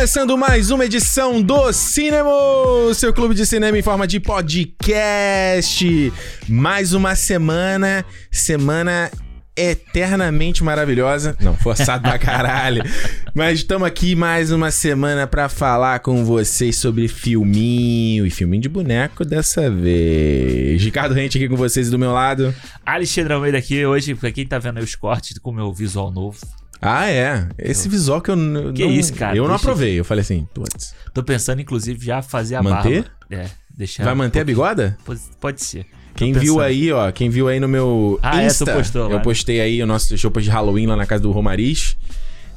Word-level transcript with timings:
Começando 0.00 0.38
mais 0.38 0.70
uma 0.70 0.86
edição 0.86 1.42
do 1.42 1.70
Cinema, 1.74 2.30
seu 2.94 3.12
clube 3.12 3.34
de 3.34 3.44
cinema 3.44 3.76
em 3.76 3.82
forma 3.82 4.06
de 4.06 4.18
podcast. 4.18 6.10
Mais 6.48 6.94
uma 6.94 7.14
semana, 7.14 8.02
semana 8.30 9.10
eternamente 9.54 10.64
maravilhosa. 10.64 11.36
Não, 11.38 11.54
forçado 11.60 12.02
pra 12.02 12.18
caralho. 12.18 12.82
Mas 13.34 13.58
estamos 13.58 13.86
aqui 13.86 14.14
mais 14.14 14.50
uma 14.50 14.70
semana 14.70 15.26
pra 15.26 15.50
falar 15.50 15.98
com 15.98 16.24
vocês 16.24 16.76
sobre 16.76 17.06
filminho 17.06 18.24
e 18.24 18.30
filminho 18.30 18.62
de 18.62 18.70
boneco 18.70 19.22
dessa 19.22 19.70
vez. 19.70 20.82
Ricardo 20.82 21.12
Rente 21.12 21.36
aqui 21.36 21.46
com 21.46 21.56
vocês 21.56 21.90
do 21.90 21.98
meu 21.98 22.12
lado. 22.12 22.54
Alexandre 22.86 23.34
Almeida 23.34 23.58
aqui 23.58 23.84
hoje, 23.84 24.14
pra 24.14 24.32
quem 24.32 24.46
tá 24.46 24.58
vendo 24.58 24.78
aí 24.78 24.82
os 24.82 24.94
cortes 24.94 25.36
com 25.38 25.50
o 25.50 25.54
meu 25.54 25.70
visual 25.74 26.10
novo. 26.10 26.38
Ah, 26.80 27.08
é. 27.10 27.46
Esse 27.58 27.88
visual 27.88 28.20
que 28.20 28.30
eu 28.30 28.36
n- 28.36 28.72
Que 28.72 28.84
não, 28.84 28.90
isso, 28.92 29.12
cara? 29.14 29.36
Eu 29.36 29.42
não 29.44 29.50
Deixa 29.50 29.64
aprovei. 29.64 29.98
Eu 30.00 30.04
falei 30.04 30.22
assim, 30.22 30.48
putz. 30.54 30.94
Tô 31.12 31.22
pensando, 31.22 31.60
inclusive, 31.60 32.04
já 32.04 32.22
fazer 32.22 32.54
a 32.56 32.62
Manter? 32.62 33.02
barba. 33.28 33.44
É, 33.44 33.50
deixar. 33.76 34.04
Vai 34.04 34.14
manter 34.14 34.40
a 34.40 34.44
bigoda? 34.44 34.96
Pode, 35.40 35.62
ser. 35.62 35.86
Quem 36.14 36.32
viu 36.32 36.60
aí, 36.60 36.90
ó, 36.92 37.10
quem 37.12 37.28
viu 37.30 37.48
aí 37.48 37.60
no 37.60 37.68
meu 37.68 38.18
Ah, 38.22 38.42
é, 38.42 38.46
Insta, 38.46 38.64
postou 38.72 39.08
lá, 39.08 39.14
eu 39.14 39.20
postei 39.20 39.60
aí 39.60 39.82
o 39.82 39.86
nosso 39.86 40.16
show 40.18 40.30
de 40.30 40.50
Halloween 40.50 40.86
lá 40.86 40.96
na 40.96 41.06
casa 41.06 41.22
do 41.22 41.30
Romariz. 41.30 41.96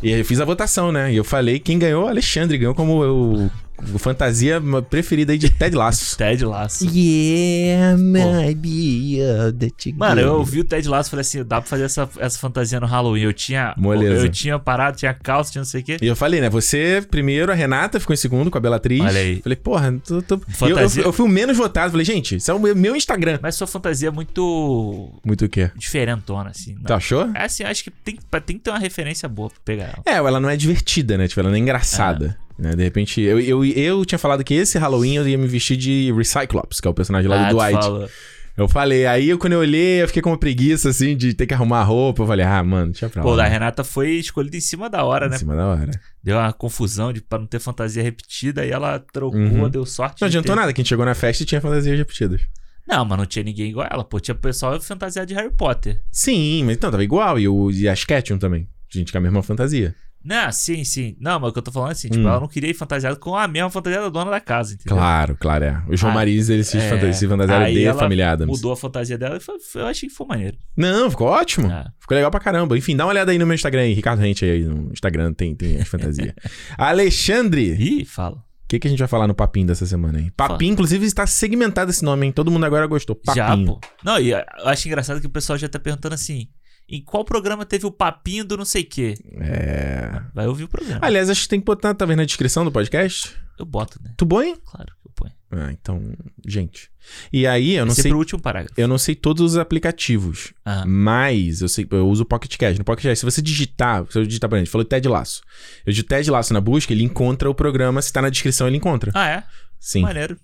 E 0.01 0.09
eu 0.11 0.25
fiz 0.25 0.39
a 0.41 0.45
votação, 0.45 0.91
né? 0.91 1.13
E 1.13 1.15
eu 1.15 1.23
falei 1.23 1.59
quem 1.59 1.77
ganhou, 1.79 2.07
Alexandre, 2.07 2.57
ganhou 2.57 2.73
como 2.75 3.03
o 3.05 3.51
fantasia 3.97 4.61
preferida 4.89 5.31
aí 5.31 5.37
de 5.37 5.49
Ted 5.49 5.75
Lasso. 5.75 6.15
Ted 6.17 6.43
Lasso. 6.45 6.85
Yeah, 6.93 7.97
maybe 7.97 9.17
that 9.59 9.93
Mano, 9.97 10.21
eu 10.21 10.43
vi 10.43 10.59
o 10.61 10.63
Ted 10.63 10.87
Lasso 10.87 11.09
e 11.09 11.11
falei 11.11 11.21
assim: 11.21 11.43
dá 11.43 11.59
pra 11.61 11.69
fazer 11.69 11.83
essa, 11.83 12.09
essa 12.19 12.39
fantasia 12.39 12.79
no 12.79 12.85
Halloween. 12.87 13.21
Eu 13.23 13.33
tinha. 13.33 13.73
Moleza. 13.77 14.25
Eu 14.25 14.29
tinha 14.29 14.57
parado, 14.59 14.97
tinha 14.97 15.13
calça, 15.13 15.51
tinha 15.51 15.61
não 15.61 15.65
sei 15.65 15.81
o 15.81 15.83
quê. 15.83 15.97
E 16.01 16.07
eu 16.07 16.15
falei, 16.15 16.39
né? 16.41 16.49
Você 16.49 17.05
primeiro, 17.09 17.51
a 17.51 17.55
Renata 17.55 17.99
ficou 17.99 18.13
em 18.13 18.17
segundo 18.17 18.49
com 18.51 18.57
a 18.57 18.61
Belatriz. 18.61 19.01
Olha 19.01 19.19
aí. 19.19 19.41
Falei, 19.41 19.55
porra, 19.55 19.93
tô, 20.05 20.21
tô... 20.21 20.35
E 20.35 20.39
Eu, 20.39 20.69
eu, 20.69 20.75
Fantasia- 20.75 21.03
eu 21.03 21.13
fui 21.13 21.25
o 21.25 21.29
menos 21.29 21.57
votado. 21.57 21.91
Falei, 21.91 22.05
gente, 22.05 22.35
isso 22.37 22.49
é 22.49 22.53
o 22.53 22.59
meu- 22.59 22.95
Instagram. 22.95 23.39
Mas 23.41 23.55
sua 23.55 23.67
fantasia 23.67 24.07
é 24.09 24.11
muito 24.11 25.11
Muito 25.25 25.45
o 25.45 25.49
quê? 25.49 25.71
diferentona, 25.75 26.49
assim. 26.51 26.75
Tu 26.85 26.93
achou? 26.93 27.29
É 27.35 27.45
assim, 27.45 27.63
acho 27.63 27.83
que 27.83 27.91
tem, 27.91 28.17
tem 28.45 28.57
que 28.57 28.63
ter 28.63 28.69
uma 28.69 28.79
referência 28.79 29.27
boa 29.27 29.49
pra 29.49 29.59
pegar 29.65 29.83
ela. 29.85 30.03
É, 30.05 30.13
ela 30.17 30.39
não 30.39 30.49
é 30.49 30.55
divertida, 30.55 31.17
né? 31.17 31.27
Tipo, 31.27 31.41
ela 31.41 31.49
não 31.49 31.55
é 31.55 31.59
engraçada. 31.59 32.37
Né? 32.57 32.75
De 32.75 32.83
repente, 32.83 33.19
eu, 33.21 33.39
eu, 33.39 33.65
eu 33.65 34.05
tinha 34.05 34.19
falado 34.19 34.43
que 34.43 34.53
esse 34.53 34.77
Halloween 34.77 35.15
eu 35.15 35.27
ia 35.27 35.37
me 35.37 35.47
vestir 35.47 35.75
de 35.77 36.11
Recyclops, 36.13 36.79
que 36.79 36.87
é 36.87 36.91
o 36.91 36.93
personagem 36.93 37.29
lá 37.29 37.47
Ah, 37.47 37.49
do 37.51 37.55
Dwight. 37.57 37.73
falou. 37.81 38.09
Eu 38.55 38.67
falei, 38.67 39.07
aí 39.07 39.29
eu, 39.29 39.39
quando 39.39 39.53
eu 39.53 39.59
olhei, 39.61 40.03
eu 40.03 40.07
fiquei 40.07 40.21
com 40.21 40.29
uma 40.29 40.37
preguiça, 40.37 40.89
assim, 40.89 41.17
de 41.17 41.33
ter 41.33 41.47
que 41.47 41.55
arrumar 41.55 41.79
a 41.79 41.83
roupa. 41.83 42.21
Eu 42.21 42.27
falei, 42.27 42.45
ah, 42.45 42.63
mano, 42.63 42.91
deixa 42.91 43.09
pra 43.09 43.23
lá. 43.23 43.27
Pô, 43.27 43.35
da 43.35 43.45
Renata 43.47 43.83
foi 43.83 44.11
escolhida 44.11 44.55
em 44.55 44.61
cima 44.61 44.87
da 44.87 45.03
hora, 45.03 45.25
Em 45.25 45.29
né? 45.31 45.37
cima 45.39 45.55
da 45.55 45.65
hora. 45.65 45.89
Deu 46.23 46.37
uma 46.37 46.53
confusão 46.53 47.11
de, 47.11 47.19
pra 47.19 47.39
não 47.39 47.47
ter 47.47 47.59
fantasia 47.59 48.03
repetida, 48.03 48.61
aí 48.61 48.69
ela 48.69 48.99
trocou, 49.11 49.39
Uhum. 49.39 49.67
deu 49.69 49.83
sorte. 49.87 50.21
Não 50.21 50.27
adiantou 50.27 50.53
ter- 50.53 50.59
nada, 50.61 50.71
que 50.71 50.79
a 50.79 50.83
gente 50.83 50.89
chegou 50.89 51.03
na 51.03 51.15
festa 51.15 51.41
e 51.41 51.45
tinha 51.47 51.59
fantasias 51.59 51.97
repetidas. 51.97 52.41
Não, 52.87 53.03
mas 53.03 53.17
não 53.17 53.25
tinha 53.25 53.43
ninguém 53.43 53.71
igual 53.71 53.87
ela, 53.89 54.03
pô. 54.03 54.19
Tinha 54.19 54.35
pessoal 54.35 54.79
fantasiado 54.79 55.25
de 55.27 55.33
Harry 55.33 55.49
Potter. 55.49 55.99
Sim, 56.11 56.63
mas 56.65 56.75
então, 56.75 56.91
tava 56.91 57.03
igual. 57.03 57.39
E, 57.39 57.47
o, 57.47 57.71
e 57.71 57.89
a 57.89 57.93
Sketchum 57.93 58.37
também. 58.37 58.67
A 58.93 58.97
gente 58.99 59.11
com 59.11 59.17
a 59.17 59.21
mesma 59.21 59.41
fantasia. 59.41 59.95
Não, 60.23 60.51
sim, 60.51 60.83
sim. 60.85 61.17
Não, 61.19 61.39
mas 61.39 61.49
o 61.49 61.53
que 61.53 61.59
eu 61.59 61.63
tô 61.63 61.71
falando 61.71 61.89
é 61.89 61.91
assim, 61.91 62.07
tipo, 62.07 62.23
Hum. 62.23 62.29
ela 62.29 62.39
não 62.39 62.47
queria 62.47 62.69
ir 62.69 62.73
fantasiada 62.73 63.15
com 63.17 63.35
a 63.35 63.47
mesma 63.47 63.69
fantasia 63.69 63.99
da 64.01 64.09
dona 64.09 64.31
da 64.31 64.39
casa, 64.39 64.73
entendeu? 64.73 64.95
Claro, 64.95 65.35
claro, 65.39 65.63
é. 65.65 65.83
O 65.89 65.97
João 65.97 66.13
Mariz, 66.13 66.49
ele 66.49 66.63
se, 66.63 66.77
é. 66.77 66.89
fanta- 66.89 67.11
se 67.11 67.27
fantasiaram 67.27 67.65
de 67.71 67.83
ela 67.83 67.99
família 67.99 68.31
Adams. 68.31 68.55
Mudou 68.57 68.71
a 68.71 68.77
fantasia 68.77 69.17
dela 69.17 69.35
e 69.37 69.39
foi, 69.39 69.59
foi- 69.59 69.81
eu 69.81 69.87
achei 69.87 70.07
que 70.07 70.15
foi 70.15 70.25
maneiro. 70.25 70.57
Não, 70.77 71.09
ficou 71.11 71.27
ótimo. 71.27 71.69
Ah. 71.69 71.91
Ficou 71.99 72.15
legal 72.15 72.31
pra 72.31 72.39
caramba. 72.39 72.77
Enfim, 72.77 72.95
dá 72.95 73.03
uma 73.05 73.11
olhada 73.11 73.31
aí 73.31 73.37
no 73.37 73.45
meu 73.45 73.55
Instagram 73.55 73.81
aí. 73.81 73.93
Ricardo 73.93 74.19
Rente 74.19 74.45
aí 74.45 74.63
no 74.63 74.91
Instagram 74.93 75.33
tem, 75.33 75.53
tem 75.55 75.81
as 75.81 75.87
fantasias. 75.87 76.33
Alexandre, 76.77 77.73
Ih, 77.77 78.05
fala. 78.05 78.37
o 78.37 78.43
que, 78.67 78.79
que 78.79 78.87
a 78.87 78.89
gente 78.89 78.99
vai 78.99 79.07
falar 79.07 79.27
no 79.27 79.33
Papinho 79.35 79.67
dessa 79.67 79.85
semana 79.85 80.19
aí? 80.19 80.31
Papinho, 80.31 80.71
inclusive, 80.73 81.05
está 81.05 81.27
segmentado 81.27 81.91
esse 81.91 82.03
nome, 82.03 82.25
hein? 82.27 82.31
Todo 82.31 82.49
mundo 82.49 82.65
agora 82.65 82.85
gostou. 82.87 83.19
Já, 83.35 83.47
Papinho. 83.47 83.67
pô. 83.73 83.81
Não, 84.03 84.19
e 84.19 84.31
eu 84.31 84.41
acho 84.65 84.87
engraçado 84.87 85.19
que 85.19 85.27
o 85.27 85.29
pessoal 85.29 85.57
já 85.57 85.67
tá 85.67 85.79
perguntando 85.79 86.15
assim, 86.15 86.47
em 86.87 87.01
qual 87.01 87.23
programa 87.23 87.65
teve 87.65 87.85
o 87.85 87.91
papinho 87.91 88.45
do 88.45 88.57
não 88.57 88.65
sei 88.65 88.83
o 88.83 88.85
quê? 88.85 89.15
É. 89.39 90.21
Vai 90.33 90.47
ouvir 90.47 90.65
o 90.65 90.67
programa. 90.67 90.99
Aliás, 91.01 91.29
acho 91.29 91.43
que 91.43 91.49
tem 91.49 91.59
que 91.59 91.65
botar, 91.65 91.93
vendo 92.05 92.17
na 92.17 92.25
descrição 92.25 92.63
do 92.65 92.71
podcast? 92.71 93.33
Eu 93.57 93.65
boto, 93.65 93.99
né? 94.03 94.13
Tu 94.17 94.25
hein? 94.41 94.55
Claro 94.65 94.91
que 95.01 95.07
eu 95.07 95.11
ponho. 95.15 95.33
Ah, 95.51 95.71
então, 95.71 96.01
gente. 96.45 96.89
E 97.31 97.45
aí, 97.45 97.73
eu 97.75 97.85
não 97.85 97.93
sei. 97.93 98.11
o 98.11 98.17
último 98.17 98.41
parágrafo. 98.41 98.73
Eu 98.79 98.87
não 98.87 98.97
sei 98.97 99.13
todos 99.13 99.53
os 99.53 99.57
aplicativos, 99.57 100.53
Ah, 100.65 100.83
mas 100.85 101.61
eu 101.61 101.67
sei, 101.69 101.87
eu 101.91 102.07
uso 102.07 102.23
o 102.23 102.25
Pocket 102.25 102.55
Cast. 102.57 102.79
No 102.79 102.85
Pocket 102.85 103.03
Cast, 103.03 103.19
se 103.19 103.25
você 103.25 103.41
digitar, 103.41 104.05
se 104.09 104.17
eu 104.17 104.25
digitar 104.25 104.49
pra 104.49 104.57
gente, 104.59 104.69
falou 104.69 104.83
Ted 104.85 105.07
Laço. 105.07 105.41
Eu 105.85 105.91
digito 105.91 106.09
Ted 106.09 106.29
Laço 106.31 106.53
na 106.53 106.61
busca, 106.61 106.91
ele 106.91 107.03
encontra 107.03 107.49
o 107.49 107.53
programa, 107.53 108.01
se 108.01 108.11
tá 108.11 108.21
na 108.21 108.29
descrição, 108.29 108.67
ele 108.67 108.77
encontra. 108.77 109.11
Ah, 109.13 109.27
é? 109.27 109.43
Sim. 109.79 110.01
Maneiro. 110.01 110.37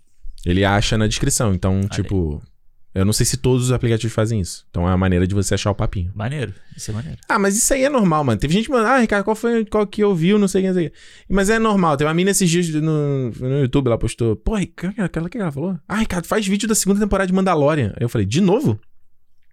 Ele 0.46 0.64
acha 0.64 0.98
na 0.98 1.08
descrição. 1.08 1.54
Então, 1.54 1.82
tipo, 1.90 2.42
eu 2.94 3.06
não 3.06 3.14
sei 3.14 3.26
se 3.26 3.38
todos 3.38 3.66
os 3.66 3.72
aplicativos 3.72 4.14
fazem 4.14 4.40
isso. 4.42 4.66
Então 4.70 4.88
é 4.90 4.92
a 4.92 4.98
maneira 4.98 5.28
de 5.28 5.36
você 5.36 5.54
achar 5.54 5.70
o 5.72 5.76
papinho. 5.76 6.12
Maneiro. 6.16 6.54
Isso 6.76 6.90
é 6.92 6.94
maneiro. 6.94 7.18
Ah, 7.30 7.38
mas 7.38 7.56
isso 7.58 7.74
aí 7.74 7.84
é 7.84 7.90
normal, 7.90 8.24
mano. 8.24 8.40
Teve 8.40 8.54
gente 8.54 8.66
que 8.66 8.72
mandou, 8.72 8.88
ah, 8.88 9.00
Ricardo, 9.00 9.24
qual 9.24 9.36
foi 9.36 9.64
qual 9.66 9.86
que 9.86 10.04
ouviu, 10.04 10.40
não 10.40 10.48
sei 10.48 10.62
quem, 10.62 10.70
não 10.72 10.76
sei 10.76 10.90
quem. 10.90 10.98
Mas 11.30 11.50
é 11.50 11.60
normal. 11.60 11.96
Tem 11.98 12.08
uma 12.08 12.14
mina 12.14 12.32
esses 12.32 12.50
dias 12.50 12.68
no, 12.70 13.30
no 13.32 13.60
YouTube, 13.62 13.88
ela 13.88 13.98
postou, 13.98 14.36
pô, 14.36 14.56
Ricardo, 14.56 15.00
aquela 15.02 15.30
que 15.30 15.38
ela 15.38 15.52
falou? 15.52 15.78
Ah, 15.88 15.98
Ricardo, 15.98 16.26
faz 16.26 16.46
vídeo 16.48 16.68
da 16.68 16.76
segunda 16.76 17.00
temporada 17.00 17.28
de 17.28 17.34
Mandalorian. 17.34 17.94
Aí 17.96 18.04
eu 18.04 18.10
falei, 18.10 18.26
de 18.26 18.42
novo? 18.42 18.80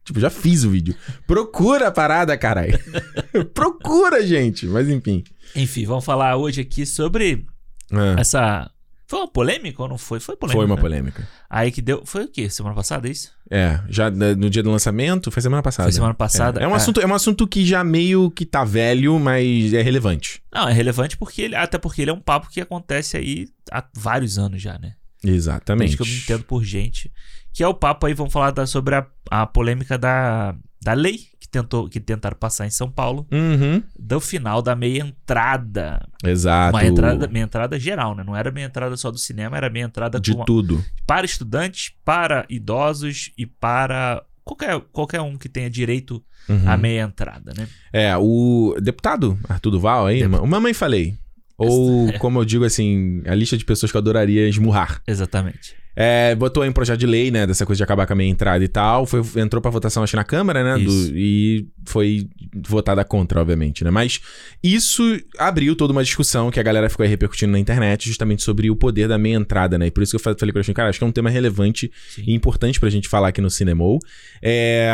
Tipo, 0.04 0.20
já 0.20 0.30
fiz 0.30 0.62
o 0.64 0.70
vídeo. 0.70 0.94
Procura 1.26 1.88
a 1.88 1.90
parada, 1.90 2.38
caralho. 2.38 2.78
Procura, 3.52 4.24
gente. 4.24 4.64
Mas 4.66 4.88
enfim. 4.88 5.24
Enfim, 5.54 5.84
vamos 5.84 6.04
falar 6.04 6.36
hoje 6.36 6.60
aqui 6.60 6.86
sobre 6.86 7.44
Ah, 7.92 8.14
essa. 8.18 8.70
Foi 9.06 9.20
uma 9.20 9.28
polêmica 9.28 9.80
ou 9.82 9.88
não 9.88 9.96
foi? 9.96 10.18
Foi 10.18 10.36
polêmica. 10.36 10.58
foi 10.58 10.66
uma 10.66 10.74
né? 10.74 10.80
polêmica. 10.80 11.28
Aí 11.48 11.70
que 11.70 11.80
deu. 11.80 12.02
Foi 12.04 12.24
o 12.24 12.28
quê? 12.28 12.50
Semana 12.50 12.74
passada, 12.74 13.06
é 13.06 13.12
isso? 13.12 13.32
É, 13.48 13.80
já 13.88 14.10
no 14.10 14.50
dia 14.50 14.62
do 14.62 14.70
lançamento, 14.70 15.30
foi 15.30 15.40
semana 15.40 15.62
passada. 15.62 15.86
Foi 15.86 15.92
semana 15.92 16.14
passada. 16.14 16.60
É, 16.60 16.64
é 16.64 16.68
um, 16.68 16.72
É. 16.72 16.76
Assunto, 16.76 17.00
é 17.00 17.06
um 17.06 17.14
assunto 17.14 17.46
que 17.46 17.64
já 17.64 17.84
meio 17.84 18.30
que 18.30 18.44
tá 18.44 18.64
velho, 18.64 19.18
mas 19.20 19.72
é 19.72 19.80
relevante. 19.80 20.42
Não, 20.52 20.68
é 20.68 20.72
relevante 20.72 21.16
porque 21.16 21.42
ele. 21.42 21.54
Até 21.54 21.78
porque 21.78 22.02
ele 22.02 22.10
é 22.10 22.14
um 22.14 22.20
papo 22.20 22.50
que 22.50 22.60
acontece 22.60 23.16
aí 23.16 23.46
há 23.70 23.84
vários 23.94 24.38
anos 24.38 24.60
já, 24.60 24.76
né? 24.76 24.94
Exatamente. 25.22 25.96
Desde 25.96 25.96
que 25.96 26.02
eu 26.02 26.06
me 26.06 26.16
entendo 26.16 26.44
por 26.44 26.64
gente. 26.64 27.12
Que 27.56 27.62
é 27.64 27.68
o 27.68 27.72
papo 27.72 28.04
aí, 28.06 28.12
vamos 28.12 28.32
falar 28.32 28.50
da- 28.50 28.66
sobre 28.66 28.94
a, 28.96 29.06
a 29.30 29.46
polêmica 29.46 29.96
da, 29.96 30.54
da 30.82 30.92
lei 30.92 31.18
que, 31.40 31.48
tentou, 31.48 31.88
que 31.88 31.98
tentaram 31.98 32.36
passar 32.36 32.66
em 32.66 32.70
São 32.70 32.90
Paulo. 32.90 33.26
Uhum. 33.32 33.82
Do 33.98 34.20
final 34.20 34.60
da 34.60 34.76
meia 34.76 35.00
entrada. 35.02 36.06
Exato. 36.22 36.76
Uma 36.76 36.84
entrada, 36.84 37.26
meia 37.28 37.44
entrada 37.44 37.78
geral, 37.80 38.14
né? 38.14 38.22
Não 38.24 38.36
era 38.36 38.50
meia 38.50 38.66
entrada 38.66 38.94
só 38.96 39.10
do 39.10 39.16
cinema, 39.18 39.56
era 39.56 39.70
meia 39.70 39.84
entrada 39.84 40.20
De 40.20 40.36
tudo. 40.44 40.84
para 41.06 41.24
estudantes, 41.24 41.92
para 42.04 42.44
idosos 42.50 43.32
e 43.38 43.46
para 43.46 44.22
qualquer, 44.44 44.78
qualquer 44.92 45.20
um 45.22 45.36
que 45.38 45.48
tenha 45.48 45.70
direito 45.70 46.22
Uhum. 46.48 46.68
à 46.70 46.76
meia 46.76 47.02
entrada, 47.02 47.52
né? 47.58 47.66
É, 47.92 48.16
o 48.16 48.76
deputado 48.80 49.36
Arthur 49.48 49.70
Duval 49.72 50.06
aí, 50.06 50.24
o 50.24 50.46
mamãe 50.46 50.72
falei. 50.72 51.14
Ou, 51.58 52.12
como 52.20 52.38
eu 52.38 52.44
digo 52.44 52.64
assim, 52.64 53.20
a 53.26 53.34
lista 53.34 53.56
de 53.56 53.64
pessoas 53.64 53.90
que 53.90 53.96
eu 53.96 54.00
adoraria 54.00 54.46
esmurrar. 54.48 55.02
Exatamente. 55.08 55.74
É, 55.98 56.34
botou 56.34 56.62
aí 56.62 56.68
um 56.68 56.72
projeto 56.74 57.00
de 57.00 57.06
lei, 57.06 57.30
né, 57.30 57.46
dessa 57.46 57.64
coisa 57.64 57.78
de 57.78 57.82
acabar 57.82 58.06
com 58.06 58.12
a 58.12 58.16
meia 58.16 58.28
entrada 58.28 58.62
e 58.62 58.68
tal. 58.68 59.06
Foi, 59.06 59.22
entrou 59.40 59.62
pra 59.62 59.70
votação, 59.70 60.02
acho, 60.02 60.14
na 60.14 60.24
Câmara, 60.24 60.62
né? 60.62 60.84
do- 60.84 61.16
e 61.16 61.66
foi 61.86 62.28
votada 62.68 63.02
contra, 63.02 63.40
obviamente, 63.40 63.82
né? 63.82 63.90
Mas 63.90 64.20
isso 64.62 65.02
abriu 65.38 65.74
toda 65.74 65.92
uma 65.92 66.04
discussão 66.04 66.50
que 66.50 66.60
a 66.60 66.62
galera 66.62 66.90
ficou 66.90 67.02
aí 67.04 67.08
repercutindo 67.08 67.52
na 67.52 67.58
internet, 67.58 68.06
justamente 68.06 68.42
sobre 68.42 68.70
o 68.70 68.76
poder 68.76 69.08
da 69.08 69.16
meia 69.16 69.36
entrada, 69.36 69.78
né? 69.78 69.86
E 69.86 69.90
por 69.90 70.02
isso 70.02 70.10
que 70.12 70.16
eu 70.16 70.20
fa- 70.20 70.36
falei 70.38 70.52
o 70.52 70.56
Alexandre, 70.58 70.74
cara, 70.74 70.90
acho 70.90 70.98
que 70.98 71.04
é 71.04 71.06
um 71.08 71.12
tema 71.12 71.30
relevante 71.30 71.90
Sim. 72.14 72.24
e 72.26 72.34
importante 72.34 72.78
pra 72.78 72.90
gente 72.90 73.08
falar 73.08 73.28
aqui 73.28 73.40
no 73.40 73.48
Cinemou. 73.48 73.98
É, 74.42 74.90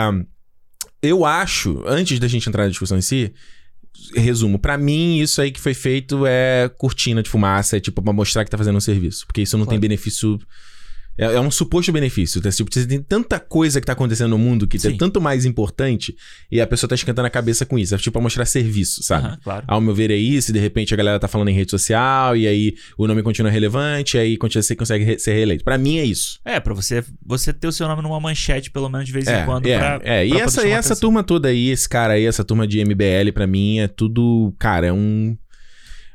eu 1.02 1.24
acho, 1.24 1.82
antes 1.84 2.20
da 2.20 2.28
gente 2.28 2.48
entrar 2.48 2.62
na 2.62 2.68
discussão 2.70 2.96
em 2.96 3.02
si, 3.02 3.32
resumo, 4.14 4.58
pra 4.58 4.78
mim 4.78 5.18
isso 5.18 5.40
aí 5.42 5.50
que 5.50 5.60
foi 5.60 5.74
feito 5.74 6.24
é 6.26 6.70
cortina 6.78 7.22
de 7.22 7.28
fumaça, 7.28 7.76
é 7.76 7.80
tipo 7.80 8.00
pra 8.00 8.12
mostrar 8.12 8.44
que 8.44 8.50
tá 8.50 8.56
fazendo 8.58 8.76
um 8.76 8.80
serviço, 8.80 9.26
porque 9.26 9.42
isso 9.42 9.56
não 9.58 9.64
tem 9.64 9.72
Claro. 9.72 9.80
benefício 9.82 10.38
é, 11.18 11.24
é 11.24 11.40
um 11.40 11.50
suposto 11.50 11.92
benefício. 11.92 12.40
Tá? 12.40 12.50
Tipo, 12.50 12.72
você 12.72 12.86
tem 12.86 13.00
tanta 13.02 13.38
coisa 13.38 13.80
que 13.80 13.86
tá 13.86 13.92
acontecendo 13.92 14.30
no 14.30 14.38
mundo 14.38 14.66
que 14.66 14.76
é 14.76 14.80
Sim. 14.80 14.96
tanto 14.96 15.20
mais 15.20 15.44
importante 15.44 16.14
e 16.50 16.60
a 16.60 16.66
pessoa 16.66 16.88
tá 16.88 16.94
esquentando 16.94 17.26
a 17.26 17.30
cabeça 17.30 17.64
com 17.66 17.78
isso. 17.78 17.94
É 17.94 17.98
tipo 17.98 18.12
pra 18.12 18.20
mostrar 18.22 18.44
serviço, 18.46 19.02
sabe? 19.02 19.26
Aham, 19.26 19.38
claro. 19.42 19.64
Ao 19.68 19.80
meu 19.80 19.94
ver 19.94 20.10
é 20.10 20.16
isso, 20.16 20.50
e 20.50 20.54
de 20.54 20.58
repente 20.58 20.92
a 20.92 20.96
galera 20.96 21.18
tá 21.18 21.28
falando 21.28 21.48
em 21.48 21.54
rede 21.54 21.70
social, 21.70 22.36
e 22.36 22.46
aí 22.46 22.74
o 22.98 23.06
nome 23.06 23.22
continua 23.22 23.50
relevante, 23.50 24.16
e 24.16 24.20
aí 24.20 24.36
continua, 24.36 24.62
você 24.62 24.74
consegue 24.76 25.04
re- 25.04 25.18
ser 25.18 25.32
reeleito. 25.32 25.64
Pra 25.64 25.78
mim 25.78 25.98
é 25.98 26.04
isso. 26.04 26.38
É, 26.44 26.58
pra 26.60 26.74
você, 26.74 27.04
você 27.24 27.52
ter 27.52 27.66
o 27.66 27.72
seu 27.72 27.86
nome 27.88 28.02
numa 28.02 28.18
manchete, 28.20 28.70
pelo 28.70 28.88
menos 28.88 29.06
de 29.06 29.12
vez 29.12 29.26
É, 29.26 29.42
em 29.42 29.44
quando, 29.46 29.66
é, 29.66 29.78
pra, 29.78 30.00
é. 30.02 30.26
E 30.26 30.30
pra 30.30 30.38
essa, 30.40 30.66
e 30.66 30.70
essa 30.70 30.88
atenção. 30.92 30.96
turma 31.00 31.22
toda 31.22 31.48
aí, 31.48 31.68
esse 31.70 31.88
cara 31.88 32.14
aí, 32.14 32.24
essa 32.24 32.44
turma 32.44 32.66
de 32.66 32.78
MBL, 32.84 33.32
pra 33.32 33.46
mim 33.46 33.78
é 33.78 33.88
tudo. 33.88 34.54
Cara, 34.58 34.86
é 34.86 34.92
um. 34.92 35.36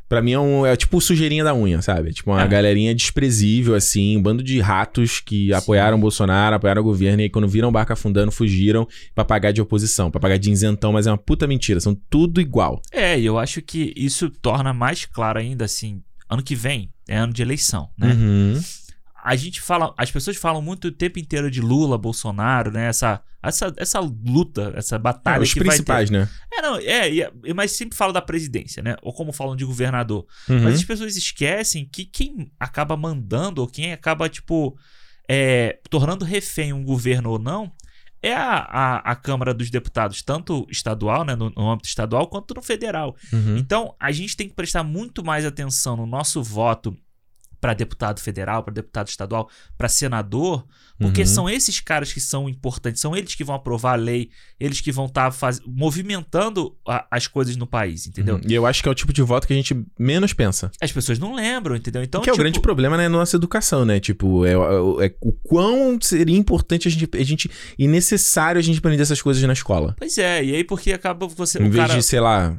Pra 0.09 0.21
mim 0.21 0.31
é 0.31 0.39
um. 0.39 0.65
É 0.65 0.75
tipo 0.75 1.01
sujeirinha 1.01 1.43
da 1.43 1.53
unha, 1.53 1.81
sabe? 1.81 2.13
Tipo 2.13 2.31
uma 2.31 2.41
É. 2.43 2.47
galerinha 2.47 2.95
desprezível, 2.95 3.75
assim, 3.75 4.15
um 4.17 4.21
bando 4.21 4.41
de 4.41 4.59
ratos 4.59 5.19
que 5.19 5.53
apoiaram 5.53 5.97
o 5.97 5.99
Bolsonaro, 5.99 6.55
apoiaram 6.55 6.81
o 6.81 6.85
governo, 6.85 7.21
e 7.21 7.23
aí 7.23 7.29
quando 7.29 7.47
viram 7.47 7.69
o 7.69 7.71
barco 7.71 7.91
afundando, 7.93 8.31
fugiram 8.31 8.87
pra 9.13 9.25
pagar 9.25 9.51
de 9.51 9.61
oposição, 9.61 10.09
pra 10.09 10.19
pagar 10.19 10.37
de 10.37 10.49
isentão, 10.51 10.93
mas 10.93 11.07
é 11.07 11.11
uma 11.11 11.17
puta 11.17 11.45
mentira. 11.47 11.79
São 11.79 11.93
tudo 12.09 12.39
igual. 12.39 12.81
É, 12.91 13.19
e 13.19 13.25
eu 13.25 13.37
acho 13.37 13.61
que 13.61 13.93
isso 13.97 14.29
torna 14.29 14.73
mais 14.73 15.05
claro 15.05 15.39
ainda, 15.39 15.65
assim, 15.65 16.01
ano 16.29 16.41
que 16.41 16.55
vem 16.55 16.89
é 17.07 17.17
ano 17.17 17.33
de 17.33 17.41
eleição, 17.41 17.89
né? 17.97 18.13
Uhum. 18.13 18.61
A 19.29 19.35
gente 19.35 19.59
fala, 19.61 19.93
as 19.97 20.09
pessoas 20.09 20.37
falam 20.37 20.61
muito 20.61 20.87
o 20.87 20.91
tempo 20.91 21.19
inteiro 21.19 21.51
de 21.51 21.59
Lula, 21.61 21.97
Bolsonaro, 21.97 22.71
né? 22.71 22.87
Essa, 22.87 23.21
essa, 23.43 23.73
essa 23.77 23.99
luta, 23.99 24.71
essa 24.75 24.97
batalha 24.97 25.39
Ah, 25.39 25.43
os 25.43 25.53
que 25.53 25.59
vai 25.59 25.65
ter. 25.67 25.83
principais, 25.83 26.09
né? 26.09 26.29
É, 26.53 26.61
não, 26.61 26.77
é, 26.77 27.09
e- 27.11 27.53
mas 27.53 27.71
sempre 27.71 27.97
falam 27.97 28.13
da 28.13 28.21
presidência, 28.21 28.81
né? 28.81 28.95
Ou 29.01 29.13
como 29.13 29.33
falam 29.33 29.55
de 29.55 29.65
governador. 29.65 30.25
Uhum. 30.49 30.61
Mas 30.63 30.75
as 30.75 30.83
pessoas 30.83 31.15
esquecem 31.17 31.85
que 31.91 32.05
quem 32.05 32.51
acaba 32.59 32.95
mandando, 32.95 33.61
ou 33.61 33.67
quem 33.67 33.91
acaba, 33.91 34.29
tipo, 34.29 34.77
é, 35.29 35.79
tornando 35.89 36.23
refém 36.23 36.71
um 36.71 36.83
governo 36.83 37.31
ou 37.31 37.39
não, 37.39 37.71
é 38.23 38.33
a, 38.33 38.55
a, 38.57 39.11
a 39.11 39.15
Câmara 39.15 39.53
dos 39.53 39.69
Deputados, 39.69 40.21
tanto 40.23 40.65
estadual, 40.71 41.23
né, 41.23 41.35
no, 41.35 41.49
no 41.51 41.69
âmbito 41.69 41.87
estadual, 41.87 42.27
quanto 42.27 42.53
no 42.53 42.61
federal. 42.61 43.15
Uhum. 43.31 43.57
Então, 43.57 43.93
a 43.99 44.11
gente 44.11 44.35
tem 44.35 44.47
que 44.49 44.55
prestar 44.55 44.83
muito 44.83 45.23
mais 45.23 45.45
atenção 45.45 45.95
no 45.97 46.05
nosso 46.05 46.41
voto 46.41 46.97
para 47.59 47.73
deputado 47.73 48.19
federal, 48.19 48.63
para 48.63 48.73
deputado 48.73 49.07
estadual, 49.07 49.49
para 49.77 49.89
senador, 49.89 50.65
porque 50.99 51.21
Uhum. 51.21 51.27
são 51.27 51.49
esses 51.49 51.79
caras 51.79 52.11
que 52.13 52.19
são 52.19 52.47
importantes, 52.49 53.01
são 53.01 53.15
eles 53.15 53.33
que 53.35 53.43
vão 53.43 53.55
aprovar 53.55 53.93
a 53.93 53.95
lei, 53.95 54.29
eles 54.59 54.81
que 54.81 54.91
vão 54.91 55.05
estar 55.05 55.31
movimentando 55.87 56.75
a- 56.87 57.05
as 57.09 57.27
coisas 57.27 57.55
no 57.55 57.65
país, 57.65 58.05
entendeu? 58.07 58.35
Uhum. 58.35 58.41
E 58.47 58.53
eu 58.53 58.65
acho 58.65 58.81
que 58.83 58.89
é 58.89 58.91
o 58.91 58.95
tipo 58.95 59.13
de 59.13 59.21
voto 59.21 59.47
que 59.47 59.53
a 59.53 59.55
gente 59.55 59.75
menos 59.97 60.33
pensa. 60.33 60.69
As 60.81 60.91
pessoas 60.91 61.17
não 61.17 61.33
lembram, 61.35 61.75
entendeu? 61.75 62.03
Então, 62.03 62.21
que 62.21 62.29
é 62.29 62.31
o 62.31 62.35
tipo, 62.35 62.43
grande 62.43 62.59
problema 62.59 62.97
né, 62.97 63.07
na 63.07 63.17
nossa 63.17 63.35
educação, 63.37 63.85
né? 63.85 63.99
Tipo, 63.99 64.45
é, 64.45 64.51
é- 64.51 65.05
é 65.07 65.15
o 65.21 65.31
quão 65.43 65.97
seria 66.01 66.37
importante 66.37 66.87
a 66.87 66.91
gente, 66.91 67.09
a 67.13 67.23
gente. 67.23 67.49
e 67.77 67.87
necessário 67.87 68.59
a 68.59 68.61
gente 68.61 68.79
aprender 68.79 69.01
essas 69.01 69.21
coisas 69.21 69.41
na 69.43 69.53
escola. 69.53 69.95
Pois 69.97 70.17
é, 70.17 70.43
e 70.43 70.55
aí 70.55 70.63
porque 70.63 70.91
acaba 70.91 71.27
você. 71.27 71.59
Em 71.59 71.69
vez 71.69 71.75
cara... 71.87 71.93
de, 71.99 72.03
sei 72.03 72.19
lá, 72.19 72.57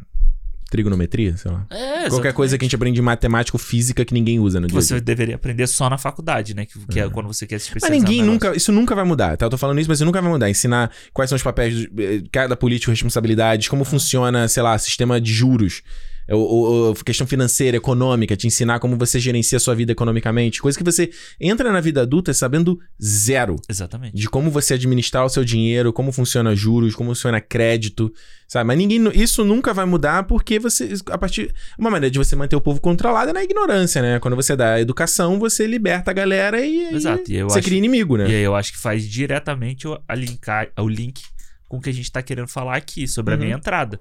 trigonometria, 0.70 1.36
sei 1.36 1.50
lá. 1.50 1.66
É, 1.70 2.08
Qualquer 2.08 2.32
coisa 2.32 2.56
que 2.58 2.64
a 2.64 2.66
gente 2.66 2.76
aprende 2.76 3.00
em 3.00 3.02
matemática 3.02 3.56
ou 3.56 3.58
física 3.58 4.04
que 4.04 4.12
ninguém 4.14 4.38
usa 4.38 4.60
no 4.60 4.66
dia 4.66 4.80
você 4.80 5.00
deveria 5.00 5.34
aprender 5.34 5.66
só 5.66 5.88
na 5.88 5.98
faculdade, 5.98 6.54
né? 6.54 6.66
Que, 6.66 6.78
que 6.86 7.00
é 7.00 7.08
quando 7.08 7.26
você 7.26 7.46
quer 7.46 7.58
se 7.58 7.70
Mas 7.70 7.76
especializar. 7.76 8.08
ninguém 8.08 8.22
no 8.22 8.32
negócio. 8.32 8.48
nunca. 8.48 8.56
Isso 8.56 8.72
nunca 8.72 8.94
vai 8.94 9.04
mudar, 9.04 9.36
tá? 9.36 9.46
Eu 9.46 9.50
tô 9.50 9.58
falando 9.58 9.78
isso, 9.80 9.88
mas 9.88 9.98
isso 9.98 10.04
nunca 10.04 10.20
vai 10.20 10.30
mudar. 10.30 10.48
Ensinar 10.50 10.90
quais 11.12 11.28
são 11.28 11.36
os 11.36 11.42
papéis 11.42 11.74
de 11.74 11.90
eh, 11.98 12.22
cada 12.30 12.56
político, 12.56 12.90
responsabilidades, 12.90 13.68
como 13.68 13.84
funciona, 13.84 14.46
sei 14.48 14.62
lá, 14.62 14.76
sistema 14.78 15.20
de 15.20 15.32
juros. 15.32 15.82
Ou, 16.30 16.40
ou- 16.40 16.94
questão 16.96 17.26
financeira, 17.26 17.76
econômica, 17.76 18.36
te 18.36 18.46
ensinar 18.46 18.78
como 18.80 18.96
você 18.96 19.18
gerencia 19.18 19.56
a 19.56 19.60
sua 19.60 19.74
vida 19.74 19.92
economicamente. 19.92 20.60
Coisa 20.60 20.76
que 20.76 20.84
você 20.84 21.10
entra 21.40 21.72
na 21.72 21.80
vida 21.80 22.02
adulta 22.02 22.34
sabendo 22.34 22.78
zero. 23.02 23.56
Exatamente. 23.68 24.16
de 24.16 24.28
como 24.28 24.50
você 24.50 24.74
administrar 24.74 25.24
o 25.24 25.28
seu 25.28 25.44
dinheiro, 25.44 25.92
como 25.92 26.12
funciona 26.12 26.54
juros, 26.54 26.94
como 26.94 27.10
funciona 27.10 27.40
crédito, 27.40 28.12
sabe? 28.46 28.66
Mas 28.66 28.76
ninguém, 28.78 29.00
isso 29.14 29.44
nunca 29.44 29.72
vai 29.72 29.86
mudar 29.86 30.24
porque 30.24 30.58
você, 30.58 30.94
a 31.10 31.16
partir, 31.18 31.52
uma 31.78 31.90
maneira 31.90 32.10
de 32.10 32.18
você 32.18 32.36
manter 32.36 32.56
o 32.56 32.60
povo 32.60 32.80
controlado 32.80 33.30
é 33.30 33.32
na 33.32 33.42
ignorância, 33.42 34.02
né? 34.02 34.18
Quando 34.20 34.36
você 34.36 34.54
dá 34.54 34.80
educação, 34.80 35.38
você 35.38 35.66
liberta 35.66 36.10
a 36.10 36.14
galera 36.14 36.60
e, 36.64 36.94
Exato, 36.94 37.30
e 37.30 37.36
eu 37.36 37.48
você 37.48 37.58
acho- 37.60 37.66
cria 37.68 37.78
inimigo, 37.78 38.16
né? 38.16 38.28
E 38.28 38.34
aí 38.34 38.42
eu 38.42 38.54
acho 38.54 38.72
que 38.72 38.78
faz 38.78 39.08
diretamente 39.08 39.88
o, 39.88 39.98
a 40.06 40.14
linkar, 40.14 40.68
o 40.78 40.88
link 40.88 41.22
com 41.68 41.78
o 41.78 41.80
que 41.80 41.90
a 41.90 41.92
gente 41.94 42.10
tá 42.12 42.22
querendo 42.22 42.48
falar 42.48 42.76
aqui 42.76 43.06
sobre 43.08 43.34
Uhum. 43.34 43.40
a 43.40 43.44
meia 43.44 43.54
entrada. 43.54 44.00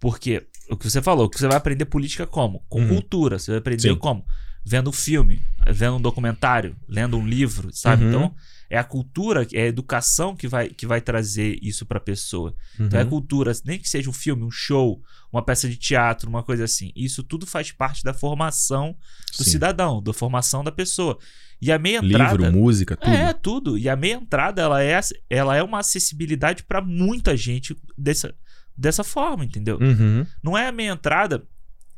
Porque 0.00 0.42
o 0.72 0.76
que 0.76 0.88
você 0.90 1.02
falou, 1.02 1.28
que 1.28 1.38
você 1.38 1.46
vai 1.48 1.56
aprender 1.56 1.84
política 1.84 2.26
como? 2.26 2.64
Com 2.68 2.80
Uhum. 2.80 2.88
cultura. 2.88 3.38
Você 3.38 3.50
vai 3.52 3.58
aprender 3.58 3.90
Sim. 3.90 3.96
como? 3.96 4.24
Vendo 4.64 4.90
um 4.90 4.92
filme, 4.92 5.42
vendo 5.68 5.96
um 5.96 6.00
documentário, 6.00 6.76
lendo 6.88 7.16
um 7.18 7.26
livro, 7.26 7.70
sabe? 7.72 8.04
Uhum. 8.04 8.08
Então, 8.10 8.34
é 8.70 8.78
a 8.78 8.84
cultura, 8.84 9.46
é 9.52 9.62
a 9.62 9.66
educação 9.66 10.34
que 10.36 10.46
vai, 10.48 10.68
que 10.68 10.86
vai 10.86 11.00
trazer 11.00 11.58
isso 11.60 11.84
pra 11.84 11.98
pessoa. 12.00 12.54
Então 12.78 12.98
é 12.98 13.02
Uhum. 13.02 13.10
cultura, 13.10 13.52
nem 13.64 13.78
que 13.78 13.88
seja 13.88 14.08
um 14.08 14.12
filme, 14.12 14.44
um 14.44 14.50
show, 14.50 15.02
uma 15.32 15.42
peça 15.44 15.68
de 15.68 15.76
teatro, 15.76 16.28
uma 16.28 16.42
coisa 16.44 16.64
assim. 16.64 16.92
Isso 16.96 17.22
tudo 17.24 17.44
faz 17.46 17.70
parte 17.72 18.02
da 18.04 18.14
formação 18.14 18.96
do 19.36 19.44
Sim. 19.44 19.50
cidadão, 19.50 20.00
da 20.02 20.12
formação 20.12 20.62
da 20.64 20.70
pessoa. 20.72 21.18
E 21.60 21.70
a 21.70 21.78
meia 21.78 21.98
entrada. 21.98 22.36
Livro, 22.36 22.52
música, 22.58 22.96
tudo. 22.96 23.14
É, 23.14 23.32
tudo. 23.32 23.78
E 23.78 23.88
a 23.88 23.94
meia 23.96 24.14
entrada, 24.14 24.62
ela 24.62 24.82
é, 24.82 24.98
ela 25.28 25.56
é 25.56 25.62
uma 25.62 25.78
acessibilidade 25.80 26.62
pra 26.64 26.80
muita 26.80 27.36
gente 27.36 27.76
dessa, 27.96 28.34
dessa 28.76 29.04
forma, 29.04 29.44
entendeu? 29.44 29.78
Uhum. 29.80 30.26
Não 30.42 30.56
é 30.56 30.66
a 30.68 30.72
meia 30.72 30.90
entrada. 30.92 31.44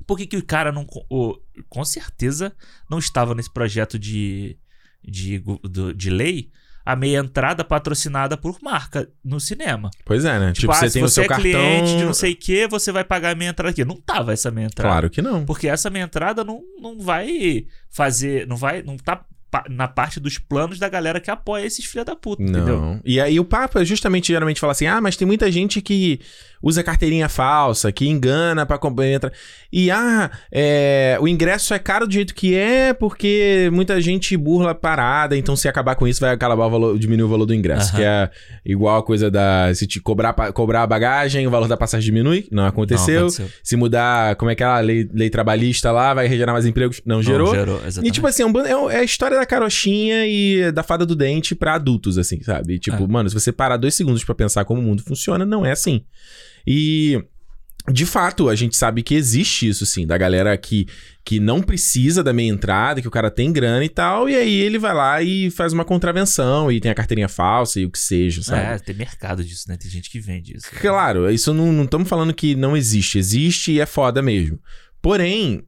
Por 0.07 0.19
que, 0.19 0.27
que 0.27 0.37
o 0.37 0.45
cara 0.45 0.71
não. 0.73 0.87
o- 1.11 1.37
com 1.69 1.85
certeza 1.85 2.53
não 2.91 2.99
estava 2.99 3.35
nesse 3.35 3.51
projeto 3.53 3.99
de, 3.99 4.57
de, 5.03 5.39
do- 5.63 5.95
de 5.95 6.11
lei 6.11 6.51
a 6.87 6.95
meia 6.95 7.19
entrada 7.21 7.65
patrocinada 7.65 8.37
por 8.37 8.59
marca 8.61 9.09
no 9.25 9.41
cinema. 9.41 9.91
Pois 10.05 10.23
é, 10.27 10.39
né? 10.39 10.53
Tipo, 10.53 10.71
ah, 10.71 10.75
você 10.75 10.89
se 10.91 10.93
tem 10.93 11.03
o 11.03 11.09
você 11.09 11.15
seu 11.15 11.25
é 11.25 11.29
cartão. 11.29 11.43
cliente 11.51 11.97
de 11.97 12.05
não 12.05 12.13
sei 12.13 12.33
o 12.33 12.37
que, 12.37 12.69
você 12.69 12.93
vai 12.93 13.03
pagar 13.03 13.31
a 13.31 13.35
meia 13.35 13.49
entrada 13.49 13.71
aqui. 13.71 13.83
Não 13.87 13.97
tava 13.99 14.35
essa 14.35 14.51
meia 14.51 14.67
entrada. 14.67 14.91
Claro 14.91 15.09
que 15.09 15.23
não. 15.23 15.47
Porque 15.47 15.67
essa 15.67 15.89
meia 15.89 16.03
entrada 16.05 16.45
não, 16.45 16.61
não 16.79 17.01
vai 17.01 17.67
fazer. 17.89 18.47
Não 18.47 18.57
vai. 18.59 18.83
Não 18.83 18.99
tá 18.99 19.25
na 19.71 19.87
parte 19.89 20.19
dos 20.19 20.39
planos 20.39 20.79
da 20.79 20.89
galera 20.89 21.21
que 21.21 21.31
apoia 21.31 21.65
esses 21.67 21.85
filha 21.85 22.05
da 22.05 22.17
puta, 22.17 22.43
entendeu? 22.43 22.81
Não. 22.81 23.01
E 23.05 23.21
aí 23.21 23.39
o 23.39 23.45
papo 23.45 23.79
é 23.79 23.85
justamente 23.85 24.29
geralmente 24.29 24.61
falar 24.61 24.73
assim: 24.73 24.87
ah, 24.87 25.01
mas 25.01 25.17
tem 25.17 25.27
muita 25.27 25.51
gente 25.53 25.81
que 25.81 26.21
usa 26.63 26.83
carteirinha 26.83 27.29
falsa, 27.29 27.93
que 27.93 28.09
engana 28.09 28.65
pra 28.65 28.79
comprar. 28.79 29.07
entra- 29.07 29.33
E 29.71 29.91
ah, 29.91 30.31
é, 30.51 31.19
o 31.21 31.29
ingresso 31.29 31.75
é 31.75 31.79
caro 31.79 32.07
do 32.07 32.13
jeito 32.13 32.35
que 32.35 32.55
é, 32.55 32.93
porque 32.95 33.69
muita 33.73 34.01
gente 34.01 34.35
burla 34.37 34.71
a 34.71 34.75
parada, 34.75 35.37
então 35.37 35.55
se 35.57 35.69
acabar 35.69 35.95
com 35.95 36.09
isso, 36.09 36.21
vai 36.21 36.31
acabar 36.33 36.65
o 36.67 36.71
valor, 36.71 36.99
diminuir 36.99 37.25
o 37.27 37.29
valor 37.29 37.45
do 37.47 37.55
ingresso. 37.55 37.95
Que 37.95 38.03
é 38.03 38.31
igual 38.65 38.97
a 38.99 39.03
coisa 39.03 39.31
da. 39.31 39.73
Se 39.75 39.87
te 39.87 40.01
cobrar, 40.01 40.33
cobrar 40.53 40.83
a 40.83 40.87
bagagem, 40.87 41.47
o 41.47 41.51
valor 41.51 41.69
da 41.69 41.77
passagem 41.77 42.05
diminui. 42.07 42.47
Não 42.51 42.65
aconteceu. 42.67 43.15
Não, 43.21 43.27
aconteceu. 43.29 43.49
Se 43.63 43.77
mudar, 43.77 44.37
como 44.37 44.51
é 44.51 44.55
que 44.55 44.63
é 44.63 44.67
a 44.67 44.79
lei, 44.81 45.09
lei 45.13 45.29
trabalhista 45.29 45.93
lá, 45.93 46.15
vai 46.15 46.29
gerar 46.29 46.53
mais 46.53 46.65
empregos. 46.67 47.01
Não 47.05 47.23
gerou. 47.23 47.49
Não, 47.49 47.55
gerou, 47.55 47.81
E 47.85 47.87
exatamente. 47.89 48.13
tipo 48.15 48.27
assim, 48.27 48.43
é, 48.43 48.47
um 48.47 48.61
é 48.61 48.77
um- 48.77 48.91
é 48.91 48.97
a 49.01 49.05
história 49.05 49.37
da 49.37 49.44
carochinha 49.47 50.27
e 50.27 50.71
da 50.73 50.83
fada 50.83 51.05
do 51.07 51.15
dente 51.17 51.55
pra 51.55 51.75
adultos, 51.75 52.19
assim, 52.19 52.43
sabe? 52.43 52.79
Tipo, 52.79 53.05
É. 53.05 53.07
mano, 53.07 53.29
se 53.29 53.35
você 53.35 53.53
parar 53.53 53.77
dois 53.77 53.95
segundos 53.95 54.25
pra 54.25 54.35
pensar 54.35 54.65
como 54.65 54.81
o 54.81 54.85
mundo 54.85 55.03
funciona, 55.03 55.45
não 55.45 55.65
é 55.65 55.73
assim. 55.73 56.05
E. 56.67 57.23
De 57.93 58.07
fato, 58.07 58.49
a 58.49 58.55
gente 58.55 58.75
sabe 58.79 59.03
que 59.03 59.15
existe 59.15 59.69
isso, 59.69 59.85
sim, 59.85 60.07
da 60.07 60.17
galera 60.17 60.57
que, 60.57 60.87
que 61.23 61.39
não 61.39 61.61
precisa 61.61 62.25
da 62.25 62.33
meia 62.33 62.49
entrada, 62.51 63.03
que 63.03 63.07
o 63.09 63.11
cara 63.11 63.31
tem 63.31 63.53
grana 63.53 63.85
e 63.85 63.91
tal, 63.91 64.27
e 64.27 64.35
aí 64.35 64.55
ele 64.55 64.79
vai 64.79 64.95
lá 64.95 65.21
e 65.23 65.51
faz 65.51 65.71
uma 65.75 65.85
contravenção 65.85 66.73
e 66.73 66.81
tem 66.81 66.91
a 66.91 66.95
carteirinha 66.95 67.29
falsa 67.29 67.79
e 67.79 67.85
o 67.85 67.91
que 67.91 67.99
seja, 67.99 68.43
sabe? 68.43 68.63
É, 68.63 68.79
tem 68.79 68.95
mercado 68.97 69.45
disso, 69.45 69.67
né? 69.69 69.77
Tem 69.77 69.91
gente 69.91 70.09
que 70.09 70.19
vende 70.19 70.57
isso. 70.57 70.67
Claro, 70.81 71.31
isso 71.31 71.53
não 71.53 71.85
estamos 71.85 72.09
falando 72.09 72.33
que 72.33 72.55
não 72.55 72.75
existe. 72.75 73.19
Existe 73.19 73.73
e 73.73 73.81
é 73.81 73.85
foda 73.85 74.23
mesmo. 74.23 74.59
Porém, 75.03 75.63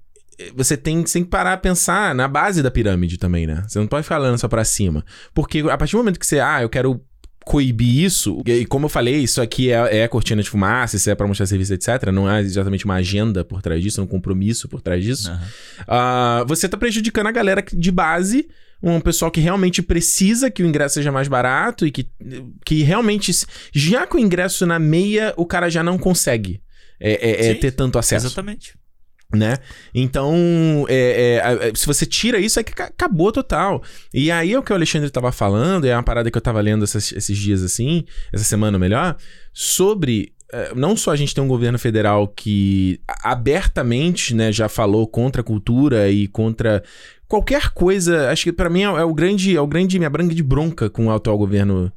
você 0.55 0.77
tem, 0.77 1.03
tem 1.03 1.25
que 1.25 1.31
parar 1.31 1.55
a 1.55 1.57
pensar 1.57 2.15
na 2.15 2.29
base 2.29 2.63
da 2.63 2.71
pirâmide 2.71 3.19
também, 3.19 3.47
né? 3.47 3.63
Você 3.67 3.79
não 3.79 3.87
pode 3.87 4.03
ficar 4.03 4.21
olhando 4.21 4.39
só 4.39 4.49
pra 4.49 4.65
cima. 4.65 5.05
Porque 5.35 5.61
a 5.61 5.77
partir 5.77 5.93
do 5.93 5.99
momento 5.99 6.21
que 6.21 6.27
você, 6.27 6.41
ah, 6.41 6.63
eu 6.63 6.69
quero 6.69 7.01
coibir 7.45 8.05
isso, 8.05 8.43
e 8.45 8.67
como 8.67 8.87
eu 8.87 8.89
falei, 8.89 9.19
isso 9.19 9.41
aqui 9.41 9.71
é, 9.71 9.99
é 9.99 10.09
cortina 10.09 10.43
de 10.43 10.51
fumaça, 10.51 10.97
isso 10.97 11.09
é 11.09 11.15
pra 11.15 11.29
mostrar 11.29 11.47
serviço, 11.47 11.73
etc. 11.73 12.11
Não 12.13 12.29
é 12.29 12.41
exatamente 12.41 12.85
uma 12.85 12.97
agenda 12.97 13.45
por 13.45 13.63
trás 13.63 13.81
disso, 13.81 14.03
um 14.03 14.07
compromisso 14.07 14.69
por 14.69 14.83
trás 14.83 15.03
disso. 15.05 15.31
Aham. 15.31 15.49
Ah, 15.87 16.45
você 16.49 16.69
tá 16.69 16.77
prejudicando 16.77 17.29
a 17.29 17.33
galera 17.33 17.65
de 17.73 17.93
base, 17.93 18.49
um 18.83 19.01
pessoal 19.01 19.31
que 19.31 19.41
realmente 19.41 19.81
precisa 19.81 20.51
que 20.51 20.63
o 20.63 20.67
ingresso 20.67 20.97
seja 20.97 21.13
mais 21.13 21.29
barato 21.29 21.87
e 21.87 21.93
que, 21.93 22.09
que 22.65 22.83
realmente, 22.83 23.33
já 23.73 24.09
com 24.09 24.19
o 24.19 24.21
ingresso 24.21 24.67
na 24.67 24.81
meia, 24.81 25.33
o 25.37 25.47
cara 25.47 25.71
já 25.71 25.85
não 25.85 25.97
consegue 25.97 26.61
é, 26.99 27.13
é, 27.13 27.51
é 27.51 27.55
ter 27.55 27.71
tanto 27.71 27.97
acesso, 27.97 28.27
Exatamente. 28.27 28.75
Né? 29.35 29.59
Então, 29.95 30.87
é, 30.89 31.41
é, 31.43 31.69
é, 31.69 31.73
se 31.75 31.87
você 31.87 32.07
tira 32.07 32.39
isso, 32.39 32.61
é 32.61 32.63
que 32.63 32.73
ca- 32.73 32.85
acabou 32.85 33.33
total. 33.33 33.83
E 34.15 34.31
aí 34.31 34.53
é 34.53 34.59
o 34.59 34.63
que 34.63 34.73
o 34.73 34.75
Alexandre 34.77 35.11
tava 35.11 35.33
falando, 35.33 35.85
é 35.85 35.95
uma 35.95 36.03
parada 36.03 36.31
que 36.31 36.37
eu 36.37 36.43
tava 36.43 36.61
lendo 36.61 36.85
esses 36.85 37.37
dias 37.37 37.63
assim, 37.63 38.05
essa 38.33 38.45
semana 38.45 38.79
melhor, 38.79 39.17
sobre 39.53 40.33
é, 40.53 40.73
não 40.75 40.97
só 40.97 41.11
a 41.11 41.17
gente 41.17 41.35
tem 41.35 41.43
um 41.43 41.49
governo 41.49 41.79
federal 41.79 42.29
que 42.29 43.01
abertamente 43.23 44.35
né, 44.35 44.53
já 44.53 44.69
falou 44.69 45.07
contra 45.07 45.41
a 45.41 45.45
cultura 45.45 46.09
e 46.09 46.29
contra 46.29 46.83
qualquer 47.27 47.71
coisa. 47.71 48.31
Acho 48.31 48.45
que 48.45 48.53
pra 48.53 48.71
mim 48.71 48.83
é, 48.83 48.85
é 48.85 49.05
o 49.05 49.13
grande, 49.13 49.57
é 49.57 49.61
o 49.61 49.67
grande 49.67 49.99
minha 49.99 50.11
grande 50.11 50.41
bronca 50.43 50.89
com 50.89 51.07
o 51.07 51.11
atual 51.11 51.37
governo 51.37 51.93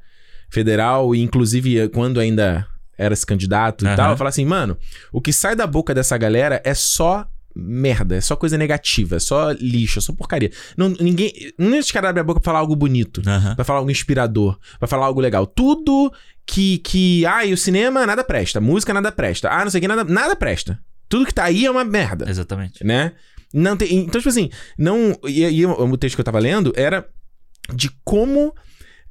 federal, 0.50 1.14
e 1.14 1.22
inclusive 1.22 1.90
quando 1.90 2.20
ainda 2.20 2.66
era 3.00 3.14
esse 3.14 3.26
candidato 3.26 3.86
e 3.86 3.88
Aham. 3.88 3.96
tal. 3.96 4.12
Eu 4.12 4.18
falo 4.18 4.28
assim, 4.28 4.46
mano, 4.46 4.78
o 5.12 5.20
que 5.22 5.34
sai 5.34 5.56
da 5.56 5.66
boca 5.66 5.94
dessa 5.96 6.16
galera 6.18 6.62
é 6.64 6.74
só 6.76 7.26
merda, 7.56 8.16
é 8.16 8.22
só 8.22 8.36
coisa 8.36 8.58
negativa, 8.58 9.16
é 9.16 9.20
só 9.20 9.52
lixo, 9.52 9.98
é 10.00 10.02
só 10.02 10.14
porcaria. 10.14 10.52
Não, 10.78 10.90
ninguém. 10.90 11.34
Não 11.58 11.74
é 11.74 11.80
esse 11.80 11.92
cara 11.92 12.10
abre 12.10 12.22
a 12.22 12.24
boca 12.24 12.40
pra 12.40 12.46
falar 12.52 12.60
algo 12.60 12.76
bonito. 12.76 13.22
Aham. 13.26 13.56
Pra 13.56 13.66
falar 13.66 13.80
algo 13.80 13.90
inspirador, 13.90 14.58
pra 14.78 14.88
falar 14.88 15.06
algo 15.08 15.20
legal. 15.20 15.48
Tudo 15.48 16.14
que, 16.46 16.78
que. 16.80 17.26
Ah, 17.26 17.46
e 17.46 17.54
o 17.54 17.58
cinema 17.58 18.06
nada 18.06 18.24
presta, 18.24 18.62
música 18.62 18.94
nada 18.94 19.12
presta. 19.12 19.50
Ah, 19.50 19.64
não 19.64 19.72
sei 19.72 19.80
o 19.80 19.82
que, 19.82 19.88
nada, 19.88 20.04
nada 20.04 20.36
presta. 20.36 20.80
Tudo 21.08 21.26
que 21.26 21.34
tá 21.34 21.46
aí 21.46 21.66
é 21.66 21.72
uma 21.72 21.84
merda, 21.84 22.30
Exatamente. 22.30 22.84
né? 22.86 23.14
Não 23.52 23.76
tem, 23.76 23.92
então, 23.98 24.22
tipo 24.22 24.30
assim, 24.30 24.50
não. 24.78 25.18
E, 25.26 25.42
e 25.44 25.66
o 25.66 25.98
texto 25.98 26.16
que 26.16 26.22
eu 26.22 26.26
tava 26.26 26.38
lendo 26.40 26.72
era 26.76 27.04
de 27.74 27.90
como. 28.04 28.54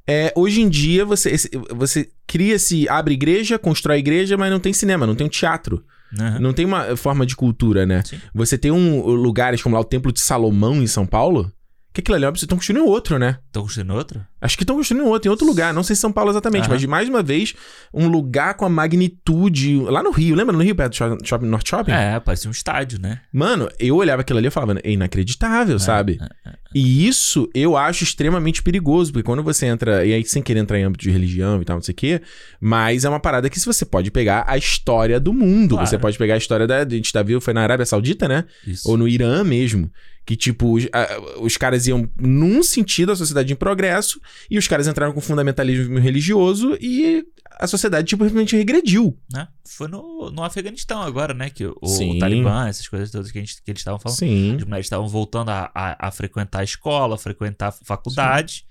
É, 0.09 0.33
hoje 0.35 0.61
em 0.61 0.67
dia 0.69 1.05
você, 1.05 1.35
você 1.69 2.09
cria-se, 2.25 2.89
abre 2.89 3.13
igreja, 3.13 3.59
constrói 3.59 3.99
igreja, 3.99 4.35
mas 4.37 4.51
não 4.51 4.59
tem 4.59 4.73
cinema, 4.73 5.05
não 5.05 5.15
tem 5.15 5.27
um 5.27 5.29
teatro. 5.29 5.83
Aham. 6.19 6.39
Não 6.39 6.53
tem 6.53 6.65
uma 6.65 6.95
forma 6.95 7.25
de 7.25 7.35
cultura, 7.35 7.85
né? 7.85 8.01
Sim. 8.03 8.19
Você 8.33 8.57
tem 8.57 8.71
um, 8.71 9.01
lugares 9.05 9.61
como 9.61 9.75
lá 9.75 9.81
o 9.81 9.85
Templo 9.85 10.11
de 10.11 10.19
Salomão 10.19 10.81
em 10.81 10.87
São 10.87 11.05
Paulo, 11.05 11.51
que 11.93 12.01
aquilo 12.01 12.15
ali, 12.15 12.25
ó, 12.25 12.29
vocês 12.29 12.43
estão 12.43 12.57
construindo 12.57 12.85
outro, 12.85 13.17
né? 13.17 13.39
Estão 13.47 13.63
construindo 13.63 13.93
outro? 13.93 14.21
Acho 14.41 14.55
que 14.55 14.63
estão 14.63 14.75
construindo 14.75 15.05
outro, 15.07 15.27
em 15.27 15.31
outro 15.31 15.45
lugar. 15.45 15.73
Não 15.73 15.83
sei 15.83 15.95
se 15.95 16.01
São 16.01 16.11
Paulo 16.11 16.29
exatamente, 16.31 16.65
Aham. 16.65 16.73
mas 16.75 16.85
mais 16.85 17.09
uma 17.09 17.21
vez, 17.23 17.53
um 17.93 18.07
lugar 18.07 18.53
com 18.53 18.63
a 18.63 18.69
magnitude. 18.69 19.77
Lá 19.81 20.01
no 20.03 20.11
Rio, 20.11 20.35
lembra 20.35 20.55
no 20.55 20.63
Rio, 20.63 20.75
perto 20.75 20.91
do 21.17 21.27
shopping, 21.27 21.45
North 21.47 21.67
Shopping? 21.67 21.91
É, 21.91 22.19
parecia 22.19 22.47
um 22.47 22.51
estádio, 22.51 22.99
né? 23.01 23.21
Mano, 23.33 23.67
eu 23.79 23.95
olhava 23.95 24.21
aquilo 24.21 24.39
ali 24.39 24.47
e 24.47 24.51
falava, 24.51 24.79
é 24.83 24.91
inacreditável, 24.91 25.77
sabe? 25.79 26.19
é, 26.45 26.53
E 26.73 27.07
isso 27.07 27.49
eu 27.53 27.75
acho 27.75 28.03
extremamente 28.03 28.61
perigoso, 28.63 29.11
porque 29.11 29.25
quando 29.25 29.43
você 29.43 29.65
entra, 29.65 30.05
e 30.05 30.13
aí 30.13 30.23
sem 30.23 30.41
querer 30.41 30.59
entrar 30.59 30.79
em 30.79 30.83
âmbito 30.83 31.03
de 31.03 31.11
religião 31.11 31.61
e 31.61 31.65
tal, 31.65 31.77
não 31.77 31.83
sei 31.83 31.93
o 31.93 31.95
quê, 31.95 32.21
mas 32.61 33.03
é 33.05 33.09
uma 33.09 33.19
parada 33.19 33.49
que 33.49 33.59
se 33.59 33.65
você 33.65 33.83
pode 33.85 34.11
pegar 34.11 34.45
a 34.47 34.57
história 34.57 35.19
do 35.19 35.33
mundo, 35.33 35.75
Claro. 35.75 35.87
você 35.89 35.97
pode 35.97 36.17
pegar 36.17 36.35
a 36.35 36.37
história 36.37 36.65
da. 36.67 36.77
A 36.83 36.89
gente 36.89 37.11
tá 37.11 37.21
viu, 37.23 37.41
foi 37.41 37.53
na 37.53 37.61
Arábia 37.61 37.85
Saudita, 37.85 38.27
né? 38.27 38.45
Isso. 38.65 38.89
Ou 38.89 38.95
no 38.97 39.07
Irã 39.07 39.43
mesmo. 39.43 39.91
Que, 40.29 40.35
tipo, 40.35 40.73
os, 40.77 40.85
a- 40.93 41.39
os 41.41 41.57
caras 41.57 41.87
iam 41.87 42.07
num 42.21 42.61
sentido, 42.61 43.11
a 43.11 43.15
sociedade 43.15 43.51
em 43.51 43.55
progresso, 43.55 44.21
e 44.47 44.59
os 44.59 44.67
caras 44.67 44.85
entraram 44.87 45.11
com 45.11 45.19
fundamentalismo 45.19 45.97
religioso 45.97 46.77
e 46.79 47.25
a 47.59 47.65
sociedade, 47.65 48.07
tipo, 48.09 48.23
simplesmente 48.25 48.55
regrediu. 48.55 49.17
né? 49.33 49.47
Foi 49.67 49.87
no, 49.87 50.29
no 50.29 50.43
Afeganistão 50.43 51.01
agora, 51.01 51.33
né? 51.33 51.49
Que 51.49 51.65
o, 51.65 51.75
o 51.81 51.87
Sim. 51.87 52.19
Talibã, 52.19 52.67
essas 52.67 52.87
coisas 52.87 53.09
todas 53.09 53.31
que, 53.31 53.39
a 53.39 53.41
gente- 53.41 53.55
que 53.63 53.71
eles 53.71 53.79
estavam 53.79 53.99
falando. 53.99 54.19
Sim. 54.19 54.55
As 54.57 54.63
mulheres 54.65 54.85
estavam 54.85 55.07
voltando 55.07 55.49
a, 55.49 55.71
a- 55.73 56.07
a 56.07 56.11
frequentar 56.11 56.59
a 56.59 56.63
escola, 56.63 57.15
a 57.15 57.17
frequentar 57.17 57.69
a 57.69 57.71
faculdade. 57.71 58.65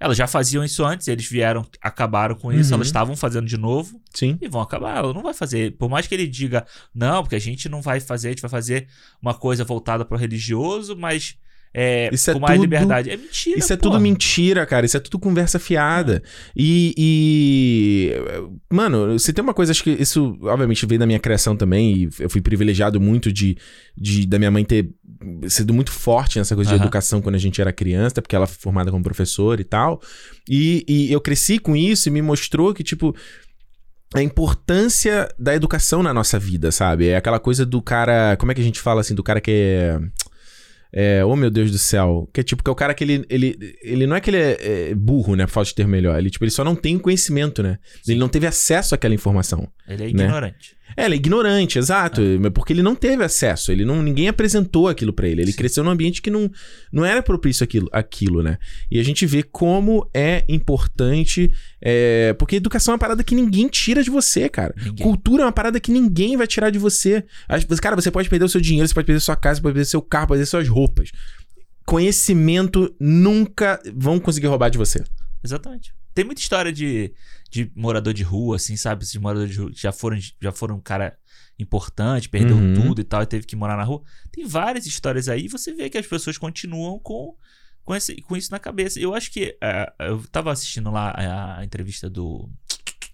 Elas 0.00 0.16
já 0.16 0.26
faziam 0.26 0.64
isso 0.64 0.84
antes, 0.84 1.08
eles 1.08 1.28
vieram, 1.28 1.66
acabaram 1.80 2.34
com 2.36 2.52
isso, 2.52 2.70
Uhum. 2.70 2.76
elas 2.76 2.86
estavam 2.86 3.16
fazendo 3.16 3.46
de 3.46 3.56
novo 3.56 4.00
Sim. 4.14 4.38
e 4.40 4.48
vão 4.48 4.60
acabar. 4.60 4.98
Ela 4.98 5.12
não 5.12 5.22
vai 5.22 5.34
fazer. 5.34 5.72
Por 5.76 5.88
mais 5.88 6.06
que 6.06 6.14
ele 6.14 6.26
diga, 6.26 6.64
não, 6.94 7.22
porque 7.22 7.34
a 7.36 7.40
gente 7.40 7.68
não 7.68 7.82
vai 7.82 7.98
fazer, 7.98 8.28
a 8.28 8.30
gente 8.30 8.42
vai 8.42 8.50
fazer 8.50 8.86
uma 9.20 9.34
coisa 9.34 9.64
voltada 9.64 10.04
para 10.04 10.16
o 10.16 10.18
religioso, 10.18 10.96
mas 10.96 11.36
é, 11.72 12.08
Isso 12.12 12.30
é 12.30 12.34
com 12.34 12.40
mais 12.40 12.54
tudo- 12.54 12.62
liberdade. 12.62 13.10
É 13.10 13.16
mentira. 13.16 13.58
Isso 13.58 13.72
é 13.72 13.76
tudo 13.76 14.00
mentira, 14.00 14.64
cara. 14.66 14.84
Isso 14.86 14.96
é 14.96 15.00
tudo 15.00 15.18
conversa 15.18 15.58
fiada. 15.58 16.22
E, 16.56 16.94
e, 16.96 18.12
Mano, 18.72 19.18
se 19.18 19.32
tem 19.32 19.42
uma 19.42 19.54
coisa, 19.54 19.72
acho 19.72 19.82
que 19.84 19.90
isso, 19.90 20.36
obviamente, 20.42 20.84
veio 20.86 20.98
da 20.98 21.06
minha 21.06 21.18
criação 21.18 21.56
também. 21.56 21.94
E 21.96 22.08
eu 22.20 22.30
fui 22.30 22.40
privilegiado 22.40 23.00
muito 23.00 23.32
de, 23.32 23.56
de 23.96 24.26
da 24.26 24.38
minha 24.38 24.50
mãe 24.50 24.64
ter 24.64 24.88
sido 25.48 25.74
muito 25.74 25.90
forte 25.92 26.38
nessa 26.38 26.54
coisa 26.54 26.68
de 26.70 26.76
Aham. 26.76 26.84
educação 26.84 27.20
quando 27.20 27.34
a 27.34 27.38
gente 27.38 27.60
era 27.60 27.72
criança, 27.72 28.08
até 28.14 28.20
porque 28.20 28.36
ela 28.36 28.46
foi 28.46 28.56
formada 28.60 28.90
como 28.90 29.02
professora 29.02 29.60
e 29.60 29.64
tal. 29.64 30.00
E, 30.48 30.84
e 30.88 31.12
eu 31.12 31.20
cresci 31.20 31.58
com 31.58 31.74
isso 31.76 32.08
e 32.08 32.12
me 32.12 32.22
mostrou 32.22 32.72
que, 32.74 32.82
tipo. 32.82 33.14
A 34.14 34.22
importância 34.22 35.28
da 35.38 35.54
educação 35.54 36.02
na 36.02 36.14
nossa 36.14 36.38
vida, 36.38 36.72
sabe? 36.72 37.08
É 37.08 37.16
aquela 37.18 37.38
coisa 37.38 37.66
do 37.66 37.82
cara. 37.82 38.38
Como 38.38 38.50
é 38.50 38.54
que 38.54 38.60
a 38.62 38.64
gente 38.64 38.80
fala 38.80 39.02
assim? 39.02 39.14
Do 39.14 39.22
cara 39.22 39.38
que 39.38 39.50
é. 39.50 40.00
É, 40.92 41.24
oh 41.24 41.36
meu 41.36 41.50
Deus 41.50 41.70
do 41.70 41.78
céu. 41.78 42.28
Que 42.32 42.40
é 42.40 42.42
tipo, 42.42 42.62
que 42.62 42.70
é 42.70 42.72
o 42.72 42.76
cara 42.76 42.94
que 42.94 43.04
ele. 43.04 43.24
Ele, 43.28 43.76
ele 43.82 44.06
não 44.06 44.16
é 44.16 44.20
que 44.20 44.30
ele 44.30 44.38
é, 44.38 44.90
é 44.90 44.94
burro, 44.94 45.34
né? 45.36 45.46
Por 45.46 45.52
falta 45.52 45.68
de 45.68 45.74
ter 45.74 45.86
melhor. 45.86 46.18
Ele, 46.18 46.30
tipo, 46.30 46.44
ele 46.44 46.50
só 46.50 46.64
não 46.64 46.74
tem 46.74 46.98
conhecimento, 46.98 47.62
né? 47.62 47.78
Ele 48.06 48.18
não 48.18 48.28
teve 48.28 48.46
acesso 48.46 48.94
àquela 48.94 49.14
informação. 49.14 49.68
Ele 49.86 50.04
é 50.04 50.06
né? 50.06 50.24
ignorante. 50.24 50.77
É, 50.96 51.04
ele 51.04 51.14
é 51.14 51.16
ignorante, 51.16 51.78
exato. 51.78 52.20
mas 52.40 52.52
Porque 52.52 52.72
ele 52.72 52.82
não 52.82 52.94
teve 52.94 53.22
acesso. 53.22 53.70
Ele 53.70 53.84
não, 53.84 54.02
ninguém 54.02 54.28
apresentou 54.28 54.88
aquilo 54.88 55.12
pra 55.12 55.28
ele. 55.28 55.42
Ele 55.42 55.52
Sim. 55.52 55.58
cresceu 55.58 55.84
num 55.84 55.90
ambiente 55.90 56.20
que 56.20 56.30
não, 56.30 56.50
não 56.92 57.04
era 57.04 57.22
propício 57.22 57.62
àquilo, 57.64 57.88
àquilo, 57.92 58.42
né? 58.42 58.58
E 58.90 58.98
a 58.98 59.02
gente 59.02 59.24
vê 59.26 59.42
como 59.42 60.08
é 60.12 60.44
importante. 60.48 61.52
é, 61.80 62.32
porque 62.34 62.56
educação 62.56 62.92
é 62.92 62.94
uma 62.94 62.98
parada 62.98 63.22
que 63.22 63.34
ninguém 63.34 63.68
tira 63.68 64.02
de 64.02 64.10
você, 64.10 64.48
cara. 64.48 64.74
Ninguém. 64.76 65.06
Cultura 65.06 65.42
é 65.42 65.46
uma 65.46 65.52
parada 65.52 65.78
que 65.78 65.92
ninguém 65.92 66.36
vai 66.36 66.46
tirar 66.46 66.70
de 66.70 66.78
você. 66.78 67.24
Cara, 67.80 67.96
você 67.96 68.10
pode 68.10 68.28
perder 68.28 68.44
o 68.44 68.48
seu 68.48 68.60
dinheiro, 68.60 68.88
você 68.88 68.94
pode 68.94 69.06
perder 69.06 69.20
sua 69.20 69.36
casa, 69.36 69.56
você 69.56 69.62
pode 69.62 69.74
perder 69.74 69.86
seu 69.86 70.02
carro, 70.02 70.28
pode 70.28 70.38
perder 70.38 70.46
suas 70.50 70.68
roupas. 70.68 71.10
Conhecimento 71.84 72.94
nunca 73.00 73.80
vão 73.94 74.18
conseguir 74.18 74.46
roubar 74.46 74.68
de 74.68 74.76
você. 74.78 75.02
Exatamente. 75.42 75.94
Tem 76.14 76.24
muita 76.24 76.40
história 76.40 76.72
de, 76.72 77.12
de 77.50 77.70
morador 77.74 78.12
de 78.12 78.22
rua, 78.22 78.56
assim, 78.56 78.76
sabe? 78.76 79.04
Esses 79.04 79.16
moradores 79.16 79.52
de 79.52 79.58
rua 79.60 79.70
que 79.72 79.80
já 79.80 79.92
foram, 79.92 80.18
já 80.40 80.52
foram 80.52 80.76
um 80.76 80.80
cara 80.80 81.16
importante, 81.58 82.28
perdeu 82.28 82.56
Uhum. 82.56 82.74
tudo 82.74 83.00
e 83.00 83.04
tal, 83.04 83.22
e 83.22 83.26
teve 83.26 83.44
que 83.46 83.56
morar 83.56 83.76
na 83.76 83.84
rua. 83.84 84.02
Tem 84.30 84.46
várias 84.46 84.86
histórias 84.86 85.28
aí 85.28 85.44
e 85.46 85.48
você 85.48 85.72
vê 85.72 85.88
que 85.90 85.98
as 85.98 86.06
pessoas 86.06 86.38
continuam 86.38 86.98
com, 86.98 87.34
com, 87.84 87.94
esse, 87.94 88.16
com 88.22 88.36
isso 88.36 88.50
na 88.50 88.58
cabeça. 88.58 89.00
Eu 89.00 89.14
acho 89.14 89.30
que. 89.32 89.56
eh, 89.60 89.92
eu 90.00 90.22
tava 90.30 90.52
assistindo 90.52 90.90
lá 90.90 91.10
a, 91.10 91.58
a 91.60 91.64
entrevista 91.64 92.08
do 92.08 92.48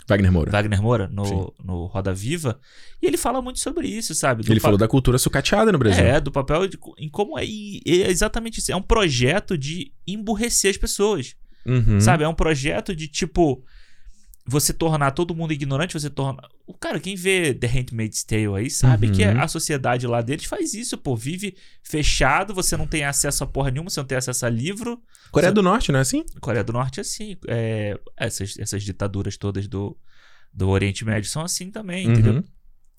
Wagner 0.06 0.30
Moura. 0.30 0.50
Wagner 0.50 0.82
Moura 0.82 1.06
Sim. 1.08 1.14
no, 1.14 1.54
no 1.64 1.86
Roda 1.86 2.12
Viva, 2.12 2.60
e 3.00 3.06
ele 3.06 3.16
fala 3.16 3.40
muito 3.40 3.60
sobre 3.60 3.88
isso, 3.88 4.14
sabe? 4.14 4.42
Do 4.44 4.52
Ele 4.52 4.60
pa- 4.60 4.64
falou 4.64 4.78
da 4.78 4.86
cultura 4.88 5.16
sucateada 5.16 5.72
no 5.72 5.78
Brasil. 5.78 6.04
É, 6.04 6.20
do 6.20 6.30
papel 6.30 6.66
de, 6.68 6.78
em 6.98 7.08
como 7.08 7.38
é. 7.38 7.44
E 7.46 7.80
é 7.86 8.10
exatamente 8.10 8.58
isso. 8.58 8.70
É 8.70 8.76
um 8.76 8.82
projeto 8.82 9.56
de 9.56 9.92
emburrecer 10.06 10.70
as 10.70 10.76
pessoas. 10.76 11.34
Uhum. 11.64 11.98
Sabe? 11.98 12.24
É 12.24 12.28
um 12.28 12.34
projeto 12.34 12.94
de 12.94 13.08
tipo. 13.08 13.64
Você 14.46 14.74
tornar 14.74 15.12
todo 15.12 15.34
mundo 15.34 15.52
ignorante, 15.54 15.94
você 15.94 16.10
torna. 16.10 16.46
O 16.66 16.74
cara, 16.74 17.00
quem 17.00 17.16
vê 17.16 17.54
The 17.54 17.66
Handmaid's 17.66 18.24
Tale 18.24 18.54
aí, 18.56 18.68
sabe 18.70 19.06
Uhum. 19.06 19.12
que 19.14 19.24
a 19.24 19.48
sociedade 19.48 20.06
lá 20.06 20.20
deles 20.20 20.44
faz 20.44 20.74
isso, 20.74 20.98
pô. 20.98 21.16
Vive 21.16 21.56
fechado, 21.82 22.52
você 22.52 22.76
não 22.76 22.86
tem 22.86 23.04
acesso 23.04 23.42
a 23.42 23.46
porra 23.46 23.70
nenhuma, 23.70 23.88
você 23.88 24.00
não 24.00 24.06
tem 24.06 24.18
acesso 24.18 24.44
a 24.44 24.50
livro. 24.50 25.00
Coreia 25.30 25.50
do 25.50 25.62
Norte, 25.62 25.90
não 25.90 25.98
é 25.98 26.02
assim? 26.02 26.24
Coreia 26.42 26.62
do 26.62 26.74
Norte 26.74 27.00
é 27.00 27.02
assim. 27.02 27.36
é, 27.48 27.98
essas, 28.18 28.58
essas 28.58 28.82
ditaduras 28.82 29.38
todas 29.38 29.66
do, 29.66 29.96
do 30.52 30.68
Oriente 30.68 31.06
Médio 31.06 31.30
são 31.30 31.40
assim 31.42 31.70
também, 31.70 32.06
entendeu? 32.06 32.34
Uhum. 32.34 32.44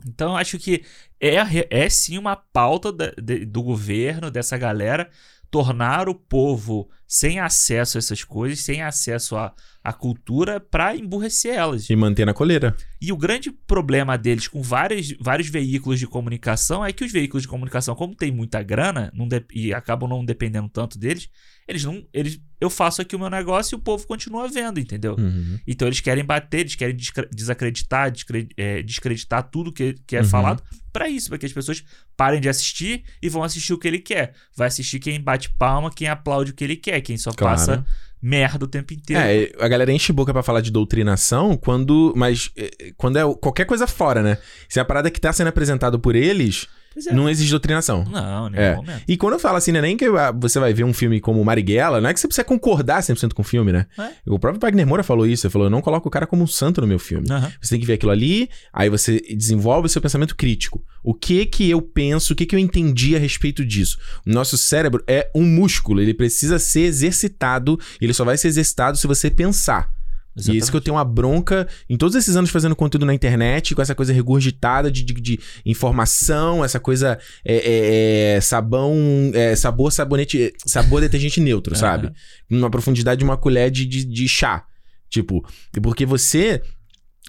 Então, 0.07 0.31
eu 0.31 0.37
acho 0.37 0.57
que 0.57 0.83
é, 1.19 1.35
é 1.69 1.89
sim 1.89 2.17
uma 2.17 2.35
pauta 2.35 2.91
da- 2.91 3.13
de- 3.21 3.45
do 3.45 3.61
governo, 3.61 4.31
dessa 4.31 4.57
galera, 4.57 5.09
tornar 5.51 6.09
o 6.09 6.15
povo 6.15 6.89
sem 7.07 7.39
acesso 7.39 7.97
a 7.97 7.99
essas 7.99 8.23
coisas, 8.23 8.59
sem 8.59 8.81
acesso 8.81 9.35
à, 9.37 9.53
à 9.85 9.93
cultura, 9.93 10.59
pra 10.59 10.95
emburrecer 10.95 11.53
elas. 11.55 11.89
E 11.89 11.95
manter 11.95 12.25
na 12.25 12.33
coleira. 12.33 12.75
E 12.99 13.11
o 13.11 13.17
grande 13.17 13.51
problema 13.51 14.17
deles 14.17 14.47
com 14.47 14.61
vários, 14.61 15.13
vários 15.19 15.47
veículos 15.47 15.99
de 15.99 16.07
comunicação 16.07 16.83
é 16.83 16.91
que 16.91 17.03
os 17.05 17.11
veículos 17.11 17.43
de 17.43 17.47
comunicação, 17.47 17.93
como 17.95 18.15
tem 18.15 18.31
muita 18.31 18.63
grana 18.63 19.11
não 19.13 19.27
de- 19.27 19.45
e 19.53 19.73
acabam 19.73 20.09
não 20.09 20.25
dependendo 20.25 20.67
tanto 20.69 20.97
deles, 20.97 21.29
eles 21.67 21.83
não. 21.83 22.03
Eles, 22.13 22.39
eu 22.59 22.69
faço 22.69 23.01
aqui 23.01 23.15
o 23.15 23.19
meu 23.19 23.29
negócio 23.29 23.75
e 23.75 23.77
o 23.77 23.81
povo 23.81 24.05
continua 24.07 24.47
vendo, 24.47 24.79
entendeu? 24.79 25.15
Uhum. 25.19 25.59
Então 25.67 25.87
eles 25.87 25.99
querem 25.99 26.23
bater, 26.25 26.61
eles 26.61 26.75
querem 26.75 26.95
desacreditar, 27.31 28.11
descre- 28.11 28.49
é, 28.57 28.81
descreditar 28.81 29.43
tudo 29.43 29.71
que, 29.71 29.95
que 30.07 30.15
é 30.15 30.21
Uhum. 30.21 30.25
falado 30.27 30.63
pra 30.91 31.09
isso, 31.09 31.29
pra 31.29 31.37
que 31.37 31.45
as 31.45 31.53
pessoas 31.53 31.83
parem 32.15 32.39
de 32.39 32.47
assistir 32.49 33.03
e 33.21 33.27
vão 33.29 33.43
assistir 33.43 33.73
o 33.73 33.77
que 33.77 33.87
ele 33.87 33.99
quer. 33.99 34.33
Vai 34.55 34.67
assistir 34.67 34.99
quem 34.99 35.19
bate 35.21 35.49
palma, 35.51 35.91
quem 35.93 36.07
aplaude 36.07 36.51
o 36.51 36.53
que 36.55 36.63
ele 36.63 36.75
quer, 36.77 37.01
quem 37.01 37.17
só 37.17 37.31
Claro. 37.31 37.55
passa 37.57 37.85
merda 38.21 38.65
o 38.65 38.67
tempo 38.67 38.93
inteiro. 38.93 39.21
É, 39.21 39.51
a 39.63 39.67
galera 39.67 39.91
enche 39.91 40.11
boca 40.11 40.33
pra 40.33 40.43
falar 40.43 40.61
de 40.61 40.71
doutrinação 40.71 41.55
quando. 41.57 42.13
Mas 42.15 42.51
eh, 42.57 42.93
quando 42.97 43.17
é 43.17 43.21
qualquer 43.35 43.65
coisa 43.65 43.87
fora, 43.87 44.21
né? 44.21 44.37
Se 44.67 44.79
a 44.79 44.85
parada 44.85 45.11
que 45.11 45.19
tá 45.19 45.31
sendo 45.31 45.47
apresentada 45.47 45.97
por 45.99 46.15
eles, 46.15 46.67
é. 47.07 47.13
não 47.13 47.29
existe 47.29 47.49
doutrinação. 47.51 48.03
Não, 48.05 48.49
nenhum 48.49 48.63
É. 48.63 48.75
momento. 48.75 49.03
E 49.07 49.17
quando 49.17 49.33
eu 49.33 49.39
falo 49.39 49.57
assim, 49.57 49.71
não 49.71 49.79
é 49.79 49.81
nem 49.81 49.97
que 49.97 50.05
você 50.39 50.59
vai 50.59 50.73
ver 50.73 50.83
um 50.83 50.93
filme 50.93 51.19
como 51.19 51.43
Marighella, 51.43 51.99
não 52.01 52.09
é 52.09 52.13
que 52.13 52.19
você 52.19 52.27
precisa 52.27 52.43
concordar 52.45 53.01
100% 53.01 53.33
com 53.33 53.41
o 53.41 53.45
filme, 53.45 53.71
né? 53.71 53.85
É. 53.97 54.09
O 54.27 54.39
próprio 54.39 54.59
Wagner 54.61 54.85
Moura 54.87 55.03
falou 55.03 55.25
isso, 55.27 55.45
ele 55.45 55.51
falou, 55.51 55.67
eu 55.67 55.71
não 55.71 55.81
coloco 55.81 56.07
o 56.07 56.11
cara 56.11 56.25
como 56.27 56.43
um 56.43 56.47
santo 56.47 56.81
no 56.81 56.87
meu 56.87 56.99
filme. 56.99 57.27
Aham. 57.29 57.51
Você 57.61 57.71
tem 57.71 57.79
que 57.79 57.85
ver 57.85 57.93
aquilo 57.93 58.11
ali, 58.11 58.49
aí 58.73 58.89
você 58.89 59.19
desenvolve 59.35 59.87
o 59.87 59.89
seu 59.89 60.01
pensamento 60.01 60.35
crítico. 60.35 60.83
O 61.03 61.13
que 61.13 61.45
que 61.45 61.69
eu 61.69 61.81
penso, 61.81 62.33
o 62.33 62.35
que 62.35 62.45
que 62.45 62.55
eu 62.55 62.59
entendi 62.59 63.15
a 63.15 63.19
respeito 63.19 63.63
disso? 63.65 63.97
O 64.25 64.29
nosso 64.31 64.57
cérebro 64.57 65.03
é 65.07 65.29
um 65.35 65.43
músculo, 65.43 66.01
ele 66.01 66.13
precisa 66.13 66.57
ser 66.59 66.81
exercitado, 66.81 67.79
ele 68.01 68.13
só 68.13 68.23
vai 68.25 68.37
ser 68.37 68.47
exercitado 68.47 68.97
se 68.97 69.07
você 69.07 69.29
pensar. 69.29 69.89
E 70.35 70.39
é 70.39 70.41
isso 70.41 70.47
que 70.47 70.51
eu 70.51 70.57
Exatamente. 70.57 70.83
tenho 70.83 70.95
uma 70.97 71.05
bronca 71.05 71.67
em 71.89 71.95
todos 71.97 72.15
esses 72.15 72.35
anos 72.35 72.49
fazendo 72.49 72.75
conteúdo 72.75 73.05
na 73.05 73.13
internet, 73.13 73.73
com 73.73 73.81
essa 73.81 73.95
coisa 73.95 74.11
regurgitada 74.11 74.91
de, 74.91 75.03
de, 75.03 75.13
de 75.13 75.39
informação, 75.65 76.63
essa 76.63 76.79
coisa 76.79 77.17
é, 77.43 77.55
é, 77.55 78.35
é, 78.35 78.41
sabão, 78.41 78.93
é, 79.33 79.55
sabor, 79.55 79.91
sabonete, 79.91 80.53
sabor 80.65 80.99
detergente 81.01 81.39
neutro, 81.39 81.75
sabe? 81.75 82.11
Uma 82.49 82.69
profundidade 82.69 83.19
de 83.19 83.25
uma 83.25 83.37
colher 83.37 83.71
de, 83.71 83.85
de, 83.85 84.03
de 84.03 84.27
chá. 84.27 84.65
Tipo, 85.09 85.47
porque 85.81 86.05
você. 86.05 86.61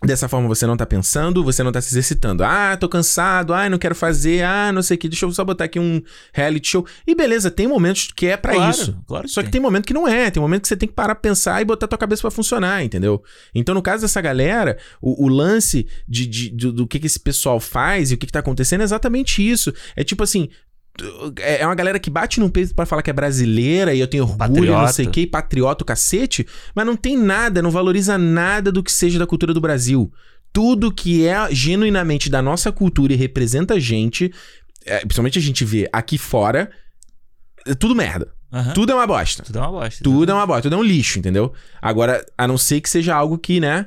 Dessa 0.04 0.28
forma 0.28 0.46
você 0.46 0.66
não 0.66 0.76
tá 0.76 0.84
pensando, 0.84 1.42
você 1.42 1.62
não 1.62 1.72
tá 1.72 1.80
se 1.80 1.88
exercitando. 1.90 2.44
Ah, 2.44 2.76
tô 2.76 2.86
cansado, 2.86 3.54
ah, 3.54 3.66
não 3.68 3.78
quero 3.78 3.94
fazer, 3.94 4.44
ah, 4.44 4.70
não 4.70 4.82
sei 4.82 4.94
o 4.94 4.98
que, 4.98 5.08
deixa 5.08 5.24
eu 5.24 5.32
só 5.32 5.42
botar 5.42 5.64
aqui 5.64 5.80
um 5.80 6.02
reality 6.34 6.68
show. 6.68 6.86
E 7.06 7.14
beleza, 7.14 7.50
tem 7.50 7.66
momentos 7.66 8.10
que 8.14 8.26
é 8.26 8.36
pra 8.36 8.52
Claro, 8.52 8.70
isso. 8.70 8.98
claro 9.06 9.26
Só 9.26 9.42
que 9.42 9.50
tem 9.50 9.58
momento 9.58 9.86
que 9.86 9.94
não 9.94 10.06
é, 10.06 10.30
tem 10.30 10.38
momento 10.40 10.62
que 10.62 10.68
você 10.68 10.76
tem 10.76 10.86
que 10.86 10.94
parar 10.94 11.14
pra 11.14 11.22
pensar 11.22 11.62
e 11.62 11.64
botar 11.64 11.88
tua 11.88 11.96
cabeça 11.96 12.20
pra 12.20 12.30
funcionar, 12.30 12.84
entendeu? 12.84 13.22
Então, 13.54 13.74
no 13.74 13.80
caso 13.80 14.02
dessa 14.02 14.20
galera, 14.20 14.76
o, 15.00 15.24
o 15.24 15.28
lance 15.28 15.86
de, 16.06 16.26
de- 16.26 16.50
do, 16.50 16.72
do 16.74 16.86
que, 16.86 16.98
que 17.00 17.06
esse 17.06 17.18
pessoal 17.18 17.58
faz 17.58 18.10
e 18.10 18.14
o 18.14 18.18
que, 18.18 18.26
que 18.26 18.32
tá 18.32 18.40
acontecendo 18.40 18.82
é 18.82 18.84
exatamente 18.84 19.40
isso. 19.48 19.72
É 19.96 20.04
tipo 20.04 20.22
assim. 20.22 20.50
É 21.38 21.60
é 21.62 21.66
uma 21.66 21.74
galera 21.74 21.98
que 21.98 22.08
bate 22.10 22.40
no 22.40 22.50
peito 22.50 22.74
pra 22.74 22.86
falar 22.86 23.02
que 23.02 23.10
é 23.10 23.12
brasileira 23.12 23.92
e 23.94 24.00
eu 24.00 24.06
tenho 24.08 24.24
orgulho, 24.24 24.66
não 24.72 24.72
Patriota. 24.74 24.92
sei 24.92 25.06
o 25.06 25.10
que, 25.10 25.26
patriota, 25.26 25.82
o 25.82 25.86
cacete, 25.86 26.46
mas 26.74 26.86
não 26.86 26.96
tem 26.96 27.16
nada, 27.16 27.60
não 27.62 27.70
valoriza 27.70 28.16
nada 28.16 28.72
do 28.72 28.82
que 28.82 28.90
seja 28.92 29.18
da 29.18 29.26
cultura 29.26 29.52
do 29.54 29.60
Brasil. 29.60 30.10
tudo 30.52 30.90
que 30.90 31.26
é 31.26 31.36
genuinamente 31.54 32.30
da 32.30 32.40
nossa 32.40 32.72
cultura 32.72 33.12
e 33.12 33.16
representa 33.16 33.74
a 33.74 33.78
gente, 33.78 34.32
é, 34.86 35.00
principalmente 35.00 35.38
a 35.38 35.42
gente 35.42 35.64
vê 35.66 35.86
aqui 35.92 36.16
fora, 36.16 36.70
é 37.66 37.74
tudo 37.74 37.94
merda. 37.94 38.32
Aham. 38.50 38.72
Tudo 38.72 38.92
é 38.92 38.94
uma 38.94 39.06
bosta. 39.06 39.42
Tudo 39.42 39.58
é 39.58 39.60
uma 39.62 39.70
bosta. 39.72 40.02
Tudo 40.02 40.30
é 40.32 40.34
uma 40.34 40.46
bosta, 40.46 40.62
tudo 40.62 40.76
é 40.76 40.78
um 40.78 40.82
lixo, 40.82 41.18
entendeu? 41.18 41.52
Agora, 41.82 42.24
a 42.38 42.48
não 42.48 42.56
ser 42.56 42.80
que 42.80 42.88
seja 42.88 43.14
algo 43.14 43.36
que, 43.36 43.60
né, 43.60 43.86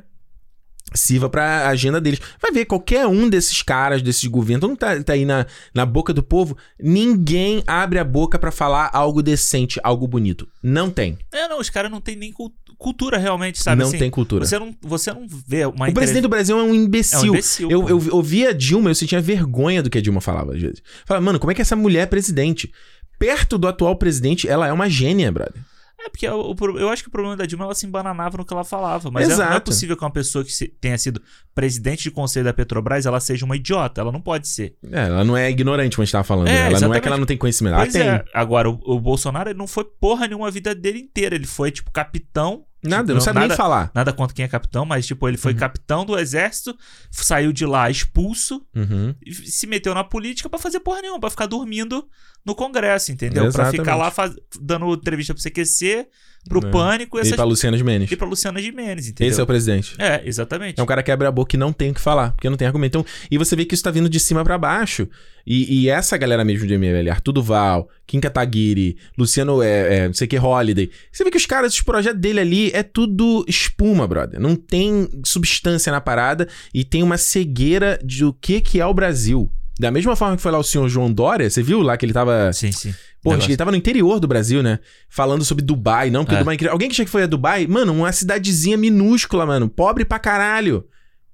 sirva 0.93 1.29
pra 1.29 1.67
agenda 1.69 1.99
deles. 2.01 2.19
Vai 2.41 2.51
ver, 2.51 2.65
qualquer 2.65 3.05
um 3.07 3.29
desses 3.29 3.61
caras, 3.61 4.01
desses 4.01 4.25
governos, 4.25 4.61
todo 4.61 4.69
mundo 4.71 4.79
tá, 4.79 5.01
tá 5.03 5.13
aí 5.13 5.25
na, 5.25 5.45
na 5.73 5.85
boca 5.85 6.13
do 6.13 6.23
povo, 6.23 6.57
ninguém 6.79 7.63
abre 7.67 7.99
a 7.99 8.03
boca 8.03 8.37
pra 8.39 8.51
falar 8.51 8.89
algo 8.93 9.21
decente, 9.21 9.79
algo 9.83 10.07
bonito. 10.07 10.47
Não 10.61 10.89
tem. 10.89 11.17
É, 11.31 11.47
não, 11.47 11.59
os 11.59 11.69
caras 11.69 11.91
não 11.91 12.01
têm 12.01 12.15
nem 12.15 12.31
cul- 12.31 12.53
cultura 12.77 13.17
realmente, 13.17 13.61
sabe? 13.61 13.81
não 13.81 13.89
assim, 13.89 13.97
tem 13.97 14.09
cultura. 14.09 14.45
Você 14.45 14.57
não, 14.57 14.75
você 14.81 15.11
não 15.13 15.27
vê 15.27 15.65
uma 15.65 15.89
O 15.89 15.93
presidente 15.93 16.23
do 16.23 16.29
Brasil 16.29 16.57
é 16.57 16.63
um 16.63 16.73
imbecil. 16.73 17.19
É 17.19 17.21
um 17.21 17.25
imbecil, 17.27 17.69
eu, 17.71 17.81
pô. 17.83 17.89
eu 17.89 18.15
ouvia 18.15 18.49
a 18.49 18.53
Dilma, 18.53 18.89
eu 18.89 18.95
sentia 18.95 19.21
vergonha 19.21 19.83
do 19.83 19.89
que 19.89 19.97
a 19.97 20.01
Dilma 20.01 20.21
falava 20.21 20.53
às 20.55 20.61
vezes. 20.61 20.81
Falava, 21.05 21.25
mano, 21.25 21.39
como 21.39 21.51
é 21.51 21.55
que 21.55 21.61
essa 21.61 21.75
mulher 21.75 22.01
é 22.01 22.05
presidente? 22.05 22.71
Perto 23.17 23.57
do 23.57 23.67
atual 23.67 23.95
presidente, 23.97 24.47
ela 24.47 24.67
é 24.67 24.71
uma 24.73 24.89
gênia, 24.89 25.31
brother. 25.31 25.61
É, 26.01 26.09
porque 26.09 26.27
pro- 26.55 26.79
eu 26.79 26.87
acho 26.89 27.03
que 27.03 27.09
o 27.09 27.11
problema 27.11 27.35
da 27.35 27.45
Dilma 27.45 27.65
ela 27.65 27.75
se 27.75 27.85
embananava 27.85 28.37
no 28.37 28.45
que 28.45 28.53
ela 28.53 28.63
falava. 28.63 29.11
Mas 29.11 29.25
é- 29.29 29.35
não 29.35 29.43
é 29.43 29.47
Exato. 29.49 29.65
possível 29.65 29.97
que 29.97 30.03
uma 30.03 30.11
pessoa 30.11 30.45
que 30.45 30.67
tenha 30.79 30.97
sido 30.97 31.21
presidente 31.53 32.03
de 32.03 32.11
conselho 32.11 32.45
da 32.45 32.53
Petrobras 32.53 33.05
ela 33.05 33.19
seja 33.19 33.45
uma 33.45 33.55
idiota. 33.55 33.99
Ela 33.99 34.11
não 34.11 34.21
pode 34.21 34.47
ser. 34.47 34.75
É, 34.91 35.01
ela 35.07 35.23
não 35.25 35.35
é 35.35 35.49
ignorante, 35.49 35.95
como 35.97 36.03
a 36.03 36.05
gente 36.05 36.11
tava 36.13 36.23
falando. 36.23 36.47
É, 36.47 36.51
né? 36.51 36.57
ela 36.57 36.65
não 36.67 36.73
é 36.73 36.77
exatamente. 36.77 37.01
que 37.01 37.07
ela 37.09 37.17
não 37.17 37.25
tem 37.25 37.37
conhecimento. 37.37 37.73
Ela 37.73 37.83
pois 37.83 37.93
tem. 37.93 38.07
é. 38.07 38.23
Agora, 38.33 38.69
o, 38.69 38.79
o 38.85 38.99
Bolsonaro 38.99 39.53
não 39.53 39.67
foi 39.67 39.83
porra 39.83 40.25
nenhuma 40.27 40.47
a 40.47 40.51
vida 40.51 40.73
dele 40.73 40.99
inteira. 40.99 41.35
Ele 41.35 41.45
foi, 41.47 41.69
tipo, 41.71 41.91
capitão. 41.91 42.63
Nada, 42.83 43.03
tipo, 43.03 43.13
não 43.15 43.21
sabe 43.21 43.35
nada, 43.39 43.47
nem 43.49 43.57
falar. 43.57 43.91
Nada 43.93 44.13
contra 44.13 44.33
quem 44.35 44.45
é 44.45 44.47
capitão, 44.47 44.85
mas, 44.85 45.05
tipo, 45.05 45.27
ele 45.27 45.37
foi 45.37 45.51
Uhum. 45.53 45.59
capitão 45.59 46.05
do 46.05 46.17
exército, 46.17 46.77
saiu 47.11 47.51
de 47.51 47.65
lá 47.65 47.89
expulso 47.89 48.65
Uhum. 48.75 49.13
e 49.25 49.33
se 49.33 49.67
meteu 49.67 49.93
na 49.93 50.03
política 50.03 50.49
pra 50.49 50.57
fazer 50.59 50.79
porra 50.79 51.01
nenhuma, 51.01 51.19
pra 51.19 51.29
ficar 51.29 51.45
dormindo 51.45 52.07
no 52.45 52.55
Congresso, 52.55 53.11
entendeu? 53.11 53.43
Pra 53.51 53.63
Exatamente. 53.63 53.79
ficar 53.81 53.95
lá 53.95 54.09
faz- 54.09 54.33
dando 54.61 54.93
entrevista 54.93 55.33
pro 55.33 55.43
CQC, 55.43 56.07
pro 56.49 56.67
É. 56.67 56.71
Pânico 56.71 57.17
e, 57.17 57.19
E 57.19 57.21
essas... 57.21 57.35
pra 57.35 57.45
Luciana 57.45 57.77
Gimenez. 57.77 58.11
e 58.11 58.15
pra 58.17 58.27
Luciana 58.27 58.59
Gimenez, 58.61 59.07
entendeu? 59.07 59.31
Esse 59.31 59.39
é 59.39 59.43
o 59.43 59.47
presidente. 59.47 59.95
É, 59.99 60.21
exatamente. 60.25 60.79
É 60.79 60.83
um 60.83 60.85
cara 60.85 61.01
que 61.03 61.11
abre 61.11 61.27
a 61.27 61.31
boca 61.31 61.55
e 61.55 61.59
não 61.59 61.71
tem 61.71 61.91
o 61.91 61.93
que 61.93 62.01
falar, 62.01 62.31
porque 62.31 62.49
não 62.49 62.57
tem 62.57 62.67
argumento. 62.67 62.97
Então, 62.99 63.05
e 63.29 63.37
você 63.37 63.55
vê 63.55 63.63
que 63.63 63.73
isso 63.75 63.83
tá 63.83 63.91
vindo 63.91 64.09
de 64.09 64.19
cima 64.19 64.43
pra 64.43 64.57
baixo. 64.57 65.07
E, 65.47 65.83
e 65.83 65.89
essa 65.89 66.15
galera 66.17 66.43
mesmo 66.43 66.67
de 66.67 66.73
ML, 66.73 67.09
Arthur 67.09 67.31
Duval, 67.31 67.89
Kim 68.05 68.19
Kataguiri, 68.19 68.97
Luciano, 69.17 69.63
é, 69.63 69.95
é, 69.95 70.07
não 70.07 70.13
sei 70.13 70.25
o 70.25 70.29
que, 70.29 70.37
Holiday. 70.37 70.91
Você 71.11 71.23
vê 71.23 71.31
que 71.31 71.37
os 71.37 71.45
caras, 71.45 71.73
os 71.73 71.81
projetos 71.81 72.19
dele 72.19 72.39
ali 72.39 72.71
é 72.73 72.83
tudo 72.83 73.45
espuma, 73.47 74.07
brother. 74.07 74.39
Não 74.39 74.55
tem 74.55 75.07
substância 75.23 75.91
na 75.91 76.01
parada 76.01 76.47
e 76.73 76.83
tem 76.83 77.01
uma 77.01 77.17
cegueira 77.17 77.99
de 78.03 78.25
o 78.25 78.33
que, 78.33 78.59
que 78.61 78.79
é 78.79 78.85
o 78.85 78.93
Brasil. 78.93 79.49
Da 79.79 79.89
mesma 79.91 80.13
forma 80.13 80.35
que 80.35 80.41
foi 80.41 80.51
lá 80.51 80.59
o 80.59 80.63
senhor 80.63 80.89
João 80.89 81.09
Dória, 81.11 81.49
você 81.49 81.63
viu 81.63 81.81
lá 81.81 81.95
que 81.95 82.05
ele 82.05 82.11
tava. 82.11 82.51
Sim, 82.51 82.69
sim. 82.71 82.93
Pô, 83.23 83.31
acho 83.31 83.45
que 83.45 83.51
ele 83.53 83.57
tava 83.57 83.71
no 83.71 83.77
interior 83.77 84.19
do 84.19 84.27
Brasil, 84.27 84.61
né? 84.61 84.79
Falando 85.09 85.45
sobre 85.45 85.63
Dubai, 85.63 86.09
não, 86.09 86.25
porque 86.25 86.35
É. 86.35 86.39
Dubai 86.39 86.53
é 86.53 86.55
incrível. 86.55 86.73
Alguém 86.73 86.89
que 86.89 86.95
já 86.95 87.05
que 87.05 87.09
foi 87.09 87.23
a 87.23 87.27
Dubai, 87.27 87.65
mano, 87.65 87.93
uma 87.93 88.11
cidadezinha 88.11 88.75
minúscula, 88.75 89.45
mano. 89.45 89.69
Pobre 89.69 90.03
pra 90.03 90.19
caralho. 90.19 90.85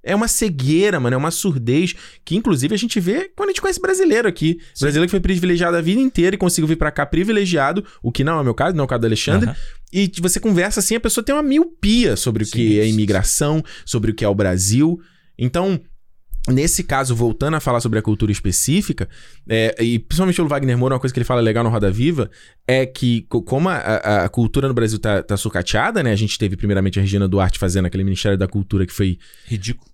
É 0.03 0.15
uma 0.15 0.27
cegueira, 0.27 0.99
mano. 0.99 1.15
É 1.15 1.17
uma 1.17 1.31
surdez. 1.31 1.95
Que 2.23 2.35
inclusive 2.35 2.75
a 2.75 2.77
gente 2.77 2.99
vê 2.99 3.31
quando 3.35 3.49
a 3.49 3.51
gente 3.51 3.61
conhece 3.61 3.81
brasileiro 3.81 4.27
aqui. 4.27 4.59
Brasileiro 4.79 5.07
que 5.07 5.11
foi 5.11 5.19
privilegiado 5.19 5.75
a 5.75 5.81
vida 5.81 5.99
inteira 5.99 6.35
e 6.35 6.37
conseguiu 6.37 6.67
vir 6.67 6.75
pra 6.75 6.91
cá 6.91 7.03
privilegiado. 7.07 7.83
O 8.03 8.11
que 8.11 8.23
não 8.23 8.37
é 8.37 8.41
o 8.41 8.43
meu 8.43 8.53
caso, 8.53 8.75
não 8.75 8.83
é 8.83 8.85
o 8.85 8.87
caso 8.87 9.01
do 9.01 9.07
Alexandre. 9.07 9.49
Aham. 9.49 9.57
E 9.91 10.11
você 10.21 10.39
conversa 10.39 10.79
assim, 10.79 10.93
a 10.95 10.99
pessoa 10.99 11.23
tem 11.23 11.33
uma 11.33 11.41
miopia 11.41 12.15
sobre 12.15 12.43
o 12.43 12.45
Sim, 12.45 12.51
que 12.51 12.79
é 12.79 12.83
sim, 12.83 12.89
imigração, 12.89 13.63
sobre 13.85 14.11
o 14.11 14.13
que 14.13 14.23
é 14.23 14.27
o 14.27 14.35
Brasil. 14.35 14.99
Então, 15.37 15.79
nesse 16.47 16.83
caso, 16.83 17.15
voltando 17.15 17.55
a 17.55 17.59
falar 17.59 17.79
sobre 17.79 17.97
a 17.99 18.01
cultura 18.01 18.31
específica, 18.31 19.07
é, 19.49 19.75
e 19.83 19.97
principalmente 19.99 20.41
o 20.41 20.47
Wagner 20.47 20.77
Moura, 20.77 20.95
uma 20.95 20.99
coisa 20.99 21.13
que 21.13 21.19
ele 21.19 21.25
fala 21.25 21.41
legal 21.41 21.63
no 21.63 21.69
Roda 21.69 21.91
Viva, 21.91 22.29
é 22.67 22.85
que 22.85 23.21
co- 23.29 23.41
como 23.41 23.69
a, 23.69 23.75
a- 23.75 24.25
a 24.25 24.29
cultura 24.29 24.67
no 24.67 24.73
Brasil 24.73 24.99
tá, 24.99 25.23
tá 25.23 25.35
sucateada, 25.37 26.03
né? 26.03 26.11
A 26.11 26.15
gente 26.15 26.37
teve 26.37 26.55
primeiramente 26.55 26.99
a 26.99 27.01
Regina 27.01 27.27
Duarte 27.27 27.57
fazendo 27.59 27.85
aquele 27.85 28.03
Ministério 28.03 28.37
da 28.37 28.47
Cultura 28.47 28.85
que 28.85 28.93
foi. 28.93 29.17
Ridículo. 29.45 29.89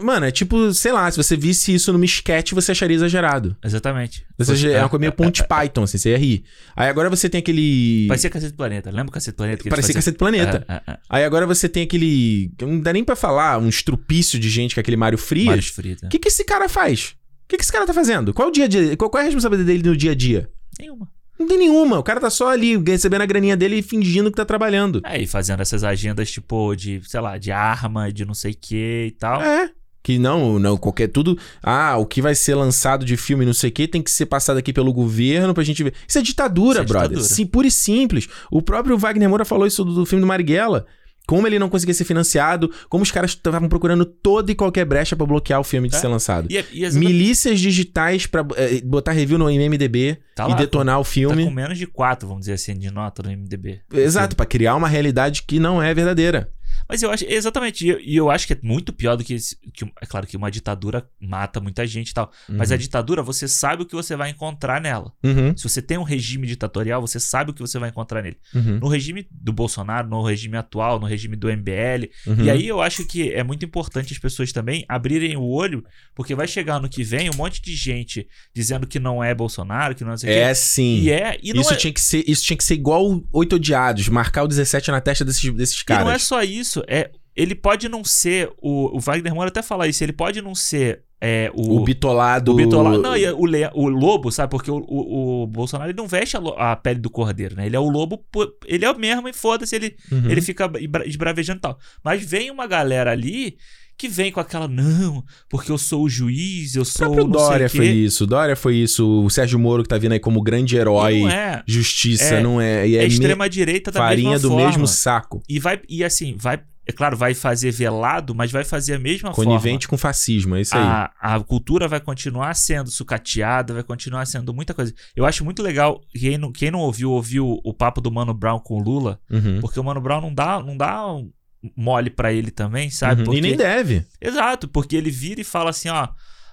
Mano, 0.00 0.26
é 0.26 0.30
tipo, 0.30 0.72
sei 0.72 0.92
lá, 0.92 1.10
se 1.10 1.16
você 1.16 1.36
visse 1.36 1.74
isso 1.74 1.92
numa 1.92 2.04
sketch, 2.04 2.52
você 2.52 2.72
acharia 2.72 2.96
exagerado. 2.96 3.56
Exatamente. 3.64 4.24
Você, 4.38 4.70
é 4.70 4.80
uma 4.80 4.88
coisa 4.88 5.00
meio 5.00 5.12
Ponte 5.12 5.42
Python, 5.46 5.84
assim, 5.84 5.98
você 5.98 6.10
ia 6.10 6.18
rir. 6.18 6.44
Aí 6.74 6.88
agora 6.88 7.08
você 7.08 7.28
tem 7.28 7.38
aquele. 7.38 8.06
Parecia 8.08 8.30
Cacete 8.30 8.52
do 8.52 8.56
Planeta. 8.56 8.90
Lembra 8.90 9.08
o 9.08 9.12
Cacete 9.12 9.34
do 9.34 9.36
Planeta? 9.36 9.62
Que 9.62 9.70
Parecia? 9.70 9.94
Cacete 9.94 10.14
do 10.14 10.18
Planeta. 10.18 10.64
É, 10.68 10.74
é, 10.74 10.82
é. 10.92 10.98
Aí 11.08 11.24
agora 11.24 11.46
você 11.46 11.68
tem 11.68 11.82
aquele. 11.84 12.52
Não 12.60 12.80
dá 12.80 12.92
nem 12.92 13.04
pra 13.04 13.16
falar, 13.16 13.58
um 13.58 13.68
estrupício 13.68 14.38
de 14.38 14.48
gente 14.48 14.74
que 14.74 14.80
é 14.80 14.82
aquele 14.82 14.96
Mário 14.96 15.18
Frias. 15.18 15.46
Mário 15.46 15.62
Frias. 15.62 16.02
O 16.02 16.08
que, 16.08 16.18
que 16.18 16.28
esse 16.28 16.44
cara 16.44 16.68
faz? 16.68 17.14
O 17.44 17.48
que, 17.48 17.56
que 17.56 17.62
esse 17.62 17.72
cara 17.72 17.86
tá 17.86 17.94
fazendo? 17.94 18.34
Qual 18.34 18.48
é 18.48 18.50
o 18.50 18.52
dia 18.52 18.64
a 18.64 18.68
dia? 18.68 18.96
Qual, 18.96 19.08
qual 19.08 19.20
é 19.20 19.22
a 19.22 19.26
responsabilidade 19.26 19.66
dele 19.66 19.88
no 19.88 19.96
dia 19.96 20.10
a 20.10 20.14
dia? 20.14 20.50
Nenhuma. 20.78 21.08
Não 21.38 21.46
tem 21.46 21.58
nenhuma. 21.58 21.98
O 21.98 22.02
cara 22.02 22.18
tá 22.18 22.30
só 22.30 22.48
ali 22.48 22.76
recebendo 22.76 23.20
a 23.20 23.26
graninha 23.26 23.56
dele 23.56 23.76
e 23.76 23.82
fingindo 23.82 24.30
que 24.30 24.36
tá 24.36 24.44
trabalhando. 24.44 25.02
É, 25.04 25.20
e 25.20 25.26
fazendo 25.26 25.60
essas 25.60 25.84
agendas, 25.84 26.30
tipo, 26.30 26.74
de, 26.74 27.00
sei 27.04 27.20
lá, 27.20 27.36
de 27.36 27.52
arma, 27.52 28.10
de 28.10 28.24
não 28.24 28.34
sei 28.34 28.52
o 28.52 28.56
que 28.58 29.06
e 29.08 29.10
tal. 29.12 29.42
É. 29.42 29.70
Que 30.06 30.20
não, 30.20 30.56
não, 30.60 30.76
qualquer 30.76 31.08
tudo. 31.08 31.36
Ah, 31.60 31.96
o 31.96 32.06
que 32.06 32.22
vai 32.22 32.32
ser 32.32 32.54
lançado 32.54 33.04
de 33.04 33.16
filme, 33.16 33.44
não 33.44 33.52
sei 33.52 33.70
o 33.70 33.72
que, 33.72 33.88
tem 33.88 34.00
que 34.00 34.08
ser 34.08 34.26
passado 34.26 34.56
aqui 34.56 34.72
pelo 34.72 34.92
governo 34.92 35.52
pra 35.52 35.64
gente 35.64 35.82
ver. 35.82 35.94
Isso 36.06 36.16
é 36.16 36.22
ditadura, 36.22 36.74
Isso 36.74 36.82
é 36.82 36.84
brother. 36.84 37.08
ditadura. 37.08 37.34
Sim, 37.34 37.44
pura 37.44 37.66
e 37.66 37.70
simples. 37.72 38.28
O 38.48 38.62
próprio 38.62 38.96
Wagner 38.96 39.28
Moura 39.28 39.44
falou 39.44 39.66
isso 39.66 39.84
do, 39.84 39.92
do 39.92 40.06
filme 40.06 40.20
do 40.20 40.26
Marighella. 40.28 40.86
Como 41.26 41.44
ele 41.44 41.58
não 41.58 41.68
conseguia 41.68 41.92
ser 41.92 42.04
financiado, 42.04 42.70
como 42.88 43.02
os 43.02 43.10
caras 43.10 43.32
estavam 43.32 43.68
procurando 43.68 44.04
toda 44.04 44.52
e 44.52 44.54
qualquer 44.54 44.84
brecha 44.84 45.16
pra 45.16 45.26
bloquear 45.26 45.58
o 45.58 45.64
filme 45.64 45.88
de 45.88 45.96
É. 45.96 45.98
ser 45.98 46.06
lançado. 46.06 46.46
E, 46.48 46.54
e 46.72 46.84
exatamente- 46.84 47.12
Milícias 47.12 47.58
digitais 47.58 48.26
pra 48.28 48.46
eh, 48.54 48.80
botar 48.84 49.10
review 49.10 49.36
no 49.36 49.50
IMDB 49.50 50.18
Tá 50.36 50.44
e 50.46 50.50
lá, 50.50 50.54
detonar 50.54 51.00
o 51.00 51.02
Tá 51.02 51.10
filme. 51.10 51.44
com 51.44 51.50
menos 51.50 51.76
de 51.78 51.86
4, 51.88 52.28
vamos 52.28 52.42
dizer 52.42 52.52
assim, 52.52 52.78
de 52.78 52.92
nota 52.92 53.24
no 53.24 53.30
MDB. 53.32 53.80
Exato, 53.92 54.36
pra 54.36 54.46
criar 54.46 54.76
uma 54.76 54.86
realidade 54.86 55.42
que 55.42 55.58
não 55.58 55.82
é 55.82 55.92
verdadeira. 55.92 56.48
Mas 56.88 57.02
eu 57.02 57.10
acho, 57.10 57.24
exatamente, 57.26 57.84
e 57.86 57.88
eu, 57.90 58.00
e 58.00 58.16
eu 58.16 58.30
acho 58.30 58.46
que 58.46 58.52
é 58.52 58.58
muito 58.62 58.92
pior 58.92 59.16
do 59.16 59.24
que, 59.24 59.34
esse- 59.34 59.56
que. 59.72 59.84
É 60.00 60.06
claro 60.06 60.26
que 60.26 60.36
uma 60.36 60.50
ditadura 60.50 61.08
mata 61.20 61.60
muita 61.60 61.86
gente 61.86 62.10
e 62.10 62.14
tal. 62.14 62.30
Mas 62.48 62.70
a 62.72 62.76
ditadura, 62.76 63.22
você 63.22 63.48
sabe 63.48 63.82
o 63.82 63.86
que 63.86 63.94
você 63.94 64.14
vai 64.16 64.30
encontrar 64.30 64.80
nela. 64.80 65.12
Uhum, 65.24 65.56
Se 65.56 65.62
você 65.68 65.80
tem 65.82 65.98
um 65.98 66.02
regime 66.02 66.46
ditatorial, 66.46 67.00
você 67.00 67.18
sabe 67.20 67.50
o 67.50 67.54
que 67.54 67.60
você 67.60 67.78
vai 67.78 67.88
encontrar 67.90 68.22
nele. 68.22 68.36
uhum, 68.54 68.78
No 68.78 68.88
regime 68.88 69.26
do 69.30 69.52
Bolsonaro, 69.52 70.08
no 70.08 70.22
regime 70.22 70.56
atual, 70.56 70.98
no 71.00 71.06
regime 71.06 71.36
do 71.36 71.48
MBL. 71.50 72.10
uhum. 72.26 72.44
E 72.44 72.50
aí 72.50 72.66
eu 72.68 72.80
acho 72.80 73.04
que 73.04 73.32
é 73.32 73.42
muito 73.42 73.64
importante 73.64 74.12
as 74.12 74.18
pessoas 74.18 74.52
também 74.52 74.84
abrirem 74.88 75.36
o 75.36 75.42
olho, 75.44 75.84
porque 76.14 76.34
vai 76.34 76.46
chegar 76.46 76.80
no 76.80 76.88
que 76.88 77.02
vem 77.02 77.28
um 77.30 77.36
monte 77.36 77.60
de 77.62 77.74
gente 77.74 78.26
dizendo 78.54 78.86
que 78.86 78.98
não 78.98 79.22
é 79.22 79.34
Bolsonaro, 79.34 79.94
que 79.94 80.04
não 80.04 80.12
é 80.12 80.16
É 80.24 80.54
sim. 80.54 81.00
E 81.00 81.10
é. 81.10 81.38
E 81.42 81.50
isso, 81.58 81.72
é, 81.72 81.76
tinha 81.76 81.92
que 81.92 82.00
ser, 82.00 82.24
isso 82.26 82.44
tinha 82.44 82.56
que 82.56 82.64
ser 82.64 82.74
igual 82.74 83.22
Oito 83.32 83.56
Odiados, 83.56 84.08
marcar 84.08 84.42
o 84.44 84.48
17 84.48 84.90
na 84.90 85.00
testa 85.00 85.24
desses, 85.24 85.52
desses 85.54 85.80
e 85.80 85.84
caras. 85.84 86.04
não 86.04 86.12
é 86.12 86.18
só 86.18 86.42
isso, 86.42 86.65
é. 86.88 87.10
Ele 87.34 87.54
pode 87.54 87.88
não 87.88 88.02
ser. 88.02 88.50
O, 88.60 88.96
o 88.96 89.00
Wagner 89.00 89.34
Moura 89.34 89.48
até 89.48 89.62
fala 89.62 89.86
isso, 89.86 90.02
ele 90.02 90.12
pode 90.12 90.40
não 90.40 90.54
ser 90.54 91.02
é, 91.20 91.50
o. 91.54 91.76
O 91.76 91.84
bitolado. 91.84 92.52
o 92.52 92.54
bitolado. 92.54 92.98
Não, 93.02 93.14
e 93.16 93.24
é 93.24 93.32
o, 93.32 93.44
le- 93.44 93.70
o 93.74 93.88
lobo, 93.88 94.32
sabe? 94.32 94.50
Porque 94.50 94.70
o, 94.70 94.78
o, 94.88 95.42
o 95.42 95.46
Bolsonaro 95.46 95.90
ele 95.90 95.96
não 95.98 96.06
veste 96.08 96.36
a, 96.36 96.72
a 96.72 96.76
pele 96.76 96.98
do 96.98 97.10
cordeiro, 97.10 97.54
né? 97.54 97.66
Ele 97.66 97.76
é 97.76 97.80
o 97.80 97.88
lobo, 97.90 98.24
ele 98.66 98.84
é 98.86 98.90
o 98.90 98.98
mesmo 98.98 99.28
e 99.28 99.32
foda-se, 99.34 99.76
ele, 99.76 99.96
Uhum. 100.10 100.30
ele 100.30 100.40
fica 100.40 100.70
esbra- 100.80 101.06
esbravejando 101.06 101.58
e 101.58 101.60
tal. 101.60 101.78
Mas 102.02 102.24
vem 102.24 102.50
uma 102.50 102.66
galera 102.66 103.12
ali 103.12 103.56
que 103.98 104.08
vem 104.08 104.30
com 104.30 104.40
aquela, 104.40 104.68
não, 104.68 105.24
porque 105.48 105.72
eu 105.72 105.78
sou 105.78 106.04
o 106.04 106.08
juiz, 106.08 106.74
eu 106.74 106.84
sou 106.84 107.26
Dória 107.28 107.66
o 107.66 107.70
quê. 107.70 107.76
foi 107.76 107.86
isso. 107.88 108.24
O 108.24 108.26
Dória 108.26 108.54
foi 108.56 108.76
isso. 108.76 109.24
O 109.24 109.30
Sérgio 109.30 109.58
Moro 109.58 109.82
que 109.82 109.88
tá 109.88 109.96
vindo 109.98 110.12
aí 110.12 110.20
como 110.20 110.42
grande 110.42 110.76
herói. 110.76 111.20
não 111.20 111.30
é. 111.30 111.62
Justiça, 111.66 112.36
É- 112.36 112.42
não 112.42 112.60
é. 112.60 112.86
E 112.88 112.96
É, 112.96 113.02
é, 113.04 113.06
extrema-direita 113.06 113.90
da 113.90 114.00
farinha 114.00 114.30
mesma 114.32 114.42
do 114.48 114.54
forma. 114.54 114.66
mesmo 114.66 114.86
saco. 114.86 115.42
E 115.48 115.58
vai, 115.58 115.80
e 115.88 116.04
assim, 116.04 116.36
vai, 116.38 116.60
é 116.86 116.92
claro, 116.92 117.16
vai 117.16 117.34
fazer 117.34 117.70
velado, 117.72 118.34
mas 118.34 118.52
vai 118.52 118.62
fazer 118.64 118.94
a 118.94 118.98
mesma 118.98 119.32
Conivente 119.32 119.88
com 119.88 119.96
fascismo, 119.96 120.54
é 120.56 120.60
isso 120.60 120.76
aí. 120.76 120.80
forma. 120.82 121.10
A, 121.20 121.34
a 121.34 121.40
cultura 121.40 121.88
vai 121.88 121.98
continuar 121.98 122.54
sendo 122.54 122.90
sucateada, 122.90 123.74
vai 123.74 123.82
continuar 123.82 124.24
sendo 124.26 124.52
muita 124.54 124.72
coisa. 124.74 124.94
Eu 125.16 125.24
acho 125.26 125.44
muito 125.44 125.62
legal, 125.62 126.00
quem 126.12 126.38
não, 126.38 126.52
quem 126.52 126.70
não 126.70 126.80
ouviu, 126.80 127.10
ouviu 127.10 127.58
o 127.64 127.74
papo 127.74 128.00
do 128.00 128.12
Mano 128.12 128.32
Brown 128.34 128.60
com 128.60 128.74
o 128.78 128.82
Lula, 128.82 129.18
Uhum. 129.30 129.58
porque 129.60 129.80
o 129.80 129.84
Mano 129.84 130.00
Brown 130.00 130.20
não 130.20 130.32
dá, 130.34 130.62
não 130.62 130.76
dá 130.76 131.06
um 131.12 131.30
mole 131.76 132.10
pra 132.10 132.32
ele 132.32 132.50
também, 132.50 132.90
sabe? 132.90 133.20
Uhum. 133.20 133.24
Porque, 133.26 133.38
E 133.38 133.42
nem 133.42 133.56
deve. 133.56 134.06
Exato, 134.20 134.68
porque 134.68 134.94
ele 134.96 135.10
vira 135.10 135.40
e 135.40 135.44
fala 135.44 135.70
assim, 135.70 135.88
ó, 135.88 136.08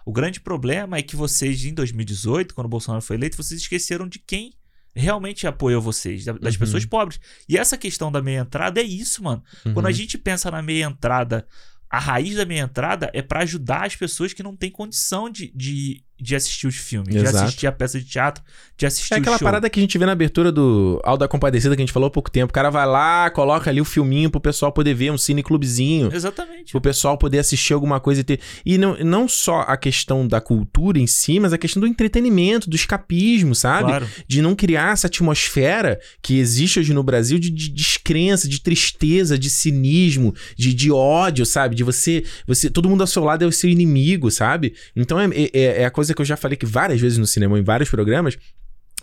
o 0.06 0.12
grande 0.12 0.40
problema 0.40 0.98
é 0.98 1.02
que 1.02 1.16
vocês, 1.16 1.64
em 1.66 1.74
2018, 1.74 2.54
quando 2.56 2.66
o 2.66 2.70
Bolsonaro 2.70 3.02
foi 3.04 3.16
eleito, 3.16 3.38
vocês 3.38 3.62
esqueceram 3.62 4.08
de 4.08 4.20
quem 4.20 4.54
realmente 4.96 5.48
apoiou 5.48 5.82
vocês, 5.82 6.24
da- 6.26 6.34
das 6.34 6.54
Uhum. 6.54 6.60
pessoas 6.60 6.86
pobres. 6.86 7.20
E 7.50 7.58
essa 7.58 7.78
questão 7.78 8.12
da 8.12 8.22
meia 8.22 8.42
entrada 8.42 8.80
é 8.80 8.84
isso, 8.84 9.24
mano. 9.24 9.44
Quando 9.74 9.86
a 9.86 9.90
Uhum. 9.90 9.94
gente 9.96 10.18
pensa 10.18 10.52
na 10.52 10.62
meia 10.62 10.86
entrada, 10.86 11.48
a 11.90 12.00
raiz 12.00 12.36
da 12.36 12.46
meia 12.46 12.62
entrada 12.62 13.10
é 13.14 13.22
pra 13.22 13.42
ajudar 13.42 13.86
as 13.86 13.96
pessoas 13.96 14.34
que 14.34 14.44
não 14.44 14.56
têm 14.56 14.70
condição 14.70 15.30
de, 15.30 15.52
de, 15.56 16.04
de 16.20 16.36
assistir 16.36 16.68
os 16.68 16.76
filmes, 16.76 17.10
de 17.10 17.18
Exato. 17.18 17.46
assistir 17.46 17.68
a 17.68 17.72
peça 17.72 18.00
de 18.00 18.06
teatro, 18.06 18.44
de 18.78 18.86
assistir 18.86 19.14
É 19.14 19.18
aquela 19.18 19.38
parada 19.38 19.70
que 19.70 19.80
a 19.80 19.82
gente 19.82 19.98
vê 19.98 20.06
na 20.06 20.14
abertura 20.14 20.52
do 20.52 21.02
Aldo 21.04 21.20
da 21.20 21.28
Compadecida 21.28 21.76
que 21.76 21.82
a 21.82 21.86
gente 21.86 21.92
falou 21.92 22.08
há 22.08 22.12
pouco 22.12 22.32
tempo. 22.32 22.50
O 22.50 22.54
cara 22.54 22.70
vai 22.70 22.86
lá, 22.86 23.30
coloca 23.30 23.70
ali 23.70 23.82
o 23.82 23.86
filminho 23.86 24.30
pro 24.30 24.40
pessoal 24.40 24.72
poder 24.72 24.94
ver, 24.94 25.12
um 25.12 25.18
cineclubzinho. 25.18 26.14
Exatamente. 26.14 26.72
Pro 26.72 26.80
pessoal 26.80 27.18
poder 27.18 27.40
assistir 27.40 27.74
alguma 27.74 28.00
coisa 28.00 28.22
e 28.22 28.24
ter. 28.24 28.40
E 28.66 28.78
não, 28.78 28.96
não 29.00 29.28
só 29.28 29.62
a 29.62 29.76
questão 29.76 30.28
da 30.28 30.40
cultura 30.40 31.00
em 31.00 31.08
si, 31.08 31.40
mas 31.40 31.52
a 31.52 31.58
questão 31.58 31.82
do 31.82 31.88
entretenimento, 31.88 32.70
do 32.70 32.76
escapismo, 32.76 33.54
sabe? 33.54 33.90
Claro. 33.90 34.08
De 34.28 34.42
não 34.42 34.56
criar 34.56 34.94
essa 34.94 35.08
atmosfera 35.08 36.00
que 36.22 36.40
existe 36.40 36.80
hoje 36.80 36.94
no 36.94 37.04
Brasil 37.04 37.38
de, 37.38 37.50
de 37.50 37.70
descrença, 37.70 38.48
de 38.48 38.62
tristeza, 38.62 39.38
de 39.38 39.50
cinismo, 39.50 40.34
de, 40.56 40.74
de 40.74 40.92
ódio, 40.92 41.46
sabe? 41.46 41.76
De 41.76 41.84
você, 41.84 42.24
você. 42.48 42.70
Todo 42.70 42.90
mundo 42.90 43.02
ao 43.02 43.08
seu 43.08 43.24
lado 43.24 43.44
é 43.44 43.48
o 43.48 43.52
seu 43.52 43.70
inimigo, 43.70 44.32
sabe? 44.32 44.74
Então 44.96 45.20
é, 45.20 45.28
é, 45.54 45.82
é 45.82 45.86
a 45.86 45.92
coisa 45.92 46.03
que 46.12 46.22
eu 46.22 46.26
já 46.26 46.36
falei 46.36 46.58
que 46.58 46.66
várias 46.66 47.00
vezes 47.00 47.18
no 47.18 47.28
cinema, 47.28 47.60
em 47.60 47.64
vários 47.64 47.90
programas. 47.90 48.38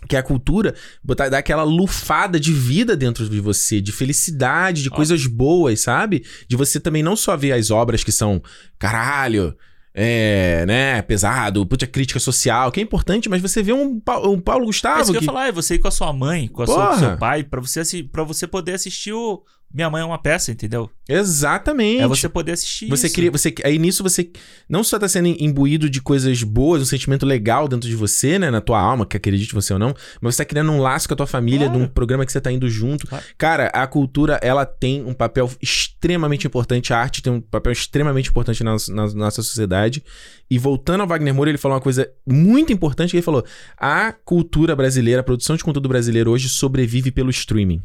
Que 0.09 0.15
é 0.15 0.19
a 0.19 0.23
cultura 0.23 0.73
botar, 1.03 1.29
dar 1.29 1.37
aquela 1.37 1.63
lufada 1.63 2.39
de 2.39 2.51
vida 2.51 2.95
dentro 2.97 3.29
de 3.29 3.39
você, 3.39 3.79
de 3.79 3.91
felicidade, 3.91 4.81
de 4.81 4.89
Ó. 4.89 4.95
coisas 4.95 5.25
boas, 5.27 5.81
sabe? 5.81 6.25
De 6.47 6.55
você 6.55 6.79
também 6.79 7.03
não 7.03 7.15
só 7.15 7.37
ver 7.37 7.51
as 7.51 7.69
obras 7.69 8.03
que 8.03 8.11
são 8.11 8.41
caralho, 8.79 9.55
é, 9.93 10.65
né, 10.65 11.01
pesado, 11.01 11.65
puta 11.65 11.85
crítica 11.85 12.19
social, 12.19 12.71
que 12.71 12.79
é 12.79 12.83
importante, 12.83 13.29
mas 13.29 13.41
você 13.41 13.61
vê 13.61 13.73
um, 13.73 14.01
um 14.25 14.39
Paulo 14.39 14.63
É 14.63 14.65
Gustavo 14.65 15.01
isso 15.01 15.11
que 15.11 15.17
eu 15.17 15.19
que, 15.19 15.25
ia 15.25 15.31
falar, 15.31 15.47
é 15.47 15.51
você 15.51 15.75
ir 15.75 15.79
com 15.79 15.87
a 15.87 15.91
sua 15.91 16.13
mãe, 16.13 16.47
com 16.47 16.63
a 16.63 16.65
sua, 16.65 16.87
com 16.87 16.99
seu 16.99 17.17
pai, 17.17 17.43
pra 17.43 17.59
você, 17.61 18.03
pra 18.03 18.23
você 18.23 18.47
poder 18.47 18.73
assistir 18.73 19.13
o 19.13 19.43
Minha 19.73 19.89
Mãe 19.89 20.01
é 20.01 20.05
uma 20.05 20.17
Peça, 20.17 20.51
entendeu? 20.51 20.89
Exatamente. 21.07 22.01
É 22.01 22.07
você 22.07 22.27
poder 22.29 22.53
assistir 22.53 22.87
Você 22.89 23.07
isso. 23.07 23.15
cria, 23.15 23.31
você 23.31 23.53
aí 23.63 23.77
nisso 23.77 24.03
você 24.03 24.29
não 24.69 24.83
só 24.83 24.97
tá 24.99 25.07
sendo 25.07 25.27
imbuído 25.27 25.89
de 25.89 26.01
coisas 26.01 26.41
boas, 26.43 26.81
um 26.81 26.85
sentimento 26.85 27.25
legal 27.25 27.67
dentro 27.67 27.89
de 27.89 27.95
você, 27.95 28.37
né, 28.39 28.49
na 28.51 28.61
tua 28.61 28.79
alma, 28.79 29.05
que 29.05 29.15
acredite 29.17 29.53
você 29.53 29.73
ou 29.73 29.79
não, 29.79 29.93
mas 30.21 30.35
você 30.35 30.43
tá 30.43 30.49
criando 30.49 30.71
um 30.71 30.79
laço 30.79 31.07
com 31.07 31.13
a 31.13 31.17
tua 31.17 31.27
família, 31.27 31.67
Claro. 31.67 31.79
de 31.79 31.85
um 31.85 31.87
programa 31.87 32.25
que 32.25 32.31
você 32.31 32.41
tá 32.41 32.51
indo 32.51 32.69
junto. 32.69 33.07
Claro. 33.07 33.23
Cara, 33.37 33.67
a 33.67 33.85
cultura, 33.87 34.39
ela 34.41 34.65
tem 34.65 35.03
um 35.05 35.13
papel 35.13 35.49
extremamente 35.61 36.45
importante, 36.47 36.93
a 36.93 36.97
arte 36.99 37.21
tem 37.21 37.31
um 37.33 37.41
papel 37.41 37.71
extremamente 37.71 38.29
importante 38.29 38.63
na, 38.63 38.75
na 38.89 39.07
nossa 39.13 39.41
sociedade. 39.41 40.03
E 40.49 40.57
voltando 40.57 41.01
ao 41.01 41.07
Wagner 41.07 41.33
Moura, 41.33 41.49
ele 41.49 41.57
falou 41.57 41.75
uma 41.75 41.81
coisa 41.81 42.09
muito 42.27 42.73
importante, 42.73 43.11
que 43.11 43.17
ele 43.17 43.21
falou: 43.23 43.43
a 43.77 44.11
cultura 44.11 44.75
brasileira, 44.75 45.21
a 45.21 45.23
produção 45.23 45.55
de 45.55 45.63
conteúdo 45.63 45.87
brasileiro 45.89 46.29
hoje 46.31 46.49
sobrevive 46.49 47.11
pelo 47.11 47.29
streaming. 47.29 47.81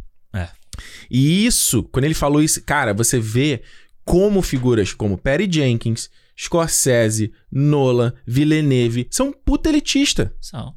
E 1.11 1.47
isso, 1.47 1.83
quando 1.85 2.05
ele 2.05 2.15
falou 2.15 2.43
isso, 2.43 2.62
cara, 2.62 2.93
você 2.93 3.19
vê 3.19 3.62
como 4.05 4.41
figuras 4.41 4.93
como 4.93 5.19
Perry 5.19 5.49
Jenkins, 5.51 6.09
Scorsese, 6.39 7.33
Nolan, 7.51 8.12
Villeneuve 8.27 9.09
são 9.11 9.33
puta 9.33 9.69
elitista. 9.69 10.33
São. 10.41 10.75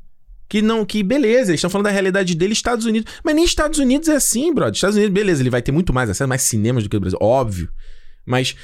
Que 0.48 0.64
não, 0.64 0.84
que 0.84 1.04
beleza, 1.04 1.52
eles 1.52 1.60
estão 1.60 1.70
falando 1.70 1.86
da 1.86 1.92
realidade 1.92 2.34
dele, 2.34 2.54
Estados 2.54 2.86
Unidos. 2.86 3.14
Mas 3.24 3.36
nem 3.36 3.46
Estados 3.46 3.78
Unidos 3.78 4.08
é 4.08 4.16
assim, 4.16 4.52
brother. 4.52 4.74
Estados 4.74 4.96
Unidos, 4.96 5.14
beleza, 5.14 5.44
ele 5.44 5.50
vai 5.50 5.62
ter 5.62 5.72
muito 5.72 5.94
mais 5.94 6.10
acesso, 6.10 6.28
mais 6.28 6.42
cinemas 6.42 6.84
do 6.84 6.90
que 6.90 6.98
o 6.98 7.00
Brasil, 7.00 7.20
óbvio. 7.22 7.72
Mas 8.26 8.56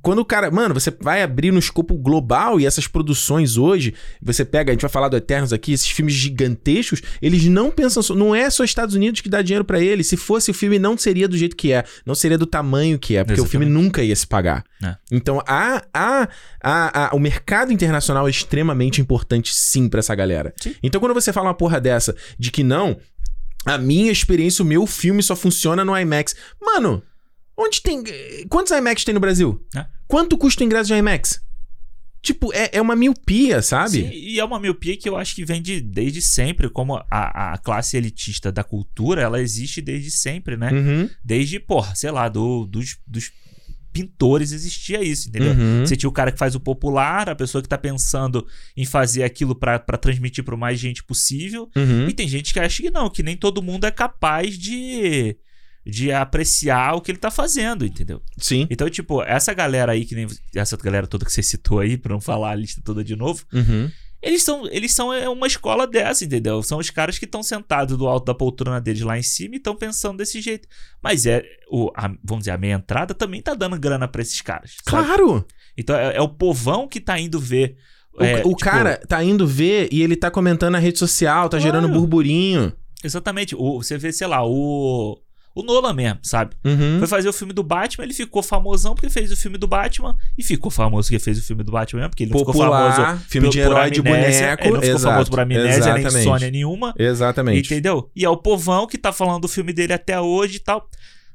quando 0.00 0.20
o 0.20 0.24
cara. 0.24 0.50
Mano, 0.50 0.74
você 0.74 0.90
vai 1.00 1.22
abrir 1.22 1.50
no 1.52 1.58
escopo 1.58 1.94
global 1.96 2.60
e 2.60 2.66
essas 2.66 2.86
produções 2.86 3.56
hoje, 3.56 3.94
você 4.22 4.44
pega, 4.44 4.70
a 4.70 4.74
gente 4.74 4.82
vai 4.82 4.90
falar 4.90 5.08
do 5.08 5.16
Eternos 5.16 5.52
aqui, 5.52 5.72
esses 5.72 5.90
filmes 5.90 6.14
gigantescos, 6.14 7.02
eles 7.20 7.44
não 7.46 7.70
pensam. 7.70 8.02
só- 8.02 8.14
Não 8.14 8.34
é 8.34 8.48
só 8.50 8.62
Estados 8.64 8.94
Unidos 8.94 9.20
que 9.20 9.28
dá 9.28 9.42
dinheiro 9.42 9.64
pra 9.64 9.80
eles. 9.80 10.06
Se 10.06 10.16
fosse 10.16 10.50
o 10.50 10.54
filme, 10.54 10.78
não 10.78 10.96
seria 10.96 11.26
do 11.28 11.36
jeito 11.36 11.56
que 11.56 11.72
é. 11.72 11.84
Não 12.06 12.14
seria 12.14 12.38
do 12.38 12.46
tamanho 12.46 12.98
que 12.98 13.16
é, 13.16 13.24
porque 13.24 13.40
o 13.40 13.44
filme 13.46 13.66
Exatamente. 13.66 13.84
nunca 13.86 14.02
ia 14.02 14.14
se 14.16 14.26
pagar. 14.26 14.64
É. 14.82 14.96
Então, 15.10 15.42
a, 15.46 15.82
a, 15.92 16.28
a, 16.62 17.06
a- 17.08 17.14
o 17.14 17.18
mercado 17.18 17.72
internacional 17.72 18.26
é 18.26 18.30
extremamente 18.30 19.00
importante, 19.00 19.52
sim, 19.54 19.88
pra 19.88 19.98
essa 19.98 20.14
galera. 20.14 20.54
Sim. 20.60 20.74
Então, 20.82 21.00
quando 21.00 21.14
você 21.14 21.32
fala 21.32 21.48
uma 21.48 21.54
porra 21.54 21.80
dessa 21.80 22.14
de 22.38 22.50
que 22.50 22.62
não, 22.62 22.96
a 23.66 23.76
minha 23.76 24.12
experiência, 24.12 24.62
o 24.62 24.66
meu 24.66 24.86
filme 24.86 25.22
só 25.22 25.34
funciona 25.34 25.84
no 25.84 25.98
IMAX. 25.98 26.34
Mano, 26.60 27.02
onde 27.58 27.82
tem. 27.82 28.02
Quantos 28.48 28.72
IMAX 28.72 29.04
tem 29.04 29.12
no 29.12 29.20
Brasil? 29.20 29.60
É. 29.74 29.84
Quanto 30.06 30.38
custa 30.38 30.62
o 30.62 30.66
ingresso 30.66 30.88
de 30.88 30.94
IMAX? 30.94 31.42
Tipo, 32.20 32.52
é, 32.52 32.70
é 32.72 32.82
uma 32.82 32.96
miopia, 32.96 33.62
sabe? 33.62 34.02
Sim, 34.02 34.10
e 34.12 34.40
é 34.40 34.44
uma 34.44 34.58
miopia 34.58 34.96
que 34.96 35.08
eu 35.08 35.16
acho 35.16 35.34
que 35.34 35.44
vem 35.44 35.62
de, 35.62 35.80
desde 35.80 36.20
sempre, 36.20 36.68
como 36.68 36.96
a, 37.10 37.52
a 37.52 37.58
classe 37.58 37.96
elitista 37.96 38.50
da 38.50 38.64
cultura, 38.64 39.22
ela 39.22 39.40
existe 39.40 39.80
desde 39.80 40.10
sempre, 40.10 40.56
né? 40.56 40.72
Uhum. 40.72 41.10
Desde, 41.24 41.60
porra, 41.60 41.94
sei 41.94 42.10
lá, 42.10 42.28
do, 42.28 42.66
dos, 42.66 42.98
dos 43.06 43.30
pintores 43.92 44.52
existia 44.52 45.02
isso, 45.02 45.28
entendeu? 45.28 45.52
Uhum. 45.52 45.86
Você 45.86 45.96
tinha 45.96 46.08
o 46.08 46.12
cara 46.12 46.32
que 46.32 46.38
faz 46.38 46.54
o 46.54 46.60
popular, 46.60 47.28
a 47.28 47.34
pessoa 47.36 47.62
que 47.62 47.68
tá 47.68 47.78
pensando 47.78 48.46
em 48.76 48.84
fazer 48.84 49.22
aquilo 49.22 49.54
pra 49.54 49.78
pra 49.78 49.96
transmitir 49.96 50.44
pro 50.44 50.58
mais 50.58 50.78
gente 50.78 51.04
possível. 51.04 51.70
Uhum. 51.76 52.08
E 52.08 52.12
tem 52.12 52.28
gente 52.28 52.52
que 52.52 52.60
acha 52.60 52.82
que 52.82 52.90
não, 52.90 53.08
que 53.08 53.22
nem 53.22 53.36
todo 53.36 53.62
mundo 53.62 53.86
é 53.86 53.90
capaz 53.90 54.58
de, 54.58 55.36
de 55.90 56.12
apreciar 56.12 56.94
o 56.94 57.00
que 57.00 57.10
ele 57.10 57.18
tá 57.18 57.30
fazendo, 57.30 57.84
entendeu? 57.86 58.20
Sim. 58.36 58.66
Então, 58.68 58.90
tipo, 58.90 59.22
essa 59.22 59.54
galera 59.54 59.92
aí, 59.92 60.04
que 60.04 60.14
nem 60.14 60.26
essa 60.54 60.76
galera 60.76 61.06
toda 61.06 61.24
que 61.24 61.32
você 61.32 61.42
citou 61.42 61.80
aí, 61.80 61.96
pra 61.96 62.12
não 62.12 62.20
falar 62.20 62.50
a 62.50 62.54
lista 62.54 62.82
toda 62.84 63.02
de 63.02 63.16
novo, 63.16 63.42
Uhum. 63.52 63.90
eles 64.20 64.42
são, 64.42 64.66
eles 64.68 64.92
são 64.92 65.12
é, 65.14 65.26
uma 65.30 65.46
escola 65.46 65.86
dessa, 65.86 66.24
entendeu? 66.26 66.62
São 66.62 66.78
os 66.78 66.90
caras 66.90 67.18
que 67.18 67.24
estão 67.24 67.42
sentados 67.42 67.96
do 67.96 68.06
alto 68.06 68.26
da 68.26 68.34
poltrona 68.34 68.80
deles 68.82 69.00
lá 69.00 69.18
em 69.18 69.22
cima 69.22 69.54
e 69.54 69.56
estão 69.58 69.74
pensando 69.74 70.18
desse 70.18 70.42
jeito. 70.42 70.68
Mas 71.02 71.24
é, 71.24 71.42
o, 71.70 71.90
a- 71.96 72.12
vamos 72.22 72.40
dizer, 72.42 72.50
a 72.50 72.58
meia 72.58 72.74
entrada 72.74 73.14
também 73.14 73.40
tá 73.40 73.54
dando 73.54 73.78
grana 73.80 74.06
pra 74.06 74.20
esses 74.20 74.42
caras. 74.42 74.76
sabe? 74.84 75.06
Claro! 75.06 75.46
Então 75.74 75.96
é, 75.96 76.16
é 76.16 76.20
o 76.20 76.28
povão 76.28 76.86
que 76.86 77.00
tá 77.00 77.18
indo 77.18 77.40
ver. 77.40 77.76
O, 78.12 78.22
é, 78.22 78.40
o 78.40 78.48
tipo, 78.50 78.56
cara 78.58 78.98
tá 79.08 79.24
indo 79.24 79.46
ver 79.46 79.88
e 79.90 80.02
ele 80.02 80.16
tá 80.16 80.30
comentando 80.30 80.72
na 80.72 80.78
rede 80.78 80.98
social, 80.98 81.48
tá 81.48 81.56
Claro. 81.56 81.62
gerando 81.62 81.88
burburinho. 81.88 82.72
Exatamente. 83.02 83.54
O, 83.56 83.80
você 83.82 83.96
vê, 83.96 84.12
sei 84.12 84.26
lá, 84.26 84.44
o. 84.44 85.18
O 85.54 85.62
Nolan 85.62 85.92
mesmo, 85.92 86.20
sabe? 86.22 86.54
Uhum. 86.64 86.98
Foi 87.00 87.08
fazer 87.08 87.28
o 87.28 87.32
filme 87.32 87.52
do 87.52 87.62
Batman, 87.64 88.04
ele 88.04 88.14
ficou 88.14 88.42
famosão 88.42 88.94
porque 88.94 89.10
fez 89.10 89.32
o 89.32 89.36
filme 89.36 89.58
do 89.58 89.66
Batman 89.66 90.16
e 90.36 90.42
ficou 90.42 90.70
famoso 90.70 91.08
porque 91.08 91.18
fez 91.18 91.36
o 91.38 91.42
filme 91.42 91.64
do 91.64 91.72
Batman 91.72 92.00
mesmo, 92.00 92.10
porque 92.10 92.22
ele 92.24 92.30
não 92.32 92.38
ficou 92.38 92.54
famoso 92.54 92.90
Popular, 92.96 93.18
filme 93.28 93.48
por- 93.48 93.52
de 93.52 93.58
herói 93.60 93.90
de 93.90 94.00
boneco. 94.02 94.26
Ele 94.62 94.70
não 94.70 94.80
ficou 94.80 94.96
exato, 94.96 95.12
famoso 95.12 95.30
por 95.30 95.40
amnésia 95.40 95.94
nem 95.94 96.06
insônia 96.06 96.50
nenhuma. 96.50 96.94
Exatamente. 96.96 97.66
Entendeu? 97.66 98.08
E 98.14 98.24
é 98.24 98.30
o 98.30 98.36
povão 98.36 98.86
que 98.86 98.96
tá 98.96 99.12
falando 99.12 99.42
do 99.42 99.48
filme 99.48 99.72
dele 99.72 99.92
até 99.92 100.20
hoje 100.20 100.56
e 100.56 100.60
tal. 100.60 100.88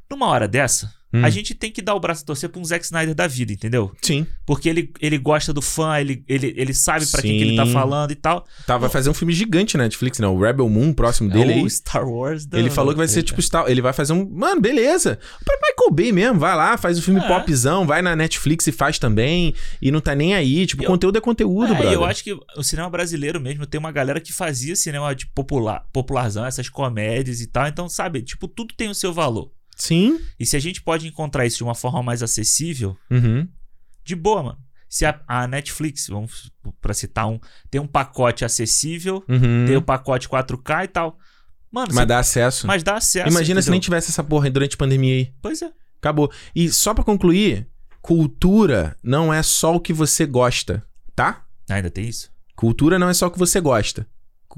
Numa 0.10 0.28
hora 0.28 0.48
dessa, 0.48 0.94
Hum. 1.14 1.24
a 1.24 1.30
gente 1.30 1.54
tem 1.54 1.72
que 1.72 1.82
dar 1.82 1.94
o 1.94 2.00
braço 2.00 2.24
a 2.24 2.26
torcer 2.26 2.50
pra 2.50 2.60
um 2.60 2.66
Zack 2.66 2.84
Snyder 2.84 3.14
da 3.14 3.28
vida, 3.28 3.54
entendeu? 3.54 3.92
Sim. 4.02 4.26
Porque 4.46 4.68
ele, 4.68 4.92
ele 5.00 5.18
gosta 5.20 5.54
do 5.54 5.62
fã, 5.62 6.00
ele, 6.00 6.24
ele, 6.28 6.54
ele 6.58 6.74
sabe 6.74 7.06
pra 7.06 7.22
quem 7.22 7.38
que 7.38 7.44
ele 7.44 7.56
tá 7.56 7.66
falando 7.68 8.12
e 8.12 8.16
tal. 8.16 8.46
Tá, 8.66 8.78
vai 8.78 8.90
fazer 8.90 9.10
um 9.10 9.14
filme 9.14 9.32
gigante 9.34 9.78
na 9.78 9.84
Netflix, 9.84 10.18
né? 10.20 10.28
O 10.28 10.40
Rebel 10.40 10.68
Moon, 10.68 10.92
próximo 10.94 11.30
dele 11.30 11.52
é 11.52 11.56
aí. 11.56 11.64
o 11.64 11.70
Star 11.70 12.08
Wars 12.08 12.46
da- 12.46 12.58
Ele 12.58 12.70
falou 12.72 12.94
que 12.94 12.98
vai 12.98 13.08
ser 13.08 13.20
Eita. 13.20 13.28
tipo 13.28 13.42
Star... 13.42 13.66
Ele 13.68 13.82
vai 13.82 13.94
fazer 13.94 14.14
um. 14.14 14.28
Mano, 14.30 14.60
beleza. 14.60 15.20
Próprio 15.46 15.70
Michael 15.70 15.92
Bay 15.96 16.12
mesmo, 16.12 16.40
vai 16.40 16.56
lá, 16.56 16.78
faz 16.78 16.98
o 16.98 17.02
filme 17.02 17.20
É. 17.20 17.28
popzão, 17.28 17.86
vai 17.86 18.02
na 18.02 18.16
Netflix 18.16 18.66
e 18.68 18.72
faz 18.72 18.98
também. 18.98 19.54
E 19.82 19.92
não 19.92 20.02
tá 20.02 20.16
nem 20.16 20.34
aí. 20.34 20.66
Tipo, 20.66 20.84
Eu- 20.84 20.88
conteúdo 20.90 21.18
é 21.18 21.22
conteúdo, 21.22 21.74
É, 21.74 21.78
brother. 21.78 21.94
eu 21.94 22.04
acho 22.06 22.24
que 22.24 22.34
o 22.58 22.64
cinema 22.64 22.90
brasileiro 22.90 23.40
mesmo 23.40 23.66
tem 23.68 23.80
uma 23.80 23.92
galera 23.92 24.20
que 24.20 24.34
fazia 24.34 24.76
cinema 24.76 25.14
de 25.14 25.28
popular, 25.28 25.86
popularzão, 25.94 26.46
essas 26.46 26.70
comédias 26.70 27.40
e 27.42 27.48
tal. 27.48 27.68
Então, 27.68 27.88
sabe, 27.88 28.22
tipo, 28.24 28.48
tudo 28.48 28.74
tem 28.76 28.90
o 28.90 28.96
seu 28.96 29.14
valor. 29.14 29.52
Sim. 29.86 30.20
E 30.40 30.46
se 30.46 30.56
a 30.56 30.60
gente 30.60 30.82
pode 30.82 31.08
encontrar 31.08 31.46
isso 31.46 31.58
de 31.58 31.64
uma 31.64 31.76
forma 31.76 32.02
mais 32.04 32.22
acessível, 32.24 32.98
Uhum. 33.12 33.48
de 34.04 34.16
boa, 34.16 34.44
mano. 34.44 34.58
Se 34.90 35.06
a, 35.06 35.20
a 35.28 35.48
Netflix, 35.48 36.08
vamos 36.08 36.52
pra 36.80 36.94
citar 36.94 37.28
um, 37.28 37.40
tem 37.72 37.82
um 37.82 37.88
pacote 37.88 38.46
acessível, 38.46 39.24
Uhum. 39.28 39.66
tem 39.66 39.76
o 39.76 39.82
pacote 39.82 40.30
4K 40.30 40.84
e 40.84 40.88
tal. 40.88 41.18
Mano, 41.72 41.88
Mas 41.88 41.96
você- 41.96 42.06
dá 42.06 42.20
acesso. 42.20 42.68
mas 42.68 42.84
dá 42.84 42.98
acesso. 42.98 43.28
Imagina 43.30 43.60
se 43.62 43.66
entendeu? 43.66 43.72
nem 43.72 43.80
tivesse 43.82 44.12
essa 44.12 44.24
porra 44.24 44.50
durante 44.52 44.76
a 44.76 44.78
pandemia 44.78 45.16
aí. 45.16 45.34
Pois 45.42 45.62
é. 45.64 45.72
Acabou. 45.98 46.32
E 46.56 46.70
só 46.70 46.94
pra 46.94 47.04
concluir, 47.04 47.68
cultura 48.02 48.96
não 49.04 49.34
é 49.34 49.42
só 49.42 49.74
o 49.76 49.80
que 49.80 49.92
você 49.94 50.26
gosta, 50.26 50.86
tá? 51.16 51.44
Ainda 51.70 51.90
tem 51.90 52.08
isso? 52.08 52.32
Cultura 52.56 53.00
não 53.00 53.10
é 53.10 53.14
só 53.14 53.26
o 53.28 53.32
que 53.32 53.40
você 53.40 53.60
gosta. 53.60 54.06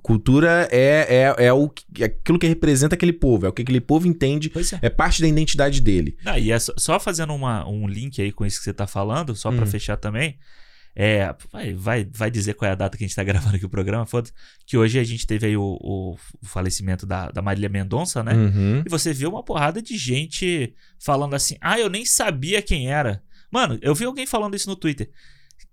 Cultura 0.01 0.67
é, 0.71 1.33
é, 1.39 1.45
é, 1.45 1.53
o, 1.53 1.71
é 1.99 2.05
aquilo 2.05 2.37
que 2.39 2.47
representa 2.47 2.95
aquele 2.95 3.13
povo, 3.13 3.45
é 3.45 3.49
o 3.49 3.53
que 3.53 3.61
aquele 3.61 3.81
povo 3.81 4.07
entende, 4.07 4.51
é. 4.81 4.87
é 4.87 4.89
parte 4.89 5.21
da 5.21 5.27
identidade 5.27 5.81
dele. 5.81 6.15
Ah, 6.25 6.37
e 6.39 6.51
é 6.51 6.59
só, 6.59 6.73
só 6.77 6.99
fazendo 6.99 7.33
uma, 7.33 7.67
um 7.67 7.87
link 7.87 8.21
aí 8.21 8.31
com 8.31 8.45
isso 8.45 8.57
que 8.59 8.63
você 8.65 8.73
tá 8.73 8.85
falando, 8.87 9.35
só 9.35 9.51
pra 9.51 9.63
Hum. 9.63 9.67
fechar 9.67 9.97
também. 9.97 10.37
É, 10.97 11.35
vai, 11.51 11.73
vai, 11.73 12.07
vai 12.09 12.31
dizer 12.31 12.53
qual 12.53 12.69
é 12.69 12.71
a 12.71 12.75
data 12.75 12.97
que 12.97 13.03
a 13.03 13.07
gente 13.07 13.15
tá 13.17 13.23
gravando 13.25 13.55
aqui 13.57 13.65
o 13.65 13.69
programa, 13.69 14.05
foda 14.05 14.29
Que 14.65 14.77
hoje 14.77 14.97
a 14.97 15.03
gente 15.03 15.27
teve 15.27 15.45
aí 15.47 15.57
o, 15.57 15.77
o- 15.81 16.13
o 16.41 16.45
falecimento 16.45 17.05
da, 17.05 17.29
da 17.31 17.41
Marília 17.41 17.67
Mendonça, 17.67 18.23
né? 18.23 18.33
Uhum. 18.33 18.83
E 18.85 18.89
você 18.89 19.11
vê 19.11 19.27
uma 19.27 19.43
porrada 19.43 19.81
de 19.81 19.97
gente 19.97 20.73
falando 20.97 21.33
assim: 21.33 21.57
ah, 21.59 21.77
eu 21.77 21.89
nem 21.89 22.05
sabia 22.05 22.61
quem 22.61 22.89
era. 22.89 23.21
Mano, 23.51 23.77
eu 23.81 23.93
vi 23.93 24.05
alguém 24.05 24.25
falando 24.25 24.55
isso 24.55 24.69
no 24.69 24.75
Twitter. 24.75 25.09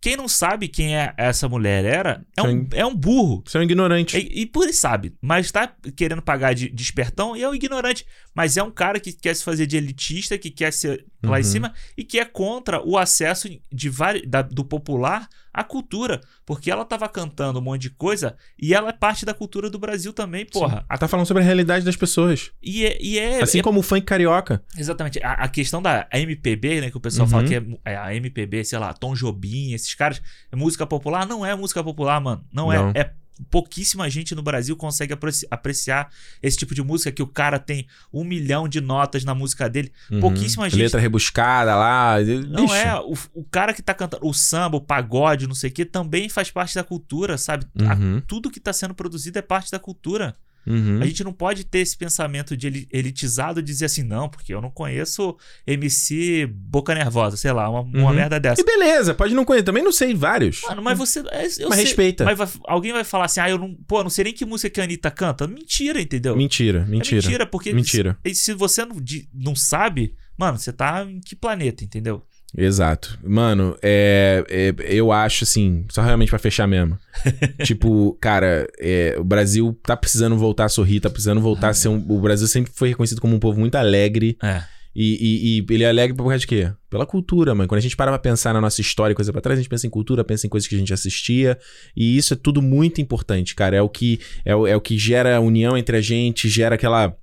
Quem 0.02 0.16
não 0.16 0.26
sabe 0.26 0.66
quem 0.66 0.96
é 0.96 1.14
essa 1.16 1.48
mulher 1.48 1.84
era, 1.84 2.26
é 2.36 2.42
um, 2.42 2.46
Sim. 2.50 2.68
é 2.72 2.84
um 2.84 2.94
burro. 2.94 3.42
Você 3.46 3.56
é 3.56 3.60
um 3.60 3.64
ignorante. 3.64 4.18
E, 4.18 4.42
e 4.42 4.46
por 4.46 4.68
isso 4.68 4.80
sabe, 4.80 5.14
mas 5.22 5.50
tá 5.52 5.72
querendo 5.96 6.20
pagar 6.20 6.54
de, 6.54 6.68
de 6.68 6.82
espertão 6.82 7.36
e 7.36 7.42
é 7.42 7.48
um 7.48 7.54
ignorante. 7.54 8.04
Mas 8.34 8.56
é 8.56 8.62
um 8.62 8.70
cara 8.70 8.98
que 8.98 9.12
quer 9.12 9.34
se 9.36 9.44
fazer 9.44 9.64
de 9.66 9.76
elitista, 9.76 10.36
que 10.36 10.50
quer 10.50 10.72
ser 10.72 11.06
lá 11.22 11.38
em 11.38 11.44
Uhum. 11.44 11.48
cima 11.48 11.74
e 11.96 12.02
que 12.02 12.18
é 12.18 12.24
contra 12.24 12.82
o 12.84 12.98
acesso 12.98 13.48
de 13.72 13.88
vari, 13.88 14.26
da- 14.26 14.42
do 14.42 14.64
popular 14.64 15.28
à 15.54 15.62
cultura. 15.62 16.20
Porque 16.44 16.70
ela 16.70 16.84
tava 16.84 17.08
cantando 17.08 17.58
um 17.60 17.62
monte 17.62 17.82
de 17.82 17.90
coisa 17.90 18.34
e 18.60 18.74
ela 18.74 18.88
é 18.88 18.92
parte 18.92 19.24
da 19.24 19.32
cultura 19.34 19.70
do 19.70 19.78
Brasil 19.78 20.12
também, 20.12 20.44
porra. 20.46 20.84
A- 20.88 20.98
Tá 20.98 21.06
falando 21.06 21.26
sobre 21.26 21.42
a 21.42 21.46
realidade 21.46 21.84
das 21.84 21.94
pessoas. 21.94 22.50
e 22.62 22.84
é, 22.86 22.98
e 23.00 23.18
é- 23.18 23.42
Assim 23.42 23.58
é- 23.60 23.62
como 23.62 23.78
o 23.80 23.82
funk 23.82 24.02
carioca. 24.06 24.64
Exatamente. 24.76 25.20
A, 25.22 25.32
a 25.34 25.48
questão 25.48 25.80
da 25.80 26.08
MPB, 26.12 26.80
né? 26.80 26.90
Que 26.90 26.96
o 26.96 27.00
pessoal 27.00 27.26
Uhum. 27.26 27.30
fala 27.30 27.44
que 27.46 27.54
é, 27.54 27.62
é 27.84 27.96
a 27.96 28.14
MPB, 28.14 28.64
sei 28.64 28.78
lá, 28.78 28.92
Tom 28.94 29.14
Jobim, 29.14 29.72
esses 29.74 29.91
caras. 29.94 30.20
É 30.50 30.56
música 30.56 30.86
popular? 30.86 31.26
Não 31.26 31.44
é 31.44 31.54
música 31.54 31.82
popular, 31.82 32.20
mano. 32.20 32.44
Não, 32.52 32.68
Não. 32.68 32.90
é. 32.90 33.00
É 33.00 33.10
pouquíssima 33.50 34.08
gente 34.10 34.34
no 34.34 34.42
Brasil 34.42 34.76
consegue 34.76 35.12
apreci- 35.14 35.46
apreciar 35.50 36.10
esse 36.42 36.56
tipo 36.56 36.74
de 36.74 36.82
música 36.82 37.10
que 37.10 37.22
o 37.22 37.26
cara 37.26 37.58
tem 37.58 37.86
um 38.12 38.22
milhão 38.22 38.68
de 38.68 38.80
notas 38.80 39.24
na 39.24 39.34
música 39.34 39.68
dele. 39.68 39.90
Uhum. 40.10 40.20
Pouquíssima 40.20 40.68
gente. 40.68 40.80
Letra 40.80 41.00
rebuscada 41.00 41.74
lá. 41.74 42.16
Não 42.48 42.72
é. 42.72 43.00
O, 43.00 43.14
o 43.34 43.44
cara 43.44 43.72
que 43.72 43.82
tá 43.82 43.94
cantando 43.94 44.26
o 44.26 44.32
samba, 44.34 44.76
o 44.76 44.80
pagode, 44.80 45.46
não 45.48 45.54
sei 45.54 45.70
o 45.70 45.72
que, 45.72 45.84
também 45.84 46.28
faz 46.28 46.50
parte 46.50 46.74
da 46.74 46.84
cultura, 46.84 47.36
sabe? 47.38 47.66
A- 47.88 47.94
Uhum. 47.94 48.20
tudo 48.26 48.50
que 48.50 48.60
tá 48.60 48.72
sendo 48.72 48.94
produzido 48.94 49.38
é 49.38 49.42
parte 49.42 49.70
da 49.72 49.78
cultura. 49.78 50.36
Uhum. 50.66 51.00
A 51.02 51.06
gente 51.06 51.24
não 51.24 51.32
pode 51.32 51.64
ter 51.64 51.78
esse 51.80 51.96
pensamento 51.96 52.56
de 52.56 52.66
eli- 52.66 52.88
elitizado 52.92 53.60
e 53.60 53.62
dizer 53.62 53.86
assim, 53.86 54.02
não, 54.02 54.28
porque 54.28 54.54
eu 54.54 54.60
não 54.60 54.70
conheço 54.70 55.36
MC 55.66 56.46
Boca 56.46 56.94
Nervosa, 56.94 57.36
sei 57.36 57.52
lá, 57.52 57.68
uma, 57.68 57.80
uma 57.80 58.08
Uhum. 58.10 58.14
merda 58.14 58.38
dessa. 58.38 58.60
E 58.60 58.64
beleza, 58.64 59.14
pode 59.14 59.34
não 59.34 59.44
conhecer. 59.44 59.64
Também 59.64 59.82
não 59.82 59.92
sei 59.92 60.14
vários. 60.14 60.62
Mano, 60.62 60.82
mas 60.82 60.96
você. 60.98 61.20
é, 61.30 61.46
Eu 61.58 61.68
Mas 61.68 61.76
sei, 61.78 61.84
respeita. 61.86 62.24
Mas 62.24 62.38
vai- 62.38 62.48
alguém 62.66 62.92
vai 62.92 63.04
falar 63.04 63.24
assim, 63.26 63.40
ah, 63.40 63.50
eu 63.50 63.58
não. 63.58 63.74
Pô, 63.86 64.02
não 64.02 64.10
sei 64.10 64.24
nem 64.24 64.32
que 64.34 64.44
música 64.44 64.70
que 64.70 64.80
a 64.80 64.84
Anitta 64.84 65.10
canta. 65.10 65.46
Mentira, 65.46 66.00
entendeu? 66.00 66.36
Mentira, 66.36 66.80
É 66.80 66.84
mentira. 66.90 67.22
mentira, 67.22 67.46
porque. 67.46 67.72
Mentira. 67.72 68.18
Se, 68.26 68.34
se 68.34 68.54
você 68.54 68.84
não, 68.84 69.00
di- 69.00 69.28
não 69.34 69.54
sabe, 69.56 70.14
mano, 70.36 70.58
você 70.58 70.72
tá 70.72 71.04
em 71.08 71.20
que 71.20 71.34
planeta, 71.34 71.84
entendeu? 71.84 72.22
Exato. 72.56 73.18
Mano, 73.24 73.76
é, 73.82 74.44
é- 74.48 74.74
eu 74.94 75.10
acho 75.10 75.44
assim, 75.44 75.84
só 75.90 76.02
realmente 76.02 76.28
pra 76.30 76.38
fechar 76.38 76.66
mesmo. 76.66 76.98
tipo, 77.64 78.16
cara, 78.20 78.66
é, 78.78 79.16
o 79.18 79.24
Brasil 79.24 79.78
tá 79.82 79.96
precisando 79.96 80.36
voltar 80.36 80.66
a 80.66 80.68
sorrir, 80.68 81.00
tá 81.00 81.08
precisando 81.10 81.40
voltar 81.40 81.70
a 81.70 81.74
ser 81.74 81.88
um. 81.88 82.04
O 82.08 82.20
Brasil 82.20 82.46
sempre 82.46 82.70
foi 82.74 82.90
reconhecido 82.90 83.20
como 83.20 83.34
um 83.34 83.38
povo 83.40 83.58
muito 83.58 83.76
alegre. 83.76 84.36
É. 84.42 84.62
E, 84.94 85.14
e- 85.14 85.58
e 85.70 85.74
ele 85.74 85.84
é 85.84 85.88
alegre 85.88 86.14
por 86.14 86.24
causa 86.24 86.38
de 86.40 86.46
quê? 86.46 86.70
Pela 86.90 87.06
cultura, 87.06 87.54
mano. 87.54 87.66
Quando 87.66 87.78
a 87.78 87.82
gente 87.82 87.96
para 87.96 88.10
pra 88.10 88.18
pensar 88.18 88.52
na 88.52 88.60
nossa 88.60 88.82
história 88.82 89.12
e 89.12 89.16
coisa 89.16 89.32
pra 89.32 89.40
trás, 89.40 89.58
a 89.58 89.62
gente 89.62 89.70
pensa 89.70 89.86
em 89.86 89.90
cultura, 89.90 90.22
pensa 90.22 90.46
em 90.46 90.50
coisas 90.50 90.68
que 90.68 90.74
a 90.74 90.78
gente 90.78 90.92
assistia. 90.92 91.58
E 91.96 92.18
isso 92.18 92.34
é 92.34 92.36
tudo 92.36 92.60
muito 92.60 93.00
importante, 93.00 93.54
cara. 93.54 93.74
É 93.74 93.80
o 93.80 93.88
que, 93.88 94.20
é 94.44 94.54
o, 94.54 94.66
é 94.66 94.76
o 94.76 94.80
que 94.82 94.98
gera 94.98 95.40
união 95.40 95.78
entre 95.78 95.96
a 95.96 96.00
gente, 96.02 96.46
gera 96.50 96.74
aquela. 96.74 97.16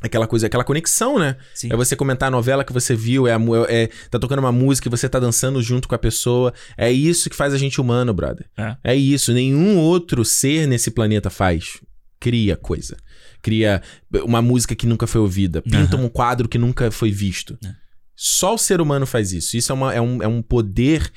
Aquela 0.00 0.26
coisa, 0.26 0.46
aquela 0.46 0.62
conexão, 0.64 1.18
né? 1.18 1.36
Sim. 1.54 1.72
É 1.72 1.76
você 1.76 1.96
comentar 1.96 2.28
a 2.28 2.30
novela 2.30 2.62
que 2.64 2.72
você 2.72 2.94
viu, 2.94 3.26
é, 3.26 3.32
a 3.32 3.38
é- 3.68 3.88
tá 4.10 4.18
tocando 4.18 4.40
uma 4.40 4.52
música 4.52 4.88
e 4.88 4.90
você 4.90 5.08
tá 5.08 5.18
dançando 5.18 5.62
junto 5.62 5.88
com 5.88 5.94
a 5.94 5.98
pessoa. 5.98 6.52
É 6.76 6.92
isso 6.92 7.30
que 7.30 7.36
faz 7.36 7.54
a 7.54 7.58
gente 7.58 7.80
humano, 7.80 8.12
brother. 8.12 8.46
É. 8.84 8.94
isso. 8.94 9.32
Nenhum 9.32 9.78
outro 9.78 10.24
ser 10.24 10.66
nesse 10.66 10.90
planeta 10.90 11.30
faz. 11.30 11.80
Cria 12.20 12.56
coisa. 12.56 12.96
Cria 13.42 13.80
uma 14.24 14.42
música 14.42 14.74
que 14.74 14.86
nunca 14.86 15.06
foi 15.06 15.20
ouvida. 15.20 15.62
Pinta 15.62 15.96
Aham. 15.96 16.04
um 16.04 16.08
quadro 16.08 16.48
que 16.48 16.58
nunca 16.58 16.90
foi 16.90 17.10
visto. 17.10 17.58
É. 17.64 17.68
Só 18.14 18.54
o 18.54 18.58
ser 18.58 18.80
humano 18.80 19.06
faz 19.06 19.32
isso. 19.32 19.56
Isso 19.56 19.70
é, 19.72 19.74
uma- 19.74 19.94
é 19.94 20.00
um, 20.00 20.22
é 20.22 20.26
um 20.28 20.42
poder 20.42 21.10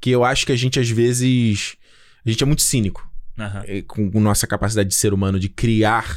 que 0.00 0.10
eu 0.10 0.24
acho 0.24 0.44
que 0.46 0.52
a 0.52 0.56
gente, 0.56 0.78
às 0.80 0.88
vezes. 0.90 1.76
A 2.26 2.30
gente 2.30 2.42
é 2.42 2.46
muito 2.46 2.62
cínico 2.62 3.08
com 3.86 4.10
com 4.10 4.20
nossa 4.20 4.46
capacidade 4.46 4.88
de 4.88 4.94
ser 4.94 5.12
humano 5.12 5.38
de 5.38 5.48
criar 5.48 6.16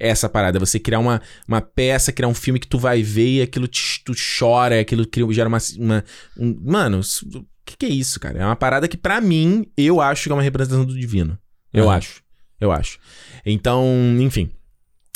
essa 0.00 0.28
parada. 0.28 0.58
Você 0.58 0.80
criar 0.80 0.98
uma, 0.98 1.20
uma 1.46 1.60
peça, 1.60 2.12
criar 2.12 2.28
um 2.28 2.34
filme 2.34 2.58
que 2.58 2.66
tu 2.66 2.78
vai 2.78 3.02
ver 3.02 3.28
e 3.36 3.42
aquilo 3.42 3.68
te, 3.68 4.02
tu 4.04 4.12
chora, 4.38 4.80
aquilo 4.80 5.06
cria, 5.06 5.30
gera 5.32 5.48
uma. 5.48 5.58
uma 5.78 6.04
um- 6.38 6.58
mano, 6.64 7.00
o 7.00 7.44
que, 7.64 7.76
que 7.76 7.86
é 7.86 7.90
isso, 7.90 8.18
cara? 8.18 8.38
É 8.38 8.44
uma 8.44 8.56
parada 8.56 8.88
que, 8.88 8.96
pra 8.96 9.20
mim, 9.20 9.66
eu 9.76 10.00
acho 10.00 10.24
que 10.24 10.32
é 10.32 10.34
uma 10.34 10.42
representação 10.42 10.84
do 10.84 10.98
divino. 10.98 11.38
Eu 11.72 11.88
acho. 11.88 12.22
Eu 12.60 12.72
acho. 12.72 12.98
Então, 13.46 13.86
enfim. 14.18 14.50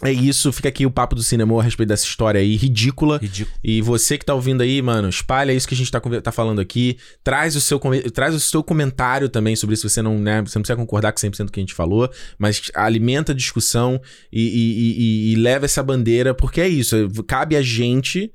É 0.05 0.13
isso, 0.13 0.53
fica 0.53 0.69
aqui 0.69 0.85
o 0.85 0.91
papo 0.91 1.15
do 1.15 1.23
cinema 1.23 1.59
a 1.59 1.63
respeito 1.63 1.89
dessa 1.89 2.05
história 2.05 2.39
aí, 2.41 2.57
ridícula. 2.57 3.19
Ridículo. 3.23 3.57
E 3.65 3.81
você 3.81 4.19
que 4.19 4.25
tá 4.25 4.35
ouvindo 4.35 4.63
aí, 4.63 4.83
mano, 4.83 5.09
espalha 5.09 5.53
isso 5.53 5.67
que 5.67 5.75
a 5.75 5.77
gente 5.77 5.91
tá, 5.91 5.99
tá 6.01 6.31
falando 6.31 6.61
aqui. 6.61 6.99
Traz 7.23 7.57
o, 7.57 7.61
seu, 7.61 7.81
traz 8.13 8.35
o 8.35 8.41
seu 8.41 8.63
comentário 8.63 9.31
também 9.31 9.57
sobre 9.57 9.75
isso. 9.75 9.89
Você 9.89 10.03
não, 10.03 10.19
né, 10.19 10.43
você 10.43 10.59
não 10.59 10.63
precisa 10.63 10.77
concordar 10.77 11.11
com 11.13 11.19
100% 11.19 11.47
do 11.47 11.53
que 11.53 11.59
a 11.59 11.63
gente 11.63 11.73
falou, 11.75 12.11
mas 12.39 12.71
alimenta 12.75 13.33
a 13.33 13.35
discussão 13.35 13.99
e, 14.31 14.43
e- 14.43 14.49
e- 14.49 14.99
e- 14.99 15.33
e 15.33 15.37
leva 15.37 15.65
essa 15.65 15.83
bandeira, 15.83 16.35
porque 16.35 16.61
é 16.61 16.69
isso. 16.69 16.95
Cabe 17.27 17.57
a 17.57 17.63
gente 17.63 18.31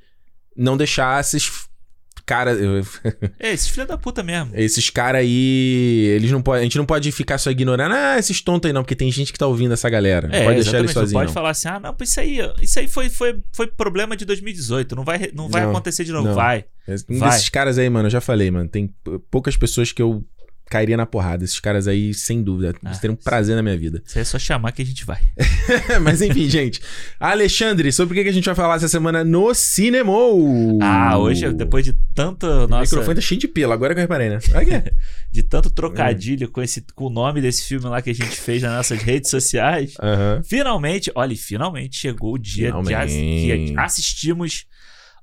não 0.58 0.76
deixar 0.76 1.22
esses 1.22 1.69
caras. 2.30 2.60
É, 3.40 3.52
esses 3.52 3.68
filha 3.68 3.86
da 3.88 3.98
puta 3.98 4.22
mesmo. 4.22 4.52
Esses 4.54 4.90
caras 4.90 5.22
aí. 5.22 6.06
Eles 6.16 6.32
não 6.32 6.42
podem. 6.42 6.62
A 6.62 6.64
gente 6.64 6.78
não 6.78 6.86
pode 6.86 7.12
ficar 7.12 7.38
só 7.40 7.50
ignorando. 7.50 7.94
Ah, 7.94 8.18
esses 8.20 8.40
tontos 8.42 8.68
aí 8.70 8.74
não, 8.74 8.84
porque 8.84 8.96
tem 8.96 9.12
gente 9.12 9.34
que 9.34 9.40
tá 9.40 9.48
ouvindo 9.48 9.74
essa 9.74 9.90
galera. 9.90 10.28
Não 10.28 10.36
É, 10.36 10.44
pode 10.44 10.56
deixar 10.62 10.78
eles. 10.80 10.94
Não 10.94 11.02
sozinhos. 11.02 11.24
pode 11.24 11.34
falar 11.34 11.50
assim, 11.50 11.68
ah, 11.68 11.80
não, 11.80 11.96
isso 12.02 12.20
aí, 12.20 12.38
isso 12.62 12.80
aí 12.80 12.88
foi, 12.88 13.10
foi, 13.10 13.40
foi 13.52 13.66
problema 13.68 14.16
de 14.16 14.26
2018. 14.26 14.96
Não 14.96 15.04
vai, 15.04 15.30
não 15.34 15.50
vai 15.50 15.64
Não, 15.64 15.72
acontecer 15.72 16.04
de 16.04 16.12
novo. 16.12 16.28
não. 16.28 16.36
Vai. 16.36 16.66
Um 17.10 17.20
Vai. 17.20 17.30
desses 17.32 17.50
caras 17.50 17.78
aí, 17.78 17.90
mano, 17.90 18.08
eu 18.08 18.12
já 18.12 18.22
falei, 18.22 18.50
mano. 18.50 18.68
Tem 18.70 18.94
poucas 19.30 19.56
pessoas 19.58 19.92
que 19.92 20.02
eu 20.02 20.24
cairia 20.70 20.96
na 20.96 21.06
porrada. 21.06 21.44
Esses 21.44 21.60
caras 21.60 21.88
aí, 21.88 22.14
sem 22.14 22.44
dúvida. 22.44 22.76
Ah, 22.84 22.92
teriam 22.92 23.14
um 23.14 23.18
prazer 23.18 23.56
na 23.56 23.64
minha 23.64 23.78
vida. 23.78 24.02
Isso 24.06 24.18
aí 24.18 24.22
é 24.22 24.26
só 24.26 24.38
chamar 24.38 24.72
que 24.72 24.82
a 24.82 24.86
gente 24.86 25.06
vai. 25.06 25.20
Mas 26.02 26.22
enfim, 26.22 26.48
gente. 26.50 26.80
Alexandre, 27.20 27.92
sobre 27.92 28.14
o 28.14 28.18
que 28.18 28.24
que 28.24 28.30
a 28.30 28.34
gente 28.34 28.46
vai 28.46 28.56
falar 28.56 28.76
essa 28.76 28.88
semana 28.88 29.24
no 29.24 29.54
cinema? 29.54 30.14
Ah, 30.82 31.18
hoje, 31.18 31.52
depois 31.54 31.84
de 31.84 31.94
tanto. 32.14 32.46
O 32.46 32.68
Nossa, 32.68 32.84
microfone 32.84 33.16
tá 33.16 33.22
cheio 33.22 33.40
de 33.40 33.48
pelo, 33.48 33.74
agora 33.74 33.94
que 33.94 34.00
eu 34.00 34.04
reparei, 34.04 34.30
né? 34.30 34.40
De 35.32 35.44
tanto 35.44 35.70
trocadilho 35.70 36.50
com, 36.50 36.62
esse, 36.62 36.82
com 36.96 37.06
o 37.06 37.10
nome 37.10 37.40
desse 37.40 37.64
filme 37.64 37.86
lá 37.86 38.02
que 38.02 38.10
a 38.10 38.16
gente 38.16 38.36
fez 38.36 38.64
nas 38.64 38.74
nossas 38.74 39.00
redes 39.02 39.30
sociais. 39.30 39.94
Aham. 40.02 40.42
Finalmente, 40.44 41.12
olha, 41.14 41.36
finalmente 41.36 41.98
chegou 41.98 42.34
o 42.34 42.38
dia 42.38 42.68
Finalmente. 42.68 43.14
que 43.14 43.74
assistimos 43.78 44.66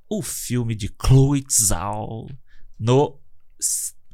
o 0.09 0.21
filme 0.21 0.75
de 0.75 0.89
Chloe 1.01 1.43
Zhao 1.51 2.27
no 2.79 3.19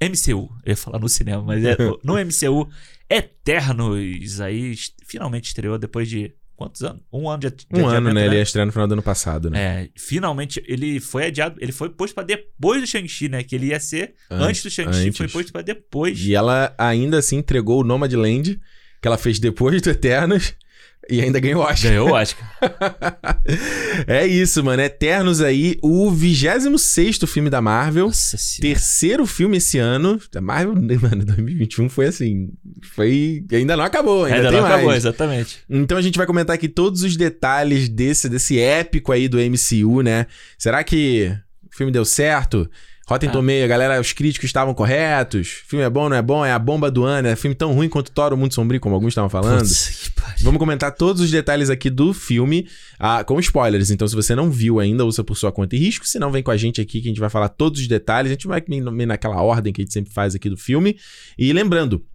MCU. 0.10 0.50
Eu 0.66 0.72
ia 0.72 0.78
falar 0.78 1.00
no 1.00 1.10
cinema, 1.10 1.42
mas 1.44 1.64
é 1.64 1.76
no, 2.04 2.14
MCU 2.16 2.70
Eternos. 3.10 4.42
Aí 4.42 4.76
finalmente 5.06 5.46
estreou 5.48 5.78
depois 5.78 6.10
de 6.10 6.34
quantos 6.56 6.84
anos? 6.84 7.02
Um 7.12 7.30
ano 7.30 7.40
de, 7.42 7.50
de 7.50 7.66
Um 7.74 7.80
ano, 7.80 7.88
adiamento, 7.90 8.16
né? 8.16 8.26
Ele 8.26 8.36
ia 8.36 8.42
estrear 8.42 8.66
no 8.66 8.72
final 8.72 8.88
do 8.88 8.94
ano 8.94 9.02
passado, 9.04 9.50
né? 9.50 9.60
É, 9.84 9.90
finalmente 9.96 10.64
ele 10.68 11.00
foi 11.00 11.26
adiado, 11.26 11.58
ele 11.60 11.72
foi 11.72 11.90
posto 11.90 12.14
pra 12.14 12.24
depois 12.24 12.82
do 12.82 12.88
Shang-Chi, 12.88 13.30
né? 13.30 13.44
Que 13.44 13.56
ele 13.56 13.68
ia 13.68 13.80
ser 13.80 14.14
Antes- 14.30 14.48
antes, 14.48 14.64
do 14.64 14.70
Shang-Chi, 14.70 15.12
foi 15.12 15.28
posto 15.28 15.52
pra 15.52 15.62
depois. 15.62 16.20
E 16.20 16.34
ela 16.34 16.74
ainda 16.78 17.18
assim 17.18 17.38
entregou 17.38 17.82
o 17.82 17.84
Nomadland, 17.84 18.60
que 19.02 19.08
ela 19.08 19.18
fez 19.18 19.40
depois 19.40 19.82
do 19.82 19.90
Eternos, 19.90 20.54
e 21.10 21.22
ainda 21.22 21.40
ganhou 21.40 21.62
o 21.62 21.66
Oscar. 21.66 21.92
Ganhou 21.92 22.10
o 22.10 22.14
Oscar. 22.14 22.50
é 24.08 24.26
isso, 24.26 24.64
mano. 24.64 24.82
Eternos 24.82 25.42
aí, 25.42 25.78
o 25.82 26.10
26 26.10 27.20
filme 27.28 27.50
da 27.50 27.62
Marvel. 27.62 28.08
Nossa 28.08 28.38
senhora. 28.38 28.76
Terceiro 28.76 29.26
filme 29.26 29.58
esse 29.58 29.78
ano. 29.78 30.20
A 30.36 30.42
Marvel, 30.42 30.76
mano, 31.02 31.26
2021 31.26 31.90
foi 31.90 32.08
assim. 32.08 32.50
Foi. 32.96 33.44
Ainda 33.52 33.76
não 33.76 33.84
acabou, 33.84 34.26
ainda, 34.26 34.38
Ainda 34.38 34.52
não 34.52 34.62
mais. 34.62 34.74
acabou, 34.74 34.94
exatamente. 34.94 35.60
Então 35.70 35.98
a 35.98 36.02
gente 36.02 36.18
vai 36.18 36.26
comentar 36.26 36.56
aqui 36.56 36.70
todos 36.70 37.04
os 37.04 37.18
detalhes 37.18 37.90
desse, 37.90 38.30
desse 38.30 38.60
épico 38.60 39.12
aí 39.12 39.28
do 39.28 39.38
MCU, 39.38 40.02
né? 40.02 40.28
Será 40.58 40.84
que 40.84 41.36
o 41.72 41.76
filme 41.76 41.92
deu 41.92 42.06
certo? 42.06 42.70
Rotten 43.08 43.30
Ah. 43.30 43.64
A 43.64 43.68
galera, 43.68 44.00
os 44.00 44.14
críticos 44.14 44.48
estavam 44.48 44.74
corretos? 44.74 45.62
Filme 45.68 45.84
é 45.84 45.90
bom, 45.90 46.08
não 46.08 46.16
é 46.16 46.22
bom? 46.22 46.46
É 46.46 46.52
a 46.52 46.60
bomba 46.60 46.90
do 46.90 47.04
ano? 47.04 47.28
É 47.28 47.36
filme 47.36 47.54
tão 47.54 47.74
ruim 47.74 47.90
quanto 47.90 48.12
Thor, 48.12 48.34
o 48.34 48.38
Mundo 48.38 48.54
Sombrio, 48.54 48.80
como 48.80 48.96
alguns 48.96 49.10
estavam 49.10 49.30
falando? 49.30 49.60
Putz. 49.60 50.12
Vamos 50.42 50.60
comentar 50.60 50.92
todos 50.94 51.22
os 51.22 51.30
detalhes 51.30 51.70
aqui 51.70 51.90
do 51.90 52.14
filme 52.14 52.68
ah, 52.98 53.24
com 53.24 53.40
spoilers. 53.40 53.92
Então, 53.92 54.08
se 54.08 54.16
você 54.16 54.34
não 54.36 54.50
viu 54.50 54.80
ainda, 54.80 55.06
usa 55.06 55.24
por 55.24 55.36
sua 55.36 55.52
conta 55.52 55.76
e 55.76 55.80
risco. 55.80 56.08
Se 56.08 56.18
não, 56.18 56.32
vem 56.32 56.42
com 56.42 56.52
a 56.52 56.58
gente 56.58 56.80
aqui 56.80 57.02
que 57.02 57.08
a 57.08 57.12
gente 57.12 57.20
vai 57.20 57.30
falar 57.30 57.50
todos 57.50 57.82
os 57.82 57.88
detalhes. 57.88 58.32
A 58.32 58.34
gente 58.36 58.48
vai 58.48 58.64
naquela 59.06 59.42
ordem 59.42 59.74
que 59.74 59.82
a 59.82 59.84
gente 59.84 59.94
sempre 59.94 60.14
faz 60.14 60.34
aqui 60.34 60.50
do 60.50 60.58
filme. 60.58 60.98
E 61.38 61.52
lembrando. 61.52 62.06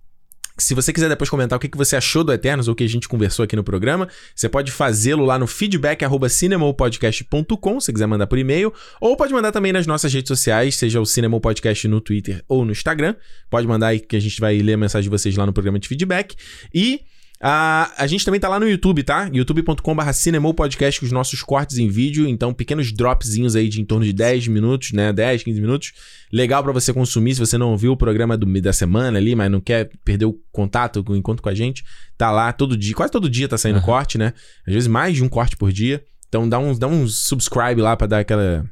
Se 0.59 0.75
você 0.75 0.93
quiser 0.93 1.09
depois 1.09 1.31
comentar 1.31 1.57
o 1.57 1.61
que 1.61 1.77
você 1.77 1.95
achou 1.95 2.25
do 2.25 2.33
Eternos 2.33 2.67
ou 2.67 2.73
o 2.73 2.75
que 2.75 2.83
a 2.83 2.89
gente 2.89 3.09
conversou 3.09 3.45
aqui 3.45 3.55
no 3.55 3.63
programa, 3.63 4.09
você 4.35 4.49
pode 4.49 4.73
fazê-lo 4.73 5.25
lá 5.25 5.39
no 5.39 5.47
feedback 5.47 6.05
cinemopodcast.com, 6.29 7.81
se 7.81 7.93
quiser 7.93 8.07
mandar 8.07 8.27
por 8.27 8.39
e-mail, 8.39 8.73
ou 9.01 9.17
pode 9.17 9.33
mandar 9.33 9.53
também 9.53 9.73
nas 9.73 9.87
nossas 9.87 10.13
redes 10.13 10.29
sociais, 10.29 10.75
seja 10.75 11.01
o 11.01 11.07
Cinema 11.07 11.41
Podcast 11.41 11.87
no 11.87 12.01
Twitter 12.01 12.43
ou 12.49 12.65
no 12.65 12.73
Instagram. 12.73 13.15
Pode 13.49 13.67
mandar 13.67 13.89
aí 13.89 14.01
que 14.01 14.17
a 14.17 14.21
gente 14.21 14.41
vai 14.41 14.59
ler 14.59 14.75
a 14.75 14.77
mensagem 14.77 15.05
de 15.05 15.11
vocês 15.11 15.37
lá 15.37 15.47
no 15.47 15.53
programa 15.53 15.79
de 15.79 15.87
feedback. 15.87 16.35
E 16.75 17.03
A, 17.41 17.93
a 17.97 18.07
gente 18.09 18.25
também 18.25 18.41
tá 18.41 18.49
lá 18.49 18.59
no 18.59 18.69
YouTube, 18.69 19.03
tá? 19.05 19.31
youtube.com.br 19.33 20.13
cinemopodcast 20.13 20.99
com 20.99 21.07
os 21.07 21.13
nossos 21.13 21.41
cortes 21.43 21.79
em 21.79 21.89
vídeo. 21.89 22.27
Então, 22.27 22.53
pequenos 22.53 22.93
dropzinhos 22.93 23.55
aí 23.55 23.69
de 23.69 23.81
em 23.81 23.85
torno 23.85 24.05
de 24.05 24.13
10 24.13 24.49
minutos, 24.49 24.93
né? 24.93 25.13
10, 25.13 25.45
15 25.45 25.61
minutos. 25.61 25.93
Legal 26.33 26.63
pra 26.65 26.73
você 26.73 26.93
consumir. 26.93 27.35
Se 27.35 27.41
você 27.41 27.57
não 27.57 27.71
ouviu 27.71 27.93
o 27.93 27.97
programa 27.97 28.37
do, 28.37 28.61
da 28.61 28.73
semana 28.73 29.19
ali, 29.19 29.37
mas 29.37 29.51
não 29.51 29.61
quer 29.61 29.89
perder 30.05 30.25
o 30.25 30.37
contato, 30.51 31.05
o 31.09 31.17
encontro 31.17 31.43
com 31.43 31.49
a 31.49 31.55
gente, 31.55 31.85
tá 32.17 32.31
lá 32.33 32.53
todo 32.53 32.77
dia. 32.77 32.95
Quase 32.95 33.13
todo 33.13 33.31
dia 33.31 33.49
tá 33.49 33.57
saindo 33.57 33.77
Aham. 33.77 33.87
corte, 33.87 34.19
né? 34.19 34.33
Às 34.67 34.75
vezes 34.75 34.89
mais 34.89 35.15
de 35.15 35.23
um 35.23 35.29
corte 35.29 35.57
por 35.57 35.71
dia. 35.71 36.03
Então, 36.29 36.49
dá 36.49 36.59
um, 36.59 36.77
dá 36.77 36.89
um 36.89 37.07
subscribe 37.07 37.81
lá 37.81 37.97
pra 37.97 38.07
dar 38.07 38.19
aquela 38.19 38.69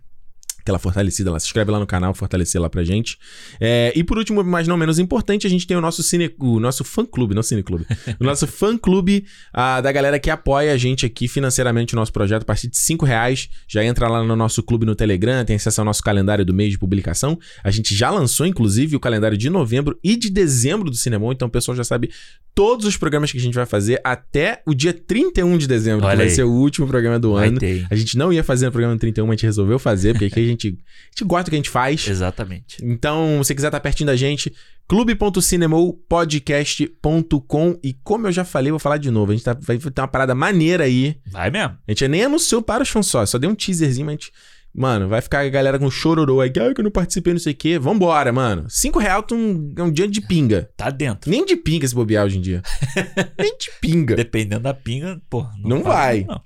aquela 0.66 0.78
fortalecida 0.80 1.30
lá. 1.30 1.38
Se 1.38 1.46
inscreve 1.46 1.70
lá 1.70 1.78
no 1.78 1.86
canal, 1.86 2.12
fortalecer 2.12 2.60
lá 2.60 2.68
pra 2.68 2.82
gente. 2.82 3.16
É, 3.60 3.92
e 3.94 4.02
por 4.02 4.18
último, 4.18 4.42
mas 4.42 4.66
não 4.66 4.76
menos 4.76 4.98
importante, 4.98 5.46
a 5.46 5.50
gente 5.50 5.64
tem 5.64 5.76
o 5.76 5.80
nosso 5.80 6.02
cine, 6.02 6.34
o 6.38 6.58
nosso 6.58 6.82
fã 6.82 7.06
clube, 7.06 7.34
não 7.34 7.42
cine 7.42 7.62
clube, 7.62 7.86
o 8.18 8.24
nosso 8.24 8.46
fã 8.48 8.76
clube 8.76 9.24
ah, 9.52 9.80
da 9.80 9.92
galera 9.92 10.18
que 10.18 10.28
apoia 10.28 10.72
a 10.72 10.76
gente 10.76 11.06
aqui 11.06 11.28
financeiramente 11.28 11.94
o 11.94 11.96
nosso 11.96 12.12
projeto 12.12 12.42
a 12.42 12.44
partir 12.44 12.68
de 12.68 12.76
5 12.76 13.06
reais. 13.06 13.48
Já 13.68 13.84
entra 13.84 14.08
lá 14.08 14.24
no 14.24 14.34
nosso 14.34 14.62
clube 14.62 14.84
no 14.84 14.96
Telegram, 14.96 15.44
tem 15.44 15.56
acesso 15.56 15.80
ao 15.80 15.84
nosso 15.84 16.02
calendário 16.02 16.44
do 16.44 16.52
mês 16.52 16.72
de 16.72 16.78
publicação. 16.78 17.38
A 17.62 17.70
gente 17.70 17.94
já 17.94 18.10
lançou, 18.10 18.44
inclusive, 18.44 18.96
o 18.96 19.00
calendário 19.00 19.38
de 19.38 19.48
novembro 19.48 19.98
e 20.02 20.16
de 20.16 20.28
dezembro 20.28 20.90
do 20.90 20.96
Cinemon, 20.96 21.32
então 21.32 21.46
o 21.46 21.50
pessoal 21.50 21.76
já 21.76 21.84
sabe 21.84 22.10
todos 22.56 22.84
os 22.86 22.96
programas 22.96 23.30
que 23.30 23.36
a 23.36 23.40
gente 23.40 23.52
vai 23.52 23.66
fazer 23.66 24.00
até 24.02 24.62
o 24.66 24.72
dia 24.72 24.94
31 24.94 25.58
de 25.58 25.68
dezembro, 25.68 26.06
Olha 26.06 26.12
que 26.12 26.16
vai 26.16 26.26
aí. 26.26 26.32
ser 26.32 26.44
o 26.44 26.50
último 26.50 26.86
programa 26.86 27.18
do 27.18 27.34
Vai 27.34 27.48
ano. 27.48 27.58
ter. 27.58 27.86
A 27.90 27.94
gente 27.94 28.16
não 28.16 28.32
ia 28.32 28.42
fazer 28.42 28.64
no 28.64 28.72
programa 28.72 28.98
31, 28.98 29.26
mas 29.26 29.32
a 29.32 29.36
gente 29.36 29.44
resolveu 29.44 29.78
fazer, 29.78 30.14
porque 30.14 30.24
aqui 30.24 30.40
a 30.40 30.46
gente, 30.46 30.68
a 30.68 30.70
gente 31.10 31.24
gosta 31.24 31.44
do 31.44 31.50
que 31.50 31.56
a 31.56 31.58
gente 31.58 31.68
faz. 31.68 32.08
Exatamente. 32.08 32.78
Então, 32.82 33.42
se 33.42 33.48
você 33.48 33.54
quiser 33.54 33.68
estar 33.68 33.78
pertinho 33.78 34.06
da 34.06 34.16
gente, 34.16 34.50
clube.cinemopodcast.com 34.88 37.78
e 37.84 37.92
como 38.02 38.26
eu 38.26 38.32
já 38.32 38.42
falei, 38.42 38.72
vou 38.72 38.78
falar 38.78 38.96
de 38.96 39.10
novo, 39.10 39.32
a 39.32 39.34
gente 39.34 39.44
tá, 39.44 39.54
vai 39.60 39.76
ter 39.76 40.00
uma 40.00 40.08
parada 40.08 40.34
maneira 40.34 40.84
aí. 40.84 41.18
Vai 41.30 41.50
mesmo. 41.50 41.76
A 41.86 41.90
gente 41.90 42.08
nem 42.08 42.24
anunciou 42.24 42.62
para 42.62 42.82
os 42.82 42.88
fãs 42.88 43.06
só, 43.06 43.26
só 43.26 43.36
deu 43.36 43.50
um 43.50 43.54
teaserzinho, 43.54 44.06
mas 44.06 44.14
a 44.14 44.16
gente... 44.16 44.32
Mano, 44.78 45.08
vai 45.08 45.22
ficar 45.22 45.40
a 45.40 45.48
galera 45.48 45.78
com 45.78 45.90
chororô 45.90 46.40
aí, 46.42 46.50
que, 46.50 46.60
ah, 46.60 46.74
que 46.74 46.80
eu 46.80 46.84
não 46.84 46.90
participei, 46.90 47.32
não 47.32 47.40
sei 47.40 47.54
o 47.54 47.56
quê. 47.56 47.78
Vambora, 47.78 48.30
mano. 48.30 48.66
Cinco 48.68 48.98
reais 48.98 49.24
é 49.30 49.34
um, 49.34 49.72
é 49.78 49.82
um 49.82 49.90
dia 49.90 50.06
de 50.06 50.20
pinga. 50.20 50.68
Tá 50.76 50.90
dentro. 50.90 51.30
Nem 51.30 51.46
de 51.46 51.56
pinga 51.56 51.86
esse 51.86 51.94
bobear 51.94 52.26
hoje 52.26 52.36
em 52.36 52.40
dia. 52.42 52.62
Nem 53.38 53.56
de 53.56 53.70
pinga. 53.80 54.14
Dependendo 54.14 54.62
da 54.64 54.74
pinga, 54.74 55.18
pô. 55.30 55.46
Não 55.64 55.82
fala 55.82 55.94
vai. 55.94 56.24
Não. 56.24 56.42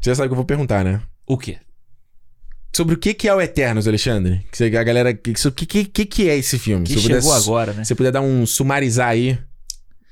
Você 0.00 0.10
já 0.10 0.14
sabe 0.14 0.26
o 0.26 0.28
que 0.28 0.32
eu 0.34 0.36
vou 0.36 0.44
perguntar, 0.44 0.84
né? 0.84 1.02
O 1.26 1.36
quê? 1.36 1.58
Sobre 2.76 2.94
o 2.94 2.98
que, 2.98 3.14
que 3.14 3.26
é 3.28 3.34
o 3.34 3.40
Eternos, 3.40 3.88
Alexandre? 3.88 4.46
Que 4.50 4.56
você- 4.58 4.76
a 4.76 4.82
galera. 4.84 5.10
O 5.10 5.52
que, 5.52 5.84
que, 5.86 6.04
que, 6.06 6.28
é 6.28 6.36
esse 6.36 6.58
filme? 6.58 6.84
Que 6.86 6.94
puder 6.94 7.20
chegou 7.20 7.32
su- 7.32 7.48
agora, 7.50 7.72
né? 7.72 7.82
Se 7.84 7.88
você 7.88 7.94
puder 7.94 8.12
dar 8.12 8.20
um 8.20 8.44
sumarizar 8.46 9.08
aí. 9.08 9.38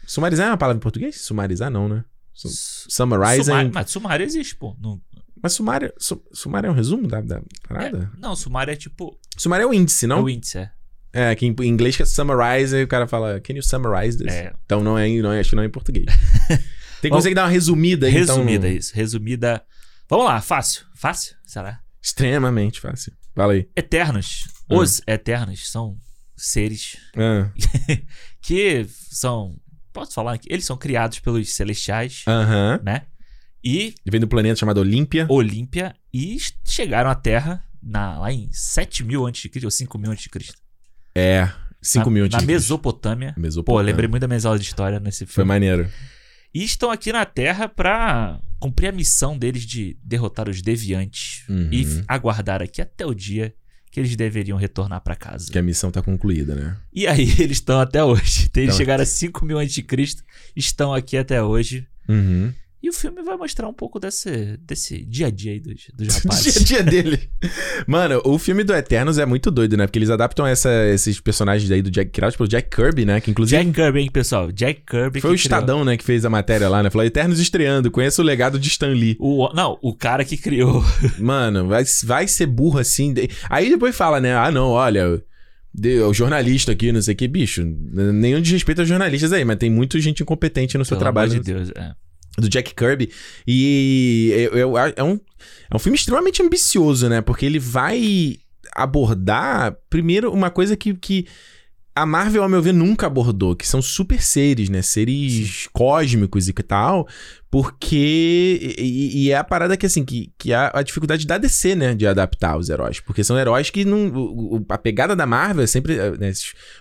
Sumarizar 0.07 0.47
é 0.47 0.51
uma 0.51 0.57
palavra 0.57 0.79
em 0.79 0.83
português? 0.83 1.21
Sumarizar 1.21 1.71
não, 1.71 1.89
né? 1.89 2.05
Su- 2.33 2.49
Su- 2.49 2.87
Summarizing. 2.91 3.45
Sumário, 3.45 3.71
mas 3.75 3.91
sumário 3.91 4.25
existe, 4.25 4.57
pô. 4.57 4.77
Não, 4.81 5.01
Mas 5.43 5.53
sumário, 5.55 5.93
su- 5.99 6.23
sumário 6.33 6.69
é 6.69 6.71
um 6.71 6.75
resumo 6.75 7.09
da, 7.09 7.21
da 7.21 7.43
parada? 7.69 8.11
é, 8.15 8.21
não, 8.21 8.37
sumário 8.37 8.73
é 8.73 8.77
tipo. 8.77 9.19
Sumário 9.37 9.65
é 9.65 9.67
o 9.67 9.75
índice, 9.75 10.05
É 10.05 10.09
não? 10.09 10.23
o 10.23 10.31
índice, 10.31 10.59
é. 10.59 10.71
É, 11.15 11.35
que 11.35 11.45
em, 11.45 11.55
inglês 11.63 11.95
que 11.97 12.03
é 12.03 12.07
summarize, 12.07 12.75
aí 12.75 12.85
o 12.85 12.89
cara 12.89 13.07
fala, 13.07 13.39
can 13.41 13.53
you 13.55 13.63
summarize 13.63 14.17
this? 14.17 14.33
É. 14.33 14.53
Então 14.65 14.83
não 14.83 14.99
é, 14.99 15.07
em- 15.09 15.21
não 15.21 15.31
é, 15.33 15.41
acho 15.41 15.51
que 15.51 15.57
não 15.57 15.63
é 15.63 15.67
em 15.67 15.71
português. 15.71 16.07
Tem 17.03 17.11
que 17.11 17.17
conseguir 17.17 17.35
dar 17.35 17.43
uma 17.45 17.51
resumida 17.51 18.07
aí, 18.07 18.13
Resumida, 18.13 18.67
então. 18.69 18.79
isso. 18.79 18.95
Resumida. 18.95 19.63
Vamos 20.09 20.25
lá, 20.27 20.41
fácil. 20.41 20.85
Fácil? 20.95 21.35
Será? 21.45 21.81
Extremamente 22.01 22.81
fácil. 22.81 23.13
Fala 23.35 23.55
aí. 23.55 23.69
Eternos. 23.77 24.45
Hum. 24.71 24.77
Os 24.79 25.03
Eternos 25.07 25.69
são 25.71 25.99
seres 26.37 26.97
Ah, 27.17 27.51
que 28.41 28.87
são. 28.89 29.57
Posso 29.93 30.15
falar 30.15 30.35
aqui? 30.35 30.49
Eles 30.51 30.65
são 30.65 30.77
criados 30.77 31.19
pelos 31.19 31.53
celestiais, 31.55 32.23
Aham. 32.27 32.81
né? 32.83 33.03
E 33.64 33.94
Vem 34.07 34.20
do 34.20 34.27
planeta 34.29 34.57
chamado 34.59 34.79
Olímpia. 34.79 35.27
Olímpia 35.29 35.94
e 36.12 36.37
chegaram 36.64 37.09
à 37.11 37.14
Terra 37.14 37.64
na, 37.83 38.18
lá 38.18 38.33
em 38.33 38.48
7 38.53 39.05
mil 39.05 39.27
a.C. 39.27 39.51
ou 39.64 39.70
5 39.70 39.98
mil 39.98 40.11
a.C. 40.12 40.29
É, 41.14 41.48
5 41.81 42.05
na, 42.07 42.11
mil 42.12 42.29
Na 42.29 42.37
antes. 42.37 42.46
Mesopotâmia. 42.46 43.33
Pô, 43.35 43.40
Mesopotâmia. 43.40 43.83
lembrei 43.87 44.09
muito 44.09 44.20
da 44.22 44.29
minha 44.29 44.40
aula 44.44 44.59
de 44.59 44.64
história 44.64 44.98
nesse 45.01 45.27
Foi 45.27 45.35
filme. 45.37 45.48
maneiro. 45.48 45.88
E 46.55 46.62
estão 46.64 46.90
aqui 46.90 47.12
na 47.12 47.25
Terra 47.25 47.68
pra 47.68 48.38
cumprir 48.59 48.88
a 48.88 48.92
missão 48.92 49.38
deles 49.38 49.64
de 49.64 49.96
derrotar 50.03 50.48
os 50.48 50.61
deviantes 50.61 51.44
Uhum. 51.48 51.68
e 51.72 52.05
aguardar 52.07 52.61
aqui 52.62 52.81
até 52.83 53.07
o 53.07 53.14
dia 53.14 53.55
que 53.90 54.01
eles 54.01 54.14
deveriam 54.16 54.57
retornar 54.59 55.01
pra 55.03 55.14
casa. 55.16 55.51
Que 55.53 55.59
a 55.59 55.62
missão 55.62 55.90
tá 55.90 56.01
concluída, 56.03 56.55
né? 56.55 56.77
E 56.92 57.07
aí 57.07 57.22
eles 57.40 57.59
estão 57.59 57.81
até 57.81 58.03
hoje. 58.05 58.48
Eles 58.55 58.68
Então- 58.68 58.77
chegaram 58.77 59.03
a 59.03 59.07
5 59.07 59.44
mil 59.44 59.59
a.C., 59.59 59.85
estão 60.57 60.92
aqui 60.94 61.16
até 61.16 61.42
hoje. 61.42 61.87
Uhum. 62.09 62.53
E 62.83 62.88
o 62.88 62.92
filme 62.92 63.23
vai 63.23 63.37
mostrar 63.37 63.68
um 63.68 63.73
pouco 63.73 64.01
desse, 64.01 64.59
desse 64.66 65.05
dia 65.05 65.29
a 65.29 65.31
dia 65.31 65.53
aí 65.53 65.61
dos, 65.61 65.87
dos 65.97 66.09
dia 66.09 66.16
a 66.16 66.21
rapazes. 66.25 66.64
dia 66.64 66.83
dele. 66.83 67.31
Mano, 67.87 68.21
o 68.25 68.38
filme 68.38 68.64
do 68.64 68.75
Eternos 68.75 69.18
é 69.18 69.25
muito 69.25 69.51
doido, 69.53 69.77
né? 69.77 69.87
Porque 69.87 69.99
eles 70.01 70.11
adaptam 70.11 70.45
essa- 70.47 70.87
esses 70.88 71.21
personagens 71.21 71.71
aí 71.71 71.81
do 71.81 71.90
Jack 71.90 72.11
pelo 72.37 72.49
Jack 72.49 72.75
Kirby, 72.75 73.05
né? 73.05 73.21
Que 73.21 73.31
inclusive 73.31 73.62
Jack 73.62 73.73
Kirby, 73.73 74.01
hein, 74.01 74.11
pessoal? 74.11 74.51
Jack 74.51 74.81
Kirby 74.85 75.21
foi 75.21 75.31
o 75.31 75.35
criou- 75.35 75.35
Estadão, 75.37 75.85
né, 75.85 75.97
que 75.97 76.03
fez 76.05 76.25
a 76.25 76.31
matéria 76.31 76.68
lá, 76.68 76.83
né? 76.83 76.90
Falou 76.90 77.07
Eternos 77.07 77.38
estreando, 77.38 77.90
conheça 77.90 78.21
o 78.21 78.25
legado 78.25 78.59
de 78.59 78.66
Stan 78.68 78.88
Lee. 78.88 79.16
O, 79.21 79.49
não, 79.55 79.79
o 79.81 79.95
cara 79.95 80.25
que 80.25 80.37
criou. 80.37 80.83
Mano, 81.21 81.68
vai, 81.68 81.85
vai 82.05 82.27
ser 82.27 82.47
burro 82.47 82.79
assim. 82.81 83.14
Aí 83.49 83.71
depois 83.71 83.95
fala, 83.95 84.21
né? 84.21 84.35
Ah, 84.37 84.51
não, 84.51 84.71
olha. 84.71 85.23
de- 85.73 86.01
O 86.01 86.12
jornalista 86.12 86.73
aqui, 86.73 86.90
não 86.90 87.01
sei 87.01 87.14
o 87.14 87.16
que, 87.16 87.29
bicho. 87.29 87.62
Nenhum 87.64 88.40
desrespeito 88.42 88.81
aos 88.81 88.88
jornalistas 88.88 89.33
aí, 89.33 89.45
mas 89.45 89.57
tem 89.57 89.71
muita 89.71 90.01
gente 90.01 90.23
incompetente 90.23 90.77
no 90.77 90.85
seu 90.85 90.97
Pelo 90.97 91.05
trabalho. 91.05 91.31
amor 91.33 91.45
de 91.45 91.53
Deus. 91.53 91.71
É. 91.77 91.92
do 92.38 92.49
Jack 92.49 92.75
Kirby. 92.75 93.11
E 93.47 94.31
eu, 94.53 94.53
eu- 94.59 94.79
é, 94.79 95.03
um, 95.03 95.21
é 95.71 95.77
um 95.77 95.79
filme 95.79 95.97
extremamente 95.97 96.42
ambicioso, 96.42 97.09
né? 97.09 97.21
Porque 97.21 97.45
ele 97.47 97.59
vai 97.59 98.37
abordar, 98.75 99.77
primeiro, 99.90 100.33
uma 100.33 100.51
coisa 100.51 100.77
que, 100.77 100.95
que 100.95 101.27
a 101.95 102.07
Marvel, 102.07 102.42
ao 102.42 102.49
meu 102.49 102.62
ver, 102.62 102.73
nunca 102.73 103.07
abordou, 103.07 103.55
que 103.55 103.68
são 103.68 103.83
super 103.83 104.23
seres, 104.23 104.71
né? 104.71 104.81
Seres 104.81 105.68
cósmicos 105.75 106.49
e 106.49 106.53
que 106.55 106.62
tal. 106.62 107.07
Porque. 107.51 108.75
E, 108.79 109.25
e 109.27 109.31
é 109.31 109.37
a 109.37 109.45
parada 109.45 109.77
que, 109.77 109.85
assim, 109.85 110.03
que, 110.03 110.33
que 110.38 110.55
é 110.55 110.71
a 110.73 110.83
dificuldade 110.83 111.27
da 111.27 111.37
DC, 111.37 111.75
né? 111.75 111.95
De 111.95 112.07
adaptar 112.07 112.57
os 112.57 112.71
heróis. 112.71 112.99
Porque 112.99 113.23
são 113.23 113.38
heróis 113.38 113.68
que 113.68 113.85
não. 113.85 114.07
o- 114.09 114.64
a 114.71 114.79
pegada 114.79 115.14
da 115.14 115.27
Marvel 115.27 115.64
é 115.64 115.66
sempre. 115.66 115.99
é, 115.99 116.11
né, 116.16 116.33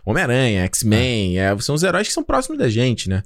Homem-Aranha, 0.06 0.64
X-Men, 0.64 1.38
é, 1.40 1.58
são 1.60 1.76
os 1.76 1.84
heróis 1.84 2.08
que 2.08 2.14
são 2.14 2.24
próximos 2.24 2.58
da 2.58 2.70
gente, 2.70 3.10
né? 3.10 3.22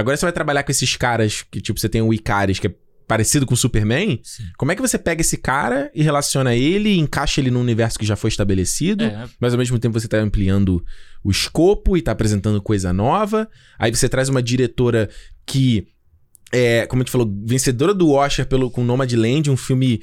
Agora 0.00 0.16
você 0.16 0.24
vai 0.26 0.32
trabalhar 0.32 0.62
com 0.62 0.70
esses 0.70 0.96
caras 0.96 1.44
que, 1.50 1.60
tipo, 1.60 1.78
você 1.78 1.88
tem 1.88 2.02
o 2.02 2.12
Icaris, 2.12 2.58
que 2.58 2.66
é 2.66 2.74
parecido 3.06 3.46
com 3.46 3.54
o 3.54 3.56
Superman. 3.56 4.20
Sim. 4.22 4.44
Como 4.58 4.72
é 4.72 4.76
que 4.76 4.82
você 4.82 4.98
pega 4.98 5.20
esse 5.20 5.36
cara 5.36 5.90
e 5.94 6.02
relaciona 6.02 6.54
ele, 6.54 6.90
e 6.90 6.98
encaixa 6.98 7.40
ele 7.40 7.50
num 7.50 7.60
universo 7.60 7.98
que 7.98 8.04
já 8.04 8.16
foi 8.16 8.28
estabelecido, 8.28 9.04
É, 9.04 9.28
mas 9.40 9.52
ao 9.52 9.58
mesmo 9.58 9.78
tempo 9.78 9.98
você 9.98 10.08
tá 10.08 10.18
ampliando 10.18 10.84
o 11.22 11.30
escopo 11.30 11.96
e 11.96 12.02
tá 12.02 12.12
apresentando 12.12 12.60
coisa 12.60 12.92
nova. 12.92 13.48
Aí 13.78 13.94
você 13.94 14.08
traz 14.08 14.28
uma 14.28 14.42
diretora 14.42 15.08
que 15.46 15.86
é, 16.52 16.86
como 16.86 17.02
a 17.02 17.04
gente 17.04 17.10
falou, 17.10 17.30
vencedora 17.44 17.92
do 17.92 18.12
Oscar 18.12 18.46
pelo, 18.46 18.70
com 18.70 18.84
Nomadland, 18.84 19.50
um 19.50 19.56
filme 19.56 20.00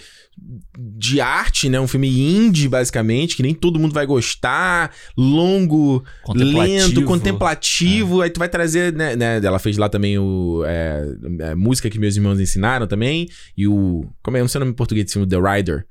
de 0.77 1.21
arte, 1.21 1.69
né? 1.69 1.79
Um 1.79 1.87
filme 1.87 2.09
indie, 2.09 2.67
basicamente, 2.67 3.35
que 3.35 3.43
nem 3.43 3.53
todo 3.53 3.79
mundo 3.79 3.93
vai 3.93 4.05
gostar, 4.05 4.91
longo, 5.17 6.03
lento, 6.35 7.03
contemplativo. 7.05 8.21
Aí 8.21 8.29
tu 8.29 8.39
vai 8.39 8.49
trazer, 8.49 8.91
né, 8.93 9.15
né, 9.15 9.39
Ela 9.41 9.59
fez 9.59 9.77
lá 9.77 9.87
também 9.87 10.17
o. 10.17 10.63
é, 10.65 11.05
é, 11.39 11.55
música 11.55 11.89
que 11.89 11.97
meus 11.97 12.15
irmãos 12.15 12.39
ensinaram 12.39 12.87
também. 12.87 13.29
E 13.55 13.67
o. 13.67 14.05
Como 14.21 14.35
é? 14.35 14.41
Eu 14.41 14.43
não 14.43 14.49
sei 14.49 14.59
o 14.59 14.61
nome 14.61 14.73
em 14.73 14.75
português 14.75 15.05
desse 15.05 15.13
filme, 15.13 15.27
The 15.27 15.37
Rider. 15.37 15.85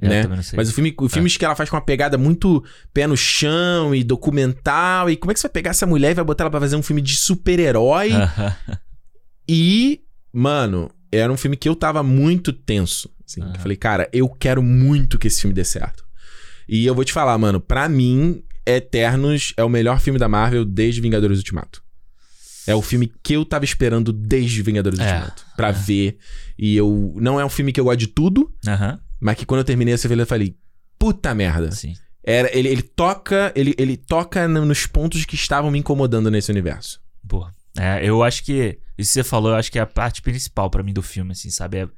É, 0.00 0.08
né? 0.08 0.42
Mas 0.56 0.70
o 0.70 0.72
filme, 0.72 0.94
o 0.98 1.08
filmes 1.08 1.36
que 1.36 1.44
ela 1.44 1.54
faz 1.54 1.68
com 1.68 1.76
uma 1.76 1.84
pegada 1.84 2.16
muito 2.16 2.64
pé 2.92 3.06
no 3.06 3.16
chão 3.16 3.94
e 3.94 4.02
documental. 4.02 5.08
E 5.08 5.16
como 5.16 5.30
é 5.30 5.34
que 5.34 5.38
você 5.38 5.46
vai 5.46 5.52
pegar 5.52 5.70
essa 5.70 5.86
mulher 5.86 6.10
e 6.10 6.14
vai 6.14 6.24
botar 6.24 6.44
ela 6.44 6.50
pra 6.50 6.60
fazer 6.60 6.76
um 6.76 6.82
filme 6.82 7.00
de 7.00 7.14
super-herói? 7.14 8.10
E, 9.48 10.00
mano, 10.32 10.90
era 11.10 11.32
um 11.32 11.36
filme 11.36 11.56
que 11.56 11.68
eu 11.68 11.74
tava 11.76 12.02
muito 12.02 12.52
tenso. 12.52 13.10
Assim, 13.26 13.40
Aham. 13.42 13.52
Eu 13.54 13.60
falei, 13.60 13.76
cara, 13.76 14.08
eu 14.12 14.28
quero 14.28 14.62
muito 14.62 15.18
que 15.18 15.26
esse 15.26 15.40
filme 15.40 15.54
dê 15.54 15.64
certo. 15.64 16.04
E 16.68 16.86
eu 16.86 16.94
vou 16.94 17.04
te 17.04 17.12
falar, 17.12 17.36
mano, 17.38 17.60
pra 17.60 17.88
mim, 17.88 18.42
Eternos 18.64 19.52
é 19.56 19.64
o 19.64 19.68
melhor 19.68 20.00
filme 20.00 20.18
da 20.18 20.28
Marvel 20.28 20.64
desde 20.64 21.00
Vingadores 21.00 21.38
Ultimato. 21.38 21.82
É 22.66 22.74
o 22.74 22.80
filme 22.82 23.12
que 23.22 23.32
eu 23.34 23.44
tava 23.44 23.64
esperando 23.64 24.12
desde 24.12 24.62
Vingadores 24.62 25.00
É, 25.00 25.02
Ultimato. 25.14 25.44
Pra 25.56 25.68
é. 25.68 25.72
ver. 25.72 26.18
E 26.56 26.76
eu. 26.76 27.12
Não 27.16 27.40
é 27.40 27.44
um 27.44 27.48
filme 27.48 27.72
que 27.72 27.80
eu 27.80 27.84
gosto 27.84 27.98
de 27.98 28.06
tudo, 28.06 28.54
Aham. 28.66 29.00
mas 29.20 29.36
que 29.36 29.44
quando 29.44 29.58
eu 29.58 29.64
terminei 29.64 29.94
esse 29.94 30.06
filme 30.06 30.22
eu 30.22 30.26
falei, 30.26 30.56
puta 30.96 31.34
merda. 31.34 31.72
Sim. 31.72 31.94
Era, 32.22 32.56
ele, 32.56 32.68
ele 32.68 32.82
toca. 32.82 33.52
Ele, 33.56 33.74
ele 33.76 33.96
toca 33.96 34.46
no- 34.46 34.64
nos 34.64 34.86
pontos 34.86 35.24
que 35.24 35.34
estavam 35.34 35.72
me 35.72 35.78
incomodando 35.80 36.30
nesse 36.30 36.52
universo. 36.52 37.00
Boa. 37.20 37.50
É, 37.76 38.08
eu 38.08 38.22
acho 38.22 38.44
que. 38.44 38.78
Isso 38.98 39.10
que 39.10 39.14
você 39.14 39.24
falou, 39.24 39.52
eu 39.52 39.56
acho 39.56 39.70
que 39.72 39.78
é 39.78 39.82
a 39.82 39.86
parte 39.86 40.20
principal 40.22 40.70
pra 40.70 40.82
mim 40.82 40.92
do 40.92 41.02
filme, 41.02 41.32
assim, 41.32 41.50
sabe? 41.50 41.78
É 41.78 41.88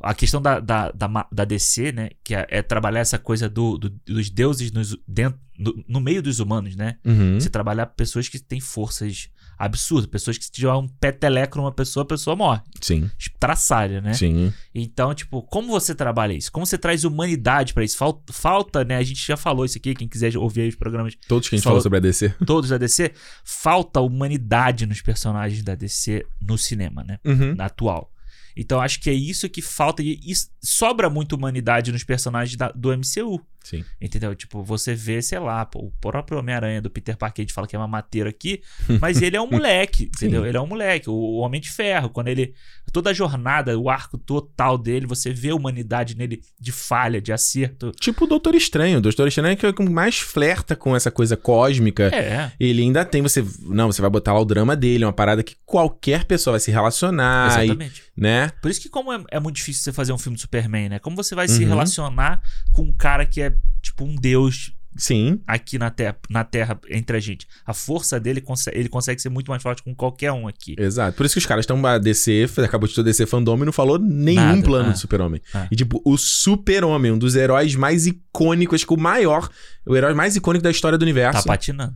a 0.00 0.12
questão 0.14 0.42
da, 0.42 0.60
da, 0.60 0.90
da, 0.90 1.26
da 1.32 1.44
DC, 1.44 1.92
né? 1.92 2.10
Que 2.22 2.34
é, 2.34 2.46
é 2.50 2.62
trabalhar 2.62 3.00
essa 3.00 3.18
coisa 3.18 3.48
do, 3.48 3.78
do- 3.78 3.90
dos 3.90 4.28
deuses 4.28 4.70
nos, 4.72 4.96
dentro, 5.08 5.38
no, 5.58 5.84
no 5.88 6.00
meio 6.00 6.22
dos 6.22 6.40
humanos, 6.40 6.76
né? 6.76 6.98
Uhum. 7.04 7.40
Você 7.40 7.48
trabalhar 7.48 7.86
pessoas 7.86 8.28
que 8.28 8.38
têm 8.38 8.60
forças 8.60 9.30
absurdo. 9.58 10.08
Pessoas 10.08 10.36
que 10.38 10.44
se 10.44 10.50
tiver 10.52 10.72
um 10.72 10.86
peteleco 10.88 11.56
numa 11.58 11.72
pessoa, 11.72 12.02
a 12.02 12.06
pessoa 12.06 12.34
morre. 12.36 12.60
Sim, 12.80 13.10
Traçalha, 13.38 14.00
né? 14.00 14.12
sim. 14.14 14.52
Então, 14.74 15.14
tipo, 15.14 15.42
como 15.42 15.68
você 15.68 15.94
trabalha 15.94 16.32
isso? 16.32 16.50
Como 16.50 16.64
você 16.66 16.78
traz 16.78 17.04
humanidade 17.04 17.74
pra 17.74 17.84
isso? 17.84 17.96
Falta, 17.96 18.32
falta, 18.32 18.84
né? 18.84 18.96
A 18.96 19.02
gente 19.02 19.24
já 19.26 19.36
falou 19.36 19.64
isso 19.64 19.78
aqui, 19.78 19.94
quem 19.94 20.08
quiser 20.08 20.36
ouvir 20.36 20.62
aí 20.62 20.68
os 20.68 20.74
programas 20.76 21.14
Todos 21.28 21.48
que 21.48 21.54
a 21.54 21.58
gente 21.58 21.64
falou 21.64 21.80
sobre 21.80 21.98
a 21.98 22.00
DC. 22.00 22.30
todos 22.46 22.70
da 22.70 22.78
DC, 22.78 23.12
falta 23.44 24.00
humanidade 24.00 24.86
nos 24.86 25.00
personagens 25.00 25.62
da 25.62 25.74
DC 25.74 26.24
no 26.40 26.56
cinema, 26.58 27.04
né? 27.04 27.18
Uhum. 27.24 27.54
atual. 27.58 28.10
Então 28.56 28.80
acho 28.80 29.00
que 29.00 29.10
é 29.10 29.12
isso 29.12 29.48
que 29.48 29.60
falta 29.60 30.00
e, 30.02 30.20
sobra 30.62 31.10
muita 31.10 31.34
humanidade 31.34 31.90
nos 31.90 32.04
personagens 32.04 32.56
da- 32.56 32.70
do 32.70 32.92
MCU. 32.92 33.40
Sim. 33.64 33.84
Entendeu? 34.00 34.34
Tipo, 34.34 34.62
você 34.62 34.94
vê, 34.94 35.20
sei 35.20 35.38
lá, 35.38 35.64
pô, 35.64 35.80
o 35.80 35.90
próprio 36.00 36.38
Homem-Aranha 36.38 36.80
do 36.80 36.90
Peter 36.90 37.16
Parker, 37.16 37.44
fala 37.52 37.66
que 37.66 37.74
é 37.74 37.78
uma 37.78 37.88
mateira 37.88 38.28
aqui, 38.30 38.62
mas 39.00 39.20
ele 39.22 39.36
é 39.36 39.40
um 39.40 39.50
moleque, 39.50 40.04
entendeu? 40.04 40.42
Sim. 40.42 40.48
Ele 40.48 40.56
é 40.56 40.60
um 40.60 40.66
moleque. 40.66 41.08
O, 41.10 41.38
Homem 41.38 41.60
de 41.60 41.70
Ferro, 41.70 42.10
quando 42.10 42.28
ele. 42.28 42.54
Toda 42.92 43.10
a 43.10 43.12
jornada, 43.12 43.76
o 43.76 43.90
arco 43.90 44.16
total 44.16 44.78
dele, 44.78 45.04
você 45.06 45.32
vê 45.32 45.50
a 45.50 45.54
humanidade 45.56 46.16
nele 46.16 46.40
de 46.60 46.70
falha, 46.70 47.20
de 47.20 47.32
acerto. 47.32 47.90
Tipo 47.98 48.24
o 48.24 48.28
Doutor 48.28 48.54
Estranho. 48.54 48.98
O 48.98 49.00
Doutor 49.00 49.26
Estranho 49.26 49.52
é 49.52 49.56
que 49.56 49.66
é 49.66 49.72
mais 49.90 50.18
flerta 50.20 50.76
com 50.76 50.94
essa 50.94 51.10
coisa 51.10 51.36
cósmica. 51.36 52.04
É, 52.14 52.52
Ele 52.60 52.82
ainda 52.82 53.04
tem, 53.04 53.20
você. 53.22 53.44
Não, 53.62 53.90
você 53.90 54.00
vai 54.00 54.10
botar 54.10 54.32
lá 54.32 54.40
o 54.40 54.44
drama 54.44 54.76
dele, 54.76 55.04
uma 55.04 55.12
parada 55.12 55.42
que 55.42 55.56
qualquer 55.66 56.24
pessoa 56.24 56.52
vai 56.52 56.60
se 56.60 56.70
relacionar, 56.70 57.62
e, 57.62 57.64
exatamente. 57.64 58.02
né? 58.16 58.50
Por 58.62 58.70
isso 58.70 58.80
que, 58.80 58.88
como 58.88 59.12
é, 59.12 59.24
é 59.30 59.40
muito 59.40 59.56
difícil 59.56 59.82
você 59.82 59.92
fazer 59.92 60.12
um 60.12 60.18
filme 60.18 60.36
de 60.36 60.42
Superman, 60.42 60.88
né? 60.90 60.98
Como 60.98 61.16
você 61.16 61.34
vai 61.34 61.48
se 61.48 61.62
Uhum. 61.62 61.68
relacionar 61.70 62.42
com 62.72 62.82
um 62.82 62.92
cara 62.92 63.24
que 63.26 63.40
é 63.40 63.53
tipo 63.82 64.04
um 64.04 64.14
deus 64.14 64.72
Sim. 64.96 65.40
aqui 65.46 65.76
na 65.78 65.90
terra, 65.90 66.16
na 66.30 66.44
terra 66.44 66.78
entre 66.88 67.16
a 67.16 67.20
gente. 67.20 67.46
A 67.66 67.74
força 67.74 68.20
dele, 68.20 68.42
ele 68.72 68.88
consegue 68.88 69.20
ser 69.20 69.28
muito 69.28 69.50
mais 69.50 69.62
forte 69.62 69.82
com 69.82 69.92
qualquer 69.94 70.30
um 70.32 70.46
aqui. 70.46 70.76
Exato. 70.78 71.16
Por 71.16 71.26
isso 71.26 71.34
que 71.34 71.40
os 71.40 71.46
caras 71.46 71.64
estão 71.64 71.84
a 71.84 71.98
DC, 71.98 72.46
acabou 72.64 72.88
de 72.88 73.02
DC 73.02 73.26
fandom 73.26 73.56
e 73.56 73.64
não 73.64 73.72
falou 73.72 73.98
nenhum 73.98 74.40
Nada, 74.40 74.62
plano 74.62 74.88
é. 74.90 74.92
do 74.92 74.98
Super-Homem. 74.98 75.40
É. 75.52 75.66
E 75.70 75.76
tipo, 75.76 76.00
o 76.04 76.16
Super-Homem, 76.16 77.10
um 77.12 77.18
dos 77.18 77.34
heróis 77.34 77.74
mais 77.74 78.06
icônicos, 78.06 78.76
acho 78.76 78.86
que 78.86 78.94
o 78.94 78.96
maior, 79.00 79.48
o 79.86 79.96
herói 79.96 80.14
mais 80.14 80.36
icônico 80.36 80.62
da 80.62 80.70
história 80.70 80.96
do 80.96 81.02
Tá 81.02 81.04
universo. 81.04 81.44
patinando. 81.46 81.94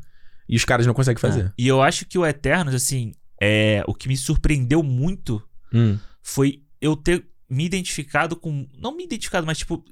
e 0.49 0.57
os 0.57 0.65
caras 0.65 0.87
não 0.87 0.95
conseguem 0.95 1.21
fazer. 1.21 1.41
É. 1.47 1.53
E 1.59 1.69
eu 1.69 1.81
acho 1.83 2.05
que 2.07 2.19
o 2.19 2.27
Eternos, 2.27 2.75
assim, 2.75 3.13
é, 3.41 3.85
o 3.87 3.95
que 3.95 4.09
me 4.09 4.17
surpreendeu 4.17 4.83
muito 4.83 5.41
Hum. 5.73 5.99
foi 6.23 6.63
eu 6.81 6.97
ter 6.97 7.28
me 7.51 7.65
identificado 7.65 8.37
com. 8.37 8.69
Não 8.79 8.95
me 8.97 9.05
identificado, 9.05 9.47
mas, 9.47 9.59
tipo, 9.59 9.83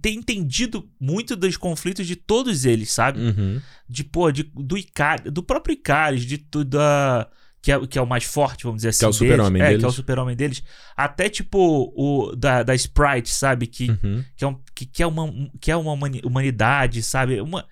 ter 0.00 0.10
entendido 0.10 0.88
muito 1.00 1.34
dos 1.34 1.56
conflitos 1.56 2.06
de 2.06 2.14
todos 2.16 2.64
eles, 2.64 2.92
sabe? 2.92 3.20
Uhum. 3.20 3.60
De, 3.88 4.04
pô, 4.04 4.30
de, 4.30 4.44
do 4.54 4.78
Icar, 4.78 5.22
do 5.30 5.42
próprio 5.42 5.72
Icaris, 5.74 6.24
de 6.24 6.38
tudo 6.38 6.70
da. 6.78 7.28
Que 7.60 7.72
é, 7.72 7.86
que 7.86 7.98
é 7.98 8.02
o 8.02 8.06
mais 8.06 8.24
forte, 8.24 8.64
vamos 8.64 8.78
dizer 8.80 8.90
assim. 8.90 9.06
é 9.06 9.08
o 9.08 9.10
deles. 9.10 9.18
super-homem 9.30 9.62
É, 9.62 9.66
deles. 9.68 9.78
que 9.80 9.84
é 9.86 9.88
o 9.88 9.92
super-homem 9.92 10.36
deles. 10.36 10.62
Até, 10.94 11.30
tipo, 11.30 11.92
o 11.96 12.36
da, 12.36 12.62
da 12.62 12.74
Sprite, 12.74 13.30
sabe? 13.30 13.66
Que, 13.66 13.88
Uhum. 13.90 14.22
que, 14.36 14.44
é, 14.44 14.46
um, 14.46 14.58
que, 14.74 14.84
que 14.84 15.02
é 15.02 15.06
uma, 15.06 15.22
um- 15.24 15.50
que 15.58 15.70
é 15.70 15.76
uma 15.76 15.92
humani- 15.92 16.20
humanidade, 16.22 17.02
sabe? 17.02 17.40
Uma. 17.40 17.66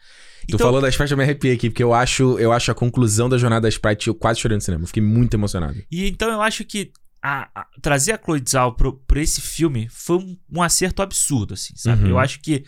Tu 0.48 0.58
falou 0.58 0.80
da 0.80 0.88
Sprite, 0.88 1.12
eu 1.12 1.16
me 1.18 1.22
arrepiei 1.22 1.54
aqui, 1.54 1.68
porque 1.68 1.82
eu 1.84 1.92
acho, 1.92 2.38
eu 2.38 2.50
acho 2.52 2.70
a 2.72 2.74
conclusão 2.74 3.28
da 3.28 3.36
jornada 3.38 3.60
da 3.62 3.68
Sprite, 3.68 4.08
eu 4.08 4.14
quase 4.14 4.40
chorei 4.40 4.56
no 4.56 4.62
cinema. 4.62 4.82
Eu 4.82 4.86
fiquei 4.88 5.02
muito 5.02 5.34
emocionado. 5.34 5.80
E 5.90 6.08
então 6.08 6.30
eu 6.32 6.40
acho 6.40 6.64
que 6.64 6.90
a- 7.22 7.48
a- 7.54 7.66
trazer 7.80 8.12
a 8.12 8.18
Chloe 8.22 8.42
Zhao 8.46 8.74
pro, 8.74 8.94
pra 9.06 9.20
esse 9.20 9.40
filme 9.40 9.88
foi 9.90 10.16
um, 10.18 10.36
um 10.50 10.62
acerto 10.62 11.00
absurdo, 11.02 11.54
assim, 11.54 11.74
sabe? 11.76 12.02
Uhum. 12.04 12.10
Eu 12.10 12.18
acho 12.18 12.40
que. 12.40 12.64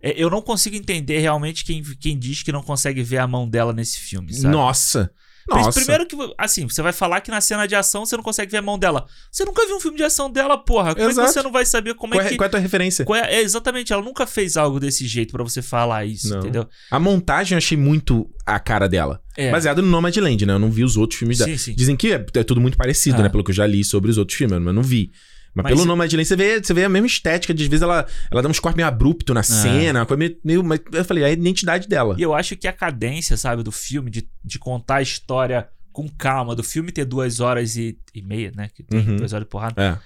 é, 0.00 0.14
Eu 0.20 0.30
não 0.30 0.40
consigo 0.40 0.74
entender 0.76 1.18
realmente 1.18 1.64
quem, 1.64 1.82
quem 1.82 2.18
diz 2.18 2.42
que 2.42 2.50
não 2.52 2.62
consegue 2.62 3.02
ver 3.02 3.18
a 3.18 3.26
mão 3.26 3.48
dela 3.48 3.72
nesse 3.72 3.98
filme, 4.00 4.32
sabe? 4.32 4.54
Nossa! 4.54 5.12
Nossa! 5.56 5.80
Primeiro 5.80 6.06
que, 6.06 6.16
assim, 6.38 6.68
você 6.68 6.80
vai 6.82 6.92
falar 6.92 7.20
que 7.20 7.30
na 7.30 7.40
cena 7.40 7.66
de 7.66 7.74
ação 7.74 8.04
você 8.06 8.16
não 8.16 8.22
consegue 8.22 8.50
ver 8.50 8.58
a 8.58 8.62
mão 8.62 8.78
dela. 8.78 9.06
Você 9.30 9.44
nunca 9.44 9.66
viu 9.66 9.76
um 9.76 9.80
filme 9.80 9.96
de 9.96 10.04
ação 10.04 10.30
dela, 10.30 10.56
porra. 10.58 10.94
Como 10.94 11.06
é 11.06 11.10
Exato. 11.10 11.28
que 11.28 11.34
você 11.34 11.42
não 11.42 11.52
vai 11.52 11.64
saber 11.66 11.94
como 11.94 12.12
qual, 12.14 12.22
é 12.22 12.26
é, 12.26 12.28
que. 12.30 12.36
qual 12.36 12.44
é 12.44 12.48
a 12.48 12.50
tua 12.50 12.60
referência? 12.60 13.04
qual 13.04 13.18
é- 13.18 13.34
é, 13.34 13.40
exatamente, 13.42 13.92
ela 13.92 14.02
nunca 14.02 14.26
fez 14.26 14.56
algo 14.56 14.78
desse 14.80 15.06
jeito 15.06 15.32
pra 15.32 15.42
você 15.42 15.60
falar 15.62 16.04
isso, 16.04 16.30
Não. 16.30 16.38
entendeu? 16.40 16.66
A 16.90 16.98
montagem 17.00 17.54
eu 17.54 17.58
achei 17.58 17.76
muito 17.76 18.28
a 18.46 18.58
cara 18.58 18.88
dela. 18.88 19.20
É. 19.36 19.50
Baseado 19.50 19.80
no 19.80 19.88
Nomadland, 19.88 20.44
né? 20.44 20.52
Eu 20.52 20.58
não 20.58 20.70
vi 20.70 20.84
os 20.84 20.96
outros 20.96 21.18
filmes 21.18 21.38
dela. 21.38 21.50
Sim, 21.50 21.56
sim. 21.56 21.74
Dizem 21.74 21.96
que 21.96 22.12
é, 22.12 22.24
é 22.34 22.42
tudo 22.44 22.60
muito 22.60 22.76
parecido, 22.76 23.18
Ah. 23.20 23.22
né? 23.24 23.28
Pelo 23.28 23.42
que 23.44 23.50
eu 23.50 23.54
já 23.54 23.66
li 23.66 23.82
sobre 23.84 24.10
os 24.10 24.18
outros 24.18 24.36
filmes, 24.36 24.58
mas 24.58 24.66
eu 24.66 24.72
não 24.72 24.82
vi. 24.82 25.10
Mas, 25.54 25.64
Mas 25.64 25.72
pelo 25.72 25.84
e- 25.84 25.86
Nomadland 25.86 26.24
você 26.24 26.36
vê, 26.36 26.62
você 26.62 26.72
vê 26.72 26.84
a 26.84 26.88
mesma 26.88 27.06
estética. 27.06 27.52
De 27.52 27.62
às 27.64 27.68
vezes 27.68 27.82
ela, 27.82 28.06
ela 28.30 28.42
dá 28.42 28.48
uns 28.48 28.60
cortes 28.60 28.76
meio 28.76 28.86
abrupto 28.88 29.34
na 29.34 29.42
cena, 29.42 30.00
uma 30.00 30.06
coisa 30.06 30.18
meio, 30.18 30.36
meio. 30.44 30.62
Mas 30.64 30.80
eu 30.92 31.04
falei, 31.04 31.24
é 31.24 31.26
a 31.26 31.30
identidade 31.30 31.88
dela. 31.88 32.14
E 32.18 32.22
eu 32.22 32.32
acho 32.34 32.56
que 32.56 32.68
a 32.68 32.72
cadência, 32.72 33.36
sabe, 33.36 33.62
do 33.62 33.72
filme, 33.72 34.10
de, 34.10 34.28
de 34.44 34.58
contar 34.58 34.96
a 34.96 35.02
história 35.02 35.68
com 35.92 36.08
calma, 36.08 36.54
do 36.54 36.62
filme 36.62 36.92
ter 36.92 37.04
duas 37.04 37.40
horas 37.40 37.76
e, 37.76 37.98
e 38.14 38.22
meia, 38.22 38.52
né? 38.54 38.68
Que 38.72 38.82
tem 38.82 39.00
Uhum. 39.00 39.16
duas 39.16 39.32
horas 39.32 39.44
de 39.44 39.50
porrada. 39.50 39.82
É. 39.82 39.98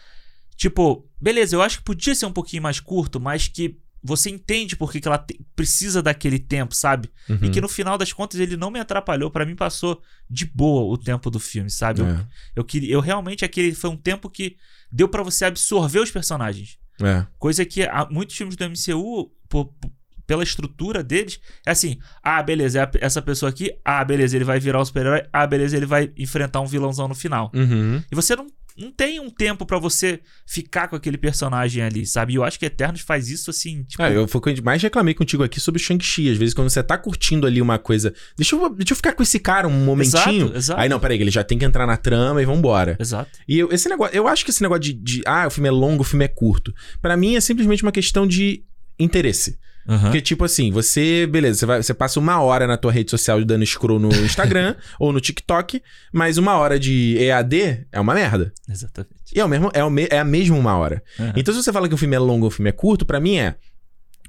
Tipo, 0.56 1.06
beleza, 1.20 1.56
eu 1.56 1.62
acho 1.62 1.78
que 1.78 1.84
podia 1.84 2.14
ser 2.14 2.26
um 2.26 2.32
pouquinho 2.32 2.62
mais 2.62 2.80
curto, 2.80 3.20
mas 3.20 3.48
que 3.48 3.76
você 4.04 4.28
entende 4.28 4.76
por 4.76 4.92
que, 4.92 5.00
que 5.00 5.08
ela 5.08 5.16
te- 5.18 5.40
precisa 5.56 6.02
daquele 6.02 6.38
tempo, 6.38 6.74
sabe? 6.74 7.10
Uhum. 7.28 7.38
E 7.42 7.50
que 7.50 7.60
no 7.60 7.68
final 7.68 7.96
das 7.96 8.12
contas 8.12 8.38
ele 8.38 8.56
não 8.56 8.70
me 8.70 8.78
atrapalhou. 8.78 9.30
Pra 9.30 9.46
mim 9.46 9.56
passou 9.56 10.00
de 10.28 10.44
boa 10.44 10.92
o 10.92 10.98
tempo 10.98 11.30
do 11.30 11.40
filme, 11.40 11.70
sabe? 11.70 12.00
Eu, 12.00 12.06
É. 12.06 12.26
eu, 12.56 12.64
queria, 12.64 12.92
eu 12.92 13.00
realmente 13.00 13.44
aquele 13.44 13.74
foi 13.74 13.88
um 13.90 13.96
tempo 13.96 14.28
que 14.28 14.56
deu 14.92 15.08
pra 15.08 15.22
você 15.22 15.46
absorver 15.46 16.00
os 16.00 16.10
personagens. 16.10 16.78
É. 17.02 17.26
Coisa 17.38 17.64
que 17.64 17.82
há 17.82 18.06
muitos 18.10 18.36
filmes 18.36 18.54
do 18.56 18.64
MCU, 18.64 19.32
por- 19.48 19.66
por- 19.80 19.90
pela 20.26 20.42
estrutura 20.42 21.02
deles, 21.02 21.38
é 21.66 21.70
assim: 21.70 21.98
ah, 22.22 22.42
beleza, 22.42 22.80
é 22.82 22.90
essa 23.04 23.20
pessoa 23.20 23.50
aqui, 23.50 23.70
ah, 23.84 24.02
beleza, 24.04 24.34
ele 24.36 24.44
vai 24.44 24.58
virar 24.60 24.80
um 24.80 24.84
super-herói, 24.84 25.22
ah, 25.32 25.46
beleza, 25.46 25.76
ele 25.76 25.84
vai 25.86 26.10
enfrentar 26.16 26.60
um 26.60 26.66
vilãozão 26.66 27.06
no 27.08 27.14
final. 27.14 27.50
Uhum. 27.54 28.02
E 28.10 28.14
você 28.14 28.34
não, 28.36 28.46
não 28.76 28.90
tem 28.90 29.20
um 29.20 29.30
tempo 29.30 29.64
pra 29.64 29.78
você 29.78 30.20
ficar 30.44 30.88
com 30.88 30.96
aquele 30.96 31.16
personagem 31.16 31.82
ali, 31.82 32.04
sabe? 32.04 32.32
E 32.32 32.36
eu 32.36 32.42
acho 32.42 32.58
que 32.58 32.66
Eternos 32.66 33.02
faz 33.02 33.28
isso 33.28 33.50
assim, 33.50 33.84
tipo. 33.84 34.02
É, 34.02 34.16
eu 34.16 34.26
foi 34.26 34.40
o 34.40 34.42
que 34.42 34.62
mais 34.62 34.82
reclamei 34.82 35.14
contigo 35.14 35.44
aqui 35.44 35.60
sobre 35.60 35.80
o 35.80 35.84
Shang-Chi. 35.84 36.30
Às 36.30 36.36
vezes, 36.36 36.54
quando 36.54 36.68
você 36.68 36.82
tá 36.82 36.98
curtindo 36.98 37.46
ali 37.46 37.62
uma 37.62 37.78
coisa. 37.78 38.12
Deixa 38.36 38.56
eu, 38.56 38.74
deixa 38.74 38.92
eu 38.92 38.96
ficar 38.96 39.12
com 39.12 39.22
esse 39.22 39.38
cara 39.38 39.68
um 39.68 39.84
momentinho. 39.84 40.46
Exato, 40.46 40.56
exato. 40.56 40.80
Aí, 40.80 40.88
não, 40.88 40.98
peraí, 40.98 41.20
ele 41.20 41.30
já 41.30 41.44
tem 41.44 41.56
que 41.56 41.64
entrar 41.64 41.86
na 41.86 41.96
trama 41.96 42.42
e 42.42 42.44
vambora. 42.44 42.96
Exato. 42.98 43.30
E 43.46 43.58
eu, 43.58 43.70
esse 43.70 43.88
negócio, 43.88 44.16
eu 44.16 44.26
acho 44.26 44.44
que 44.44 44.50
esse 44.50 44.62
negócio 44.62 44.82
de, 44.82 44.92
de, 44.92 45.22
ah, 45.24 45.46
o 45.46 45.50
filme 45.50 45.68
é 45.68 45.72
longo, 45.72 46.02
o 46.02 46.04
filme 46.04 46.24
é 46.24 46.28
curto. 46.28 46.74
Pra 47.00 47.16
mim 47.16 47.36
é 47.36 47.40
simplesmente 47.40 47.82
uma 47.84 47.92
questão 47.92 48.26
de 48.26 48.64
interesse. 48.98 49.56
Aham. 49.88 50.02
Porque, 50.02 50.20
tipo 50.20 50.44
assim, 50.44 50.70
você, 50.70 51.26
beleza, 51.26 51.58
você, 51.60 51.66
vai, 51.66 51.82
você 51.82 51.94
passa 51.94 52.18
uma 52.18 52.40
hora 52.40 52.66
na 52.66 52.76
tua 52.76 52.90
rede 52.92 53.10
social 53.10 53.42
dando 53.44 53.64
scroll 53.66 53.98
no 53.98 54.08
Instagram 54.08 54.74
ou 54.98 55.12
no 55.12 55.20
TikTok, 55.20 55.82
mas 56.12 56.38
uma 56.38 56.56
hora 56.56 56.78
de 56.78 57.16
EAD 57.18 57.86
é 57.92 58.00
uma 58.00 58.14
merda. 58.14 58.52
Exatamente. 58.68 59.14
E 59.34 59.40
é, 59.40 59.44
o 59.44 59.48
mesmo, 59.48 59.70
é, 59.74 59.84
o 59.84 59.90
me- 59.90 60.08
é 60.10 60.18
a 60.18 60.24
mesma 60.24 60.56
uma 60.56 60.76
hora. 60.76 61.02
Aham. 61.18 61.32
Então, 61.36 61.52
se 61.54 61.62
você 61.62 61.72
fala 61.72 61.88
que 61.88 61.94
o 61.94 61.98
filme 61.98 62.14
é 62.16 62.18
longo 62.18 62.44
ou 62.44 62.48
o 62.48 62.50
filme 62.50 62.68
é 62.70 62.72
curto, 62.72 63.04
pra 63.04 63.20
mim 63.20 63.36
é 63.36 63.54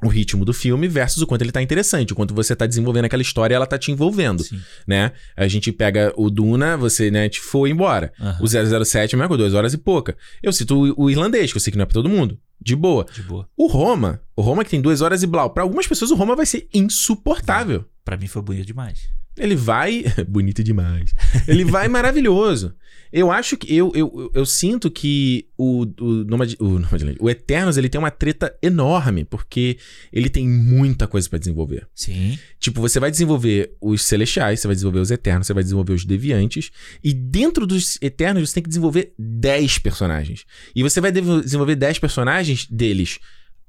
o 0.03 0.07
ritmo 0.09 0.43
do 0.43 0.53
filme 0.53 0.89
versus 0.89 1.21
o 1.23 1.25
quanto 1.27 1.41
ele 1.41 1.53
tá 1.53 1.61
interessante, 1.61 2.11
o 2.11 2.15
quanto 2.15 2.33
você 2.33 2.53
tá 2.53 2.65
desenvolvendo 2.65 3.05
aquela 3.05 3.21
história 3.21 3.53
e 3.53 3.55
ela 3.55 3.65
tá 3.65 3.77
te 3.77 3.91
envolvendo, 3.93 4.43
Sim. 4.43 4.59
né? 4.85 5.13
A 5.37 5.47
gente 5.47 5.71
pega 5.71 6.13
o 6.17 6.29
Duna, 6.29 6.75
você, 6.75 7.09
né, 7.09 7.29
te 7.29 7.39
foi 7.39 7.69
embora. 7.69 8.11
Aham. 8.19 8.37
O 8.41 8.45
007 8.85 9.15
é 9.15 9.17
coisa, 9.19 9.37
duas 9.37 9.53
horas 9.53 9.73
e 9.73 9.77
pouca. 9.77 10.17
Eu 10.43 10.51
cito 10.51 10.75
o, 10.97 11.05
o 11.05 11.09
irlandês, 11.09 11.51
que 11.51 11.57
eu 11.57 11.61
sei 11.61 11.71
que 11.71 11.77
não 11.77 11.83
é 11.83 11.85
pra 11.85 11.93
todo 11.93 12.09
mundo. 12.09 12.37
De 12.65 12.75
boa. 12.75 13.05
De 13.05 13.21
boa. 13.21 13.47
O 13.55 13.67
Roma, 13.67 14.19
o 14.35 14.41
Roma 14.41 14.63
que 14.63 14.71
tem 14.71 14.81
duas 14.81 14.99
horas 14.99 15.21
e 15.21 15.27
blau. 15.27 15.51
Pra 15.51 15.61
algumas 15.61 15.85
pessoas 15.85 16.09
o 16.09 16.15
Roma 16.15 16.35
vai 16.35 16.47
ser 16.47 16.67
insuportável. 16.73 17.85
Pra 18.03 18.17
mim 18.17 18.25
foi 18.25 18.41
bonito 18.41 18.65
demais. 18.65 19.07
Ele 19.37 19.55
vai. 19.55 20.03
Bonito 20.27 20.63
demais. 20.63 21.13
Ele 21.47 21.65
vai 21.65 21.87
maravilhoso. 21.87 22.73
Eu 23.11 23.31
acho 23.31 23.55
que. 23.55 23.73
Eu, 23.73 23.91
eu, 23.95 24.31
eu, 24.33 24.45
sinto 24.45 24.89
que 24.89 25.47
o, 25.57 25.85
o, 26.01 26.23
Nomad, 26.25 26.53
o, 26.59 26.79
Nomadland, 26.79 27.17
o 27.19 27.29
Eternos 27.29 27.77
ele 27.77 27.87
tem 27.87 27.99
uma 27.99 28.11
treta 28.11 28.53
enorme, 28.61 29.23
porque 29.23 29.77
ele 30.11 30.29
tem 30.29 30.47
muita 30.47 31.07
coisa 31.07 31.29
pra 31.29 31.39
desenvolver. 31.39 31.87
Sim. 31.93 32.37
Tipo, 32.59 32.81
você 32.81 32.99
vai 32.99 33.11
desenvolver 33.11 33.73
os 33.79 34.01
Celestiais, 34.01 34.59
você 34.59 34.67
vai 34.67 34.75
desenvolver 34.75 34.99
os 34.99 35.11
Eternos, 35.11 35.47
você 35.47 35.53
vai 35.53 35.63
desenvolver 35.63 35.93
os 35.93 36.05
Deviantes, 36.05 36.71
e 37.03 37.13
dentro 37.13 37.65
dos 37.65 37.97
Eternos 38.01 38.49
você 38.49 38.55
tem 38.55 38.63
que 38.63 38.69
desenvolver 38.69 39.13
10 39.17 39.77
personagens. 39.79 40.45
E 40.75 40.83
você 40.83 40.99
vai 40.99 41.11
desenvolver 41.11 41.75
10 41.75 41.99
personagens 41.99 42.67
deles 42.69 43.19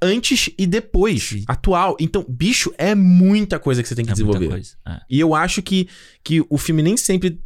antes 0.01 0.51
e 0.59 0.67
depois, 0.67 1.43
atual. 1.47 1.97
Então, 2.01 2.25
bicho, 2.29 2.73
é 2.77 2.95
muita 2.95 3.59
coisa 3.59 3.83
que 3.83 3.89
você 3.89 3.95
tem 3.95 4.05
que 4.05 4.11
É 4.11 4.15
desenvolver. 4.15 4.49
coisa. 4.49 4.75
É. 4.87 5.01
E 5.09 5.19
eu 5.21 5.35
acho 5.35 5.63
que, 5.63 5.89
que 6.23 6.45
o 6.49 6.59
filme 6.59 6.83
nem 6.83 6.97
sempre 6.97 7.41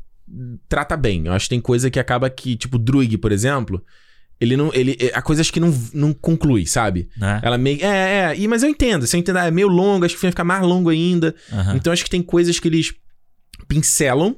trata 0.69 0.97
bem. 0.97 1.27
Eu 1.27 1.33
acho 1.33 1.47
que 1.47 1.51
tem 1.51 1.61
coisa 1.61 1.91
que 1.91 1.99
acaba 1.99 2.29
que, 2.31 2.57
tipo, 2.57 2.79
Druig, 2.79 3.17
por 3.19 3.33
exemplo, 3.33 3.85
ele 4.41 4.57
não. 4.57 4.73
Ele, 4.75 4.97
há 5.15 5.23
coisas 5.23 5.51
que 5.51 5.61
não, 5.61 5.73
não 5.93 6.13
conclui, 6.13 6.67
sabe? 6.67 7.09
Né? 7.17 7.41
Ela 7.43 7.59
meio. 7.59 7.85
É, 7.85 8.33
é. 8.33 8.37
E, 8.39 8.49
mas 8.49 8.63
eu 8.63 8.69
entendo. 8.69 9.07
Se 9.07 9.17
eu 9.17 9.21
entender, 9.21 9.39
ah, 9.39 9.47
é 9.47 9.51
meio 9.51 9.69
longo, 9.69 10.05
acho 10.05 10.15
que 10.17 10.23
vai 10.23 10.31
ficar 10.31 10.45
mais 10.45 10.63
longo 10.63 10.89
ainda. 10.89 11.35
Aham. 11.53 11.77
Então 11.77 11.93
acho 11.93 12.05
que 12.05 12.11
tem 12.11 12.23
coisas 12.23 12.59
que 12.59 12.67
eles 12.69 12.95
pincelam 13.69 14.37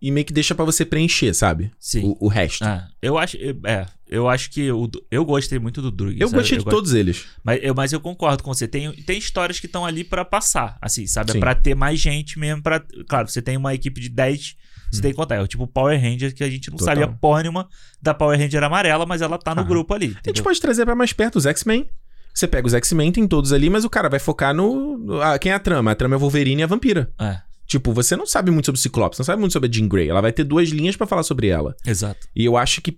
e 0.00 0.10
meio 0.10 0.26
que 0.26 0.32
deixa 0.32 0.54
pra 0.54 0.64
você 0.64 0.84
preencher, 0.84 1.32
sabe? 1.32 1.70
Sim. 1.78 2.02
O, 2.20 2.26
o 2.26 2.28
resto. 2.28 2.64
Ah, 2.64 2.88
eu 3.00 3.16
acho, 3.16 3.36
é, 3.64 3.86
eu 4.08 4.28
acho 4.28 4.50
que 4.50 4.70
o, 4.70 4.88
eu 5.10 5.24
gostei 5.24 5.58
muito 5.58 5.82
do 5.82 5.90
Drug. 5.90 6.20
eu 6.20 6.28
sabe? 6.28 6.40
gostei 6.40 6.58
de 6.58 6.64
gosto- 6.64 6.76
todos 6.76 6.94
eles. 6.94 7.24
Mas 7.44 7.60
eu, 7.62 7.74
mas 7.74 7.92
eu 7.92 8.00
concordo 8.00 8.42
com 8.42 8.52
você. 8.54 8.66
Tem, 8.68 8.92
tem 8.92 9.18
histórias 9.18 9.58
que 9.60 9.66
estão 9.66 9.84
ali 9.84 10.04
pra 10.04 10.24
passar, 10.24 10.76
assim, 10.80 11.06
sabe? 11.06 11.32
Sim. 11.32 11.38
É 11.38 11.40
pra 11.40 11.54
ter 11.54 11.74
mais 11.74 11.98
gente 12.00 12.38
mesmo. 12.38 12.62
Pra, 12.62 12.80
claro, 13.08 13.28
você 13.28 13.40
tem 13.42 13.56
uma 13.56 13.74
equipe 13.74 14.00
de 14.00 14.08
10 14.08 14.56
Você 14.92 15.02
tem 15.02 15.10
que 15.10 15.16
contar. 15.16 15.34
É 15.36 15.40
o 15.42 15.46
tipo 15.48 15.66
Power 15.66 16.00
Ranger 16.00 16.32
que 16.34 16.44
a 16.44 16.48
gente 16.50 16.70
não 16.70 16.76
Total. 16.78 16.94
sabia 16.94 17.08
porra 17.08 17.42
nenhuma 17.42 17.68
da 18.00 18.14
Power 18.14 18.38
Ranger 18.38 18.62
amarela, 18.62 19.04
mas 19.04 19.20
ela 19.22 19.36
tá 19.38 19.54
no 19.54 19.62
Aham. 19.62 19.68
grupo 19.68 19.92
ali. 19.94 20.06
A 20.06 20.08
gente 20.10 20.18
Entendeu? 20.20 20.44
pode 20.44 20.60
trazer 20.60 20.84
pra 20.84 20.94
mais 20.94 21.12
perto 21.12 21.36
os 21.36 21.46
X-Men. 21.46 21.88
Você 22.32 22.46
pega 22.46 22.66
os 22.66 22.74
X-Men, 22.74 23.10
tem 23.12 23.26
todos 23.26 23.52
ali, 23.52 23.68
mas 23.70 23.84
o 23.84 23.90
cara 23.90 24.08
vai 24.10 24.20
focar 24.20 24.54
no. 24.54 25.20
ah, 25.22 25.38
quem 25.38 25.50
é 25.50 25.54
a 25.54 25.58
trama? 25.58 25.90
A 25.90 25.94
trama 25.94 26.14
é 26.14 26.18
o 26.18 26.20
Wolverine 26.20 26.60
e 26.60 26.64
a 26.64 26.66
Vampira. 26.66 27.10
É, 27.20 27.38
Tipo, 27.66 27.92
você 27.92 28.14
não 28.14 28.26
sabe 28.26 28.50
muito 28.52 28.66
sobre 28.66 28.78
o 28.78 28.82
Ciclope, 28.82 29.16
você 29.16 29.22
não 29.22 29.26
sabe 29.26 29.40
muito 29.40 29.52
sobre 29.52 29.68
a 29.68 29.72
Jean 29.72 29.88
Grey. 29.88 30.08
Ela 30.08 30.20
vai 30.20 30.30
ter 30.32 30.44
duas 30.44 30.68
linhas 30.68 30.94
pra 30.94 31.04
falar 31.06 31.24
sobre 31.24 31.48
ela. 31.48 31.74
exato. 31.84 32.28
E 32.36 32.44
eu 32.44 32.56
acho 32.56 32.80
que, 32.80 32.96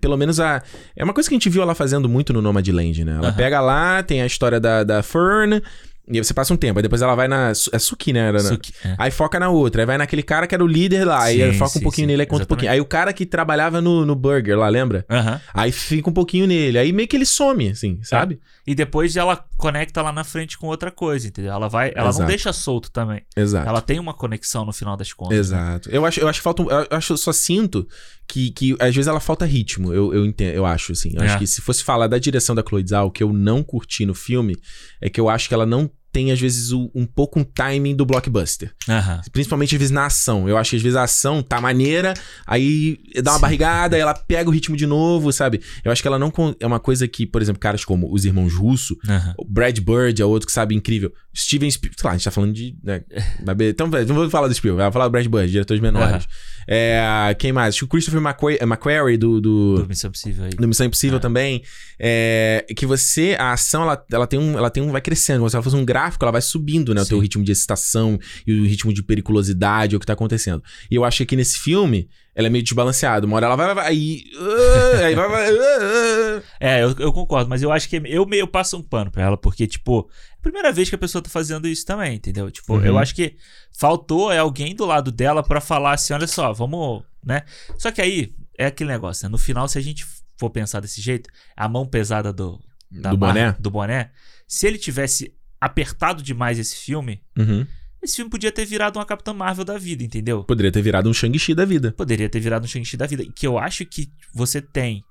pelo 0.00 0.16
menos, 0.16 0.40
a. 0.40 0.62
É 0.96 1.04
uma 1.04 1.12
coisa 1.12 1.28
que 1.28 1.34
a 1.34 1.38
gente 1.38 1.48
viu 1.48 1.62
ela 1.62 1.74
fazendo 1.74 2.08
muito 2.08 2.32
no 2.32 2.42
Nomadland, 2.42 3.04
né? 3.04 3.12
Ela 3.12 3.28
Aham. 3.28 3.36
pega 3.36 3.60
lá, 3.60 4.02
tem 4.02 4.22
a 4.22 4.26
história 4.26 4.58
da, 4.58 4.82
da 4.84 5.02
Fern, 5.02 5.62
e 6.08 6.18
aí 6.18 6.24
você 6.24 6.34
passa 6.34 6.52
um 6.52 6.56
tempo. 6.56 6.78
Aí 6.78 6.82
depois 6.82 7.00
ela 7.00 7.14
vai 7.14 7.28
na. 7.28 7.50
É 7.50 7.78
Suki, 7.78 8.12
né? 8.12 8.28
Era? 8.28 8.40
Suki, 8.40 8.72
é. 8.84 8.94
Aí 8.98 9.10
foca 9.10 9.38
na 9.38 9.48
outra. 9.48 9.82
Aí 9.82 9.86
vai 9.86 9.96
naquele 9.96 10.22
cara 10.22 10.46
que 10.46 10.54
era 10.54 10.62
o 10.62 10.66
líder 10.66 11.04
lá. 11.04 11.22
aí 11.22 11.36
Sim, 11.36 11.42
aí 11.44 11.52
foca 11.54 11.70
um 11.70 11.74
sim, 11.74 11.80
pouquinho 11.80 12.06
sim, 12.06 12.10
nele, 12.10 12.22
aí 12.22 12.26
conta 12.26 12.34
um 12.34 12.42
exatamente. 12.42 12.48
pouquinho. 12.48 12.72
Aí 12.72 12.80
o 12.80 12.84
cara 12.84 13.12
que 13.12 13.24
trabalhava 13.24 13.80
no, 13.80 14.04
no 14.04 14.14
burger 14.16 14.58
lá, 14.58 14.68
lembra? 14.68 15.06
Aí 15.54 15.70
fica 15.70 16.10
um 16.10 16.12
pouquinho 16.12 16.46
nele. 16.46 16.78
Aí 16.78 16.92
meio 16.92 17.06
que 17.06 17.16
ele 17.16 17.24
some, 17.24 17.68
assim, 17.68 18.00
sabe? 18.02 18.40
E 18.66 18.74
depois 18.74 19.16
ela 19.16 19.44
conecta 19.62 20.02
lá 20.02 20.12
na 20.12 20.24
frente 20.24 20.58
com 20.58 20.66
outra 20.66 20.90
coisa, 20.90 21.28
entendeu? 21.28 21.52
Ela 21.52 21.68
vai, 21.68 21.90
ela 21.94 22.04
não 22.04 22.08
Exato. 22.10 22.26
deixa 22.28 22.52
solto 22.52 22.90
também. 22.90 23.22
Exato. 23.36 23.68
Ela 23.68 23.80
tem 23.80 24.00
uma 24.00 24.12
conexão 24.12 24.64
no 24.64 24.72
final 24.72 24.96
das 24.96 25.12
contas. 25.12 25.32
né? 25.50 25.58
Exato. 25.60 25.88
Eu 25.90 26.04
acho, 26.04 26.18
eu 26.18 26.26
acho 26.26 26.40
que 26.40 26.42
falta. 26.42 26.62
Eu 26.62 26.86
acho, 26.98 27.12
eu 27.12 27.16
só 27.16 27.32
sinto 27.32 27.86
que, 28.26 28.50
que 28.50 28.74
às 28.80 28.94
vezes 28.94 29.06
ela 29.06 29.20
falta 29.20 29.44
ritmo. 29.44 29.92
Eu, 29.94 30.12
eu 30.12 30.26
entendo, 30.26 30.54
eu 30.54 30.66
acho, 30.66 30.90
assim. 30.92 31.12
Eu 31.14 31.22
É. 31.22 31.26
acho 31.26 31.38
que 31.38 31.46
se 31.46 31.60
fosse 31.60 31.84
falar 31.84 32.08
da 32.08 32.18
direção 32.18 32.54
da 32.54 32.62
Chloe 32.66 32.84
Zhao, 32.86 33.06
o 33.06 33.10
que 33.12 33.22
eu 33.22 33.32
não 33.32 33.62
curti 33.62 34.04
no 34.04 34.14
filme, 34.14 34.56
é 35.00 35.08
que 35.08 35.20
eu 35.20 35.28
acho 35.28 35.46
que 35.48 35.54
ela 35.54 35.64
não 35.64 35.88
tem, 36.12 36.30
às 36.30 36.40
vezes, 36.40 36.70
um 36.72 37.06
pouco 37.06 37.40
um 37.40 37.44
timing 37.44 37.96
do 37.96 38.04
blockbuster. 38.04 38.72
Aham. 38.88 39.20
Principalmente, 39.32 39.74
às 39.74 39.78
vezes, 39.78 39.90
na 39.90 40.06
ação. 40.06 40.48
Eu 40.48 40.56
acho 40.56 40.70
que, 40.70 40.76
às 40.76 40.82
vezes, 40.82 40.96
a 40.96 41.04
ação 41.04 41.42
tá 41.42 41.60
maneira, 41.60 42.12
aí 42.46 42.98
dá 43.22 43.32
uma 43.32 43.36
Sim. 43.38 43.42
barrigada, 43.42 43.96
aí 43.96 44.02
ela 44.02 44.14
pega 44.14 44.48
o 44.48 44.52
ritmo 44.52 44.76
de 44.76 44.86
novo, 44.86 45.32
sabe? 45.32 45.60
Eu 45.84 45.90
acho 45.90 46.02
que 46.02 46.08
ela 46.08 46.18
não... 46.18 46.32
É 46.60 46.66
uma 46.66 46.78
coisa 46.80 47.08
que, 47.08 47.26
por 47.26 47.40
exemplo, 47.40 47.60
caras 47.60 47.84
como 47.84 48.12
os 48.12 48.24
irmãos 48.24 48.52
Russo, 48.54 48.96
o 49.38 49.44
Brad 49.44 49.78
Bird 49.78 50.20
é 50.20 50.24
outro 50.24 50.46
que 50.46 50.52
sabe 50.52 50.74
incrível. 50.74 51.12
Steven 51.34 51.70
Spielberg. 51.70 51.98
Sei 52.00 52.06
lá, 52.08 52.12
a 52.12 52.16
gente 52.16 52.24
tá 52.24 52.30
falando 52.30 52.52
de. 52.52 52.76
Né, 52.84 53.02
então, 53.70 53.86
não 53.88 54.14
vou 54.14 54.28
falar 54.28 54.48
do 54.48 54.54
Spielberg, 54.54 54.84
vou 54.84 54.92
falar 54.92 55.06
do 55.08 55.10
Brad 55.12 55.26
Bird, 55.26 55.50
diretores 55.50 55.80
menores. 55.80 56.24
Aham. 56.24 56.24
É, 56.68 57.34
quem 57.38 57.52
mais? 57.52 57.70
Acho 57.74 57.78
que 57.80 57.84
o 57.84 57.88
Christopher 57.88 58.20
McQuarrie, 58.20 58.58
McQuarrie 58.62 59.16
do, 59.16 59.40
do, 59.40 59.78
Do 59.82 59.88
Missão 59.88 60.10
Possível 60.10 60.44
aí. 60.44 60.50
do 60.50 60.68
Missão 60.68 60.86
Impossível 60.86 61.16
É. 61.16 61.20
também. 61.20 61.62
É, 61.98 62.64
que 62.76 62.84
você. 62.86 63.34
A 63.38 63.52
ação, 63.52 63.82
ela, 63.82 64.04
ela 64.12 64.26
tem 64.26 64.38
um. 64.38 64.56
Ela 64.58 64.70
tem 64.70 64.82
um. 64.82 64.90
Vai 64.92 65.00
crescendo. 65.00 65.40
Você 65.40 65.56
vai 65.56 65.62
fazer 65.64 65.76
um 65.76 65.84
gráfico, 65.84 66.01
ela 66.20 66.32
vai 66.32 66.40
subindo, 66.42 66.94
né? 66.94 67.00
O 67.00 67.04
Sim. 67.04 67.10
teu 67.10 67.18
ritmo 67.18 67.44
de 67.44 67.52
excitação 67.52 68.18
e 68.46 68.52
o 68.60 68.64
ritmo 68.66 68.92
de 68.92 69.02
periculosidade, 69.02 69.94
o 69.96 70.00
que 70.00 70.06
tá 70.06 70.12
acontecendo. 70.14 70.62
E 70.90 70.94
eu 70.94 71.04
acho 71.04 71.18
que 71.18 71.22
aqui 71.24 71.36
nesse 71.36 71.58
filme. 71.58 72.08
Ela 72.34 72.46
é 72.46 72.50
meio 72.50 72.64
desbalanceada. 72.64 73.26
Uma 73.26 73.36
hora 73.36 73.44
ela 73.44 73.56
vai, 73.56 73.66
vai, 73.66 73.74
vai, 73.74 73.86
aí. 73.88 74.24
ah, 74.38 75.04
aí 75.04 75.14
vai, 75.14 75.28
vai. 75.28 75.50
ah. 75.50 76.42
É, 76.58 76.82
eu, 76.82 76.96
eu 76.98 77.12
concordo, 77.12 77.50
mas 77.50 77.62
eu 77.62 77.70
acho 77.70 77.86
que 77.90 78.00
eu 78.06 78.24
meio 78.24 78.46
passo 78.46 78.74
um 78.78 78.82
pano 78.82 79.10
pra 79.10 79.22
ela, 79.24 79.36
porque, 79.36 79.66
tipo, 79.66 80.08
é 80.30 80.38
a 80.38 80.40
primeira 80.42 80.72
vez 80.72 80.88
que 80.88 80.94
a 80.94 80.98
pessoa 80.98 81.20
tá 81.20 81.28
fazendo 81.28 81.68
isso 81.68 81.84
também, 81.84 82.14
entendeu? 82.16 82.50
Tipo, 82.50 82.76
Uhum. 82.76 82.84
eu 82.86 82.96
acho 82.98 83.14
que 83.14 83.36
faltou 83.70 84.32
é 84.32 84.38
alguém 84.38 84.74
do 84.74 84.86
lado 84.86 85.12
dela 85.12 85.42
pra 85.42 85.60
falar 85.60 85.92
assim: 85.92 86.14
olha 86.14 86.26
só, 86.26 86.54
vamos, 86.54 87.02
né? 87.22 87.42
Só 87.76 87.90
que 87.90 88.00
aí 88.00 88.32
é 88.58 88.64
aquele 88.64 88.88
negócio, 88.90 89.26
né? 89.26 89.30
No 89.30 89.36
final, 89.36 89.68
se 89.68 89.76
a 89.76 89.82
gente 89.82 90.06
for 90.38 90.48
pensar 90.48 90.80
desse 90.80 91.02
jeito, 91.02 91.28
a 91.54 91.68
mão 91.68 91.86
pesada 91.86 92.32
do, 92.32 92.58
Do 92.90 93.02
marca- 93.02 93.16
boné? 93.18 93.56
do 93.60 93.70
boné, 93.70 94.10
se 94.48 94.66
ele 94.66 94.78
tivesse 94.78 95.34
apertado 95.64 96.22
demais 96.22 96.58
esse 96.58 96.76
filme, 96.76 97.20
Uhum. 97.38 97.66
esse 98.02 98.16
filme 98.16 98.30
podia 98.30 98.50
ter 98.50 98.64
virado 98.66 98.98
uma 98.98 99.06
Capitã 99.06 99.32
Marvel 99.32 99.64
da 99.64 99.78
vida, 99.78 100.02
entendeu? 100.02 100.42
Poderia 100.44 100.72
ter 100.72 100.82
virado 100.82 101.08
um 101.08 101.14
Shang-Chi 101.14 101.54
da 101.54 101.64
vida. 101.64 101.92
Poderia 101.92 102.28
ter 102.28 102.40
virado 102.40 102.64
um 102.64 102.68
Shang-Chi 102.68 102.96
da 102.96 103.06
vida. 103.06 103.24
Que 103.34 103.46
eu 103.46 103.58
acho 103.58 103.86
que 103.86 104.10
você 104.34 104.60
tem, 104.60 105.04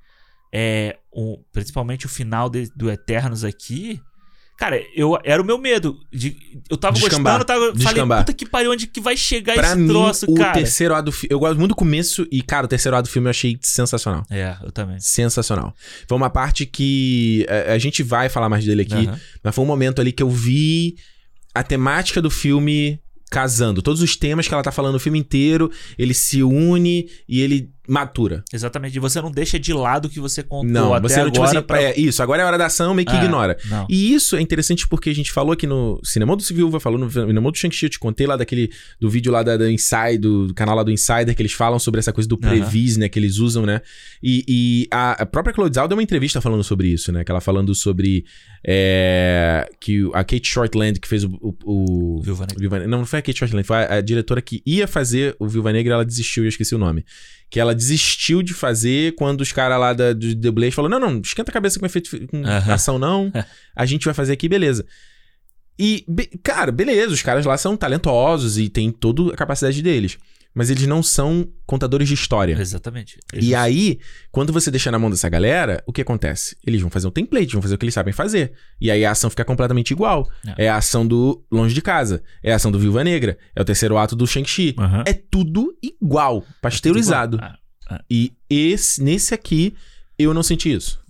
é, 0.54 0.98
um, 1.16 1.42
principalmente 1.54 2.06
o 2.06 2.10
final 2.10 2.50
de- 2.50 2.70
do 2.76 2.92
Eternos 2.92 3.44
aqui. 3.46 4.02
Cara, 4.62 4.80
eu, 4.96 5.18
era 5.24 5.42
o 5.42 5.46
meu 5.46 5.58
medo. 5.58 5.98
De, 6.14 6.38
eu 6.70 6.78
tava 6.78 6.94
Descambar, 6.94 7.40
gostando, 7.40 7.42
eu 7.42 7.46
tava, 7.46 7.66
falei, 7.72 7.84
descambar. 7.94 8.20
puta 8.20 8.32
que 8.34 8.46
pariu, 8.46 8.72
onde 8.72 8.86
que 8.86 9.02
vai 9.02 9.18
chegar 9.18 9.56
Pra 9.56 9.70
esse 9.70 9.76
mim, 9.76 9.88
troço, 9.88 10.28
o 10.30 10.36
cara? 10.36 10.54
terceiro 10.54 10.94
ato 10.94 11.06
do 11.06 11.12
filme. 11.12 11.34
Eu 11.34 11.40
gosto 11.40 11.58
muito 11.58 11.70
do 11.70 11.76
começo 11.76 12.28
e, 12.32 12.44
cara, 12.44 12.68
o 12.68 12.70
terceiro 12.70 12.96
ato 12.96 13.10
do 13.10 13.12
filme 13.12 13.26
eu 13.26 13.32
achei 13.32 13.58
sensacional. 13.60 14.24
É, 14.30 14.56
eu 14.64 14.72
também. 14.72 15.00
Sensacional. 15.00 15.74
Foi 16.08 16.16
uma 16.16 16.30
parte 16.30 16.68
que. 16.68 17.44
A, 17.50 17.74
a 17.74 17.78
gente 17.80 18.04
vai 18.04 18.30
falar 18.30 18.50
mais 18.50 18.64
dele 18.64 18.84
aqui, 18.84 19.08
Aham. 19.08 19.20
mas 19.44 19.56
foi 19.56 19.64
um 19.64 19.68
momento 19.68 20.00
ali 20.00 20.12
que 20.12 20.22
eu 20.22 20.30
vi 20.30 20.96
a 21.56 21.64
temática 21.64 22.22
do 22.22 22.30
filme 22.30 23.00
casando. 23.32 23.82
Todos 23.82 24.02
os 24.04 24.16
temas 24.16 24.48
que 24.48 24.54
ela 24.54 24.62
tá 24.62 24.72
falando 24.72 24.94
o 24.94 25.00
filme 25.00 25.18
inteiro, 25.18 25.72
ele 25.98 26.14
se 26.14 26.44
une 26.44 27.10
e 27.28 27.42
ele 27.42 27.72
matura. 27.88 28.44
Exatamente. 28.54 28.96
E 28.96 29.00
você 29.00 29.20
não 29.22 29.32
deixa 29.32 29.60
de 29.60 29.74
lado 29.74 30.06
o 30.06 30.10
que 30.10 30.20
você 30.20 30.44
contou 30.44 30.66
Não, 30.70 30.94
até 30.94 31.08
você 31.08 31.16
não, 31.16 31.22
agora. 31.28 31.32
tipo 31.34 31.44
assim, 31.46 31.62
pra- 31.66 31.82
é, 31.82 32.00
isso, 32.00 32.22
agora 32.22 32.42
é 32.42 32.46
a 32.46 32.48
hora 32.48 32.58
da 32.58 32.68
ação, 32.68 32.94
meio 32.94 33.08
que 33.08 33.16
É, 33.16 33.24
ignora. 33.24 33.58
Não. 33.66 33.88
E 33.90 34.14
isso 34.14 34.36
é 34.36 34.42
interessante 34.42 34.88
porque 34.88 35.10
a 35.10 35.16
gente 35.16 35.32
falou 35.32 35.52
aqui 35.52 35.66
no 35.66 36.00
Cinema 36.04 36.36
do 36.36 36.44
Civil, 36.44 36.72
falou 36.80 37.00
no 37.00 37.10
Cinema 37.10 37.52
do 37.52 37.58
Shang-Chi, 37.58 37.86
eu 37.86 37.90
te 37.90 38.00
contei 38.00 38.28
lá 38.28 38.38
daquele, 38.38 38.72
do 39.00 39.10
vídeo 39.10 39.32
lá 39.32 39.42
da, 39.44 39.58
da 39.58 39.72
Inside, 39.72 40.18
do, 40.20 40.48
do 40.48 40.54
canal 40.54 40.76
lá 40.76 40.84
do 40.84 40.92
Insider, 40.92 41.36
que 41.36 41.42
eles 41.42 41.54
falam 41.54 41.80
sobre 41.80 42.00
essa 42.00 42.12
coisa 42.14 42.28
do. 42.30 42.38
Previs, 42.38 42.98
né, 42.98 43.08
que 43.08 43.18
eles 43.20 43.38
usam, 43.38 43.66
né, 43.66 43.82
e, 44.22 44.44
e 44.48 44.88
a, 44.92 45.22
a 45.22 45.26
própria 45.26 45.54
Chloe 45.54 45.72
Zhao 45.74 45.88
deu 45.88 45.96
uma 45.96 46.04
entrevista 46.04 46.42
falando 46.42 46.64
sobre 46.64 46.88
isso, 46.88 47.12
né, 47.12 47.24
que 47.24 47.32
ela 47.32 47.40
falando 47.40 47.74
sobre, 47.76 48.26
é, 48.86 49.70
que 49.80 50.10
a 50.14 50.24
Kate 50.24 50.48
Shortland, 50.48 51.00
que 51.00 51.08
fez 51.08 51.24
o... 51.24 51.30
o, 51.42 51.56
o 52.18 52.22
Viúva 52.22 52.42
Negra. 52.46 52.60
Viúva- 52.60 52.80
não, 52.88 53.00
não 53.00 53.06
foi 53.06 53.20
a 53.20 53.22
Kate 53.22 53.38
Shortland, 53.40 53.66
foi 53.66 53.78
a, 53.78 53.96
a 53.96 54.02
diretora 54.02 54.42
que 54.42 54.62
ia 54.66 54.88
fazer 54.88 55.36
o 55.40 55.48
Viúva 55.48 55.72
Negra, 55.72 55.94
ela 55.96 56.06
desistiu, 56.06 56.44
eu 56.44 56.50
esqueci 56.50 56.74
o 56.74 56.78
nome. 56.78 57.06
Que 57.52 57.60
ela 57.60 57.76
desistiu 57.76 58.42
de 58.42 58.54
fazer 58.54 59.14
quando 59.16 59.42
os 59.42 59.52
caras 59.52 59.80
lá 59.80 59.94
da, 59.94 60.14
do 60.14 60.34
The 60.36 60.50
Blaze 60.50 60.72
falaram: 60.72 61.00
não, 61.00 61.12
não, 61.12 61.22
esquenta 61.22 61.52
a 61.52 61.54
cabeça 61.54 61.80
com 61.80 61.86
efeito 61.86 62.28
com 62.28 62.42
ação, 62.72 62.98
não. 62.98 63.30
A 63.76 63.86
gente 63.86 64.06
vai 64.06 64.14
fazer 64.14 64.34
aqui, 64.34 64.48
beleza. 64.50 64.86
E, 65.78 66.06
be- 66.08 66.30
cara, 66.44 66.72
beleza, 66.72 67.14
os 67.14 67.22
caras 67.22 67.46
lá 67.46 67.58
são 67.58 67.76
talentosos 67.76 68.58
e 68.58 68.70
tem 68.70 68.90
toda 68.92 69.34
a 69.34 69.38
capacidade 69.38 69.82
deles. 69.82 70.18
Mas 70.54 70.70
eles 70.70 70.86
não 70.86 71.02
são 71.02 71.48
contadores 71.66 72.08
de 72.10 72.14
história. 72.14 72.54
Exatamente. 72.60 73.18
E 73.34 73.56
aí, 73.56 74.00
quando 74.32 74.52
você 74.52 74.70
deixa 74.70 74.92
na 74.92 75.00
mão 75.00 75.10
dessa 75.10 75.30
galera, 75.30 75.82
o 75.88 75.94
que 75.94 76.02
acontece? 76.02 76.58
Eles 76.66 76.82
vão 76.82 76.90
fazer 76.90 77.08
um 77.08 77.12
template, 77.12 77.54
vão 77.54 77.62
fazer 77.62 77.76
o 77.76 77.78
que 77.78 77.86
eles 77.86 77.94
sabem 77.94 78.12
fazer. 78.14 78.52
E 78.80 78.92
aí 78.92 79.06
a 79.06 79.12
ação 79.12 79.30
fica 79.30 79.46
completamente 79.46 79.92
igual. 79.92 80.30
É. 80.58 80.66
É, 80.66 80.70
a 80.70 80.76
ação 80.76 81.08
do 81.08 81.42
Longe 81.50 81.74
de 81.74 81.82
Casa, 81.82 82.22
é 82.44 82.52
a 82.52 82.58
ação 82.58 82.70
do 82.72 82.78
Viúva 82.78 83.02
Negra, 83.04 83.38
é 83.56 83.62
o 83.62 83.66
terceiro 83.66 83.98
ato 83.98 84.14
do 84.16 84.28
Shang-Chi. 84.28 84.76
Aham. 84.78 85.04
É 85.08 85.14
tudo 85.14 85.74
igual, 85.82 86.44
pasteurizado. 86.62 87.38
Ah, 87.42 87.58
E 88.10 88.34
esse, 88.50 89.02
nesse 89.02 89.34
aqui, 89.34 89.74
eu 90.20 90.34
não 90.34 90.44
senti 90.44 90.72
isso. 90.74 91.02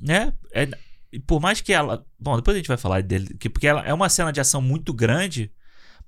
É, 0.54 0.68
e 1.12 1.20
por 1.20 1.40
mais 1.42 1.62
que 1.62 1.74
ela. 1.74 2.06
Bom, 2.20 2.36
depois 2.36 2.56
a 2.56 2.60
gente 2.60 2.68
vai 2.68 2.78
falar 2.78 3.02
dele. 3.02 3.36
que- 3.40 3.50
Porque 3.50 3.68
ela 3.68 3.84
é 3.86 3.94
uma 3.94 4.08
cena 4.10 4.32
de 4.32 4.40
ação 4.40 4.62
muito 4.62 4.94
grande. 4.94 5.52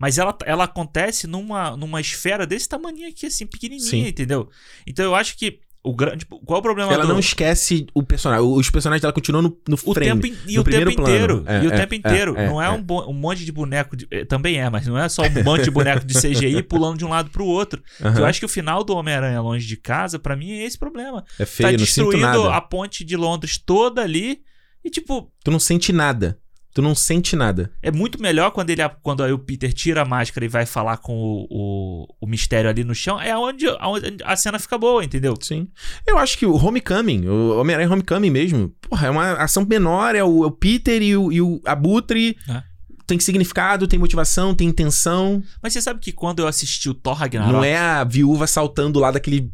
Mas 0.03 0.17
ela, 0.17 0.37
ela 0.45 0.65
acontece 0.65 1.27
numa, 1.27 1.77
numa 1.77 2.01
esfera 2.01 2.45
desse 2.45 2.67
tamanho 2.67 3.07
aqui, 3.07 3.27
assim, 3.27 3.47
pequenininha, 3.47 3.89
Sim. 3.89 4.05
entendeu? 4.05 4.49
Então 4.85 5.05
eu 5.05 5.15
acho 5.15 5.37
que 5.37 5.61
o 5.81 5.95
grande. 5.95 6.25
Qual 6.25 6.57
é 6.57 6.59
o 6.59 6.61
problema 6.61 6.91
Ela 6.91 7.03
do, 7.05 7.13
não 7.13 7.19
esquece 7.19 7.87
o 7.93 8.03
personagem. 8.03 8.45
Os 8.45 8.69
personagens 8.69 9.01
dela 9.01 9.13
continuam 9.13 9.41
no, 9.43 9.57
no 9.65 9.75
o 9.75 9.93
frame. 9.93 10.21
tempo, 10.21 10.39
e 10.45 10.55
no 10.55 10.61
o 10.61 10.63
tempo 10.65 10.91
inteiro. 10.91 11.43
É, 11.47 11.63
e 11.63 11.67
o 11.67 11.73
é, 11.73 11.77
tempo 11.77 11.93
é, 11.93 11.97
inteiro. 11.97 12.37
é, 12.37 12.47
não 12.47 12.61
é. 12.61 12.69
Um, 12.69 12.81
bo- 12.83 13.09
um 13.09 13.13
monte 13.13 13.45
de 13.45 13.51
boneco. 13.53 13.95
de- 13.95 14.05
eh, 14.11 14.25
também 14.25 14.59
é, 14.59 14.69
mas 14.69 14.85
não 14.85 14.97
é 14.97 15.07
só 15.07 15.21
um 15.23 15.43
monte 15.43 15.63
de 15.63 15.71
boneco 15.71 16.05
de 16.05 16.13
CGI 16.19 16.63
pulando 16.67 16.97
de 16.97 17.05
um 17.05 17.09
lado 17.09 17.29
pro 17.29 17.45
outro. 17.45 17.81
Aham. 18.01 18.19
Eu 18.19 18.25
acho 18.25 18.39
que 18.39 18.45
o 18.45 18.49
final 18.49 18.83
do 18.83 18.93
Homem-Aranha 18.93 19.39
longe 19.39 19.65
de 19.65 19.77
casa, 19.77 20.19
pra 20.19 20.35
mim, 20.35 20.51
é 20.51 20.65
esse 20.65 20.77
problema. 20.77 21.23
É 21.39 21.45
feio, 21.45 21.71
tá 21.71 21.77
destruindo 21.77 22.49
a 22.49 22.59
ponte 22.59 23.05
de 23.05 23.15
Londres 23.15 23.57
toda 23.57 24.01
ali. 24.01 24.41
E, 24.83 24.89
tipo, 24.89 25.31
Tu 25.45 25.49
não 25.49 25.59
sente 25.59 25.93
nada. 25.93 26.37
Tu 26.73 26.81
não 26.81 26.95
sente 26.95 27.35
nada. 27.35 27.71
É 27.83 27.91
muito 27.91 28.19
melhor 28.19 28.49
quando 28.49 28.71
ele 28.71 28.81
quando 29.03 29.23
aí 29.23 29.31
o 29.31 29.37
Peter 29.37 29.71
tira 29.71 30.01
a 30.01 30.05
máscara 30.05 30.43
e 30.43 30.49
vai 30.49 30.65
falar 30.65 30.97
com 30.97 31.15
o, 31.15 31.47
o, 31.47 32.07
o 32.21 32.27
mistério 32.27 32.67
ali 32.67 32.83
no 32.83 32.95
chão. 32.95 33.21
É 33.21 33.37
onde, 33.37 33.67
onde 33.79 34.17
a 34.23 34.35
cena 34.35 34.57
fica 34.57 34.75
boa, 34.75 35.05
entendeu? 35.05 35.35
Sim. 35.39 35.67
Eu 36.07 36.17
acho 36.17 36.35
que 36.35 36.47
o 36.47 36.55
Homecoming, 36.55 37.27
o 37.27 37.59
Homem-Aranha 37.59 37.91
Homecoming 37.91 38.31
mesmo, 38.31 38.73
porra, 38.81 39.05
é 39.05 39.09
uma 39.11 39.33
ação 39.33 39.63
menor, 39.69 40.15
é 40.15 40.23
o, 40.23 40.43
é 40.43 40.47
o 40.47 40.51
Peter 40.51 40.99
e 40.99 41.15
o, 41.15 41.31
e 41.31 41.39
o 41.39 41.61
Abutre. 41.63 42.35
É. 42.49 42.63
Tem 43.05 43.19
significado, 43.19 43.87
tem 43.87 43.99
motivação, 43.99 44.55
tem 44.55 44.67
intenção. 44.67 45.43
Mas 45.61 45.73
você 45.73 45.81
sabe 45.81 45.99
que 45.99 46.11
quando 46.11 46.39
eu 46.39 46.47
assisti 46.47 46.89
o 46.89 46.95
Thor 46.95 47.13
Ragnarok. 47.13 47.53
Não 47.53 47.63
é 47.63 47.77
a 47.77 48.03
viúva 48.03 48.47
saltando 48.47 48.99
lá 48.99 49.11
daquele. 49.11 49.51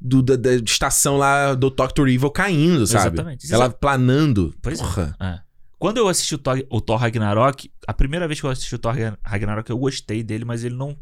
Do, 0.00 0.22
da, 0.22 0.36
da 0.36 0.54
estação 0.56 1.16
lá 1.16 1.54
do 1.54 1.70
Doctor 1.70 2.08
Evil 2.08 2.30
caindo, 2.30 2.86
sabe? 2.86 3.16
Exatamente. 3.16 3.52
Ela 3.52 3.70
planando. 3.70 4.54
Pois 4.62 4.78
é. 4.78 4.82
Porra. 4.82 5.16
É. 5.20 5.43
Quando 5.84 5.98
eu 5.98 6.08
assisti 6.08 6.34
o 6.34 6.38
Thor, 6.38 6.64
o 6.70 6.80
Thor 6.80 6.96
Ragnarok, 6.96 7.70
a 7.86 7.92
primeira 7.92 8.26
vez 8.26 8.40
que 8.40 8.46
eu 8.46 8.50
assisti 8.50 8.74
o 8.74 8.78
Thor 8.78 8.94
Ragnarok, 9.22 9.68
eu 9.68 9.76
gostei 9.76 10.22
dele, 10.22 10.42
mas 10.42 10.64
ele 10.64 10.74
não. 10.74 10.96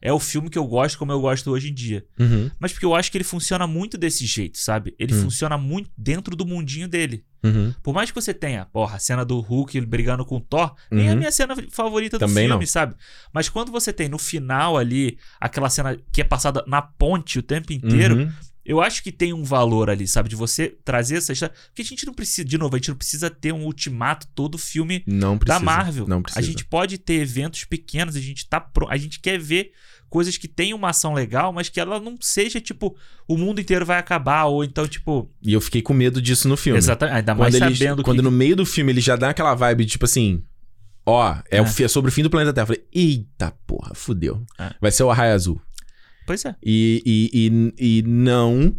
é 0.00 0.12
o 0.12 0.20
filme 0.20 0.48
que 0.48 0.56
eu 0.56 0.64
gosto 0.64 0.96
como 0.96 1.10
eu 1.10 1.20
gosto 1.20 1.50
hoje 1.50 1.70
em 1.70 1.74
dia. 1.74 2.06
Uhum, 2.20 2.48
Mas 2.60 2.72
porque 2.72 2.86
eu 2.86 2.94
acho 2.94 3.10
que 3.10 3.18
ele 3.18 3.24
funciona 3.24 3.66
muito 3.66 3.98
desse 3.98 4.24
jeito, 4.24 4.56
sabe? 4.56 4.94
Ele 4.96 5.12
Hum. 5.12 5.22
funciona 5.24 5.58
muito 5.58 5.90
dentro 5.98 6.36
do 6.36 6.46
mundinho 6.46 6.86
dele. 6.86 7.24
uhum. 7.42 7.74
Por 7.82 7.92
mais 7.92 8.08
que 8.12 8.14
você 8.14 8.32
tenha, 8.32 8.64
porra, 8.66 8.94
a 8.94 8.98
cena 9.00 9.24
do 9.24 9.40
Hulk 9.40 9.80
brigando 9.80 10.24
com 10.24 10.36
o 10.36 10.40
Thor, 10.40 10.72
nem 10.88 11.06
é 11.06 11.08
a 11.08 11.12
Uhum. 11.14 11.18
minha 11.18 11.32
cena 11.32 11.56
favorita 11.72 12.16
do 12.16 12.20
Também 12.20 12.46
filme, 12.46 12.60
não. 12.60 12.66
sabe? 12.68 12.94
Mas 13.32 13.48
quando 13.48 13.72
você 13.72 13.92
tem 13.92 14.08
no 14.08 14.18
final 14.18 14.76
ali 14.78 15.18
aquela 15.40 15.68
cena 15.68 15.98
que 16.12 16.20
é 16.20 16.24
passada 16.24 16.62
na 16.68 16.80
ponte 16.80 17.40
o 17.40 17.42
tempo 17.42 17.72
inteiro, 17.72 18.14
Uhum. 18.18 18.32
Eu 18.68 18.82
acho 18.82 19.02
que 19.02 19.10
tem 19.10 19.32
um 19.32 19.42
valor 19.42 19.88
ali, 19.88 20.06
sabe? 20.06 20.28
De 20.28 20.36
você 20.36 20.76
trazer 20.84 21.16
essa 21.16 21.32
história. 21.32 21.54
Porque 21.68 21.80
a 21.80 21.84
gente 21.86 22.04
não 22.04 22.12
precisa, 22.12 22.46
de 22.46 22.58
novo, 22.58 22.76
a 22.76 22.78
gente 22.78 22.90
não 22.90 22.96
precisa 22.96 23.30
ter 23.30 23.50
um 23.50 23.64
ultimato 23.64 24.26
todo 24.34 24.58
filme 24.58 25.02
Não 25.06 25.38
precisa. 25.38 25.58
da 25.58 25.64
Marvel. 25.64 26.06
Não 26.06 26.18
a 26.18 26.22
precisa. 26.22 26.44
gente 26.46 26.66
pode 26.66 26.98
ter 26.98 27.14
eventos 27.14 27.64
pequenos, 27.64 28.14
a 28.14 28.20
gente 28.20 28.46
tá 28.46 28.60
pro... 28.60 28.86
a 28.90 28.96
gente 28.98 29.20
quer 29.20 29.38
ver 29.38 29.72
coisas 30.10 30.36
que 30.36 30.46
tenham 30.46 30.76
uma 30.76 30.90
ação 30.90 31.14
legal, 31.14 31.50
mas 31.50 31.70
que 31.70 31.80
ela 31.80 31.98
não 31.98 32.16
seja 32.20 32.60
tipo 32.60 32.94
o 33.26 33.36
mundo 33.38 33.60
inteiro 33.60 33.86
vai 33.86 33.98
acabar 33.98 34.44
ou 34.44 34.62
então 34.62 34.86
tipo, 34.86 35.30
E 35.42 35.52
eu 35.52 35.60
fiquei 35.62 35.80
com 35.80 35.94
medo 35.94 36.20
disso 36.20 36.46
no 36.46 36.56
filme. 36.56 36.76
exatamente, 36.78 37.16
ainda 37.16 37.34
mais 37.34 37.54
Quando, 37.54 37.62
ele, 37.64 37.74
sabendo 37.76 38.02
quando 38.02 38.16
que 38.18 38.22
no 38.22 38.30
meio 38.30 38.54
do 38.54 38.66
filme 38.66 38.92
ele 38.92 39.00
já 39.00 39.16
dá 39.16 39.30
aquela 39.30 39.54
vibe, 39.54 39.86
tipo 39.86 40.04
assim... 40.04 40.42
Ó, 41.06 41.34
é, 41.50 41.56
É. 41.56 41.62
o 41.62 41.64
é 41.64 41.88
sobre 41.88 42.10
o 42.10 42.12
fim 42.12 42.22
do 42.22 42.28
planeta 42.28 42.52
Terra. 42.52 42.64
Eu 42.64 42.66
falei, 42.66 42.84
eita 42.92 43.50
porra, 43.66 43.94
fudeu. 43.94 44.44
É. 44.58 44.74
Vai 44.78 44.90
ser 44.90 45.04
o 45.04 45.10
Arraia 45.10 45.32
Azul. 45.32 45.58
Pois 46.28 46.44
é. 46.44 46.54
E, 46.62 47.02
e, 47.04 47.74
e, 47.80 47.98
e 47.98 48.02
não... 48.02 48.76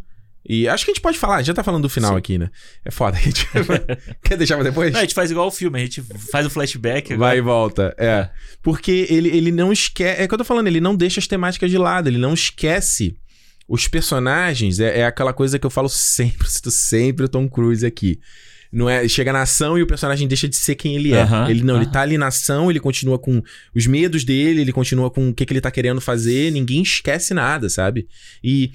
E 0.47 0.68
acho 0.68 0.86
que 0.86 0.91
a 0.91 0.93
gente 0.93 1.02
pode 1.02 1.18
falar, 1.20 1.43
já 1.43 1.54
tá 1.54 1.64
falando 1.64 1.84
do 1.84 1.89
final 1.89 2.12
Sim. 2.12 2.18
aqui, 2.18 2.38
né? 2.38 2.50
É 2.86 2.89
foda. 2.89 3.18
A 3.18 3.22
gente... 3.22 3.45
Quer 4.24 4.38
deixar 4.38 4.56
pra 4.56 4.64
depois? 4.64 4.91
Não, 4.91 5.00
a 5.00 5.04
gente 5.04 5.14
faz 5.14 5.30
igual 5.30 5.47
o 5.47 5.52
filme, 5.52 5.78
a 5.78 5.84
gente 5.84 6.02
faz 6.32 6.45
o 6.45 6.50
flashback. 6.50 7.16
Vai 7.16 7.38
e 7.38 7.39
agora- 7.39 7.56
volta, 7.56 7.95
é. 7.97 8.30
Porque 8.64 9.06
ele, 9.10 9.30
ele 9.30 9.52
não 9.52 9.72
esquece. 9.72 10.22
É 10.22 10.26
o 10.26 10.28
que 10.28 10.34
eu 10.34 10.38
tô 10.38 10.43
falando, 10.45 10.68
ele 10.68 10.80
não 10.80 10.95
deixa 10.95 11.20
as 11.20 11.28
temáticas 11.28 11.70
de 11.70 11.78
lado, 11.78 12.08
ele 12.08 12.18
não 12.18 12.34
esquece 12.34 13.16
os 13.68 13.88
personagens. 13.88 14.80
É, 14.80 15.00
é 15.02 15.06
aquela 15.06 15.34
coisa 15.34 15.60
que 15.60 15.66
eu 15.66 15.70
falo 15.70 15.89
sempre, 15.89 16.50
cito 16.50 16.72
sempre 16.72 17.26
o 17.26 17.30
Tom 17.30 17.47
Cruise 17.47 17.86
aqui. 17.86 18.20
Não 18.72 18.88
é, 18.90 19.08
chega 19.08 19.34
na 19.34 19.42
ação 19.42 19.78
e 19.78 19.82
o 19.82 19.88
personagem 19.88 20.28
deixa 20.28 20.48
de 20.48 20.56
ser 20.56 20.76
quem 20.76 20.96
ele 20.96 21.14
é. 21.14 21.22
Aham, 21.24 21.50
ele 21.50 21.64
não, 21.64 21.76
ele 21.76 21.86
aham. 21.86 21.92
tá 21.92 22.02
ali 22.02 22.18
na 22.18 22.28
ação, 22.28 22.70
ele 22.70 22.80
continua 22.80 23.18
com 23.18 23.42
os 23.76 23.88
medos 23.88 24.24
dele, 24.24 24.62
ele 24.62 24.72
continua 24.72 25.10
com 25.10 25.30
o 25.30 25.34
que, 25.34 25.46
que 25.46 25.52
ele 25.54 25.62
tá 25.62 25.72
querendo 25.72 26.00
fazer, 26.00 26.52
ninguém 26.52 26.82
esquece 26.84 27.34
nada, 27.34 27.68
sabe? 27.68 28.08
E 28.44 28.72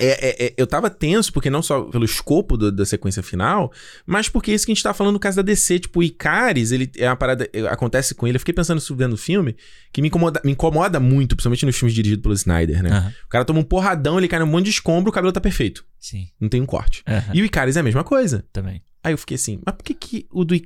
é- 0.00 0.28
é- 0.28 0.46
é- 0.46 0.54
eu 0.56 0.66
tava 0.66 0.88
tenso, 0.90 1.32
porque 1.32 1.50
não 1.50 1.62
só 1.62 1.82
pelo 1.82 2.04
escopo 2.04 2.56
do- 2.56 2.72
da 2.72 2.84
sequência 2.84 3.22
final, 3.22 3.70
mas 4.04 4.28
porque 4.28 4.50
é 4.50 4.54
isso 4.54 4.64
que 4.66 4.72
a 4.72 4.74
gente 4.74 4.82
tá 4.82 4.92
falando 4.94 5.12
no 5.14 5.20
caso 5.20 5.36
da 5.36 5.42
DC. 5.42 5.78
Tipo, 5.78 6.00
o 6.00 6.02
Icaris, 6.02 6.72
ele 6.72 6.90
é 6.96 7.08
uma 7.08 7.14
parada. 7.14 7.48
Acontece 7.70 8.14
com 8.14 8.26
ele. 8.26 8.36
Eu 8.36 8.40
fiquei 8.40 8.54
pensando 8.54 8.78
isso 8.78 8.96
vendo 8.96 9.12
o 9.12 9.16
filme, 9.18 9.54
que 9.92 10.00
me 10.02 10.08
incomoda, 10.08 10.40
me 10.44 10.50
incomoda 10.52 10.98
muito, 10.98 11.36
principalmente 11.36 11.66
nos 11.66 11.76
filmes 11.76 11.94
dirigidos 11.94 12.22
pelo 12.22 12.34
Snyder, 12.34 12.82
né? 12.82 12.90
Aham, 12.90 13.12
O 13.26 13.28
cara 13.28 13.44
toma 13.44 13.60
um 13.60 13.64
porradão, 13.64 14.18
ele 14.18 14.26
cai 14.26 14.40
num 14.40 14.46
monte 14.46 14.64
de 14.64 14.70
escombro, 14.70 15.10
o 15.10 15.12
cabelo 15.12 15.30
tá 15.32 15.40
perfeito. 15.40 15.84
Sim. 16.00 16.26
Não 16.40 16.48
tem 16.48 16.60
um 16.60 16.66
corte. 16.66 17.04
Aham, 17.06 17.30
E 17.34 17.42
o 17.42 17.44
Icaris 17.44 17.76
é 17.76 17.80
a 17.80 17.84
mesma 17.84 18.02
coisa. 18.02 18.44
Também. 18.52 18.82
Aí 19.02 19.12
eu 19.12 19.18
fiquei 19.18 19.34
assim, 19.34 19.60
mas 19.64 19.74
por 19.74 19.82
que 19.84 19.94
que 19.94 20.26
o 20.30 20.44
do. 20.44 20.54
E 20.54 20.62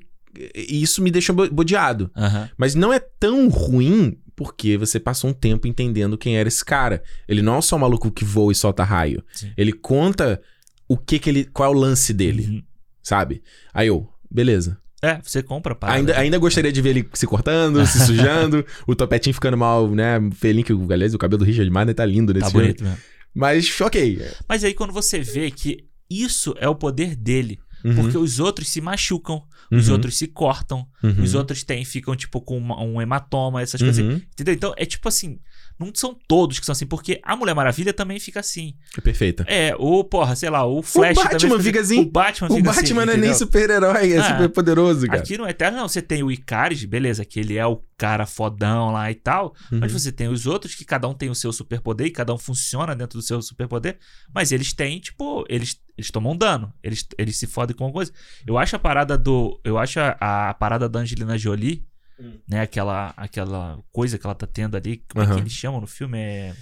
isso 0.82 1.00
me 1.02 1.10
deixou 1.10 1.34
bo- 1.34 1.50
bodeado. 1.50 2.10
Aham. 2.16 2.50
Mas 2.58 2.74
não 2.74 2.92
é 2.92 2.98
tão 2.98 3.48
ruim 3.48 4.18
porque 4.34 4.76
você 4.76 5.00
passou 5.00 5.30
um 5.30 5.32
tempo 5.32 5.66
entendendo 5.66 6.18
quem 6.18 6.36
era 6.36 6.46
esse 6.48 6.62
cara. 6.64 7.02
Ele 7.26 7.40
não 7.40 7.56
é 7.56 7.62
só 7.62 7.76
um 7.76 7.78
maluco 7.78 8.10
que 8.10 8.24
voa 8.24 8.52
e 8.52 8.54
solta 8.54 8.84
raio. 8.84 9.24
Sim. 9.32 9.50
Ele 9.56 9.72
conta 9.72 10.40
o 10.86 10.96
que 10.98 11.18
que 11.18 11.30
ele. 11.30 11.44
qual 11.46 11.72
é 11.72 11.74
o 11.74 11.78
lance 11.78 12.12
dele, 12.12 12.46
Uhum. 12.46 12.62
sabe? 13.02 13.42
Aí 13.72 13.88
eu, 13.88 14.06
beleza. 14.30 14.78
É, 15.02 15.18
você 15.22 15.42
compra 15.42 15.72
a 15.72 15.76
parada. 15.76 15.98
Ainda, 15.98 16.18
ainda 16.18 16.38
gostaria 16.38 16.72
de 16.72 16.82
ver 16.82 16.90
ele 16.90 17.08
se 17.14 17.26
cortando, 17.26 17.86
se 17.86 17.98
sujando, 18.04 18.64
o 18.86 18.94
topetinho 18.94 19.32
ficando 19.34 19.56
mal, 19.56 19.88
né? 19.90 20.18
Felinho, 20.34 20.64
que 20.64 20.92
aliás, 20.92 21.14
o 21.14 21.18
cabelo 21.18 21.38
do 21.38 21.44
Richard 21.44 21.70
Madden 21.70 21.94
tá 21.94 22.04
lindo 22.04 22.32
nesse 22.34 22.44
Tá 22.46 22.50
filme. 22.50 22.66
bonito 22.66 22.84
mesmo. 22.84 22.98
Mas, 23.34 23.80
ok. 23.80 24.20
Mas 24.48 24.64
aí 24.64 24.74
quando 24.74 24.92
você 24.92 25.20
vê 25.20 25.50
que 25.50 25.84
isso 26.10 26.54
é 26.58 26.68
o 26.68 26.74
poder 26.74 27.14
dele, 27.16 27.58
Uhum, 27.86 27.94
porque 27.94 28.18
os 28.18 28.40
outros 28.40 28.68
se 28.68 28.80
machucam, 28.80 29.42
os 29.70 29.86
uhum, 29.86 29.94
outros 29.94 30.18
se 30.18 30.26
cortam, 30.26 30.86
uhum, 31.02 31.22
os 31.22 31.34
outros 31.34 31.62
têm, 31.62 31.84
ficam 31.84 32.16
tipo 32.16 32.40
com 32.40 32.58
uma- 32.58 32.82
um 32.82 33.00
hematoma, 33.00 33.62
essas 33.62 33.80
coisas. 33.80 34.04
uhum. 34.04 34.20
Entendeu? 34.32 34.54
Então 34.54 34.74
é 34.76 34.84
tipo 34.84 35.08
assim, 35.08 35.38
não 35.78 35.92
são 35.94 36.16
todos 36.26 36.58
que 36.58 36.64
são 36.66 36.72
assim, 36.72 36.86
porque 36.86 37.20
a 37.22 37.36
Mulher 37.36 37.54
Maravilha 37.54 37.92
também 37.92 38.18
fica 38.18 38.40
assim. 38.40 38.74
É 38.96 39.00
perfeita. 39.00 39.44
É, 39.48 39.74
o, 39.78 40.02
porra, 40.04 40.34
sei 40.34 40.48
lá, 40.50 40.64
o 40.66 40.82
Flash 40.82 41.16
Batman 41.16 41.38
também 41.38 41.60
fica 41.60 41.80
assim. 41.80 42.00
O 42.00 42.10
Batman 42.10 42.48
O 42.48 42.56
fica 42.56 42.70
Batman 42.72 42.82
assim, 43.02 43.06
não 43.06 43.12
é 43.12 43.16
nem 43.16 43.34
super-herói, 43.34 44.12
é 44.12 44.18
Ah, 44.18 44.32
super 44.32 44.48
poderoso, 44.48 45.06
cara. 45.06 45.18
Aqui 45.20 45.36
no 45.36 45.46
Eterno, 45.48 45.78
não, 45.78 45.88
você 45.88 46.00
tem 46.00 46.22
o 46.22 46.30
Icaris, 46.30 46.84
beleza, 46.84 47.24
que 47.24 47.38
ele 47.40 47.56
é 47.56 47.66
o 47.66 47.82
cara 47.98 48.26
fodão 48.26 48.92
lá 48.92 49.10
e 49.10 49.14
tal, 49.14 49.54
mas 49.70 49.92
Uhum. 49.92 49.98
você 49.98 50.12
tem 50.12 50.28
os 50.28 50.46
outros 50.46 50.74
que 50.74 50.84
cada 50.84 51.08
um 51.08 51.14
tem 51.14 51.30
o 51.30 51.34
seu 51.34 51.50
superpoder 51.52 52.06
e 52.06 52.10
cada 52.10 52.32
um 52.34 52.38
funciona 52.38 52.94
dentro 52.94 53.18
do 53.18 53.22
seu 53.24 53.40
superpoder, 53.40 53.98
mas 54.34 54.52
eles 54.52 54.72
têm, 54.74 54.98
tipo, 55.00 55.44
eles, 55.48 55.80
eles 55.96 56.10
tomam 56.10 56.36
dano, 56.36 56.72
eles, 56.82 57.06
eles 57.16 57.36
se 57.38 57.46
fodem 57.46 57.74
com 57.74 57.84
alguma 57.84 57.98
coisa. 58.00 58.12
Eu 58.46 58.58
acho 58.58 58.76
a 58.76 58.78
parada 58.78 59.16
do. 59.16 59.58
Eu 59.64 59.78
acho 59.78 59.98
a, 59.98 60.48
a 60.50 60.54
parada 60.54 60.88
da 60.88 61.00
Angelina 61.00 61.38
Jolie, 61.38 61.84
Hum. 62.18 62.38
né, 62.48 62.60
aquela, 62.62 63.12
aquela 63.16 63.78
coisa 63.92 64.18
que 64.18 64.26
ela 64.26 64.34
tá 64.34 64.46
tendo 64.46 64.76
ali, 64.76 65.02
como 65.08 65.22
é 65.22 65.26
Aham. 65.26 65.34
que 65.36 65.40
eles 65.42 65.52
chamam 65.52 65.80
no 65.80 65.86
filme? 65.86 66.18
É. 66.18 66.54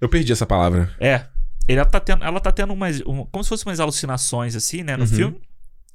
Eu 0.00 0.08
perdi 0.08 0.32
essa 0.32 0.46
palavra. 0.46 0.94
É. 0.98 1.26
Ela 1.68 1.84
tá 1.84 2.00
tendo, 2.00 2.24
ela 2.24 2.40
tá 2.40 2.50
tendo 2.50 2.72
umas. 2.72 3.00
uma- 3.02 3.26
como 3.26 3.44
se 3.44 3.48
fossem 3.50 3.68
umas 3.70 3.78
alucinações, 3.78 4.56
assim, 4.56 4.82
né, 4.82 4.96
no 4.96 5.02
Uhum. 5.04 5.08
filme. 5.08 5.40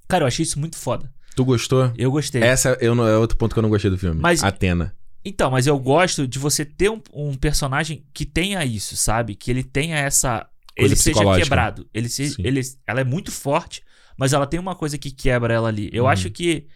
Cara, 0.07 0.23
eu 0.23 0.27
achei 0.27 0.43
isso 0.43 0.59
muito 0.59 0.77
foda. 0.77 1.11
Tu 1.35 1.43
gostou? 1.43 1.91
Eu 1.97 2.09
gostei. 2.11 2.41
Essa 2.41 2.77
eu 2.79 2.95
não- 2.95 3.07
é 3.07 3.17
outro 3.17 3.37
ponto 3.37 3.53
que 3.53 3.59
eu 3.59 3.63
não 3.63 3.69
gostei 3.69 3.91
do 3.91 3.97
filme. 3.97 4.19
Mas- 4.21 4.43
Atena. 4.43 4.95
Então, 5.25 5.51
mas 5.51 5.67
eu 5.67 5.77
gosto 5.77 6.25
de 6.27 6.39
você 6.39 6.63
ter 6.63 6.89
um, 6.89 7.01
um 7.13 7.35
personagem 7.35 8.05
que 8.13 8.25
tenha 8.25 8.63
isso, 8.63 8.95
sabe? 8.95 9.35
Que 9.35 9.51
ele 9.51 9.63
tenha 9.63 9.97
essa. 9.97 10.47
Coisa 10.77 10.93
ele 10.93 10.95
seja 10.95 11.19
quebrado. 11.35 11.89
Ele, 11.93 12.07
se, 12.07 12.29
Sim. 12.29 12.41
ele 12.45 12.61
ela 12.87 13.01
é 13.01 13.03
muito 13.03 13.29
forte, 13.31 13.81
mas 14.15 14.31
ela 14.31 14.45
tem 14.47 14.59
uma 14.59 14.75
coisa 14.75 14.97
que 14.97 15.11
quebra 15.11 15.53
ela 15.53 15.67
ali. 15.67 15.89
Eu 15.91 16.03
Uhum. 16.03 16.09
acho 16.09 16.29
que 16.29 16.67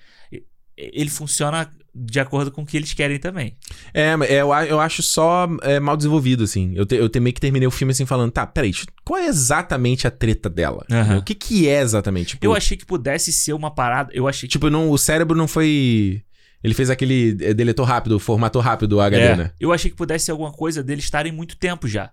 ele 0.76 1.10
funciona 1.10 1.72
de 1.94 2.20
acordo 2.20 2.52
com 2.52 2.62
o 2.62 2.66
que 2.66 2.78
eles 2.78 2.94
querem 2.94 3.20
também. 3.20 3.56
É, 3.94 4.16
é, 4.28 4.42
eu, 4.42 4.54
eu 4.54 4.80
acho 4.80 5.04
só 5.04 5.48
é, 5.62 5.80
mal 5.80 5.98
desenvolvido, 5.98 6.44
assim. 6.44 6.74
Eu, 6.76 6.86
te, 6.86 6.96
eu 6.96 7.10
te- 7.10 7.20
meio 7.20 7.34
que 7.34 7.42
terminei 7.42 7.68
o 7.68 7.72
filme 7.72 7.92
assim 7.92 8.06
falando, 8.06 8.32
tá, 8.32 8.48
peraí, 8.48 8.72
qual 9.04 9.20
é 9.20 9.28
exatamente 9.28 10.08
a 10.08 10.12
treta 10.12 10.50
dela? 10.50 10.86
Aham. 10.90 11.18
O 11.18 11.24
que 11.24 11.36
que 11.36 11.68
é 11.68 11.82
exatamente? 11.82 12.30
Tipo, 12.30 12.46
Eu 12.46 12.54
achei 12.54 12.78
que 12.78 12.86
pudesse 12.86 13.32
ser 13.34 13.54
uma 13.54 13.70
parada. 13.70 14.10
Eu 14.14 14.28
achei 14.28 14.48
que. 14.48 14.52
tipo 14.54 14.70
não, 14.70 14.90
o 14.90 14.98
cérebro 14.98 15.38
não 15.38 15.48
foi... 15.48 16.22
Ele 16.64 16.74
fez 16.74 16.90
aquele... 16.90 17.38
é, 17.42 17.54
deletou 17.54 17.84
rápido, 17.84 18.20
formatou 18.20 18.62
rápido 18.62 18.94
o 18.94 19.02
HD, 19.02 19.22
é, 19.22 19.36
né? 19.36 19.52
eu 19.60 19.74
achei 19.74 19.90
que 19.90 19.98
pudesse 19.98 20.26
ser 20.26 20.32
alguma 20.32 20.52
coisa 20.52 20.84
deles 20.84 21.04
estarem 21.04 21.32
muito 21.32 21.58
tempo 21.58 21.88
já. 21.88 22.12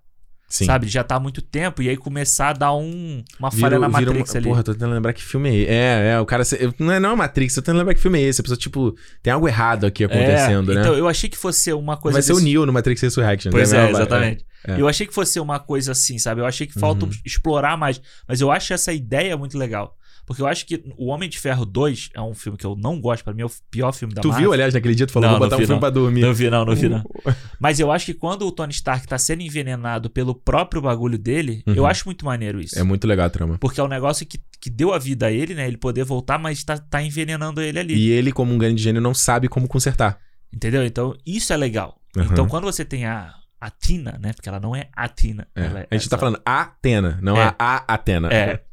Sim. 0.49 0.65
Sabe? 0.65 0.89
Já 0.89 1.05
tá 1.05 1.17
há 1.17 1.21
muito 1.21 1.43
tempo. 1.43 1.83
E 1.83 1.91
aí 1.91 1.97
começar 1.97 2.49
a 2.49 2.53
dar 2.55 2.75
um, 2.75 3.23
uma 3.39 3.51
Vira- 3.51 3.61
falha 3.61 3.79
na 3.79 3.89
Matrix 3.89 4.31
uma- 4.31 4.39
ali. 4.39 4.49
Porra, 4.49 4.63
tô 4.63 4.73
tentando 4.73 4.95
lembrar 4.95 5.13
que 5.13 5.23
filme 5.23 5.51
é 5.51 5.55
esse. 5.55 5.71
É, 5.71 6.11
é, 6.15 6.21
o 6.21 6.25
cara... 6.25 6.43
eu- 6.59 6.75
Não 6.79 6.93
é, 6.93 6.99
não 6.99 7.11
é 7.13 7.17
Matrix, 7.17 7.55
eu 7.57 7.63
tô 7.63 7.67
tentando 7.67 7.79
lembrar 7.81 7.95
que 7.95 8.01
filme 8.01 8.19
é 8.19 8.23
esse. 8.23 8.41
A 8.41 8.45
pessoa, 8.45 8.57
tipo, 8.57 8.95
tem 9.23 9.31
algo 9.33 9.47
errado 9.47 9.85
aqui 9.85 10.05
acontecendo, 10.05 10.73
é, 10.73 10.77
né? 10.77 10.81
Então, 10.81 10.95
eu 10.95 11.07
achei 11.07 11.29
que 11.29 11.37
fosse 11.37 11.71
uma 11.73 11.99
coisa 11.99 12.15
Vai 12.17 12.23
ser 12.23 12.33
o 12.33 12.37
desse- 12.37 12.47
Neo 12.47 12.65
no 12.65 12.73
Matrix 12.73 13.03
Resurrection. 13.03 13.51
Pois 13.53 13.73
né? 13.73 13.87
é, 13.87 13.91
exatamente. 13.91 14.45
é. 14.67 14.81
Eu 14.81 14.89
achei 14.89 15.07
que 15.07 15.13
fosse 15.15 15.39
uma 15.39 15.59
coisa 15.61 15.93
assim, 15.93 16.19
sabe? 16.19 16.41
Eu 16.41 16.47
achei 16.47 16.67
que 16.67 16.73
falta 16.81 17.05
Uhum. 17.05 17.11
explorar 17.27 17.77
mais. 17.77 18.01
Mas 18.27 18.41
eu 18.41 18.51
acho 18.51 18.73
essa 18.73 18.91
ideia 18.93 19.37
muito 19.37 19.59
legal. 19.59 19.95
Porque 20.29 20.41
eu 20.43 20.47
acho 20.47 20.65
que 20.67 20.85
O 20.97 21.07
Homem 21.07 21.29
de 21.29 21.39
Ferro 21.41 21.65
2 21.65 22.11
é 22.15 22.21
um 22.21 22.35
filme 22.35 22.57
que 22.57 22.65
eu 22.65 22.77
não 22.77 23.01
gosto, 23.01 23.25
pra 23.25 23.33
mim 23.35 23.43
é 23.43 23.47
o 23.47 23.51
pior 23.71 23.91
filme 23.93 24.15
da 24.15 24.21
Tu 24.23 24.29
Marvel. 24.29 24.45
viu, 24.45 24.53
aliás, 24.53 24.75
naquele 24.75 24.95
dia 24.95 25.07
tu 25.07 25.13
falou, 25.13 25.29
Não, 25.31 25.39
vou 25.39 25.47
botar 25.49 25.57
não 25.57 25.59
um 25.59 25.61
vi, 25.61 25.67
filme 25.67 25.75
não. 25.75 25.81
pra 25.81 25.91
dormir. 25.91 26.21
Não 26.21 26.35
vi 26.35 26.51
não, 26.51 26.65
não 26.65 26.75
vi 26.77 26.89
não. 26.89 27.01
Uh, 27.01 27.35
Mas 27.59 27.81
eu 27.81 27.91
acho 27.91 28.07
que 28.07 28.15
quando 28.15 28.47
o 28.47 28.53
Tony 28.53 28.73
Stark 28.73 29.07
tá 29.09 29.17
sendo 29.19 29.43
envenenado 29.43 30.09
pelo 30.11 30.35
próprio 30.35 30.81
bagulho 30.83 31.19
dele, 31.19 31.63
Uhum. 31.67 31.75
eu 31.75 31.87
acho 31.87 32.05
muito 32.07 32.25
maneiro 32.25 32.61
isso. 32.61 32.79
É 32.79 32.83
muito 32.83 33.07
legal 33.07 33.27
a 33.27 33.31
trama. 33.31 33.59
Porque 33.59 33.81
é 33.81 33.83
um 33.83 33.89
negócio 33.89 34.25
que, 34.27 34.39
que 34.61 34.71
deu 34.71 34.93
a 34.93 34.99
vida 34.99 35.27
a 35.27 35.33
ele, 35.33 35.55
né? 35.55 35.67
Ele 35.67 35.77
poder 35.79 36.05
voltar, 36.05 36.39
mas 36.39 36.63
tá, 36.63 36.77
tá 36.79 37.03
envenenando 37.03 37.61
ele 37.61 37.79
ali. 37.79 37.95
E 37.95 38.11
ele, 38.11 38.31
como 38.31 38.53
um 38.55 38.59
grande 38.59 38.81
gênio, 38.83 39.01
não 39.01 39.15
sabe 39.15 39.49
como 39.49 39.67
consertar. 39.67 40.19
Entendeu? 40.53 40.85
Então, 40.85 41.17
isso 41.27 41.53
é 41.53 41.57
legal. 41.57 41.99
Uhum. 42.17 42.25
Então, 42.25 42.47
quando 42.47 42.65
você 42.65 42.85
tem 42.85 43.07
a, 43.07 43.33
a 43.61 43.71
Tina, 43.71 44.19
né? 44.21 44.33
Porque 44.35 44.49
ela 44.49 44.61
não 44.61 44.77
é 44.77 44.89
a 44.95 45.09
Tina. 45.09 45.49
É. 45.57 45.65
ela 45.65 45.81
é 45.81 45.87
a 45.91 45.95
gente 45.97 46.09
tá 46.09 46.17
essa- 46.17 46.19
falando 46.19 46.41
Atena, 46.45 47.19
não 47.23 47.37
É. 47.37 47.55
a, 47.59 47.85
a 47.87 47.95
Atena. 47.95 48.29
É. 48.33 48.63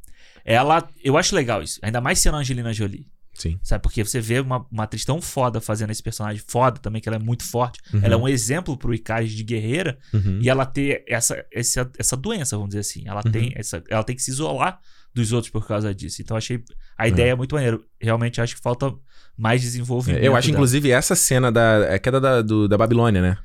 Ela, 0.45 0.87
eu 1.03 1.17
acho 1.17 1.35
legal 1.35 1.61
isso. 1.63 1.79
Ainda 1.81 1.99
mais 1.99 2.19
sendo 2.19 2.35
a 2.37 2.39
Angelina 2.39 2.71
Jolie. 2.71 3.07
Sim. 3.33 3.59
Sabe? 3.63 3.81
Porque 3.81 4.01
você 4.05 4.21
vê 4.21 4.39
uma, 4.39 4.65
uma 4.71 4.83
atriz 4.83 5.03
tão 5.03 5.21
foda 5.21 5.59
fazendo 5.59 5.89
esse 5.91 6.01
personagem 6.01 6.41
foda 6.47 6.79
também, 6.79 7.01
que 7.01 7.09
ela 7.09 7.17
é 7.17 7.19
muito 7.19 7.43
forte. 7.43 7.81
Uhum. 7.93 7.99
Ela 8.01 8.13
é 8.13 8.17
um 8.17 8.27
exemplo 8.29 8.77
pro 8.77 8.93
Icaris 8.93 9.31
de 9.33 9.43
guerreira. 9.43 9.97
Uhum. 10.13 10.39
E 10.41 10.49
ela 10.49 10.65
ter 10.65 11.03
essa, 11.07 11.43
essa, 11.51 11.91
essa 11.97 12.15
doença, 12.15 12.55
vamos 12.55 12.69
dizer 12.69 12.79
assim. 12.79 13.03
Ela, 13.05 13.21
Uhum. 13.25 13.31
tem 13.31 13.51
essa, 13.55 13.83
ela 13.89 14.03
tem 14.05 14.15
que 14.15 14.21
se 14.23 14.31
isolar 14.31 14.79
dos 15.13 15.33
outros 15.33 15.51
por 15.51 15.67
causa 15.67 15.93
disso. 15.93 16.21
Então, 16.21 16.37
achei 16.37 16.63
a 16.97 17.07
É. 17.07 17.09
ideia 17.09 17.31
é 17.31 17.35
muito 17.35 17.55
maneira. 17.55 17.77
Realmente, 17.99 18.39
acho 18.39 18.55
que 18.55 18.61
falta 18.61 18.93
mais 19.37 19.61
desenvolvimento. 19.61 20.23
Eu 20.23 20.33
acho, 20.35 20.47
dela. 20.47 20.55
inclusive, 20.57 20.91
essa 20.91 21.15
cena 21.15 21.51
da 21.51 21.87
é 21.89 21.99
queda 21.99 22.21
da, 22.21 22.41
do- 22.41 22.67
da 22.69 22.77
Babilônia, 22.77 23.21
né? 23.21 23.37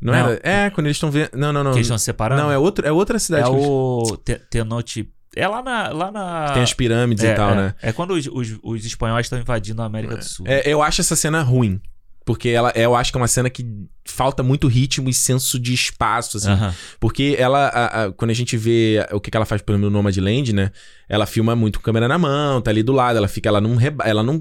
Não, 0.00 0.12
Não. 0.12 0.20
era? 0.30 0.40
É, 0.44 0.70
quando 0.70 0.86
eles 0.86 0.96
estão 0.96 1.10
vendo. 1.10 1.30
Não, 1.34 1.52
não, 1.52 1.64
não. 1.64 1.72
Que 1.72 1.78
eles 1.78 1.86
estão 1.86 1.98
se 1.98 2.04
separando. 2.04 2.40
Não, 2.42 2.52
é, 2.52 2.58
outro, 2.58 2.86
é 2.86 2.92
outra 2.92 3.18
cidade 3.18 3.48
É 3.48 3.52
eles- 3.52 3.66
o 3.66 4.16
Tenote. 4.48 5.12
É 5.38 5.46
lá 5.48 5.62
na. 5.62 5.88
Lá 5.88 6.10
na... 6.10 6.52
tem 6.52 6.62
as 6.62 6.72
pirâmides 6.74 7.24
é, 7.24 7.32
e 7.32 7.34
tal, 7.34 7.52
é. 7.52 7.54
né? 7.54 7.74
É 7.80 7.92
quando 7.92 8.12
os, 8.14 8.26
os, 8.26 8.58
os 8.62 8.84
espanhóis 8.84 9.26
estão 9.26 9.38
invadindo 9.38 9.80
a 9.80 9.84
América 9.84 10.16
do 10.16 10.24
Sul. 10.24 10.44
É, 10.48 10.62
eu 10.66 10.82
acho 10.82 11.00
essa 11.00 11.14
cena 11.16 11.42
ruim. 11.42 11.80
Porque 12.24 12.50
ela, 12.50 12.70
eu 12.74 12.94
acho 12.94 13.10
que 13.10 13.16
é 13.16 13.20
uma 13.22 13.26
cena 13.26 13.48
que 13.48 13.64
falta 14.06 14.42
muito 14.42 14.68
ritmo 14.68 15.08
e 15.08 15.14
senso 15.14 15.58
de 15.58 15.72
espaço, 15.72 16.36
assim. 16.36 16.50
Aham. 16.50 16.74
Porque 17.00 17.34
ela, 17.38 17.68
a- 17.68 18.04
a- 18.04 18.12
quando 18.12 18.30
a 18.30 18.34
gente 18.34 18.54
vê 18.54 19.06
o 19.12 19.18
que, 19.18 19.30
que 19.30 19.36
ela 19.36 19.46
faz 19.46 19.62
pelo 19.62 19.88
Nomadland, 19.88 20.52
né? 20.52 20.70
Ela 21.08 21.24
filma 21.24 21.56
muito 21.56 21.78
com 21.78 21.84
câmera 21.86 22.06
na 22.06 22.18
mão, 22.18 22.60
tá 22.60 22.70
ali 22.70 22.82
do 22.82 22.92
lado, 22.92 23.16
ela 23.16 23.28
fica, 23.28 23.48
ela 23.48 23.62
não, 23.62 23.76
reba- 23.76 24.04
ela 24.04 24.22
não, 24.22 24.38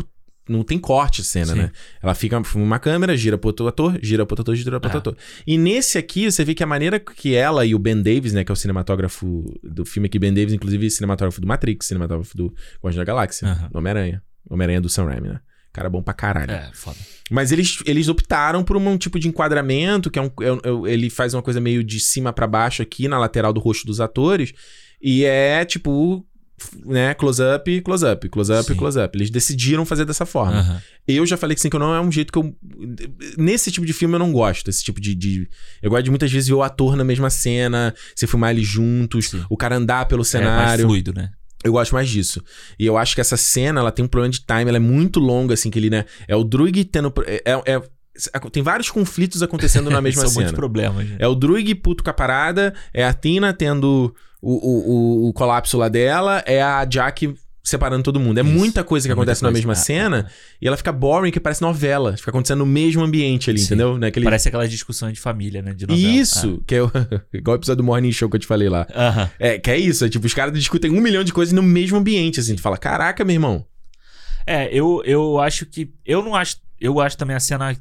não 0.47 0.63
tem 0.63 0.79
corte 0.79 1.21
a 1.21 1.23
cena, 1.23 1.53
Sim. 1.53 1.57
né? 1.59 1.71
Ela 2.01 2.13
fica, 2.15 2.41
uma 2.55 2.79
câmera, 2.79 3.15
gira 3.17 3.37
pro 3.37 3.49
outro 3.49 3.67
ator, 3.67 3.99
gira 4.01 4.25
pro 4.25 4.33
outro 4.33 4.41
ator, 4.43 4.55
gira 4.55 4.79
pro 4.79 4.87
outro 4.89 4.97
Ah. 4.97 4.99
ator. 4.99 5.17
E 5.45 5.57
nesse 5.57 5.97
aqui, 5.97 6.29
você 6.31 6.43
vê 6.45 6.53
que 6.53 6.63
a 6.63 6.67
maneira 6.67 6.99
que 6.99 7.33
ela 7.35 7.65
e 7.65 7.73
o 7.75 7.79
Ben 7.79 8.01
Davis, 8.01 8.33
né, 8.33 8.43
que 8.43 8.51
é 8.51 8.53
o 8.53 8.55
cinematógrafo 8.55 9.43
do 9.63 9.85
filme 9.85 10.07
aqui, 10.07 10.17
Ben 10.19 10.33
Davis, 10.33 10.53
inclusive 10.53 10.89
cinematógrafo 10.89 11.39
do 11.41 11.47
Matrix, 11.47 11.87
cinematógrafo 11.87 12.35
do 12.35 12.45
Guardiões 12.81 12.95
da 12.95 13.03
Galáxia, 13.03 13.47
Aham. 13.47 13.69
do 13.71 13.77
Homem-Aranha. 13.77 14.23
Homem-Aranha 14.49 14.81
do 14.81 14.89
Sam 14.89 15.05
Raimi, 15.05 15.27
né? 15.29 15.39
Cara 15.73 15.89
bom 15.89 16.01
pra 16.01 16.13
caralho. 16.13 16.49
É, 16.51 16.71
foda. 16.73 16.97
Mas 17.29 17.51
eles, 17.51 17.79
eles 17.85 18.07
optaram 18.07 18.63
por 18.63 18.75
um 18.77 18.97
tipo 18.97 19.19
de 19.19 19.27
enquadramento, 19.27 20.09
que 20.09 20.17
é 20.17 20.21
um. 20.23 20.31
é 20.41 20.71
um- 20.71 20.87
ele 20.87 21.07
faz 21.09 21.33
uma 21.35 21.41
coisa 21.43 21.59
meio 21.61 21.83
de 21.83 21.99
cima 21.99 22.33
pra 22.33 22.47
baixo 22.47 22.81
aqui 22.81 23.07
na 23.07 23.19
lateral 23.19 23.53
do 23.53 23.59
rosto 23.59 23.85
dos 23.85 23.99
atores. 24.01 24.53
E 24.99 25.23
é 25.23 25.63
tipo. 25.65 26.25
Né, 26.83 27.13
close-up, 27.13 27.81
close-up, 27.81 28.29
close-up, 28.29 28.73
close-up. 28.75 29.15
Eles 29.15 29.29
decidiram 29.29 29.85
fazer 29.85 30.05
dessa 30.05 30.25
forma. 30.25 30.57
Aham. 30.59 30.81
Eu 31.07 31.23
já 31.23 31.37
falei 31.37 31.53
que 31.53 31.61
sim, 31.61 31.69
que 31.69 31.77
não 31.77 31.93
é 31.93 32.01
um 32.01 32.11
jeito 32.11 32.33
que 32.33 32.39
eu. 32.39 32.51
Nesse 33.37 33.71
tipo 33.71 33.85
de 33.85 33.93
filme 33.93 34.15
eu 34.15 34.19
não 34.19 34.31
gosto. 34.31 34.67
Esse 34.69 34.83
tipo 34.83 34.99
de. 34.99 35.13
de- 35.13 35.47
Eu 35.83 35.91
gosto 35.91 36.03
de 36.05 36.09
muitas 36.09 36.31
vezes 36.31 36.47
ver 36.47 36.55
o 36.55 36.63
ator 36.63 36.95
na 36.95 37.03
mesma 37.03 37.29
cena, 37.29 37.93
você 38.15 38.25
filmar 38.25 38.51
eles 38.51 38.67
juntos, 38.67 39.29
Sim. 39.29 39.43
o 39.49 39.55
cara 39.55 39.75
andar 39.75 40.05
pelo 40.07 40.21
É 40.21 40.23
mais 40.23 40.29
cenário. 40.29 40.85
fluido, 40.85 41.13
né? 41.13 41.29
Eu 41.63 41.71
gosto 41.73 41.93
mais 41.93 42.09
disso. 42.09 42.41
E 42.79 42.85
eu 42.85 42.97
acho 42.97 43.13
que 43.15 43.21
essa 43.21 43.37
cena, 43.37 43.79
ela 43.81 43.91
tem 43.91 44.03
um 44.05 44.07
problema 44.07 44.31
de 44.31 44.39
time, 44.39 44.63
ela 44.67 44.77
é 44.77 44.79
muito 44.79 45.19
longa, 45.19 45.53
assim, 45.53 45.69
que 45.69 45.77
ele, 45.77 45.89
né? 45.89 46.05
É 46.27 46.35
o 46.35 46.43
Druig 46.43 46.85
tendo. 46.85 47.13
É, 47.25 47.41
é- 47.45 47.75
é- 47.75 47.81
tem 48.51 48.63
vários 48.63 48.89
conflitos 48.89 49.43
acontecendo 49.43 49.91
na 49.91 50.01
mesma 50.01 50.21
São 50.21 50.29
cena. 50.29 50.41
muitos 50.45 50.55
problemas. 50.55 51.07
né? 51.07 51.17
É 51.19 51.27
o 51.27 51.35
Druig 51.35 51.75
puto 51.75 52.03
com 52.03 52.09
a 52.09 52.13
parada, 52.13 52.73
é 52.93 53.03
a 53.05 53.13
Tina 53.13 53.53
tendo 53.53 54.13
o, 54.41 54.51
o, 54.51 55.29
o, 55.29 55.33
colapso 55.33 55.77
lá 55.77 55.89
dela, 55.89 56.43
é 56.45 56.61
a 56.61 56.85
Jack 56.85 57.33
separando 57.63 58.03
todo 58.03 58.19
mundo. 58.19 58.37
É 58.37 58.43
Isso. 58.43 58.49
muita 58.49 58.83
coisa 58.83 59.07
que 59.07 59.11
É 59.11 59.15
muita 59.15 59.31
acontece 59.31 59.43
na 59.43 59.51
mesma 59.51 59.73
Ah, 59.73 59.75
cena, 59.75 60.25
ah, 60.29 60.31
e 60.61 60.67
ela 60.67 60.77
fica 60.77 60.91
boring, 60.91 61.31
que 61.31 61.39
parece 61.39 61.61
novela. 61.61 62.15
Fica 62.15 62.29
acontecendo 62.29 62.59
no 62.59 62.65
mesmo 62.65 63.03
ambiente 63.03 63.49
ali, 63.49 63.59
Sim. 63.59 63.65
entendeu? 63.65 63.97
Naquele... 63.97 64.23
Parece 64.23 64.47
aquelas 64.47 64.71
discussões 64.71 65.13
de 65.13 65.19
família, 65.19 65.61
né? 65.61 65.73
De 65.73 65.85
novela. 65.85 66.07
Isso, 66.07 66.63
que 66.65 66.75
é 66.75 66.83
o... 66.83 66.91
igual 67.33 67.57
o 67.57 67.59
episódio 67.59 67.77
do 67.77 67.83
Morning 67.83 68.11
Show 68.11 68.29
que 68.29 68.37
eu 68.37 68.39
te 68.39 68.47
falei 68.47 68.69
lá. 68.69 68.87
Ah. 68.93 69.07
Aham. 69.09 69.31
É, 69.37 69.59
que 69.59 69.69
é 69.69 69.77
isso, 69.77 70.05
é 70.05 70.09
tipo, 70.09 70.25
os 70.25 70.33
caras 70.33 70.53
discutem 70.53 70.91
um 70.91 71.01
milhão 71.01 71.23
de 71.23 71.33
coisas 71.33 71.53
no 71.53 71.61
mesmo 71.61 71.97
ambiente, 71.97 72.39
assim. 72.39 72.55
Tu 72.55 72.61
fala, 72.61 72.77
caraca, 72.77 73.25
meu 73.25 73.33
irmão. 73.33 73.65
É, 74.45 74.69
eu, 74.71 75.01
eu 75.03 75.39
acho 75.39 75.65
que. 75.65 75.91
Eu 76.05 76.23
não 76.23 76.33
acho. 76.33 76.55
Eu 76.79 77.01
acho 77.01 77.17
também 77.17 77.35
a 77.35 77.39
cena. 77.39 77.75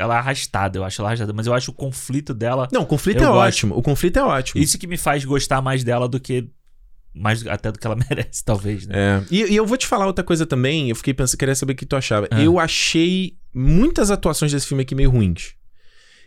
Ela 0.00 0.14
é 0.14 0.18
arrastada, 0.18 0.78
eu 0.78 0.84
acho 0.84 1.00
ela 1.00 1.08
arrastada, 1.10 1.32
mas 1.32 1.46
eu 1.46 1.52
acho 1.54 1.70
o 1.70 1.74
conflito 1.74 2.32
dela. 2.32 2.68
Não, 2.72 2.82
o 2.82 2.86
conflito 2.86 3.18
é 3.22 3.26
gosto. 3.26 3.36
ótimo. 3.38 3.76
O 3.76 3.82
conflito 3.82 4.18
é 4.18 4.22
ótimo. 4.22 4.62
Isso 4.62 4.78
que 4.78 4.86
me 4.86 4.96
faz 4.96 5.24
gostar 5.24 5.60
mais 5.60 5.84
dela 5.84 6.08
do 6.08 6.18
que. 6.18 6.48
Mais 7.12 7.44
até 7.46 7.70
do 7.72 7.78
que 7.78 7.86
ela 7.86 7.96
merece, 8.08 8.44
talvez, 8.44 8.86
né? 8.86 8.94
É. 8.96 9.24
E, 9.30 9.52
e 9.52 9.56
eu 9.56 9.66
vou 9.66 9.76
te 9.76 9.86
falar 9.86 10.06
outra 10.06 10.24
coisa 10.24 10.46
também. 10.46 10.88
Eu 10.88 10.96
fiquei 10.96 11.12
pensando, 11.12 11.38
queria 11.38 11.54
saber 11.54 11.72
o 11.72 11.76
que 11.76 11.84
tu 11.84 11.96
achava. 11.96 12.28
Ah. 12.30 12.40
Eu 12.40 12.58
achei 12.58 13.34
muitas 13.54 14.10
atuações 14.10 14.52
desse 14.52 14.66
filme 14.66 14.82
aqui 14.82 14.94
meio 14.94 15.10
ruins. 15.10 15.54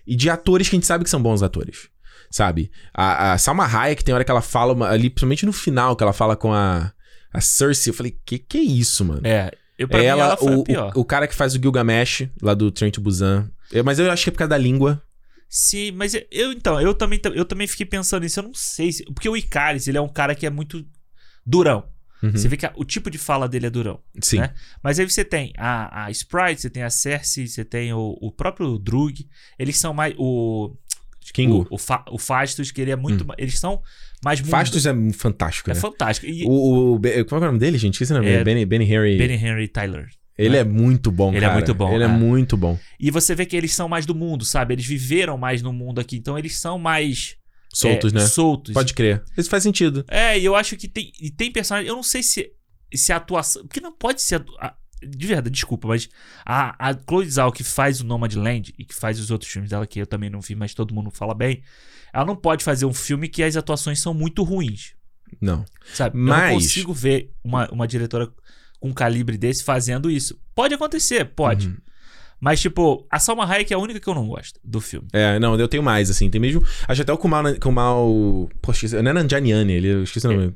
E 0.05 0.15
de 0.15 0.30
atores 0.30 0.67
que 0.69 0.76
a 0.76 0.78
gente 0.78 0.86
sabe 0.86 1.03
que 1.05 1.09
são 1.09 1.21
bons 1.21 1.41
atores. 1.41 1.88
Sabe? 2.30 2.69
A, 2.93 3.34
a 3.34 3.38
Salma 3.38 3.65
Hayek 3.65 4.03
tem 4.03 4.13
hora 4.13 4.24
que 4.24 4.32
ela 4.32 4.41
fala 4.41 4.74
uma- 4.74 4.89
ali, 4.89 5.09
principalmente 5.09 5.45
no 5.45 5.53
final, 5.53 5.95
que 5.95 6.03
ela 6.03 6.13
fala 6.13 6.36
com 6.36 6.51
a, 6.53 6.91
a 7.34 7.39
Cersei. 7.41 7.91
Eu 7.91 7.95
falei, 7.95 8.17
que 8.26 8.38
que 8.38 8.57
é 8.57 8.61
isso, 8.61 9.05
mano? 9.05 9.21
É. 9.26 9.51
Eu, 9.78 9.88
pra 9.88 10.03
ela, 10.03 10.36
mim, 10.41 10.47
ela 10.47 10.55
o, 10.93 10.97
o, 10.99 11.01
o 11.01 11.05
cara 11.05 11.28
que 11.28 11.34
faz 11.34 11.55
o 11.55 11.59
Gilgamesh, 11.61 12.28
lá 12.41 12.53
do 12.53 12.69
Train 12.71 12.91
to 12.91 13.01
Busan. 13.01 13.49
Eu- 13.74 13.84
mas 13.84 13.99
eu 13.99 14.09
acho 14.11 14.24
que 14.24 14.30
é 14.30 14.32
por 14.32 14.38
causa 14.39 14.49
da 14.49 14.57
língua. 14.57 15.01
Sim, 15.49 15.91
mas 15.91 16.13
eu 16.15 16.51
então, 16.51 16.80
eu 16.82 16.93
também, 16.93 17.19
eu 17.36 17.45
também 17.45 17.67
fiquei 17.67 17.86
pensando 17.86 18.24
nisso, 18.24 18.39
eu 18.39 18.43
não 18.43 18.53
sei 18.53 18.91
se, 18.91 19.03
porque 19.05 19.30
o 19.30 19.38
Icaris, 19.38 19.88
ele 19.88 19.97
é 19.97 20.01
um 20.01 20.09
cara 20.09 20.34
que 20.34 20.45
é 20.45 20.49
muito 20.49 20.86
durão. 21.45 21.84
Uhum. 22.24 22.32
Você 22.32 22.47
vê 22.47 22.55
que 22.55 22.65
a- 22.65 22.71
o 22.78 22.86
tipo 22.86 23.09
de 23.11 23.17
fala 23.17 23.49
dele 23.49 23.65
é 23.67 23.69
durão. 23.69 23.99
Sim. 24.21 24.38
né? 24.39 24.53
Mas 24.82 24.97
aí 24.97 25.07
você 25.09 25.26
tem 25.26 25.51
a, 25.57 26.05
a 26.05 26.11
Sprite, 26.11 26.61
você 26.61 26.69
tem 26.69 26.82
a 26.82 26.89
Cersei, 26.89 27.45
você 27.47 27.65
tem 27.65 27.91
o, 27.93 28.17
o 28.21 28.32
próprio 28.32 28.78
Drug, 28.80 29.28
eles 29.59 29.76
são 29.78 29.93
mais 29.93 30.15
o 30.17 30.74
Kingo. 31.34 31.67
o, 31.69 31.76
o, 31.76 31.78
Fa- 31.78 32.05
o 32.09 32.17
Fastos, 32.17 32.71
que 32.71 32.82
ele 32.82 32.91
é 32.91 32.95
muito, 32.95 33.26
ma- 33.26 33.36
eles 33.38 33.59
são 33.59 33.82
mais 34.24 34.39
mundo- 34.39 34.49
Fastos 34.51 34.86
é 34.86 34.93
fantástico, 35.11 35.69
é 35.69 35.74
né? 35.74 35.80
fantástico. 35.80 36.26
E 36.26 36.45
O, 36.45 36.95
o, 36.95 36.99
como 37.26 37.43
é 37.43 37.47
o 37.47 37.47
nome 37.51 37.59
dele, 37.59 37.78
gente? 37.78 37.93
Esqueci 37.95 38.13
o 38.13 38.15
nome. 38.15 38.30
É- 38.30 38.43
Benny, 38.43 38.65
Benny 38.65 38.86
Harry. 38.86 39.17
Benny 39.17 39.34
Henry 39.36 39.67
Tyler. 39.67 40.07
Ele 40.38 40.58
é 40.58 40.64
muito 40.64 41.12
bom, 41.12 41.30
Ele 41.30 41.38
é 41.38 41.42
cara. 41.42 41.54
muito 41.54 41.74
bom, 41.76 41.94
Ele 41.94 42.04
é 42.04 42.08
é. 42.08 42.10
muito 42.10 42.58
bom. 42.58 42.78
E 43.00 43.12
você 43.12 43.36
vê 43.36 43.46
que 43.46 43.56
eles 43.56 43.74
são 43.74 43.88
mais 43.88 44.06
do 44.06 44.16
mundo, 44.16 44.44
sabe? 44.44 44.74
Eles 44.74 44.86
viveram 44.86 45.38
mais 45.38 45.62
no 45.62 45.72
mundo 45.72 46.00
aqui, 46.02 46.16
então 46.18 46.38
eles 46.38 46.58
são 46.58 46.78
mais 46.80 47.36
Soltos, 47.74 48.14
é, 48.14 48.16
né? 48.18 48.26
Soltos. 48.28 48.74
Pode 48.74 48.94
crer. 48.94 49.24
Isso 49.38 49.50
faz 49.50 49.64
sentido. 49.64 50.06
É, 50.08 50.38
e 50.38 50.46
eu 50.46 50.56
acho 50.56 50.76
que 50.78 50.88
tem, 50.88 51.12
e 51.20 51.32
tem 51.32 51.52
personagem. 51.52 51.88
Eu 51.90 51.96
não 51.96 52.04
sei 52.04 52.22
se, 52.22 52.52
se 52.94 53.12
a 53.12 53.18
atuação. 53.18 53.64
Porque 53.64 53.80
não 53.82 53.92
pode 53.92 54.22
ser. 54.22 54.44
a- 54.60 54.76
de 55.06 55.28
verdade, 55.28 55.50
desculpa, 55.50 55.88
mas 55.88 56.08
a, 56.46 56.90
a 56.92 56.94
Chloe 56.94 57.30
Zhao 57.30 57.52
que 57.52 57.62
faz 57.64 58.00
o 58.00 58.06
Nomadland 58.06 58.74
e 58.80 58.86
que 58.86 58.96
faz 58.96 59.20
os 59.20 59.32
outros 59.32 59.52
filmes 59.52 59.70
dela, 59.70 59.86
que 59.86 60.00
eu 60.00 60.08
também 60.08 60.30
não 60.30 60.40
vi, 60.40 60.56
mas 60.56 60.74
todo 60.74 60.94
mundo 60.96 61.12
fala 61.12 61.34
bem, 61.34 61.62
ela 62.14 62.24
não 62.26 62.36
pode 62.38 62.64
fazer 62.64 62.86
um 62.86 62.94
filme 62.94 63.28
que 63.28 63.44
as 63.44 63.58
atuações 63.58 64.00
são 64.00 64.14
muito 64.14 64.44
ruins, 64.44 64.94
Não. 65.42 65.66
sabe? 65.94 66.16
Eu 66.18 66.24
Mas- 66.24 66.44
não 66.54 66.54
consigo 66.54 66.94
ver 66.94 67.32
uma, 67.44 67.68
uma 67.70 67.86
diretora 67.86 68.32
com 68.84 68.90
um 68.90 68.94
calibre 68.94 69.38
desse 69.38 69.64
fazendo 69.64 70.12
isso. 70.12 70.38
Pode 70.54 70.74
acontecer, 70.74 71.24
pode. 71.24 71.70
Uhum. 71.70 71.78
Mas, 72.38 72.60
tipo, 72.60 73.08
a 73.10 73.18
Salma 73.18 73.46
Hayek 73.46 73.72
é 73.72 73.78
a 73.78 73.80
única 73.80 73.98
que 74.02 74.10
eu 74.10 74.14
não 74.14 74.28
gosto 74.28 74.60
do 74.62 74.82
filme. 74.82 75.08
É, 75.14 75.40
não, 75.40 75.58
eu 75.58 75.70
tenho 75.70 75.82
mais, 75.82 76.10
assim. 76.10 76.30
Tem 76.30 76.42
mesmo. 76.42 76.62
Acho 76.86 77.02
até 77.02 77.14
o 77.14 77.18
Kumal. 77.18 77.44
Kumal 77.62 78.50
poxa, 78.62 78.86
esqueci- 78.86 79.02
não 79.02 79.12
é 79.12 79.14
Nanjaniani, 79.14 79.72
ele, 79.72 79.88
eu 79.88 80.04
esqueci 80.04 80.28
o 80.28 80.34
nome. 80.34 80.54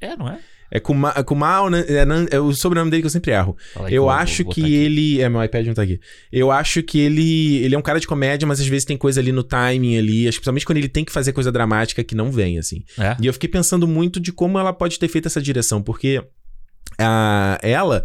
É, 0.00 0.16
não 0.16 0.28
é? 0.28 0.38
É 0.70 0.78
Kuma- 0.78 1.12
Kumal. 1.24 1.68
Nan- 1.68 1.84
É, 1.88 2.04
Nan- 2.04 2.26
é 2.30 2.38
o 2.38 2.52
sobrenome 2.52 2.92
dele 2.92 3.02
que 3.02 3.06
eu 3.06 3.10
sempre 3.10 3.32
erro. 3.32 3.56
Aí 3.74 3.92
Eu 3.94 4.02
vou- 4.02 4.10
acho 4.12 4.44
vou 4.44 4.52
que 4.52 4.60
botar 4.60 4.68
aqui. 4.72 4.76
ele. 4.76 5.20
É, 5.20 5.28
meu 5.28 5.42
iPad 5.42 5.66
não 5.66 5.74
tá 5.74 5.82
aqui. 5.82 5.98
Eu 6.30 6.52
acho 6.52 6.80
que 6.84 7.00
ele. 7.00 7.56
Ele 7.64 7.74
é 7.74 7.78
um 7.78 7.82
cara 7.82 7.98
de 7.98 8.06
comédia, 8.06 8.46
mas 8.46 8.60
às 8.60 8.66
vezes 8.68 8.84
tem 8.84 8.96
coisa 8.96 9.18
ali 9.18 9.32
no 9.32 9.42
timing 9.42 9.96
ali. 9.98 10.22
Principalmente 10.26 10.64
quando 10.66 10.78
ele 10.78 10.88
tem 10.88 11.04
que 11.04 11.10
fazer 11.10 11.32
coisa 11.32 11.50
dramática 11.50 12.04
que 12.04 12.14
não 12.14 12.30
vem, 12.30 12.58
assim. 12.58 12.84
É? 12.96 13.16
E 13.20 13.26
eu 13.26 13.32
fiquei 13.32 13.48
pensando 13.48 13.88
muito 13.88 14.20
de 14.20 14.30
como 14.30 14.56
ela 14.56 14.72
pode 14.72 14.96
ter 15.00 15.08
feito 15.08 15.26
essa 15.26 15.42
direção, 15.42 15.82
porque 15.82 16.22
a, 16.98 17.58
ela, 17.62 18.04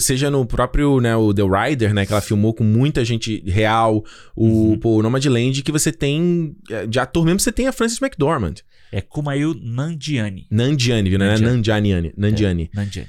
seja 0.00 0.30
no 0.30 0.46
próprio, 0.46 1.00
né, 1.00 1.16
o 1.16 1.32
The 1.34 1.42
Rider, 1.42 1.92
né, 1.92 2.06
que 2.06 2.12
ela 2.12 2.20
filmou 2.20 2.54
com 2.54 2.64
muita 2.64 3.04
gente 3.04 3.42
real, 3.46 4.04
o, 4.36 4.46
Uhum. 4.46 4.78
pô, 4.78 4.96
o 4.98 5.02
Nomadland, 5.02 5.62
que 5.62 5.72
você 5.72 5.90
tem, 5.92 6.54
é, 6.70 6.86
de 6.86 6.98
ator 7.00 7.24
mesmo, 7.24 7.40
você 7.40 7.50
tem 7.52 7.66
a 7.66 7.72
Frances 7.72 8.00
McDormand. 8.00 8.54
É 8.90 9.00
Kumail 9.00 9.54
Nanjiani. 9.60 10.46
Nandiani, 10.50 11.10
viu, 11.10 11.18
né? 11.18 11.30
Nanjiani. 11.32 11.56
Nandiani. 11.56 12.12
Nandiani. 12.16 12.70
Nanjiani. 12.74 13.08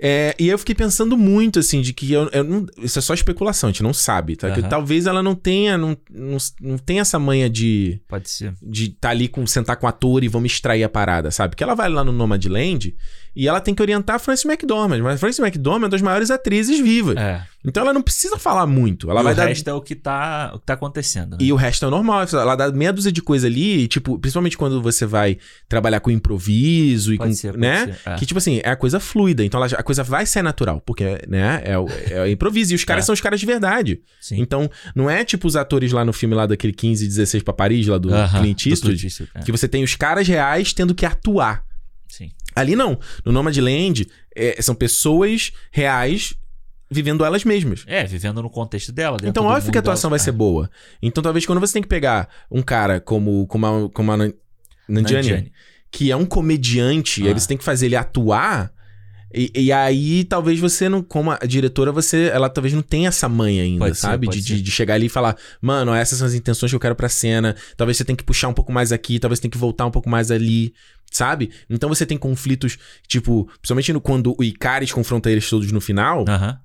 É, 0.00 0.34
e 0.38 0.48
eu 0.48 0.56
fiquei 0.58 0.74
pensando 0.76 1.16
muito, 1.16 1.58
assim, 1.58 1.80
de 1.80 1.92
que 1.92 2.12
eu, 2.12 2.28
eu 2.32 2.44
não- 2.44 2.66
isso 2.78 2.98
é 2.98 3.02
só 3.02 3.12
especulação, 3.14 3.68
a 3.68 3.72
gente 3.72 3.82
não 3.82 3.92
sabe, 3.92 4.36
tá? 4.36 4.48
Que 4.50 4.60
Aham. 4.60 4.68
talvez 4.68 5.06
ela 5.06 5.22
não 5.24 5.34
tenha, 5.34 5.76
não, 5.76 5.96
não, 6.08 6.36
não 6.60 6.78
tenha 6.78 7.00
essa 7.02 7.18
manha 7.18 7.50
de 7.50 8.00
Pode 8.06 8.30
ser. 8.30 8.54
de 8.62 8.90
tá 8.90 9.10
ali 9.10 9.26
com 9.26 9.44
sentar 9.46 9.76
com 9.76 9.86
o 9.86 9.88
ator 9.88 10.22
e 10.22 10.28
vamos 10.28 10.52
extrair 10.52 10.84
a 10.84 10.88
parada, 10.88 11.30
sabe? 11.32 11.50
Porque 11.50 11.64
ela 11.64 11.74
vai 11.74 11.88
lá 11.88 12.04
no 12.04 12.12
Nomadland 12.12 12.94
e 13.34 13.48
ela 13.48 13.60
tem 13.60 13.74
que 13.74 13.82
orientar 13.82 14.16
a 14.16 14.18
Frances 14.20 14.44
McDormand, 14.44 15.00
mas 15.02 15.16
a 15.16 15.18
Frances 15.18 15.40
McDormand 15.40 15.78
é 15.82 15.84
uma 15.86 15.88
das 15.90 16.02
maiores 16.02 16.30
atrizes 16.30 16.78
vivas. 16.78 17.16
É. 17.16 17.42
Então 17.68 17.82
ela 17.82 17.92
não 17.92 18.02
precisa 18.02 18.38
falar 18.38 18.66
muito, 18.66 19.10
ela 19.10 19.20
e 19.20 19.24
vai 19.24 19.32
o 19.32 19.36
dar 19.36 19.46
resto 19.46 19.68
é 19.68 19.74
o 19.74 19.80
que 19.80 19.94
tá, 19.94 20.52
o 20.54 20.58
que 20.58 20.66
tá 20.66 20.74
acontecendo. 20.74 21.32
Né? 21.32 21.38
e 21.40 21.52
o 21.52 21.56
resto 21.56 21.84
é 21.84 21.90
normal, 21.90 22.26
ela 22.32 22.56
dá 22.56 22.72
meia 22.72 22.92
dúzia 22.92 23.12
de 23.12 23.20
coisa 23.20 23.46
ali, 23.46 23.82
e, 23.82 23.88
tipo, 23.88 24.18
principalmente 24.18 24.56
quando 24.56 24.80
você 24.82 25.04
vai 25.06 25.38
trabalhar 25.68 26.00
com 26.00 26.10
improviso 26.10 27.12
e 27.12 27.18
Pode 27.18 27.30
com, 27.30 27.36
ser, 27.36 27.56
né? 27.56 27.86
ser, 27.86 28.10
é. 28.10 28.14
Que 28.16 28.26
tipo 28.26 28.38
assim, 28.38 28.60
é 28.64 28.70
a 28.70 28.76
coisa 28.76 28.98
fluida, 28.98 29.44
então 29.44 29.62
ela 29.62 29.78
a 29.78 29.82
coisa 29.82 30.02
vai 30.02 30.24
ser 30.26 30.42
natural, 30.42 30.80
porque, 30.84 31.20
né, 31.28 31.60
é 31.64 31.78
o, 31.78 31.86
é 32.10 32.22
o 32.22 32.26
improviso 32.26 32.72
e 32.72 32.76
os 32.76 32.84
caras 32.84 33.04
É. 33.04 33.06
são 33.06 33.12
os 33.12 33.20
caras 33.20 33.38
de 33.40 33.46
verdade. 33.46 34.00
Sim. 34.20 34.40
Então, 34.40 34.70
não 34.94 35.10
é 35.10 35.24
tipo 35.24 35.46
os 35.46 35.56
atores 35.56 35.92
lá 35.92 36.04
no 36.04 36.12
filme 36.12 36.34
lá 36.34 36.46
daquele 36.46 36.72
15 36.72 37.04
e 37.04 37.08
16 37.08 37.42
pra 37.42 37.52
Paris, 37.52 37.86
lá 37.86 37.98
do 37.98 38.12
Aham, 38.12 38.40
Clint 38.40 38.64
do 38.64 38.70
Eastwood, 38.70 38.96
Clint 38.96 39.04
Eastwood, 39.04 39.32
é. 39.34 39.40
que 39.40 39.52
você 39.52 39.68
tem 39.68 39.84
os 39.84 39.94
caras 39.94 40.26
reais 40.26 40.72
tendo 40.72 40.94
que 40.94 41.04
atuar. 41.04 41.64
Sim. 42.08 42.30
Ali 42.56 42.74
não. 42.74 42.98
No 43.24 43.30
Nomadland, 43.32 44.06
é, 44.34 44.60
são 44.62 44.74
pessoas 44.74 45.52
reais 45.70 46.34
vivendo 46.90 47.24
elas 47.24 47.44
mesmas. 47.44 47.84
É, 47.86 48.04
vivendo 48.04 48.42
no 48.42 48.50
contexto 48.50 48.92
dela. 48.92 49.16
Então, 49.22 49.44
óbvio 49.44 49.70
que 49.72 49.78
a 49.78 49.80
atuação 49.80 50.08
dela. 50.08 50.18
vai 50.18 50.24
ser 50.24 50.32
boa. 50.32 50.70
Então, 51.02 51.22
talvez 51.22 51.44
quando 51.46 51.60
você 51.60 51.72
tem 51.74 51.82
que 51.82 51.88
pegar 51.88 52.28
um 52.50 52.62
cara 52.62 53.00
como, 53.00 53.46
como 53.46 53.66
a, 53.66 53.90
como 53.90 54.12
a 54.12 54.16
Nan- 54.16 54.32
Nanjiani, 54.88 55.28
Nanjiani. 55.28 55.52
que 55.90 56.10
é 56.10 56.16
um 56.16 56.24
comediante, 56.24 57.22
e 57.22 57.26
aí 57.26 57.32
Ah. 57.32 57.38
você 57.38 57.48
tem 57.48 57.56
que 57.56 57.64
fazer 57.64 57.86
ele 57.86 57.96
atuar. 57.96 58.72
E, 59.34 59.52
e 59.54 59.70
aí, 59.72 60.24
talvez 60.24 60.58
você 60.58 60.88
não, 60.88 61.02
como 61.02 61.30
a 61.30 61.36
diretora, 61.46 61.92
você, 61.92 62.30
ela 62.32 62.48
talvez 62.48 62.72
não 62.72 62.80
tenha 62.80 63.08
essa 63.08 63.28
manha 63.28 63.62
ainda, 63.62 63.80
Pode 63.80 63.94
ser, 63.96 64.00
sabe? 64.00 64.26
pode 64.26 64.38
de, 64.40 64.44
de, 64.46 64.56
ser. 64.56 64.62
de 64.62 64.70
chegar 64.70 64.94
ali 64.94 65.04
e 65.04 65.08
falar, 65.10 65.36
mano, 65.60 65.92
essas 65.92 66.16
são 66.18 66.26
as 66.26 66.32
intenções 66.32 66.72
que 66.72 66.76
eu 66.76 66.80
quero 66.80 66.96
pra 66.96 67.10
cena. 67.10 67.54
Talvez 67.76 67.98
você 67.98 68.04
tenha 68.06 68.16
que 68.16 68.24
puxar 68.24 68.48
um 68.48 68.54
pouco 68.54 68.72
mais 68.72 68.90
aqui, 68.90 69.18
talvez 69.18 69.36
você 69.38 69.42
tenha 69.42 69.50
que 69.52 69.58
voltar 69.58 69.84
um 69.84 69.90
pouco 69.90 70.08
mais 70.08 70.30
ali, 70.30 70.72
sabe? 71.12 71.50
Então 71.68 71.90
você 71.90 72.06
tem 72.06 72.16
conflitos, 72.16 72.78
tipo, 73.06 73.44
principalmente 73.60 73.92
no- 73.92 74.00
quando 74.00 74.34
o 74.38 74.42
Icaris 74.42 74.92
confronta 74.92 75.30
eles 75.30 75.46
todos 75.50 75.70
no 75.70 75.80
final. 75.82 76.24
Aham. 76.26 76.58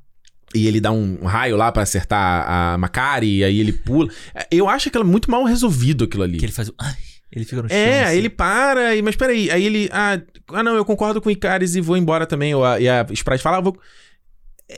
E 0.55 0.67
ele 0.67 0.79
dá 0.79 0.91
um 0.91 1.23
raio 1.25 1.55
lá 1.55 1.71
pra 1.71 1.83
acertar 1.83 2.45
a 2.49 2.77
Macari, 2.77 3.37
e 3.37 3.43
aí 3.43 3.59
ele 3.59 3.73
pula. 3.73 4.09
É, 4.35 4.47
Eu 4.51 4.69
acho 4.69 4.89
aquilo 4.89 5.03
muito 5.05 5.29
mal 5.31 5.43
resolvido 5.43 6.03
aquilo 6.03 6.23
ali. 6.23 6.37
Que 6.37 6.45
ele 6.45 6.51
faz 6.51 6.69
o. 6.69 6.73
Ai, 6.79 6.93
ele 7.31 7.45
fica 7.45 7.61
no 7.63 7.67
chão. 7.69 7.77
É, 7.77 7.99
aí 8.01 8.05
assim. 8.09 8.17
ele 8.17 8.29
para, 8.29 8.95
e, 8.95 9.01
mas 9.01 9.15
peraí, 9.15 9.49
aí 9.49 9.65
ele. 9.65 9.89
Ah, 9.91 10.19
ah, 10.49 10.61
não, 10.63 10.75
eu 10.75 10.85
concordo 10.85 11.19
com 11.21 11.29
o 11.29 11.31
Icaris 11.31 11.75
e 11.75 11.81
vou 11.81 11.97
embora 11.97 12.25
também. 12.27 12.53
Ou 12.53 12.63
a, 12.63 12.79
e 12.79 12.87
a 12.87 13.05
Sprite 13.11 13.41
fala, 13.41 13.57
ah, 13.57 13.61
vou. 13.61 13.77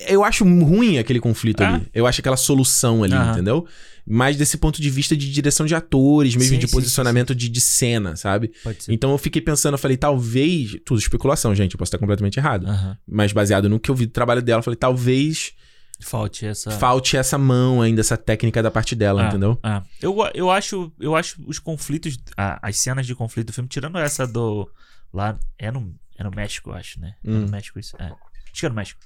Eu 0.07 0.23
acho 0.23 0.43
ruim 0.43 0.97
aquele 0.97 1.19
conflito 1.19 1.61
Ah. 1.63 1.75
ali. 1.75 1.87
Eu 1.93 2.07
acho 2.07 2.19
aquela 2.19 2.35
solução 2.37 3.03
ali, 3.03 3.13
Aham. 3.13 3.33
entendeu? 3.33 3.67
Mas 4.07 4.35
desse 4.37 4.57
ponto 4.57 4.81
de 4.81 4.89
vista 4.89 5.15
de 5.15 5.31
direção 5.31 5.65
de 5.65 5.73
atores, 5.73 6.35
mesmo 6.35 6.53
Sim, 6.55 6.59
de 6.59 6.67
sim, 6.67 6.71
posicionamento 6.73 7.33
De, 7.33 7.49
de 7.49 7.61
cena, 7.61 8.15
sabe? 8.15 8.51
Pode 8.63 8.83
ser. 8.83 8.93
Então 8.93 9.11
eu 9.11 9.17
fiquei 9.17 9.41
pensando, 9.41 9.73
eu 9.73 9.77
falei, 9.77 9.97
talvez. 9.97 10.77
Tudo 10.85 10.99
especulação, 10.99 11.53
gente, 11.55 11.73
eu 11.73 11.77
posso 11.77 11.89
estar 11.89 11.97
completamente 11.97 12.37
errado. 12.37 12.67
Aham. 12.67 12.97
Mas 13.07 13.31
baseado 13.31 13.67
no 13.69 13.79
que 13.79 13.89
eu 13.91 13.95
vi 13.95 14.05
do 14.05 14.11
trabalho 14.11 14.41
dela, 14.41 14.59
eu 14.59 14.63
falei, 14.63 14.77
talvez 14.77 15.53
Falte 16.01 16.45
essa. 16.45 16.71
falte 16.71 17.15
essa 17.17 17.37
mão 17.37 17.81
ainda, 17.81 18.01
essa 18.01 18.17
técnica 18.17 18.61
da 18.61 18.69
parte 18.69 18.95
dela, 18.95 19.23
Ah, 19.23 19.27
entendeu? 19.27 19.57
ah. 19.63 19.81
Eu, 20.01 20.15
eu, 20.33 20.51
acho, 20.51 20.91
eu 20.99 21.15
acho 21.15 21.41
os 21.47 21.57
conflitos, 21.59 22.17
a- 22.35 22.59
as 22.61 22.77
cenas 22.77 23.05
de 23.07 23.15
conflito 23.15 23.47
do 23.47 23.53
filme, 23.53 23.69
tirando 23.69 23.97
essa 23.97 24.27
do. 24.27 24.69
Lá. 25.13 25.37
É 25.57 25.71
no, 25.71 25.95
é 26.17 26.23
no 26.23 26.31
México, 26.31 26.69
eu 26.71 26.73
acho, 26.75 26.99
né? 26.99 27.15
É 27.23 27.29
Hum. 27.29 27.41
no 27.41 27.49
México 27.49 27.79
isso. 27.79 27.95
É. 27.97 28.05
Acho 28.05 28.59
que 28.59 28.65
é 28.65 28.69
no 28.69 28.75
México. 28.75 28.99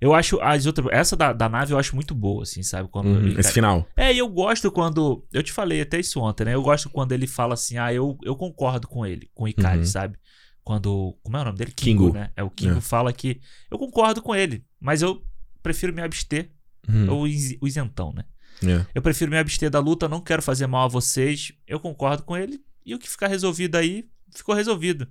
Eu 0.00 0.14
acho 0.14 0.40
as 0.40 0.66
outras. 0.66 0.86
Essa 0.90 1.14
da, 1.16 1.32
da 1.32 1.48
nave 1.48 1.72
eu 1.74 1.78
acho 1.78 1.94
muito 1.94 2.14
boa, 2.14 2.42
assim, 2.42 2.62
sabe? 2.62 2.88
Quando 2.88 3.06
Uhum, 3.06 3.16
ele- 3.26 3.40
Esse 3.40 3.52
final. 3.52 3.86
É, 3.96 4.12
e 4.12 4.18
eu 4.18 4.28
gosto 4.28 4.70
quando. 4.72 5.24
Eu 5.32 5.42
te 5.42 5.52
falei 5.52 5.80
até 5.82 6.00
isso 6.00 6.18
ontem, 6.20 6.44
né? 6.44 6.54
Eu 6.54 6.62
gosto 6.62 6.90
quando 6.90 7.12
ele 7.12 7.26
fala 7.26 7.54
assim, 7.54 7.76
ah, 7.78 7.92
eu, 7.92 8.18
eu 8.24 8.34
concordo 8.34 8.88
com 8.88 9.06
ele, 9.06 9.30
com 9.34 9.44
o 9.44 9.48
Ikari, 9.48 9.78
Uhum. 9.80 9.84
sabe? 9.86 10.18
Quando. 10.64 11.16
Como 11.22 11.36
é 11.36 11.40
o 11.40 11.44
nome 11.44 11.58
dele? 11.58 11.72
Kingo. 11.72 12.12
né? 12.12 12.30
É 12.36 12.42
o 12.42 12.50
Kingo 12.50 12.78
É. 12.78 12.80
fala 12.80 13.12
que 13.12 13.40
eu 13.70 13.78
concordo 13.78 14.20
com 14.22 14.34
ele, 14.34 14.64
mas 14.80 15.02
eu 15.02 15.22
prefiro 15.62 15.92
me 15.92 16.02
abster. 16.02 16.50
Uhum. 16.88 17.10
Ou 17.10 17.22
o 17.22 17.66
isentão, 17.66 18.12
né? 18.12 18.24
É. 18.64 18.86
Eu 18.94 19.02
prefiro 19.02 19.30
me 19.30 19.38
abster 19.38 19.70
da 19.70 19.78
luta, 19.78 20.08
não 20.08 20.20
quero 20.20 20.42
fazer 20.42 20.66
mal 20.66 20.84
a 20.84 20.88
vocês. 20.88 21.52
Eu 21.66 21.80
concordo 21.80 22.22
com 22.22 22.36
ele. 22.36 22.60
E 22.84 22.94
o 22.94 22.98
que 22.98 23.08
ficar 23.08 23.28
resolvido 23.28 23.76
aí, 23.76 24.08
ficou 24.34 24.54
resolvido. 24.54 25.08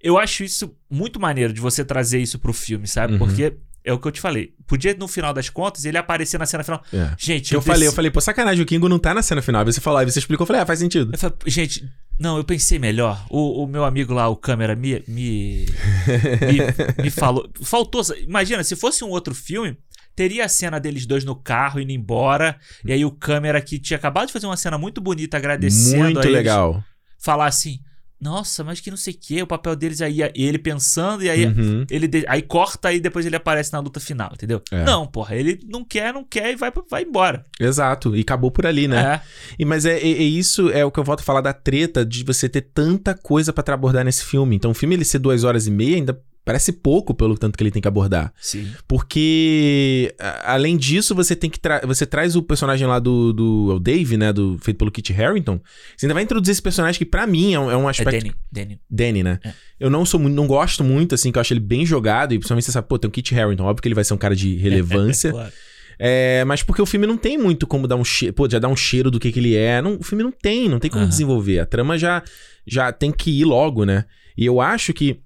Eu 0.00 0.18
acho 0.18 0.44
isso 0.44 0.76
muito 0.90 1.20
maneiro 1.20 1.52
de 1.52 1.60
você 1.60 1.84
trazer 1.84 2.20
isso 2.20 2.38
pro 2.38 2.52
filme, 2.52 2.86
sabe? 2.86 3.14
Uhum. 3.14 3.18
Porque 3.18 3.56
é 3.84 3.92
o 3.92 3.98
que 3.98 4.08
eu 4.08 4.12
te 4.12 4.20
falei. 4.20 4.54
Podia, 4.66 4.94
no 4.94 5.06
final 5.06 5.34
das 5.34 5.50
contas, 5.50 5.84
ele 5.84 5.98
aparecer 5.98 6.38
na 6.38 6.46
cena 6.46 6.64
final. 6.64 6.82
É. 6.90 7.10
Gente, 7.18 7.50
Que 7.50 7.56
eu 7.56 7.60
falei, 7.60 7.86
eu 7.86 7.92
falei, 7.92 8.10
pô, 8.10 8.20
sacanagem, 8.20 8.62
o 8.62 8.66
Kingo 8.66 8.88
não 8.88 8.98
tá 8.98 9.12
na 9.12 9.22
cena 9.22 9.42
final. 9.42 9.60
Aí 9.60 9.70
você 9.70 9.80
falou, 9.80 9.98
aí 9.98 10.10
você 10.10 10.18
explicou, 10.18 10.44
eu 10.44 10.46
falei, 10.46 10.62
ah, 10.62 10.66
faz 10.66 10.78
sentido. 10.78 11.12
Eu 11.12 11.18
falei, 11.18 11.36
gente, 11.46 11.86
não, 12.18 12.38
eu 12.38 12.44
pensei 12.44 12.78
melhor. 12.78 13.26
O, 13.28 13.62
o 13.62 13.66
meu 13.66 13.84
amigo 13.84 14.14
lá, 14.14 14.26
o 14.28 14.36
câmera, 14.36 14.74
me, 14.74 15.04
me, 15.06 15.66
me, 15.66 17.02
me 17.04 17.10
falou. 17.10 17.46
Faltou. 17.62 18.02
Imagina, 18.22 18.64
se 18.64 18.74
fosse 18.74 19.04
um 19.04 19.10
outro 19.10 19.34
filme, 19.34 19.76
teria 20.16 20.46
a 20.46 20.48
cena 20.48 20.80
deles 20.80 21.04
dois 21.04 21.22
no 21.22 21.36
carro 21.36 21.78
indo 21.78 21.92
embora. 21.92 22.58
E 22.86 22.92
aí 22.92 23.04
o 23.04 23.10
câmera 23.10 23.60
que 23.60 23.78
tinha 23.78 23.98
acabado 23.98 24.28
de 24.28 24.32
fazer 24.32 24.46
uma 24.46 24.56
cena 24.56 24.78
muito 24.78 25.00
bonita 25.00 25.36
agradecendo. 25.36 26.04
Muito 26.04 26.28
legal. 26.28 26.82
Falar 27.18 27.46
assim. 27.46 27.80
Nossa, 28.24 28.64
mas 28.64 28.80
que 28.80 28.90
não 28.90 28.96
sei 28.96 29.12
o 29.12 29.16
que, 29.20 29.42
o 29.42 29.46
papel 29.46 29.76
deles 29.76 30.00
aí, 30.00 30.20
e 30.34 30.44
ele 30.46 30.58
pensando, 30.58 31.22
e 31.22 31.28
aí 31.28 31.44
Uhum. 31.44 31.84
ele 31.90 32.08
de- 32.08 32.24
aí 32.26 32.40
corta 32.40 32.90
e 32.90 32.98
depois 32.98 33.26
ele 33.26 33.36
aparece 33.36 33.70
na 33.72 33.80
luta 33.80 34.00
final, 34.00 34.30
entendeu? 34.32 34.62
É. 34.72 34.82
Não, 34.82 35.06
porra, 35.06 35.36
ele 35.36 35.60
não 35.68 35.84
quer, 35.84 36.14
não 36.14 36.24
quer 36.24 36.52
e 36.52 36.56
vai, 36.56 36.72
vai 36.90 37.02
embora. 37.02 37.44
Exato. 37.60 38.16
E 38.16 38.20
acabou 38.20 38.50
por 38.50 38.64
ali, 38.66 38.88
né? 38.88 39.14
É. 39.16 39.20
E, 39.58 39.64
mas 39.66 39.84
é, 39.84 39.98
é- 39.98 40.08
é 40.10 40.22
isso, 40.22 40.70
é 40.70 40.82
o 40.84 40.90
que 40.90 40.98
eu 40.98 41.04
volto 41.04 41.20
a 41.20 41.24
falar 41.24 41.42
da 41.42 41.52
treta 41.52 42.04
de 42.04 42.24
você 42.24 42.48
ter 42.48 42.62
tanta 42.62 43.14
coisa 43.14 43.52
pra 43.52 43.62
tra- 43.62 43.74
abordar 43.74 44.04
nesse 44.04 44.24
filme. 44.24 44.56
Então, 44.56 44.70
o 44.70 44.74
filme 44.74 44.94
ele 44.94 45.04
ser 45.04 45.18
duas 45.18 45.44
horas 45.44 45.66
e 45.66 45.70
meia 45.70 45.96
ainda 45.96 46.18
parece 46.44 46.72
pouco 46.72 47.14
pelo 47.14 47.36
tanto 47.38 47.56
que 47.56 47.62
ele 47.64 47.70
tem 47.70 47.80
que 47.80 47.88
abordar. 47.88 48.32
Sim. 48.40 48.68
Porque, 48.86 50.14
a- 50.18 50.54
além 50.54 50.76
disso, 50.76 51.14
você 51.14 51.34
tem 51.36 51.48
que 51.48 51.58
tra 51.58 51.80
você 51.86 52.04
traz 52.06 52.36
o 52.36 52.42
personagem 52.42 52.86
lá 52.86 52.98
do, 52.98 53.32
do 53.32 53.68
é 53.70 53.74
o 53.74 53.78
Dave, 53.78 54.16
né? 54.16 54.32
Do, 54.32 54.58
feito 54.60 54.78
pelo 54.78 54.90
Kit 54.90 55.12
Harington. 55.12 55.60
Você 55.96 56.06
ainda 56.06 56.14
vai 56.14 56.22
introduzir 56.22 56.52
esse 56.52 56.62
personagem 56.62 56.98
que, 56.98 57.04
pra 57.04 57.26
mim, 57.26 57.54
é 57.54 57.60
um, 57.60 57.70
é 57.70 57.76
um 57.76 57.86
É 57.86 57.90
aspecto. 57.90 58.20
Danny. 58.20 58.34
Danny. 58.52 58.80
Danny, 58.90 59.22
né? 59.22 59.38
É. 59.44 59.52
Eu 59.80 59.90
não 59.90 60.04
sou 60.04 60.18
muito, 60.20 60.34
não 60.34 60.46
gosto 60.46 60.82
muito, 60.84 61.14
assim, 61.14 61.30
que 61.32 61.38
eu 61.38 61.40
acho 61.40 61.52
ele 61.52 61.60
bem 61.60 61.84
jogado. 61.86 62.32
E 62.34 62.38
principalmente 62.38 62.64
você 62.66 62.72
sabe, 62.72 62.88
pô, 62.88 62.98
tem 62.98 63.08
o 63.08 63.12
Kit 63.12 63.34
Harington. 63.38 63.64
Óbvio 63.64 63.82
que 63.82 63.88
ele 63.88 63.94
vai 63.94 64.04
ser 64.04 64.14
um 64.14 64.18
cara 64.18 64.34
de 64.36 64.54
relevância. 64.58 65.30
Claro. 65.30 65.52
É, 65.98 66.44
mas 66.44 66.60
porque 66.62 66.82
o 66.82 66.86
filme 66.86 67.06
não 67.06 67.16
tem 67.16 67.38
muito 67.38 67.66
como 67.68 67.86
dar 67.86 67.94
um 67.96 68.04
cheiro. 68.04 68.34
Pô, 68.34 68.48
já 68.50 68.58
dá 68.58 68.68
um 68.68 68.74
cheiro 68.76 69.10
do 69.12 69.20
que, 69.20 69.30
que 69.30 69.38
ele 69.38 69.54
é. 69.54 69.80
Não- 69.80 69.96
o 69.96 70.02
filme 70.02 70.24
não 70.24 70.32
tem, 70.32 70.68
não 70.68 70.80
tem 70.80 70.90
como 70.90 71.02
Aham. 71.04 71.08
desenvolver. 71.10 71.60
A 71.60 71.66
trama 71.66 71.96
já, 71.96 72.22
já 72.66 72.90
tem 72.92 73.12
que 73.12 73.30
ir 73.30 73.44
logo, 73.44 73.84
né? 73.84 74.04
E 74.36 74.44
eu 74.44 74.60
acho 74.60 74.92
que. 74.92 75.20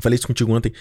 Falei 0.00 0.16
isso 0.16 0.26
contigo 0.26 0.52
ontem. 0.52 0.72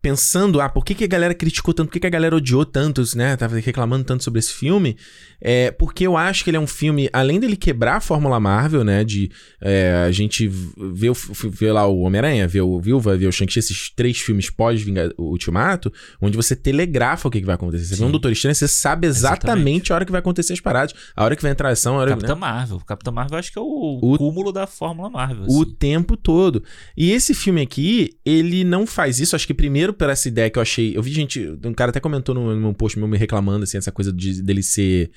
Pensando, 0.00 0.60
ah, 0.60 0.68
por 0.68 0.84
que, 0.84 0.94
que 0.94 1.04
a 1.04 1.08
galera 1.08 1.34
criticou 1.34 1.72
tanto, 1.72 1.88
por 1.88 1.94
que, 1.94 2.00
que 2.00 2.06
a 2.06 2.10
galera 2.10 2.36
odiou 2.36 2.64
tanto, 2.64 3.02
né? 3.16 3.36
Tava 3.36 3.58
reclamando 3.58 4.04
tanto 4.04 4.22
sobre 4.22 4.38
esse 4.38 4.52
filme. 4.52 4.98
É 5.46 5.70
porque 5.70 6.06
eu 6.06 6.16
acho 6.16 6.42
que 6.42 6.48
ele 6.48 6.56
é 6.56 6.60
um 6.60 6.66
filme, 6.66 7.08
além 7.12 7.38
dele 7.38 7.54
quebrar 7.54 7.96
a 7.96 8.00
Fórmula 8.00 8.40
Marvel, 8.40 8.82
né? 8.82 9.04
De 9.04 9.30
é, 9.60 10.04
a 10.06 10.10
gente 10.10 10.48
ver, 10.48 11.10
o, 11.10 11.14
ver 11.50 11.70
lá 11.72 11.86
o 11.86 12.00
Homem-Aranha, 12.00 12.48
ver 12.48 12.62
o 12.62 12.80
Viúva, 12.80 13.14
ver 13.14 13.26
o 13.26 13.32
Shang-Chi, 13.32 13.58
esses 13.58 13.90
três 13.94 14.18
filmes 14.18 14.48
pós-Ultimato, 14.48 15.92
onde 16.20 16.36
você 16.36 16.56
telegrafa 16.56 17.28
o 17.28 17.30
que, 17.30 17.40
que 17.40 17.46
vai 17.46 17.54
acontecer. 17.56 17.84
Você 17.84 17.96
vê 17.96 18.02
um 18.04 18.06
Sim. 18.06 18.12
Doutor 18.12 18.32
Estranho, 18.32 18.54
você 18.54 18.66
sabe 18.68 19.06
exatamente, 19.06 19.44
Exatamente. 19.44 19.92
a 19.92 19.96
hora 19.96 20.04
que 20.04 20.12
vai 20.12 20.18
acontecer 20.20 20.52
as 20.52 20.60
paradas, 20.60 20.94
a 21.14 21.24
hora 21.24 21.36
que 21.36 21.42
vai 21.42 21.50
entrar 21.50 21.68
a 21.68 21.72
ação, 21.72 21.96
a 21.96 21.98
hora 22.00 22.10
Capitã 22.12 22.34
né? 22.34 22.40
Marvel. 22.40 22.78
Capitã 22.80 23.10
Marvel 23.10 23.38
acho 23.38 23.52
que 23.52 23.58
é 23.58 23.62
o, 23.62 23.98
O- 24.02 24.16
cúmulo 24.18 24.52
da 24.52 24.66
Fórmula 24.66 25.10
Marvel. 25.10 25.44
O 25.48 25.62
assim. 25.62 25.74
tempo 25.78 26.16
todo. 26.16 26.62
E 26.96 27.10
esse 27.10 27.34
filme 27.34 27.60
aqui, 27.60 28.16
ele 28.24 28.64
não 28.64 28.86
faz 28.86 29.20
isso. 29.20 29.36
Acho 29.36 29.46
que 29.46 29.54
primeiro 29.54 29.92
por 29.92 30.08
essa 30.08 30.28
ideia 30.28 30.48
que 30.48 30.58
eu 30.58 30.62
achei. 30.62 30.96
Eu 30.96 31.02
vi 31.02 31.12
gente. 31.12 31.40
Um 31.64 31.74
cara 31.74 31.90
até 31.90 32.00
comentou 32.00 32.34
no, 32.34 32.54
no 32.54 32.60
meu 32.60 32.74
post 32.74 32.98
meu 32.98 33.06
me 33.08 33.18
reclamando, 33.18 33.64
assim, 33.64 33.76
essa 33.76 33.92
coisa 33.92 34.12
de, 34.12 34.42
dele 34.42 34.62
ser 34.62 35.10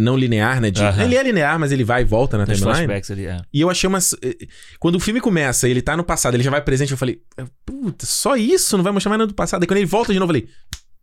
não 0.00 0.16
linear, 0.16 0.60
né? 0.60 0.70
de- 0.70 0.82
Aham. 0.82 1.02
Ele 1.04 1.16
é 1.16 1.22
linear, 1.22 1.58
mas 1.58 1.72
ele 1.72 1.84
vai 1.84 2.02
e 2.02 2.04
volta 2.04 2.36
na 2.38 2.44
Nos 2.46 2.58
timeline. 2.58 2.92
ali, 3.10 3.26
é. 3.26 3.40
E 3.52 3.60
eu 3.60 3.70
achei 3.70 3.88
umas. 3.88 4.14
eh, 4.22 4.36
Quando 4.78 4.96
o 4.96 5.00
filme 5.00 5.20
começa, 5.20 5.68
ele 5.68 5.80
tá 5.82 5.96
no 5.96 6.04
passado, 6.04 6.34
ele 6.34 6.42
já 6.42 6.50
vai 6.50 6.60
presente, 6.62 6.92
eu 6.92 6.98
falei, 6.98 7.20
puta, 7.64 8.06
só 8.06 8.36
isso? 8.36 8.76
Não 8.76 8.84
vai 8.84 8.92
mostrar 8.92 9.10
mais 9.10 9.18
nada 9.20 9.28
do 9.28 9.34
passado. 9.34 9.62
Aí 9.62 9.66
quando 9.66 9.78
ele 9.78 9.86
volta 9.86 10.12
de 10.12 10.18
novo, 10.18 10.32
eu 10.32 10.34
falei, 10.40 10.48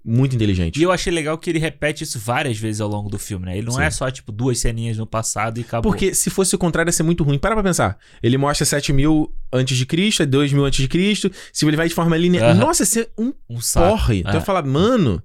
muito 0.04 0.36
inteligente. 0.36 0.80
E 0.80 0.84
eu 0.84 0.92
achei 0.92 1.12
legal 1.12 1.38
que 1.38 1.50
ele 1.50 1.60
repete 1.60 2.04
isso 2.04 2.18
várias 2.20 2.58
vezes 2.58 2.80
ao 2.82 2.88
longo 2.88 3.10
do 3.10 3.20
filme, 3.20 3.46
né? 3.46 3.58
Ele 3.58 3.68
não 3.68 3.74
Sim. 3.74 3.82
é 3.84 3.92
só, 3.92 4.10
tipo, 4.10 4.32
duas 4.32 4.58
ceninhas 4.60 4.98
no 4.98 5.06
passado 5.06 5.58
e 5.60 5.62
acabou. 5.62 5.92
Porque 5.92 6.14
se 6.14 6.30
fosse 6.30 6.56
o 6.56 6.58
contrário, 6.58 6.90
ia 6.90 6.94
ser 6.94 7.04
muito 7.04 7.24
ruim. 7.24 7.38
Para 7.38 7.54
pra 7.56 7.64
pensar. 7.64 7.98
Ele 8.24 8.38
mostra 8.38 8.66
7 8.66 8.94
mil 8.94 9.32
antes 9.52 9.78
de 9.78 9.86
Cristo, 9.86 10.26
2 10.26 10.54
mil 10.54 10.64
antes 10.66 10.80
de 10.82 10.88
Cristo. 10.88 11.30
Se 11.52 11.66
ele 11.66 11.76
vai 11.78 11.88
de 11.90 11.94
forma 11.94 12.16
linear. 12.18 12.56
Nossa, 12.56 12.84
ia 12.84 12.88
ser 12.88 13.10
um 13.18 13.34
Um 13.50 13.60
saco. 13.62 13.90
porre. 13.98 14.20
Então 14.20 14.34
É. 14.34 14.38
eu 14.38 14.42
falar, 14.42 14.64
mano, 14.66 15.22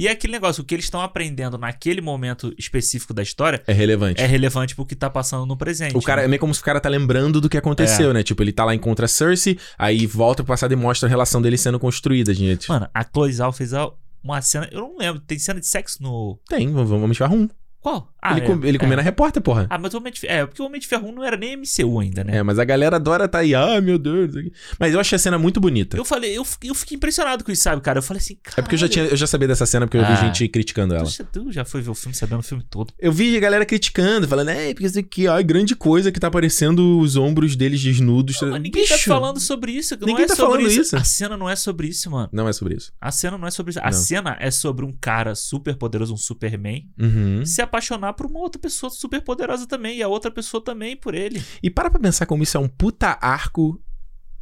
E 0.00 0.06
é 0.06 0.12
aquele 0.12 0.32
negócio, 0.32 0.62
o 0.62 0.64
que 0.64 0.76
eles 0.76 0.84
estão 0.84 1.00
aprendendo 1.00 1.58
naquele 1.58 2.00
momento 2.00 2.54
específico 2.56 3.12
da 3.12 3.20
história 3.20 3.60
é 3.66 3.72
relevante. 3.72 4.22
é 4.22 4.26
relevante 4.26 4.76
pro 4.76 4.86
que 4.86 4.94
tá 4.94 5.10
passando 5.10 5.44
no 5.44 5.56
presente. 5.56 5.96
O 5.96 6.00
cara, 6.00 6.20
né? 6.20 6.26
é 6.26 6.28
meio 6.28 6.38
como 6.38 6.54
se 6.54 6.60
o 6.60 6.64
cara 6.64 6.78
tá 6.78 6.88
lembrando 6.88 7.40
do 7.40 7.48
que 7.48 7.56
aconteceu, 7.58 8.14
né? 8.14 8.22
Tipo, 8.22 8.44
ele 8.44 8.52
tá 8.52 8.64
lá 8.64 8.72
e 8.72 8.76
encontra 8.76 9.08
Cersei, 9.08 9.58
aí 9.76 10.06
volta 10.06 10.44
pro 10.44 10.52
passado 10.52 10.70
e 10.72 10.76
mostra 10.76 11.08
a 11.08 11.10
relação 11.10 11.42
dele 11.42 11.56
sendo 11.58 11.80
construída, 11.80 12.32
gente. 12.32 12.68
Mano, 12.68 12.88
a 12.94 13.02
Chloe 13.04 13.32
Zhao 13.32 13.50
fez 13.52 13.74
a- 13.74 13.90
uma 14.32 14.42
cena... 14.42 14.68
Eu 14.70 14.80
não 14.80 14.96
lembro, 14.98 15.20
tem 15.20 15.38
cena 15.38 15.60
de 15.60 15.66
sexo 15.66 16.02
no... 16.02 16.38
Tem, 16.48 16.70
vamos, 16.70 16.90
vamos 16.90 17.16
tirar 17.16 17.30
um. 17.30 17.48
Qual? 17.80 18.12
Ah, 18.20 18.32
ele 18.36 18.40
é, 18.40 18.44
com- 18.46 18.64
ele 18.66 18.76
é. 18.76 18.80
comendo 18.80 19.00
a 19.00 19.04
repórter, 19.04 19.40
porra. 19.40 19.66
Ah, 19.70 19.78
mas 19.78 19.94
o 19.94 19.98
Homem 19.98 20.12
de 20.12 20.18
Ferro... 20.20 20.32
É, 20.34 20.44
porque 20.46 20.60
o 20.60 20.66
Homem 20.66 20.80
de 20.80 20.86
Ferro 20.88 21.08
1 21.08 21.12
não 21.12 21.24
era 21.24 21.36
nem 21.36 21.56
MCU 21.56 22.00
ainda, 22.00 22.24
né? 22.24 22.38
É, 22.38 22.42
mas 22.42 22.58
a 22.58 22.64
galera 22.64 22.96
adora 22.96 23.28
tá 23.28 23.38
aí, 23.38 23.54
ah, 23.54 23.80
meu 23.80 23.96
Deus. 23.98 24.34
isso. 24.34 24.50
Mas 24.78 24.92
eu 24.92 24.98
achei 25.00 25.14
a 25.14 25.18
cena 25.18 25.38
muito 25.38 25.60
bonita. 25.60 25.96
Eu 25.96 26.04
falei, 26.04 26.36
eu, 26.36 26.44
eu 26.64 26.74
fiquei 26.74 26.96
impressionado 26.96 27.44
com 27.44 27.52
isso, 27.52 27.62
sabe, 27.62 27.80
cara? 27.80 27.98
Eu 27.98 28.02
falei 28.02 28.20
assim, 28.20 28.36
cara. 28.42 28.56
É 28.58 28.62
porque 28.62 28.74
eu 28.74 28.78
já, 28.80 28.88
tinha, 28.88 29.04
eu 29.04 29.16
já 29.16 29.26
sabia 29.28 29.46
dessa 29.46 29.64
cena, 29.64 29.86
porque 29.86 29.96
eu 29.96 30.04
vi 30.04 30.12
Ah. 30.12 30.16
gente 30.16 30.48
criticando 30.48 30.94
ela. 30.94 31.06
Tu, 31.08 31.24
tu 31.32 31.52
já 31.52 31.64
foi 31.64 31.80
ver 31.80 31.90
o 31.90 31.94
filme 31.94 32.14
sabendo 32.14 32.40
o 32.40 32.42
filme 32.42 32.64
todo. 32.68 32.92
Eu 32.98 33.12
vi 33.12 33.36
a 33.36 33.40
galera 33.40 33.64
criticando, 33.64 34.26
falando, 34.26 34.48
é, 34.50 34.74
porque 34.74 34.86
isso 34.86 34.98
aqui, 34.98 35.28
ó, 35.28 35.40
grande 35.42 35.76
coisa 35.76 36.10
que 36.10 36.18
tá 36.18 36.26
aparecendo 36.26 36.98
os 36.98 37.14
ombros 37.16 37.54
deles 37.54 37.80
desnudos. 37.80 38.36
Mas 38.42 38.60
ninguém 38.60 38.84
tá 38.86 38.94
Bicho, 38.96 39.08
falando 39.08 39.38
sobre 39.38 39.70
isso. 39.72 39.96
Não 40.00 40.06
Ninguém 40.08 40.24
é 40.24 40.26
tá 40.28 40.34
sobre 40.34 40.62
falando 40.64 40.72
isso. 40.72 40.96
A 40.96 41.04
cena 41.04 41.36
não 41.36 41.48
é 41.48 41.54
sobre 41.54 41.86
isso, 41.86 42.10
mano. 42.10 42.28
Não 42.32 42.48
é 42.48 42.52
sobre 42.52 42.74
isso. 42.74 42.92
A 43.00 43.12
cena 43.12 43.38
não 43.38 43.46
é 43.46 43.50
sobre 43.52 43.70
isso. 43.70 43.78
A 43.80 43.84
Não. 43.84 43.92
cena 43.92 44.36
é 44.40 44.50
sobre 44.50 44.84
um 44.84 44.92
cara 45.00 45.34
super 45.36 45.76
poderoso, 45.76 46.12
um 46.12 46.16
Superman, 46.16 46.84
Uhum. 46.98 47.44
se 47.46 47.62
apaixonar 47.68 48.12
por 48.14 48.26
uma 48.26 48.40
outra 48.40 48.60
pessoa 48.60 48.90
super 48.90 49.20
poderosa 49.22 49.66
também. 49.66 49.98
E 49.98 50.02
a 50.02 50.08
outra 50.08 50.30
pessoa 50.30 50.62
também 50.62 50.96
por 50.96 51.14
ele. 51.14 51.42
E 51.62 51.70
para 51.70 51.90
pra 51.90 52.00
pensar 52.00 52.26
como 52.26 52.42
isso 52.42 52.56
é 52.56 52.60
um 52.60 52.68
puta 52.68 53.16
arco 53.20 53.80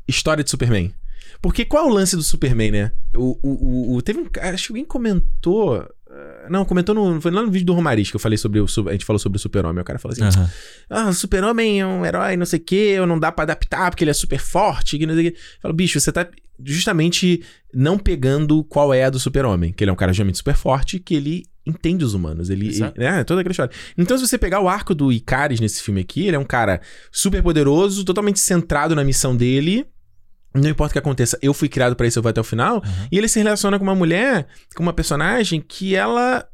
história 0.09 0.43
de 0.43 0.51
Superman. 0.51 0.93
Porque 1.43 1.65
qual 1.65 1.85
é 1.87 1.91
o 1.91 1.93
lance 1.93 2.17
do 2.17 2.23
Superman, 2.23 2.71
né? 2.71 2.93
O, 3.15 3.39
o, 3.43 3.97
o- 3.97 4.03
teve 4.03 4.21
um. 4.21 4.25
cara- 4.27 4.55
Acho 4.55 4.69
que 4.69 4.73
alguém 4.73 4.85
comentou. 4.85 5.75
ah, 6.09 6.47
Não, 6.49 6.65
comentou 6.65 6.95
no. 6.95 7.21
Foi 7.21 7.31
lá 7.31 7.43
no 7.43 7.51
vídeo 7.51 7.67
do 7.67 7.75
Romariz 7.75 8.09
que 8.09 8.17
eu 8.17 8.21
falei 8.21 8.39
sobre 8.39 8.61
o. 8.61 8.65
A 8.89 8.93
gente 8.93 9.05
falou 9.05 9.19
sobre 9.19 9.37
o 9.37 9.41
Super-Homem. 9.41 9.83
O 9.83 9.85
cara 9.85 9.99
falou 9.99 10.13
assim: 10.15 10.23
Ah, 10.89 11.09
o 11.09 11.13
Super-Homem 11.13 11.81
é 11.81 11.87
um 11.87 12.07
herói, 12.07 12.37
não 12.37 12.47
sei 12.47 12.59
o 12.61 12.63
quê, 12.63 12.97
ou 13.01 13.07
não 13.07 13.19
dá 13.19 13.31
pra 13.33 13.43
adaptar 13.43 13.91
porque 13.91 14.05
ele 14.05 14.11
é 14.13 14.15
super 14.15 14.39
forte, 14.39 14.97
que 14.99 15.05
não 15.07 15.15
sei 15.15 15.29
o 15.29 15.33
quê. 15.33 15.37
Eu 15.39 15.61
falo, 15.63 15.75
bicho, 15.75 15.99
você 16.01 16.13
tá 16.13 16.27
justamente 16.65 17.43
não 17.75 17.99
pegando 17.99 18.63
qual 18.65 18.95
é 18.95 19.05
a 19.05 19.11
do 19.11 19.19
Super-Homem, 19.19 19.73
que 19.73 19.83
ele 19.85 19.91
é 19.91 19.93
um 19.93 19.97
cara 19.97 20.13
realmente 20.13 20.39
super 20.39 20.55
forte, 20.55 20.99
que 20.99 21.15
ele 21.15 21.45
entende 21.67 22.05
os 22.05 22.15
humanos, 22.15 22.49
ele, 22.49 22.69
ele- 22.69 23.05
é, 23.05 23.25
toda 23.25 23.41
aquela 23.41 23.51
história. 23.53 23.73
Então, 23.99 24.17
se 24.17 24.27
você 24.27 24.39
pegar 24.39 24.61
o 24.61 24.69
arco 24.69 24.95
do 24.95 25.11
Icaris 25.13 25.59
nesse 25.61 25.83
filme 25.83 26.01
aqui, 26.01 26.27
ele 26.27 26.37
é 26.37 26.39
um 26.39 26.45
cara 26.45 26.81
super 27.11 27.43
poderoso, 27.43 28.05
totalmente 28.05 28.39
centrado 28.39 28.95
na 28.95 29.03
missão 29.05 29.37
dele, 29.37 29.85
Não 30.55 30.71
importa 30.71 30.93
o 30.93 30.95
que 30.95 30.99
aconteça, 30.99 31.39
eu 31.43 31.53
fui 31.53 31.69
criado 31.69 31.95
pra 31.95 32.07
isso, 32.07 32.19
eu 32.19 32.23
vou 32.23 32.31
até 32.31 32.41
o 32.41 32.45
final. 32.45 32.77
Uhum. 32.77 33.09
E 33.13 33.19
ele 33.19 33.29
se 33.29 33.39
relaciona 33.39 33.79
com 33.79 33.85
uma 33.85 33.95
mulher, 33.95 34.47
com 34.75 34.83
uma 34.83 34.93
personagem 34.95 35.61
que 35.61 35.95
ela. 35.95 36.47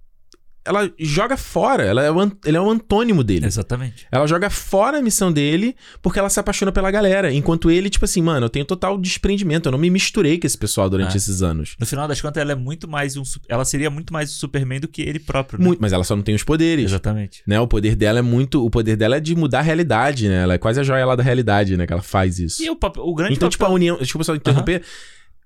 Ela 0.64 0.90
joga 0.98 1.36
fora. 1.36 1.82
Ela 1.84 2.02
é 2.04 2.10
o, 2.10 2.32
ele 2.44 2.56
é 2.56 2.60
o 2.60 2.70
antônimo 2.70 3.24
dele. 3.24 3.46
Exatamente. 3.46 4.06
Ela 4.12 4.26
joga 4.26 4.48
fora 4.48 4.98
a 4.98 5.02
missão 5.02 5.32
dele 5.32 5.74
porque 6.00 6.18
ela 6.18 6.28
se 6.30 6.38
apaixona 6.38 6.70
pela 6.70 6.90
galera. 6.90 7.32
Enquanto 7.32 7.70
ele, 7.70 7.90
tipo 7.90 8.04
assim, 8.04 8.22
mano, 8.22 8.46
eu 8.46 8.50
tenho 8.50 8.64
total 8.64 8.96
desprendimento. 8.98 9.66
Eu 9.68 9.72
não 9.72 9.78
me 9.78 9.90
misturei 9.90 10.38
com 10.38 10.46
esse 10.46 10.56
pessoal 10.56 10.88
durante 10.88 11.14
É. 11.14 11.16
esses 11.16 11.42
anos. 11.42 11.74
No 11.80 11.86
final 11.86 12.06
das 12.06 12.20
contas, 12.20 12.40
ela 12.40 12.52
é 12.52 12.54
muito 12.54 12.86
mais 12.88 13.16
um. 13.16 13.22
Ela 13.48 13.64
seria 13.64 13.90
muito 13.90 14.12
mais 14.12 14.30
o 14.30 14.34
Superman 14.34 14.80
do 14.80 14.88
que 14.88 15.02
ele 15.02 15.18
próprio, 15.18 15.58
né? 15.58 15.66
Muito, 15.66 15.80
mas 15.80 15.92
ela 15.92 16.04
só 16.04 16.14
não 16.14 16.22
tem 16.22 16.34
os 16.34 16.44
poderes. 16.44 16.84
Exatamente. 16.86 17.42
Né? 17.46 17.58
O 17.60 17.66
poder 17.66 17.96
dela 17.96 18.20
é 18.20 18.22
muito. 18.22 18.64
O 18.64 18.70
poder 18.70 18.94
dela 18.96 19.16
é 19.16 19.20
de 19.20 19.34
mudar 19.34 19.58
a 19.60 19.62
realidade, 19.62 20.28
né? 20.28 20.42
Ela 20.42 20.54
é 20.54 20.58
quase 20.58 20.78
a 20.78 20.82
joia 20.82 21.04
lá 21.04 21.16
da 21.16 21.22
realidade, 21.22 21.76
né? 21.76 21.86
Que 21.86 21.92
ela 21.92 22.02
faz 22.02 22.38
isso. 22.38 22.62
E 22.62 22.70
o, 22.70 22.76
papel- 22.76 23.04
o 23.04 23.14
grande 23.14 23.34
Então, 23.34 23.48
tipo, 23.48 23.64
a 23.64 23.68
união. 23.68 23.98
Desculpa 23.98 24.24
só 24.24 24.34
interromper. 24.34 24.82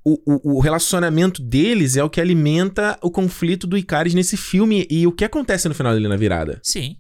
O, 0.09 0.21
o, 0.25 0.57
o 0.59 0.61
relacionamento 0.61 1.43
deles 1.43 1.97
é 1.97 2.05
o 2.05 2.09
que 2.09 2.21
alimenta 2.21 2.97
o 3.03 3.11
conflito 3.11 3.67
do 3.67 3.77
Icaris 3.77 4.15
nesse 4.15 4.37
filme. 4.37 4.87
E 4.89 5.05
o 5.05 5.11
que 5.11 5.25
acontece 5.25 5.69
no 5.69 5.75
final 5.75 5.93
dele 5.93 6.07
na 6.07 6.17
virada? 6.17 6.61
Sim, 6.63 6.97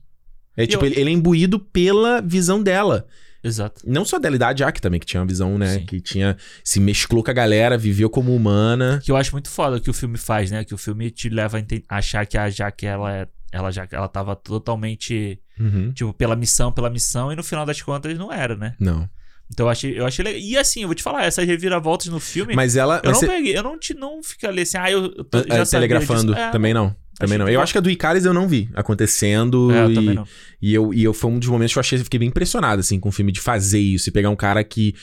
É 0.56 0.66
tipo, 0.66 0.84
Eu- 0.84 0.90
ele, 0.90 1.00
ele 1.00 1.10
é 1.10 1.12
imbuído 1.12 1.58
pela 1.60 2.20
visão 2.20 2.60
dela. 2.62 3.06
exato. 3.44 3.80
Não 3.86 4.04
só 4.04 4.18
dela 4.18 4.34
e 4.34 4.38
da 4.40 4.52
Jack 4.52 4.80
também, 4.80 4.98
que 4.98 5.06
tinha 5.06 5.20
uma 5.20 5.26
visão, 5.28 5.56
né? 5.56 5.74
Sim. 5.78 5.86
Que 5.86 6.00
tinha. 6.00 6.36
Se 6.64 6.80
mesclou 6.80 7.22
com 7.22 7.30
a 7.30 7.34
galera, 7.34 7.78
viveu 7.78 8.10
como 8.10 8.34
humana. 8.34 9.00
Que 9.04 9.12
eu 9.12 9.16
acho 9.16 9.30
muito 9.32 9.48
foda 9.50 9.76
o 9.76 9.80
que 9.80 9.88
o 9.90 9.94
filme 9.94 10.18
faz, 10.18 10.50
né? 10.50 10.64
Que 10.64 10.74
o 10.74 10.78
filme 10.78 11.08
te 11.12 11.28
leva 11.28 11.58
a 11.88 11.96
achar 11.98 12.26
que 12.26 12.36
a 12.36 12.50
Jaque, 12.50 12.86
ela 12.86 13.14
é. 13.14 13.28
Ela 13.52 13.70
já 13.70 13.86
ela 13.92 14.08
tava 14.08 14.34
totalmente, 14.34 15.38
Uhum. 15.58 15.92
tipo, 15.92 16.12
pela 16.12 16.34
missão, 16.34 16.72
pela 16.72 16.90
missão, 16.90 17.32
e 17.32 17.36
no 17.36 17.44
final 17.44 17.64
das 17.64 17.80
contas 17.80 18.18
não 18.18 18.32
era, 18.32 18.56
né? 18.56 18.74
Não. 18.80 19.08
Então 19.52 19.66
eu 19.66 19.70
achei, 19.70 19.98
eu 19.98 20.06
achei 20.06 20.24
legal. 20.24 20.40
E 20.40 20.56
assim, 20.58 20.82
eu 20.82 20.88
vou 20.88 20.94
te 20.94 21.02
falar, 21.02 21.24
essas 21.24 21.46
reviravoltas 21.46 22.08
no 22.08 22.18
filme. 22.18 22.54
Mas 22.54 22.76
ela. 22.76 23.00
eu 23.04 23.12
não 23.12 23.18
você- 23.18 23.26
peguei, 23.26 23.56
eu 23.56 23.62
não, 23.62 23.78
te, 23.78 23.94
não 23.94 24.22
fiquei 24.22 24.48
ali 24.48 24.62
assim, 24.62 24.76
ah, 24.76 24.90
eu, 24.90 25.04
eu 25.04 25.24
tô, 25.24 25.38
é, 25.38 25.64
telegrafando. 25.64 26.34
É, 26.34 26.50
também 26.50 26.74
não. 26.74 26.94
Também 27.18 27.38
não. 27.38 27.48
Eu 27.48 27.54
não. 27.54 27.62
acho 27.62 27.72
que 27.72 27.78
a 27.78 27.80
do 27.80 27.90
Icaris 27.90 28.24
eu 28.24 28.34
não 28.34 28.46
vi 28.46 28.68
acontecendo. 28.74 29.72
É, 29.72 29.84
eu 29.84 29.90
e, 29.90 30.14
não. 30.14 30.26
E 30.60 30.74
eu, 30.74 30.92
e 30.92 31.02
eu 31.02 31.14
foi 31.14 31.30
um 31.30 31.38
dos 31.38 31.48
momentos 31.48 31.72
que 31.72 31.78
eu 31.78 31.80
achei, 31.80 31.98
fiquei 31.98 32.18
bem 32.18 32.28
impressionado, 32.28 32.80
assim, 32.80 33.00
com 33.00 33.08
o 33.08 33.12
filme 33.12 33.32
de 33.32 33.40
fazer 33.40 33.78
isso. 33.78 34.08
E 34.08 34.12
pegar 34.12 34.28
um 34.28 34.36
cara 34.36 34.62
que 34.62 34.94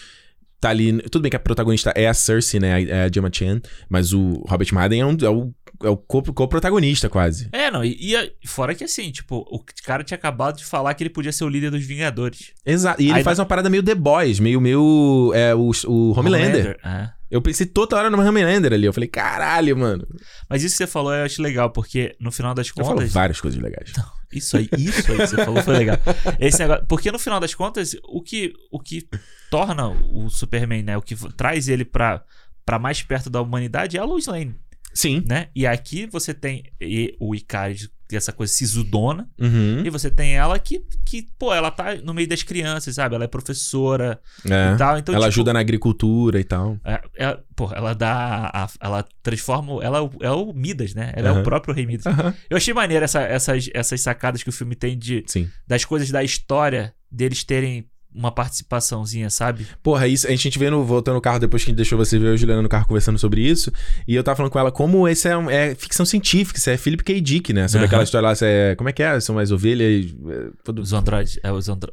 tá 0.59 0.69
ali. 0.69 1.01
Tudo 1.09 1.23
bem 1.23 1.29
que 1.31 1.35
a 1.35 1.39
protagonista 1.39 1.91
é 1.95 2.07
a 2.07 2.13
Cersei, 2.13 2.59
né? 2.59 2.83
É 2.83 3.03
a 3.05 3.11
Gemma 3.11 3.29
Chan. 3.31 3.61
Mas 3.89 4.13
o 4.13 4.43
Robert 4.47 4.67
Madden 4.71 5.01
é, 5.01 5.05
um, 5.05 5.17
é 5.21 5.29
o, 5.29 5.51
é 5.83 5.89
o 5.89 5.97
co- 5.97 6.23
co-protagonista, 6.23 7.09
quase. 7.09 7.49
É, 7.51 7.69
não, 7.69 7.83
e, 7.83 7.97
e 7.99 8.15
a- 8.15 8.27
fora 8.45 8.73
que 8.73 8.83
assim, 8.83 9.11
tipo, 9.11 9.37
o 9.51 9.63
cara 9.85 10.03
tinha 10.03 10.17
acabado 10.17 10.57
de 10.57 10.65
falar 10.65 10.93
que 10.93 11.03
ele 11.03 11.09
podia 11.09 11.31
ser 11.31 11.43
o 11.43 11.49
líder 11.49 11.71
dos 11.71 11.83
Vingadores. 11.85 12.51
Exato. 12.65 13.01
E 13.01 13.05
ele 13.09 13.13
Aí 13.19 13.23
faz 13.23 13.37
uma 13.39 13.45
parada 13.45 13.69
meio 13.69 13.83
The 13.83 13.95
Boys, 13.95 14.39
meio, 14.39 14.59
meio 14.61 15.31
é, 15.35 15.53
o, 15.53 15.71
o 15.87 16.17
Homelander. 16.19 16.79
É. 16.83 17.09
Eu 17.29 17.41
pensei 17.41 17.65
toda 17.65 17.95
hora 17.97 18.09
no 18.11 18.21
Homelander 18.21 18.73
ali. 18.73 18.85
Eu 18.85 18.93
falei, 18.93 19.09
caralho, 19.09 19.75
mano. 19.75 20.07
Mas 20.49 20.63
isso 20.63 20.73
que 20.75 20.77
você 20.77 20.87
falou 20.87 21.11
eu 21.13 21.25
acho 21.25 21.41
legal, 21.41 21.71
porque 21.71 22.15
no 22.19 22.31
final 22.31 22.53
das 22.53 22.67
Eu 22.69 22.85
falo 22.85 22.97
contas. 22.97 23.11
várias 23.11 23.41
coisas 23.41 23.59
legais. 23.59 23.91
Isso 24.31 24.55
aí, 24.57 24.69
isso 24.77 25.11
aí 25.11 25.17
que 25.17 25.27
você 25.27 25.43
falou 25.45 25.61
foi 25.63 25.77
legal. 25.77 25.97
Esse 26.39 26.59
negócio, 26.59 26.85
porque 26.87 27.11
no 27.11 27.17
final 27.19 27.39
das 27.39 27.53
contas, 27.55 27.95
o 28.03 28.21
que, 28.21 28.53
o 28.71 28.79
que 28.79 29.07
torna 29.49 29.89
o 29.89 30.29
Superman, 30.29 30.83
né? 30.83 30.97
O 30.97 31.01
que 31.01 31.15
traz 31.33 31.67
ele 31.67 31.83
pra, 31.85 32.23
pra 32.65 32.77
mais 32.79 33.01
perto 33.01 33.29
da 33.31 33.41
humanidade 33.41 33.97
é 33.97 33.99
a 33.99 34.03
Lois 34.05 34.25
Lane, 34.27 34.55
Sim. 34.93 35.23
né? 35.27 35.47
E 35.55 35.65
aqui 35.65 36.05
você 36.05 36.33
tem 36.33 36.63
e- 36.81 37.15
o 37.19 37.33
é 37.35 38.15
essa 38.15 38.31
coisa 38.31 38.53
sisudona, 38.53 39.27
Uhum. 39.39 39.83
e 39.83 39.89
você 39.89 40.11
tem 40.11 40.35
ela 40.35 40.59
que, 40.59 40.83
que, 41.03 41.25
pô, 41.39 41.51
ela 41.51 41.71
tá 41.71 41.95
no 41.95 42.13
meio 42.13 42.27
das 42.27 42.43
crianças, 42.43 42.93
sabe? 42.93 43.15
Ela 43.15 43.23
é 43.23 43.27
professora 43.27 44.19
É. 44.45 44.73
e 44.73 44.77
tal. 44.77 44.99
Então, 44.99 45.15
ela 45.15 45.23
tipo, 45.23 45.27
ajuda 45.29 45.51
na 45.53 45.59
agricultura 45.59 46.39
e 46.39 46.43
tal. 46.43 46.77
É, 46.85 47.01
ela, 47.15 47.43
porra, 47.55 47.75
ela 47.77 47.93
dá. 47.95 48.51
a- 48.53 48.69
ela 48.79 49.03
transforma. 49.23 49.83
Ela 49.83 49.97
é 49.97 50.01
o, 50.01 50.11
é 50.21 50.29
o 50.31 50.53
Midas, 50.53 50.93
né? 50.93 51.11
Ela 51.15 51.29
é 51.29 51.31
Aham. 51.31 51.41
o 51.41 51.43
próprio 51.43 51.73
Rei 51.73 51.87
Midas. 51.87 52.05
Aham. 52.05 52.33
Eu 52.49 52.57
achei 52.57 52.73
maneiro 52.73 53.03
essa- 53.03 53.23
essas, 53.23 53.67
essas 53.73 53.99
sacadas 54.01 54.43
que 54.43 54.49
o 54.49 54.53
filme 54.53 54.75
tem 54.75 54.95
de, 54.95 55.23
Sim. 55.25 55.49
das 55.67 55.83
coisas 55.83 56.11
da 56.11 56.23
história 56.23 56.93
deles 57.11 57.43
terem 57.43 57.89
uma 58.15 58.31
participaçãozinha, 58.31 59.29
sabe? 59.29 59.65
Porra, 59.81 60.07
isso, 60.07 60.27
a 60.27 60.35
gente 60.35 60.57
vê 60.59 60.69
no, 60.69 60.83
voltando 60.83 61.15
no 61.15 61.21
carro 61.21 61.39
depois 61.39 61.63
que 61.63 61.69
a 61.69 61.71
gente 61.71 61.77
deixou 61.77 61.97
você 61.97 62.17
ver 62.19 62.33
a 62.33 62.35
Juliana 62.35 62.61
no 62.61 62.69
carro 62.69 62.85
conversando 62.87 63.17
sobre 63.19 63.41
isso. 63.41 63.71
E 64.07 64.15
eu 64.15 64.23
tava 64.23 64.35
falando 64.37 64.51
com 64.51 64.59
ela 64.59 64.71
como 64.71 65.07
esse 65.07 65.27
é, 65.27 65.37
um- 65.37 65.49
é 65.49 65.75
ficção 65.75 66.05
científica, 66.05 66.59
isso 66.59 66.69
é 66.69 66.77
Philip 66.77 67.03
K. 67.03 67.19
Dick, 67.21 67.53
né? 67.53 67.67
Sobre 67.67 67.85
aquela 67.87 68.03
história 68.03 68.27
lá, 68.29 68.33
é, 68.41 68.75
como 68.75 68.89
é 68.89 68.91
que 68.93 69.01
é? 69.03 69.19
São 69.19 69.35
mais 69.35 69.51
ovelhas. 69.51 70.13
é, 70.29 70.49
todo- 70.63 70.81
Os 70.81 70.93
androides. 70.93 71.39
É, 71.43 71.51
os, 71.51 71.69
andro, 71.69 71.91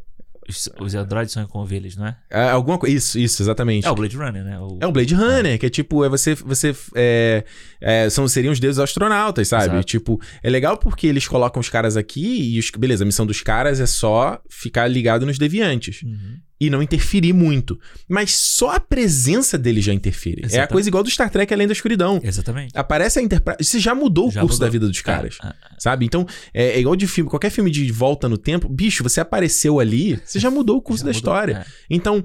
os, 0.50 0.68
os 0.78 0.94
androides 0.94 1.32
são 1.32 1.46
com 1.46 1.60
ovelhas, 1.60 1.96
não 1.96 2.06
é? 2.06 2.16
é, 2.28 2.50
alguma 2.50 2.78
coisa. 2.78 2.94
Isso, 2.94 3.18
isso, 3.18 3.42
exatamente. 3.42 3.86
É 3.86 3.90
o 3.90 3.94
Blade 3.94 4.16
Runner, 4.16 4.44
né? 4.44 4.58
O, 4.58 4.78
É 4.80 4.86
um 4.86 4.92
Blade 4.92 5.14
Runner, 5.14 5.58
que 5.58 5.66
é 5.66 5.70
tipo, 5.70 6.04
é 6.04 6.08
você. 6.08 6.34
você 6.34 6.74
é, 6.94 7.44
é, 7.80 8.10
são, 8.10 8.28
seriam 8.28 8.52
os 8.52 8.60
deuses 8.60 8.78
astronautas, 8.78 9.48
sabe? 9.48 9.64
Exato. 9.64 9.84
Tipo, 9.84 10.20
é 10.42 10.50
legal 10.50 10.76
porque 10.76 11.06
eles 11.06 11.26
colocam 11.26 11.60
os 11.60 11.68
caras 11.68 11.96
aqui 11.96 12.54
e 12.54 12.58
os, 12.58 12.70
beleza, 12.70 13.04
a 13.04 13.06
missão 13.06 13.24
dos 13.24 13.40
caras 13.40 13.80
é 13.80 13.86
só 13.86 14.40
ficar 14.48 14.86
ligado 14.88 15.24
nos 15.24 15.38
deviantes. 15.38 16.02
Uhum. 16.02 16.38
E 16.60 16.68
não 16.68 16.82
interferir 16.82 17.32
muito. 17.32 17.80
Mas 18.08 18.36
só 18.36 18.72
a 18.72 18.80
presença 18.80 19.56
dele 19.56 19.80
já 19.80 19.94
interfere. 19.94 20.42
É 20.42 20.44
a 20.44 20.46
Exatamente. 20.46 20.72
coisa 20.72 20.88
igual 20.88 21.02
do 21.02 21.10
Star 21.10 21.30
Trek 21.30 21.52
Além 21.54 21.66
da 21.66 21.72
Escuridão. 21.72 22.20
Exatamente. 22.22 22.76
Aparece 22.76 23.18
a 23.18 23.22
Enterprise. 23.22 23.56
Isso 23.60 23.78
já 23.78 23.94
mudou 23.94 24.28
o 24.28 24.30
Já 24.30 24.40
curso 24.42 24.56
mudou. 24.56 24.68
da 24.68 24.70
vida 24.72 24.86
dos 24.86 25.00
caras. 25.00 25.38
É, 25.42 25.46
é, 25.48 25.52
Sabe? 25.78 26.04
Então, 26.04 26.26
é, 26.52 26.72
é 26.72 26.80
igual 26.80 26.94
de 26.96 27.06
filme. 27.06 27.30
Qualquer 27.30 27.50
filme 27.50 27.70
de 27.70 27.90
volta 27.90 28.28
no 28.28 28.36
tempo, 28.36 28.68
bicho, 28.68 29.02
você 29.02 29.20
apareceu 29.20 29.80
ali, 29.80 30.20
você 30.24 30.38
já 30.38 30.50
mudou 30.50 30.76
o 30.76 30.82
curso 30.82 31.02
da 31.02 31.08
mudou. 31.08 31.18
história. 31.18 31.66
É. 31.66 31.72
Então. 31.88 32.22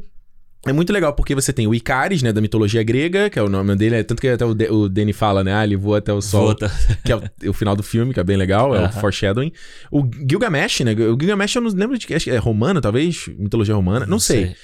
É 0.67 0.73
muito 0.73 0.91
legal 0.91 1.13
porque 1.13 1.35
você 1.35 1.53
tem 1.53 1.67
o 1.67 1.73
Icaris, 1.75 2.21
né, 2.23 2.33
da 2.33 2.41
mitologia 2.41 2.81
grega, 2.83 3.29
que 3.29 3.37
é 3.37 3.41
o 3.41 3.49
nome 3.49 3.75
dele, 3.75 3.95
é 3.95 4.03
tanto 4.03 4.21
que 4.21 4.27
até 4.27 4.43
o, 4.45 4.53
De- 4.53 4.69
o 4.69 4.89
Danny 4.89 5.13
fala, 5.13 5.43
né, 5.43 5.53
ah, 5.53 5.63
ele 5.63 5.75
voa 5.75 5.99
até 5.99 6.11
o 6.11 6.21
sol, 6.21 6.45
Volta. 6.47 6.71
que 7.05 7.11
é 7.11 7.15
o, 7.15 7.21
o 7.49 7.53
final 7.53 7.75
do 7.75 7.83
filme, 7.83 8.13
que 8.13 8.19
é 8.19 8.23
bem 8.23 8.37
legal, 8.37 8.75
é 8.75 8.85
o 8.87 8.91
foreshadowing. 8.91 9.51
O 9.91 10.03
Gilgamesh, 10.29 10.81
né, 10.81 10.93
o 10.93 11.17
Gilgamesh 11.19 11.55
eu 11.55 11.61
não 11.61 11.71
lembro 11.71 11.97
de 11.97 12.07
que, 12.07 12.13
acho 12.13 12.25
que 12.25 12.31
é 12.31 12.37
romano, 12.37 12.81
talvez, 12.81 13.27
mitologia 13.37 13.75
romana, 13.75 14.05
não, 14.05 14.19
sei. 14.19 14.55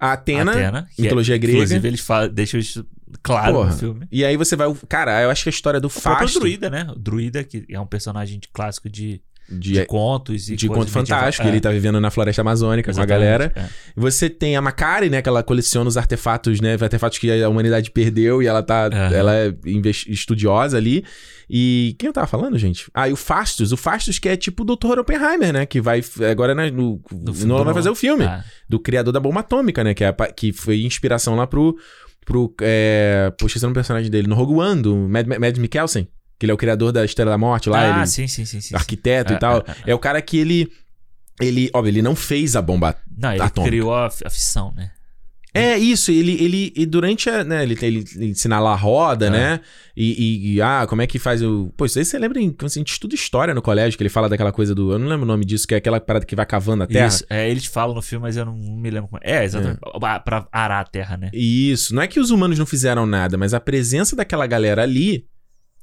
A 0.00 0.12
Atena, 0.12 0.52
Atena, 0.52 0.88
que 0.94 1.02
mitologia 1.02 1.34
é, 1.34 1.38
grega. 1.38 1.56
Inclusive, 1.58 1.88
eles 1.88 2.00
falam, 2.00 2.28
deixam 2.28 2.60
isso 2.60 2.86
claro 3.20 3.54
Porra. 3.54 3.70
no 3.72 3.76
filme. 3.76 4.06
E 4.12 4.24
aí 4.24 4.36
você 4.36 4.54
vai. 4.54 4.72
Cara, 4.88 5.20
eu 5.22 5.28
acho 5.30 5.42
que 5.42 5.48
a 5.48 5.50
história 5.50 5.80
do 5.80 5.86
O 5.86 5.90
Fasto. 5.90 6.38
Druida, 6.38 6.70
né? 6.70 6.86
O 6.88 6.94
Druida, 6.96 7.42
que 7.42 7.64
é 7.68 7.80
um 7.80 7.86
personagem 7.86 8.38
de- 8.38 8.46
clássico 8.46 8.88
de, 8.88 9.20
De, 9.50 9.72
de 9.72 9.86
contos 9.86 10.50
e 10.50 10.56
de 10.56 10.68
conto 10.68 10.90
fantástico, 10.90 11.44
medievais. 11.44 11.48
ele 11.54 11.60
tá 11.60 11.70
vivendo 11.70 11.98
na 12.00 12.10
floresta 12.10 12.42
amazônica 12.42 12.92
com 12.92 13.00
a 13.00 13.02
Exatamente, 13.02 13.22
galera. 13.22 13.52
é. 13.56 13.68
Você 13.96 14.28
tem 14.28 14.56
a 14.56 14.60
Macari, 14.60 15.08
né? 15.08 15.22
Que 15.22 15.28
ela 15.28 15.42
coleciona 15.42 15.88
os 15.88 15.96
artefatos, 15.96 16.60
né? 16.60 16.76
Artefatos 16.78 17.18
que 17.18 17.42
a 17.42 17.48
humanidade 17.48 17.90
perdeu 17.90 18.42
e 18.42 18.46
ela 18.46 18.62
tá. 18.62 18.90
Ela 19.12 19.34
é 19.34 19.54
estudiosa 20.06 20.76
ali. 20.76 21.02
E 21.48 21.96
quem 21.98 22.08
eu 22.08 22.12
tava 22.12 22.26
falando, 22.26 22.58
gente? 22.58 22.90
Ah, 22.92 23.08
e 23.08 23.12
o 23.12 23.16
Fastos. 23.16 23.72
O 23.72 23.76
Fastos 23.76 24.18
que 24.18 24.28
é 24.28 24.36
tipo 24.36 24.64
o 24.64 24.76
Dr. 24.76 24.98
Oppenheimer, 24.98 25.52
né? 25.52 25.64
Que 25.64 25.80
vai. 25.80 26.02
Agora 26.30 26.54
né, 26.54 26.70
no, 26.70 27.00
Do 27.10 27.32
no, 27.32 27.34
filme 27.34 27.64
vai 27.64 27.74
fazer 27.74 27.88
o 27.88 27.94
filme. 27.94 28.24
Ah, 28.24 28.44
Do 28.68 28.78
criador 28.78 29.12
da 29.12 29.20
bomba 29.20 29.40
atômica, 29.40 29.82
né? 29.82 29.94
Que, 29.94 30.04
é 30.04 30.12
que 30.36 30.52
foi 30.52 30.82
inspiração 30.82 31.34
lá 31.36 31.46
pro. 31.46 31.74
pro 32.26 32.54
é, 32.60 33.32
poxa, 33.38 33.56
esse 33.56 33.64
é 33.64 33.68
um 33.68 33.72
personagem 33.72 34.10
dele. 34.10 34.28
No 34.28 34.34
Rogue 34.34 34.54
One, 34.54 34.82
do 34.82 34.94
Mad, 34.94 35.26
Mad 35.26 35.56
Mikkelsen. 35.56 36.06
Que 36.38 36.44
ele 36.46 36.52
é 36.52 36.54
o 36.54 36.58
criador 36.58 36.92
da 36.92 37.04
Estrela 37.04 37.30
da 37.32 37.38
Morte 37.38 37.68
lá. 37.68 37.80
ah 37.96 37.98
ele, 37.98 38.06
sim, 38.06 38.26
sim, 38.28 38.44
sim, 38.44 38.60
sim. 38.60 38.68
sim. 38.68 38.74
arquiteto 38.76 39.32
É, 39.32 39.36
e 39.36 39.38
tal. 39.38 39.58
é, 39.58 39.70
é. 39.86 39.90
É 39.90 39.94
o 39.94 39.98
cara 39.98 40.20
que 40.22 40.36
ele. 40.38 40.70
Ele, 41.40 41.70
óbvio, 41.72 41.90
ele 41.90 42.02
não 42.02 42.16
fez 42.16 42.56
a 42.56 42.62
bomba. 42.62 42.96
Não, 43.16 43.32
ele 43.32 43.42
atômica. 43.42 43.70
criou 43.70 43.94
a, 43.94 44.06
a 44.06 44.30
fissão, 44.30 44.72
né? 44.74 44.90
É 45.54 45.78
isso, 45.78 46.10
ele, 46.12 46.32
ele 46.44 46.72
e 46.76 46.84
durante 46.84 47.28
a, 47.30 47.42
né, 47.42 47.62
ele, 47.62 47.76
ele, 47.80 48.04
ele 48.14 48.26
ensina 48.26 48.60
lá 48.60 48.72
a 48.72 48.76
roda, 48.76 49.26
É. 49.26 49.30
né? 49.30 49.60
E, 49.96 50.12
e- 50.12 50.54
e, 50.54 50.62
ah, 50.62 50.84
como 50.88 51.00
é 51.00 51.06
que 51.06 51.18
faz 51.18 51.42
o. 51.42 51.72
Pô, 51.76 51.86
isso 51.86 51.98
aí 51.98 52.04
você 52.04 52.18
lembra 52.18 52.38
em, 52.40 52.50
quando 52.50 52.70
a 52.70 52.74
gente 52.74 52.92
estuda 52.92 53.14
história 53.14 53.54
no 53.54 53.62
colégio, 53.62 53.96
que 53.96 54.02
ele 54.02 54.10
fala 54.10 54.28
daquela 54.28 54.52
coisa 54.52 54.74
do. 54.74 54.92
Eu 54.92 54.98
não 54.98 55.08
lembro 55.08 55.24
o 55.24 55.26
nome 55.26 55.44
disso, 55.44 55.66
que 55.66 55.74
é 55.74 55.78
aquela 55.78 55.98
parada 56.00 56.26
que 56.26 56.36
vai 56.36 56.44
cavando 56.44 56.82
a 56.84 56.86
terra. 56.86 57.06
Isso, 57.08 57.24
é, 57.30 57.48
eles 57.50 57.64
falam 57.64 57.94
no 57.94 58.02
filme, 58.02 58.22
mas 58.24 58.36
eu 58.36 58.44
não 58.44 58.52
me 58.54 58.90
lembro 58.90 59.08
como 59.08 59.20
é. 59.24 59.38
É, 59.38 59.44
exatamente. 59.44 59.78
Pra- 59.98 60.20
Pra 60.20 60.46
arar 60.52 60.80
a 60.80 60.84
terra, 60.84 61.16
né? 61.16 61.30
Isso, 61.32 61.94
não 61.94 62.02
é 62.02 62.06
que 62.06 62.20
os 62.20 62.30
humanos 62.30 62.58
não 62.58 62.66
fizeram 62.66 63.06
nada, 63.06 63.36
mas 63.38 63.54
a 63.54 63.58
presença 63.60 64.14
daquela 64.14 64.46
galera 64.46 64.82
ali, 64.82 65.24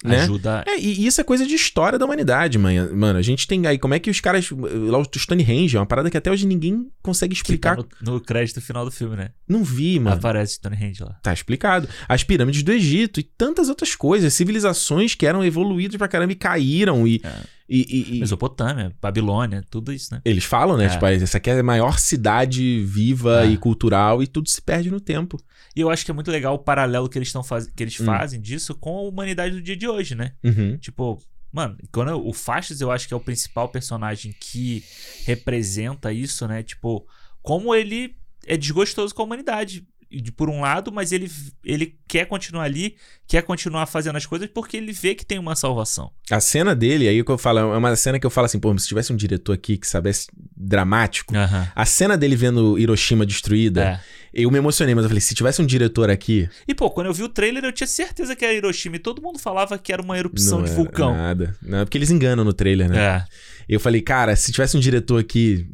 né? 0.09 0.21
Ajuda. 0.23 0.63
É, 0.67 0.79
e 0.79 1.05
isso 1.05 1.19
é 1.19 1.23
coisa 1.23 1.45
de 1.45 1.53
história 1.55 1.97
da 1.99 2.05
humanidade, 2.05 2.57
manha. 2.57 2.89
mano. 2.93 3.17
A 3.19 3.21
gente 3.21 3.47
tem 3.47 3.65
aí, 3.67 3.77
como 3.77 3.93
é 3.93 3.99
que 3.99 4.09
os 4.09 4.19
caras. 4.19 4.49
Lá 4.51 4.97
o 4.97 5.05
Stonehenge 5.15 5.75
é 5.75 5.79
uma 5.79 5.85
parada 5.85 6.09
que 6.09 6.17
até 6.17 6.31
hoje 6.31 6.45
ninguém 6.45 6.87
consegue 7.01 7.33
tá 7.35 7.37
explicar. 7.39 7.77
no, 7.77 7.87
no 8.01 8.19
crédito 8.21 8.61
final 8.61 8.85
do 8.85 8.91
filme, 8.91 9.15
né? 9.15 9.29
Não 9.47 9.63
vi, 9.63 9.99
mano. 9.99 10.15
Aparece 10.15 10.53
Stonehenge 10.55 11.03
lá. 11.03 11.17
Tá 11.21 11.33
explicado. 11.33 11.87
As 12.07 12.23
pirâmides 12.23 12.63
do 12.63 12.71
Egito 12.71 13.19
e 13.19 13.23
tantas 13.23 13.69
outras 13.69 13.95
coisas. 13.95 14.33
Civilizações 14.33 15.15
que 15.15 15.25
eram 15.25 15.43
evoluídas 15.43 15.97
pra 15.97 16.07
caramba 16.07 16.31
e 16.33 16.35
caíram. 16.35 17.07
E, 17.07 17.21
É. 17.23 17.29
e, 17.69 17.81
e- 18.13 18.17
e- 18.17 18.19
Mesopotâmia, 18.19 18.93
Babilônia, 19.01 19.63
tudo 19.69 19.91
isso, 19.91 20.13
né? 20.13 20.21
eles 20.23 20.43
falam, 20.43 20.77
né? 20.77 20.85
É. 20.85 20.89
Tipo, 20.89 21.05
essa 21.07 21.37
aqui 21.37 21.49
é 21.49 21.59
a 21.59 21.63
maior 21.63 21.97
cidade 21.99 22.83
viva 22.85 23.43
É. 23.45 23.51
e 23.51 23.57
cultural 23.57 24.21
e 24.21 24.27
tudo 24.27 24.49
se 24.49 24.61
perde 24.61 24.89
no 24.91 24.99
tempo. 24.99 25.37
E 25.75 25.81
eu 25.81 25.89
acho 25.89 26.05
que 26.05 26.11
é 26.11 26.13
muito 26.13 26.31
legal 26.31 26.55
o 26.55 26.59
paralelo 26.59 27.09
que 27.09 27.17
eles, 27.17 27.31
tão 27.31 27.43
faz... 27.43 27.67
que 27.67 27.83
eles 27.83 27.99
Hum. 27.99 28.05
fazem 28.05 28.39
disso 28.39 28.73
com 28.75 28.97
a 28.97 29.01
humanidade 29.01 29.55
do 29.55 29.61
dia 29.61 29.75
de 29.75 29.87
hoje, 29.87 30.15
né? 30.15 30.31
Uhum. 30.43 30.77
Tipo, 30.77 31.21
mano, 31.51 31.77
quando 31.91 32.11
eu- 32.11 32.25
o 32.25 32.31
Fastos 32.33 32.79
eu 32.81 32.91
acho 32.91 33.07
que 33.07 33.13
é 33.13 33.17
o 33.17 33.19
principal 33.19 33.67
personagem 33.69 34.33
que 34.39 34.83
representa 35.25 36.11
isso, 36.13 36.47
né? 36.47 36.63
Tipo, 36.63 37.05
como 37.41 37.73
ele 37.75 38.15
é 38.47 38.55
desgostoso 38.57 39.13
com 39.13 39.21
a 39.21 39.25
humanidade. 39.25 39.85
de 40.11 40.31
por 40.31 40.49
um 40.49 40.61
lado, 40.61 40.93
mas 40.93 41.11
ele, 41.11 41.29
ele 41.63 41.97
quer 42.07 42.25
continuar 42.25 42.63
ali, 42.63 42.95
quer 43.27 43.41
continuar 43.41 43.85
fazendo 43.85 44.15
as 44.15 44.25
coisas 44.25 44.47
porque 44.53 44.77
ele 44.77 44.93
vê 44.93 45.13
que 45.13 45.25
tem 45.25 45.37
uma 45.39 45.55
salvação. 45.57 46.09
A 46.31 46.39
cena 46.39 46.73
dele, 46.75 47.09
aí 47.09 47.21
que 47.21 47.31
eu 47.31 47.37
falo, 47.37 47.59
é 47.59 47.77
uma 47.77 47.93
cena 47.97 48.17
que 48.17 48.25
eu 48.25 48.29
falo 48.29 48.45
assim, 48.45 48.59
pô, 48.59 48.77
se 48.77 48.87
tivesse 48.87 49.11
um 49.11 49.15
diretor 49.15 49.51
aqui 49.51 49.77
que 49.77 49.85
soubesse 49.85 50.27
dramático, 50.55 51.33
a 51.75 51.85
cena 51.85 52.15
dele 52.17 52.35
vendo 52.35 52.77
Hiroshima 52.79 53.25
destruída, 53.25 53.83
É. 53.83 54.01
eu 54.35 54.51
me 54.51 54.57
emocionei, 54.57 54.93
mas 54.93 55.05
eu 55.05 55.09
falei, 55.09 55.21
se 55.21 55.33
tivesse 55.33 55.61
um 55.61 55.65
diretor 55.65 56.09
aqui, 56.09 56.49
E, 56.67 56.75
pô, 56.75 56.89
quando 56.91 57.07
eu 57.07 57.13
vi 57.13 57.23
o 57.23 57.29
trailer, 57.29 57.63
eu 57.63 57.71
tinha 57.71 57.87
certeza 57.87 58.35
que 58.35 58.43
era 58.43 58.53
Hiroshima 58.53 58.97
e 58.97 58.99
todo 58.99 59.21
mundo 59.21 59.39
falava 59.39 59.77
que 59.77 59.93
era 59.93 60.01
uma 60.01 60.17
erupção 60.17 60.59
não 60.59 60.65
de 60.65 60.71
é 60.71 60.75
vulcão. 60.75 61.15
nada. 61.15 61.55
Não, 61.61 61.85
porque 61.85 61.97
eles 61.97 62.11
enganam 62.11 62.43
no 62.43 62.53
trailer, 62.53 62.89
né? 62.89 62.97
É. 62.99 63.25
Eu 63.67 63.79
falei, 63.79 64.01
cara, 64.01 64.35
se 64.35 64.51
tivesse 64.51 64.75
um 64.75 64.79
diretor 64.79 65.19
aqui 65.19 65.65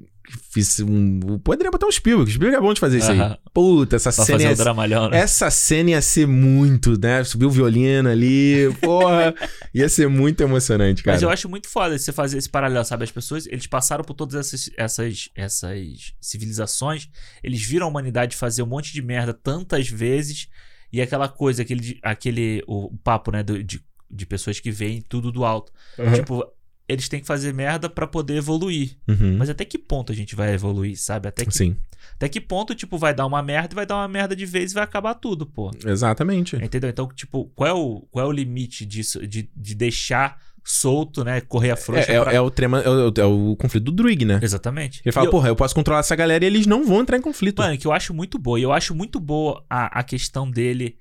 fiz 0.51 0.79
um, 0.79 1.39
poderia 1.39 1.71
botar 1.71 1.87
um 1.87 1.91
Spielberg, 1.91 2.29
o 2.29 2.33
Spielberg 2.33 2.57
é 2.57 2.61
bom 2.67 2.73
de 2.73 2.79
fazer 2.79 2.97
isso 2.99 3.11
aí. 3.11 3.19
Puta, 3.53 3.95
essa 3.95 4.11
Pra 4.11 4.25
cena 4.25 4.43
ia 4.43 4.55
dramalhão, 4.55 5.09
né? 5.09 5.19
Essa 5.19 5.49
cena 5.51 5.91
ia 5.91 6.01
ser 6.01 6.27
muito, 6.27 6.99
né? 6.99 7.23
Subir 7.23 7.45
o 7.45 7.49
violino 7.49 8.09
ali, 8.09 8.73
porra. 8.81 9.33
ia 9.73 9.87
ser 9.89 10.07
muito 10.07 10.41
emocionante, 10.41 11.03
cara. 11.03 11.15
Mas 11.15 11.23
eu 11.23 11.29
acho 11.29 11.47
muito 11.49 11.67
foda 11.67 11.97
você 11.97 12.11
fazer 12.11 12.37
esse 12.37 12.49
paralelo, 12.49 12.83
sabe? 12.85 13.03
As 13.03 13.11
pessoas, 13.11 13.45
eles 13.47 13.67
passaram 13.67 14.03
por 14.03 14.13
todas 14.13 14.35
essas, 14.35 14.69
essas, 14.77 15.29
essas 15.35 16.13
civilizações, 16.19 17.09
eles 17.43 17.61
viram 17.61 17.85
a 17.85 17.89
humanidade 17.89 18.35
fazer 18.35 18.63
um 18.63 18.67
monte 18.67 18.93
de 18.93 19.01
merda 19.01 19.33
tantas 19.33 19.87
vezes, 19.87 20.47
e 20.91 21.01
aquela 21.01 21.27
coisa, 21.29 21.61
aquele, 21.61 21.99
aquele 22.03 22.63
o, 22.67 22.95
papo, 23.03 23.31
né, 23.31 23.43
do- 23.43 23.63
de, 23.63 23.81
de 24.09 24.25
pessoas 24.25 24.59
que 24.59 24.71
veem 24.71 25.01
tudo 25.01 25.31
do 25.31 25.45
alto. 25.45 25.71
Uhum. 25.97 26.13
Tipo, 26.13 26.45
eles 26.91 27.07
têm 27.09 27.19
que 27.19 27.25
fazer 27.27 27.53
merda 27.53 27.89
pra 27.89 28.05
poder 28.07 28.35
evoluir. 28.37 28.97
Uhum. 29.07 29.37
Mas 29.37 29.49
até 29.49 29.63
que 29.65 29.77
ponto 29.77 30.11
a 30.11 30.15
gente 30.15 30.35
vai 30.35 30.53
evoluir, 30.53 30.97
sabe? 30.99 31.27
Até 31.27 31.45
que, 31.45 31.51
Sim, 31.55 31.75
até 32.15 32.27
que 32.29 32.39
ponto, 32.41 32.75
tipo, 32.75 32.97
vai 32.97 33.13
dar 33.13 33.25
uma 33.25 33.41
merda 33.41 33.73
e 33.73 33.75
vai 33.75 33.85
dar 33.85 33.95
uma 33.95 34.07
merda 34.07 34.35
de 34.35 34.45
vez 34.45 34.71
e 34.71 34.75
vai 34.75 34.83
acabar 34.83 35.13
tudo, 35.15 35.45
pô. 35.45 35.71
exatamente. 35.85 36.55
Entendeu? 36.55 36.89
Então, 36.89 37.07
tipo, 37.15 37.45
qual 37.55 37.67
é 37.69 37.73
o, 37.73 38.01
qual 38.11 38.25
é 38.25 38.27
o 38.27 38.31
limite 38.31 38.85
disso, 38.85 39.25
de, 39.25 39.49
de 39.55 39.75
deixar 39.75 40.37
solto, 40.63 41.23
né? 41.23 41.41
Correr 41.41 41.71
a 41.71 41.75
frouxa 41.75 42.11
É, 42.11 42.15
é- 42.17 42.21
pra- 42.23 42.33
é 42.33 42.39
o 42.39 42.51
trema, 42.51 42.81
é 42.81 42.89
o, 42.89 43.13
é 43.17 43.25
o 43.25 43.55
conflito 43.55 43.85
do 43.85 43.91
Druig, 43.91 44.23
né? 44.25 44.39
Exatamente. 44.43 45.01
Ele 45.03 45.11
fala, 45.11 45.25
eu- 45.25 45.31
porra, 45.31 45.47
eu 45.49 45.55
posso 45.55 45.73
controlar 45.73 46.01
essa 46.01 46.15
galera 46.15 46.43
e 46.43 46.47
eles 46.47 46.67
não 46.67 46.85
vão 46.85 47.01
entrar 47.01 47.17
em 47.17 47.21
conflito. 47.21 47.59
Mano, 47.59 47.75
que 47.77 47.87
eu 47.87 47.91
acho 47.91 48.13
muito 48.13 48.37
boa. 48.37 48.59
E 48.59 48.63
eu 48.63 48.71
acho 48.71 48.93
muito 48.93 49.19
boa 49.19 49.65
a, 49.67 49.99
a 49.99 50.03
questão 50.03 50.49
dele 50.51 50.97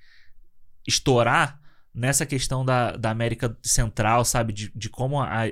estourar 0.86 1.58
nessa 1.94 2.24
questão 2.24 2.64
da, 2.64 2.96
da 2.96 3.10
América 3.10 3.56
Central, 3.62 4.24
sabe? 4.24 4.52
De, 4.52 4.72
de 4.74 4.88
como 4.88 5.20
a, 5.20 5.46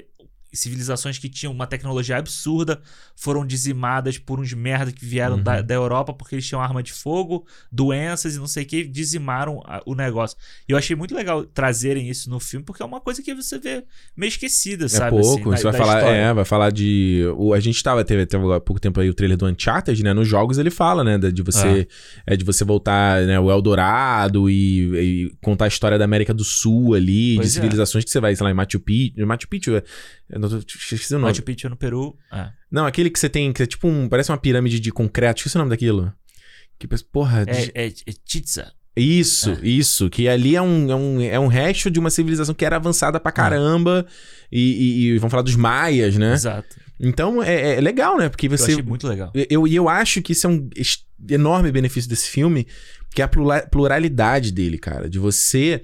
civilizações 0.53 1.19
que 1.19 1.29
tinham 1.29 1.53
uma 1.53 1.67
tecnologia 1.67 2.17
absurda 2.17 2.81
foram 3.17 3.45
dizimadas 3.47 4.17
por 4.19 4.41
uns 4.41 4.53
merda 4.53 4.91
que 4.93 5.05
vieram 5.05 5.37
Uhum. 5.37 5.43
da, 5.43 5.61
da 5.61 5.75
Europa 5.75 6.13
porque 6.15 6.35
eles 6.35 6.47
tinham 6.47 6.61
arma 6.63 6.83
de 6.83 6.93
fogo, 6.93 7.47
doenças 7.71 8.35
e 8.35 8.39
não 8.39 8.47
sei 8.47 8.65
o 8.65 8.67
que, 8.67 8.85
dizimaram 8.87 9.61
a- 9.67 9.83
o 9.87 9.95
negócio. 9.95 10.37
E 10.69 10.73
eu 10.73 10.79
achei 10.79 10.95
muito 10.97 11.15
legal 11.15 11.45
trazerem 11.45 12.09
isso 12.09 12.31
no 12.31 12.41
filme, 12.41 12.65
porque 12.65 12.83
é 12.83 12.87
uma 12.87 13.01
coisa 13.01 13.23
que 13.23 13.35
você 13.35 13.59
vê 13.59 13.85
meio 14.17 14.29
esquecida, 14.29 14.87
É 14.87 14.89
sabe? 14.89 15.11
pouco, 15.11 15.51
assim, 15.51 15.51
da- 15.51 15.57
você 15.57 15.63
vai 15.65 15.73
da 15.73 15.79
falar, 15.79 16.03
é, 16.13 16.33
vai 16.35 16.45
falar 16.45 16.71
de. 16.71 17.25
O, 17.37 17.53
a 17.53 17.61
gente 17.61 17.83
tava, 17.83 18.05
teve, 18.05 18.25
teve 18.27 18.45
há 18.53 18.61
pouco 18.61 18.81
tempo 18.81 19.01
aí 19.01 19.09
o 19.11 19.15
trailer 19.15 19.37
do 19.37 19.47
Uncharted, 19.47 20.03
né? 20.03 20.13
Nos 20.15 20.27
jogos 20.29 20.59
ele 20.59 20.71
fala, 20.71 21.05
né? 21.05 21.19
da- 21.19 21.31
De 21.31 21.43
você, 21.43 21.87
é. 22.27 22.37
de 22.37 22.45
você 22.45 22.65
voltar, 22.65 23.23
né? 23.27 23.39
O 23.39 23.51
Eldorado 23.51 24.49
e, 24.49 25.27
e 25.29 25.33
contar 25.41 25.67
a 25.67 25.69
história 25.69 25.99
da 25.99 26.05
América 26.05 26.33
do 26.33 26.45
Sul 26.45 26.95
ali, 26.95 27.37
Pois 27.37 27.49
de 27.53 27.59
é. 27.59 27.61
civilizações 27.61 28.05
que 28.05 28.11
você 28.11 28.21
vai, 28.21 28.35
sei 28.35 28.45
lá, 28.45 28.51
em 28.51 28.55
Machu 28.55 28.81
Picchu. 28.81 29.27
Machu 29.27 29.49
Picchu, 29.49 29.77
é- 29.77 29.83
eu 30.53 30.59
esqueci 30.59 31.15
o 31.15 31.19
nome. 31.19 31.31
Machu 31.31 31.43
Picchu 31.43 31.69
no 31.69 31.77
Peru. 31.77 32.17
É, 32.33 32.49
Não, 32.71 32.87
aquele 32.87 33.11
que 33.11 33.19
você 33.19 33.29
tem, 33.29 33.53
que 33.53 33.63
é 33.63 33.67
tipo 33.67 33.89
um. 33.89 34.09
Parece 34.09 34.31
uma 34.31 34.39
pirâmide 34.39 34.81
de 34.81 34.91
concreto. 34.91 35.39
Esqueci 35.41 35.57
o 35.57 35.59
nome 35.59 35.71
daquilo. 35.71 36.13
Que, 36.79 36.87
porra. 37.11 37.45
é, 37.47 37.87
é, 37.87 37.89
é 37.89 38.13
Chitza. 38.27 38.73
Isso, 38.97 39.57
isso. 39.63 40.11
Que 40.11 40.29
ali 40.29 40.57
é 40.57 40.63
um, 40.63 40.91
é, 40.91 40.95
um, 40.97 41.21
é 41.21 41.39
um 41.41 41.47
resto 41.47 41.89
de 41.91 42.01
uma 42.01 42.11
civilização 42.11 42.55
que 42.55 42.65
era 42.65 42.77
avançada 42.77 43.21
pra 43.21 43.31
caramba. 43.31 44.05
E, 44.51 44.61
e, 44.61 45.05
e 45.15 45.19
vamos 45.19 45.31
falar 45.31 45.43
dos 45.43 45.55
maias, 45.57 46.17
né? 46.17 46.33
Exato. 46.35 46.77
Então 47.01 47.41
é, 47.43 47.77
é 47.77 47.81
legal, 47.81 48.19
né? 48.19 48.29
Porque 48.29 48.47
Eu 48.47 48.51
você. 48.51 48.73
achei 48.73 48.83
muito 48.83 49.07
legal. 49.07 49.31
Eu, 49.49 49.69
e 49.69 49.75
eu 49.77 49.89
acho 49.89 50.21
que 50.21 50.33
isso 50.33 50.47
é 50.49 50.51
um 50.51 50.69
enorme 51.31 51.71
benefício 51.71 52.11
desse 52.11 52.29
filme, 52.29 52.67
que 53.15 53.23
é 53.23 53.25
a 53.25 53.29
plura- 53.29 53.67
pluralidade 53.71 54.51
dele, 54.51 54.79
cara. 54.79 55.09
De 55.09 55.19
você 55.19 55.83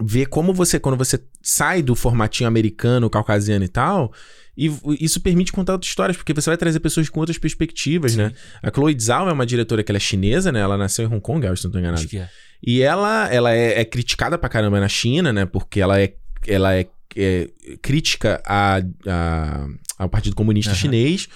ver 0.00 0.26
como 0.26 0.52
você, 0.52 0.78
quando 0.78 0.96
você 0.96 1.18
sai 1.42 1.82
do 1.82 1.94
formatinho 1.94 2.48
americano, 2.48 3.08
caucasiano 3.08 3.64
e 3.64 3.68
tal, 3.68 4.12
e 4.56 4.70
isso 5.00 5.20
permite 5.20 5.52
contar 5.52 5.72
outras 5.74 5.90
histórias, 5.90 6.16
porque 6.16 6.32
você 6.32 6.48
vai 6.50 6.56
trazer 6.56 6.80
pessoas 6.80 7.08
com 7.08 7.20
outras 7.20 7.36
perspectivas, 7.38 8.16
né? 8.16 8.32
A 8.62 8.70
Chloe 8.70 8.96
Zhao 8.98 9.28
é 9.28 9.32
uma 9.32 9.44
diretora 9.46 9.82
que 9.82 9.90
ela 9.90 9.96
é 9.98 10.00
chinesa, 10.00 10.50
né? 10.50 10.60
Ela 10.60 10.76
nasceu 10.78 11.04
em 11.04 11.08
Hong 11.08 11.20
Kong, 11.20 11.46
acho, 11.46 11.58
se 11.62 11.64
não 11.66 11.72
tô 11.72 11.78
enganado. 11.78 12.00
Acho 12.00 12.08
que 12.08 12.18
é. 12.18 12.28
E 12.66 12.80
ela, 12.82 13.28
ela 13.30 13.52
é, 13.54 13.80
é 13.80 13.84
criticada 13.84 14.38
pra 14.38 14.48
caramba 14.48 14.80
na 14.80 14.88
China, 14.88 15.30
né? 15.32 15.44
Porque 15.44 15.78
ela 15.80 16.00
é, 16.00 16.14
ela 16.46 16.74
é, 16.74 16.86
é 17.14 17.48
crítica 17.82 18.42
a, 18.46 18.78
a- 19.06 19.66
ao 19.98 20.08
Partido 20.08 20.34
Comunista 20.34 20.72
Aham. 20.72 20.80
Chinês. 20.80 21.28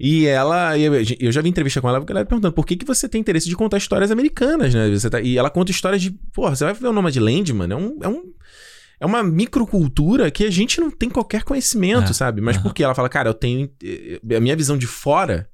E 0.00 0.26
ela, 0.26 0.78
eu, 0.78 0.92
eu 1.18 1.32
já 1.32 1.40
vi 1.42 1.48
entrevista 1.48 1.80
com 1.80 1.88
ela, 1.88 1.98
porque 2.00 2.12
ela 2.12 2.24
perguntando 2.24 2.52
por 2.54 2.64
que, 2.64 2.76
que 2.76 2.84
você 2.86 3.08
tem 3.08 3.20
interesse 3.20 3.48
de 3.48 3.56
contar 3.56 3.78
histórias 3.78 4.10
americanas, 4.10 4.72
né? 4.72 4.88
Você 4.90 5.10
tá- 5.10 5.20
e 5.20 5.36
ela 5.36 5.50
conta 5.50 5.70
histórias 5.72 6.00
de. 6.00 6.12
Porra, 6.32 6.54
você 6.54 6.64
vai 6.64 6.72
ver 6.74 6.86
o 6.86 6.92
nome 6.92 7.10
de 7.10 7.18
Land, 7.20 7.52
mano. 7.52 7.74
É 7.74 7.76
um. 7.76 7.98
É 8.02 8.08
um 8.08 8.22
é 9.00 9.06
uma 9.06 9.22
microcultura 9.22 10.28
que 10.28 10.44
a 10.44 10.50
gente 10.50 10.80
não 10.80 10.90
tem 10.90 11.08
qualquer 11.08 11.44
conhecimento, 11.44 12.10
É. 12.10 12.12
sabe? 12.12 12.40
Mas 12.40 12.56
Aham. 12.56 12.62
porque 12.64 12.82
ela 12.82 12.94
fala, 12.96 13.08
cara, 13.08 13.28
eu 13.28 13.34
tenho. 13.34 13.70
eh, 13.82 14.20
A 14.36 14.40
minha 14.40 14.56
visão 14.56 14.76
de 14.76 14.86
fora 14.88 15.48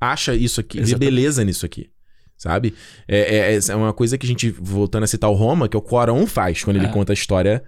acha 0.00 0.34
isso 0.34 0.60
aqui, 0.60 0.76
vê 0.78 0.82
Exatamente. 0.84 1.10
beleza 1.10 1.44
nisso 1.44 1.64
aqui. 1.64 1.90
Sabe? 2.36 2.74
É, 3.08 3.54
é, 3.56 3.58
é 3.70 3.74
uma 3.74 3.94
coisa 3.94 4.18
que 4.18 4.26
a 4.26 4.28
gente, 4.28 4.50
voltando 4.50 5.04
a 5.04 5.06
citar 5.06 5.30
o 5.30 5.34
Roma, 5.34 5.70
que 5.70 5.76
o 5.76 5.80
Cuarón 5.80 6.26
faz 6.26 6.62
quando 6.62 6.76
ele 6.76 6.84
É. 6.86 6.90
conta 6.90 7.12
a 7.12 7.14
história, 7.14 7.64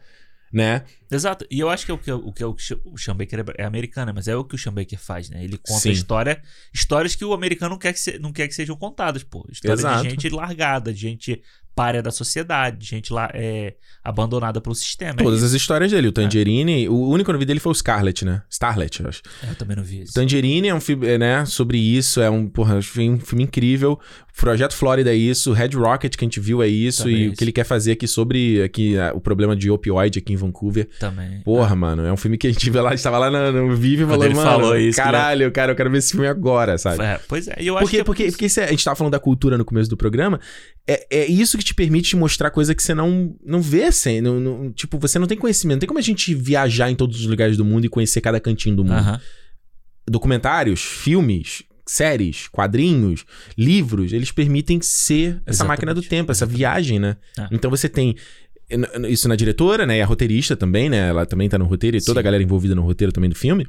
né? 0.52 0.84
Exato. 1.10 1.46
E 1.50 1.58
eu 1.60 1.68
acho 1.70 1.84
que 1.86 1.90
é 1.90 1.94
o 1.94 1.98
que, 1.98 2.12
o 2.12 2.32
que 2.32 2.44
o 2.44 2.56
Ch- 2.58 2.78
o 2.84 2.96
Sean 2.98 3.16
Baker 3.16 3.40
é, 3.56 3.62
é 3.62 3.64
americano, 3.64 4.12
mas 4.14 4.28
é 4.28 4.36
o 4.36 4.44
que 4.44 4.54
o 4.54 4.58
Sean 4.58 4.72
Baker 4.72 4.98
faz, 4.98 5.28
né? 5.30 5.42
Ele 5.44 5.56
conta 5.58 5.80
Sim. 5.80 5.90
história, 5.90 6.42
histórias 6.72 7.14
que 7.14 7.24
o 7.24 7.32
americano 7.32 7.70
não 7.70 7.78
quer 7.78 7.92
que, 7.92 8.00
se- 8.00 8.18
não 8.18 8.32
quer 8.32 8.48
que 8.48 8.54
sejam 8.54 8.76
contadas, 8.76 9.22
pô. 9.22 9.46
História 9.50 9.74
Exato. 9.74 10.02
de 10.04 10.10
gente 10.10 10.28
largada, 10.30 10.92
de 10.92 11.00
gente 11.00 11.42
párea 11.78 12.02
da 12.02 12.10
sociedade, 12.10 12.76
de 12.78 12.86
gente 12.86 13.12
lá 13.12 13.30
é, 13.32 13.74
abandonada 14.02 14.60
pelo 14.60 14.74
sistema. 14.74 15.12
É 15.18 15.22
Todas 15.22 15.38
isso. 15.38 15.46
as 15.46 15.52
histórias 15.52 15.90
dele. 15.92 16.08
O 16.08 16.12
Tangerine, 16.12 16.88
o 16.88 17.08
único 17.08 17.30
que 17.30 17.34
eu 17.34 17.38
vi 17.38 17.44
dele 17.44 17.60
foi 17.60 17.70
o 17.72 17.74
Scarlet, 17.74 18.24
né? 18.24 18.42
Starlet, 18.50 19.00
eu 19.00 19.08
acho. 19.08 19.22
É, 19.46 19.50
Eu 19.50 19.54
também 19.54 19.76
não 19.76 19.84
vi 19.84 20.02
isso. 20.02 20.12
Tangerine 20.12 20.68
é 20.68 20.74
um 20.74 20.80
filme, 20.80 21.06
é, 21.06 21.16
né, 21.18 21.44
sobre 21.44 21.78
isso, 21.78 22.20
é 22.20 22.28
um, 22.28 22.48
porra, 22.48 22.76
um 22.76 22.82
filme 22.82 23.44
incrível. 23.44 23.98
Projeto 24.36 24.72
Flórida 24.76 25.10
é 25.12 25.16
isso, 25.16 25.52
Red 25.52 25.70
Rocket 25.74 26.14
que 26.16 26.24
a 26.24 26.26
gente 26.26 26.38
viu 26.38 26.62
é 26.62 26.68
isso, 26.68 27.02
Também 27.02 27.16
e 27.16 27.18
é 27.18 27.22
o 27.22 27.26
isso. 27.30 27.36
que 27.38 27.44
ele 27.44 27.50
quer 27.52 27.64
fazer 27.64 27.92
aqui 27.92 28.06
sobre 28.06 28.62
aqui, 28.62 28.94
o 29.12 29.20
problema 29.20 29.56
de 29.56 29.68
opioide 29.68 30.20
aqui 30.20 30.32
em 30.32 30.36
Vancouver. 30.36 30.88
Também. 31.00 31.40
Porra, 31.40 31.74
mano, 31.74 32.04
é 32.06 32.12
um 32.12 32.16
filme 32.16 32.38
que 32.38 32.46
a 32.46 32.52
gente 32.52 32.70
vê 32.70 32.80
lá, 32.80 32.90
a 32.90 32.94
gente 32.94 33.02
tava 33.02 33.18
lá 33.18 33.30
no, 33.32 33.66
no 33.68 33.74
Vive 33.76 34.04
e 34.04 34.06
falou, 34.06 34.24
ele 34.24 34.34
mano, 34.34 34.48
falou 34.50 34.76
isso, 34.76 35.00
ele- 35.00 35.04
caralho, 35.06 35.50
cara, 35.50 35.72
eu 35.72 35.76
quero 35.76 35.90
ver 35.90 35.98
esse 35.98 36.12
filme 36.12 36.28
agora, 36.28 36.78
sabe? 36.78 37.02
É, 37.02 37.18
pois 37.26 37.48
é, 37.48 37.56
eu 37.58 37.76
acho 37.76 37.84
Porque, 37.84 37.96
que 37.96 38.00
é 38.00 38.04
porque, 38.04 38.24
por 38.26 38.30
porque 38.32 38.46
isso 38.46 38.60
é- 38.60 38.64
a 38.66 38.70
gente 38.70 38.84
tava 38.84 38.94
falando 38.94 39.12
da 39.12 39.18
cultura 39.18 39.58
no 39.58 39.64
começo 39.64 39.90
do 39.90 39.96
programa. 39.96 40.38
É, 40.90 41.06
é 41.10 41.26
isso 41.26 41.58
que 41.58 41.64
te 41.64 41.74
permite 41.74 42.08
te 42.10 42.16
mostrar 42.16 42.50
coisa 42.50 42.74
que 42.74 42.82
você 42.82 42.94
não, 42.94 43.36
não 43.44 43.60
vê, 43.60 43.84
assim. 43.84 44.22
Não, 44.22 44.40
não- 44.40 44.72
tipo, 44.72 44.98
você 44.98 45.18
não 45.18 45.26
tem 45.26 45.36
conhecimento. 45.36 45.74
Não 45.76 45.80
tem 45.80 45.86
como 45.86 45.98
a 45.98 46.02
gente 46.02 46.34
viajar 46.34 46.90
em 46.90 46.94
todos 46.96 47.20
os 47.20 47.26
lugares 47.26 47.56
do 47.58 47.64
mundo 47.64 47.84
e 47.84 47.88
conhecer 47.90 48.22
cada 48.22 48.40
cantinho 48.40 48.74
do 48.74 48.84
mundo. 48.84 48.94
Aham. 48.96 49.20
Documentários, 50.10 50.80
filmes, 50.82 51.62
séries, 51.86 52.48
quadrinhos, 52.48 53.24
livros, 53.56 54.12
eles 54.12 54.32
permitem 54.32 54.80
ser 54.80 55.40
essa 55.44 55.56
Exatamente, 55.64 55.68
máquina 55.68 55.94
do 55.94 56.02
tempo, 56.02 56.32
essa 56.32 56.46
viagem, 56.46 56.98
né? 56.98 57.16
É. 57.38 57.48
Então 57.52 57.70
você 57.70 57.88
tem 57.90 58.16
n- 58.70 58.86
isso 59.10 59.28
na 59.28 59.36
diretora, 59.36 59.84
né? 59.86 59.98
E 59.98 60.00
a 60.00 60.06
roteirista 60.06 60.56
também, 60.56 60.88
né? 60.88 61.08
Ela 61.08 61.26
também 61.26 61.48
tá 61.48 61.58
no 61.58 61.66
roteiro 61.66 61.96
e 61.96 62.00
toda 62.00 62.14
Sim. 62.14 62.20
a 62.20 62.22
galera 62.22 62.42
envolvida 62.42 62.74
no 62.74 62.82
roteiro 62.82 63.12
também 63.12 63.28
do 63.28 63.36
filme. 63.36 63.66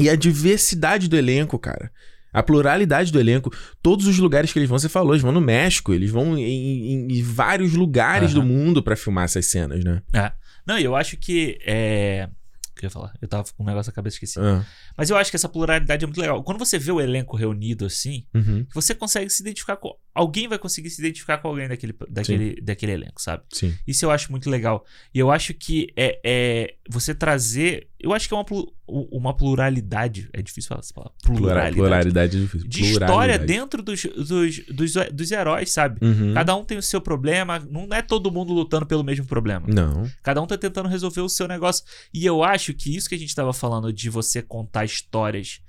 E 0.00 0.08
a 0.10 0.16
diversidade 0.16 1.08
do 1.08 1.16
elenco, 1.16 1.56
cara. 1.58 1.92
A 2.32 2.42
pluralidade 2.42 3.10
do 3.12 3.18
elenco. 3.20 3.52
Todos 3.82 4.06
os 4.06 4.18
lugares 4.18 4.52
que 4.52 4.58
eles 4.58 4.68
vão, 4.68 4.78
você 4.78 4.88
falou, 4.88 5.12
eles 5.12 5.22
vão 5.22 5.32
no 5.32 5.40
México, 5.40 5.92
eles 5.92 6.10
vão 6.10 6.36
em, 6.38 6.42
em- 6.42 7.12
em 7.18 7.22
vários 7.22 7.74
lugares 7.74 8.32
do 8.32 8.40
Aham. 8.40 8.48
mundo 8.48 8.82
pra 8.82 8.96
filmar 8.96 9.24
essas 9.24 9.46
cenas, 9.46 9.82
né? 9.84 10.02
É. 10.12 10.32
Não, 10.66 10.78
eu 10.78 10.94
acho 10.94 11.16
que 11.16 11.58
é. 11.64 12.28
O 12.70 12.80
que 12.80 12.86
eu 12.86 12.88
ia 12.88 12.90
falar? 12.90 13.12
Eu 13.20 13.28
tava 13.28 13.44
com 13.56 13.62
um 13.62 13.66
negócio 13.66 13.90
na 13.90 13.94
cabeça 13.94 14.16
esqueci. 14.16 14.38
Ah, 14.40 14.64
Mas 15.00 15.08
eu 15.08 15.16
acho 15.16 15.30
que 15.30 15.36
essa 15.36 15.48
pluralidade 15.48 16.04
é 16.04 16.06
muito 16.06 16.20
legal. 16.20 16.42
Quando 16.44 16.58
você 16.58 16.78
vê 16.78 16.92
o 16.92 17.00
elenco 17.00 17.34
reunido 17.34 17.86
assim, 17.86 18.26
uhum, 18.34 18.66
você 18.74 18.94
consegue 18.94 19.30
se 19.30 19.42
identificar 19.42 19.76
com. 19.76 19.96
Alguém 20.14 20.46
vai 20.46 20.58
conseguir 20.58 20.90
se 20.90 21.00
identificar 21.00 21.38
com 21.38 21.48
alguém 21.48 21.68
daquele, 21.68 21.94
daquele, 22.08 22.60
daquele 22.60 22.92
elenco, 22.92 23.22
sabe? 23.22 23.44
sim. 23.50 23.74
Isso 23.86 24.04
eu 24.04 24.10
acho 24.10 24.30
muito 24.30 24.50
legal. 24.50 24.84
E 25.14 25.18
eu 25.18 25.30
acho 25.30 25.54
que 25.54 25.90
é, 25.96 26.20
é 26.22 26.74
você 26.90 27.14
trazer. 27.14 27.88
Eu 27.98 28.12
acho 28.12 28.28
que 28.28 28.34
é 28.34 28.36
uma, 28.36 28.44
uma 28.86 29.34
pluralidade. 29.34 30.28
É 30.32 30.42
difícil 30.42 30.68
falar 30.68 30.80
essa 30.80 30.92
palavra. 30.92 31.14
Pluralidade, 31.22 31.76
Pluralidade. 31.76 32.36
é 32.36 32.40
difícil. 32.40 32.68
De 32.68 32.82
história 32.82 33.06
Pluralidade. 33.06 33.46
dentro 33.46 33.82
dos, 33.82 34.02
dos, 34.02 34.58
dos, 34.66 34.92
dos 35.12 35.30
heróis, 35.30 35.70
sabe? 35.70 36.04
Uhum. 36.04 36.34
Cada 36.34 36.56
um 36.56 36.64
tem 36.64 36.76
o 36.76 36.82
seu 36.82 37.00
problema. 37.00 37.58
Não 37.58 37.88
é 37.92 38.02
todo 38.02 38.30
mundo 38.30 38.52
lutando 38.52 38.86
pelo 38.86 39.04
mesmo 39.04 39.26
problema. 39.26 39.66
Não. 39.68 40.10
Cada 40.22 40.42
um 40.42 40.46
tá 40.46 40.58
tentando 40.58 40.88
resolver 40.88 41.20
o 41.20 41.28
seu 41.28 41.46
negócio. 41.46 41.84
E 42.12 42.26
eu 42.26 42.42
acho 42.42 42.74
que 42.74 42.94
isso 42.94 43.08
que 43.08 43.14
a 43.14 43.18
gente 43.18 43.34
tava 43.34 43.52
falando 43.52 43.92
de 43.92 44.10
você 44.10 44.42
contar 44.42 44.84
histórias 44.90 45.60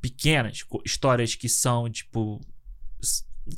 pequenas, 0.00 0.62
histórias 0.84 1.34
que 1.34 1.48
são, 1.48 1.88
tipo, 1.90 2.40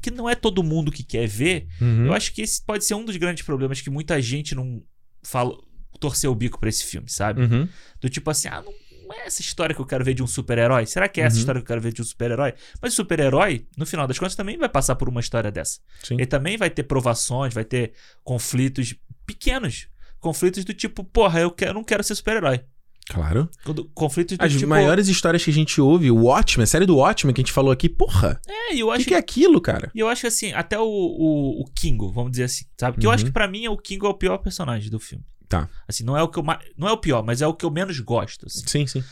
que 0.03 0.11
não 0.11 0.29
é 0.29 0.35
todo 0.35 0.63
mundo 0.63 0.91
que 0.93 1.03
quer 1.03 1.27
ver. 1.27 1.67
Uhum. 1.81 2.07
Eu 2.07 2.13
acho 2.13 2.33
que 2.33 2.43
esse 2.43 2.63
pode 2.63 2.85
ser 2.85 2.95
um 2.95 3.05
dos 3.05 3.17
grandes 3.17 3.45
problemas 3.45 3.81
que 3.81 3.91
muita 3.91 4.21
gente 4.21 4.55
não 4.55 4.83
fala, 5.23 5.57
torceu 6.01 6.31
o 6.31 6.35
bico 6.35 6.59
pra 6.59 6.69
esse 6.69 6.85
filme, 6.85 7.09
sabe? 7.11 7.43
Uhum. 7.43 7.69
Do 8.01 8.09
tipo 8.09 8.31
assim, 8.31 8.49
ah, 8.49 8.63
não, 8.63 8.73
não 9.09 9.15
é 9.15 9.27
essa 9.27 9.41
história 9.41 9.75
que 9.75 9.81
eu 9.81 9.87
quero 9.87 10.05
ver 10.05 10.15
de 10.15 10.23
um 10.23 10.27
super-herói? 10.27 10.87
Será 10.87 11.09
que 11.09 11.21
é 11.21 11.25
essa 11.25 11.37
Uhum. 11.37 11.41
história 11.41 11.61
que 11.61 11.65
eu 11.65 11.69
quero 11.69 11.81
ver 11.81 11.93
de 11.93 12.03
um 12.03 12.05
super-herói? 12.05 12.55
Mas 12.83 12.93
o 12.93 12.97
super-herói, 12.97 13.67
no 13.77 13.87
final 13.87 14.07
das 14.07 14.19
contas, 14.19 14.35
também 14.37 14.57
vai 14.59 14.69
passar 14.69 14.97
por 14.97 15.09
uma 15.09 15.21
história 15.21 15.51
dessa. 15.51 15.81
Sim. 16.03 16.15
Ele 16.15 16.27
também 16.27 16.57
vai 16.57 16.71
ter 16.71 16.83
provações, 16.85 17.55
vai 17.55 17.65
ter 17.65 17.93
conflitos 18.25 18.95
pequenos. 19.25 19.89
Conflitos 20.21 20.65
do 20.65 20.75
tipo, 20.75 21.05
porra, 21.05 21.41
eu 21.41 21.51
quero, 21.51 21.75
não 21.75 21.85
quero 21.85 22.03
ser 22.03 22.15
super-herói. 22.17 22.61
Claro. 23.09 23.49
Conflitos 23.95 24.37
do 24.37 24.45
As 24.45 24.53
tipo. 24.53 24.67
maiores 24.67 25.07
histórias 25.09 25.45
que 25.45 25.51
a 25.51 25.53
gente 25.55 25.81
ouve, 25.81 26.11
o 26.11 26.25
Watchmen, 26.25 26.65
a 26.65 26.67
série 26.67 26.87
do 26.87 26.97
Watchmen 26.97 27.33
que 27.33 27.41
a 27.41 27.45
gente 27.45 27.53
falou 27.53 27.71
aqui, 27.71 27.89
porra, 27.89 28.41
É, 28.49 28.75
e 28.75 28.81
eu 28.81 28.89
o 28.89 28.91
acho 28.91 29.05
que, 29.05 29.11
que 29.11 29.15
é 29.15 29.19
aquilo, 29.19 29.61
cara? 29.61 29.91
E 29.95 30.01
eu 30.01 30.09
acho 30.09 30.23
que 30.23 30.27
assim, 30.27 30.53
até 30.53 30.79
o, 30.79 30.85
o, 30.85 31.61
o 31.63 31.65
Kingo, 31.75 32.11
vamos 32.11 32.33
dizer 32.33 32.45
assim, 32.45 32.65
sabe? 32.79 32.99
Que 32.99 33.07
eu 33.07 33.11
Uhum. 33.11 33.15
acho 33.15 33.25
que 33.25 33.31
pra 33.31 33.47
mim 33.47 33.65
é 33.65 33.71
o 33.71 33.77
Kingo 33.77 34.07
é 34.07 34.09
o 34.11 34.15
pior 34.15 34.39
personagem 34.39 34.91
do 34.91 34.99
filme. 34.99 35.25
Tá. 35.49 35.69
Assim, 35.87 36.03
não 36.03 36.17
é 36.17 36.23
o 36.23 36.29
que 36.29 36.39
eu 36.39 36.45
não 36.77 36.89
é 36.89 36.93
o 36.93 36.99
pior, 36.99 37.23
mas 37.23 37.41
é 37.41 37.47
o 37.47 37.55
que 37.55 37.65
eu 37.65 37.71
menos 37.71 38.01
gosto, 38.01 38.47
assim. 38.47 38.65
Sim, 38.67 38.87
sim. 38.89 39.05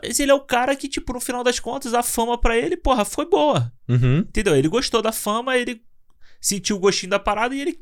Mas 0.00 0.20
ele 0.20 0.30
é 0.30 0.34
o 0.34 0.40
cara 0.40 0.76
que, 0.76 0.88
tipo, 0.88 1.12
no 1.12 1.20
final 1.20 1.42
das 1.42 1.58
contas, 1.58 1.92
a 1.92 2.02
fama 2.04 2.38
pra 2.40 2.56
ele, 2.56 2.76
porra, 2.76 3.04
foi 3.04 3.28
boa. 3.28 3.72
Uhum. 3.88 4.18
Entendeu? 4.20 4.54
Ele 4.56 4.68
gostou 4.68 5.02
da 5.02 5.10
fama, 5.10 5.56
ele 5.56 5.82
sentiu 6.40 6.76
o 6.76 6.78
gostinho 6.78 7.10
da 7.10 7.18
parada 7.18 7.54
e 7.54 7.60
ele 7.60 7.80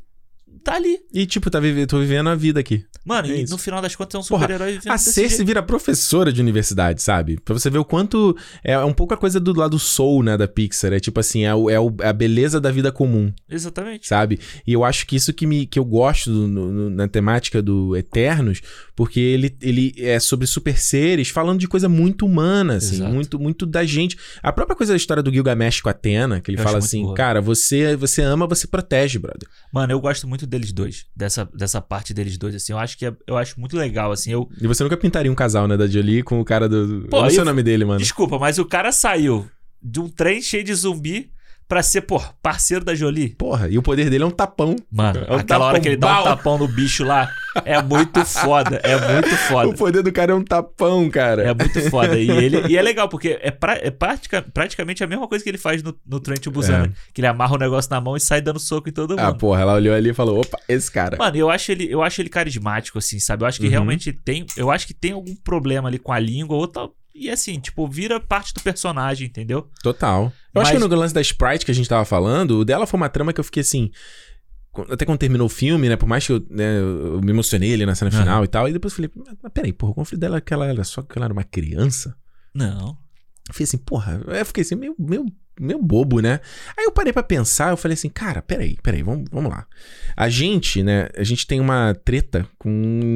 tá 0.65 0.75
ali. 0.75 0.99
E, 1.13 1.25
tipo, 1.27 1.51
tá 1.51 1.59
vive... 1.61 1.87
tô 1.87 1.99
vivendo 2.01 2.29
a 2.29 2.35
vida 2.35 2.61
aqui. 2.61 2.85
Mano, 3.05 3.29
É 3.29 3.37
e 3.39 3.43
isso. 3.45 3.53
no 3.53 3.59
final 3.59 3.81
das 3.81 3.97
contas 3.97 4.15
é 4.17 4.19
um 4.19 4.23
super-herói 4.23 4.73
vivendo 4.73 4.93
A 4.93 4.99
Cersei 4.99 5.43
vira 5.45 5.63
professora 5.63 6.31
de 6.31 6.41
universidade, 6.43 7.01
sabe? 7.01 7.39
Pra 7.43 7.55
você 7.55 7.71
ver 7.71 7.79
o 7.79 7.85
quanto. 7.85 8.37
É 8.63 8.79
um 8.81 8.93
pouco 8.93 9.15
a 9.15 9.17
coisa 9.17 9.41
do 9.41 9.55
lado 9.57 9.79
soul, 9.79 10.23
né, 10.23 10.37
da 10.37 10.47
Pixar. 10.47 10.93
É 10.93 11.01
tipo 11.01 11.19
assim, 11.19 11.45
é, 11.45 11.55
o- 11.55 11.71
é 11.71 11.81
o- 11.81 11.95
é 12.01 12.09
a 12.09 12.13
beleza 12.13 12.61
da 12.61 12.71
vida 12.71 12.93
comum, 12.93 13.33
Exatamente. 13.49 14.07
sabe? 14.07 14.39
E 14.67 14.73
eu 14.73 14.85
acho 14.85 15.07
que 15.07 15.17
isso 15.17 15.33
que, 15.33 15.47
me, 15.47 15.65
que 15.67 15.79
eu 15.79 15.85
gosto 15.87 16.31
do- 16.31 16.47
no- 16.49 16.91
na 16.91 17.09
temática 17.09 17.63
do 17.63 17.97
Eternos, 17.97 18.61
porque 18.95 19.21
ele, 19.21 19.57
ele 19.63 19.95
é 19.97 20.21
sobre 20.21 20.47
super 20.47 20.77
seres, 20.79 21.29
falando 21.31 21.61
de 21.61 21.69
coisa 21.69 21.89
muito 21.89 22.27
humana, 22.27 22.75
assim, 22.77 22.97
Exato. 22.97 23.13
muito, 23.15 23.39
muito 23.39 23.65
da 23.65 23.85
gente. 23.87 24.19
A 24.43 24.53
própria 24.53 24.77
coisa 24.77 24.93
da 24.93 24.97
história 24.99 25.23
do 25.23 25.33
Gilgamesh 25.33 25.81
com 25.81 25.89
a 25.89 25.93
Atena, 25.93 26.41
que 26.43 26.51
ele 26.51 26.59
Eu 26.59 26.65
fala 26.65 26.77
assim, 26.79 27.03
boa. 27.05 27.15
cara, 27.15 27.41
você, 27.41 27.97
você 27.97 28.21
ama, 28.21 28.47
você 28.47 28.67
protege, 28.67 29.19
brother. 29.19 29.49
Mano, 29.73 29.93
eu 29.95 30.01
gosto 30.01 30.29
muito 30.29 30.38
deles 30.47 30.73
dois. 30.73 31.07
Dessa, 31.17 31.45
dessa 31.55 31.81
parte 31.81 32.13
deles 32.15 32.37
dois, 32.39 32.55
assim. 32.55 32.73
Eu 32.73 32.79
acho 32.79 32.97
que 32.99 33.07
é- 33.07 33.17
eu 33.27 33.37
acho 33.37 33.59
muito 33.59 33.77
legal, 33.77 34.13
assim. 34.13 34.31
Eu, 34.33 34.49
E 34.61 34.67
você 34.67 34.83
nunca 34.83 34.97
pintaria 34.97 35.31
um 35.31 35.35
casal, 35.35 35.67
né, 35.69 35.77
da 35.77 35.87
Jolie 35.87 36.23
com 36.23 36.41
o 36.41 36.45
cara 36.45 36.69
do. 36.69 37.07
Pô, 37.11 37.29
sei 37.31 37.39
eu- 37.39 37.43
o 37.43 37.45
nome 37.45 37.63
dele, 37.63 37.85
mano. 37.85 37.99
Desculpa, 37.99 38.39
mas 38.39 38.59
o 38.59 38.65
cara 38.65 38.93
saiu 38.93 39.49
de 39.83 40.01
um 40.01 40.09
trem 40.09 40.41
cheio 40.43 40.65
de 40.65 40.75
zumbi 40.75 41.31
pra 41.69 41.83
ser, 41.83 42.01
pô, 42.01 42.19
parceiro 42.43 42.85
da 42.85 42.95
Jolie. 42.95 43.29
Porra, 43.37 43.69
e 43.69 43.77
o 43.77 43.83
poder 43.83 44.09
dele 44.09 44.25
é 44.25 44.27
um 44.27 44.31
tapão. 44.31 44.75
Mano, 44.91 45.21
É 45.29 45.33
um 45.35 45.37
aquela 45.37 45.67
hora 45.67 45.75
tapão 45.75 45.83
que 45.83 45.89
ele 45.89 45.97
dá 45.97 46.21
um 46.21 46.25
tapão 46.25 46.59
no 46.59 46.67
bicho 46.67 47.05
lá 47.05 47.31
é 47.65 47.81
muito 47.83 48.25
foda. 48.25 48.81
É 48.83 48.97
muito 49.13 49.29
O 49.35 49.37
foda. 49.37 49.73
poder 49.75 50.03
do 50.03 50.13
cara 50.13 50.33
é 50.33 50.35
um 50.35 50.43
tapão, 50.45 51.09
cara. 51.11 51.43
É 51.43 51.53
muito 51.55 51.81
foda. 51.91 52.19
E, 52.19 52.31
ele, 52.31 52.67
e 52.69 52.77
é 52.77 52.83
legal, 52.83 53.09
porque 53.09 53.39
é, 53.43 53.51
pra- 53.51 53.77
é 53.81 53.91
pratica- 53.91 54.43
praticamente 54.55 55.03
a 55.05 55.07
mesma 55.07 55.27
coisa 55.29 55.43
que 55.45 55.51
ele 55.51 55.59
faz 55.59 55.83
no, 55.83 55.95
no 56.07 56.21
Trent 56.21 56.47
Busan, 56.49 56.75
É. 56.75 56.83
né? 56.83 56.93
Que 57.13 57.21
ele 57.21 57.27
amarra 57.27 57.55
o 57.55 57.59
negócio 57.59 57.91
na 57.91 58.01
mão 58.01 58.17
e 58.17 58.21
sai 58.21 58.41
dando 58.41 58.59
soco 58.61 58.89
em 58.89 58.93
todo 58.93 59.11
mundo. 59.11 59.21
Ah, 59.21 59.35
porra, 59.35 59.61
ela 59.63 59.75
olhou 59.75 59.95
ali 59.95 60.11
e 60.11 60.15
falou: 60.15 60.41
opa, 60.41 60.59
esse 60.69 60.91
cara. 60.91 61.17
Mano, 61.19 61.37
eu 61.37 61.51
acho 61.51 61.71
ele, 61.73 61.87
eu 61.93 62.03
acho 62.03 62.21
ele 62.23 62.29
carismático, 62.29 62.99
assim, 62.99 63.19
sabe? 63.19 63.43
Eu 63.45 63.49
acho 63.49 63.59
que 63.59 63.67
Uhum. 63.67 63.71
realmente 63.73 64.13
tem. 64.13 64.47
Eu 64.57 64.71
acho 64.71 64.87
que 64.87 64.95
tem 64.95 65.13
algum 65.13 65.35
problema 65.37 65.89
ali 65.89 65.99
com 65.99 66.13
a 66.13 66.19
língua, 66.19 66.57
ou 66.57 66.67
tal. 66.67 66.93
E 67.19 67.31
assim, 67.31 67.59
tipo, 67.59 67.87
vira 67.89 68.21
parte 68.21 68.55
do 68.55 68.61
personagem, 68.63 69.27
entendeu? 69.27 69.69
Total. 69.83 70.33
Eu 70.55 70.61
acho 70.63 70.73
Mas- 70.73 70.83
que 70.83 70.89
no 70.89 70.95
lance 70.97 71.13
da 71.15 71.21
Sprite 71.21 71.65
que 71.65 71.71
a 71.71 71.75
gente 71.75 71.89
tava 71.89 72.05
falando, 72.05 72.59
o 72.61 72.65
dela 72.65 72.87
foi 72.87 72.99
uma 72.99 73.09
trama 73.09 73.33
que 73.33 73.41
eu 73.41 73.45
fiquei 73.45 73.61
assim. 73.63 73.91
Até 74.91 75.05
quando 75.05 75.19
terminou 75.19 75.47
o 75.47 75.51
filme, 75.51 75.89
né? 75.89 75.97
Por 75.97 76.07
mais 76.07 76.25
que 76.25 76.33
eu, 76.33 76.47
né, 76.49 76.79
eu 76.79 77.21
me 77.21 77.31
emocionei 77.33 77.75
ali 77.75 77.85
na 77.85 77.95
cena 77.97 78.11
Aham. 78.13 78.21
final 78.21 78.45
e 78.45 78.49
tal. 78.49 78.69
E 78.69 78.73
depois 78.73 78.93
eu 78.93 78.97
falei, 78.97 79.11
mas, 79.17 79.37
mas 79.43 79.53
peraí, 79.53 79.73
porra, 79.73 79.91
o 79.93 79.95
conflito 79.95 80.21
dela 80.21 80.37
é 80.37 80.41
que 80.41 80.55
ela 80.55 80.67
era 80.67 80.85
só 80.85 81.03
que 81.03 81.19
ela 81.19 81.27
era 81.27 81.33
uma 81.33 81.43
criança. 81.43 82.17
Não. 82.55 82.97
Eu 83.49 83.55
fiquei 83.55 83.65
assim, 83.65 83.79
porra, 83.79 84.21
eu 84.27 84.47
fiquei 84.47 84.63
assim, 84.63 84.77
meio, 84.77 84.95
meio, 84.99 85.25
meio 85.61 85.83
bobo, 85.83 86.21
né? 86.21 86.41
Aí 86.77 86.85
eu 86.85 86.93
parei 86.93 87.13
pra 87.13 87.23
pensar, 87.23 87.71
eu 87.71 87.77
falei 87.77 87.95
assim, 87.95 88.09
cara, 88.09 88.43
peraí, 88.43 88.77
peraí, 88.83 89.03
vamos, 89.03 89.27
vamos 89.31 89.51
lá. 89.51 89.67
A 90.17 90.29
gente, 90.29 90.83
né, 90.83 91.09
a 91.17 91.23
gente 91.23 91.47
tem 91.47 91.61
uma 91.61 91.95
treta 92.05 92.49
com 92.59 92.71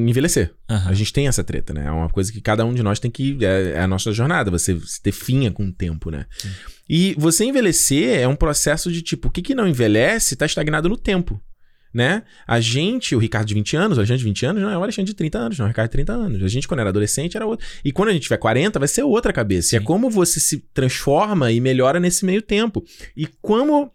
envelhecer. 0.08 0.54
Aham. 0.68 0.90
A 0.90 0.94
gente 0.94 1.12
tem 1.12 1.28
essa 1.28 1.44
treta, 1.44 1.74
né? 1.74 1.86
É 1.86 1.90
uma 1.90 2.08
coisa 2.08 2.32
que 2.32 2.40
cada 2.40 2.64
um 2.64 2.72
de 2.72 2.82
nós 2.82 2.98
tem 2.98 3.10
que. 3.10 3.38
É, 3.44 3.72
é 3.72 3.80
a 3.80 3.86
nossa 3.86 4.12
jornada. 4.12 4.50
Você 4.50 4.78
se 4.80 5.02
definha 5.02 5.50
com 5.50 5.66
o 5.66 5.72
tempo, 5.72 6.10
né? 6.10 6.26
Sim. 6.38 6.50
E 6.88 7.14
você 7.18 7.44
envelhecer 7.44 8.20
é 8.20 8.26
um 8.26 8.36
processo 8.36 8.90
de 8.90 9.02
tipo, 9.02 9.28
o 9.28 9.30
que, 9.30 9.42
que 9.42 9.54
não 9.54 9.66
envelhece 9.66 10.36
tá 10.36 10.46
estagnado 10.46 10.88
no 10.88 10.96
tempo. 10.96 11.40
Né? 11.92 12.22
A 12.46 12.58
gente, 12.58 13.14
o 13.14 13.18
Ricardo 13.18 13.46
de 13.46 13.54
20 13.54 13.76
anos, 13.76 13.98
o 13.98 14.00
Alexandre 14.00 14.18
de 14.18 14.24
20 14.24 14.46
anos, 14.46 14.62
não 14.62 14.70
é 14.70 14.78
o 14.78 14.82
Alexandre 14.82 15.10
de 15.10 15.14
30 15.14 15.38
anos, 15.38 15.58
não 15.58 15.66
é 15.66 15.68
o 15.68 15.70
Ricardo 15.70 15.88
de 15.88 15.92
30 15.92 16.12
anos. 16.12 16.42
A 16.42 16.48
gente, 16.48 16.66
quando 16.66 16.80
era 16.80 16.88
adolescente, 16.88 17.36
era 17.36 17.46
outro. 17.46 17.66
E 17.84 17.92
quando 17.92 18.08
a 18.08 18.12
gente 18.12 18.22
tiver 18.22 18.38
40, 18.38 18.78
vai 18.78 18.88
ser 18.88 19.02
outra 19.02 19.32
cabeça. 19.32 19.74
E 19.74 19.76
é 19.76 19.80
Sim. 19.80 19.84
como 19.84 20.08
você 20.08 20.40
se 20.40 20.58
transforma 20.72 21.52
e 21.52 21.60
melhora 21.60 22.00
nesse 22.00 22.24
meio 22.24 22.40
tempo. 22.40 22.82
E 23.14 23.26
como 23.42 23.92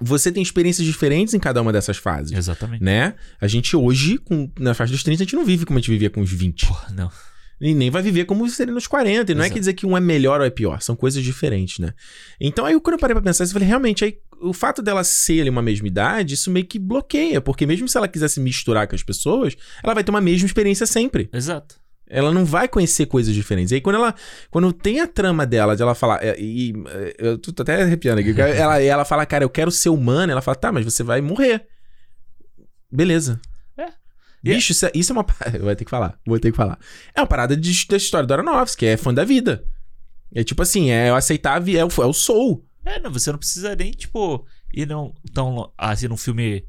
você 0.00 0.30
tem 0.30 0.42
experiências 0.42 0.86
diferentes 0.86 1.34
em 1.34 1.38
cada 1.38 1.60
uma 1.62 1.72
dessas 1.72 1.96
fases 1.96 2.36
Exatamente. 2.36 2.82
né? 2.82 3.14
A 3.40 3.46
gente 3.46 3.76
hoje, 3.76 4.18
com, 4.18 4.50
na 4.58 4.74
faixa 4.74 4.92
dos 4.92 5.02
30, 5.02 5.22
a 5.22 5.24
gente 5.24 5.36
não 5.36 5.44
vive 5.44 5.64
como 5.64 5.78
a 5.78 5.80
gente 5.80 5.90
vivia 5.90 6.10
com 6.10 6.20
os 6.20 6.30
20. 6.30 6.66
Porra, 6.66 6.92
não. 6.94 7.10
E 7.58 7.74
nem 7.74 7.88
vai 7.90 8.02
viver 8.02 8.26
como 8.26 8.46
seria 8.50 8.74
nos 8.74 8.86
40. 8.86 9.32
E 9.32 9.34
não 9.34 9.42
é 9.42 9.46
Exato. 9.46 9.54
quer 9.54 9.60
dizer 9.60 9.72
que 9.72 9.86
um 9.86 9.96
é 9.96 10.00
melhor 10.00 10.40
ou 10.40 10.46
é 10.46 10.50
pior. 10.50 10.82
São 10.82 10.94
coisas 10.94 11.24
diferentes, 11.24 11.78
né? 11.78 11.94
Então 12.38 12.66
aí, 12.66 12.78
quando 12.78 12.94
eu 12.94 12.98
parei 12.98 13.14
pra 13.14 13.22
pensar, 13.22 13.44
eu 13.44 13.48
falei, 13.48 13.66
realmente, 13.66 14.04
aí, 14.04 14.18
o 14.40 14.52
fato 14.52 14.82
dela 14.82 15.02
ser 15.04 15.40
ali 15.40 15.50
uma 15.50 15.62
mesma 15.62 15.86
idade, 15.86 16.34
isso 16.34 16.50
meio 16.50 16.66
que 16.66 16.78
bloqueia. 16.78 17.40
Porque 17.40 17.66
mesmo 17.66 17.88
se 17.88 17.96
ela 17.96 18.08
quiser 18.08 18.28
se 18.28 18.40
misturar 18.40 18.86
com 18.86 18.94
as 18.94 19.02
pessoas, 19.02 19.56
ela 19.82 19.94
vai 19.94 20.04
ter 20.04 20.10
uma 20.10 20.20
mesma 20.20 20.46
experiência 20.46 20.86
sempre. 20.86 21.28
Exato. 21.32 21.76
Ela 22.08 22.32
não 22.32 22.44
vai 22.44 22.68
conhecer 22.68 23.06
coisas 23.06 23.34
diferentes. 23.34 23.72
Aí 23.72 23.80
quando 23.80 23.96
ela. 23.96 24.14
Quando 24.50 24.72
tem 24.72 25.00
a 25.00 25.08
trama 25.08 25.44
dela, 25.44 25.74
de 25.74 25.82
ela 25.82 25.94
falar. 25.94 26.24
é, 26.24 26.36
E, 26.38 26.72
é, 26.88 27.16
eu 27.18 27.38
tô 27.38 27.62
até 27.62 27.82
arrepiando 27.82 28.20
aqui. 28.20 28.40
ela, 28.40 28.80
ela 28.80 29.04
fala, 29.04 29.26
cara, 29.26 29.42
eu 29.44 29.50
quero 29.50 29.70
ser 29.72 29.88
humana. 29.88 30.32
Ela 30.32 30.40
fala, 30.40 30.54
tá, 30.54 30.70
mas 30.70 30.84
você 30.84 31.02
vai 31.02 31.20
morrer. 31.20 31.66
Beleza. 32.92 33.40
É. 33.76 33.88
E 34.44 34.54
Bicho, 34.54 34.70
isso 34.70 34.86
é, 34.86 34.92
isso 34.94 35.12
é 35.12 35.14
uma. 35.14 35.26
vou 35.60 35.74
ter 35.74 35.84
que 35.84 35.90
falar. 35.90 36.16
Vou 36.24 36.38
ter 36.38 36.52
que 36.52 36.56
falar. 36.56 36.78
É 37.12 37.20
uma 37.20 37.26
parada 37.26 37.56
de, 37.56 37.86
da 37.88 37.96
história 37.96 38.26
do 38.26 38.32
Aronofsky, 38.32 38.80
que 38.80 38.86
é 38.86 38.96
fã 38.96 39.12
da 39.12 39.24
vida. 39.24 39.64
É 40.32 40.44
tipo 40.44 40.62
assim, 40.62 40.90
é 40.90 41.10
eu 41.10 41.16
aceitar 41.16 41.60
é 41.68 41.84
o, 41.84 41.88
é 42.02 42.06
o 42.06 42.12
soul. 42.12 42.64
É, 42.86 43.00
não, 43.00 43.12
você 43.12 43.30
não 43.32 43.38
precisa 43.38 43.74
nem, 43.76 43.90
tipo, 43.90 44.46
ir 44.72 44.86
não, 44.86 45.12
tão 45.34 45.54
lo- 45.54 45.72
assim, 45.76 46.06
num 46.08 46.16
filme 46.16 46.64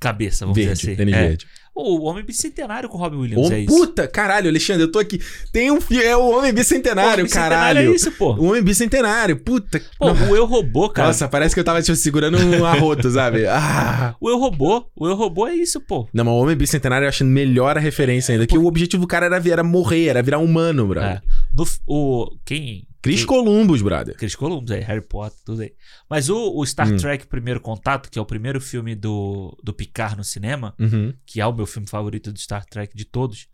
cabeça, 0.00 0.44
vamos 0.46 0.56
Verde, 0.56 0.74
dizer 0.80 0.90
assim. 0.92 0.96
tênis 0.96 1.14
É. 1.14 1.28
verde. 1.28 1.46
O 1.72 2.02
Homem 2.04 2.24
Bicentenário 2.24 2.88
com 2.88 2.98
o 2.98 3.00
Robin 3.00 3.16
Williams, 3.18 3.48
Ô, 3.48 3.52
é 3.52 3.60
isso. 3.60 3.74
puta, 3.74 4.06
caralho, 4.08 4.48
Alexandre, 4.50 4.82
eu 4.82 4.90
tô 4.90 4.98
aqui. 4.98 5.18
Tem 5.52 5.70
um 5.70 5.80
filme. 5.80 6.02
É 6.02 6.14
o 6.16 6.28
Homem 6.30 6.52
Bicentenário, 6.52 7.12
Homem 7.12 7.24
Bicentenário 7.24 7.56
caralho. 7.56 7.92
É 7.92 7.94
isso, 7.94 8.10
pô. 8.12 8.34
O 8.34 8.46
Homem 8.46 8.62
Bicentenário, 8.62 9.38
puta. 9.38 9.80
Pô, 9.98 10.10
o 10.12 10.36
Eu 10.36 10.44
Robô, 10.46 10.90
cara. 10.90 11.08
Nossa, 11.08 11.28
parece 11.28 11.54
que 11.54 11.60
eu 11.60 11.64
tava 11.64 11.80
tipo, 11.80 11.96
segurando 11.96 12.36
um 12.38 12.64
arroto, 12.66 13.08
sabe? 13.12 13.46
Ah. 13.46 14.14
O 14.20 14.28
Eu 14.28 14.38
Robô, 14.38 14.84
o 14.96 15.06
Eu 15.06 15.14
Robô 15.14 15.46
é 15.46 15.54
isso, 15.54 15.80
pô. 15.80 16.08
Não, 16.12 16.24
mas 16.24 16.34
o 16.34 16.38
Homem 16.38 16.56
Bicentenário 16.56 17.04
eu 17.04 17.08
acho 17.08 17.24
melhor 17.24 17.76
a 17.76 17.80
referência 17.80 18.32
ainda. 18.32 18.46
Que 18.46 18.58
o 18.58 18.66
objetivo 18.66 19.02
do 19.02 19.06
cara 19.06 19.26
era, 19.26 19.40
era 19.48 19.62
morrer, 19.62 20.06
era 20.08 20.22
virar 20.22 20.38
humano, 20.38 20.86
brother. 20.86 21.18
É. 21.18 21.22
No, 21.54 21.64
o, 21.86 22.36
quem... 22.44 22.86
Chris 23.02 23.24
Columbus, 23.24 23.80
brother. 23.82 24.14
Chris 24.16 24.34
Columbus, 24.34 24.70
aí, 24.72 24.80
Harry 24.82 25.00
Potter, 25.00 25.38
tudo 25.44 25.62
aí. 25.62 25.72
Mas 26.08 26.28
o, 26.28 26.54
o 26.56 26.66
Star 26.66 26.88
Hum. 26.90 26.96
Trek 26.96 27.26
Primeiro 27.26 27.60
Contato, 27.60 28.10
que 28.10 28.18
é 28.18 28.22
o 28.22 28.26
primeiro 28.26 28.60
filme 28.60 28.94
do, 28.94 29.56
do 29.62 29.72
Picard 29.72 30.16
no 30.16 30.24
cinema, 30.24 30.74
Uhum. 30.78 31.12
que 31.24 31.40
é 31.40 31.46
o 31.46 31.52
meu 31.54 31.66
filme 31.66 31.88
favorito 31.88 32.30
do 32.32 32.38
Star 32.38 32.64
Trek 32.66 32.94
de 32.96 33.04
todos. 33.04 33.48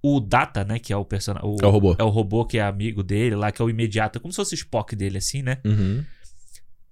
O 0.00 0.20
Data, 0.20 0.64
né, 0.64 0.78
que 0.78 0.92
é 0.92 0.96
o 0.96 1.04
personagem... 1.04 1.48
É 1.60 1.66
o 1.66 1.70
robô. 1.70 1.96
É 1.98 2.04
o 2.04 2.08
robô 2.08 2.44
que 2.44 2.58
é 2.58 2.62
amigo 2.62 3.02
dele 3.02 3.34
lá, 3.34 3.50
que 3.50 3.60
é 3.60 3.64
o 3.64 3.70
imediato, 3.70 4.20
como 4.20 4.32
se 4.32 4.36
fosse 4.36 4.54
o 4.54 4.56
Spock 4.56 4.94
dele, 4.94 5.18
assim, 5.18 5.42
né? 5.42 5.58
Uhum. 5.64 6.04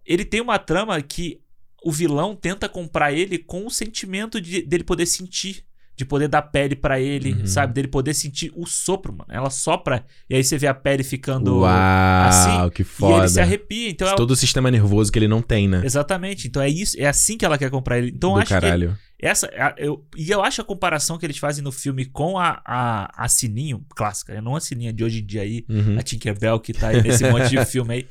Ele 0.04 0.24
tem 0.24 0.40
uma 0.40 0.58
trama 0.58 1.00
que 1.00 1.40
o 1.84 1.92
vilão 1.92 2.34
tenta 2.34 2.68
comprar 2.68 3.12
ele 3.12 3.38
com 3.38 3.64
o 3.64 3.70
sentimento 3.70 4.40
de, 4.40 4.62
dele 4.62 4.82
poder 4.82 5.06
sentir. 5.06 5.64
De 5.96 6.04
poder 6.04 6.28
dar 6.28 6.42
pele 6.42 6.76
pra 6.76 7.00
ele, 7.00 7.32
Uhum. 7.32 7.46
sabe? 7.46 7.72
Dele 7.72 7.88
poder 7.88 8.12
sentir 8.12 8.52
o 8.54 8.66
sopro, 8.66 9.12
mano. 9.14 9.30
Ela 9.32 9.48
sopra 9.48 10.04
e 10.28 10.34
aí 10.36 10.44
você 10.44 10.58
vê 10.58 10.66
a 10.66 10.74
pele 10.74 11.02
ficando. 11.02 11.60
Uau, 11.60 12.28
assim, 12.28 12.68
que 12.70 12.82
E 12.82 12.84
foda. 12.84 13.18
ele 13.24 13.28
se 13.28 13.40
arrepia. 13.40 13.88
Então 13.90 14.06
é, 14.08 14.14
Todo 14.14 14.32
o 14.32 14.36
sistema 14.36 14.70
nervoso 14.70 15.10
que 15.10 15.18
ele 15.18 15.26
não 15.28 15.40
tem, 15.40 15.66
né? 15.66 15.80
Exatamente. 15.84 16.46
Então 16.48 16.60
é 16.62 16.68
isso, 16.68 16.96
é 17.00 17.06
assim 17.06 17.38
que 17.38 17.44
ela 17.46 17.56
quer 17.56 17.70
comprar 17.70 17.98
ele. 17.98 18.12
Então 18.14 18.32
Do 18.34 18.38
acho 18.38 18.46
que 18.48 18.52
caralho. 18.54 18.96
essa 19.18 19.46
a- 19.56 19.74
eu, 19.78 20.04
e 20.14 20.30
eu 20.30 20.42
acho 20.44 20.60
a 20.60 20.64
comparação 20.64 21.16
que 21.16 21.24
eles 21.24 21.38
fazem 21.38 21.64
no 21.64 21.72
filme 21.72 22.04
com 22.04 22.38
a, 22.38 22.60
a, 22.64 23.24
a 23.24 23.28
Sininho 23.28 23.82
clássica, 23.96 24.34
né? 24.34 24.40
não 24.42 24.54
a 24.54 24.60
Sininha 24.60 24.92
de 24.92 25.02
hoje 25.02 25.20
em 25.22 25.24
dia 25.24 25.40
aí, 25.42 25.64
Uhum. 25.66 25.98
a 25.98 26.02
Tinkerbell 26.02 26.60
que 26.60 26.74
tá 26.74 26.88
aí 26.88 27.02
nesse 27.02 27.24
monte 27.30 27.48
de 27.48 27.56
filme 27.64 27.94
aí. 27.94 28.06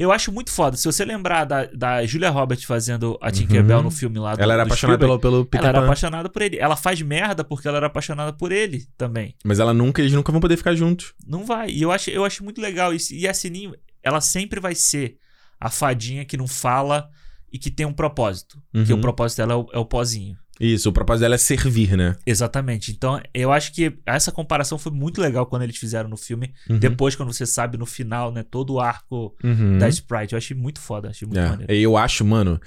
Eu 0.00 0.10
acho 0.12 0.32
muito 0.32 0.50
foda. 0.50 0.76
Se 0.76 0.84
você 0.84 1.04
lembrar 1.04 1.44
da, 1.44 1.66
da 1.66 2.04
Julia 2.06 2.30
Roberts 2.30 2.64
fazendo 2.64 3.18
a 3.20 3.30
Tinkerbell 3.30 3.78
Uhum. 3.78 3.84
no 3.84 3.90
filme 3.90 4.18
lá 4.18 4.34
do 4.34 4.42
Ela 4.42 4.54
era 4.54 4.64
do 4.64 4.66
apaixonada 4.68 4.96
Spielberg, 4.98 5.20
pelo, 5.22 5.34
pelo 5.36 5.44
Peter 5.44 5.60
Ela 5.60 5.68
era 5.68 5.78
Pan. 5.80 5.84
apaixonada 5.86 6.28
por 6.28 6.42
ele. 6.42 6.58
Ela 6.58 6.76
faz 6.76 7.02
merda 7.02 7.44
porque 7.44 7.68
ela 7.68 7.76
era 7.76 7.86
apaixonada 7.86 8.32
por 8.32 8.50
ele 8.52 8.86
também. 8.96 9.34
Mas 9.44 9.58
ela 9.60 9.74
nunca, 9.74 10.00
eles 10.00 10.12
nunca 10.12 10.32
vão 10.32 10.40
poder 10.40 10.56
ficar 10.56 10.74
juntos. 10.74 11.12
Não 11.26 11.44
vai. 11.44 11.70
E 11.70 11.82
eu 11.82 11.92
acho, 11.92 12.10
eu 12.10 12.24
acho 12.24 12.42
muito 12.42 12.60
legal 12.60 12.94
isso. 12.94 13.12
E 13.14 13.28
a 13.28 13.34
Sininho, 13.34 13.74
ela 14.02 14.20
sempre 14.20 14.58
vai 14.60 14.74
ser 14.74 15.16
a 15.60 15.68
fadinha 15.68 16.24
que 16.24 16.36
não 16.36 16.48
fala 16.48 17.08
e 17.52 17.58
que 17.58 17.70
tem 17.70 17.84
um 17.84 17.92
propósito. 17.92 18.62
Que 18.72 18.92
Uhum. 18.92 18.98
o 18.98 19.02
propósito 19.02 19.38
dela 19.38 19.52
é 19.52 19.56
o, 19.56 19.66
é 19.74 19.78
o 19.78 19.84
pozinho. 19.84 20.36
Isso, 20.60 20.90
o 20.90 20.92
propósito 20.92 21.22
dela 21.22 21.36
é 21.36 21.38
servir, 21.38 21.96
né? 21.96 22.14
Exatamente. 22.26 22.92
Então, 22.92 23.18
eu 23.32 23.50
acho 23.50 23.72
que 23.72 23.94
essa 24.04 24.30
comparação 24.30 24.76
foi 24.76 24.92
muito 24.92 25.20
legal 25.20 25.46
quando 25.46 25.62
eles 25.62 25.76
fizeram 25.78 26.08
no 26.10 26.16
filme. 26.18 26.52
Uhum. 26.68 26.78
Depois, 26.78 27.16
quando 27.16 27.32
você 27.32 27.46
sabe 27.46 27.78
no 27.78 27.86
final, 27.86 28.30
né, 28.30 28.44
todo 28.48 28.74
o 28.74 28.80
arco 28.80 29.34
Uhum. 29.42 29.78
da 29.78 29.88
Sprite. 29.88 30.34
Eu 30.34 30.38
achei 30.38 30.54
muito 30.56 30.78
foda, 30.80 31.08
achei 31.08 31.26
muito 31.26 31.40
É, 31.40 31.48
maneiro. 31.48 31.72
Eu 31.72 31.96
acho, 31.96 32.24
mano. 32.26 32.60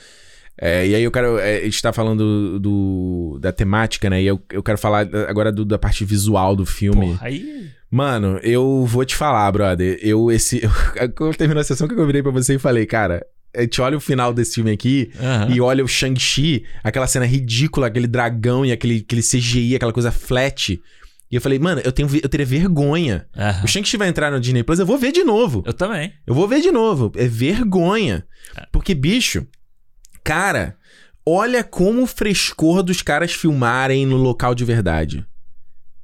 é, 0.60 0.88
e 0.88 0.96
aí 0.96 1.04
eu 1.04 1.12
quero. 1.12 1.38
é, 1.38 1.58
a 1.58 1.64
gente 1.66 1.82
tá 1.82 1.94
falando 1.94 2.60
do, 2.60 3.38
da 3.40 3.52
temática, 3.52 4.10
né? 4.10 4.22
E 4.22 4.26
eu, 4.26 4.42
eu 4.52 4.64
quero 4.64 4.78
falar 4.78 5.08
agora 5.28 5.52
do- 5.52 5.64
da 5.66 5.78
parte 5.78 6.04
visual 6.04 6.56
do 6.56 6.66
filme. 6.66 7.08
Porra, 7.10 7.28
aí. 7.28 7.70
Mano, 7.92 8.40
eu 8.42 8.86
vou 8.88 9.06
te 9.06 9.16
falar, 9.16 9.52
brother. 9.52 10.00
Eu, 10.02 10.32
esse. 10.32 10.62
quando 11.16 11.32
eu 11.32 11.38
terminou 11.38 11.62
a 11.62 11.64
sessão 11.64 11.88
que 11.88 11.94
eu 11.94 12.06
virei 12.08 12.24
pra 12.24 12.32
você 12.32 12.56
e 12.56 12.60
falei, 12.60 12.88
cara, 12.88 13.24
a 13.56 13.62
gente 13.62 13.82
olha 13.82 13.98
o 13.98 14.00
final 14.02 14.34
desse 14.34 14.56
filme 14.56 14.72
aqui 14.72 15.12
Aham. 15.20 15.54
e 15.54 15.62
olha 15.62 15.84
o 15.84 15.88
Shang-Chi, 15.88 16.66
aquela 16.84 17.08
cena 17.08 17.26
ridícula, 17.26 17.88
aquele 17.88 18.08
dragão 18.08 18.66
e 18.66 18.72
aquele, 18.72 19.00
aquele 19.06 19.22
CGI, 19.22 19.76
aquela 19.76 19.94
coisa 19.94 20.12
flat. 20.12 20.82
E 21.32 21.36
eu 21.36 21.42
falei, 21.42 21.58
mano, 21.60 21.82
eu, 21.84 21.92
tenho, 21.92 22.08
eu 22.22 22.30
teria 22.30 22.46
vergonha. 22.46 23.28
Aham. 23.36 23.64
O 23.64 23.68
Shang-Chi 23.68 23.98
vai 23.98 24.08
entrar 24.08 24.32
no 24.32 24.40
Disney 24.40 24.64
Plus, 24.64 24.80
eu 24.80 24.86
vou 24.86 24.98
ver 24.98 25.12
de 25.12 25.24
novo. 25.24 25.64
Eu 25.66 25.74
também. 25.74 26.14
Eu 26.26 26.34
vou 26.34 26.48
ver 26.48 26.62
de 26.62 26.72
novo. 26.72 27.12
É 27.16 27.28
vergonha. 27.28 28.26
Porque, 28.72 28.94
bicho, 28.94 29.48
cara, 30.24 30.76
olha 31.26 31.64
como 31.64 32.04
o 32.04 32.08
frescor 32.08 32.84
dos 32.84 33.02
caras 33.02 33.32
filmarem 33.34 34.06
no 34.06 34.18
local 34.18 34.54
de 34.54 34.66
verdade. 34.66 35.26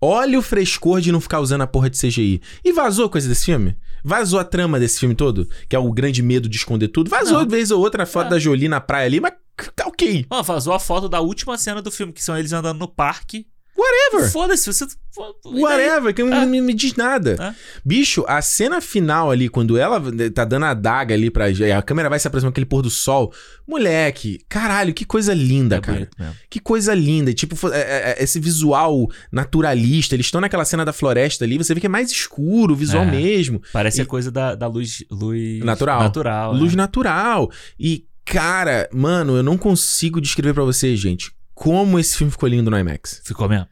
Olha 0.01 0.39
o 0.39 0.41
frescor 0.41 1.01
de 1.01 1.11
não 1.11 1.19
ficar 1.19 1.41
usando 1.41 1.61
a 1.61 1.67
porra 1.67 1.89
de 1.89 1.99
CGI. 1.99 2.41
E 2.63 2.71
vazou 2.71 3.09
coisa 3.09 3.27
desse 3.27 3.45
filme? 3.45 3.75
Vazou 4.03 4.39
a 4.39 4.43
trama 4.43 4.79
desse 4.79 4.99
filme 4.99 5.15
todo? 5.15 5.47
Que 5.67 5.75
é 5.75 5.79
o 5.79 5.91
grande 5.91 6.21
medo 6.21 6.47
de 6.49 6.57
esconder 6.57 6.87
tudo? 6.89 7.09
Vazou 7.09 7.39
Não. 7.39 7.45
de 7.45 7.51
vez 7.55 7.71
ou 7.71 7.79
outra 7.81 8.03
a 8.03 8.05
foto 8.05 8.27
É. 8.27 8.29
da 8.31 8.39
Jolie 8.39 8.67
na 8.69 8.79
praia 8.81 9.05
ali, 9.05 9.19
mas 9.19 9.33
tá 9.75 9.85
ok. 9.87 10.25
Ó, 10.29 10.41
vazou 10.41 10.73
a 10.73 10.79
foto 10.79 11.09
da 11.09 11.19
última 11.19 11.57
cena 11.57 11.81
do 11.81 11.91
filme, 11.91 12.13
que 12.13 12.23
são 12.23 12.37
eles 12.37 12.53
andando 12.53 12.79
no 12.79 12.87
parque. 12.87 13.45
Whatever. 13.79 14.31
Foda-se, 14.31 14.71
você. 14.73 14.85
daí? 14.85 15.61
Whatever, 15.61 16.13
que 16.13 16.23
não 16.23 16.37
Ah. 16.41 16.45
me, 16.45 16.61
me 16.61 16.73
diz 16.73 16.95
nada. 16.95 17.35
Ah. 17.39 17.53
Bicho, 17.83 18.25
a 18.27 18.41
cena 18.41 18.81
final 18.81 19.31
ali, 19.31 19.47
quando 19.49 19.77
ela 19.77 20.01
tá 20.33 20.43
dando 20.45 20.65
a 20.65 20.73
daga 20.73 21.13
ali 21.15 21.29
pra. 21.29 21.45
A 21.77 21.81
câmera 21.81 22.09
vai 22.09 22.19
se 22.19 22.27
aproximando 22.27 22.51
aquele 22.51 22.65
pôr 22.65 22.81
do 22.81 22.89
sol. 22.89 23.33
Moleque, 23.67 24.39
caralho, 24.49 24.93
que 24.93 25.05
coisa 25.05 25.33
linda, 25.33 25.77
É 25.77 25.81
cara. 25.81 26.09
Que 26.49 26.59
coisa 26.59 26.93
linda. 26.93 27.33
Tipo, 27.33 27.55
é- 27.69 27.77
é- 27.79 28.15
é- 28.19 28.23
esse 28.23 28.39
visual 28.39 29.07
naturalista. 29.31 30.15
Eles 30.15 30.25
estão 30.27 30.41
naquela 30.41 30.65
cena 30.65 30.83
da 30.83 30.91
floresta 30.93 31.45
ali, 31.45 31.57
você 31.57 31.73
vê 31.73 31.79
que 31.79 31.85
é 31.85 31.89
mais 31.89 32.11
escuro, 32.11 32.73
o 32.73 32.75
visual 32.77 33.03
É. 33.03 33.11
mesmo. 33.11 33.61
Parece 33.71 33.99
E- 33.99 34.01
a 34.01 34.05
coisa 34.05 34.31
da, 34.31 34.55
da 34.55 34.67
luz, 34.67 35.03
luz 35.11 35.59
Natural. 35.63 36.01
natural 36.03 36.53
Luz 36.53 36.73
é. 36.73 36.75
natural. 36.75 37.51
E, 37.79 38.05
cara, 38.25 38.89
mano, 38.93 39.35
eu 39.37 39.43
não 39.43 39.57
consigo 39.57 40.19
descrever 40.19 40.53
pra 40.53 40.63
vocês, 40.63 40.99
gente, 40.99 41.31
como 41.59 41.99
esse 41.99 42.15
filme 42.17 42.31
ficou 42.31 42.47
lindo 42.47 42.71
no 42.71 42.79
IMAX. 42.79 43.21
Ficou 43.25 43.49
mesmo. 43.49 43.67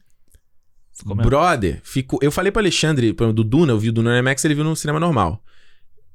Ficou 0.93 1.15
mesmo. 1.15 1.29
Brother, 1.29 1.79
ficou. 1.83 2.19
Eu 2.21 2.31
falei 2.31 2.51
pro 2.51 2.61
Alexandre, 2.61 3.13
pro- 3.13 3.31
do 3.31 3.43
Duna, 3.43 3.71
eu 3.71 3.79
vi 3.79 3.89
o 3.89 3.93
Duna 3.93 4.11
no 4.11 4.17
IMAX, 4.19 4.43
ele 4.43 4.55
viu 4.55 4.63
no 4.63 4.75
cinema 4.75 4.99
normal. 4.99 5.41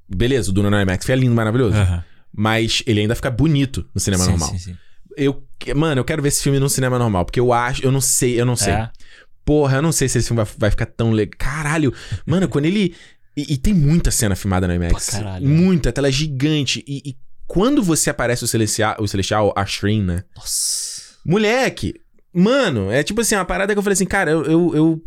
Beleza, 0.08 0.50
o 0.50 0.52
Duna 0.52 0.68
no 0.70 0.78
IMAX 0.80 1.06
foi 1.06 1.14
lindo, 1.16 1.34
maravilhoso. 1.34 1.76
Aham. 1.76 2.04
Mas 2.34 2.82
ele 2.86 3.00
ainda 3.00 3.14
fica 3.14 3.30
bonito 3.30 3.88
no 3.94 4.00
cinema 4.00 4.24
Sim, 4.24 4.30
normal. 4.30 4.50
sim, 4.50 4.58
sim. 4.58 4.76
Eu, 5.16 5.46
mano, 5.76 6.00
eu 6.00 6.04
quero 6.04 6.20
ver 6.22 6.28
esse 6.28 6.42
filme 6.42 6.58
no 6.58 6.68
cinema 6.68 6.98
normal, 6.98 7.24
porque 7.24 7.38
eu 7.40 7.52
acho, 7.52 7.82
eu 7.84 7.92
não 7.92 8.00
sei, 8.00 8.40
eu 8.40 8.44
não 8.46 8.56
sei. 8.56 8.72
É. 8.74 8.90
Porra, 9.44 9.76
eu 9.78 9.82
não 9.82 9.92
sei 9.92 10.08
se 10.08 10.18
esse 10.18 10.28
filme 10.28 10.42
vai, 10.44 10.52
vai 10.58 10.70
ficar 10.70 10.86
tão 10.86 11.10
legal. 11.10 11.34
Caralho, 11.38 11.92
mano, 12.26 12.48
quando 12.48 12.66
ele. 12.66 12.94
E, 13.36 13.54
e 13.54 13.56
tem 13.56 13.72
muita 13.72 14.10
cena 14.10 14.34
filmada 14.36 14.66
no 14.68 14.74
IMAX. 14.74 15.10
Pra 15.10 15.18
caralho. 15.20 15.48
Muita, 15.48 15.88
a 15.88 15.92
tela 15.92 16.08
é 16.08 16.12
gigante. 16.12 16.84
E, 16.86 17.02
e 17.10 17.16
quando 17.46 17.82
você 17.82 18.10
aparece 18.10 18.44
o 18.44 18.46
Celestial, 18.46 18.96
o 18.98 19.06
Celestial, 19.08 19.52
a 19.56 19.64
Shrin, 19.66 20.02
né? 20.02 20.24
Nossa. 20.36 21.01
Moleque, 21.24 21.94
mano, 22.32 22.90
é 22.90 23.02
tipo 23.02 23.20
assim, 23.20 23.34
uma 23.34 23.44
parada 23.44 23.72
que 23.72 23.78
eu 23.78 23.82
falei 23.82 23.94
assim, 23.94 24.06
cara, 24.06 24.30
eu. 24.30 24.44
Eu, 24.44 24.74
eu, 24.74 25.04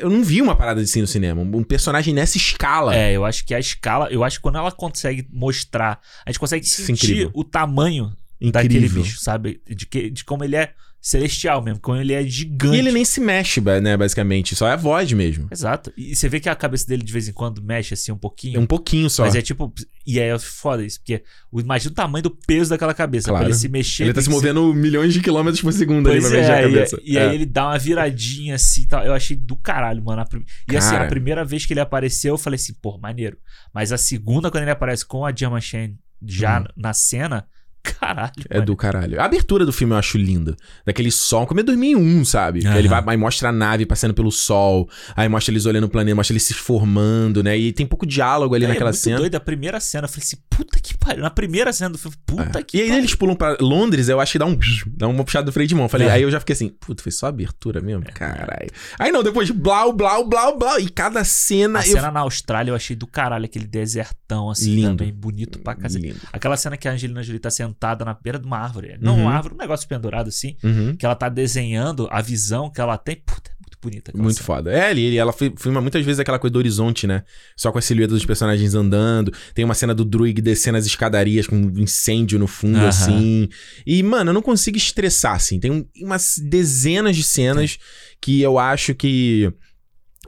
eu 0.00 0.10
não 0.10 0.22
vi 0.22 0.40
uma 0.40 0.56
parada 0.56 0.80
assim 0.80 1.00
no 1.00 1.06
cinema. 1.06 1.42
Um 1.42 1.64
personagem 1.64 2.14
nessa 2.14 2.36
escala. 2.36 2.94
É, 2.94 3.12
eu 3.12 3.24
acho 3.24 3.44
que 3.44 3.54
a 3.54 3.58
escala, 3.58 4.08
eu 4.10 4.24
acho 4.24 4.38
que 4.38 4.42
quando 4.42 4.58
ela 4.58 4.72
consegue 4.72 5.26
mostrar, 5.30 6.00
a 6.24 6.30
gente 6.30 6.38
consegue 6.38 6.64
é 6.64 6.68
sentir 6.68 7.12
incrível. 7.12 7.30
o 7.34 7.44
tamanho 7.44 8.12
incrível. 8.40 8.52
daquele 8.52 8.88
bicho, 8.88 9.20
sabe? 9.20 9.60
De, 9.68 9.86
que, 9.86 10.10
de 10.10 10.24
como 10.24 10.44
ele 10.44 10.56
é 10.56 10.72
celestial 11.00 11.62
mesmo, 11.62 11.80
como 11.80 11.98
ele 11.98 12.12
é 12.12 12.22
gigante. 12.22 12.76
E 12.76 12.78
ele 12.78 12.92
nem 12.92 13.04
se 13.04 13.20
mexe, 13.20 13.60
né, 13.82 13.96
basicamente. 13.96 14.54
Só 14.54 14.68
é 14.68 14.72
a 14.72 14.76
voz 14.76 15.10
mesmo. 15.12 15.48
Exato. 15.50 15.92
E 15.96 16.14
você 16.14 16.28
vê 16.28 16.38
que 16.40 16.48
a 16.48 16.54
cabeça 16.54 16.86
dele 16.86 17.02
de 17.02 17.12
vez 17.12 17.26
em 17.26 17.32
quando 17.32 17.62
mexe 17.62 17.94
assim 17.94 18.12
um 18.12 18.18
pouquinho. 18.18 18.56
É 18.56 18.60
um 18.60 18.66
pouquinho 18.66 19.08
só. 19.08 19.24
Mas 19.24 19.34
é 19.34 19.40
tipo. 19.42 19.72
E 20.06 20.20
aí 20.20 20.28
é 20.28 20.38
foda 20.38 20.84
isso, 20.84 20.98
porque 21.00 21.22
imagina 21.52 21.92
o 21.92 21.94
tamanho 21.94 22.22
do 22.22 22.30
peso 22.30 22.70
daquela 22.70 22.92
cabeça. 22.92 23.28
Claro. 23.28 23.44
Pra 23.44 23.50
ele 23.50 23.58
se 23.58 23.68
mexer. 23.68 24.04
Ele 24.04 24.12
tá 24.12 24.20
se 24.20 24.28
movendo 24.30 24.74
milhões 24.74 25.14
de 25.14 25.20
quilômetros 25.20 25.62
por 25.62 25.72
segundo 25.72 26.08
ali 26.10 26.20
Pois 26.20 26.30
pra 26.30 26.40
mexer 26.40 26.52
a 26.52 26.56
é, 26.56 26.60
e, 26.60 26.72
cabeça. 26.72 27.00
e 27.04 27.16
É. 27.18 27.28
aí 27.28 27.34
ele 27.34 27.46
dá 27.46 27.66
uma 27.68 27.78
viradinha 27.78 28.54
assim 28.56 28.82
e 28.82 28.86
tal. 28.86 29.04
Eu 29.04 29.12
achei 29.14 29.36
do 29.36 29.56
caralho, 29.56 30.02
mano. 30.04 30.24
Prim- 30.28 30.44
E 30.70 30.76
assim, 30.76 30.90
Cara. 30.90 31.04
a 31.04 31.08
primeira 31.08 31.44
vez 31.44 31.64
que 31.64 31.72
ele 31.72 31.80
apareceu, 31.80 32.34
eu 32.34 32.38
falei 32.38 32.56
assim, 32.56 32.74
pô, 32.74 32.98
maneiro. 32.98 33.38
Mas 33.72 33.92
a 33.92 33.98
segunda, 33.98 34.50
quando 34.50 34.62
ele 34.64 34.70
aparece 34.72 35.04
com 35.06 35.24
a 35.24 35.30
Diamond 35.30 35.64
Shen 35.64 35.96
já 36.26 36.58
Uhum. 36.60 36.66
na 36.76 36.92
cena, 36.92 37.46
caralho. 37.82 38.32
É 38.48 38.54
mano. 38.54 38.66
do 38.66 38.76
caralho. 38.76 39.20
A 39.20 39.24
abertura 39.24 39.64
do 39.66 39.72
filme 39.72 39.94
eu 39.94 39.98
acho 39.98 40.16
linda. 40.18 40.56
Daquele 40.84 41.10
sol, 41.10 41.46
como 41.46 41.60
é 41.60 41.62
2001, 41.62 42.24
sabe? 42.24 42.66
Aham. 42.66 42.78
ele 42.78 42.88
vai, 42.88 43.02
aí 43.06 43.16
mostra 43.16 43.48
a 43.48 43.52
nave 43.52 43.86
passando 43.86 44.14
pelo 44.14 44.30
sol, 44.30 44.88
aí 45.16 45.28
mostra 45.28 45.52
eles 45.52 45.66
olhando 45.66 45.84
o 45.84 45.88
planeta, 45.88 46.14
mostra 46.14 46.32
eles 46.32 46.42
se 46.42 46.54
formando, 46.54 47.42
né? 47.42 47.56
E 47.58 47.72
tem 47.72 47.86
pouco 47.86 48.06
diálogo 48.06 48.54
ali 48.54 48.64
É, 48.64 48.68
naquela 48.68 48.90
é 48.90 48.92
muito 48.92 49.02
cena. 49.02 49.18
doido. 49.18 49.34
A 49.34 49.40
primeira 49.40 49.80
cena, 49.80 50.04
eu 50.04 50.08
falei 50.08 50.24
assim, 50.24 50.36
puta 50.48 50.78
que 50.80 50.96
pariu. 50.96 51.22
Na 51.22 51.30
primeira 51.30 51.72
cena 51.72 51.90
do 51.90 51.98
filme, 51.98 52.16
puta 52.26 52.58
É. 52.58 52.62
que 52.62 52.76
E 52.78 52.80
aí 52.82 52.88
pariu. 52.88 53.00
eles 53.02 53.14
pulam 53.14 53.36
pra 53.36 53.56
Londres, 53.60 54.08
eu 54.08 54.20
acho 54.20 54.32
que 54.32 54.38
dá 54.38 54.46
um 54.46 54.58
dá 54.86 55.08
uma 55.08 55.24
puxada 55.24 55.46
do 55.46 55.52
freio 55.52 55.68
de 55.68 55.74
mão. 55.74 55.88
Falei, 55.88 56.08
É. 56.08 56.12
aí 56.12 56.22
eu 56.22 56.30
já 56.30 56.38
fiquei 56.40 56.52
assim, 56.54 56.68
puta, 56.68 57.02
foi 57.02 57.12
só 57.12 57.26
abertura 57.26 57.80
mesmo? 57.80 58.04
Caralho. 58.14 58.70
Aí 58.98 59.10
não, 59.12 59.22
depois 59.22 59.50
blau, 59.50 59.92
blau, 59.92 60.26
blau, 60.26 60.58
blau. 60.58 60.78
E 60.80 60.88
cada 60.88 61.24
cena. 61.24 61.80
A 61.80 61.86
eu... 61.86 61.92
cena 61.92 62.10
na 62.10 62.20
Austrália 62.20 62.70
eu 62.70 62.74
achei 62.74 62.94
do 62.96 63.06
caralho, 63.06 63.44
aquele 63.44 63.66
desertão 63.66 64.50
assim 64.50 64.74
Lindo. 64.74 64.88
também, 64.96 65.12
bonito 65.12 65.58
pra 65.58 65.74
cacete. 65.74 66.06
Lindo. 66.06 66.20
Aquela 66.32 66.56
cena 66.56 66.76
que 66.76 66.88
a 66.88 66.92
Angelina 66.92 67.22
Jolie 67.22 67.40
tá 67.40 67.50
sentada 67.70 68.04
na 68.04 68.14
beira 68.14 68.38
de 68.38 68.46
uma 68.46 68.58
árvore. 68.58 68.96
Não 69.00 69.14
Uhum. 69.16 69.22
uma 69.22 69.32
árvore, 69.34 69.54
um 69.54 69.58
negócio 69.58 69.88
pendurado 69.88 70.28
assim. 70.28 70.56
Uhum. 70.62 70.96
Que 70.96 71.06
ela 71.06 71.14
tá 71.14 71.28
desenhando 71.28 72.06
a 72.10 72.20
visão 72.20 72.70
que 72.70 72.80
ela 72.80 72.96
tem. 72.98 73.16
Puta, 73.16 73.50
é 73.50 73.54
muito 73.60 73.78
bonita. 73.80 74.12
Muito 74.14 74.34
cena. 74.34 74.44
foda. 74.46 74.72
É, 74.72 74.90
ele, 74.90 75.02
ele- 75.02 75.16
ela 75.16 75.32
fi- 75.32 75.52
filma 75.56 75.80
muitas 75.80 76.04
vezes 76.04 76.18
aquela 76.20 76.38
coisa 76.38 76.52
do 76.52 76.58
horizonte, 76.58 77.06
né? 77.06 77.22
Só 77.56 77.70
com 77.72 77.78
a 77.78 77.82
silhueta 77.82 78.12
dos 78.12 78.26
personagens 78.26 78.74
andando. 78.74 79.32
Tem 79.54 79.64
uma 79.64 79.74
cena 79.74 79.94
do 79.94 80.04
Druig 80.04 80.40
descendo 80.42 80.76
as 80.78 80.86
escadarias 80.86 81.46
com 81.46 81.56
um 81.56 81.78
incêndio 81.78 82.38
no 82.38 82.46
fundo, 82.46 82.78
Aham. 82.78 82.88
assim. 82.88 83.48
E, 83.86 84.02
mano, 84.02 84.30
eu 84.30 84.34
não 84.34 84.42
consigo 84.42 84.76
estressar, 84.76 85.34
assim. 85.36 85.58
Tem 85.58 85.70
um- 85.70 85.86
umas 86.02 86.34
dezenas 86.38 87.16
de 87.16 87.22
cenas 87.24 87.78
que 88.20 88.40
eu 88.42 88.58
acho 88.58 88.94
que 88.94 89.50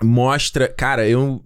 mostra. 0.02 0.68
Cara, 0.68 1.08
eu. 1.08 1.44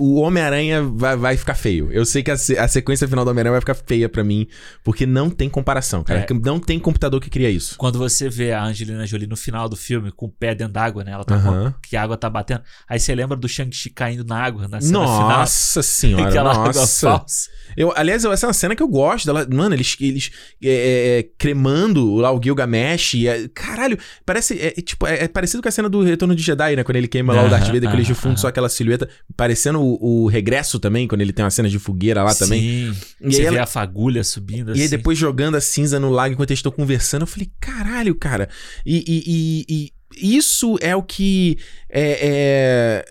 O 0.00 0.20
Homem-Aranha 0.20 0.82
vai, 0.82 1.16
vai 1.16 1.36
ficar 1.36 1.54
feio. 1.54 1.90
Eu 1.92 2.04
sei 2.04 2.22
que 2.22 2.30
a, 2.30 2.34
a 2.34 2.68
sequência 2.68 3.06
final 3.06 3.24
do 3.24 3.30
Homem-Aranha 3.30 3.52
vai 3.52 3.60
ficar 3.60 3.74
feia 3.74 4.08
pra 4.08 4.24
mim, 4.24 4.46
porque 4.82 5.04
não 5.04 5.28
tem 5.28 5.48
comparação, 5.48 6.02
cara. 6.02 6.20
É. 6.20 6.26
Não 6.44 6.58
tem 6.58 6.78
computador 6.78 7.20
que 7.20 7.28
cria 7.28 7.50
isso. 7.50 7.76
Quando 7.76 7.98
você 7.98 8.28
vê 8.28 8.52
a 8.52 8.64
Angelina 8.64 9.06
Jolie 9.06 9.26
no 9.26 9.36
final 9.36 9.68
do 9.68 9.76
filme 9.76 10.10
com 10.10 10.26
o 10.26 10.30
pé 10.30 10.54
dentro 10.54 10.72
d'água, 10.72 11.04
né? 11.04 11.12
Ela 11.12 11.24
tá 11.24 11.34
Aham. 11.34 11.72
com 11.72 11.80
que 11.82 11.96
a 11.96 12.02
água 12.02 12.16
tá 12.16 12.30
batendo. 12.30 12.62
Aí 12.88 12.98
você 12.98 13.14
lembra 13.14 13.36
do 13.36 13.48
Shang-Chi 13.48 13.90
caindo 13.90 14.24
na 14.24 14.38
água 14.42 14.68
na 14.68 14.80
cena 14.80 15.06
final. 15.06 15.28
Nossa 15.40 15.82
senhora, 15.82 16.28
Aquela 16.30 16.50
água 16.52 16.66
nossa. 16.66 17.10
falsa. 17.10 17.50
Eu, 17.76 17.92
aliás, 17.96 18.24
essa 18.24 18.46
é 18.46 18.48
uma 18.48 18.52
cena 18.54 18.74
que 18.74 18.82
eu 18.82 18.88
gosto 18.88 19.26
dela. 19.26 19.46
Mano, 19.52 19.74
eles, 19.74 19.96
eles 20.00 20.30
é, 20.62 21.18
é, 21.20 21.22
cremando 21.38 22.16
lá 22.16 22.32
o 22.32 22.40
Gilgamesh. 22.42 23.14
é- 23.26 23.48
caralho, 23.54 23.98
parece. 24.24 24.58
É, 24.58 24.68
é 24.68 24.82
tipo, 24.82 25.06
é, 25.06 25.24
é 25.24 25.28
parecido 25.28 25.62
com 25.62 25.68
a 25.68 25.72
cena 25.72 25.88
do 25.88 26.02
Retorno 26.02 26.34
de 26.34 26.42
Jedi, 26.42 26.76
né? 26.76 26.84
Quando 26.84 26.96
ele 26.96 27.08
queima 27.08 27.32
lá 27.34 27.44
o 27.44 27.48
Darth 27.50 27.66
Vader 27.66 27.88
com 27.90 27.96
ele 27.96 28.04
de 28.04 28.14
fundo, 28.14 28.38
só 28.38 28.48
aquela 28.48 28.68
silhueta. 28.68 29.08
Parecendo 29.36 29.80
o, 29.80 29.89
o 30.00 30.26
regresso 30.28 30.78
também, 30.78 31.08
quando 31.08 31.20
ele 31.22 31.32
tem 31.32 31.44
uma 31.44 31.50
cena 31.50 31.68
de 31.68 31.78
fogueira 31.78 32.22
lá 32.22 32.34
também. 32.34 32.60
Sim. 32.60 33.00
E 33.20 33.32
você 33.32 33.42
aí 33.42 33.48
vê 33.48 33.54
ela- 33.56 33.62
a 33.62 33.66
fagulha 33.66 34.22
subindo 34.22 34.70
E 34.70 34.74
aí 34.74 34.80
assim. 34.82 34.90
depois 34.96 35.16
jogando 35.18 35.56
a 35.56 35.60
cinza 35.60 35.98
no 35.98 36.10
lago 36.10 36.34
enquanto 36.34 36.50
eles 36.50 36.58
estão 36.58 36.72
conversando, 36.72 37.22
eu 37.22 37.26
falei, 37.26 37.50
caralho, 37.60 38.14
cara. 38.14 38.48
E, 38.84 38.96
e- 39.06 39.64
e- 39.68 39.92
e 40.22 40.36
isso 40.36 40.76
é 40.80 40.94
o 40.94 41.02
que. 41.02 41.58
É, 41.88 42.18
é, 42.22 43.04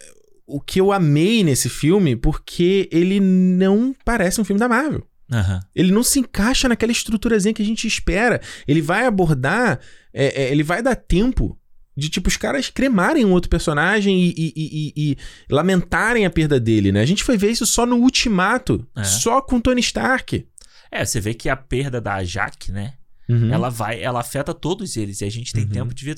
o 0.46 0.60
que 0.60 0.80
eu 0.82 0.92
amei 0.92 1.44
nesse 1.44 1.70
filme, 1.70 2.16
porque 2.16 2.90
ele 2.92 3.20
não 3.20 3.94
parece 4.04 4.40
um 4.42 4.44
filme 4.44 4.60
da 4.60 4.68
Marvel. 4.68 5.04
Aham. 5.32 5.60
Ele 5.76 5.92
não 5.92 6.02
se 6.02 6.20
encaixa 6.20 6.68
naquela 6.68 6.92
estruturazinha 6.92 7.54
que 7.54 7.62
a 7.62 7.66
gente 7.66 7.86
espera. 7.86 8.42
Ele 8.68 8.82
vai 8.82 9.06
abordar. 9.06 9.80
é, 10.12 10.46
é, 10.46 10.52
ele 10.52 10.64
vai 10.64 10.82
dar 10.82 10.96
tempo 10.96 11.56
de, 12.00 12.10
tipo, 12.10 12.28
os 12.30 12.38
caras 12.38 12.70
cremarem 12.70 13.26
um 13.26 13.32
outro 13.32 13.50
personagem 13.50 14.20
e, 14.20 14.30
e- 14.36 14.54
e- 14.56 14.94
e- 15.12 15.18
lamentarem 15.52 16.26
a 16.26 16.30
perda 16.30 16.60
dele, 16.60 16.92
né? 16.92 17.02
A 17.02 17.06
gente 17.06 17.24
foi 17.24 17.38
ver 17.38 17.52
isso 17.52 17.66
só 17.66 17.86
no 17.86 17.98
Ultimato. 17.98 18.88
É. 18.96 19.04
Só 19.04 19.42
com 19.42 19.60
Tony 19.62 19.82
Stark. 19.82 20.48
É, 20.92 21.06
você 21.06 21.20
vê 21.20 21.34
que 21.36 21.50
a 21.50 21.56
perda 21.56 22.02
da 22.02 22.24
Jaque, 22.24 22.72
né? 22.72 22.96
Uhum. 23.30 23.54
Ela 23.54 23.70
vai, 23.70 24.02
ela 24.02 24.22
afeta 24.22 24.54
todos 24.56 24.98
eles. 24.98 25.22
E 25.22 25.26
a 25.26 25.30
gente 25.30 25.54
tem 25.54 25.66
Uhum. 25.66 25.70
tempo 25.70 25.94
de 25.94 26.04
ver 26.06 26.16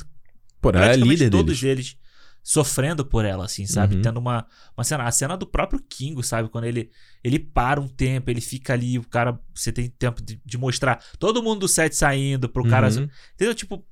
Pô, 0.62 0.70
ela 0.70 0.86
é 0.94 0.96
líder 0.96 1.30
todos 1.30 1.60
deles. 1.60 1.64
eles 1.94 1.98
sofrendo 2.44 3.06
por 3.06 3.24
ela, 3.26 3.46
assim, 3.46 3.66
sabe? 3.66 3.96
Uhum. 3.96 4.02
Tendo 4.02 4.20
uma, 4.20 4.46
uma 4.78 4.84
cena. 4.84 5.04
A 5.04 5.12
cena 5.12 5.36
do 5.38 5.46
próprio 5.46 5.80
Kingo, 5.90 6.24
sabe? 6.24 6.50
Quando 6.50 6.64
ele, 6.66 6.90
ele 7.24 7.38
para 7.38 7.80
um 7.82 7.88
tempo, 7.88 8.30
ele 8.32 8.42
fica 8.42 8.74
ali, 8.74 8.98
o 8.98 9.04
cara. 9.08 9.38
Você 9.54 9.72
tem 9.72 9.90
tempo 9.90 10.22
de, 10.22 10.40
de 10.46 10.58
mostrar 10.58 11.04
todo 11.20 11.44
mundo 11.44 11.60
do 11.62 11.68
set 11.68 11.94
saindo 11.96 12.48
pro 12.50 12.68
cara. 12.68 12.88
Uhum. 12.90 13.10
Entendeu? 13.36 13.54
Tipo. 13.56 13.86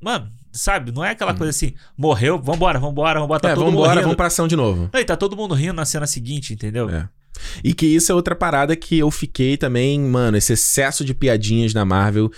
Mano, 0.00 0.30
sabe? 0.54 0.92
Não 0.92 1.04
é 1.04 1.10
aquela 1.10 1.34
coisa 1.34 1.50
assim, 1.50 1.74
morreu, 1.96 2.38
vambora, 2.40 2.78
vambora, 2.78 3.20
vambora, 3.20 3.40
tá 3.40 3.50
é, 3.50 3.54
todo 3.54 3.64
mundo 3.64 3.74
vambora, 3.74 3.92
rindo. 3.94 4.02
vamos 4.04 4.16
pra 4.16 4.26
ação 4.28 4.46
de 4.48 4.56
novo. 4.56 4.88
E 4.94 5.04
tá 5.04 5.16
todo 5.16 5.36
mundo 5.36 5.54
rindo 5.54 5.74
na 5.74 5.84
cena 5.84 6.06
seguinte, 6.06 6.52
entendeu? 6.52 6.88
É. 6.88 7.08
E 7.62 7.74
que 7.74 7.84
isso 7.84 8.10
é 8.12 8.14
outra 8.14 8.34
parada 8.36 8.76
que 8.76 8.98
eu 8.98 9.10
fiquei 9.10 9.56
também, 9.56 9.98
mano, 10.00 10.36
esse 10.36 10.52
excesso 10.52 11.04
de 11.04 11.12
piadinhas 11.12 11.74
na 11.74 11.84
Marvel, 11.84 12.30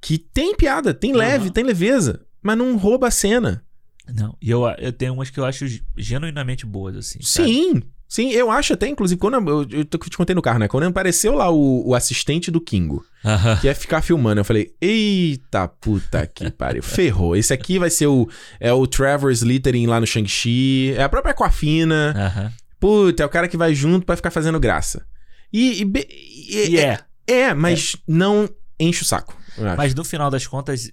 que 0.00 0.16
tem 0.16 0.54
piada, 0.54 0.94
tem 0.94 1.12
leve, 1.12 1.46
Uhum. 1.46 1.52
tem 1.52 1.64
leveza, 1.64 2.20
mas 2.40 2.56
não 2.56 2.76
rouba 2.76 3.08
a 3.08 3.10
cena. 3.10 3.62
Não, 4.08 4.36
e 4.40 4.48
eu, 4.48 4.62
eu 4.78 4.92
tenho 4.92 5.14
umas 5.14 5.30
que 5.30 5.40
eu 5.40 5.44
acho 5.44 5.66
genuinamente 5.96 6.64
boas, 6.64 6.96
assim. 6.96 7.18
sabe? 7.20 7.84
Sim, 8.08 8.30
eu 8.30 8.50
acho 8.50 8.72
até, 8.72 8.86
inclusive, 8.88 9.18
quando 9.18 9.34
eu, 9.48 9.62
eu, 9.62 9.78
eu 9.80 9.84
te 9.84 10.16
contei 10.16 10.34
no 10.34 10.40
carro, 10.42 10.60
né? 10.60 10.68
Quando 10.68 10.84
apareceu 10.84 11.34
lá 11.34 11.50
o, 11.50 11.88
o 11.88 11.94
assistente 11.94 12.50
do 12.52 12.60
Kingo, 12.60 13.04
Aham. 13.24 13.56
que 13.56 13.66
ia 13.66 13.74
ficar 13.74 14.00
filmando, 14.00 14.40
eu 14.40 14.44
falei, 14.44 14.72
eita 14.80 15.66
puta 15.66 16.24
que 16.26 16.48
pariu, 16.52 16.82
ferrou. 16.82 17.34
Esse 17.36 17.52
aqui 17.52 17.78
vai 17.78 17.90
ser 17.90 18.06
o, 18.06 18.28
é 18.60 18.72
o 18.72 18.86
Trevor 18.86 19.32
Slytherin 19.32 19.86
lá 19.86 19.98
no 20.00 20.06
Shang-Chi, 20.06 20.94
é 20.96 21.02
a 21.02 21.08
própria 21.08 21.32
Aquafina, 21.32 22.14
Aham. 22.16 22.52
puta, 22.78 23.22
é 23.22 23.26
o 23.26 23.28
cara 23.28 23.48
que 23.48 23.56
vai 23.56 23.74
junto 23.74 24.06
pra 24.06 24.14
ficar 24.16 24.30
fazendo 24.30 24.60
graça. 24.60 25.04
E, 25.52 25.82
e, 25.82 25.92
e- 26.48 26.68
E 26.70 26.78
é. 26.78 27.00
É, 27.26 27.52
mas 27.54 27.96
não 28.06 28.48
enche 28.78 29.02
o 29.02 29.04
saco. 29.04 29.36
Mas 29.76 29.94
no 29.94 30.04
final 30.04 30.30
das 30.30 30.46
contas, 30.46 30.92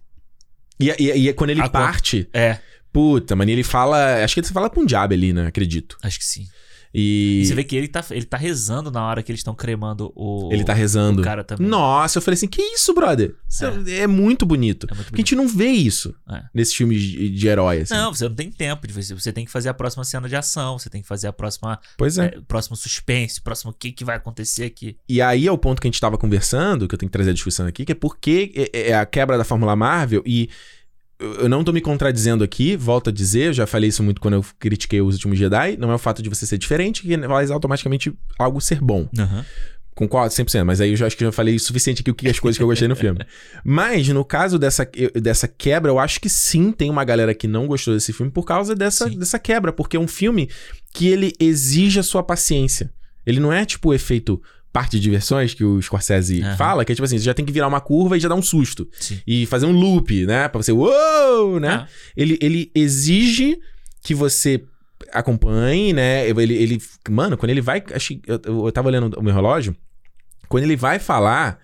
E, 0.80 0.90
e, 1.00 1.30
e 1.30 1.34
quando 1.34 1.52
ele 1.52 1.62
A 1.62 1.66
conta- 1.66 1.78
parte, 1.80 2.28
é. 2.34 2.58
puta, 2.92 3.36
mano, 3.36 3.52
ele 3.52 3.64
fala. 3.64 4.24
Acho 4.24 4.34
que 4.34 4.40
ele 4.40 4.48
fala 4.48 4.72
diabo 4.88 5.14
ali, 5.14 5.32
né? 5.32 5.46
Acredito. 5.46 5.96
Acho 6.02 6.18
que 6.18 6.26
sim. 6.26 6.48
E. 6.94 7.42
E 7.42 7.46
você 7.46 7.56
vê 7.56 7.64
que 7.64 7.76
ele 7.76 7.88
tá, 7.88 8.06
ele 8.12 8.26
tá 8.26 8.38
rezando 8.38 8.92
na 8.92 9.04
hora 9.04 9.24
que 9.24 9.32
eles 9.32 9.40
estão 9.40 9.56
cremando 9.56 10.14
o. 10.16 10.50
Ele 10.52 10.64
tá 10.64 10.74
rezando. 10.74 11.22
o 11.22 11.24
cara 11.24 11.44
também. 11.44 11.68
Nossa, 11.68 12.18
eu 12.20 12.22
falei 12.22 12.36
assim: 12.36 12.48
que 12.48 12.62
isso, 12.62 12.94
brother? 12.94 13.36
Isso 13.50 13.66
é. 13.66 14.06
muito 14.06 14.46
bonito. 14.46 14.88
É 14.92 14.94
muito 14.94 15.08
Porque 15.08 15.22
a 15.22 15.24
gente 15.24 15.36
não 15.36 15.48
vê 15.48 15.68
isso 15.70 16.14
É. 16.30 16.44
nesses 16.54 16.76
filmes 16.76 17.02
de, 17.02 17.30
de 17.30 17.48
herói, 17.48 17.82
assim. 17.82 17.94
Não, 17.94 18.14
você 18.14 18.28
não 18.28 18.36
tem 18.36 18.52
tempo. 18.52 18.88
Você 18.92 19.32
tem 19.34 19.46
que 19.46 19.52
fazer 19.52 19.70
a 19.70 19.74
próxima 19.74 20.04
cena 20.04 20.30
de 20.30 20.36
ação, 20.36 20.78
você 20.78 20.90
tem 20.90 21.02
que 21.02 21.08
fazer 21.08 21.28
a 21.28 21.34
próxima. 21.34 21.80
Pois 21.98 22.18
é. 22.18 22.26
é, 22.26 22.42
próximo 22.48 22.76
suspense, 22.76 23.42
próximo 23.42 23.72
o 23.72 23.74
que, 23.74 23.92
que 23.92 24.06
vai 24.06 24.18
acontecer 24.18 24.66
aqui. 24.66 24.98
E 25.10 25.22
aí 25.22 25.48
é 25.48 25.52
o 25.52 25.58
ponto 25.58 25.82
que 25.82 25.88
a 25.88 25.92
gente 25.92 26.00
tava 26.00 26.18
conversando, 26.18 26.88
que 26.88 26.94
eu 26.94 27.00
tenho 27.00 27.10
que 27.10 27.14
trazer 27.14 27.32
a 27.32 27.34
discussão 27.34 27.66
aqui, 27.66 27.86
que 27.86 27.92
é 27.92 27.96
porque 27.96 28.52
é 28.74 28.84
é 28.90 28.96
a 28.96 29.06
quebra 29.06 29.38
da 29.38 29.44
Fórmula 29.44 29.76
Marvel 29.76 30.22
e. 30.26 30.50
eu- 31.42 31.50
não 31.50 31.64
tô 31.64 31.72
me 31.72 31.82
contradizendo 31.82 32.44
aqui, 32.44 32.76
volto 32.76 33.10
a 33.10 33.14
dizer, 33.14 33.48
eu 33.48 33.54
já 33.54 33.66
falei 33.68 33.90
isso 33.90 34.04
muito 34.04 34.20
quando 34.22 34.36
eu 34.36 34.46
critiquei 34.60 35.02
os 35.02 35.16
últimos 35.16 35.38
Jedi. 35.38 35.78
Não 35.78 35.92
é 35.92 35.96
o 35.96 36.00
fato 36.00 36.22
de 36.22 36.30
você 36.30 36.46
ser 36.46 36.58
diferente 36.58 37.02
que 37.02 37.18
faz 37.28 37.52
automaticamente 37.52 38.14
algo 38.38 38.60
ser 38.62 38.80
bom. 38.82 39.08
Aham. 39.18 39.46
Concordo 39.96 40.34
100%, 40.34 40.66
mas 40.66 40.82
aí 40.82 40.90
eu 40.90 40.96
já 40.98 41.06
acho 41.06 41.16
que 41.16 41.24
já 41.24 41.32
falei 41.32 41.56
o 41.56 41.60
suficiente 41.60 42.02
aqui 42.02 42.10
o 42.10 42.16
que 42.16 42.28
as 42.28 42.40
coisas 42.40 42.58
que 42.58 42.64
eu 42.64 42.68
gostei 42.68 42.88
no 42.88 42.96
filme. 42.96 43.20
Mas 43.64 44.08
no 44.08 44.26
caso 44.26 44.58
dessa, 44.58 44.90
dessa 45.22 45.48
quebra, 45.48 45.92
eu 45.92 46.00
acho 46.00 46.20
que 46.20 46.28
sim, 46.30 46.72
tem 46.72 46.90
uma 46.90 47.04
galera 47.04 47.32
que 47.36 47.48
não 47.48 47.68
gostou 47.68 47.94
desse 47.94 48.12
filme 48.12 48.32
por 48.32 48.44
causa 48.44 48.74
dessa, 48.74 49.08
Sim. 49.08 49.20
dessa 49.20 49.38
quebra, 49.38 49.72
porque 49.72 49.96
é 49.96 50.00
um 50.00 50.08
filme 50.08 50.50
que 50.92 51.08
ele 51.10 51.32
exige 51.40 52.00
a 52.00 52.04
sua 52.04 52.24
paciência. 52.24 52.92
Ele 53.24 53.40
não 53.40 53.54
é 53.54 53.66
tipo 53.66 53.90
o 53.90 53.94
efeito 53.94 54.42
parte 54.74 54.94
de 54.94 55.00
diversões 55.00 55.54
que 55.54 55.64
o 55.64 55.80
Scorsese 55.82 56.42
Aham. 56.42 56.58
fala, 56.58 56.84
que 56.84 56.92
é 56.92 56.96
tipo 56.96 57.06
assim, 57.06 57.18
você 57.18 57.24
já 57.24 57.34
tem 57.34 57.46
que 57.46 57.52
virar 57.52 57.68
uma 57.68 57.80
curva 57.80 58.18
e 58.18 58.20
já 58.20 58.28
dar 58.28 58.36
um 58.36 58.42
susto. 58.42 58.90
Sim. 59.00 59.22
E 59.26 59.46
fazer 59.46 59.68
um 59.68 59.72
loop, 59.72 60.26
né? 60.26 60.48
Pra 60.50 60.62
você, 60.62 60.72
uou, 60.72 61.60
né? 61.60 61.70
Ah, 61.70 61.88
ele, 62.18 62.38
ele 62.42 62.72
exige 62.74 63.60
que 64.04 64.16
você 64.16 64.64
acompanhe, 65.14 65.94
né? 65.94 66.28
Ele, 66.28 66.54
ele 66.56 66.82
mano, 67.10 67.38
quando 67.38 67.52
ele 67.52 67.62
vai, 67.62 67.84
acho, 67.94 68.20
eu, 68.26 68.42
eu, 68.66 68.72
tava 68.72 68.88
olhando 68.88 69.14
o 69.18 69.24
meu 69.24 69.34
relógio, 69.34 69.76
quando 70.50 70.64
ele 70.64 70.76
vai 70.76 70.98
falar, 71.00 71.60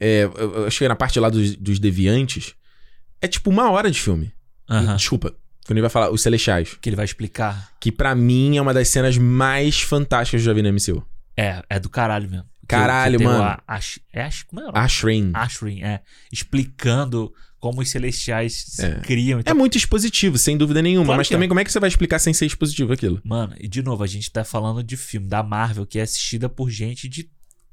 é, 0.00 0.24
eu, 0.24 0.54
eu 0.54 0.66
acho 0.66 0.78
que 0.78 0.88
na 0.88 0.96
parte 0.96 1.20
lá 1.20 1.28
dos, 1.28 1.54
dos 1.56 1.78
deviantes, 1.78 2.54
é 3.20 3.28
tipo 3.28 3.50
uma 3.50 3.70
hora 3.70 3.90
de 3.90 4.00
filme. 4.00 4.32
aham. 4.68 4.96
Desculpa. 4.96 5.34
Quando 5.66 5.76
ele 5.76 5.82
vai 5.82 5.90
falar 5.90 6.10
os 6.10 6.22
celestiais, 6.22 6.78
Que 6.80 6.88
ele 6.88 6.96
vai 6.96 7.04
explicar. 7.04 7.72
que 7.78 7.92
pra 7.92 8.14
mim 8.14 8.56
é 8.56 8.62
uma 8.62 8.72
das 8.72 8.88
cenas 8.88 9.18
mais 9.18 9.78
fantásticas 9.82 10.40
que 10.40 10.48
eu 10.48 10.54
já 10.54 10.54
vi 10.54 10.62
no 10.62 10.72
MCU. 10.72 11.06
É, 11.40 11.62
é 11.70 11.78
do 11.78 11.88
caralho 11.88 12.28
mesmo. 12.28 12.44
Que- 12.60 12.66
Caralho, 12.76 13.22
mano. 13.22 13.42
A, 13.44 13.62
Ash, 13.66 13.98
é 14.12 14.22
Ash, 14.22 14.42
como 14.42 14.60
é? 14.60 14.70
Ashrin. 14.74 15.30
Ashrin, 15.34 15.82
é. 15.82 16.00
Explicando 16.30 17.32
como 17.58 17.80
os 17.80 17.88
celestiais 17.90 18.54
se 18.68 18.84
É. 18.84 19.00
criam. 19.00 19.38
É 19.38 19.40
Então, 19.40 19.56
muito 19.56 19.76
expositivo, 19.76 20.36
sem 20.38 20.56
dúvida 20.56 20.80
nenhuma, 20.82 21.06
Claro 21.06 21.18
mas 21.18 21.28
que 21.28 21.34
também 21.34 21.46
é. 21.46 21.48
como 21.48 21.60
é 21.60 21.64
que 21.64 21.72
você 21.72 21.80
vai 21.80 21.88
explicar 21.88 22.18
sem 22.18 22.32
ser 22.34 22.46
expositivo 22.46 22.92
aquilo? 22.92 23.20
Mano, 23.24 23.54
e 23.58 23.66
de 23.68 23.82
novo, 23.82 24.02
a 24.02 24.06
gente 24.06 24.30
tá 24.30 24.44
falando 24.44 24.82
de 24.82 24.96
filme 24.96 25.26
da 25.28 25.42
Marvel 25.42 25.86
que 25.86 25.98
é 25.98 26.02
assistida 26.02 26.48
por 26.48 26.70
gente 26.70 27.08
de 27.08 27.30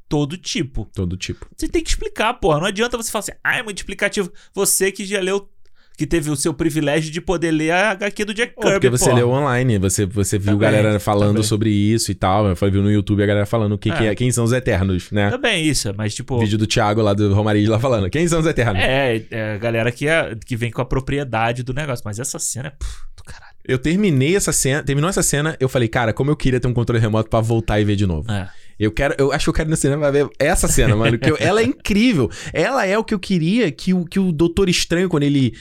todo 0.08 0.38
tipo. 0.38 0.86
Todo 0.94 1.18
tipo. 1.18 1.48
Você 1.58 1.68
tem 1.68 1.84
que 1.84 1.90
explicar, 1.90 2.34
porra. 2.36 2.60
Não 2.60 2.68
adianta 2.68 2.96
você 2.98 3.12
falar 3.12 3.20
assim, 3.22 3.32
ah, 3.44 3.58
é 3.58 3.64
muito 3.64 3.78
explicativo. 3.80 4.32
Você 4.54 4.92
que 4.92 5.06
já 5.06 5.20
leu, 5.20 5.50
que 5.98 6.06
teve 6.06 6.30
o 6.30 6.36
seu 6.36 6.54
privilégio 6.54 7.12
de 7.12 7.22
poder 7.22 7.52
ler 7.52 7.72
a 7.72 7.92
HQ 7.92 8.26
do 8.26 8.34
Jack 8.34 8.54
Kirby, 8.56 8.72
porque 8.74 8.90
você 8.90 9.06
porra. 9.06 9.16
leu 9.18 9.30
online, 9.30 9.78
você, 9.78 10.06
você 10.06 10.38
viu 10.38 10.54
Também, 10.54 10.72
galera 10.72 11.00
falando 11.00 11.30
também. 11.30 11.44
sobre 11.44 11.70
isso 11.70 12.12
e 12.12 12.16
tal. 12.16 12.48
Eu 12.48 12.56
viu 12.72 12.82
no 12.84 12.92
YouTube 12.92 13.24
a 13.24 13.26
galera 13.26 13.46
falando 13.46 13.78
que, 13.78 13.90
É. 13.90 13.96
que 13.98 14.04
é, 14.08 14.16
quem 14.16 14.32
são 14.32 14.44
os 14.44 14.52
Eternos, 14.52 15.10
né? 15.12 15.30
Também 15.30 15.66
isso, 15.66 15.94
mas 15.98 16.14
tipo... 16.14 16.40
Vídeo 16.40 16.58
do 16.58 16.68
Thiago 16.68 17.02
lá 17.02 17.14
do 17.14 17.34
Romariz 17.34 17.68
lá 17.70 17.80
falando, 17.80 18.10
quem 18.10 18.28
são 18.28 18.40
os 18.40 18.46
Eternos? 18.46 18.82
É, 18.82 19.24
é 19.32 19.54
a 19.54 19.58
galera 19.58 19.92
que, 19.92 20.08
é, 20.08 20.36
que 20.46 20.56
vem 20.56 20.72
com 20.72 20.82
a 20.82 20.86
propriedade 20.86 21.64
do 21.64 21.74
negócio. 21.74 22.04
Mas 22.06 22.20
essa 22.20 22.38
cena 22.40 22.68
é 22.68 22.72
puf, 22.72 22.92
do 23.16 23.24
caralho. 23.24 23.56
Eu 23.68 23.80
terminei 23.80 24.36
essa 24.36 24.52
cena, 24.52 24.84
terminou 24.84 25.10
essa 25.10 25.24
cena, 25.24 25.56
eu 25.60 25.68
falei, 25.70 25.88
cara, 25.88 26.14
como 26.14 26.30
eu 26.30 26.36
queria 26.36 26.60
ter 26.60 26.68
um 26.68 26.74
controle 26.74 27.02
remoto 27.02 27.30
pra 27.30 27.40
voltar 27.42 27.80
e 27.80 27.86
ver 27.86 27.96
de 27.96 28.06
novo. 28.06 28.32
É. 28.32 28.48
Eu 28.78 28.92
quero, 28.92 29.16
eu 29.18 29.32
acho 29.32 29.46
que 29.46 29.50
eu 29.50 29.54
quero 29.54 29.70
ir 29.70 29.72
no 29.72 29.78
cinema 29.78 30.12
ver 30.12 30.28
essa 30.38 30.68
cena, 30.68 30.96
mano. 30.96 31.18
Que 31.18 31.32
eu- 31.32 31.38
ela 31.40 31.62
é 31.62 31.64
incrível. 31.64 32.30
Ela 32.54 32.86
é 32.86 32.98
o 32.98 33.04
que 33.04 33.14
eu 33.14 33.20
queria 33.20 33.72
que 33.72 33.94
o, 33.94 34.04
que 34.06 34.20
o 34.20 34.32
Doutor 34.34 34.68
Estranho, 34.70 35.08
quando 35.10 35.24
ele 35.24 35.54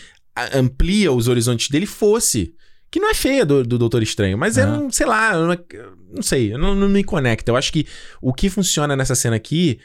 amplia 0.54 1.12
os 1.12 1.28
horizontes 1.28 1.68
dele, 1.68 1.86
fosse. 1.86 2.54
Que 2.90 3.00
não 3.00 3.10
é 3.10 3.14
feia 3.14 3.44
do, 3.44 3.64
do 3.64 3.76
Doutor 3.76 4.02
Estranho, 4.02 4.38
mas 4.38 4.56
é 4.56 4.64
um, 4.66 4.88
sei 4.88 5.04
lá, 5.04 5.32
não, 5.32 5.58
não 6.14 6.22
sei, 6.22 6.56
não, 6.56 6.76
não 6.76 6.88
me 6.88 7.02
conecta. 7.02 7.50
Eu 7.50 7.56
acho 7.56 7.72
que 7.72 7.86
o 8.22 8.32
que 8.32 8.48
funciona 8.48 8.94
nessa 8.94 9.16
cena 9.16 9.34
aqui 9.34 9.80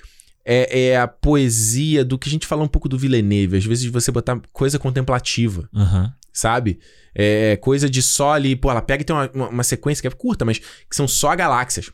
é, 0.45 0.89
é 0.89 0.97
a 0.97 1.07
poesia 1.07 2.05
do 2.05 2.19
que 2.19 2.29
a 2.29 2.31
gente 2.31 2.45
fala 2.45 2.63
um 2.63 2.67
pouco 2.67 2.87
do 2.87 2.97
Villeneuve. 2.99 3.57
Às 3.57 3.65
vezes 3.65 3.85
você 3.85 4.11
botar 4.11 4.39
coisa 4.53 4.77
contemplativa 4.77 5.67
Aham. 5.73 6.13
sabe? 6.31 6.79
É 7.15 7.57
coisa 7.57 7.89
de 7.89 8.01
só 8.01 8.33
ali, 8.33 8.55
pô, 8.55 8.69
ela 8.69 8.81
pega 8.81 9.01
e 9.01 9.05
tem 9.05 9.15
uma, 9.15 9.29
uma, 9.33 9.49
uma 9.49 9.63
sequência 9.63 10.01
que 10.01 10.07
é 10.07 10.11
curta, 10.11 10.45
mas 10.45 10.59
que 10.59 10.95
são 10.95 11.07
só 11.07 11.35
galáxias. 11.35 11.89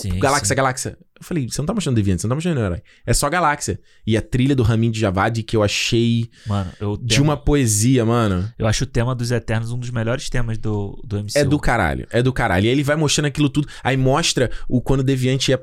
Sim, 0.00 0.18
galáxia, 0.18 0.48
sim. 0.48 0.54
galáxia. 0.54 0.98
Eu 1.24 1.28
falei, 1.28 1.48
você 1.48 1.60
não 1.60 1.66
tá 1.66 1.72
mostrando 1.74 1.96
Deviante, 1.96 2.20
você 2.20 2.26
não 2.26 2.32
tá 2.32 2.34
mostrando 2.36 2.60
herói. 2.60 2.82
É 3.06 3.14
só 3.14 3.28
galáxia. 3.30 3.80
E 4.06 4.16
a 4.16 4.20
trilha 4.22 4.54
do 4.54 4.62
Ramin 4.62 4.90
de 4.90 5.00
Javad 5.00 5.42
que 5.42 5.56
eu 5.56 5.62
achei 5.62 6.28
Mano, 6.46 6.70
eu, 6.78 6.96
de 6.98 7.20
uma 7.22 7.36
poesia, 7.36 8.04
mano. 8.04 8.48
eu 8.58 8.66
acho 8.66 8.84
o 8.84 8.86
tema 8.86 9.14
dos 9.14 9.30
Eternos 9.30 9.72
um 9.72 9.78
dos 9.78 9.90
melhores 9.90 10.28
temas 10.28 10.58
do, 10.58 11.00
do 11.04 11.16
MCU. 11.18 11.32
É 11.36 11.44
do 11.44 11.58
caralho, 11.58 12.06
é 12.10 12.22
do 12.22 12.32
caralho. 12.32 12.66
E 12.66 12.68
aí 12.68 12.74
ele 12.74 12.82
vai 12.82 12.96
mostrando 12.96 13.26
aquilo 13.26 13.48
tudo, 13.48 13.66
aí 13.82 13.96
mostra 13.96 14.50
o 14.68 14.80
quando 14.82 15.00
o 15.00 15.04
Deviante 15.04 15.52
é, 15.52 15.58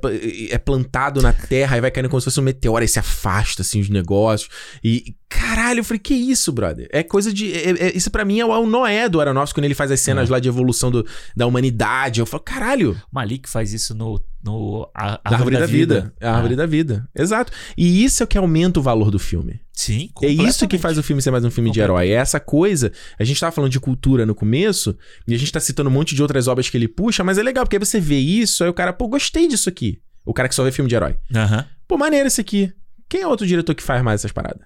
é 0.50 0.58
plantado 0.58 1.22
na 1.22 1.32
terra, 1.32 1.76
aí 1.76 1.82
vai 1.82 1.92
caindo 1.92 2.10
como 2.10 2.20
se 2.20 2.26
fosse 2.26 2.40
um 2.40 2.44
meteoro, 2.44 2.82
aí 2.82 2.88
se 2.88 2.98
afasta, 3.00 3.62
assim, 3.62 3.80
os 3.80 3.90
negócios. 3.90 4.50
E, 4.84 5.16
caralho, 5.30 5.80
eu 5.82 5.84
falei, 5.84 6.00
que 6.00 6.14
isso, 6.14 6.52
brother? 6.52 6.88
É 6.92 7.04
coisa 7.04 7.32
de... 7.32 7.52
é- 7.54 7.88
é- 7.88 7.96
isso 7.98 8.10
pra 8.10 8.26
mim 8.26 8.40
é 8.40 8.46
o, 8.46 8.52
é 8.54 8.58
o 8.58 8.66
Noé 8.66 9.08
do 9.08 9.22
Aronofsky, 9.22 9.56
quando 9.60 9.66
ele 9.66 9.76
faz 9.76 9.92
as 9.92 10.00
cenas 10.00 10.28
É. 10.30 10.32
lá 10.32 10.40
de 10.40 10.48
evolução 10.50 10.90
do- 10.90 11.06
da 11.36 11.46
humanidade. 11.46 12.20
Eu 12.20 12.26
falo, 12.26 12.42
caralho, 12.44 12.92
O 13.12 13.16
Malik 13.16 13.48
faz 13.50 13.74
isso 13.74 13.94
no, 13.94 14.20
no 14.44 14.90
a, 14.94 15.18
da 15.18 15.38
árvore 15.38 15.58
da, 15.58 15.66
vida. 15.66 16.14
É 16.20 16.28
a 16.28 16.36
árvore 16.36 16.56
da 16.56 16.66
vida. 16.66 17.08
Exato. 17.16 17.52
E 17.78 18.04
isso 18.04 18.22
é 18.22 18.26
o 18.26 18.28
que 18.28 18.38
aumenta 18.38 18.80
o 18.80 18.84
valor 18.84 19.12
do 19.12 19.20
filme. 19.20 19.60
Sim, 19.74 20.10
É 20.22 20.28
isso 20.28 20.68
que 20.68 20.78
faz 20.78 20.98
o 20.98 21.04
filme 21.04 21.22
ser 21.22 21.32
mais 21.32 21.44
um 21.44 21.50
filme 21.50 21.72
de 21.72 21.80
herói. 21.80 22.10
É 22.10 22.14
essa 22.14 22.40
coisa. 22.40 22.92
A 23.18 23.24
gente 23.24 23.40
tava 23.40 23.52
falando 23.52 23.72
de 23.72 23.80
cultura 23.80 24.26
no 24.26 24.36
começo, 24.36 24.96
e 25.28 25.34
a 25.34 25.38
gente 25.38 25.52
tá 25.52 25.60
citando 25.60 25.90
um 25.90 25.94
monte 25.94 26.14
de 26.14 26.22
outras 26.22 26.48
obras 26.48 26.70
que 26.70 26.78
ele 26.78 26.88
puxa, 26.88 27.24
mas 27.24 27.38
é 27.38 27.44
legal, 27.44 27.66
porque 27.66 27.78
aí 27.78 27.80
você 27.80 28.00
vê 28.00 28.20
isso, 28.20 28.64
aí 28.64 28.70
o 28.70 28.74
cara, 28.74 28.94
pô, 28.94 29.08
gostei 29.08 29.48
disso 29.48 29.70
aqui. 29.70 30.00
O 30.26 30.34
cara 30.34 30.48
que 30.48 30.54
só 30.54 30.64
vê 30.64 30.72
filme 30.72 30.88
de 30.88 30.96
herói. 30.96 31.16
Aham. 31.34 31.66
Pô, 31.88 31.98
maneiro 31.98 32.28
esse 32.28 32.40
aqui. 32.40 32.72
Quem 33.10 33.22
é 33.22 33.28
outro 33.28 33.48
diretor 33.48 33.74
que 33.74 33.84
faz 33.84 34.04
mais 34.04 34.22
essas 34.22 34.32
paradas? 34.32 34.62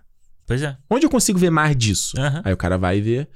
Pois 0.45 0.61
é. 0.61 0.75
Onde 0.89 1.05
eu 1.05 1.09
consigo 1.09 1.39
ver 1.39 1.49
mais 1.49 1.75
disso? 1.75 2.19
Aham. 2.19 2.41
Aí 2.43 2.53
o 2.53 2.57
cara 2.57 2.77
vai 2.77 3.01
ver, 3.01 3.27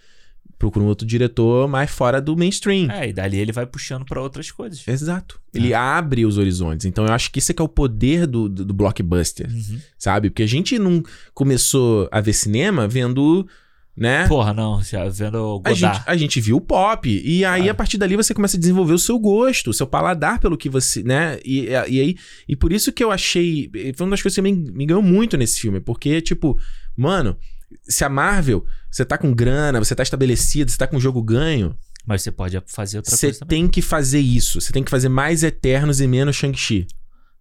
procura 0.59 0.83
um 0.85 0.87
outro 0.89 1.07
diretor 1.07 1.67
mais 1.67 1.89
fora 1.89 2.21
do 2.21 2.35
mainstream. 2.35 2.91
É, 2.91 3.07
e 3.09 3.13
dali 3.13 3.37
ele 3.39 3.51
vai 3.53 3.65
puxando 3.65 4.05
pra 4.05 4.21
outras 4.21 4.51
coisas. 4.51 4.85
Exato. 4.87 5.39
Ele 5.53 5.73
abre 5.73 6.25
os 6.25 6.37
horizontes. 6.37 6.85
Então 6.85 7.05
eu 7.05 7.13
acho 7.13 7.31
que 7.31 7.39
isso 7.39 7.51
é 7.51 7.55
que 7.55 7.61
é 7.61 7.65
o 7.65 7.69
poder 7.69 8.27
do, 8.27 8.47
do, 8.49 8.65
do 8.65 8.73
blockbuster, 8.73 9.49
Uhum. 9.49 9.79
sabe? 9.97 10.29
Porque 10.29 10.43
a 10.43 10.47
gente 10.47 10.77
não 10.77 11.01
começou 11.33 12.07
a 12.11 12.19
ver 12.21 12.33
cinema 12.33 12.87
vendo, 12.87 13.47
né? 13.95 14.27
Porra, 14.27 14.53
não, 14.53 14.81
vendo 15.11 15.35
o 15.37 15.61
A 15.65 15.69
gente, 15.71 15.79
Godard. 15.81 16.03
a 16.05 16.17
gente 16.17 16.41
viu 16.41 16.57
o 16.57 16.61
pop. 16.61 17.09
E 17.09 17.45
aí, 17.45 17.69
Ah. 17.69 17.71
a 17.71 17.75
partir 17.75 17.97
dali, 17.97 18.15
você 18.17 18.33
começa 18.33 18.57
a 18.57 18.59
desenvolver 18.59 18.93
o 18.93 18.99
seu 18.99 19.17
gosto, 19.17 19.69
o 19.69 19.73
seu 19.73 19.87
paladar 19.87 20.39
pelo 20.39 20.57
que 20.57 20.69
você, 20.69 21.01
né? 21.03 21.39
E, 21.45 21.67
e 21.67 21.75
aí. 22.01 22.15
E 22.47 22.55
por 22.55 22.71
isso 22.73 22.91
que 22.91 23.03
eu 23.03 23.11
achei. 23.11 23.71
Foi 23.95 24.05
uma 24.05 24.11
das 24.11 24.21
coisas 24.21 24.35
que 24.35 24.41
me, 24.41 24.51
me 24.53 24.85
ganhou 24.85 25.01
muito 25.01 25.37
nesse 25.37 25.59
filme. 25.61 25.79
Porque, 25.79 26.21
tipo, 26.21 26.57
mano, 26.97 27.37
se 27.87 28.03
a 28.03 28.09
Marvel, 28.09 28.65
você 28.91 29.03
tá 29.05 29.17
com 29.17 29.33
grana, 29.33 29.79
você 29.79 29.95
tá 29.95 30.03
estabelecido, 30.03 30.69
você 30.71 30.77
tá 30.77 30.87
com 30.87 30.99
jogo 30.99 31.21
ganho. 31.21 31.75
Mas 32.05 32.21
você 32.23 32.31
pode 32.31 32.59
fazer 32.67 32.97
outra 32.97 33.15
Você 33.15 33.27
coisa 33.27 33.39
também. 33.39 33.61
tem 33.63 33.67
que 33.69 33.81
fazer 33.81 34.19
isso. 34.19 34.59
Você 34.59 34.71
tem 34.71 34.83
que 34.83 34.89
fazer 34.89 35.09
mais 35.09 35.43
Eternos 35.43 36.01
e 36.01 36.07
menos 36.07 36.35
Shang-Chi. 36.35 36.87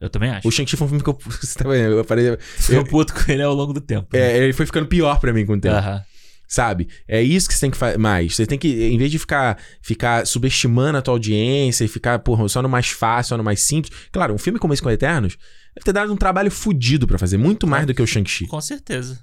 Eu 0.01 0.11
também 0.11 0.31
acho. 0.31 0.47
O 0.47 0.51
Shang-Chi 0.51 0.77
foi 0.77 0.87
um 0.87 0.91
filme 0.91 1.03
que 1.05 1.09
eu. 1.11 1.19
Você 1.41 1.59
tá 1.59 1.69
vendo? 1.69 1.97
Eu 1.97 2.05
parei. 2.05 2.37
Ficou 2.39 2.85
puto 2.85 3.15
com 3.15 3.33
ele 3.33 3.43
ao 3.43 3.55
longo 3.55 3.73
do 3.73 3.81
tempo. 3.81 4.09
né? 4.13 4.21
É, 4.21 4.37
ele 4.39 4.53
foi 4.53 4.67
ficando 4.67 4.87
pior 4.87 5.19
pra 5.21 5.33
mim 5.33 5.47
com 5.47 5.55
o 5.55 5.61
tempo. 5.61 5.75
Aham. 5.77 6.03
Sabe? 6.47 6.89
É 7.07 7.21
isso 7.23 7.47
que 7.47 7.55
você 7.55 7.61
tem 7.61 7.71
que 7.71 7.77
fazer 7.77 7.99
mais. 7.99 8.35
Você 8.35 8.47
tem 8.47 8.59
que, 8.59 8.69
em 8.87 8.97
vez 8.97 9.11
de 9.11 9.19
ficar, 9.19 9.59
ficar 9.83 10.27
subestimando 10.27 10.97
a 10.99 11.03
tua 11.03 11.13
audiência 11.15 11.85
e 11.85 11.89
ficar, 11.89 12.19
porra, 12.21 12.49
só 12.49 12.63
no 12.63 12.69
mais 12.71 12.89
fácil, 12.89 13.31
só 13.31 13.37
no 13.37 13.45
mais 13.45 13.61
simples. 13.63 13.95
Claro, 14.11 14.33
um 14.33 14.39
filme 14.39 14.59
como 14.59 14.73
esse 14.73 14.81
com 14.83 14.91
Eternos 14.91 15.37
deve 15.75 15.85
ter 15.85 15.93
dado 15.93 16.11
um 16.13 16.17
trabalho 16.17 16.51
fudido 16.51 17.07
pra 17.07 17.19
fazer, 17.19 17.37
muito 17.37 17.67
mais 17.67 17.87
do 17.87 17.93
que 17.93 18.01
o 18.01 18.07
Shang-Chi. 18.07 18.47
Com 18.47 18.61
certeza. 18.63 19.19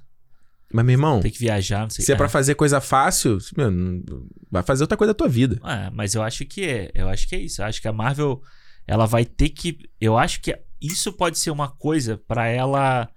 Mas, 0.72 0.84
meu 0.84 0.94
irmão, 0.94 1.20
Tem 1.20 1.30
que 1.30 1.38
viajar, 1.38 1.82
não 1.82 1.90
sei 1.90 2.04
se 2.04 2.10
é 2.10 2.14
Ah, 2.14 2.18
pra 2.18 2.28
fazer 2.28 2.54
coisa 2.56 2.80
fácil, 2.80 3.38
meu, 3.56 4.02
vai 4.50 4.62
fazer 4.62 4.82
outra 4.82 4.96
coisa 4.96 5.12
da 5.12 5.16
tua 5.16 5.28
vida. 5.28 5.60
É, 5.64 5.90
mas 5.90 6.14
eu 6.14 6.22
acho 6.22 6.44
que 6.44 6.64
é. 6.64 6.90
Eu 6.94 7.08
acho 7.08 7.28
que 7.28 7.36
é 7.36 7.40
isso. 7.40 7.62
Eu 7.62 7.66
acho 7.66 7.80
que 7.80 7.86
a 7.88 7.92
Marvel 7.92 8.42
ela 8.86 9.06
vai 9.06 9.24
ter 9.24 9.48
que. 9.50 9.78
Eu 10.00 10.18
acho 10.18 10.40
que 10.40 10.58
isso 10.80 11.12
pode 11.12 11.38
ser 11.38 11.50
uma 11.50 11.68
coisa 11.68 12.18
pra 12.26 12.48
ela 12.48 13.08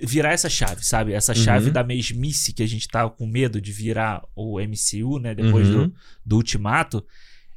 virar 0.00 0.32
essa 0.32 0.48
chave, 0.48 0.84
sabe? 0.84 1.12
Essa 1.12 1.34
chave 1.34 1.66
Uhum. 1.66 1.72
da 1.72 1.84
mesmice 1.84 2.52
que 2.52 2.62
a 2.62 2.66
gente 2.66 2.88
tá 2.88 3.08
com 3.10 3.26
medo 3.26 3.60
de 3.60 3.72
virar 3.72 4.22
o 4.34 4.58
MCU, 4.60 5.18
né? 5.18 5.34
Depois 5.34 5.68
Uhum. 5.68 5.88
do, 5.88 5.94
do 6.24 6.36
Ultimato. 6.36 7.04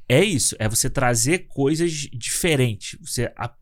É 0.08 0.24
isso. 0.24 0.56
É 0.60 0.68
você 0.68 0.90
trazer 0.90 1.46
coisas 1.48 1.92
diferentes. 2.12 2.98
Você. 3.02 3.32
a- 3.38 3.54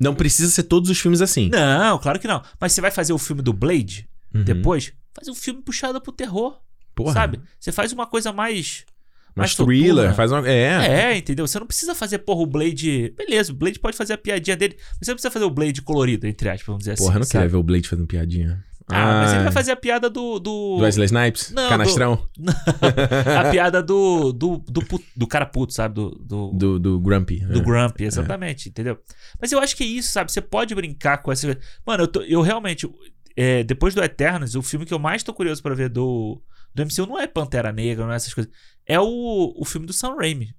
Não 0.00 0.14
precisa 0.14 0.50
ser 0.50 0.64
todos 0.64 0.90
os 0.90 0.98
filmes 0.98 1.20
assim. 1.22 1.48
Não, 1.50 1.98
claro 1.98 2.18
que 2.18 2.26
não. 2.26 2.42
Mas 2.60 2.72
você 2.72 2.80
vai 2.80 2.90
fazer 2.90 3.12
o 3.12 3.18
filme 3.18 3.40
do 3.42 3.52
Blade 3.52 4.08
Uhum. 4.34 4.44
depois? 4.44 4.92
Faz 5.14 5.28
um 5.28 5.34
filme 5.34 5.62
puxado 5.62 6.00
pro 6.00 6.12
terror. 6.12 6.58
Porra, 6.94 7.12
Sabe? 7.12 7.40
Você 7.58 7.72
faz 7.72 7.92
uma 7.92 8.06
coisa 8.06 8.32
mais. 8.32 8.84
Mais 9.34 9.50
soturna. 9.50 9.78
thriller, 9.78 10.14
faz 10.14 10.32
uma. 10.32 10.48
É. 10.48 11.10
É, 11.12 11.16
entendeu? 11.18 11.46
Você 11.46 11.58
não 11.58 11.66
precisa 11.66 11.94
fazer, 11.94 12.18
porra, 12.20 12.40
o 12.40 12.46
Blade. 12.46 13.10
Beleza, 13.16 13.52
o 13.52 13.54
Blade 13.54 13.78
pode 13.78 13.94
fazer 13.96 14.14
a 14.14 14.18
piadinha 14.18 14.56
dele. 14.56 14.76
Mas 14.78 14.98
você 15.02 15.10
não 15.10 15.16
precisa 15.16 15.30
fazer 15.30 15.44
o 15.44 15.50
Blade 15.50 15.82
colorido, 15.82 16.26
entre 16.26 16.48
aspas, 16.48 16.66
vamos 16.66 16.80
dizer 16.80 16.96
Porra, 16.96 17.08
eu 17.08 17.10
assim. 17.10 17.18
não 17.18 17.24
sabe? 17.26 17.32
queria 17.32 17.48
ver 17.50 17.56
o 17.58 17.62
Blade 17.62 17.86
fazendo 17.88 18.06
piadinha. 18.06 18.64
Ah, 18.88 19.20
mas 19.22 19.30
ele 19.30 19.38
vai 19.40 19.46
Ai. 19.48 19.52
fazer 19.52 19.72
a 19.72 19.76
piada 19.76 20.08
do. 20.08 20.38
do... 20.38 20.76
Do 20.76 20.82
Wesley 20.82 21.06
Snipes? 21.06 21.50
Não, 21.50 21.68
Canastrão? 21.68 22.26
a 23.38 23.50
piada 23.50 23.82
do. 23.82 24.32
Do, 24.32 24.58
do, 24.58 24.80
pu- 24.84 25.02
do 25.14 25.26
cara 25.26 25.44
puto, 25.44 25.74
sabe? 25.74 25.94
Do. 25.96 26.10
Do, 26.10 26.50
Do, 26.52 26.78
do 26.78 27.00
Grumpy. 27.00 27.40
do 27.40 27.58
é. 27.58 27.62
Grumpy, 27.62 28.04
exatamente, 28.04 28.68
entendeu? 28.68 28.96
Mas 29.40 29.50
eu 29.52 29.58
acho 29.58 29.76
que 29.76 29.82
é 29.82 29.86
isso, 29.86 30.12
sabe? 30.12 30.30
Você 30.32 30.40
pode 30.40 30.74
brincar 30.74 31.18
com 31.18 31.32
essa. 31.32 31.58
Mano, 31.86 32.04
eu, 32.04 32.08
tô- 32.08 32.22
eu 32.22 32.40
realmente. 32.42 32.88
É, 33.36 33.62
depois 33.62 33.94
do 33.94 34.02
Eternos, 34.02 34.54
o 34.54 34.62
filme 34.62 34.86
que 34.86 34.94
eu 34.94 34.98
mais 34.98 35.22
tô 35.22 35.34
curioso 35.34 35.62
pra 35.62 35.74
ver 35.74 35.90
do, 35.90 36.42
do 36.74 36.82
MCU 36.82 37.06
não 37.06 37.20
é 37.20 37.26
Pantera 37.26 37.70
Negra, 37.70 38.06
não 38.06 38.12
é 38.12 38.16
essas 38.16 38.32
coisas. 38.32 38.52
É 38.86 38.98
o, 38.98 39.54
o 39.56 39.64
filme 39.64 39.86
do 39.86 39.92
Sam 39.92 40.16
Raimi. 40.16 40.54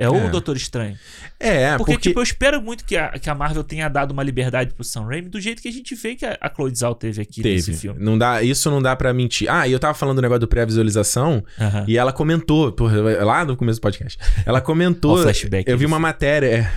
É 0.00 0.08
o 0.08 0.14
É. 0.14 0.30
Doutor 0.30 0.56
Estranho. 0.56 0.96
É, 1.40 1.76
Porque, 1.76 1.92
porque. 1.94 2.08
tipo, 2.10 2.20
eu 2.20 2.22
espero 2.22 2.62
muito 2.62 2.84
que 2.84 2.96
a, 2.96 3.10
que 3.18 3.28
a 3.28 3.34
Marvel 3.34 3.64
tenha 3.64 3.88
dado 3.88 4.12
uma 4.12 4.22
liberdade 4.22 4.72
pro 4.72 4.84
Sam 4.84 5.04
Raimi 5.06 5.28
do 5.28 5.40
jeito 5.40 5.60
que 5.60 5.68
a 5.68 5.72
gente 5.72 5.94
vê 5.96 6.14
que 6.14 6.24
a, 6.24 6.38
a 6.40 6.48
Chloe 6.52 6.72
Zhao 6.74 6.94
teve 6.94 7.20
aqui 7.20 7.42
nesse 7.42 7.66
Teve. 7.66 7.78
filme. 7.78 8.00
Não 8.04 8.16
dá, 8.16 8.40
isso 8.42 8.70
não 8.70 8.80
dá 8.80 8.94
pra 8.94 9.12
mentir. 9.12 9.50
Ah, 9.50 9.66
e 9.66 9.72
eu 9.72 9.78
tava 9.80 9.94
falando 9.94 10.16
do 10.16 10.22
negócio 10.22 10.40
do 10.40 10.48
pré-visualização 10.48 11.44
Aham. 11.60 11.84
e 11.88 11.96
ela 11.98 12.12
comentou, 12.12 12.70
porra, 12.72 13.24
lá 13.24 13.44
no 13.44 13.56
começo 13.56 13.80
do 13.80 13.82
podcast. 13.82 14.18
Ela 14.46 14.60
comentou. 14.60 15.18
O 15.18 15.22
flashback 15.22 15.68
eu 15.68 15.76
vi 15.76 15.84
uma 15.86 15.98
matéria. 15.98 16.46
é, 16.46 16.72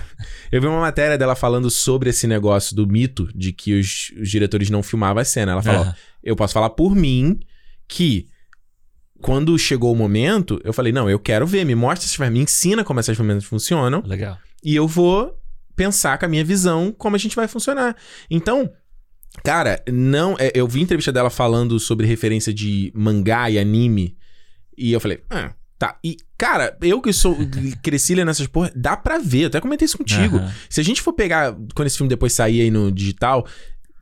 eu 0.50 0.60
vi 0.60 0.66
uma 0.66 0.80
matéria 0.80 1.16
dela 1.16 1.34
falando 1.36 1.70
sobre 1.70 2.10
esse 2.10 2.26
negócio 2.26 2.74
do 2.74 2.86
mito 2.86 3.28
de 3.34 3.52
que 3.52 3.78
os, 3.78 4.12
os 4.20 4.28
diretores 4.28 4.68
não 4.68 4.82
filmavam 4.82 5.20
a 5.20 5.24
cena. 5.24 5.52
Ela 5.52 5.62
falou: 5.62 5.82
Aham. 5.82 5.94
eu 6.24 6.34
posso 6.34 6.52
falar 6.54 6.70
por 6.70 6.94
mim 6.96 7.38
que. 7.86 8.26
Quando 9.22 9.58
chegou 9.58 9.92
o 9.92 9.96
momento, 9.96 10.60
eu 10.64 10.72
falei: 10.72 10.92
não, 10.92 11.08
eu 11.08 11.18
quero 11.18 11.46
ver, 11.46 11.64
me 11.64 11.74
mostra 11.74 12.04
essas 12.04 12.14
ferramentas, 12.14 12.38
me 12.38 12.44
ensina 12.44 12.84
como 12.84 13.00
essas 13.00 13.16
ferramentas 13.16 13.44
funcionam. 13.44 14.02
Legal. 14.04 14.36
e 14.62 14.74
eu 14.74 14.86
vou 14.86 15.38
pensar 15.74 16.18
com 16.18 16.26
a 16.26 16.28
minha 16.28 16.44
visão 16.44 16.94
como 16.96 17.16
a 17.16 17.18
gente 17.18 17.34
vai 17.34 17.48
funcionar. 17.48 17.96
Então, 18.30 18.70
cara, 19.42 19.82
não, 19.90 20.36
é, 20.38 20.52
eu 20.54 20.68
vi 20.68 20.80
entrevista 20.80 21.12
dela 21.12 21.30
falando 21.30 21.80
sobre 21.80 22.06
referência 22.06 22.52
de 22.52 22.92
mangá 22.94 23.48
e 23.50 23.58
anime 23.58 24.16
e 24.76 24.92
eu 24.92 25.00
falei, 25.00 25.22
ah, 25.30 25.52
tá. 25.78 25.98
E 26.04 26.16
cara, 26.36 26.76
eu 26.82 27.00
que 27.00 27.12
sou 27.12 27.36
cresci 27.82 28.14
lendo 28.14 28.30
essas 28.30 28.46
porra, 28.46 28.72
dá 28.74 28.96
pra 28.96 29.18
ver, 29.18 29.42
eu 29.42 29.46
até 29.46 29.60
comentei 29.60 29.86
isso 29.86 29.98
contigo. 29.98 30.36
Aham. 30.36 30.52
Se 30.68 30.80
a 30.80 30.84
gente 30.84 31.00
for 31.00 31.12
pegar 31.12 31.56
quando 31.74 31.86
esse 31.86 31.96
filme 31.96 32.08
depois 32.08 32.32
sair 32.32 32.62
aí 32.62 32.70
no 32.70 32.90
digital, 32.90 33.46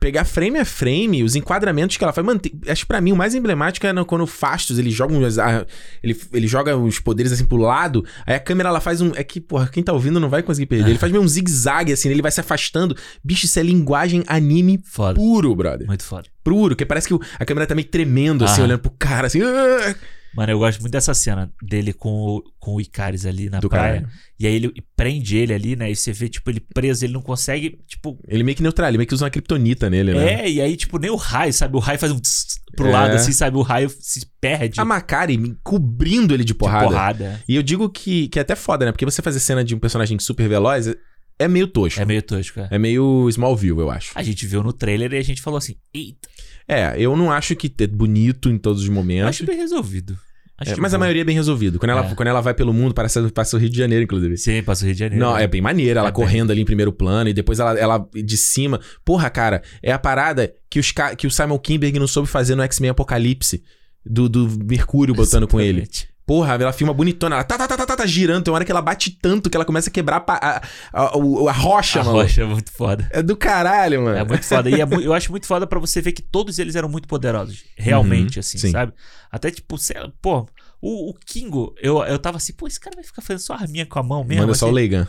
pegar 0.01 0.25
frame 0.25 0.57
a 0.57 0.65
frame, 0.65 1.23
os 1.23 1.35
enquadramentos 1.35 1.95
que 1.95 2.03
ela 2.03 2.11
faz. 2.11 2.25
Mano, 2.25 2.39
tem- 2.39 2.51
acho 2.67 2.81
que 2.81 2.87
pra 2.87 2.99
mim 2.99 3.11
o 3.11 3.15
mais 3.15 3.35
emblemático 3.35 3.85
é 3.85 4.03
quando 4.03 4.21
o 4.23 4.27
Fastos 4.27 4.79
ele 4.79 4.89
joga 4.89 5.13
uns- 5.13 5.37
a- 5.37 5.63
ele, 6.01 6.19
ele 6.33 6.47
joga 6.47 6.75
os 6.75 6.99
poderes 6.99 7.31
assim 7.31 7.45
pro 7.45 7.57
lado, 7.57 8.03
aí 8.25 8.33
a 8.33 8.39
câmera 8.39 8.69
ela 8.69 8.81
faz 8.81 8.99
um. 8.99 9.11
É 9.15 9.23
que, 9.23 9.39
porra, 9.39 9.67
quem 9.71 9.83
tá 9.83 9.93
ouvindo 9.93 10.19
não 10.19 10.27
vai 10.27 10.41
conseguir 10.41 10.65
perder. 10.65 10.89
Ele 10.89 10.97
faz 10.97 11.11
meio 11.11 11.23
um 11.23 11.27
zigue-zague 11.27 11.93
assim, 11.93 12.09
ele 12.09 12.21
vai 12.21 12.31
se 12.31 12.39
afastando. 12.41 12.97
Bicho, 13.23 13.45
isso 13.45 13.59
é 13.59 13.63
linguagem 13.63 14.23
anime 14.25 14.81
Foda. 14.83 15.13
puro, 15.13 15.55
brother. 15.55 15.85
Muito 15.85 16.03
foda. 16.03 16.27
Puro, 16.43 16.75
que 16.75 16.83
parece 16.83 17.07
que 17.07 17.13
a 17.39 17.45
câmera 17.45 17.67
tá 17.67 17.75
meio 17.75 17.87
tremendo 17.87 18.43
assim, 18.43 18.55
Aham. 18.55 18.63
olhando 18.63 18.79
pro 18.79 18.91
cara 18.97 19.27
assim. 19.27 19.39
"Ah!" 19.43 19.95
Mano, 20.35 20.51
eu 20.53 20.59
gosto 20.59 20.79
muito 20.79 20.93
dessa 20.93 21.13
cena 21.13 21.51
dele 21.61 21.91
com 21.91 22.09
o, 22.09 22.43
com 22.59 22.75
o 22.75 22.81
Icaris 22.81 23.25
ali 23.25 23.49
na 23.49 23.59
Do 23.59 23.67
praia. 23.69 24.01
caralho. 24.01 24.09
E 24.39 24.47
aí 24.47 24.55
ele 24.55 24.71
prende 24.95 25.35
ele 25.37 25.53
ali, 25.53 25.75
né? 25.75 25.91
E 25.91 25.95
você 25.95 26.13
vê, 26.13 26.29
tipo, 26.29 26.49
ele 26.49 26.59
preso, 26.73 27.03
ele 27.05 27.13
não 27.13 27.21
consegue, 27.21 27.79
tipo. 27.87 28.17
Ele 28.27 28.43
meio 28.43 28.55
que 28.55 28.63
neutral, 28.63 28.87
ele 28.89 28.97
meio 28.97 29.07
que 29.07 29.13
usa 29.13 29.25
uma 29.25 29.29
kryptonita 29.31 29.89
nele, 29.89 30.13
né? 30.13 30.45
É, 30.45 30.49
e 30.49 30.61
aí, 30.61 30.77
tipo, 30.77 30.97
nem 30.97 31.09
o 31.11 31.15
raio, 31.17 31.51
sabe? 31.51 31.75
O 31.75 31.79
raio 31.79 31.99
faz 31.99 32.11
um 32.11 32.19
tss 32.19 32.59
pro 32.77 32.87
É. 32.87 32.91
lado, 32.91 33.15
assim, 33.15 33.33
sabe? 33.33 33.57
O 33.57 33.61
raio 33.61 33.89
se 33.99 34.25
perde 34.39 34.79
A 34.79 34.85
Macari 34.85 35.37
cobrindo 35.63 36.33
ele 36.33 36.43
de 36.43 36.51
de 36.51 36.53
porrada. 36.55 36.85
porrada. 36.87 37.43
E 37.47 37.55
eu 37.55 37.61
digo 37.63 37.89
que, 37.89 38.27
que 38.29 38.39
é 38.39 38.41
até 38.41 38.55
foda, 38.55 38.85
né? 38.85 38.91
Porque 38.91 39.05
você 39.05 39.21
fazer 39.21 39.39
cena 39.39 39.63
de 39.63 39.73
um 39.75 39.79
personagem 39.79 40.17
super 40.19 40.47
veloz 40.47 40.87
é- 40.87 40.95
é 41.39 41.47
meio 41.47 41.65
tosco. 41.67 41.99
É 41.99 42.05
meio 42.05 42.21
tosco, 42.21 42.59
é. 42.59 42.67
É 42.71 42.77
meio 42.77 43.27
Smallville, 43.29 43.79
eu 43.79 43.89
acho. 43.89 44.11
A 44.15 44.21
gente 44.23 44.45
viu 44.45 44.61
no 44.63 44.71
trailer 44.73 45.11
e 45.13 45.17
a 45.17 45.23
gente 45.23 45.41
falou 45.41 45.57
assim: 45.57 45.75
eita, 45.93 46.27
É, 46.67 46.93
eu 46.97 47.15
não 47.15 47.31
acho 47.31 47.55
que 47.55 47.71
é 47.83 47.87
bonito 47.87 48.49
em 48.49 48.57
todos 48.57 48.81
os 48.83 48.89
momentos. 48.89 49.29
acho 49.29 49.45
bem 49.45 49.57
resolvido. 49.57 50.17
Acho 50.57 50.73
É, 50.73 50.75
mas 50.77 50.93
a 50.93 50.97
boa. 50.97 51.05
maioria 51.05 51.23
é 51.23 51.25
bem 51.25 51.35
resolvido. 51.35 51.79
Quando 51.79 51.89
ela, 51.89 52.05
É. 52.05 52.13
quando 52.13 52.27
ela 52.27 52.39
vai 52.39 52.53
pelo 52.53 52.71
mundo, 52.71 52.93
parece, 52.93 53.19
parece 53.31 53.55
o 53.55 53.59
Rio 53.59 53.69
de 53.69 53.77
Janeiro, 53.77 54.03
inclusive. 54.03 54.37
Sim, 54.37 54.61
passa 54.61 54.83
o 54.83 54.85
Rio 54.85 54.93
de 54.93 54.99
Janeiro. 54.99 55.23
Não, 55.25 55.33
né? 55.35 55.43
é 55.43 55.47
bem 55.47 55.59
maneira, 55.59 56.01
ela 56.01 56.09
É 56.09 56.11
bem. 56.11 56.15
correndo 56.23 56.51
ali 56.51 56.61
em 56.61 56.65
primeiro 56.65 56.93
plano 56.93 57.29
e 57.29 57.33
depois 57.33 57.59
ela, 57.59 57.77
ela 57.79 58.07
de 58.13 58.37
cima. 58.37 58.79
Porra, 59.03 59.27
cara, 59.31 59.63
é 59.81 59.91
a 59.91 59.97
parada 59.97 60.53
que, 60.69 60.79
os, 60.79 60.93
que 61.17 61.25
o 61.25 61.31
Simon 61.31 61.57
Kinberg 61.57 61.97
não 61.97 62.07
soube 62.07 62.29
fazer 62.29 62.53
no 62.55 62.61
X-Men 62.61 62.91
Apocalipse. 62.91 63.63
Do, 64.05 64.27
do 64.27 64.47
Mercúrio 64.65 65.13
botando 65.13 65.47
com 65.47 65.59
ele. 65.61 65.87
Porra, 66.31 66.53
ela 66.53 66.71
filma 66.71 66.93
bonitona, 66.93 67.35
ela 67.35 67.43
tá, 67.43 67.57
tá, 67.57 67.67
tá, 67.67 67.75
tá, 67.75 67.85
tá, 67.85 67.97
tá 67.97 68.05
girando. 68.05 68.41
Tem 68.45 68.51
uma 68.53 68.55
hora 68.55 68.63
que 68.63 68.71
ela 68.71 68.81
bate 68.81 69.11
tanto 69.11 69.49
que 69.49 69.57
ela 69.57 69.65
começa 69.65 69.89
a 69.89 69.91
quebrar 69.93 70.23
a, 70.25 70.33
a, 70.33 70.61
a, 70.93 71.17
o- 71.17 71.49
a 71.49 71.51
rocha, 71.51 71.99
A 71.99 72.03
mano. 72.05 72.19
rocha 72.21 72.41
é 72.43 72.45
muito 72.45 72.71
foda. 72.71 73.05
É 73.11 73.21
do 73.21 73.35
caralho, 73.35 74.01
mano. 74.03 74.17
É 74.17 74.23
muito 74.23 74.45
foda. 74.45 74.69
E 74.69 74.75
é 74.79 74.83
eu 75.03 75.13
acho 75.13 75.29
muito 75.29 75.45
foda 75.45 75.67
pra 75.67 75.77
você 75.77 75.99
ver 76.01 76.13
que 76.13 76.21
todos 76.21 76.57
eles 76.57 76.77
eram 76.77 76.87
muito 76.87 77.05
poderosos. 77.05 77.65
Realmente, 77.75 78.37
Uhum, 78.37 78.39
assim, 78.39 78.57
sim. 78.57 78.71
sabe? 78.71 78.93
Até 79.29 79.51
tipo, 79.51 79.77
sei 79.77 79.97
pô, 80.21 80.47
o, 80.81 81.09
o 81.09 81.13
Kingo, 81.25 81.75
eu, 81.81 82.01
eu 82.05 82.17
tava 82.17 82.37
assim, 82.37 82.53
pô, 82.53 82.65
esse 82.65 82.79
cara 82.79 82.95
vai 82.95 83.03
ficar 83.03 83.21
fazendo 83.21 83.41
só 83.41 83.53
arminha 83.53 83.85
com 83.85 83.99
a 83.99 84.03
mão 84.03 84.23
mesmo. 84.23 84.43
Manda 84.43 84.53
só 84.53 84.67
o 84.67 84.69
assim. 84.69 84.75
Leigan. 84.75 85.07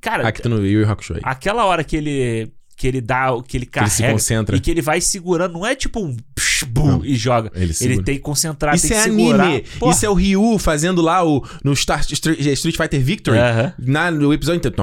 Cara, 0.00 0.26
Aqui 0.26 0.42
tá 0.42 0.48
no 0.48 0.56
Yu 0.66 0.80
Yu 0.80 0.90
Hakusho 0.90 1.14
aí. 1.14 1.20
aquela 1.22 1.64
hora 1.66 1.84
que 1.84 1.96
ele. 1.96 2.52
Que 2.76 2.88
ele 2.88 3.00
dá, 3.00 3.28
que 3.46 3.56
ele 3.56 3.66
Que 3.66 3.78
ele 3.78 3.88
se 3.88 3.98
carrega 3.98 4.12
concentra. 4.14 4.56
e 4.56 4.60
que 4.60 4.70
ele 4.70 4.82
vai 4.82 5.00
segurando, 5.00 5.52
não 5.54 5.64
é 5.66 5.74
tipo 5.76 6.00
um 6.04 6.16
psh, 6.34 6.64
bum, 6.64 7.00
e 7.04 7.14
joga. 7.14 7.50
Ele, 7.54 7.72
Ele 7.80 8.02
tem 8.02 8.16
que 8.16 8.20
concentrar, 8.20 8.74
Isso 8.74 8.88
tem 8.88 8.96
é 8.96 9.02
que 9.04 9.10
segurar. 9.10 9.44
anime. 9.44 9.64
Porra. 9.78 9.92
Isso 9.92 10.04
é 10.06 10.08
o 10.10 10.14
Ryu 10.14 10.58
fazendo 10.58 11.00
lá 11.00 11.24
o 11.24 11.44
no 11.62 11.74
Star, 11.76 12.00
Street, 12.10 12.76
Fighter 12.76 13.00
Victory. 13.00 13.38
Aham. 13.38 13.72
Na, 13.78 14.10
no 14.10 14.32
episódio 14.34 14.58
inteiro. 14.58 14.76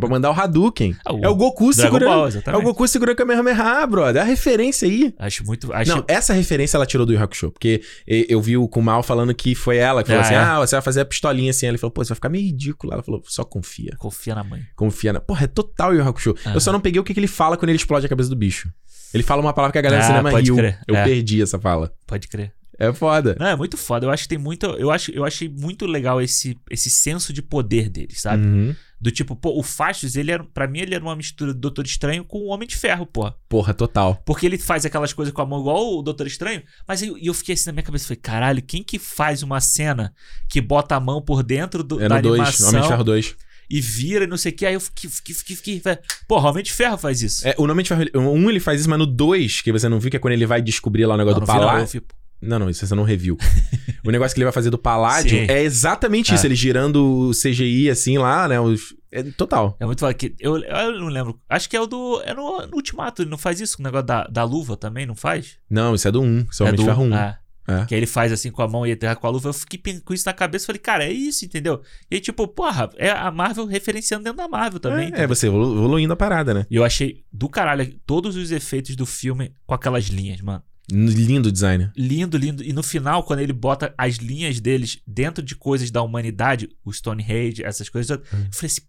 Pra 0.00 0.08
mandar 0.08 0.30
o 0.30 0.34
Hadouken. 0.34 0.96
Ah, 1.04 1.12
o 1.14 1.24
é 1.24 1.28
o 1.28 1.34
Goku 1.34 1.70
Dragon 1.74 1.82
segurando. 1.98 2.42
Ball, 2.42 2.54
é 2.54 2.56
o 2.56 2.62
Goku 2.62 2.88
segurando 2.88 3.14
o 3.14 3.16
Kamehameha, 3.16 3.86
brother. 3.86 4.20
É 4.22 4.24
a 4.24 4.28
referência 4.28 4.86
aí. 4.88 5.14
Acho 5.18 5.44
muito. 5.44 5.72
Acho, 5.72 5.90
Não, 5.96 6.04
essa 6.08 6.32
referência 6.32 6.76
ela 6.76 6.86
tirou 6.86 7.06
do 7.06 7.12
Yu 7.12 7.22
Hakusho. 7.22 7.50
Porque 7.50 7.82
eu 8.06 8.40
vi 8.40 8.56
o 8.56 8.66
Kumal 8.68 9.02
falando 9.02 9.34
que 9.34 9.54
foi 9.54 9.76
ela 9.76 10.02
que 10.02 10.08
falou 10.08 10.22
Ah, 10.22 10.24
assim: 10.26 10.34
é? 10.34 10.38
ah, 10.38 10.58
você 10.60 10.76
vai 10.76 10.82
fazer 10.82 11.00
a 11.00 11.04
pistolinha 11.04 11.50
assim. 11.50 11.66
Ele 11.66 11.78
falou, 11.78 11.90
pô, 11.92 12.02
isso 12.02 12.08
vai 12.10 12.14
ficar 12.16 12.28
meio 12.28 12.44
ridículo. 12.44 12.92
Ela 12.92 13.02
falou, 13.02 13.22
só 13.26 13.44
confia. 13.44 13.94
Confia 13.98 14.34
na 14.34 14.44
mãe. 14.44 14.62
Confia 14.76 15.12
na. 15.12 15.20
Porra, 15.20 15.44
é 15.44 15.46
total 15.46 15.73
Yu 15.80 15.94
Yu 15.94 16.02
Hakusho. 16.08 16.34
Aham. 16.46 16.54
Eu 16.54 16.60
só 16.60 16.72
não 16.72 16.80
peguei 16.80 17.00
o 17.00 17.04
que, 17.04 17.12
que 17.14 17.20
ele 17.20 17.26
fala 17.26 17.56
quando 17.56 17.68
ele 17.70 17.76
explode 17.76 18.06
a 18.06 18.08
cabeça 18.08 18.28
do 18.30 18.36
bicho. 18.36 18.70
Ele 19.12 19.22
fala 19.22 19.40
uma 19.40 19.52
palavra 19.52 19.72
que 19.72 19.78
a 19.78 19.82
galera 19.82 20.02
do 20.02 20.04
Ah, 20.04 20.08
cinema 20.08 20.30
pode 20.30 20.46
riu. 20.46 20.56
crer. 20.56 20.80
Eu 20.88 20.96
É. 20.96 21.04
perdi 21.04 21.40
essa 21.42 21.58
fala. 21.58 21.92
Pode 22.06 22.26
crer. 22.28 22.52
É 22.76 22.92
foda. 22.92 23.36
Não, 23.38 23.46
é 23.46 23.54
muito 23.54 23.76
foda. 23.76 24.04
Eu 24.06 24.10
acho 24.10 24.24
que 24.24 24.30
tem 24.30 24.38
muito. 24.38 24.66
Eu, 24.66 24.90
acho, 24.90 25.12
eu 25.12 25.24
achei 25.24 25.48
muito 25.48 25.86
legal 25.86 26.20
esse, 26.20 26.58
esse 26.68 26.90
senso 26.90 27.32
de 27.32 27.40
poder 27.40 27.88
dele, 27.88 28.12
sabe? 28.16 28.44
Uhum. 28.44 28.74
Do 29.00 29.12
tipo, 29.12 29.36
pô, 29.36 29.56
o 29.56 29.62
Fastos, 29.62 30.16
ele 30.16 30.32
era. 30.32 30.42
Pra 30.42 30.66
mim, 30.66 30.80
ele 30.80 30.92
era 30.92 31.04
uma 31.04 31.14
mistura 31.14 31.54
do 31.54 31.60
Doutor 31.60 31.84
Estranho 31.84 32.24
com 32.24 32.38
o 32.38 32.46
Homem 32.46 32.66
de 32.66 32.74
Ferro, 32.76 33.06
pô. 33.06 33.30
Porra, 33.48 33.72
total. 33.72 34.20
Porque 34.26 34.44
ele 34.44 34.58
faz 34.58 34.84
aquelas 34.84 35.12
coisas 35.12 35.32
com 35.32 35.40
a 35.42 35.46
mão 35.46 35.60
igual 35.60 35.98
o 35.98 36.02
Doutor 36.02 36.26
Estranho. 36.26 36.62
Mas 36.88 37.00
eu, 37.00 37.16
eu 37.18 37.32
fiquei 37.32 37.54
assim 37.54 37.66
na 37.66 37.72
minha 37.74 37.82
cabeça. 37.84 38.06
Falei, 38.08 38.20
caralho, 38.20 38.60
quem 38.62 38.82
que 38.82 38.98
faz 38.98 39.44
uma 39.44 39.60
cena 39.60 40.12
que 40.48 40.60
bota 40.60 40.96
a 40.96 41.00
mão 41.00 41.22
por 41.22 41.44
dentro 41.44 41.84
do, 41.84 42.02
É 42.02 42.08
da 42.08 42.20
2, 42.20 42.40
animação 42.40 42.68
Homem 42.70 42.82
de 42.82 42.88
Ferro 42.88 43.04
2. 43.04 43.36
E 43.68 43.80
vira 43.80 44.24
e 44.24 44.26
não 44.26 44.36
sei 44.36 44.52
o 44.52 44.54
que? 44.54 44.66
Aí 44.66 44.74
eu 44.74 44.80
fiquei, 44.80 45.10
fiquei, 45.10 45.34
fiquei, 45.34 45.56
fiquei. 45.56 45.98
Porra, 46.28 46.50
Homem 46.50 46.62
de 46.62 46.72
Ferro 46.72 46.96
faz 46.98 47.22
isso. 47.22 47.46
É, 47.46 47.54
o 47.58 47.64
Homem 47.64 47.82
de 47.82 47.88
Ferro. 47.88 48.04
Um 48.14 48.48
ele 48.50 48.60
faz 48.60 48.80
isso, 48.80 48.90
mas 48.90 48.98
no 48.98 49.06
2, 49.06 49.60
que 49.62 49.72
você 49.72 49.88
não 49.88 49.98
viu, 49.98 50.10
que 50.10 50.16
é 50.16 50.20
quando 50.20 50.34
ele 50.34 50.46
vai 50.46 50.60
descobrir 50.62 51.06
lá 51.06 51.14
o 51.14 51.18
negócio 51.18 51.40
Não, 51.40 51.46
do 51.46 51.52
eu 51.52 51.58
palácio. 51.58 52.02
Não, 52.40 52.58
não, 52.58 52.68
isso 52.68 52.86
você 52.86 52.94
não 52.94 53.04
reviu. 53.04 53.38
o 54.04 54.10
negócio 54.10 54.34
que 54.34 54.38
ele 54.38 54.44
vai 54.44 54.52
fazer 54.52 54.70
do 54.70 54.78
Paládio 54.78 55.38
Sim. 55.38 55.46
é 55.48 55.62
exatamente 55.62 56.32
É. 56.32 56.34
isso. 56.34 56.46
Ele 56.46 56.54
girando 56.54 57.28
o 57.28 57.30
CGI 57.30 57.90
assim 57.90 58.18
lá, 58.18 58.46
né? 58.46 58.60
Os... 58.60 58.94
É 59.10 59.22
total. 59.22 59.76
É 59.80 59.86
muito 59.86 60.04
que 60.14 60.34
eu, 60.38 60.58
eu 60.58 61.00
não 61.00 61.08
lembro. 61.08 61.40
Acho 61.48 61.70
que 61.70 61.76
é 61.76 61.80
o 61.80 61.86
do. 61.86 62.20
É 62.24 62.34
no, 62.34 62.66
no 62.66 62.76
Ultimato, 62.76 63.22
ele 63.22 63.30
não 63.30 63.38
faz 63.38 63.60
isso? 63.60 63.76
O 63.78 63.82
negócio 63.82 64.06
da, 64.06 64.24
da 64.24 64.44
luva 64.44 64.76
também, 64.76 65.06
não 65.06 65.14
faz? 65.14 65.56
Não, 65.70 65.94
isso 65.94 66.08
é 66.08 66.12
do 66.12 66.20
1. 66.20 66.46
Isso 66.50 66.62
é 66.62 66.66
o 66.66 66.66
é 66.66 66.68
Homem 66.70 66.80
de 66.80 66.84
do. 66.84 66.84
Ferro 66.84 67.04
1. 67.04 67.14
É. 67.14 67.38
É. 67.66 67.84
Que 67.86 67.94
aí 67.94 68.00
ele 68.00 68.06
faz 68.06 68.30
assim 68.32 68.50
com 68.50 68.60
a 68.62 68.68
mão 68.68 68.86
e 68.86 68.92
enterra 68.92 69.16
com 69.16 69.26
a 69.26 69.30
luva. 69.30 69.48
Eu 69.48 69.52
fiquei 69.54 69.80
com 70.00 70.12
isso 70.12 70.26
na 70.26 70.32
cabeça 70.32 70.64
e 70.64 70.66
falei, 70.66 70.80
cara, 70.80 71.04
é 71.04 71.12
isso, 71.12 71.44
entendeu? 71.44 71.80
E 72.10 72.16
aí, 72.16 72.20
tipo, 72.20 72.46
porra, 72.46 72.90
é 72.96 73.10
a 73.10 73.30
Marvel 73.30 73.66
referenciando 73.66 74.24
dentro 74.24 74.36
da 74.38 74.48
Marvel 74.48 74.80
também. 74.80 75.10
É, 75.14 75.22
é, 75.22 75.26
você 75.26 75.46
evolu- 75.46 75.76
evoluindo 75.76 76.12
a 76.12 76.16
parada, 76.16 76.52
né? 76.52 76.66
E 76.70 76.76
eu 76.76 76.84
achei 76.84 77.24
do 77.32 77.48
caralho 77.48 77.98
todos 78.06 78.36
os 78.36 78.50
efeitos 78.50 78.94
do 78.96 79.06
filme 79.06 79.52
com 79.66 79.74
aquelas 79.74 80.04
linhas, 80.06 80.40
mano. 80.40 80.62
Lindo 80.92 81.48
o 81.48 81.52
design. 81.52 81.90
Lindo, 81.96 82.36
lindo. 82.36 82.62
E 82.62 82.70
no 82.70 82.82
final, 82.82 83.22
quando 83.22 83.40
ele 83.40 83.54
bota 83.54 83.94
as 83.96 84.16
linhas 84.16 84.60
deles 84.60 85.00
dentro 85.06 85.42
de 85.42 85.56
coisas 85.56 85.90
da 85.90 86.02
humanidade, 86.02 86.68
o 86.84 86.92
Stonehenge, 86.92 87.64
essas 87.64 87.88
coisas, 87.88 88.08
todas, 88.18 88.30
eu 88.30 88.38
falei 88.52 88.66
assim, 88.66 88.82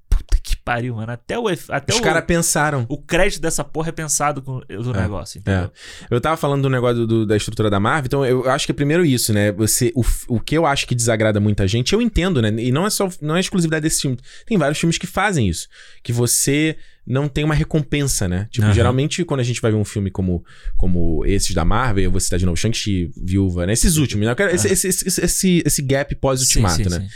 pariu, 0.66 0.96
mano. 0.96 1.12
Até 1.12 1.38
o, 1.38 1.48
até 1.48 1.94
Os 1.94 2.00
caras 2.02 2.26
pensaram. 2.26 2.86
o 2.90 2.98
crédito 2.98 3.40
dessa 3.40 3.64
porra 3.64 3.90
é 3.90 3.92
pensado 3.92 4.42
com 4.42 4.60
do 4.60 4.92
É, 4.98 5.02
negócio, 5.02 5.38
entendeu? 5.40 5.72
Eu 6.10 6.20
tava 6.20 6.36
falando 6.36 6.64
do 6.64 6.70
negócio 6.70 7.06
do- 7.06 7.26
da 7.26 7.38
estrutura 7.38 7.70
da 7.70 7.80
Marvel, 7.80 8.08
então 8.08 8.26
eu 8.26 8.50
acho 8.50 8.66
que 8.66 8.72
é 8.72 8.76
primeiro 8.76 9.06
isso, 9.06 9.32
né? 9.32 9.52
Você, 9.52 9.94
o, 9.96 10.04
o 10.28 10.40
que 10.40 10.58
eu 10.58 10.66
acho 10.66 10.88
que 10.88 10.96
desagrada 10.96 11.40
muita 11.40 11.68
gente, 11.68 11.94
eu 11.94 12.02
entendo, 12.02 12.42
né? 12.42 12.50
E 12.58 12.72
não 12.72 12.86
é 12.86 12.90
só 12.90 13.08
não 13.22 13.36
é 13.36 13.40
exclusividade 13.40 13.84
desse 13.84 14.02
filme. 14.02 14.18
Tem 14.46 14.58
vários 14.58 14.80
filmes 14.80 14.98
que 14.98 15.06
fazem 15.08 15.48
isso. 15.48 15.68
Que 16.04 16.12
você 16.12 16.76
não 17.08 17.28
tem 17.30 17.44
uma 17.44 17.54
recompensa, 17.54 18.28
né? 18.28 18.48
Tipo, 18.50 18.66
Aham. 18.66 18.74
geralmente 18.74 19.24
quando 19.24 19.42
a 19.42 19.44
gente 19.44 19.62
vai 19.62 19.70
ver 19.70 19.78
um 19.78 19.86
filme 19.86 20.10
como, 20.10 20.44
como 20.76 21.24
esses 21.28 21.54
da 21.54 21.64
Marvel, 21.64 22.06
eu 22.06 22.12
vou 22.12 22.20
citar 22.20 22.40
de 22.40 22.46
novo 22.48 22.58
Shang-Chi, 22.58 23.12
Viúva, 23.16 23.68
né? 23.68 23.74
Esses 23.74 23.98
últimos, 23.98 24.26
né? 24.26 24.32
Eu 24.32 24.36
quero- 24.36 24.52
esse, 24.56 24.68
esse, 24.68 24.88
esse, 24.88 25.22
esse, 25.24 25.64
esse 25.64 25.82
gap 25.84 26.16
pós-ultimato, 26.16 26.90
né? 26.90 27.02
sim. 27.02 27.08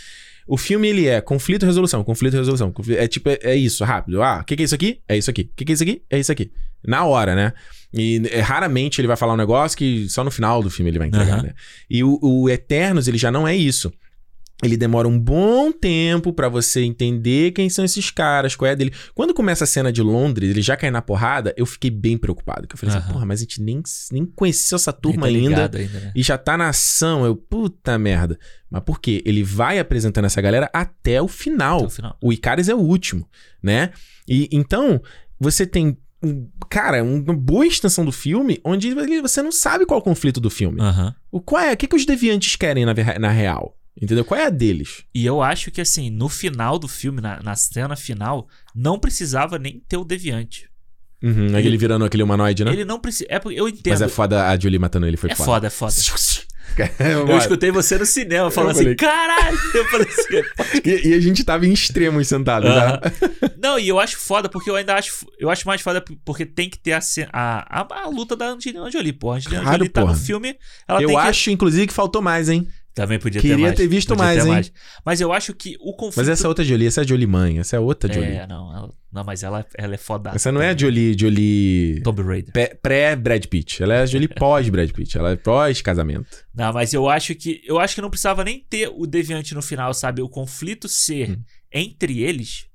O 0.50 0.58
filme, 0.58 0.88
ele 0.88 1.06
é 1.08 1.22
conflito 1.22 1.64
e 1.64 1.66
resolução, 1.66 2.04
conflito 2.04 2.34
e 2.34 2.38
resolução. 2.38 2.72
confli- 2.72 2.98
É 2.98 3.08
tipo, 3.08 3.30
é, 3.30 3.38
é 3.44 3.56
isso, 3.56 3.84
rápido. 3.84 4.22
Ah, 4.22 4.40
o 4.42 4.46
que, 4.46 4.56
que 4.56 4.64
é 4.64 4.66
isso 4.66 4.76
aqui? 4.76 5.00
É 5.08 5.18
isso 5.18 5.30
aqui. 5.30 5.44
O 5.44 5.56
que, 5.56 5.64
que 5.66 5.72
é 5.72 5.76
isso 5.76 5.84
aqui? 5.84 6.02
É 6.10 6.20
isso 6.20 6.32
aqui. 6.32 6.52
Na 6.86 7.06
hora, 7.06 7.36
né? 7.36 7.54
E 7.94 8.22
é, 8.32 8.40
raramente 8.40 9.00
ele 9.02 9.08
vai 9.08 9.18
falar 9.18 9.34
um 9.34 9.38
negócio 9.38 9.78
que 9.78 10.08
só 10.10 10.24
no 10.24 10.32
final 10.32 10.62
do 10.64 10.70
filme 10.70 10.90
ele 10.92 10.98
vai 11.00 11.08
entregar, 11.08 11.36
Aham. 11.40 11.44
né? 11.44 11.54
E 11.90 12.04
o, 12.04 12.18
o 12.22 12.50
Eternos, 12.50 13.08
ele 13.08 13.18
já 13.18 13.32
não 13.32 13.48
é 13.48 13.56
isso. 13.56 13.92
Ele 14.62 14.76
demora 14.76 15.08
um 15.08 15.18
bom 15.18 15.72
tempo 15.72 16.34
pra 16.34 16.50
você 16.50 16.82
entender 16.82 17.52
quem 17.52 17.70
são 17.70 17.86
esses 17.86 18.12
caras, 18.12 18.58
qual 18.58 18.70
é 18.70 18.76
dele. 18.76 18.92
Quando 19.16 19.34
começa 19.34 19.64
a 19.64 19.68
cena 19.68 19.90
de 19.90 20.02
Londres, 20.02 20.50
ele 20.50 20.62
já 20.62 20.76
cai 20.76 20.92
na 20.92 21.02
porrada, 21.02 21.54
eu 21.56 21.66
fiquei 21.66 21.90
bem 21.90 22.18
preocupado. 22.18 22.68
Que 22.68 22.76
eu 22.76 22.78
falei 22.78 22.94
assim, 22.94 23.06
Aham. 23.06 23.14
porra, 23.14 23.26
mas 23.26 23.40
a 23.40 23.44
gente 23.44 23.62
nem, 23.62 23.82
nem 24.12 24.26
conheceu 24.26 24.76
essa 24.76 24.92
turma 24.92 25.22
tá 25.22 25.28
ainda. 25.28 25.62
ainda, 25.78 26.00
né? 26.02 26.12
E 26.14 26.22
já 26.22 26.38
tá 26.38 26.58
na 26.58 26.68
ação, 26.70 27.26
eu, 27.26 27.38
puta 27.38 27.98
merda. 27.98 28.38
Mas 28.70 28.84
por 28.84 29.00
quê? 29.00 29.24
Ele 29.26 29.44
vai 29.44 29.80
apresentando 29.80 30.26
essa 30.26 30.42
galera 30.42 30.70
até 30.74 31.22
o 31.22 31.28
final. 31.30 31.78
Até 31.78 31.88
o 31.88 31.90
final. 31.90 32.18
O 32.22 32.34
Icarus 32.34 32.68
é 32.68 32.76
o 32.76 32.80
último, 32.80 33.26
né? 33.64 33.92
E 34.28 34.50
então, 34.52 35.02
você 35.40 35.66
tem, 35.66 35.98
um- 36.22 36.50
cara, 36.70 37.02
uma 37.02 37.34
boa 37.34 37.66
extensão 37.66 38.04
do 38.04 38.12
filme 38.12 38.60
onde 38.66 38.94
você 39.22 39.42
não 39.42 39.54
sabe 39.54 39.86
qual 39.86 40.00
é 40.00 40.02
o 40.02 40.04
conflito 40.04 40.42
do 40.42 40.50
filme. 40.50 40.82
Aham. 40.82 41.16
O 41.32 41.40
qual 41.40 41.62
é? 41.64 41.72
O 41.74 41.78
que, 41.78 41.88
que 41.88 41.96
os 41.96 42.06
deviantes 42.06 42.58
querem 42.58 42.86
na, 42.86 42.94
na 43.20 43.30
real? 43.32 43.74
Entendeu? 44.02 44.24
Qual 44.24 44.40
é 44.40 44.46
a 44.46 44.50
deles? 44.50 45.04
E 45.14 45.26
eu 45.26 45.42
acho 45.42 45.72
que, 45.72 45.82
assim, 45.82 46.10
no 46.10 46.30
final 46.30 46.80
do 46.80 46.88
filme, 46.88 47.20
na, 47.22 47.42
na 47.44 47.56
cena 47.56 47.96
final, 47.96 48.48
não 48.74 48.98
precisava 48.98 49.60
nem 49.60 49.80
ter 49.88 49.98
o 49.98 50.06
deviante. 50.06 50.70
Uhum, 51.22 51.48
Ele- 51.58 51.68
ele 51.68 51.78
virando 51.78 52.06
aquele 52.06 52.24
humanoide, 52.24 52.64
né? 52.64 52.72
Ele 52.72 52.86
não 52.86 52.98
precisa. 53.00 53.26
É 53.30 53.40
porque 53.40 53.60
eu 53.60 53.68
entendo. 53.68 53.92
Mas 53.92 54.02
é 54.02 54.08
foda 54.08 54.48
a 54.48 54.58
Jolie 54.58 54.80
matando 54.80 55.06
ele, 55.06 55.18
foi 55.18 55.30
É 55.32 55.36
foda. 55.36 55.46
foda, 55.46 55.68
é 55.68 55.70
foda. 55.70 55.94
Eu 57.00 57.28
Eu 57.28 57.38
escutei 57.38 57.72
você 57.72 57.98
no 57.98 58.06
cinema 58.06 58.50
falando 58.52 58.72
assim, 58.72 58.96
caralho! 58.96 59.58
Eu 59.74 59.86
falei 59.86 60.08
assim, 60.08 60.80
e, 60.86 61.08
e 61.10 61.14
a 61.16 61.20
gente 61.20 61.44
tava 61.44 61.66
em 61.66 61.74
extremos 61.74 62.28
sentados, 62.28 62.70
Aham. 62.70 62.98
tá? 63.00 63.12
Não, 63.62 63.78
e 63.80 63.88
eu 63.90 64.00
acho 64.00 64.18
foda, 64.18 64.48
porque 64.48 64.70
eu 64.70 64.76
ainda 64.76 64.96
acho. 64.96 65.26
Eu 65.40 65.50
acho 65.50 65.68
mais 65.68 65.82
foda 65.82 66.02
porque 66.24 66.46
tem 66.46 66.70
que 66.70 66.78
ter 66.80 66.94
a, 66.94 67.00
a, 67.34 67.82
a, 67.82 68.04
a 68.04 68.08
luta 68.08 68.36
da 68.36 68.52
Angelina 68.52 68.90
Jolie, 68.90 69.12
pô. 69.12 69.32
A 69.32 69.36
Angelina 69.38 69.64
Jolie 69.66 69.90
tá 69.90 70.02
porra. 70.02 70.14
no 70.14 70.20
filme. 70.20 70.56
Eu 70.88 70.98
tem 71.00 71.08
que- 71.08 71.16
acho, 71.16 71.52
inclusive, 71.52 71.88
que 71.88 71.94
faltou 71.94 72.22
mais, 72.22 72.48
hein? 72.50 72.66
Também 72.94 73.20
podia 73.20 73.40
Queria 73.40 73.56
ter 73.56 73.62
mais. 73.62 73.76
ter 73.76 73.88
visto 73.88 74.10
podia 74.10 74.24
mais, 74.26 74.44
ter 74.68 74.70
hein? 74.70 74.82
Mas 75.06 75.22
eu 75.22 75.32
acho 75.32 75.54
que 75.54 75.78
o 75.80 75.94
conflito. 75.94 76.18
Mas 76.18 76.28
essa 76.30 76.46
é 76.46 76.50
outra 76.50 76.66
Jolie, 76.66 76.88
essa 76.88 77.02
é 77.02 77.04
a 77.04 77.08
Jolie 77.08 77.28
mãe, 77.28 77.60
essa 77.60 77.76
é 77.76 77.80
outra 77.80 78.12
Jolie. 78.12 78.30
É, 78.32 78.48
não, 78.48 78.76
ela- 78.76 78.94
não, 79.12 79.24
mas 79.24 79.42
ela, 79.44 79.66
ela 79.78 79.94
é 79.94 79.98
foda. 79.98 80.32
Essa 80.36 80.52
não 80.52 80.62
é 80.62 80.70
a 80.72 80.78
Jolie, 80.78 81.16
Jolie 81.18 82.02
Tomb 82.04 82.22
Raider. 82.24 82.80
pré-Brad 82.82 83.46
Pitt. 83.46 83.82
Ela 83.82 83.96
é 83.96 84.02
a 84.02 84.06
Jolie 84.06 84.28
pós-Brad 84.34 84.92
Pitt. 84.92 85.18
Ela 85.18 85.32
é 85.32 85.36
pós-casamento. 85.36 86.30
Não, 86.54 86.74
mas 86.74 86.94
eu 86.94 87.08
acho 87.10 87.34
que 87.36 87.62
eu 87.66 87.80
acho 87.80 87.96
que 87.96 88.02
não 88.02 88.10
precisava 88.10 88.44
nem 88.44 88.66
ter 88.70 88.90
o 88.94 89.06
deviante 89.08 89.54
no 89.56 89.62
final, 89.62 89.94
sabe? 89.94 90.22
O 90.22 90.30
conflito 90.30 90.88
ser 90.90 91.32
Hum. 91.32 91.42
entre 91.72 92.22
eles 92.22 92.66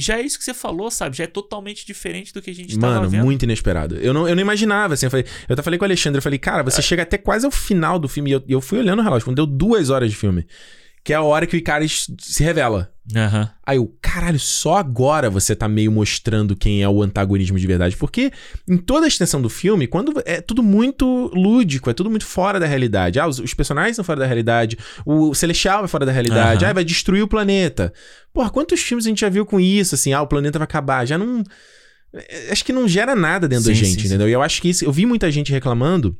já 0.00 0.18
é 0.18 0.22
isso 0.22 0.38
que 0.38 0.44
você 0.44 0.54
falou, 0.54 0.90
sabe? 0.90 1.16
Já 1.16 1.24
é 1.24 1.26
totalmente 1.26 1.86
diferente 1.86 2.32
do 2.32 2.40
que 2.42 2.50
a 2.50 2.54
gente 2.54 2.78
tava 2.78 2.96
Mano, 2.96 3.08
vendo. 3.10 3.24
muito 3.24 3.42
inesperado. 3.44 3.96
Eu 3.96 4.12
não, 4.14 4.28
eu 4.28 4.34
não 4.34 4.42
imaginava, 4.42 4.94
assim. 4.94 5.06
Eu, 5.06 5.10
falei, 5.10 5.26
eu 5.48 5.52
até 5.52 5.62
falei 5.62 5.78
com 5.78 5.84
o 5.84 5.86
Alexandre, 5.86 6.18
eu 6.18 6.22
falei, 6.22 6.38
cara, 6.38 6.60
É. 6.60 6.64
você 6.64 6.82
chega 6.82 7.02
até 7.02 7.18
quase 7.18 7.44
ao 7.46 7.52
final 7.52 7.98
do 7.98 8.08
filme. 8.08 8.30
E 8.30 8.32
eu, 8.32 8.42
eu 8.48 8.60
fui 8.60 8.78
olhando 8.78 9.00
o 9.00 9.02
relógio, 9.02 9.24
quando 9.24 9.36
deu 9.36 9.46
duas 9.46 9.90
horas 9.90 10.10
de 10.10 10.16
filme. 10.16 10.46
Que 11.02 11.12
é 11.14 11.16
a 11.16 11.22
hora 11.22 11.46
que 11.46 11.56
o 11.56 11.58
Icarus 11.58 12.10
se 12.18 12.44
revela. 12.44 12.92
Aham. 13.16 13.50
Aí 13.66 13.76
eu, 13.78 13.92
caralho, 14.00 14.38
só 14.38 14.76
agora 14.76 15.30
você 15.30 15.56
tá 15.56 15.66
meio 15.66 15.90
mostrando 15.90 16.54
quem 16.54 16.82
é 16.82 16.88
o 16.88 17.02
antagonismo 17.02 17.58
de 17.58 17.66
verdade. 17.66 17.96
Porque 17.96 18.30
em 18.68 18.76
toda 18.76 19.06
a 19.06 19.08
extensão 19.08 19.40
do 19.40 19.48
filme, 19.48 19.86
quando 19.86 20.22
é 20.26 20.40
tudo 20.40 20.62
muito 20.62 21.30
lúdico, 21.34 21.88
é 21.90 21.94
tudo 21.94 22.10
muito 22.10 22.26
fora 22.26 22.60
da 22.60 22.66
realidade. 22.66 23.18
Ah, 23.18 23.26
os, 23.26 23.38
os 23.38 23.54
personagens 23.54 23.96
são 23.96 24.04
fora 24.04 24.20
da 24.20 24.26
realidade, 24.26 24.76
o 25.04 25.34
Celestial 25.34 25.84
é 25.84 25.88
fora 25.88 26.04
da 26.06 26.12
realidade, 26.12 26.64
Aham. 26.64 26.70
ah, 26.70 26.74
vai 26.74 26.84
destruir 26.84 27.22
o 27.22 27.28
planeta. 27.28 27.92
Porra, 28.32 28.50
quantos 28.50 28.80
filmes 28.80 29.06
a 29.06 29.08
gente 29.08 29.22
já 29.22 29.28
viu 29.28 29.44
com 29.46 29.58
isso, 29.58 29.94
assim, 29.94 30.12
ah, 30.12 30.22
o 30.22 30.26
planeta 30.26 30.58
vai 30.58 30.64
acabar? 30.64 31.06
Já 31.06 31.16
não. 31.18 31.42
é, 32.14 32.52
Acho 32.52 32.64
que 32.64 32.72
não 32.72 32.86
gera 32.86 33.16
nada 33.16 33.48
dentro 33.48 33.64
da 33.64 33.74
Sim, 33.74 33.84
gente, 33.86 34.02
sim, 34.02 34.06
entendeu? 34.06 34.28
E 34.28 34.32
eu 34.32 34.42
acho 34.42 34.60
que 34.62 34.68
isso. 34.68 34.84
Eu 34.84 34.92
vi 34.92 35.06
muita 35.06 35.30
gente 35.32 35.50
reclamando. 35.50 36.16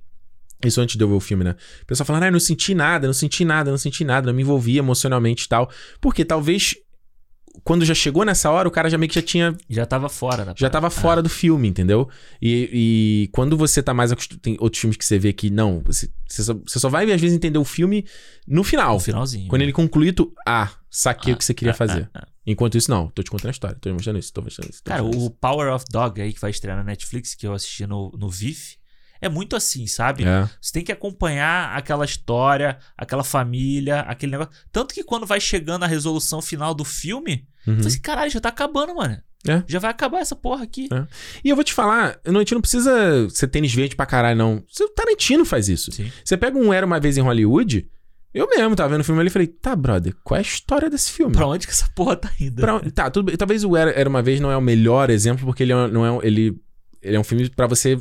Isso 0.65 0.81
antes 0.81 0.97
de 0.97 1.05
eu 1.05 1.09
ver 1.09 1.15
o 1.15 1.20
filme, 1.20 1.45
né? 1.45 1.57
O 1.82 1.87
pessoal 1.87 2.07
falando, 2.07 2.24
ah, 2.24 2.31
não 2.31 2.41
senti 2.41 2.74
nada, 2.74 3.07
não 3.07 3.15
senti 3.15 3.45
nada, 3.45 3.70
não 3.70 3.78
senti 3.78 4.05
nada, 4.05 4.27
não 4.27 4.35
me 4.35 4.43
envolvi 4.43 4.78
emocionalmente 4.78 5.45
e 5.45 5.49
tal. 5.49 5.70
Porque 6.01 6.24
talvez 6.24 6.74
quando 7.65 7.85
já 7.85 7.95
chegou 7.95 8.24
nessa 8.24 8.51
hora, 8.51 8.69
o 8.69 8.70
cara 8.70 8.89
já 8.89 8.97
meio 8.97 9.09
que 9.09 9.15
já 9.15 9.23
tinha. 9.23 9.57
Já 9.69 9.85
tava 9.85 10.09
fora 10.09 10.45
da 10.45 10.55
Já 10.57 10.70
tava 10.70 10.89
fora 10.89 11.23
do 11.23 11.28
filme, 11.28 11.69
entendeu? 11.69 12.09
E, 12.41 12.70
e 12.73 13.28
quando 13.32 13.57
você 13.57 13.82
tá 13.82 13.93
mais 13.93 14.12
acostumado. 14.12 14.41
Tem 14.41 14.57
outros 14.61 14.81
filmes 14.81 14.97
que 14.97 15.05
você 15.05 15.19
vê 15.19 15.32
que 15.32 15.51
não. 15.51 15.82
Você, 15.85 16.09
você, 16.27 16.43
só, 16.43 16.55
você 16.55 16.78
só 16.78 16.89
vai, 16.89 17.11
às 17.11 17.20
vezes, 17.20 17.37
entender 17.37 17.59
o 17.59 17.65
filme 17.65 18.07
no 18.47 18.62
final. 18.62 18.95
no 18.95 19.01
finalzinho. 19.01 19.49
Quando 19.49 19.61
né? 19.61 19.66
ele 19.66 19.73
conclui, 19.73 20.12
tu. 20.12 20.32
Ah, 20.47 20.70
saquei 20.89 21.32
Ah, 21.32 21.37
o 21.37 21.39
que 21.39 21.45
você 21.45 21.55
queria 21.55 21.73
ah, 21.73 21.77
fazer. 21.77 22.09
ah, 22.15 22.20
ah. 22.23 22.28
Enquanto 22.47 22.77
isso, 22.77 22.91
não. 22.91 23.09
Tô 23.09 23.23
te 23.23 23.31
contando 23.31 23.49
a 23.49 23.53
história. 23.53 23.77
Tô 23.81 23.91
te 23.91 23.93
mostrando 23.93 24.19
isso, 24.19 24.32
tô 24.32 24.43
mostrando 24.43 24.70
isso. 24.70 24.82
Tô 24.82 24.91
Cara, 24.91 25.03
mostrando 25.03 25.27
o 25.27 25.31
Power 25.31 25.73
of 25.74 25.85
Dog 25.91 26.20
aí 26.20 26.32
que 26.32 26.41
vai 26.41 26.51
estrear 26.51 26.77
na 26.77 26.85
Netflix, 26.85 27.35
que 27.35 27.47
eu 27.47 27.53
assisti 27.53 27.87
no, 27.87 28.11
no 28.19 28.31
VIF, 28.31 28.77
é 29.20 29.28
muito 29.28 29.55
assim, 29.56 29.86
sabe? 29.86 30.24
É. 30.24 30.48
Você 30.60 30.72
tem 30.72 30.84
que 30.84 30.92
acompanhar 30.92 31.76
aquela 31.76 32.05
história, 32.05 32.78
aquela 32.97 33.22
família, 33.24 34.01
aquele 34.01 34.32
negócio. 34.32 34.52
Tanto 34.72 34.94
que 34.94 35.05
quando 35.05 35.26
vai 35.26 35.40
chegando 35.40 35.82
a 35.84 35.86
resolução 35.86 36.40
final 36.42 36.74
do 36.74 36.84
filme, 36.84 37.47
Uhum. 37.66 37.74
falei 37.76 37.88
assim, 37.88 38.01
caralho, 38.01 38.30
já 38.30 38.40
tá 38.40 38.48
acabando, 38.48 38.94
mano. 38.94 39.18
É. 39.47 39.62
Já 39.66 39.78
vai 39.78 39.90
acabar 39.90 40.20
essa 40.20 40.36
porra 40.36 40.64
aqui. 40.64 40.88
É. 40.92 41.06
E 41.44 41.48
eu 41.48 41.56
vou 41.56 41.64
te 41.64 41.72
falar, 41.72 42.18
não, 42.26 42.36
a 42.36 42.38
gente 42.40 42.55
não 42.55 42.60
precisa 42.60 43.28
ser 43.30 43.48
tênis 43.48 43.72
verde 43.72 43.97
pra 43.97 44.05
caralho, 44.06 44.36
não. 44.36 44.62
O 44.80 44.88
Tarantino 44.90 45.44
faz 45.44 45.68
isso. 45.68 45.90
Sim. 45.92 46.10
Você 46.24 46.36
pega 46.36 46.59
um 46.59 46.72
Era 46.72 46.84
Uma 46.84 47.01
Vez 47.01 47.16
em 47.16 47.22
Hollywood, 47.22 47.88
eu 48.34 48.47
mesmo 48.48 48.76
tava 48.76 48.90
vendo 48.90 49.01
o 49.01 49.05
filme 49.05 49.20
ali 49.20 49.28
e 49.28 49.32
falei, 49.32 49.47
tá, 49.48 49.74
brother, 49.74 50.14
qual 50.22 50.36
é 50.36 50.40
a 50.40 50.42
história 50.42 50.88
desse 50.90 51.10
filme? 51.10 51.32
Pra 51.34 51.47
onde 51.47 51.66
que 51.66 51.72
essa 51.72 51.88
porra 51.94 52.16
tá 52.16 52.30
indo? 52.38 52.60
Pra 52.60 52.80
tá, 52.90 53.10
tudo 53.10 53.26
bem. 53.26 53.36
Talvez 53.36 53.64
o 53.64 53.74
Era, 53.76 53.90
Era 53.92 54.09
Uma 54.09 54.22
Vez 54.22 54.40
não 54.40 54.51
é 54.52 54.56
o 54.56 54.60
melhor 54.60 55.09
exemplo, 55.10 55.44
porque 55.47 55.62
ele 55.62 55.72
é, 55.72 55.88
não 55.88 56.05
é, 56.05 56.12
um- 56.12 56.22
ele, 56.22 56.60
ele 57.02 57.16
é 57.16 57.20
um 57.20 57.24
filme 57.24 57.48
pra 57.48 57.66
você 57.66 57.98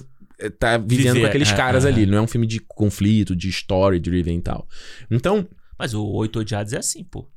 tá 0.59 0.77
vivendo 0.77 1.13
Viver, 1.13 1.19
com 1.21 1.25
aqueles 1.27 1.51
é, 1.51 1.55
caras 1.55 1.85
é, 1.85 1.87
ali. 1.89 2.03
é. 2.03 2.05
Não 2.05 2.17
é 2.17 2.21
um 2.21 2.27
filme 2.27 2.47
de 2.47 2.59
conflito, 2.59 3.35
de 3.35 3.49
story 3.49 3.99
driven 3.99 4.37
e 4.37 4.41
tal. 4.41 4.67
Então, 5.09 5.47
Mas 5.77 5.93
o 5.93 6.05
Oito 6.05 6.39
Odiados 6.39 6.73
é 6.73 6.77
assim, 6.77 7.03
pô. 7.03 7.27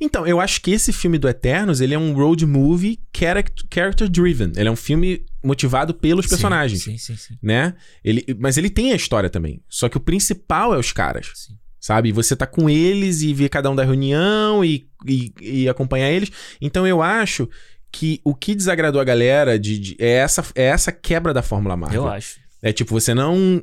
então, 0.00 0.26
eu 0.26 0.38
acho 0.40 0.60
que 0.60 0.70
esse 0.70 0.92
filme 0.92 1.18
do 1.18 1.28
Eternos, 1.28 1.80
ele 1.80 1.94
é 1.94 1.98
um 1.98 2.12
road 2.12 2.44
movie 2.46 3.00
character, 3.16 3.64
character 3.72 4.08
driven. 4.08 4.52
Ele 4.56 4.68
é 4.68 4.70
um 4.72 4.76
filme 4.76 5.24
motivado 5.42 5.94
pelos 5.94 6.26
personagens, 6.26 6.82
Sim, 6.84 6.98
sim, 6.98 7.16
sim. 7.16 7.34
né? 7.42 7.74
Ele, 8.04 8.24
mas 8.38 8.56
ele 8.58 8.68
tem 8.70 8.92
a 8.92 8.96
história 8.96 9.30
também. 9.30 9.62
Só 9.68 9.88
que 9.88 9.96
o 9.96 10.00
principal 10.00 10.74
é 10.74 10.78
os 10.78 10.92
caras. 10.92 11.30
sim. 11.34 11.54
Sabe? 11.80 12.12
Você 12.12 12.36
tá 12.36 12.46
com 12.46 12.70
eles 12.70 13.22
e 13.22 13.34
vê 13.34 13.48
cada 13.48 13.68
um 13.68 13.74
da 13.74 13.82
reunião 13.82 14.64
e, 14.64 14.86
e, 15.04 15.32
e 15.40 15.68
acompanhar 15.68 16.12
eles. 16.12 16.30
Então 16.60 16.86
eu 16.86 17.02
acho 17.02 17.48
que 17.90 18.20
o 18.22 18.36
que 18.36 18.54
desagradou 18.54 19.00
a 19.00 19.04
galera 19.04 19.58
de, 19.58 19.78
de- 19.80 19.96
é, 19.98 20.12
essa, 20.18 20.46
é 20.54 20.66
essa 20.66 20.92
quebra 20.92 21.34
da 21.34 21.42
Fórmula 21.42 21.76
Marvel. 21.76 22.02
Eu 22.04 22.08
acho. 22.08 22.38
É 22.62 22.72
tipo, 22.72 22.92
você 22.98 23.12
não. 23.12 23.62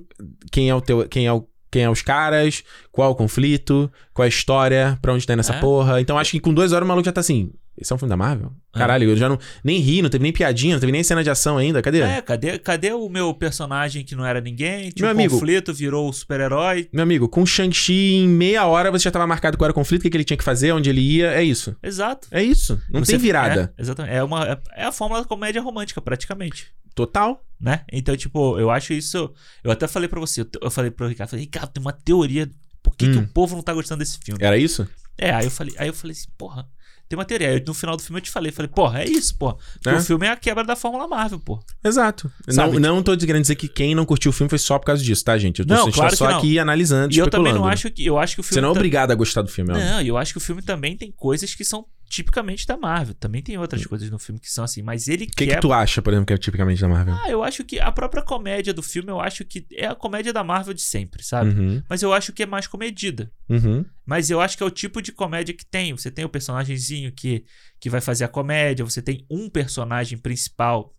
Quem 0.52 0.70
é 0.70 0.76
o 0.76 0.82
teu. 0.82 1.08
Quem 1.08 1.26
é 1.26 1.34
o. 1.34 1.48
Quem 1.72 1.84
é 1.84 1.90
os 1.90 2.02
caras, 2.02 2.64
qual 2.92 3.08
é 3.10 3.12
o 3.12 3.16
conflito, 3.16 3.92
qual 4.12 4.24
é 4.24 4.26
a 4.26 4.30
história, 4.30 4.98
pra 5.04 5.14
onde 5.14 5.26
tá 5.26 5.34
indo 5.34 5.40
essa 5.42 5.54
É. 5.54 5.60
porra. 5.60 6.02
Então 6.02 6.18
acho 6.18 6.32
que 6.32 6.40
com 6.40 6.52
duas 6.52 6.72
horas 6.72 6.84
o 6.84 6.88
maluco 6.88 7.06
já 7.06 7.12
tá 7.12 7.22
assim. 7.22 7.52
Esse 7.80 7.92
é 7.92 7.96
um 7.96 8.00
filme 8.00 8.10
da 8.10 8.18
Marvel? 8.18 8.52
É. 8.76 8.78
Caralho, 8.80 9.10
eu 9.10 9.16
já 9.18 9.30
não. 9.30 9.40
Nem 9.64 9.80
ri, 9.80 10.02
não 10.02 10.10
teve 10.10 10.22
nem 10.22 10.32
piadinha, 10.34 10.74
não 10.76 10.80
teve 10.80 10.92
nem 10.92 11.04
cena 11.04 11.24
de 11.24 11.30
ação 11.30 11.58
ainda. 11.58 11.82
Cadê? 11.82 12.02
É, 12.02 12.22
cadê, 12.22 12.60
cadê 12.60 12.92
o 12.92 13.08
meu 13.10 13.34
personagem 13.34 14.04
que 14.06 14.16
não 14.16 14.26
era 14.26 14.40
ninguém? 14.42 14.90
Tinha 14.92 15.08
Meu 15.08 15.08
um 15.08 15.12
amigo- 15.20 15.34
conflito, 15.34 15.74
virou 15.74 16.10
o 16.10 16.14
super-herói. 16.14 16.90
Meu 16.94 17.04
amigo, 17.04 17.28
com 17.30 17.42
o 17.42 17.48
Shang-Chi 17.48 18.16
em 18.16 18.28
meia 18.28 18.66
hora 18.66 18.92
você 18.92 19.04
já 19.06 19.12
tava 19.12 19.26
marcado 19.26 19.58
qual 19.58 19.66
era 19.68 19.72
o 19.72 19.76
conflito, 19.76 20.02
o 20.02 20.04
que, 20.04 20.10
que 20.10 20.18
ele 20.18 20.24
tinha 20.24 20.38
que 20.38 20.44
fazer, 20.44 20.72
onde 20.72 20.90
ele 20.90 21.02
ia. 21.02 21.32
É 21.32 21.44
isso. 21.44 21.76
Exato. 21.82 22.28
É 22.32 22.44
isso. 22.44 22.80
Não 22.92 23.04
Você- 23.04 23.14
tem 23.14 23.20
virada. 23.20 23.74
É, 23.78 23.82
exatamente. 23.82 24.14
É, 24.16 24.24
uma, 24.24 24.46
é, 24.48 24.58
é 24.76 24.84
a 24.86 24.92
fórmula 24.92 25.22
da 25.22 25.28
comédia 25.28 25.62
romântica, 25.62 26.02
praticamente. 26.02 26.68
Total. 26.94 27.44
Né? 27.60 27.82
Então, 27.92 28.16
tipo, 28.16 28.58
eu 28.60 28.70
acho 28.70 28.94
isso. 28.94 29.34
Eu 29.64 29.72
até 29.72 29.88
falei 29.88 30.08
pra 30.08 30.20
você, 30.20 30.46
eu, 30.62 30.72
falei 30.72 30.92
pro 30.92 31.08
Ricardo, 31.08 31.30
falei, 31.32 31.44
Ricardo, 31.46 31.70
tem 31.72 31.82
uma 31.82 31.92
teoria. 31.92 32.50
Por 32.82 32.96
que, 32.96 33.10
que 33.12 33.18
Hum. 33.18 33.24
o 33.24 33.28
povo 33.28 33.56
não 33.56 33.62
tá 33.62 33.74
gostando 33.74 34.00
desse 34.00 34.18
filme? 34.24 34.42
Era 34.44 34.58
isso? 34.58 34.88
É, 35.18 35.32
aí 35.32 35.44
eu 35.46 35.52
falei, 35.52 35.74
aí 35.78 35.88
eu 35.90 35.94
falei 35.94 36.14
assim, 36.18 36.30
porra, 36.38 36.66
tem 37.10 37.18
uma 37.18 37.26
teoria. 37.26 37.50
Aí 37.50 37.64
no 37.66 37.74
final 37.74 37.98
do 37.98 38.04
filme 38.04 38.20
eu 38.20 38.24
te 38.24 38.30
falei, 38.30 38.52
falei, 38.52 38.70
porra, 38.70 39.02
é 39.02 39.10
isso, 39.10 39.36
porra. 39.36 39.58
É. 39.84 39.96
O 39.96 40.02
filme 40.02 40.28
é 40.28 40.30
a 40.30 40.36
quebra 40.36 40.64
da 40.64 40.76
Fórmula 40.76 41.08
Marvel, 41.08 41.40
pô. 41.40 41.60
Exato. 41.84 42.32
Sabe, 42.48 42.78
não, 42.78 42.98
não 42.98 43.04
tô 43.04 43.18
querendo 43.18 43.42
dizer 43.42 43.56
que 43.56 43.68
quem 43.68 43.96
não 43.96 44.06
curtiu 44.06 44.30
o 44.30 44.34
filme 44.34 44.48
foi 44.48 44.60
só 44.60 44.78
por 44.78 44.86
causa 44.86 45.04
disso, 45.04 45.26
tá, 45.26 45.36
gente? 45.36 45.60
Eu 45.60 45.66
tô, 45.66 45.74
Não, 45.74 45.92
claro 45.92 46.12
tá 46.12 46.16
só 46.16 46.30
não. 46.30 46.38
aqui 46.38 46.60
analisando, 46.60 47.12
E 47.12 47.18
eu 47.18 47.28
também 47.28 47.52
não 47.52 47.68
acho 47.68 47.90
que. 47.90 48.06
Eu 48.06 48.20
acho 48.20 48.36
que 48.36 48.42
o 48.42 48.44
filme. 48.44 48.54
Você 48.54 48.62
não 48.62 48.70
é 48.70 48.72
obrigado 48.72 49.10
a 49.10 49.16
gostar 49.16 49.42
do 49.42 49.50
filme, 49.50 49.72
ó. 49.74 49.78
Não, 49.78 50.02
eu 50.02 50.18
acho 50.18 50.32
que 50.34 50.38
o 50.38 50.42
filme 50.42 50.62
também 50.62 50.96
tem 50.96 51.12
coisas 51.12 51.56
que 51.56 51.66
são 51.66 51.84
tipicamente 52.10 52.66
da 52.66 52.76
Marvel. 52.76 53.14
Também 53.14 53.42
tem 53.42 53.58
outras 53.58 53.86
coisas 53.86 54.10
no 54.10 54.18
filme 54.20 54.40
que 54.42 54.50
são 54.52 54.64
assim, 54.64 54.82
mas 54.82 55.08
ele 55.08 55.26
O 55.26 55.28
que, 55.28 55.34
quebra. 55.46 55.56
que 55.56 55.62
tu 55.62 55.72
acha, 55.72 56.02
por 56.02 56.12
exemplo, 56.12 56.26
que 56.26 56.34
é 56.34 56.38
tipicamente 56.38 56.82
da 56.82 56.88
Marvel? 56.90 57.14
Ah, 57.24 57.30
eu 57.30 57.44
acho 57.44 57.64
que 57.64 57.80
a 57.80 57.92
própria 57.92 58.24
comédia 58.24 58.74
do 58.74 58.82
filme, 58.82 59.10
eu 59.12 59.20
acho 59.22 59.46
que 59.46 59.66
é 59.74 59.86
a 59.86 59.96
comédia 59.96 60.34
da 60.34 60.44
Marvel 60.44 60.74
de 60.74 60.82
sempre, 60.82 61.24
sabe? 61.24 61.52
Uhum, 61.52 61.84
Mas 61.88 62.02
eu 62.02 62.12
acho 62.12 62.34
que 62.34 62.44
é 62.44 62.46
mais 62.46 62.66
comedida. 62.68 63.32
uhum. 63.48 63.86
Mas 64.06 64.30
eu 64.32 64.42
acho 64.42 64.58
que 64.58 64.64
é 64.64 64.66
o 64.66 64.72
tipo 64.72 65.02
de 65.02 65.12
comédia 65.12 65.54
que 65.54 65.64
tem. 65.66 65.94
Você 65.96 66.10
tem 66.10 66.26
o 66.26 66.30
personagemzinho 66.30 67.12
que, 67.12 67.46
que 67.80 67.90
vai 67.92 68.02
fazer 68.02 68.24
a 68.24 68.28
comédia, 68.28 68.84
você 68.84 69.02
tem 69.04 69.24
um 69.30 69.48
personagem 69.48 70.18
principal, 70.18 70.92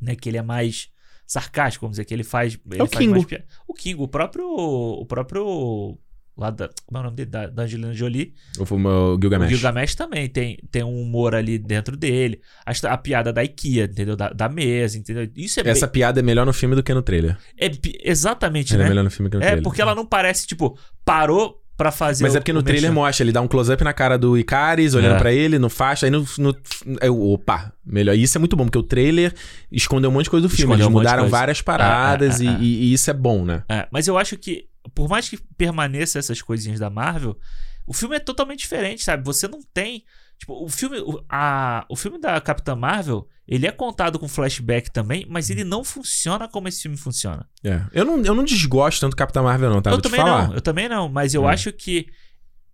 né? 0.00 0.14
Que 0.14 0.28
ele 0.28 0.38
é 0.38 0.42
mais 0.42 0.88
sarcástico, 1.26 1.84
vamos 1.84 1.94
dizer, 1.96 2.04
que 2.04 2.14
ele 2.14 2.22
faz. 2.22 2.52
Ele 2.70 2.82
o 2.82 2.86
faz 2.86 2.98
Kingo. 2.98 3.12
mais 3.28 3.42
O 3.66 3.74
Kingo, 3.74 4.04
o 4.04 4.08
próprio. 4.08 4.46
O 4.48 5.04
próprio. 5.04 5.98
Lá 6.36 6.50
da. 6.50 6.68
Como 6.86 6.98
é 6.98 7.00
o 7.00 7.04
nome 7.04 7.16
dele? 7.16 7.30
Da, 7.30 7.46
da 7.46 7.62
Angelina 7.62 7.92
Jolie. 7.94 8.34
O, 8.58 8.62
o 8.64 9.18
Gilgamesh. 9.20 9.46
O 9.52 9.54
Gilgamesh 9.54 9.94
também 9.94 10.28
tem, 10.28 10.58
tem 10.70 10.82
um 10.82 11.00
humor 11.00 11.34
ali 11.34 11.58
dentro 11.58 11.96
dele. 11.96 12.40
A, 12.66 12.72
a 12.92 12.98
piada 12.98 13.32
da 13.32 13.44
IKEA, 13.44 13.84
entendeu? 13.84 14.16
Da, 14.16 14.30
da 14.30 14.48
mesa, 14.48 14.98
entendeu? 14.98 15.28
Isso 15.36 15.60
é 15.60 15.68
Essa 15.68 15.86
piada 15.86 16.18
é 16.18 16.22
melhor 16.22 16.44
no 16.44 16.52
filme 16.52 16.74
do 16.74 16.82
que 16.82 16.92
no 16.92 17.02
trailer. 17.02 17.36
bem- 17.58 17.70
é 18.02 18.10
exatamente, 18.10 18.74
Ela 18.74 18.82
é 18.82 18.84
né? 18.84 18.88
melhor 18.90 19.04
no 19.04 19.10
filme 19.10 19.30
que 19.30 19.36
no 19.36 19.42
É, 19.42 19.46
trailer. 19.46 19.62
porque 19.62 19.80
ela 19.80 19.94
não 19.94 20.04
parece, 20.04 20.44
tipo, 20.46 20.76
parou 21.04 21.60
pra 21.76 21.90
fazer 21.92 22.22
Mas 22.24 22.34
o- 22.34 22.36
é 22.36 22.40
porque 22.40 22.52
no 22.52 22.62
trailer 22.62 22.90
merchan. 22.90 22.94
mostra, 22.94 23.24
ele 23.24 23.32
dá 23.32 23.40
um 23.40 23.48
close-up 23.48 23.82
na 23.84 23.92
cara 23.92 24.16
do 24.16 24.36
Icaris, 24.38 24.94
olhando 24.94 25.16
É. 25.16 25.18
pra 25.18 25.32
ele, 25.32 25.58
no 25.58 25.68
faixa, 25.68 26.06
aí 26.06 26.10
no. 26.10 26.24
no 26.38 26.56
é, 27.00 27.10
opa, 27.10 27.72
melhor. 27.86 28.16
Isso 28.16 28.36
é 28.36 28.40
muito 28.40 28.56
bom, 28.56 28.64
porque 28.64 28.78
o 28.78 28.82
trailer 28.82 29.32
escondeu 29.70 30.10
um 30.10 30.12
monte 30.12 30.24
de 30.24 30.30
coisa 30.30 30.46
do 30.46 30.50
filme. 30.50 30.62
Escondeu 30.74 30.86
Eles 30.86 30.94
um 30.94 30.98
mudaram 30.98 31.28
várias 31.28 31.60
paradas 31.62 32.40
É, 32.40 32.44
é, 32.44 32.46
e- 32.46 32.54
é. 32.54 32.58
E, 32.60 32.82
e 32.86 32.92
isso 32.92 33.10
é 33.10 33.14
bom, 33.14 33.44
né? 33.44 33.62
É, 33.68 33.86
mas 33.90 34.06
eu 34.08 34.16
acho 34.16 34.36
que, 34.36 34.66
por 34.94 35.08
mais 35.08 35.28
que 35.28 35.38
permaneça 35.56 36.18
essas 36.18 36.42
coisinhas 36.42 36.80
da 36.80 36.90
Marvel, 36.90 37.38
o 37.86 37.92
filme 37.92 38.16
é 38.16 38.20
totalmente 38.20 38.60
diferente, 38.60 39.02
sabe? 39.04 39.24
Você 39.24 39.46
não 39.48 39.60
tem. 39.72 40.04
Tipo, 40.38 40.64
o 40.64 40.68
filme. 40.68 40.98
A, 41.28 41.84
o 41.88 41.96
filme 41.96 42.18
da 42.20 42.40
Capitã 42.40 42.74
Marvel, 42.74 43.28
ele 43.46 43.66
é 43.66 43.70
contado 43.72 44.18
com 44.18 44.26
flashback 44.26 44.90
também, 44.90 45.26
mas 45.28 45.48
ele 45.50 45.64
não 45.64 45.84
funciona 45.84 46.48
como 46.48 46.66
esse 46.68 46.82
filme 46.82 46.96
funciona. 46.96 47.46
É. 47.62 47.82
Eu, 47.92 48.04
não, 48.04 48.20
eu 48.22 48.34
não 48.34 48.44
desgosto 48.44 49.00
tanto 49.00 49.12
do 49.12 49.16
Capitão 49.16 49.44
Marvel, 49.44 49.70
não, 49.70 49.80
tá? 49.82 49.90
eu 49.90 49.94
Vou 49.94 50.02
também 50.02 50.24
não, 50.24 50.54
eu 50.54 50.60
também 50.60 50.88
não, 50.88 51.08
mas 51.08 51.34
eu 51.34 51.48
É. 51.48 51.52
acho 51.52 51.72
que. 51.72 52.06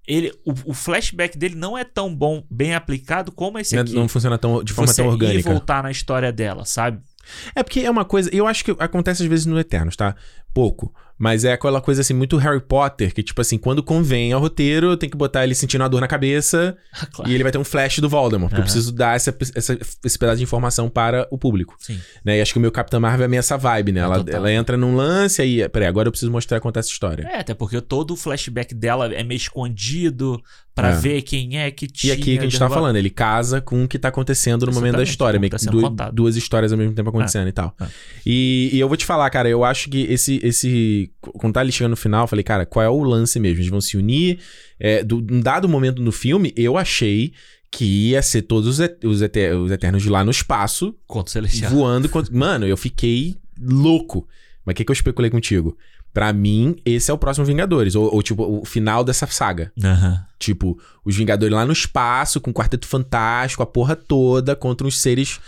Ele, 0.09 0.32
o, 0.45 0.53
o 0.70 0.74
flashback 0.74 1.37
dele 1.39 1.55
não 1.55 1.77
é 1.78 1.85
tão 1.85 2.12
bom, 2.12 2.45
bem 2.51 2.74
aplicado 2.74 3.31
como 3.31 3.59
esse 3.59 3.77
Não, 3.77 3.82
aqui. 3.82 3.95
não 3.95 4.09
funciona 4.09 4.39
tão, 4.39 4.65
de 4.65 4.73
forma 4.73 4.91
você 4.93 5.03
tão 5.03 5.05
ir 5.05 5.09
e 5.09 5.12
orgânica. 5.12 5.51
voltar 5.51 5.82
na 5.85 5.91
história 5.91 6.32
dela, 6.32 6.65
sabe? 6.65 7.01
É 7.55 7.62
porque 7.62 7.81
é 7.81 7.91
uma 7.91 8.05
coisa. 8.05 8.28
Eu 8.35 8.47
acho 8.47 8.65
que 8.65 8.70
acontece 8.78 9.23
às 9.23 9.28
vezes 9.28 9.47
no 9.47 9.59
Eternos, 9.61 9.95
tá? 9.95 10.16
Pouco. 10.53 10.93
Mas 11.23 11.45
é 11.45 11.53
aquela 11.53 11.83
coisa 11.83 12.01
assim, 12.01 12.15
muito 12.15 12.39
Harry 12.39 12.61
Potter, 12.63 13.13
que, 13.13 13.23
tipo 13.23 13.43
assim, 13.43 13.59
quando 13.59 13.83
convém 13.83 14.33
ao 14.33 14.41
roteiro, 14.41 14.97
tem 14.97 15.07
que 15.11 15.19
botar 15.19 15.45
ele 15.45 15.55
sentindo 15.55 15.85
a 15.85 15.89
dor 15.89 16.01
na 16.01 16.09
cabeça 16.09 16.75
claro. 17.13 17.31
e 17.31 17.35
ele 17.35 17.43
vai 17.43 17.53
ter 17.53 17.59
um 17.59 17.65
flash 17.65 17.99
do 17.99 18.09
Voldemort. 18.09 18.49
Porque 18.49 18.55
eu 18.61 18.65
Aham. 18.65 18.73
preciso 18.73 18.91
dar 18.91 19.15
essa, 19.17 19.37
essa- 19.55 19.79
esse 20.03 20.19
pedaço 20.19 20.39
de 20.39 20.43
informação 20.45 20.89
para 20.89 21.29
o 21.31 21.37
público. 21.37 21.77
Sim. 21.79 22.01
Né? 22.25 22.39
E 22.39 22.41
acho 22.41 22.55
que 22.55 22.59
o 22.59 22.63
meu 22.63 22.73
Capitão 22.73 22.99
Marvel 22.99 23.27
é 23.27 23.29
meio 23.29 23.41
essa 23.41 23.59
vibe, 23.59 23.93
né? 23.93 24.01
É, 24.01 24.05
Ela, 24.05 24.25
ela 24.33 24.51
entra 24.53 24.79
num 24.79 24.97
lance 24.97 25.43
aí. 25.43 25.69
Peraí, 25.69 25.87
agora 25.87 26.09
eu 26.09 26.13
preciso 26.13 26.33
mostrar 26.33 26.59
contar 26.59 26.81
essa 26.81 26.89
história. 26.89 27.29
É, 27.31 27.41
até 27.41 27.53
porque 27.53 27.79
todo 27.83 28.13
o 28.13 28.17
flashback 28.17 28.75
dela 28.75 29.13
é 29.15 29.23
meio 29.23 29.37
escondido 29.37 30.43
pra 30.81 30.90
É. 30.90 30.97
ver 30.97 31.23
quem 31.23 31.59
é 31.59 31.70
que 31.70 31.85
E 31.86 31.89
tinha. 31.89 32.15
aqui 32.15 32.23
que 32.24 32.39
a 32.39 32.43
gente 32.43 32.52
tá 32.52 32.59
derrubado. 32.61 32.74
falando, 32.81 32.97
ele 32.97 33.11
casa 33.11 33.61
com 33.61 33.85
o 33.85 33.89
que 33.89 33.98
tá 33.98 34.09
acontecendo 34.09 34.66
no 34.66 34.73
momento 34.73 34.97
da 34.97 35.02
história. 35.02 35.39
Meio 35.39 35.51
que 35.51 35.57
que 35.57 35.65
tá 35.65 35.70
sendo 35.70 35.81
du- 35.81 35.89
contado. 35.89 36.15
duas 36.15 36.36
histórias 36.36 36.73
ao 36.73 36.78
mesmo 36.78 36.94
tempo 36.94 37.09
acontecendo 37.11 37.48
e 37.48 37.52
tal. 37.52 37.74
é. 37.81 37.86
E, 38.27 38.70
e 38.73 38.81
eu 38.81 38.89
vou 38.89 38.97
te 38.97 39.05
falar, 39.07 39.28
cara, 39.31 39.48
eu 39.48 39.65
acho 39.65 39.89
que 39.90 40.02
esse. 40.02 40.40
esse 40.43 41.11
quando 41.20 41.55
tá 41.55 41.61
ali 41.61 41.70
chegando 41.73 41.90
no 41.90 41.97
final, 41.97 42.24
eu 42.24 42.28
falei, 42.28 42.43
cara, 42.43 42.65
qual 42.66 42.85
é 42.85 42.89
o 42.89 43.02
lance 43.02 43.39
mesmo? 43.39 43.59
Eles 43.59 43.69
vão 43.70 43.81
se 43.81 43.97
unir. 43.97 44.39
É, 44.78 45.05
do, 45.05 45.20
num 45.20 45.40
dado 45.40 45.69
momento 45.69 46.01
no 46.02 46.11
filme, 46.12 46.52
eu 46.57 46.77
achei 46.78 47.32
que 47.70 47.85
ia 48.11 48.20
ser 48.23 48.43
todos 48.43 48.66
os, 48.69 48.81
et- 48.81 48.98
os, 49.05 49.23
ete- 49.23 49.52
os 49.52 49.70
Eternos 49.70 50.02
de 50.02 50.09
lá 50.09 50.24
no 50.24 50.31
espaço, 50.31 50.94
Contra 51.07 51.28
o 51.28 51.32
Celestial. 51.32 51.70
voando. 51.70 52.09
contra- 52.09 52.35
Mano, 52.35 52.66
eu 52.66 52.77
fiquei 52.77 53.36
louco. 53.61 54.27
Mas 54.65 54.73
o 54.73 54.77
que, 54.77 54.85
que 54.85 54.90
eu 54.90 54.94
especulei 54.94 55.31
contigo? 55.31 55.77
Pra 56.12 56.32
mim, 56.32 56.77
esse 56.85 57.11
é 57.11 57.15
o 57.15 57.19
próximo 57.19 57.47
Vingadores. 57.47 57.95
Ou, 57.95 58.12
ou, 58.12 58.23
tipo, 58.23 58.43
o 58.43 58.65
final 58.65 59.05
dessa 59.05 59.27
saga. 59.27 59.73
Aham. 59.82 60.24
Tipo, 60.39 60.78
os 61.05 61.16
Vingadores 61.16 61.55
lá 61.55 61.65
no 61.65 61.73
espaço, 61.73 62.41
com 62.41 62.51
o 62.51 62.55
Quarteto 62.55 62.87
Fantástico, 62.87 63.62
a 63.62 63.66
porra 63.66 63.95
toda, 63.95 64.57
contra 64.57 64.87
uns 64.87 64.99
seres. 64.99 65.39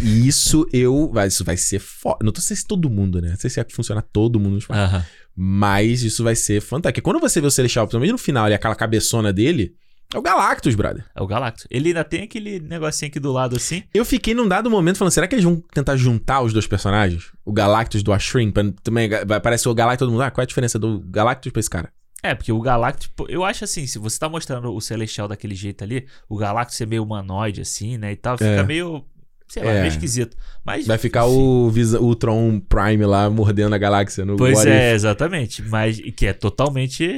E 0.00 0.26
isso 0.26 0.66
eu. 0.72 1.12
Isso 1.26 1.44
vai 1.44 1.56
ser 1.56 1.78
foda. 1.78 2.18
Não 2.22 2.32
tô 2.32 2.40
sei 2.40 2.56
se 2.56 2.66
todo 2.66 2.90
mundo, 2.90 3.20
né? 3.20 3.30
Não 3.30 3.36
sei 3.36 3.50
se 3.50 3.60
é 3.60 3.64
que 3.64 3.74
funciona 3.74 4.02
todo 4.02 4.38
mundo 4.38 4.52
no 4.52 4.58
espaço. 4.58 4.80
Aham. 4.80 5.04
Mas 5.36 6.02
isso 6.02 6.22
vai 6.22 6.34
ser 6.34 6.60
fantástico. 6.60 6.94
Porque 6.94 7.00
Quando 7.00 7.20
você 7.20 7.40
vê 7.40 7.46
o 7.46 7.50
Celestial, 7.50 7.86
principalmente 7.86 8.12
no 8.12 8.18
final, 8.18 8.48
e 8.48 8.54
aquela 8.54 8.74
cabeçona 8.74 9.32
dele, 9.32 9.74
é 10.14 10.18
o 10.18 10.22
Galactus, 10.22 10.74
brother. 10.74 11.04
É 11.14 11.22
o 11.22 11.26
Galactus. 11.26 11.66
Ele 11.70 11.88
ainda 11.88 12.02
tem 12.04 12.22
aquele 12.22 12.58
negocinho 12.60 13.08
aqui 13.10 13.20
do 13.20 13.30
lado 13.32 13.56
assim. 13.56 13.82
Eu 13.94 14.04
fiquei 14.04 14.34
num 14.34 14.48
dado 14.48 14.70
momento 14.70 14.96
falando, 14.98 15.12
será 15.12 15.26
que 15.28 15.34
eles 15.34 15.44
vão 15.44 15.62
tentar 15.72 15.96
juntar 15.96 16.40
os 16.42 16.52
dois 16.52 16.66
personagens? 16.66 17.30
O 17.44 17.52
Galactus 17.52 18.02
do 18.02 18.12
Ashrin, 18.12 18.50
pra 18.50 18.64
também 18.82 19.08
vai 19.08 19.38
aparecer 19.38 19.68
o 19.68 19.74
Galactus 19.74 20.06
todo 20.06 20.12
mundo. 20.12 20.22
Ah, 20.22 20.30
qual 20.30 20.42
é 20.42 20.44
a 20.44 20.48
diferença 20.48 20.78
do 20.78 21.00
Galactus 21.00 21.52
pra 21.52 21.60
esse 21.60 21.70
cara? 21.70 21.92
É, 22.22 22.34
porque 22.34 22.52
o 22.52 22.60
Galactus, 22.60 23.10
eu 23.28 23.42
acho 23.44 23.64
assim, 23.64 23.86
se 23.86 23.98
você 23.98 24.18
tá 24.18 24.28
mostrando 24.28 24.74
o 24.74 24.80
Celestial 24.80 25.26
daquele 25.26 25.54
jeito 25.54 25.82
ali, 25.82 26.06
o 26.28 26.36
Galactus 26.36 26.78
é 26.80 26.84
meio 26.84 27.02
humanoide 27.02 27.62
assim, 27.62 27.96
né, 27.96 28.12
e 28.12 28.16
tal, 28.16 28.36
fica 28.36 28.50
É. 28.50 28.62
meio, 28.62 29.02
sei 29.48 29.64
lá, 29.64 29.70
É. 29.70 29.80
meio 29.80 29.88
esquisito. 29.88 30.36
Mas 30.62 30.86
Vai 30.86 30.98
ficar 30.98 31.24
o, 31.24 31.70
Visa- 31.70 31.98
o 31.98 32.14
Tron 32.14 32.60
Prime 32.60 33.06
lá 33.06 33.30
mordendo 33.30 33.74
a 33.74 33.78
galáxia 33.78 34.26
no 34.26 34.36
Pois 34.36 34.58
What 34.58 34.68
é, 34.68 34.90
If. 34.90 34.94
exatamente, 34.96 35.62
mas 35.62 35.98
que 36.14 36.26
é 36.26 36.34
totalmente 36.34 37.08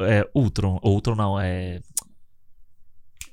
é, 0.00 0.28
Ultron, 0.34 0.78
Ultron 0.82 1.14
não, 1.14 1.40
é 1.40 1.80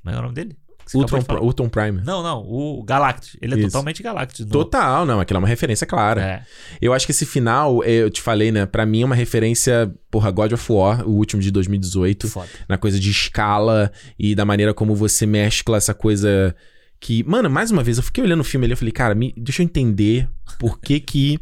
Como 0.04 0.16
é 0.16 0.20
o 0.20 0.22
nome 0.22 0.34
dele? 0.34 0.56
Ultron, 0.96 1.20
de. 1.20 1.36
Ultron 1.36 1.70
Prime. 1.70 2.02
Não, 2.04 2.24
não, 2.24 2.40
o 2.42 2.82
Galactus. 2.84 3.38
Ele 3.40 3.54
é 3.54 3.58
Isso. 3.60 3.68
totalmente 3.68 4.02
Galactus. 4.02 4.44
no- 4.44 4.52
Total, 4.52 5.06
não, 5.06 5.20
aquilo 5.20 5.38
é 5.38 5.40
uma 5.42 5.48
referência 5.48 5.86
clara. 5.86 6.22
É. 6.22 6.44
Eu 6.82 6.94
acho 6.94 7.06
que 7.06 7.12
esse 7.12 7.28
final, 7.28 7.84
é, 7.84 7.92
eu 7.92 8.10
te 8.10 8.20
falei, 8.22 8.52
né? 8.52 8.66
Pra 8.66 8.88
mim 8.88 9.04
é 9.04 9.06
uma 9.06 9.14
referência, 9.14 9.94
porra, 10.10 10.32
God 10.32 10.52
of 10.54 10.72
War, 10.72 11.08
o 11.08 11.12
último 11.12 11.44
de 11.44 11.52
2018, 11.52 12.28
Foda. 12.28 12.48
na 12.68 12.76
coisa 12.76 13.00
de 13.00 13.12
escala 13.12 13.92
e 14.18 14.34
da 14.34 14.46
maneira 14.46 14.74
como 14.74 14.96
você 14.96 15.28
mescla 15.28 15.78
essa 15.78 15.94
coisa 15.94 16.56
que. 17.00 17.24
Mano, 17.24 17.52
mais 17.52 17.70
uma 17.70 17.84
vez, 17.84 17.98
eu 17.98 18.04
fiquei 18.04 18.24
olhando 18.24 18.42
o 18.42 18.44
filme 18.44 18.66
ali, 18.66 18.74
eu 18.74 18.78
falei, 18.78 18.92
cara, 18.92 19.14
me- 19.14 19.34
deixa 19.38 19.62
eu 19.62 19.66
entender 19.66 20.28
por 20.58 20.80
que 20.80 21.00
que. 21.00 21.40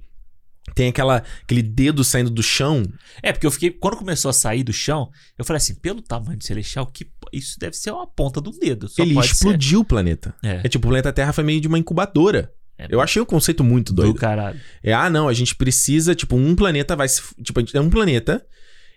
Tem 0.75 0.89
aquela, 0.89 1.23
aquele 1.41 1.63
dedo 1.63 2.03
saindo 2.03 2.29
do 2.29 2.43
chão. 2.43 2.83
É, 3.23 3.31
porque 3.31 3.47
eu 3.47 3.51
fiquei. 3.51 3.71
Quando 3.71 3.97
começou 3.97 4.29
a 4.29 4.33
sair 4.33 4.63
do 4.63 4.71
chão, 4.71 5.09
eu 5.37 5.43
falei 5.43 5.57
assim: 5.57 5.75
pelo 5.75 6.01
tamanho 6.01 6.37
do 6.37 6.43
Celestial, 6.43 6.85
que, 6.85 7.09
isso 7.33 7.59
deve 7.59 7.75
ser 7.75 7.91
uma 7.91 8.05
ponta 8.05 8.39
do 8.39 8.51
dedo. 8.51 8.87
Só 8.87 9.01
ele 9.01 9.17
explodiu 9.19 9.79
o 9.79 9.85
planeta. 9.85 10.35
Ser. 10.41 10.47
É, 10.47 10.61
É 10.63 10.69
tipo, 10.69 10.87
o 10.87 10.89
planeta 10.89 11.11
Terra 11.11 11.33
foi 11.33 11.43
meio 11.43 11.59
de 11.59 11.67
uma 11.67 11.79
incubadora. 11.79 12.51
é 12.77 12.87
Eu 12.89 13.01
achei 13.01 13.21
o 13.21 13.25
conceito 13.25 13.63
muito 13.63 13.91
do 13.91 14.03
doido. 14.03 14.19
caralho. 14.19 14.59
É, 14.83 14.93
ah, 14.93 15.09
não, 15.09 15.27
a 15.27 15.33
gente 15.33 15.55
precisa, 15.55 16.13
tipo, 16.13 16.35
um 16.35 16.55
planeta 16.55 16.95
vai 16.95 17.07
se. 17.07 17.21
Tipo, 17.41 17.63
tem 17.63 17.81
um 17.81 17.89
planeta. 17.89 18.45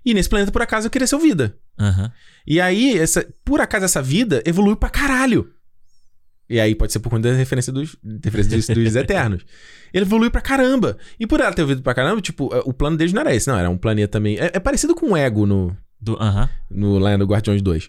E 0.05 0.13
nesse 0.15 0.29
planeta, 0.29 0.53
por 0.53 0.63
acaso, 0.63 0.89
cresceu 0.91 1.19
vida. 1.19 1.57
Aham. 1.79 2.11
E 2.47 2.61
aí, 2.61 2.99
essa, 2.99 3.27
por 3.45 3.61
acaso, 3.61 3.85
essa 3.85 4.03
vida 4.03 4.43
evoluiu 4.47 4.77
pra 4.77 4.89
caralho. 4.91 5.53
E 6.49 6.59
aí 6.59 6.75
pode 6.75 6.93
ser 6.93 6.99
por 6.99 7.11
conta 7.11 7.31
da 7.31 7.37
referência 7.37 7.73
dos, 7.73 7.97
referência 8.25 8.57
dos, 8.57 8.67
dos 8.67 8.97
Eternos. 8.97 9.45
Ele 9.93 10.05
evoluiu 10.05 10.31
pra 10.31 10.41
caramba. 10.41 10.97
E 11.19 11.27
por 11.27 11.41
ela 11.41 11.53
ter 11.53 11.63
evoluído 11.63 11.83
pra 11.83 11.95
caramba, 11.95 12.21
tipo, 12.21 12.47
o 12.65 12.73
plano 12.73 12.97
deles 12.97 13.13
não 13.13 13.21
era 13.23 13.35
esse, 13.35 13.49
não. 13.49 13.57
Era 13.59 13.69
um 13.71 13.77
planeta 13.79 14.19
meio. 14.21 14.41
É, 14.43 14.51
é 14.55 14.61
parecido 14.61 14.95
com 14.95 15.13
o 15.13 15.17
Ego 15.17 15.47
no, 15.47 15.77
Do- 16.01 16.17
Aham. 16.21 16.49
no, 16.71 16.99
lá 16.99 17.17
no 17.19 17.25
Guardiões 17.27 17.61
2. 17.63 17.89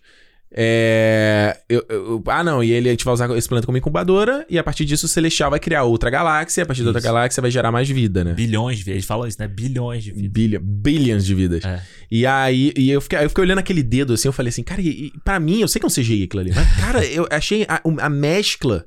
É, 0.53 1.57
eu- 1.69 1.85
eu- 1.87 2.23
ah, 2.27 2.43
não, 2.43 2.61
e 2.61 2.71
ele, 2.71 2.89
a 2.89 2.91
gente 2.91 3.05
vai 3.05 3.13
usar 3.13 3.29
esse 3.37 3.47
planeta 3.47 3.65
como 3.65 3.77
incubadora, 3.77 4.45
e 4.49 4.59
a 4.59 4.63
partir 4.63 4.83
disso 4.83 5.05
o 5.05 5.09
Celestial 5.09 5.49
vai 5.49 5.59
criar 5.61 5.83
outra 5.83 6.09
galáxia, 6.09 6.59
e 6.59 6.63
a 6.63 6.65
partir 6.65 6.81
da 6.83 6.89
outra 6.89 6.99
Isso. 6.99 7.07
galáxia 7.07 7.39
vai 7.41 7.49
gerar 7.49 7.71
mais 7.71 7.87
vida, 7.89 8.23
né? 8.23 8.33
Bilhões 8.33 8.77
de 8.79 8.83
vezes. 8.83 8.95
Eles 8.97 9.05
falam 9.05 9.27
isso, 9.27 9.37
né? 9.39 9.47
Bilhões 9.47 10.03
de 10.03 10.11
vidas. 10.11 10.29
Bilha, 10.31 10.59
billions 10.61 11.25
de 11.25 11.33
vidas. 11.33 11.63
É. 11.63 11.81
E 12.11 12.25
aí, 12.25 12.73
e 12.77 12.91
eu 12.91 12.99
fiquei, 12.99 13.23
eu 13.23 13.29
fiquei 13.29 13.43
olhando 13.45 13.59
aquele 13.59 13.81
dedo 13.81 14.11
assim, 14.13 14.27
eu 14.27 14.33
falei 14.33 14.49
assim, 14.49 14.61
cara, 14.63 14.81
e, 14.81 14.89
e 15.07 15.11
pra 15.23 15.39
mim, 15.39 15.61
eu 15.61 15.67
sei 15.69 15.79
que 15.79 15.85
é 15.85 15.87
um 15.87 15.89
CGI 15.89 16.23
aquilo 16.23 16.41
ali, 16.41 16.51
mas, 16.53 16.67
cara, 16.79 17.05
eu 17.05 17.25
achei 17.31 17.65
a, 17.69 17.81
a 18.05 18.09
mescla 18.09 18.85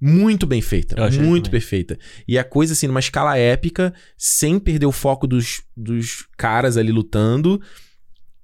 muito 0.00 0.46
bem 0.46 0.60
feita. 0.60 0.96
Muito 1.10 1.44
também. 1.44 1.50
perfeita. 1.50 1.98
E 2.26 2.38
a 2.38 2.44
coisa, 2.44 2.72
assim, 2.72 2.86
numa 2.86 3.00
escala 3.00 3.36
épica, 3.38 3.92
sem 4.16 4.58
perder 4.58 4.86
o 4.86 4.92
foco 4.92 5.26
dos, 5.26 5.62
dos 5.76 6.26
caras 6.36 6.76
ali 6.76 6.92
lutando. 6.92 7.60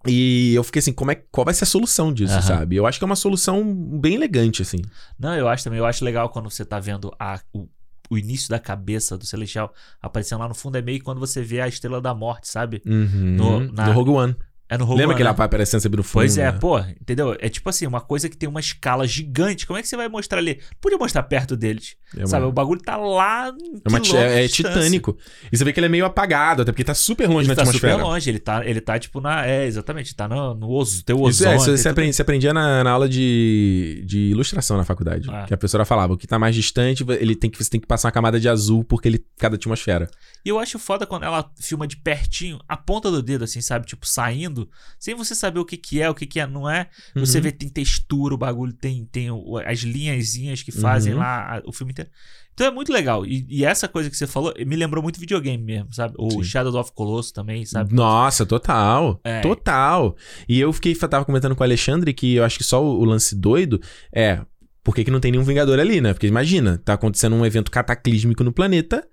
E 0.07 0.55
eu 0.55 0.65
fiquei 0.65 0.79
assim, 0.81 0.93
como 0.93 1.11
é, 1.11 1.15
qual 1.31 1.45
vai 1.45 1.53
ser 1.53 1.65
a 1.65 1.67
solução 1.67 2.11
disso, 2.13 2.33
Aham. 2.33 2.43
sabe? 2.43 2.77
Eu 2.77 2.87
acho 2.87 2.99
que 2.99 3.05
é 3.05 3.07
uma 3.07 3.17
solução 3.17 3.63
bem 4.01 4.15
elegante, 4.15 4.63
assim. 4.63 4.79
Não, 5.19 5.35
eu 5.37 5.47
acho 5.47 5.63
também. 5.65 5.79
Eu 5.79 5.85
acho 5.85 6.05
legal 6.05 6.31
quando 6.31 6.49
você 6.51 6.65
tá 6.65 6.81
vendo 6.81 7.15
a, 7.21 7.39
o, 7.53 7.69
o 8.09 8.17
início 8.17 8.49
da 8.49 8.59
cabeça 8.59 9.19
do 9.19 9.27
Celestial 9.27 9.75
aparecendo 10.01 10.41
lá 10.41 10.49
no 10.49 10.55
fundo. 10.55 10.79
É 10.79 10.83
meio 10.83 11.03
quando 11.05 11.19
você 11.19 11.43
vê 11.43 11.61
a 11.61 11.69
Estrela 11.69 12.01
da 12.01 12.15
Morte, 12.15 12.49
sabe? 12.49 12.81
Uhum. 12.87 13.37
No- 13.37 13.61
No, 13.61 13.73
na- 13.73 13.93
Rogue 13.93 14.11
One. 14.11 14.37
É 14.71 14.79
no 14.79 14.85
Rogue 14.85 14.99
Lembra 15.01 15.15
One, 15.15 15.17
que 15.17 15.23
ele 15.23 15.29
né? 15.29 15.35
vai 15.37 15.47
aparecendo 15.47 15.81
sempre 15.81 15.97
no 15.97 16.05
fundo? 16.05 16.13
Pois 16.23 16.39
é, 16.39 16.53
né? 16.53 16.59
pô, 16.59 16.79
entendeu? 16.79 17.37
É 17.41 17.49
tipo 17.49 17.69
assim, 17.69 17.87
uma 17.87 18.01
coisa 18.01 18.29
que 18.29 18.37
tem 18.37 18.49
uma 18.49 18.61
escala 18.61 19.07
gigante. 19.07 19.67
Como 19.67 19.77
é 19.77 19.83
que 19.83 19.89
você 19.89 19.97
vai 19.97 20.09
mostrar 20.09 20.39
ali? 20.39 20.61
Podia 20.81 20.97
mostrar 20.97 21.25
perto 21.25 21.57
deles. 21.57 21.97
É 22.17 22.25
Sabe? 22.27 22.47
O 22.47 22.53
bagulho 22.53 22.81
tá 22.81 22.97
lá. 22.97 23.49
É, 23.49 23.89
uma 23.89 23.99
é- 24.17 24.45
é 24.45 24.49
titânico. 24.49 25.17
E 25.51 25.57
você 25.59 25.65
vê 25.65 25.73
que 25.73 25.81
ele 25.81 25.87
é 25.87 25.89
meio 25.89 26.05
apagado, 26.05 26.63
até 26.63 26.71
porque 26.71 26.85
tá 26.85 26.95
super 26.95 27.27
longe 27.29 27.41
Ele 27.41 27.49
na 27.49 27.55
tá 27.57 27.63
atmosfera. 27.63 27.95
super 27.95 28.05
longe, 28.05 28.31
ele 28.31 28.39
tá, 28.39 28.65
ele 28.65 28.81
tá 28.81 28.99
tipo 28.99 29.21
na. 29.21 29.45
É, 29.45 29.67
exatamente, 29.67 30.15
tá 30.15 30.29
no, 30.29 30.55
no 30.55 30.71
ozo, 30.71 31.05
teu 31.05 31.17
Isso 31.17 31.43
ozônio. 31.43 31.53
é, 31.53 31.57
isso 31.57 31.77
você, 31.77 32.13
você 32.13 32.23
aprendia 32.23 32.55
na, 32.55 32.85
na 32.85 32.91
aula 32.91 33.09
de, 33.09 34.03
de 34.07 34.19
ilustração 34.31 34.77
na 34.77 34.85
faculdade. 34.85 35.29
Ah. 35.31 35.45
Que 35.47 35.55
a 35.55 35.57
professora 35.57 35.85
falava, 35.85 36.13
o 36.13 36.17
que 36.17 36.27
tá 36.27 36.39
mais 36.39 36.55
distante, 36.55 37.05
ele 37.19 37.35
tem 37.35 37.51
que, 37.51 37.63
você 37.63 37.71
tem 37.71 37.81
que 37.81 37.87
passar 37.87 38.09
uma 38.09 38.13
camada 38.13 38.39
de 38.39 38.49
azul 38.49 38.85
porque 38.85 39.09
ele 39.09 39.25
cada 39.39 39.57
atmosfera. 39.57 40.09
E 40.45 40.49
eu 40.49 40.59
acho 40.59 40.79
foda 40.79 41.07
quando 41.07 41.25
ela 41.25 41.51
filma 41.61 41.87
de 41.87 41.97
pertinho, 41.97 42.59
a 42.69 42.77
ponta 42.77 43.11
do 43.11 43.23
dedo, 43.23 43.45
assim, 43.45 43.61
sabe? 43.61 43.87
Tipo, 43.87 44.07
saindo, 44.07 44.60
sem 44.99 45.15
você 45.15 45.35
saber 45.35 45.59
o 45.61 45.65
que 45.65 45.77
que 45.77 46.01
é, 46.01 46.09
o 46.11 46.15
que 46.15 46.27
que 46.27 46.41
é, 46.41 46.47
não 46.47 46.69
é. 46.69 46.89
Você 47.15 47.39
Uhum. 47.39 47.45
vê 47.45 47.53
que 47.53 47.59
tem 47.59 47.69
textura, 47.69 48.35
o 48.35 48.39
bagulho 48.39 48.73
tem, 48.73 49.05
tem 49.05 49.28
as 49.66 49.81
linhazinhas 49.81 50.62
que 50.62 50.73
fazem 50.73 51.12
Uhum. 51.15 51.19
lá 51.20 51.57
a- 51.59 51.62
o 51.66 51.73
filme 51.73 51.93
inteiro. 51.93 52.11
Então 52.53 52.66
é 52.66 52.70
muito 52.70 52.93
legal. 52.93 53.24
E, 53.24 53.47
e 53.49 53.65
essa 53.65 53.89
coisa 53.89 54.11
que 54.11 54.16
você 54.16 54.27
falou 54.27 54.53
me 54.66 54.77
lembrou 54.77 55.03
muito 55.03 55.19
videogame 55.19 55.62
mesmo, 55.62 55.95
sabe? 55.95 56.15
O 56.19 56.31
Sim. 56.31 56.45
Shadow 56.45 56.78
of 56.78 56.93
Colossus 56.93 57.32
também, 57.32 57.65
sabe? 57.65 57.95
Nossa, 57.95 58.45
total. 58.45 59.19
É. 59.24 59.41
Total. 59.41 60.15
E 60.49 60.61
eu 60.61 60.70
fiquei, 60.73 60.95
tava 60.95 61.24
comentando 61.24 61.55
com 61.57 61.62
o 61.62 61.65
Alexandre 61.66 62.12
que 62.12 62.35
eu 62.35 62.45
acho 62.45 62.59
que 62.59 62.65
só 62.65 62.85
o, 62.85 63.01
o 63.01 63.05
lance 63.05 63.35
doido 63.35 63.81
é. 64.12 64.41
Por 64.82 64.95
que, 64.95 65.05
que 65.05 65.11
não 65.11 65.20
tem 65.20 65.31
nenhum 65.31 65.45
Vingador 65.45 65.78
ali, 65.78 66.01
né? 66.01 66.12
Porque 66.12 66.27
imagina, 66.27 66.78
tá 66.78 66.95
acontecendo 66.95 67.37
um 67.37 67.45
evento 67.47 67.70
cataclísmico 67.70 68.43
no 68.43 68.53
planeta. 68.53 69.07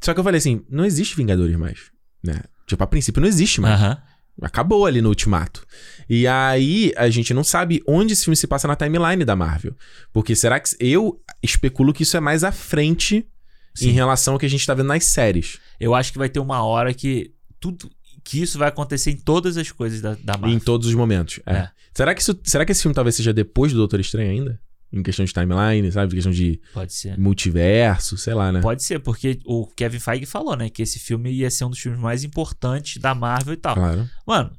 Só 0.00 0.12
que 0.14 0.20
eu 0.20 0.24
falei 0.24 0.38
assim: 0.38 0.62
não 0.70 0.84
existe 0.84 1.16
Vingadores 1.16 1.56
mais. 1.56 1.90
Né? 2.22 2.40
Tipo, 2.66 2.82
a 2.84 2.86
princípio 2.86 3.20
não 3.20 3.28
existe 3.28 3.60
mais. 3.60 3.80
Aham. 3.80 3.98
Acabou 4.42 4.84
ali 4.84 5.00
no 5.00 5.08
Ultimato. 5.08 5.66
E 6.08 6.26
aí, 6.26 6.92
a 6.96 7.08
gente 7.08 7.32
não 7.32 7.42
sabe 7.42 7.82
onde 7.86 8.12
esse 8.12 8.24
filme 8.24 8.36
se 8.36 8.46
passa 8.46 8.68
na 8.68 8.76
timeline 8.76 9.24
da 9.24 9.34
Marvel. 9.34 9.74
Porque 10.12 10.36
será 10.36 10.60
que. 10.60 10.70
Eu 10.78 11.20
especulo 11.42 11.92
que 11.92 12.02
isso 12.02 12.16
é 12.16 12.20
mais 12.20 12.44
à 12.44 12.52
frente 12.52 13.26
Sim. 13.74 13.88
em 13.88 13.92
relação 13.92 14.34
ao 14.34 14.38
que 14.40 14.46
a 14.46 14.50
gente 14.50 14.66
tá 14.66 14.74
vendo 14.74 14.88
nas 14.88 15.04
séries. 15.04 15.58
Eu 15.80 15.94
acho 15.94 16.12
que 16.12 16.18
vai 16.18 16.28
ter 16.28 16.38
uma 16.40 16.62
hora 16.64 16.92
que 16.92 17.32
tudo. 17.58 17.90
Que 18.22 18.42
isso 18.42 18.58
vai 18.58 18.68
acontecer 18.68 19.12
em 19.12 19.16
todas 19.16 19.56
as 19.56 19.70
coisas 19.70 20.00
da, 20.00 20.14
da 20.22 20.34
Em 20.34 20.40
Marvel. 20.40 20.60
todos 20.60 20.88
os 20.88 20.94
momentos. 20.94 21.40
É. 21.46 21.54
É. 21.54 21.70
Será, 21.94 22.14
que 22.14 22.20
isso, 22.20 22.38
será 22.44 22.64
que 22.66 22.72
esse 22.72 22.82
filme 22.82 22.94
talvez 22.94 23.14
seja 23.14 23.32
depois 23.32 23.72
do 23.72 23.78
Doutor 23.78 24.00
Estranho 24.00 24.30
ainda? 24.30 24.60
Em 24.92 25.02
questão 25.02 25.24
de 25.24 25.32
timeline, 25.32 25.90
sabe? 25.92 26.12
Em 26.12 26.16
questão 26.16 26.32
de 26.32 26.60
Pode 26.72 26.92
ser. 26.92 27.18
multiverso, 27.18 28.16
sei 28.16 28.34
lá, 28.34 28.52
né? 28.52 28.60
Pode 28.60 28.82
ser, 28.82 28.98
porque 29.00 29.38
o 29.44 29.66
Kevin 29.66 29.98
Feige 29.98 30.26
falou, 30.26 30.56
né? 30.56 30.70
Que 30.70 30.82
esse 30.82 30.98
filme 30.98 31.30
ia 31.32 31.50
ser 31.50 31.64
um 31.64 31.70
dos 31.70 31.78
filmes 31.78 32.00
mais 32.00 32.22
importantes 32.24 33.00
da 33.00 33.14
Marvel 33.14 33.54
e 33.54 33.56
tal. 33.56 33.74
Claro. 33.74 34.08
Mano, 34.26 34.52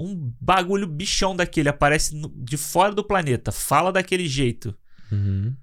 um 0.00 0.32
bagulho 0.40 0.86
bichão 0.86 1.34
daquele 1.36 1.68
aparece 1.68 2.14
de 2.36 2.56
fora 2.56 2.94
do 2.94 3.02
planeta, 3.04 3.50
fala 3.52 3.92
daquele 3.92 4.26
jeito. 4.28 4.74
Uhum. 5.10 5.54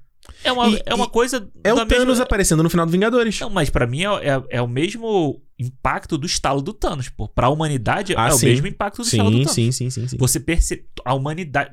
É 0.43 0.51
uma, 0.51 0.69
E- 0.69 0.81
é 0.85 0.93
uma 0.93 1.09
coisa. 1.09 1.49
É 1.63 1.73
o 1.73 1.77
da 1.77 1.85
Thanos 1.85 2.07
mesma- 2.07 2.23
aparecendo 2.23 2.61
no 2.61 2.69
final 2.69 2.85
do 2.85 2.91
Vingadores. 2.91 3.39
Não, 3.39 3.49
mas 3.49 3.69
pra 3.71 3.87
mim 3.87 4.03
é, 4.03 4.29
é, 4.29 4.43
é 4.51 4.61
o 4.61 4.67
mesmo 4.67 5.41
impacto 5.57 6.17
do 6.17 6.27
estalo 6.27 6.61
do 6.61 6.73
Thanos, 6.73 7.09
pô. 7.09 7.27
Pra 7.27 7.49
humanidade 7.49 8.13
Ah, 8.15 8.27
é 8.27 8.31
sim. 8.31 8.45
o 8.45 8.49
mesmo 8.49 8.67
impacto 8.67 8.97
do 8.97 9.03
estalo 9.03 9.31
do 9.31 9.37
Sim, 9.37 9.43
Thanos. 9.43 9.55
sim, 9.55 9.71
sim, 9.71 9.89
sim, 9.89 10.07
sim. 10.07 10.17
Você 10.17 10.39
percebe. 10.39 10.85
A 11.03 11.13
humanidade. 11.15 11.71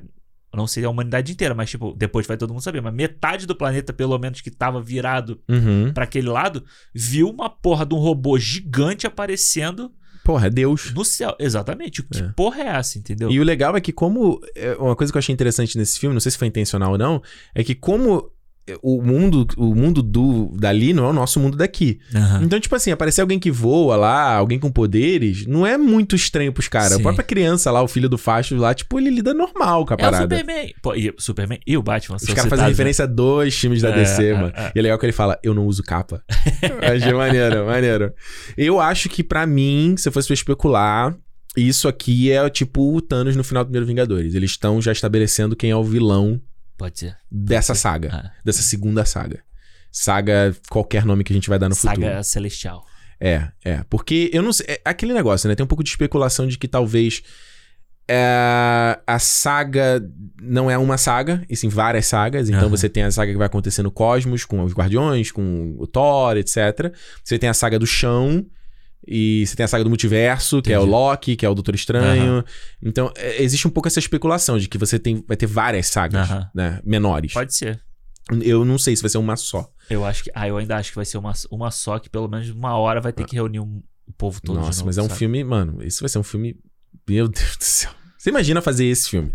Não 0.55 0.65
seria 0.67 0.87
a 0.87 0.91
humanidade 0.91 1.31
inteira, 1.31 1.53
mas, 1.53 1.69
tipo, 1.69 1.93
depois 1.95 2.25
vai 2.25 2.35
todo 2.37 2.51
mundo 2.51 2.63
saber. 2.63 2.81
Mas 2.81 2.93
metade 2.93 3.45
do 3.45 3.55
planeta, 3.55 3.93
pelo 3.93 4.17
menos, 4.17 4.41
que 4.41 4.49
tava 4.49 4.81
virado 4.81 5.39
Uhum. 5.47 5.91
pra 5.93 6.05
aquele 6.05 6.27
lado, 6.29 6.63
viu 6.93 7.29
uma 7.29 7.49
porra 7.49 7.85
de 7.85 7.93
um 7.93 7.99
robô 7.99 8.37
gigante 8.39 9.05
aparecendo 9.05 9.91
Porra, 10.23 10.47
é 10.47 10.49
Deus. 10.49 10.91
no 10.93 11.05
céu. 11.05 11.35
Exatamente. 11.39 12.03
Que 12.03 12.19
É. 12.19 12.31
porra 12.35 12.61
é 12.61 12.67
essa, 12.67 12.97
entendeu? 12.99 13.31
E 13.31 13.39
o 13.39 13.43
legal 13.43 13.75
é 13.75 13.81
que 13.81 13.91
como... 13.91 14.39
é, 14.55 14.75
Uma 14.75 14.95
coisa 14.95 15.11
que 15.13 15.17
eu 15.17 15.19
achei 15.19 15.33
interessante 15.33 15.77
nesse 15.77 15.99
filme, 15.99 16.13
não 16.13 16.19
sei 16.19 16.31
se 16.31 16.37
foi 16.37 16.47
intencional 16.47 16.91
ou 16.91 16.97
não, 16.97 17.21
é 17.55 17.63
que 17.63 17.73
como 17.75 18.29
o 18.81 19.01
mundo, 19.01 19.47
o 19.57 19.73
mundo 19.75 20.01
do, 20.01 20.51
dali 20.57 20.93
não 20.93 21.05
é 21.05 21.09
o 21.09 21.13
nosso 21.13 21.39
mundo 21.39 21.57
daqui. 21.57 21.99
Aham. 22.13 22.41
Então, 22.43 22.59
tipo 22.59 22.75
assim, 22.75 22.91
aparecer 22.91 23.21
alguém 23.21 23.39
que 23.39 23.51
voa 23.51 23.95
lá, 23.95 24.35
alguém 24.35 24.59
com 24.59 24.71
poderes, 24.71 25.45
não 25.45 25.65
é 25.65 25.77
muito 25.77 26.15
estranho 26.15 26.51
pros 26.53 26.67
caras. 26.67 26.93
A 26.93 26.99
própria 26.99 27.23
criança 27.23 27.71
lá, 27.71 27.81
o 27.81 27.87
filho 27.87 28.09
do 28.09 28.17
facho 28.17 28.55
lá, 28.55 28.73
tipo, 28.73 28.99
ele 28.99 29.09
lida 29.09 29.33
normal 29.33 29.85
com 29.85 29.93
a 29.93 29.95
É 29.95 29.99
o 29.99 29.99
parada. 29.99 30.37
Superman. 30.37 30.73
Pô, 30.81 30.95
e, 30.95 31.13
Superman 31.17 31.59
e 31.65 31.77
o 31.77 31.81
Batman. 31.83 32.17
Os 32.17 32.23
caras 32.25 32.49
fazem 32.49 32.65
né? 32.65 32.69
referência 32.71 33.03
a 33.03 33.07
dois 33.07 33.57
times 33.57 33.81
da 33.81 33.89
É, 33.89 33.95
DC, 33.95 34.25
é, 34.25 34.33
mano. 34.33 34.53
é. 34.55 34.71
E 34.75 34.79
é 34.79 34.81
legal 34.81 34.97
que 34.99 35.05
ele 35.05 35.13
fala, 35.13 35.37
eu 35.43 35.53
não 35.53 35.65
uso 35.65 35.83
capa. 35.83 36.21
Achei 36.81 37.13
maneiro, 37.13 37.65
maneiro. 37.65 38.13
Eu 38.57 38.79
acho 38.79 39.09
que 39.09 39.23
pra 39.23 39.45
mim, 39.45 39.95
se 39.97 40.07
eu 40.07 40.11
fosse 40.11 40.27
pra 40.27 40.33
especular, 40.33 41.15
isso 41.57 41.87
aqui 41.87 42.31
é 42.31 42.47
tipo 42.49 42.95
o 42.95 43.01
Thanos 43.01 43.35
no 43.35 43.43
final 43.43 43.63
do 43.63 43.67
primeiro 43.67 43.85
Vingadores. 43.85 44.35
Eles 44.35 44.51
estão 44.51 44.81
já 44.81 44.91
estabelecendo 44.91 45.55
quem 45.55 45.71
é 45.71 45.75
o 45.75 45.83
vilão 45.83 46.39
Pode 46.79 46.97
ser. 46.97 47.15
dessa 47.29 47.75
ser. 47.75 47.81
saga. 47.81 48.09
Ah, 48.11 48.31
Dessa 48.43 48.63
segunda 48.63 49.05
saga. 49.05 49.43
Saga, 49.91 50.55
qualquer 50.69 51.05
nome 51.05 51.23
que 51.23 51.31
a 51.31 51.35
gente 51.35 51.49
vai 51.49 51.59
dar 51.59 51.69
no 51.69 51.75
saga 51.75 52.01
futuro. 52.01 52.23
Celestial. 52.23 52.83
É, 53.19 53.49
é. 53.63 53.83
Porque 53.89 54.31
eu 54.33 54.41
não 54.41 54.53
sei. 54.53 54.65
É 54.69 54.81
aquele 54.85 55.13
negócio, 55.13 55.47
né? 55.47 55.53
Tem 55.55 55.63
um 55.63 55.67
pouco 55.67 55.83
de 55.83 55.89
especulação 55.89 56.47
de 56.47 56.57
que 56.57 56.67
talvez. 56.67 57.21
é, 58.07 58.97
a 59.05 59.19
saga 59.19 60.01
não 60.41 60.71
é 60.71 60.77
uma 60.77 60.97
saga, 60.97 61.43
e 61.49 61.55
sim 61.55 61.69
várias 61.69 62.05
sagas. 62.07 62.47
Então 62.49 62.61
Aham. 62.61 62.69
você 62.69 62.87
tem 62.89 63.03
a 63.03 63.11
saga 63.11 63.31
que 63.31 63.37
vai 63.37 63.47
acontecer 63.47 63.83
no 63.83 63.91
Cosmos, 63.91 64.45
com 64.45 64.63
os 64.63 64.73
Guardiões, 64.73 65.31
com 65.31 65.75
o 65.77 65.85
Thor, 65.85 66.37
etc. 66.37 66.93
Você 67.23 67.37
tem 67.37 67.49
a 67.49 67.53
saga 67.53 67.77
do 67.77 67.85
chão. 67.85 68.45
E 69.07 69.45
você 69.47 69.55
tem 69.55 69.63
a 69.63 69.67
saga 69.67 69.83
do 69.83 69.89
multiverso, 69.89 70.61
que 70.61 70.71
é 70.73 70.77
o 70.77 70.81
Entendi. 70.81 70.91
Loki, 70.91 71.35
que 71.35 71.45
é 71.45 71.49
o 71.49 71.53
Doutor 71.55 71.73
Estranho. 71.75 72.43
Então, 72.81 73.11
é, 73.15 73.41
existe 73.41 73.67
um 73.67 73.71
pouco 73.71 73.87
essa 73.87 73.99
especulação 73.99 74.57
de 74.59 74.67
que 74.67 74.77
você 74.77 74.99
tem, 74.99 75.23
vai 75.27 75.35
ter 75.37 75.45
várias 75.47 75.87
sagas, 75.87 76.29
Aham. 76.29 76.49
né? 76.53 76.81
Menores. 76.85 77.33
Pode 77.33 77.55
ser. 77.55 77.81
Eu 78.41 78.63
não 78.63 78.77
sei 78.77 78.95
se 78.95 79.01
vai 79.01 79.09
ser 79.09 79.17
uma 79.17 79.35
só. 79.35 79.67
Eu 79.89 80.05
acho 80.05 80.23
que. 80.25 80.31
Ah, 80.35 80.47
eu 80.47 80.57
ainda 80.57 80.75
acho 80.77 80.89
que 80.91 80.95
vai 80.95 81.05
ser 81.05 81.17
uma, 81.17 81.33
uma 81.49 81.71
só, 81.71 81.97
que 81.97 82.09
pelo 82.09 82.27
menos 82.27 82.49
uma 82.49 82.77
hora 82.77 83.01
vai 83.01 83.11
ter 83.11 83.25
que 83.25 83.35
reunir 83.35 83.59
um- 83.59 83.81
o 84.07 84.13
povo 84.13 84.39
todo. 84.41 84.57
de 84.57 84.61
Nossa, 84.65 84.79
novo, 84.79 84.85
mas 84.87 84.97
é 84.97 85.01
um 85.01 85.07
sabe? 85.07 85.17
filme, 85.19 85.43
mano, 85.43 85.83
isso 85.83 86.01
vai 86.01 86.09
ser 86.09 86.19
um 86.19 86.23
filme. 86.23 86.55
Meu 87.07 87.27
Deus 87.29 87.57
do 87.57 87.63
céu. 87.63 87.91
Você 88.17 88.29
imagina 88.29 88.61
fazer 88.61 88.85
esse 88.85 89.09
filme? 89.09 89.33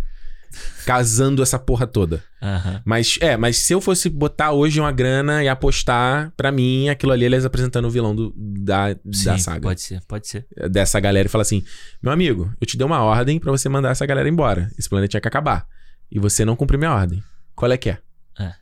Casando 0.85 1.43
essa 1.43 1.59
porra 1.59 1.87
toda. 1.87 2.23
Aham. 2.43 2.83
Mas, 2.85 3.19
é, 3.21 3.37
mas 3.37 3.57
se 3.59 3.73
eu 3.73 3.81
fosse 3.81 4.09
botar 4.09 4.53
hoje 4.53 4.79
uma 4.79 4.93
grana 4.93 5.43
e 5.43 5.49
apostar, 5.49 6.33
pra 6.37 6.53
mim, 6.53 6.89
aquilo 6.89 7.13
ali, 7.13 7.25
eles 7.25 7.45
apresentando 7.45 7.87
o 7.87 7.91
vilão 7.91 8.15
do, 8.15 8.33
da, 8.37 8.93
da 8.93 8.99
Sim, 9.13 9.39
saga. 9.39 9.63
Pode 9.63 9.81
ser, 9.81 10.01
pode 10.07 10.29
ser. 10.29 10.47
Dessa 10.71 11.01
galera 11.01 11.27
e 11.27 11.31
falar 11.31 11.43
assim: 11.43 11.65
meu 12.03 12.13
amigo, 12.13 12.53
eu 12.61 12.67
te 12.67 12.77
dei 12.77 12.87
uma 12.87 13.03
ordem 13.03 13.39
pra 13.39 13.51
você 13.51 13.69
mandar 13.69 13.91
essa 13.91 14.05
galera 14.05 14.29
embora. 14.29 14.71
Esse 14.79 14.89
planeta 14.89 15.11
tinha 15.13 15.21
que 15.21 15.29
acabar. 15.29 15.67
E 16.11 16.19
você 16.19 16.45
não 16.45 16.57
cumpriu 16.57 16.79
minha 16.79 16.93
ordem. 16.93 17.23
Qual 17.55 17.71
é 17.71 17.77
que 17.77 17.91
é? 17.91 17.99
É. 18.39 18.53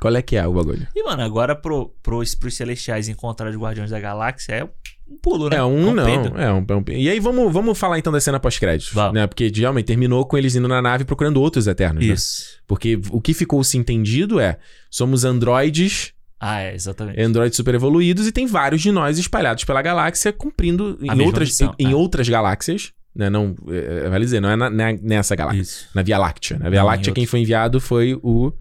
Qual 0.00 0.14
é 0.14 0.22
que 0.22 0.36
é 0.36 0.46
o 0.46 0.52
bagulho? 0.52 0.86
E, 0.94 1.02
mano, 1.02 1.22
agora 1.22 1.54
pro, 1.56 1.94
pros, 2.02 2.34
pros 2.34 2.54
Celestiais 2.54 3.08
encontrar 3.08 3.50
os 3.50 3.56
Guardiões 3.56 3.90
da 3.90 3.98
Galáxia 3.98 4.52
é 4.52 4.68
um 5.08 5.16
pulo, 5.16 5.48
né? 5.48 5.56
É 5.56 5.62
um, 5.64 5.94
não. 5.94 6.04
peido. 6.04 6.38
É 6.38 6.52
um, 6.52 6.64
é 6.68 6.74
um- 6.74 6.84
E 6.88 7.08
aí 7.08 7.20
vamos, 7.20 7.52
vamos 7.52 7.78
falar 7.78 7.98
então 7.98 8.12
da 8.12 8.20
cena 8.20 8.40
pós-créditos. 8.40 8.92
Vamos. 8.92 9.14
Né? 9.14 9.26
Porque 9.26 9.50
realmente 9.54 9.86
terminou 9.86 10.24
com 10.26 10.36
eles 10.36 10.54
indo 10.56 10.66
na 10.68 10.82
nave 10.82 11.04
procurando 11.04 11.40
outros 11.40 11.66
Eternos. 11.66 12.04
né? 12.04 12.12
Isso. 12.12 12.44
Porque 12.66 12.98
o 13.10 13.20
que 13.20 13.32
ficou 13.34 13.62
se 13.62 13.78
entendido 13.78 14.40
é: 14.40 14.58
somos 14.90 15.24
androides, 15.24 16.12
Ah, 16.40 16.60
é, 16.60 16.74
exatamente. 16.74 17.20
androides 17.20 17.56
super 17.56 17.74
evoluídos, 17.74 18.26
e 18.26 18.32
tem 18.32 18.46
vários 18.46 18.82
de 18.82 18.90
nós 18.92 19.18
espalhados 19.18 19.64
pela 19.64 19.80
galáxia, 19.80 20.32
cumprindo 20.32 20.98
em 21.00 21.22
outras, 21.22 21.48
missão, 21.48 21.74
em, 21.78 21.88
em 21.88 21.92
é. 21.92 21.94
outras 21.96 22.28
galáxias. 22.28 22.92
Né? 23.14 23.30
Não, 23.30 23.54
é, 23.68 24.08
vale 24.10 24.24
dizer, 24.26 24.40
não 24.40 24.50
é 24.50 24.56
na- 24.56 24.68
na- 24.68 24.92
nessa 25.00 25.34
galáxia. 25.34 25.62
Isso. 25.62 25.88
Na 25.94 26.02
Via 26.02 26.18
Láctea. 26.18 26.58
Na 26.58 26.68
Via 26.68 26.80
Não, 26.80 26.86
em 26.86 26.90
Láctea, 26.90 27.12
quem 27.14 27.22
outros. 27.22 27.30
foi 27.30 27.40
enviado 27.40 27.80
foi 27.80 28.18
o 28.22 28.52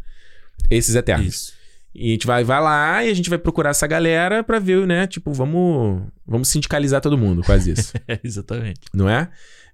esses 0.70 0.96
Eternos. 0.96 1.28
Isso. 1.28 1.54
E 1.96 2.10
a 2.10 2.12
gente 2.12 2.28
vai, 2.28 2.44
vai 2.44 2.62
lá 2.62 3.04
e 3.06 3.10
a 3.10 3.14
gente 3.14 3.30
vai 3.30 3.40
procurar 3.40 3.70
essa 3.70 3.88
galera 3.88 4.44
pra 4.44 4.60
ver, 4.60 4.86
né? 4.86 5.08
Tipo, 5.08 5.32
vamos, 5.32 6.04
vamos 6.28 6.50
sindicalizar 6.50 7.00
todo 7.02 7.18
mundo, 7.18 7.42
quase 7.44 7.72
isso. 7.72 7.94
É, 8.08 8.20
exatamente. 8.24 8.82
não 8.94 9.10
é? 9.10 9.30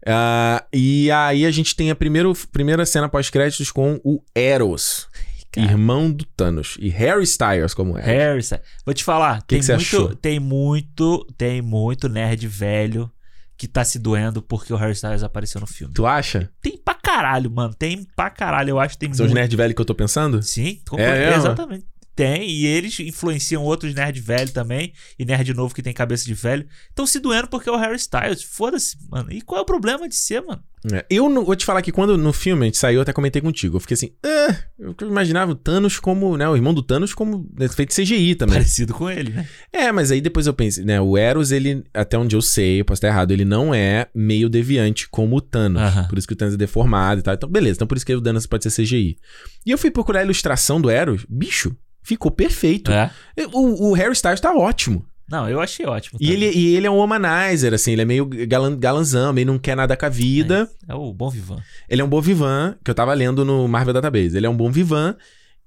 Ah, 0.06 0.64
e 0.74 1.10
aí 1.12 1.46
a 1.46 1.52
gente 1.52 1.76
tem 1.76 1.92
a 1.92 1.96
primeiro, 1.96 2.34
primeira 2.52 2.86
cena 2.86 3.08
pós-créditos 3.10 3.72
com 3.72 4.00
o 4.04 4.22
Eros, 4.36 5.08
Cara. 5.52 5.68
irmão 5.72 6.12
do 6.12 6.26
Thanos. 6.26 6.78
E 6.80 6.90
Harry 6.90 7.24
Styles 7.24 7.74
como 7.74 7.98
é. 7.98 8.02
Harry 8.04 8.40
Styles. 8.40 8.66
Vou 8.86 8.94
te 8.94 9.04
falar, 9.04 9.42
tem, 9.44 9.60
que 9.60 9.66
você 9.66 9.74
muito, 9.76 9.86
achou? 9.86 10.16
tem 10.16 10.40
muito, 10.40 11.28
tem 11.38 11.62
muito 11.62 12.08
nerd 12.10 12.48
velho 12.48 13.12
que 13.58 13.68
tá 13.68 13.84
se 13.84 14.00
doendo 14.00 14.42
porque 14.42 14.74
o 14.74 14.76
Harry 14.76 14.94
Styles 14.94 15.22
apareceu 15.22 15.62
no 15.62 15.68
filme. 15.68 15.94
Tu 15.94 16.04
acha? 16.06 16.50
Tem 16.64 16.78
pra 16.84 16.96
caralho, 16.96 17.52
mano. 17.52 17.76
Tem 17.76 18.08
pra 18.16 18.30
caralho. 18.32 18.72
Eu 18.72 18.80
acho 18.80 18.96
que 18.96 19.00
tem 19.06 19.14
São 19.14 19.26
os 19.26 19.32
muito. 19.32 19.40
nerd 19.40 19.56
velho 19.56 19.76
que 19.76 19.82
eu 19.82 19.86
tô 19.86 19.94
pensando? 19.94 20.42
Sim, 20.42 20.82
É 20.98 21.20
mesmo? 21.28 21.36
exatamente. 21.42 21.86
Tem, 22.22 22.48
e 22.48 22.68
eles 22.68 23.00
influenciam 23.00 23.64
outros 23.64 23.96
nerd 23.96 24.20
velho 24.22 24.52
também, 24.52 24.94
e 25.18 25.26
nerd 25.26 25.56
novo 25.56 25.74
que 25.74 25.82
tem 25.82 25.92
cabeça 25.92 26.24
de 26.24 26.36
velho. 26.36 26.68
Estão 26.88 27.08
se 27.08 27.20
doendo 27.20 27.48
porque 27.48 27.68
é 27.68 27.72
o 27.72 27.78
Harry 27.78 27.96
Styles. 27.96 28.44
Foda-se, 28.44 28.96
mano. 29.10 29.32
E 29.34 29.42
qual 29.42 29.58
é 29.58 29.62
o 29.64 29.66
problema 29.66 30.08
de 30.08 30.16
ser, 30.16 30.40
mano? 30.42 30.62
É, 30.94 31.04
Eu 31.10 31.28
não, 31.28 31.44
vou 31.44 31.56
te 31.56 31.66
falar 31.66 31.82
que 31.82 31.92
quando 31.92 32.18
no 32.20 32.32
filme 32.32 32.62
a 32.62 32.66
gente 32.66 32.78
saiu, 32.78 32.98
eu 32.98 33.02
até 33.02 33.12
comentei 33.12 33.42
contigo. 33.42 33.78
Eu 33.78 33.80
fiquei 33.80 33.96
assim, 33.96 34.12
ah, 34.24 34.56
eu 34.78 34.96
imaginava 35.08 35.52
o 35.52 35.56
Thanos 35.56 35.98
como, 36.00 36.38
né? 36.38 36.48
O 36.48 36.56
irmão 36.56 36.76
do 36.76 36.84
Thanos 36.84 37.12
como 37.12 37.50
né, 37.58 37.68
feito 37.70 37.92
CGI 37.92 38.36
também. 38.36 38.54
Parecido 38.54 38.94
com 38.94 39.10
ele, 39.10 39.32
né? 39.32 39.48
É, 39.74 39.92
mas 39.92 40.12
aí 40.12 40.22
depois 40.22 40.46
eu 40.46 40.54
pensei, 40.54 40.86
né? 40.86 41.02
O 41.02 41.18
Eros, 41.18 41.52
ele, 41.52 41.84
até 41.92 42.20
onde 42.20 42.36
eu 42.36 42.42
sei, 42.42 42.82
eu 42.82 42.86
posso 42.86 42.98
estar 43.00 43.08
errado, 43.08 43.32
ele 43.32 43.46
não 43.46 43.74
é 43.74 44.08
meio 44.14 44.48
deviante 44.48 45.10
como 45.10 45.38
o 45.38 45.42
Thanos. 45.42 45.82
Aham. 45.82 46.08
Por 46.08 46.20
isso 46.20 46.28
que 46.28 46.34
o 46.34 46.38
Thanos 46.38 46.54
é 46.54 46.58
deformado 46.58 47.20
e 47.20 47.24
tal. 47.24 47.34
Então, 47.34 47.50
beleza. 47.50 47.78
Então 47.78 47.88
por 47.88 47.98
isso 47.98 48.06
que 48.06 48.14
o 48.14 48.22
Thanos 48.22 48.46
pode 48.46 48.70
ser 48.70 48.84
CGI. 48.84 49.18
E 49.66 49.72
eu 49.72 49.78
fui 49.80 49.90
procurar 49.90 50.20
a 50.20 50.24
ilustração 50.24 50.80
do 50.80 50.88
Eros, 50.90 51.26
bicho, 51.28 51.76
ficou 52.04 52.32
perfeito. 52.32 52.92
É. 52.92 53.12
O, 53.54 53.90
o 53.90 53.94
Harry 53.94 54.14
Styles 54.14 54.40
tá 54.40 54.54
ótimo. 54.54 55.06
Não, 55.30 55.48
eu 55.50 55.62
achei 55.62 55.86
ótimo. 55.86 56.20
E 56.22 56.30
ele, 56.30 56.52
e 56.52 56.76
ele 56.76 56.86
é 56.86 56.92
um 56.92 57.00
humanizer, 57.02 57.74
assim, 57.74 57.94
ele 57.94 58.02
é 58.02 58.06
meio 58.06 58.26
galan, 58.26 58.78
galanzão, 58.78 59.32
meio 59.32 59.48
não 59.48 59.58
quer 59.58 59.78
nada 59.78 59.96
com 59.96 60.06
a 60.06 60.10
vida. 60.10 60.70
É 60.86 60.94
o 60.94 61.14
bom 61.14 61.30
vivan. 61.30 61.58
Ele 61.90 62.02
é 62.02 62.04
um 62.04 62.10
bom 62.10 62.20
vivan, 62.20 62.76
que 62.84 62.92
eu 62.92 62.96
tava 62.96 63.14
lendo 63.14 63.46
no 63.46 63.66
Marvel 63.66 63.94
Database. 63.94 64.36
Ele 64.36 64.46
é 64.46 64.50
um 64.50 64.58
bom 64.58 64.70
vivan. 64.70 65.16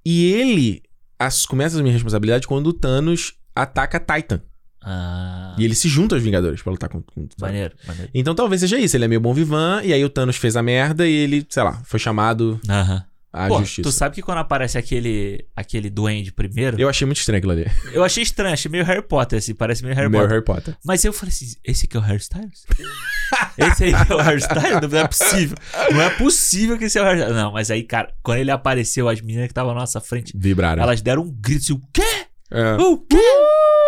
E 0.05 0.33
ele 0.33 0.83
as, 1.19 1.47
começa 1.47 1.77
a 1.77 1.79
assumir 1.79 1.93
responsabilidade 1.93 2.47
quando 2.47 2.67
o 2.67 2.73
Thanos 2.75 3.35
ataca 3.57 3.99
Titan. 3.99 4.43
Ah, 4.83 5.57
E 5.59 5.65
ele 5.65 5.75
se 5.75 5.89
junta 5.89 6.15
aos 6.15 6.23
Vingadores 6.23 6.61
pra 6.61 6.71
lutar 6.71 6.91
com, 6.91 7.01
com 7.01 7.27
maneiro, 7.41 7.75
maneiro. 7.87 8.11
Então 8.13 8.35
talvez 8.35 8.61
seja 8.61 8.79
isso. 8.79 8.95
Ele 8.95 9.07
é 9.07 9.09
meio 9.09 9.21
bom 9.21 9.33
vivan. 9.33 9.81
E 9.83 9.95
aí 9.95 10.05
o 10.05 10.11
Thanos 10.11 10.37
fez 10.37 10.57
a 10.57 10.63
merda 10.63 11.09
e 11.09 11.13
ele, 11.13 11.47
sei 11.49 11.63
lá, 11.63 11.81
foi 11.85 11.99
chamado 11.99 12.61
Aham. 12.69 13.03
À 13.35 13.49
Pô, 13.49 13.59
justiça. 13.59 13.83
tu 13.83 13.91
sabe 13.91 14.15
que 14.15 14.23
quando 14.23 14.39
aparece 14.39 14.79
aquele, 14.79 15.45
aquele 15.57 15.91
duende 15.91 16.33
primeiro, 16.33 16.77
eu... 16.77 16.83
Eu 16.83 16.89
achei 16.89 17.05
muito 17.05 17.19
estranho 17.19 17.39
aquilo 17.39 17.53
ali. 17.53 17.67
achei 18.05 18.23
estranho, 18.23 18.55
achei 18.55 18.71
meio 18.71 18.85
Harry 18.85 19.03
Potter, 19.03 19.41
assim, 19.41 19.55
parece 19.55 19.83
meio 19.83 19.97
Harry 19.97 20.09
Meu 20.09 20.21
Potter. 20.21 20.31
Harry 20.35 20.45
Potter. 20.45 20.77
Mas 20.85 21.05
eu 21.05 21.13
falei 21.13 21.33
assim, 21.35 21.47
esse 21.65 21.87
aqui 21.87 21.97
é 21.97 22.01
o 22.01 22.03
Harry 22.03 22.21
Styles? 22.21 22.65
esse 23.59 23.85
aí 23.85 23.93
é 23.93 24.15
o 24.15 24.19
Harry 24.19 24.39
Styles? 24.39 24.89
Não 24.89 24.99
é 24.99 25.09
possível. 25.09 25.57
Não 25.91 26.01
é 26.01 26.11
possível 26.11 26.79
que 26.79 26.85
esse 26.85 26.97
é 26.97 27.03
o 27.03 27.05
Harry 27.05 27.19
Styles. 27.19 27.37
Não, 27.43 27.53
mas 27.53 27.71
aí, 27.73 27.83
cara, 27.83 28.15
quando 28.23 28.39
ele 28.39 28.53
apareceu, 28.53 29.09
as 29.09 29.21
meninas 29.21 29.47
que 29.47 29.53
estavam 29.53 29.75
na 29.75 29.81
nossa 29.81 30.01
frente, 30.01 30.33
Vibraram. 30.37 30.81
elas 30.81 31.03
deram 31.03 31.23
um 31.23 31.33
grito 31.33 31.63
assim, 31.65 31.73
o 31.73 31.83
quê? 31.93 32.27
É. 32.53 32.75
O 32.77 32.99
quê? 32.99 33.17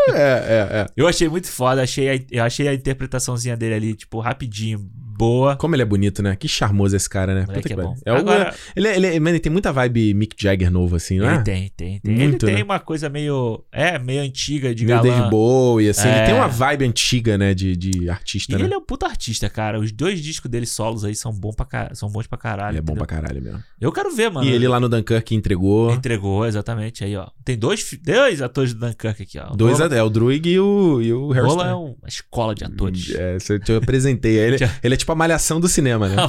é, 0.09 0.13
é, 0.13 0.69
é. 0.81 0.87
Eu 0.97 1.07
achei 1.07 1.29
muito 1.29 1.47
foda, 1.47 1.83
achei 1.83 2.09
a, 2.09 2.21
eu 2.31 2.43
achei 2.43 2.67
a 2.67 2.75
interpretaçãozinha 2.75 3.57
dele 3.57 3.75
ali, 3.75 3.95
tipo, 3.95 4.19
rapidinho, 4.19 4.91
boa. 5.17 5.57
Como 5.57 5.75
ele 5.75 5.83
é 5.83 5.87
bonito, 5.87 6.23
né? 6.23 6.37
Que 6.37 6.49
charmoso 6.49 6.95
esse 6.97 7.09
cara, 7.09 7.35
né? 7.35 7.47
Puta 7.47 7.63
que 7.63 7.73
é 7.73 7.77
bom. 7.77 7.95
É 8.05 8.11
Agora- 8.11 8.55
ele, 8.75 8.89
é- 8.89 8.97
ele, 8.97 9.07
é- 9.07 9.21
mano, 9.21 9.31
ele 9.31 9.41
tem 9.41 9.51
muita 9.53 9.73
vibe 9.73 10.15
Mick 10.15 10.37
Jagger 10.41 10.71
novo, 10.71 10.97
assim, 10.97 11.19
não 11.19 11.29
é? 11.29 11.35
Ele 11.37 11.43
tem, 11.45 11.73
tem, 11.77 12.01
tem. 12.01 12.15
Muito, 12.15 12.47
ele 12.47 12.53
tem 12.55 12.55
né? 12.57 12.63
uma 12.65 12.79
coisa 12.79 13.09
meio. 13.09 13.65
É, 13.73 13.99
meio 13.99 14.23
antiga 14.23 14.75
de 14.75 14.85
Meio 14.85 15.03
galã. 15.03 15.17
Dave 15.17 15.31
Bowie, 15.31 15.89
assim. 15.89 16.09
Ele 16.09 16.19
É. 16.19 16.25
tem 16.27 16.35
uma 16.35 16.49
vibe 16.49 16.85
antiga, 16.85 17.39
né? 17.39 17.55
De, 17.55 17.77
de 17.77 18.05
E 18.05 18.11
artista, 18.11 18.57
né? 18.59 18.65
ele 18.65 18.75
é 18.75 18.77
um 18.77 18.85
puta 18.85 19.07
artista, 19.07 19.49
cara. 19.49 19.79
Os 19.81 19.93
dois 19.93 20.21
discos 20.21 20.51
dele 20.51 20.67
solos 20.67 21.05
aí 21.05 21.15
são, 21.15 21.33
bom 21.33 21.53
pra 21.53 21.91
são 21.95 22.09
bons 22.11 22.27
pra 22.27 22.39
caralho. 22.39 22.73
Ele 22.73 22.79
é 22.79 22.81
bom 22.83 22.93
entendeu? 22.93 23.07
pra 23.07 23.17
caralho 23.17 23.43
mesmo. 23.43 23.63
Eu 23.81 23.93
quero 23.93 24.15
ver, 24.15 24.31
mano. 24.31 24.47
E 24.47 24.53
ele 24.53 24.67
lá 24.69 24.79
no 24.81 24.89
Dunkirk 24.89 25.35
entregou. 25.35 25.93
Entregou, 25.93 26.47
exatamente. 26.47 27.05
Aí, 27.05 27.17
ó. 27.17 27.29
Tem 27.45 27.57
dois, 27.57 27.87
dois 28.03 28.43
atores 28.43 28.73
do 28.75 28.81
Dunkirk 28.81 29.23
aqui, 29.23 29.39
ó. 29.39 29.55
Dois, 29.55 29.79
Rola, 29.79 29.95
é 29.95 30.03
o 30.03 30.09
Druig 30.11 30.49
e 30.49 30.59
o, 30.61 31.01
e 31.03 31.13
o 31.13 31.31
Harry 31.31 31.47
Rola 31.47 31.65
é 31.65 31.71
Styles. 31.73 31.97
uma 32.01 32.09
escola 32.09 32.55
de 32.55 32.65
atores. 32.65 33.15
É, 33.15 33.39
você- 33.39 33.61
eu 33.69 33.77
apresentei. 33.79 34.37
Ele, 34.47 34.57
ele 34.83 34.95
é 34.95 34.97
tipo 34.97 35.06
a 35.13 35.17
malhação 35.17 35.61
do 35.61 35.69
cinema, 35.69 36.09
né? 36.09 36.17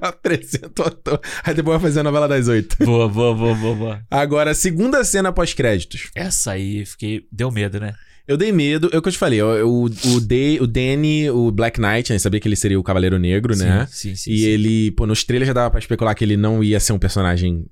Apresenta 0.00 0.82
o 0.82 0.86
ator. 0.86 1.20
Aí 1.44 1.54
depois 1.54 1.80
vai 1.80 1.88
fazer 1.90 2.00
a 2.00 2.02
novela 2.02 2.26
das 2.26 2.48
oito. 2.48 2.76
boa, 2.84 3.08
boa, 3.08 3.34
boa, 3.34 3.54
boa, 3.54 3.74
boa. 3.74 4.00
Agora, 4.10 4.52
segunda 4.52 5.04
cena 5.04 5.32
pós-créditos. 5.32 6.10
Essa 6.14 6.52
aí, 6.52 6.84
fiquei. 6.84 7.22
Deu 7.30 7.50
medo, 7.50 7.78
né? 7.78 7.94
Eu 8.26 8.36
dei 8.36 8.50
medo, 8.50 8.90
é 8.92 8.98
o 8.98 9.02
que 9.02 9.06
eu 9.08 9.12
te 9.12 9.18
falei. 9.18 9.40
O, 9.40 9.64
o, 9.64 9.84
o, 9.84 10.20
D- 10.20 10.58
o 10.60 10.66
Danny, 10.66 11.30
o 11.30 11.52
Black 11.52 11.80
Knight, 11.80 12.12
né? 12.12 12.18
Sabia 12.18 12.40
que 12.40 12.48
ele 12.48 12.56
seria 12.56 12.78
o 12.78 12.82
Cavaleiro 12.82 13.16
Negro, 13.18 13.56
né? 13.56 13.86
Sim, 13.88 14.08
sim, 14.08 14.16
sim. 14.16 14.32
E 14.32 14.38
sim. 14.38 14.44
ele, 14.46 14.90
pô, 14.90 15.06
nos 15.06 15.22
trailers 15.22 15.46
já 15.46 15.52
dava 15.52 15.70
pra 15.70 15.78
especular 15.78 16.12
que 16.16 16.24
ele 16.24 16.36
não 16.36 16.62
ia 16.64 16.80
ser 16.80 16.92
um 16.92 16.98
personagem. 16.98 17.64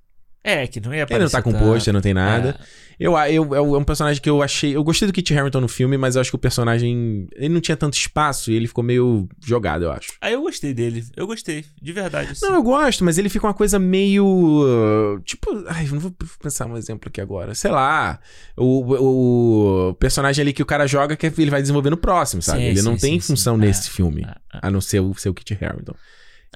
É, 0.45 0.67
que 0.67 0.79
não 0.79 0.93
ia 0.95 1.07
Ele 1.09 1.19
não 1.21 1.29
tá 1.31 1.39
aparecer 1.39 1.43
com 1.43 1.53
tanto. 1.53 1.65
pôster, 1.65 1.93
não 1.95 2.03
tem 2.03 2.13
nada. 2.13 2.59
É. 2.61 2.85
Eu, 3.01 3.17
eu, 3.19 3.55
é 3.57 3.61
um 3.79 3.83
personagem 3.83 4.23
que 4.23 4.31
eu 4.31 4.41
achei. 4.41 4.77
Eu 4.77 4.85
gostei 4.85 5.09
do 5.09 5.13
Kit 5.13 5.35
Harington 5.37 5.61
no 5.61 5.67
filme, 5.67 5.97
mas 5.97 6.15
eu 6.15 6.21
acho 6.21 6.31
que 6.31 6.37
o 6.37 6.39
personagem. 6.39 7.27
Ele 7.35 7.53
não 7.53 7.61
tinha 7.61 7.77
tanto 7.77 7.95
espaço 7.95 8.53
e 8.53 8.55
ele 8.55 8.69
ficou 8.69 8.85
meio 8.85 9.27
jogado, 9.45 9.85
eu 9.85 9.91
acho. 9.91 10.13
Aí 10.21 10.35
eu 10.35 10.43
gostei 10.43 10.73
dele. 10.73 11.05
Eu 11.17 11.27
gostei, 11.27 11.65
de 11.83 11.93
verdade. 11.93 12.31
assim. 12.33 12.47
Não, 12.47 12.55
eu 12.55 12.63
gosto, 12.63 13.03
mas 13.03 13.19
ele 13.19 13.29
fica 13.29 13.47
uma 13.47 13.55
coisa 13.55 13.79
meio. 13.81 15.21
Tipo. 15.25 15.65
Ai, 15.67 15.87
não 15.87 15.99
vou 15.99 16.15
pensar 16.41 16.67
um 16.67 16.77
exemplo 16.77 17.09
aqui 17.09 17.21
agora. 17.21 17.55
Sei 17.55 17.71
lá. 17.71 18.21
O, 18.57 19.89
o 19.91 19.95
personagem 19.95 20.43
ali 20.43 20.53
que 20.53 20.63
o 20.63 20.67
cara 20.67 20.87
joga 20.87 21.17
que 21.17 21.27
ele 21.27 21.51
vai 21.51 21.61
desenvolver 21.63 21.91
no 21.91 21.97
próximo, 21.97 22.43
sabe? 22.43 22.61
Sim, 22.61 22.65
ele 22.67 22.83
não 22.83 22.95
sim, 22.95 23.01
tem 23.01 23.21
sim, 23.21 23.27
função 23.29 23.55
sim. 23.57 23.61
nesse 23.63 23.89
É, 23.89 23.93
filme. 23.93 24.23
é, 24.23 24.29
é. 24.57 24.61
A 24.63 24.71
não 24.71 24.81
ser 24.81 25.01
o 25.01 25.15
seu 25.15 25.35
Kit 25.35 25.59
Harington. 25.61 25.95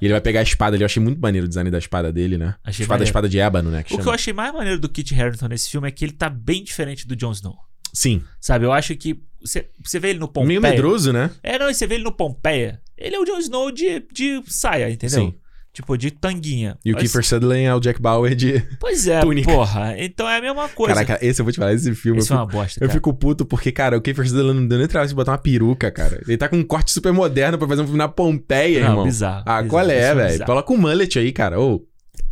E 0.01 0.05
ele 0.05 0.13
vai 0.13 0.21
pegar 0.21 0.39
a 0.39 0.43
espada 0.43 0.75
ali. 0.75 0.83
Eu 0.83 0.85
achei 0.85 1.01
muito 1.01 1.19
maneiro 1.19 1.45
o 1.45 1.47
design 1.47 1.69
da 1.69 1.77
espada 1.77 2.11
dele, 2.11 2.37
né? 2.37 2.55
Achei 2.63 2.83
espada, 2.83 2.99
maneiro. 2.99 3.09
espada 3.09 3.29
de 3.29 3.39
ébano, 3.39 3.69
né? 3.71 3.83
Que 3.83 3.93
O 3.93 3.97
que 3.97 4.01
eu 4.01 4.03
chama. 4.05 4.15
achei 4.15 4.33
mais 4.33 4.53
maneiro 4.53 4.79
do 4.79 4.87
Kit 4.89 5.13
Harington 5.19 5.47
nesse 5.47 5.69
filme 5.69 5.87
é 5.87 5.91
que 5.91 6.05
ele 6.05 6.13
tá 6.13 6.29
bem 6.29 6.63
diferente 6.63 7.07
do 7.07 7.15
Jon 7.15 7.31
Snow. 7.31 7.57
Sim. 7.93 8.23
Sabe, 8.39 8.65
eu 8.65 8.71
acho 8.71 8.95
que. 8.95 9.21
Você, 9.41 9.69
você 9.83 9.99
vê 9.99 10.09
ele 10.09 10.19
no 10.19 10.27
Pompeia. 10.27 10.47
Meio 10.47 10.61
medroso, 10.61 11.13
né? 11.13 11.31
É, 11.41 11.57
não, 11.57 11.69
e 11.69 11.73
você 11.73 11.87
vê 11.87 11.95
ele 11.95 12.03
no 12.03 12.11
Pompeia. 12.11 12.81
Ele 12.97 13.15
é 13.15 13.19
o 13.19 13.25
Jon 13.25 13.39
Snow 13.39 13.71
de, 13.71 14.05
de 14.11 14.41
saia, 14.47 14.89
entendeu? 14.89 15.21
Sim. 15.21 15.35
Tipo, 15.71 15.95
de 15.97 16.09
tanguinha. 16.11 16.77
E 16.83 16.91
o 16.91 16.95
Mas- 16.95 17.03
Kiefer 17.03 17.23
Sutherland 17.23 17.63
é 17.63 17.73
o 17.75 17.79
Jack 17.79 18.01
Bauer 18.01 18.35
de. 18.35 18.59
Pois 18.79 19.07
é, 19.07 19.21
túnica. 19.21 19.51
porra. 19.51 19.95
Então 19.97 20.27
é 20.27 20.37
a 20.37 20.41
mesma 20.41 20.67
coisa. 20.67 20.93
Caraca, 20.95 21.23
esse 21.25 21.39
eu 21.39 21.45
vou 21.45 21.51
te 21.53 21.57
falar, 21.59 21.73
esse 21.73 21.93
filme. 21.95 22.19
Esse 22.19 22.31
eu 22.31 22.37
é 22.37 22.39
uma 22.39 22.45
bosta, 22.47 22.79
Eu 22.83 22.87
cara. 22.87 22.93
fico 22.97 23.13
puto 23.13 23.45
porque, 23.45 23.71
cara, 23.71 23.95
o 23.97 24.01
Kiefer 24.01 24.27
Sutherland 24.27 24.59
não 24.61 24.67
deu 24.67 24.79
nem 24.79 24.87
trabalho 24.87 25.07
de 25.09 25.15
botar 25.15 25.31
uma 25.33 25.37
peruca, 25.37 25.91
cara. 25.91 26.21
Ele 26.27 26.37
tá 26.37 26.49
com 26.49 26.57
um 26.57 26.63
corte 26.63 26.91
super 26.91 27.13
moderno 27.13 27.57
pra 27.57 27.67
fazer 27.67 27.81
um 27.83 27.85
filme 27.85 27.97
na 27.99 28.07
Pompeia, 28.09 28.81
Não, 28.81 28.89
irmão. 28.89 29.03
bizarro, 29.05 29.43
Ah, 29.45 29.61
bizarro, 29.61 29.67
qual 29.69 29.83
isso 29.83 29.91
é, 29.91 29.99
é 29.99 30.15
velho? 30.15 30.45
Coloca 30.45 30.73
o 30.73 30.77
mullet 30.77 31.19
aí, 31.19 31.31
cara. 31.31 31.59
Ô, 31.61 31.85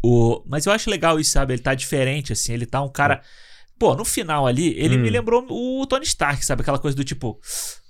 O... 0.04 0.44
Mas 0.48 0.66
eu 0.66 0.72
acho 0.72 0.90
legal 0.90 1.20
isso, 1.20 1.32
sabe? 1.32 1.54
Ele 1.54 1.62
tá 1.62 1.74
diferente, 1.74 2.34
assim. 2.34 2.54
Ele 2.54 2.66
tá 2.66 2.82
um 2.82 2.90
cara. 2.90 3.22
Pô, 3.80 3.96
no 3.96 4.04
final 4.04 4.46
ali, 4.48 4.74
ele 4.78 4.98
Hum. 4.98 5.02
me 5.02 5.10
lembrou 5.10 5.46
o 5.50 5.86
Tony 5.86 6.04
Stark, 6.06 6.44
sabe? 6.46 6.62
Aquela 6.64 6.80
coisa 6.80 6.98
do 6.98 7.04
tipo. 7.04 7.40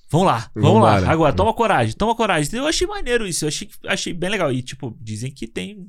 Vamos 0.09 0.27
lá, 0.27 0.49
vamos 0.55 0.81
lá, 0.81 1.11
agora, 1.11 1.33
toma 1.33 1.53
coragem, 1.53 1.93
toma 1.93 2.15
coragem. 2.15 2.57
Eu 2.57 2.65
achei 2.65 2.87
maneiro 2.87 3.27
isso, 3.27 3.43
eu 3.43 3.49
achei, 3.49 3.69
achei 3.85 4.13
bem 4.13 4.29
legal. 4.29 4.51
E, 4.51 4.61
tipo, 4.61 4.97
dizem 5.01 5.31
que 5.31 5.47
tem. 5.47 5.85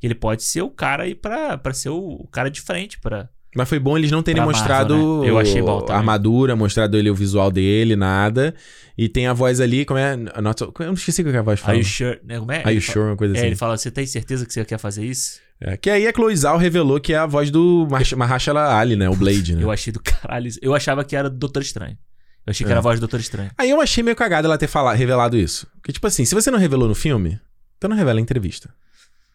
Que 0.00 0.06
ele 0.06 0.14
pode 0.14 0.42
ser 0.42 0.62
o 0.62 0.70
cara 0.70 1.02
aí 1.02 1.14
pra, 1.14 1.58
pra 1.58 1.74
ser 1.74 1.90
o, 1.90 2.26
cara 2.32 2.50
de 2.50 2.62
frente. 2.62 2.98
Pra... 2.98 3.28
Mas 3.54 3.68
foi 3.68 3.78
bom 3.78 3.98
eles 3.98 4.10
não 4.10 4.22
terem 4.22 4.42
Pra 4.42 4.50
mostrado 4.50 4.94
Marvel, 4.96 5.20
né? 5.22 5.30
Eu 5.30 5.38
achei 5.38 5.60
bom 5.60 5.84
a 5.90 5.94
armadura, 5.94 6.56
mostrado 6.56 6.96
ele 6.96 7.10
o 7.10 7.14
visual 7.14 7.50
dele, 7.50 7.96
nada. 7.96 8.54
E 8.96 9.10
tem 9.10 9.26
a 9.26 9.34
voz 9.34 9.60
ali, 9.60 9.84
como 9.84 9.98
é? 9.98 10.16
Not 10.16 10.62
Eu 10.62 10.72
não 10.78 10.94
esqueci 10.94 11.20
o 11.20 11.24
que 11.26 11.36
a 11.36 11.42
voz 11.42 11.60
fala. 11.60 11.74
Are 11.74 11.78
you 11.78 11.84
sure? 11.84 12.18
Né? 12.24 12.38
Como 12.38 12.50
é? 12.50 12.62
Are 12.64 12.74
you 12.74 12.80
sure? 12.80 13.00
Uma 13.00 13.16
coisa 13.16 13.34
É, 13.34 13.38
assim. 13.38 13.46
ele 13.48 13.56
fala, 13.56 13.76
você 13.76 13.90
tem 13.90 14.06
certeza 14.06 14.46
que 14.46 14.54
você 14.54 14.64
quer 14.64 14.78
fazer 14.78 15.04
isso? 15.04 15.38
É, 15.60 15.76
que 15.76 15.90
aí 15.90 16.08
a 16.08 16.12
Chloe 16.12 16.34
Zhao 16.34 16.56
revelou 16.56 16.98
que 16.98 17.12
é 17.12 17.18
a 17.18 17.26
voz 17.26 17.50
do 17.50 17.86
Mahershala 17.90 18.26
Mahershala 18.26 18.78
Ali, 18.78 18.96
né? 18.96 19.10
O 19.10 19.14
Blade, 19.14 19.54
né? 19.54 19.62
Eu 19.62 19.70
achei 19.70 19.92
do 19.92 20.00
caralho. 20.00 20.50
Eu 20.62 20.74
achava 20.74 21.04
que 21.04 21.14
era 21.14 21.28
do 21.28 21.36
Doutor 21.36 21.60
Estranho. 21.60 21.98
Eu 22.46 22.50
achei 22.50 22.64
que 22.64 22.70
É. 22.70 22.72
era 22.72 22.80
a 22.80 22.82
voz 22.82 22.98
do 22.98 23.02
Doutor 23.02 23.20
Estranho. 23.20 23.50
Aí 23.56 23.70
eu 23.70 23.80
achei 23.80 24.02
meio 24.02 24.16
cagado 24.16 24.46
ela 24.46 24.56
ter 24.58 24.66
falado, 24.66 24.96
revelado 24.96 25.36
isso. 25.36 25.66
Porque, 25.76 25.92
tipo 25.92 26.06
assim, 26.06 26.24
se 26.24 26.34
você 26.34 26.50
não 26.50 26.58
revelou 26.58 26.88
no 26.88 26.94
filme, 26.94 27.40
então 27.76 27.88
não 27.90 27.96
revela 27.96 28.18
em 28.18 28.22
entrevista. 28.22 28.72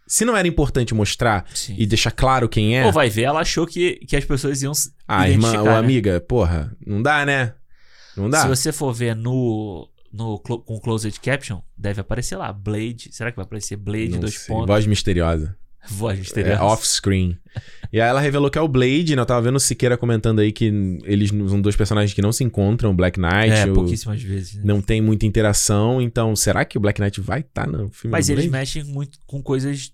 Se 0.08 0.24
não 0.24 0.38
era 0.38 0.48
importante 0.48 0.94
mostrar 0.94 1.46
Sim. 1.54 1.76
e 1.78 1.86
deixar 1.86 2.12
claro 2.12 2.48
quem 2.48 2.78
é. 2.78 2.86
Ou 2.86 2.92
vai 2.92 3.10
ver, 3.10 3.24
ela 3.24 3.40
achou 3.40 3.66
que, 3.66 3.96
que 4.08 4.16
as 4.16 4.24
pessoas 4.26 4.62
iam 4.62 4.72
Ah, 5.08 5.28
irmã 5.30 5.58
ou 5.60 5.66
né? 5.66 5.78
amiga, 5.78 6.20
porra, 6.22 6.76
não 6.86 7.02
dá, 7.02 7.26
né? 7.26 7.54
Não 8.16 8.30
dá. 8.30 8.42
Se 8.44 8.48
você 8.48 8.72
for 8.72 8.94
ver 8.94 9.16
no, 9.16 9.90
no 10.14 10.38
com 10.40 10.80
closed 10.80 11.20
caption, 11.20 11.60
deve 11.76 12.02
aparecer 12.02 12.36
lá, 12.38 12.54
Blade. 12.54 13.10
Será 13.12 13.32
que 13.32 13.36
vai 13.36 13.46
aparecer 13.46 13.78
Blade, 13.78 14.10
Não 14.10 14.20
dois 14.20 14.36
sei. 14.38 14.48
pontos? 14.48 14.68
Voz 14.68 14.86
misteriosa. 14.86 15.58
Voz 15.88 16.18
É, 16.18 16.22
misteriosa. 16.22 16.64
off-screen. 16.64 17.38
e 17.94 18.02
aí 18.02 18.08
ela 18.10 18.20
revelou 18.20 18.50
que 18.50 18.58
é 18.58 18.62
o 18.62 18.68
Blade, 18.68 19.16
né? 19.16 19.22
Eu 19.22 19.26
tava 19.26 19.42
vendo 19.42 19.56
o 19.56 19.60
Siqueira 19.60 19.98
comentando 19.98 20.40
aí 20.40 20.52
que 20.52 20.66
eles 21.04 21.30
são 21.30 21.62
dois 21.62 21.76
personagens 21.76 22.14
que 22.14 22.22
não 22.22 22.32
se 22.32 22.44
encontram, 22.44 22.92
o 22.92 22.94
Black 22.94 23.20
Knight. 23.20 23.52
É, 23.52 23.66
o- 23.66 23.74
pouquíssimas 23.74 24.22
vezes. 24.22 24.56
né? 24.56 24.62
Não 24.66 24.82
tem 24.82 25.02
muita 25.02 25.26
interação, 25.26 26.02
então 26.02 26.36
será 26.36 26.66
que 26.66 26.78
o 26.78 26.82
Black 26.82 27.00
Knight 27.02 27.22
vai 27.22 27.42
estar 27.42 27.68
no 27.68 27.90
filme 27.90 28.12
Mas 28.12 28.30
eles 28.30 28.50
mexem 28.50 28.84
muito 28.84 29.20
com 29.26 29.42
coisas 29.42 29.94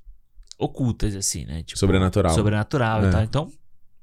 ocultas, 0.57 1.15
assim, 1.15 1.45
né? 1.45 1.63
Tipo, 1.63 1.79
Sobrenatural. 1.79 2.33
Sobrenatural 2.33 3.05
É. 3.05 3.07
e 3.07 3.11
tal. 3.11 3.23
Então, 3.23 3.51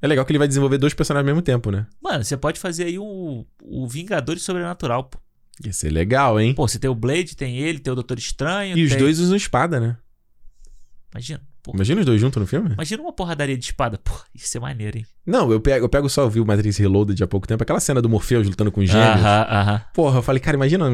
É 0.00 0.06
legal 0.06 0.24
que 0.24 0.30
ele 0.30 0.38
vai 0.38 0.46
desenvolver 0.48 0.78
dois 0.78 0.94
personagens 0.94 1.26
ao 1.28 1.34
mesmo 1.34 1.42
tempo, 1.42 1.70
né? 1.72 1.86
Mano, 2.00 2.22
você 2.22 2.36
pode 2.36 2.60
fazer 2.60 2.84
aí 2.84 2.98
o, 3.00 3.44
o 3.62 3.88
Vingadores 3.88 4.42
Sobrenatural, 4.42 5.04
pô. 5.04 5.18
Ia 5.64 5.72
ser 5.72 5.90
legal, 5.90 6.38
hein? 6.38 6.54
Pô, 6.54 6.68
você 6.68 6.78
tem 6.78 6.88
o 6.88 6.94
Blade, 6.94 7.34
tem 7.36 7.58
ele, 7.58 7.80
tem 7.80 7.90
o 7.92 7.96
Doutor 7.96 8.16
Estranho. 8.16 8.78
e 8.78 8.84
os 8.84 8.90
tem- 8.90 8.98
dois 9.00 9.18
usam 9.18 9.36
espada, 9.36 9.80
né? 9.80 9.96
Imagina. 11.12 11.40
Imagina 11.74 12.00
os 12.00 12.06
dois 12.06 12.20
juntos 12.20 12.40
no 12.40 12.46
filme? 12.46 12.72
Imagina 12.72 13.02
uma 13.02 13.12
porradaria 13.12 13.56
de 13.56 13.64
espada. 13.64 13.98
Pô, 13.98 14.12
isso 14.34 14.56
é 14.56 14.60
maneiro, 14.60 14.98
hein? 14.98 15.06
Não, 15.28 15.52
eu 15.52 15.60
pego, 15.60 15.84
eu 15.84 15.88
pego 15.88 16.08
só, 16.08 16.22
eu 16.22 16.30
vi 16.30 16.40
o 16.40 16.46
Matrix 16.46 16.76
Reloaded 16.78 17.22
há 17.22 17.26
pouco 17.26 17.46
tempo, 17.46 17.62
aquela 17.62 17.80
cena 17.80 18.00
do 18.00 18.08
Morpheus 18.08 18.46
lutando 18.46 18.72
com 18.72 18.80
os 18.80 18.88
gêmeos. 18.88 19.20
Aham, 19.20 19.46
aham. 19.50 19.80
Porra, 19.94 20.18
eu 20.18 20.22
falei, 20.22 20.40
cara, 20.40 20.56
imagina. 20.56 20.86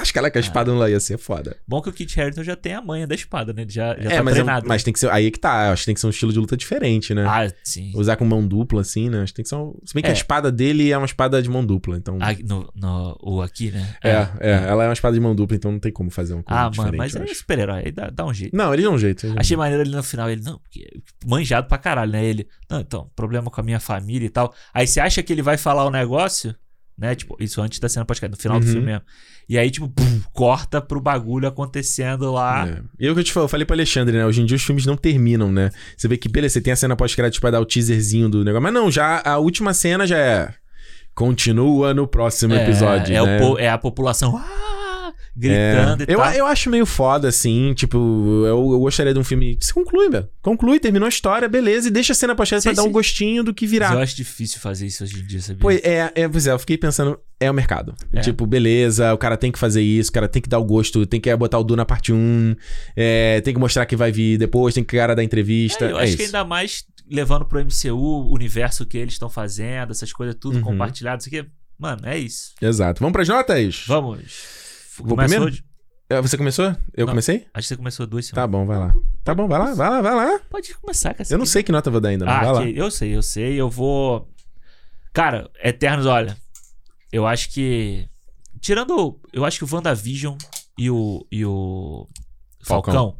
Acho 0.00 0.12
que 0.12 0.18
ela 0.18 0.28
com 0.32 0.38
a 0.38 0.40
espada 0.40 0.72
lá 0.74 0.90
ia 0.90 0.98
ser 0.98 1.16
foda. 1.16 1.56
Bom 1.66 1.80
que 1.80 1.88
o 1.88 1.92
Kit 1.92 2.20
Harington 2.20 2.42
já 2.42 2.56
tem 2.56 2.74
a 2.74 2.82
manha 2.82 3.06
da 3.06 3.14
espada, 3.14 3.52
né? 3.52 3.62
Ele 3.62 3.70
já, 3.70 3.94
já 4.00 4.10
é, 4.10 4.16
tá 4.16 4.22
mas, 4.24 4.36
é 4.36 4.42
um- 4.42 4.44
treinado. 4.44 4.66
mas 4.68 4.82
tem 4.82 4.92
que 4.92 4.98
ser. 4.98 5.08
Aí 5.10 5.26
é 5.26 5.30
que 5.30 5.38
tá. 5.38 5.70
Acho 5.70 5.82
que 5.82 5.86
tem 5.86 5.94
que 5.94 6.00
ser 6.00 6.08
um 6.08 6.10
estilo 6.10 6.32
de 6.32 6.40
luta 6.40 6.56
diferente, 6.56 7.14
né? 7.14 7.24
Ah, 7.24 7.48
sim. 7.62 7.92
Usar 7.94 8.16
com 8.16 8.24
mão 8.24 8.44
dupla, 8.44 8.80
assim, 8.80 9.08
né? 9.08 9.22
Acho 9.22 9.32
que 9.32 9.36
tem 9.36 9.42
que 9.44 9.48
ser 9.48 9.54
um... 9.54 9.74
Se 9.84 9.94
bem 9.94 10.02
que 10.02 10.08
É. 10.08 10.10
a 10.10 10.14
espada 10.14 10.50
dele 10.50 10.90
é 10.90 10.96
uma 10.98 11.06
espada 11.06 11.40
de 11.40 11.48
mão 11.48 11.64
dupla, 11.64 11.96
então. 11.96 12.18
Ah, 12.20 12.34
no, 12.44 12.68
no, 12.74 13.16
o 13.22 13.42
aqui, 13.42 13.70
né? 13.70 13.94
é, 14.02 14.10
é, 14.40 14.50
ela 14.68 14.82
é 14.84 14.88
uma 14.88 14.92
espada 14.92 15.14
de 15.14 15.20
mão 15.20 15.36
dupla, 15.36 15.56
então 15.56 15.70
não 15.70 15.78
tem 15.78 15.92
como 15.92 16.10
fazer 16.10 16.34
uma 16.34 16.42
coisa 16.42 16.60
Ah, 16.62 16.68
diferente. 16.68 16.96
mano, 16.98 16.98
mas 16.98 17.14
é 17.30 17.34
super-herói. 17.34 17.92
Dá, 17.92 18.10
dá 18.10 18.26
um 18.26 18.34
jeito. 18.34 18.56
Não, 18.56 18.74
ele 18.74 18.82
dá 18.82 18.90
um 18.90 18.98
jeito. 18.98 19.24
ele 19.24 19.34
um 19.34 19.38
Achei 19.38 19.56
maneiro 19.56 19.82
ali 19.82 19.92
no 19.92 20.02
final. 20.02 20.28
Ele, 20.28 20.42
não, 20.42 20.60
manjado 21.26 21.68
pra 21.68 21.78
caralho, 21.78 22.10
né? 22.12 22.24
Ele, 22.24 22.48
não, 22.68 22.80
então, 22.80 23.08
problema 23.14 23.33
com 23.42 23.60
a 23.60 23.64
minha 23.64 23.80
família 23.80 24.26
e 24.26 24.30
tal. 24.30 24.54
Aí 24.72 24.86
você 24.86 25.00
acha 25.00 25.22
que 25.22 25.32
ele 25.32 25.42
vai 25.42 25.56
falar 25.56 25.84
o 25.84 25.90
negócio, 25.90 26.54
né? 26.96 27.14
Tipo, 27.14 27.36
isso 27.40 27.60
antes 27.60 27.78
da 27.78 27.88
cena 27.88 28.04
pode 28.04 28.20
no 28.28 28.36
final 28.36 28.58
do 28.60 28.66
Uhum. 28.66 28.72
filme 28.72 28.86
mesmo. 28.86 29.02
E 29.48 29.58
aí, 29.58 29.70
tipo, 29.70 29.88
pum, 29.88 30.20
corta 30.32 30.80
pro 30.80 31.00
bagulho 31.00 31.46
acontecendo 31.46 32.32
lá. 32.32 32.66
É. 32.66 32.80
E 32.98 33.10
o 33.10 33.14
que 33.14 33.20
eu 33.20 33.24
te 33.24 33.32
falo, 33.32 33.44
eu 33.44 33.48
falei 33.48 33.66
pro 33.66 33.74
Alexandre, 33.74 34.16
né? 34.16 34.24
Hoje 34.24 34.40
em 34.40 34.46
dia 34.46 34.56
os 34.56 34.62
filmes 34.62 34.86
não 34.86 34.96
terminam, 34.96 35.52
né? 35.52 35.70
Você 35.96 36.08
vê 36.08 36.16
que, 36.16 36.28
beleza, 36.28 36.54
você 36.54 36.60
tem 36.60 36.72
a 36.72 36.76
cena 36.76 36.96
pós-crédito 36.96 37.40
pra 37.40 37.50
dar 37.50 37.60
o 37.60 37.66
teaserzinho 37.66 38.28
do 38.28 38.44
negócio. 38.44 38.62
Mas 38.62 38.72
não, 38.72 38.90
já 38.90 39.20
a 39.24 39.38
última 39.38 39.74
cena 39.74 40.06
já 40.06 40.16
é. 40.18 40.54
Continua 41.14 41.94
no 41.94 42.08
próximo 42.08 42.54
episódio. 42.54 43.14
é, 43.14 43.22
né? 43.24 43.44
o 43.44 43.58
é 43.58 43.68
a 43.68 43.78
população 43.78 44.36
ah, 44.36 44.44
gritando 45.36 46.02
É. 46.02 46.06
e 46.08 46.12
eu, 46.12 46.18
tal. 46.18 46.32
eu 46.32 46.46
acho 46.46 46.70
meio 46.70 46.86
foda, 46.86 47.28
assim, 47.28 47.72
tipo, 47.74 47.96
eu, 48.46 48.72
eu 48.72 48.78
gostaria 48.80 49.12
de 49.12 49.18
um 49.18 49.24
filme. 49.24 49.56
Se 49.60 49.72
conclui, 49.74 50.08
velho. 50.08 50.28
Conclui, 50.42 50.78
terminou 50.78 51.06
a 51.06 51.08
história, 51.08 51.48
beleza, 51.48 51.88
e 51.88 51.90
deixa 51.90 52.12
a 52.12 52.16
cena 52.16 52.34
pós-crédito 52.34 52.62
Sim, 52.64 52.68
pra 52.70 52.76
dar 52.76 52.82
um 52.82 52.86
sim. 52.86 52.92
gostinho 52.92 53.42
do 53.42 53.52
que 53.52 53.64
Mas 53.64 53.70
virá. 53.72 53.92
eu 53.92 53.98
acho 53.98 54.16
difícil 54.16 54.60
fazer 54.60 54.86
isso 54.86 55.02
hoje 55.04 55.20
em 55.20 55.26
dia, 55.26 55.40
sabia? 55.40 55.60
Pois 55.60 55.80
é, 55.82 56.12
é, 56.14 56.28
pois 56.28 56.46
é, 56.46 56.52
eu 56.52 56.58
fiquei 56.58 56.78
pensando, 56.78 57.18
é 57.40 57.50
o 57.50 57.54
mercado. 57.54 57.94
É. 58.12 58.20
Tipo, 58.20 58.46
beleza, 58.46 59.12
o 59.12 59.18
cara 59.18 59.36
tem 59.36 59.50
que 59.50 59.58
fazer 59.58 59.82
isso, 59.82 60.10
o 60.10 60.12
cara 60.12 60.28
tem 60.28 60.40
que 60.40 60.48
dar 60.48 60.58
o 60.58 60.64
gosto, 60.64 61.04
tem 61.06 61.20
que 61.20 61.34
botar 61.36 61.58
o 61.58 61.64
Du 61.64 61.74
na 61.76 61.84
parte 61.84 62.12
1, 62.12 62.54
é, 62.96 63.40
tem 63.40 63.52
que 63.54 63.60
mostrar 63.60 63.86
que 63.86 63.96
vai 63.96 64.12
vir 64.12 64.38
depois, 64.38 64.72
tem 64.74 64.84
que 64.84 64.96
o 64.96 64.98
cara 64.98 65.14
dar 65.14 65.24
entrevista. 65.24 65.84
É, 65.86 65.92
eu 65.92 65.98
é 65.98 66.02
acho 66.02 66.08
isso. 66.10 66.16
que 66.18 66.22
ainda 66.24 66.44
mais 66.44 66.84
levando 67.10 67.44
pro 67.44 67.58
MCU, 67.60 67.94
o 67.96 68.32
universo 68.32 68.86
que 68.86 68.96
eles 68.96 69.14
estão 69.14 69.28
fazendo, 69.28 69.90
essas 69.90 70.12
coisas 70.12 70.34
tudo 70.40 70.56
Uhum. 70.56 70.62
compartilhado, 70.62 71.20
isso 71.20 71.28
aqui. 71.28 71.44
Mano, 71.78 72.00
é 72.04 72.16
isso. 72.18 72.52
Exato. 72.62 73.00
Vamos 73.00 73.12
pras 73.12 73.28
notas? 73.28 73.84
Vamos. 73.86 74.62
Vou 74.98 75.08
Começa 75.08 75.28
primeiro? 75.34 75.44
hoje? 75.52 75.64
É, 76.10 76.20
Você 76.20 76.36
começou? 76.36 76.66
Eu 76.94 77.06
Não. 77.06 77.12
comecei? 77.12 77.46
Acho 77.54 77.64
que 77.64 77.68
você 77.68 77.76
começou 77.76 78.06
duas 78.06 78.26
Tá 78.28 78.42
semanas. 78.42 78.50
bom, 78.50 78.66
vai 78.66 78.78
lá. 78.78 78.94
Tá 79.24 79.34
bom, 79.34 79.48
vai 79.48 79.58
lá, 79.58 79.74
vai 79.74 79.90
lá, 79.90 80.00
vai 80.02 80.14
lá. 80.14 80.38
Pode 80.50 80.74
começar, 80.74 81.14
cara. 81.14 81.26
Eu 81.30 81.38
não 81.38 81.46
sei 81.46 81.62
que 81.62 81.72
nota 81.72 81.88
eu 81.88 81.92
vou 81.92 82.00
dar 82.00 82.10
ainda, 82.10 82.24
mas 82.26 82.34
vai 82.40 82.46
Ah, 82.48 82.52
lá. 82.52 82.62
que- 82.62 82.76
eu 82.76 82.90
sei, 82.90 83.16
eu 83.16 83.22
sei. 83.22 83.54
Eu 83.60 83.70
vou. 83.70 84.28
Cara, 85.12 85.50
Eternos, 85.62 86.06
olha. 86.06 86.36
Eu 87.12 87.26
acho 87.26 87.50
que. 87.50 88.08
Tirando. 88.60 89.18
Eu 89.32 89.44
acho 89.44 89.58
que 89.58 89.64
o 89.64 89.68
WandaVision 89.76 90.36
e 90.78 90.90
o. 90.90 91.26
E 91.30 91.44
o. 91.44 92.06
Falcão. 92.62 92.92
Falcão. 92.94 93.18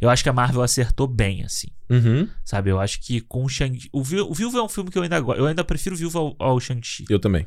Eu 0.00 0.10
acho 0.10 0.22
que 0.22 0.28
a 0.28 0.32
Marvel 0.32 0.62
acertou 0.62 1.06
bem, 1.06 1.42
assim. 1.42 1.68
Uhum, 1.88 2.28
Sabe? 2.44 2.70
Eu 2.70 2.78
acho 2.80 3.00
que 3.00 3.20
com 3.20 3.44
o 3.44 3.48
Shang-Chi. 3.48 3.88
O, 3.92 4.02
Vi- 4.02 4.20
o 4.20 4.34
Viúva 4.34 4.58
é 4.58 4.62
um 4.62 4.68
filme 4.68 4.90
que 4.90 4.98
eu 4.98 5.02
ainda 5.02 5.18
gosto. 5.20 5.38
Eu 5.38 5.46
ainda 5.46 5.64
prefiro 5.64 5.94
o 5.94 5.98
Viúva 5.98 6.18
ao, 6.18 6.36
ao 6.38 6.60
Shang-Chi. 6.60 7.04
eu 7.08 7.18
também. 7.18 7.46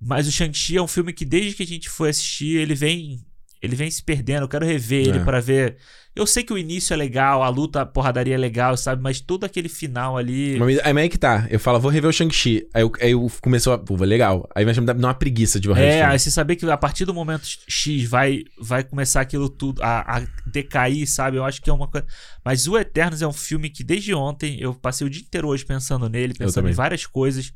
Mas 0.00 0.26
o 0.28 0.32
Shang-Chi 0.32 0.76
é 0.76 0.82
um 0.82 0.86
filme 0.88 1.12
que 1.12 1.24
desde 1.24 1.54
que 1.54 1.62
a 1.62 1.66
gente 1.66 1.88
foi 1.88 2.10
assistir, 2.10 2.56
ele 2.58 2.74
vem. 2.74 3.20
Ele 3.62 3.74
vem 3.74 3.90
se 3.90 4.02
perdendo. 4.02 4.42
Eu 4.44 4.48
quero 4.48 4.66
rever 4.66 5.06
ele 5.08 5.18
É. 5.18 5.24
pra 5.24 5.40
ver. 5.40 5.76
Eu 6.14 6.26
sei 6.26 6.42
que 6.42 6.52
o 6.52 6.56
início 6.56 6.94
é 6.94 6.96
legal, 6.96 7.42
a 7.42 7.48
luta, 7.50 7.82
a 7.82 7.86
porradaria 7.86 8.34
é 8.34 8.38
legal, 8.38 8.74
sabe? 8.74 9.02
Mas 9.02 9.20
todo 9.20 9.44
aquele 9.44 9.68
final 9.68 10.16
ali. 10.16 10.58
Mas 10.58 10.78
aí 10.78 10.98
aí 10.98 11.08
que 11.10 11.18
tá. 11.18 11.46
Eu 11.50 11.60
falo, 11.60 11.78
vou 11.78 11.90
rever 11.90 12.08
o 12.08 12.12
Shang-Chi. 12.12 12.66
Aí 12.72 12.82
eu, 12.82 12.92
aí 13.02 13.10
eu 13.10 13.30
começou 13.42 13.74
a. 13.74 13.78
Pô, 13.78 13.96
legal. 13.96 14.48
Aí 14.54 14.64
vai 14.64 14.72
me 14.72 14.80
dar 14.86 14.94
uma 14.96 15.12
preguiça 15.12 15.60
de 15.60 15.70
É, 15.72 16.04
aí 16.04 16.18
você 16.18 16.30
saber 16.30 16.56
que 16.56 16.64
a 16.70 16.76
partir 16.76 17.04
do 17.04 17.12
momento 17.12 17.46
X 17.68 18.08
vai, 18.08 18.44
vai 18.58 18.82
começar 18.82 19.20
aquilo 19.20 19.50
tudo 19.50 19.82
a, 19.82 20.18
a 20.18 20.22
decair, 20.46 21.06
sabe? 21.06 21.36
Eu 21.36 21.44
acho 21.44 21.60
que 21.60 21.68
é 21.68 21.72
uma 21.72 21.86
coisa. 21.86 22.06
Mas 22.42 22.66
o 22.66 22.78
Eternos 22.78 23.20
é 23.20 23.26
um 23.26 23.32
filme 23.32 23.68
que 23.68 23.84
desde 23.84 24.14
ontem 24.14 24.58
eu 24.58 24.72
passei 24.72 25.06
o 25.06 25.10
dia 25.10 25.20
inteiro 25.22 25.48
hoje 25.48 25.66
pensando 25.66 26.08
nele, 26.08 26.32
pensando 26.32 26.66
em 26.68 26.72
várias 26.72 27.04
coisas. 27.04 27.52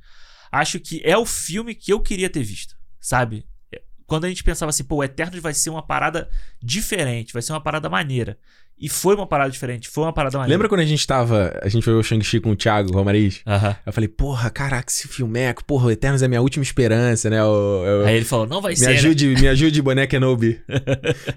Acho 0.51 0.81
que 0.81 1.01
é 1.05 1.17
o 1.17 1.25
filme 1.27 1.75
que 1.75 1.93
eu 1.93 2.01
queria 2.01 2.29
ter 2.29 2.43
visto, 2.43 2.77
sabe? 3.01 3.47
Quando 4.07 4.25
a 4.25 4.29
gente 4.29 4.43
pensava 4.43 4.71
assim, 4.71 4.83
pô, 4.83 4.97
o 4.97 5.05
Eternos 5.05 5.41
vai 5.41 5.55
ser 5.55 5.71
uma 5.71 5.83
parada 5.83 6.29
diferente, 6.61 7.33
vai 7.33 7.43
ser 7.43 7.53
uma 7.53 7.61
parada 7.61 7.89
maneira. 7.89 8.37
E 8.81 8.89
foi 8.89 9.15
uma 9.15 9.27
parada 9.27 9.51
diferente, 9.51 9.89
foi 9.91 10.05
uma 10.05 10.13
parada 10.13 10.39
maneira. 10.39 10.55
Lembra 10.57 10.69
quando 10.69 10.81
a 10.81 10.85
gente 10.87 11.07
tava. 11.07 11.53
A 11.63 11.69
gente 11.69 11.83
foi 11.85 11.93
ver 11.93 11.99
o 11.99 12.03
Shang-Chi 12.03 12.41
com 12.41 12.53
o 12.53 12.57
Thiago 12.57 12.91
Romariz? 12.93 13.43
Aham. 13.47 13.77
Eu 13.85 13.93
falei, 13.93 14.09
porra, 14.09 14.49
caraca, 14.49 14.91
esse 14.91 15.07
filmeco, 15.07 15.63
porra, 15.65 15.87
o 15.87 15.91
Eternos 15.91 16.23
é 16.23 16.29
minha 16.29 16.41
última 16.41 16.63
esperança, 16.63 17.29
né? 17.29 17.45
O, 17.45 17.85
eu- 17.85 18.07
Aí 18.07 18.17
ele 18.17 18.25
falou, 18.25 18.47
não 18.47 18.63
vai 18.63 18.73
me 18.73 18.77
ser. 18.79 18.87
né? 18.87 18.93
ajude, 18.93 19.29
me 19.29 19.49
ajude, 19.49 19.83
boné 19.83 20.07
Kenobi. 20.07 20.61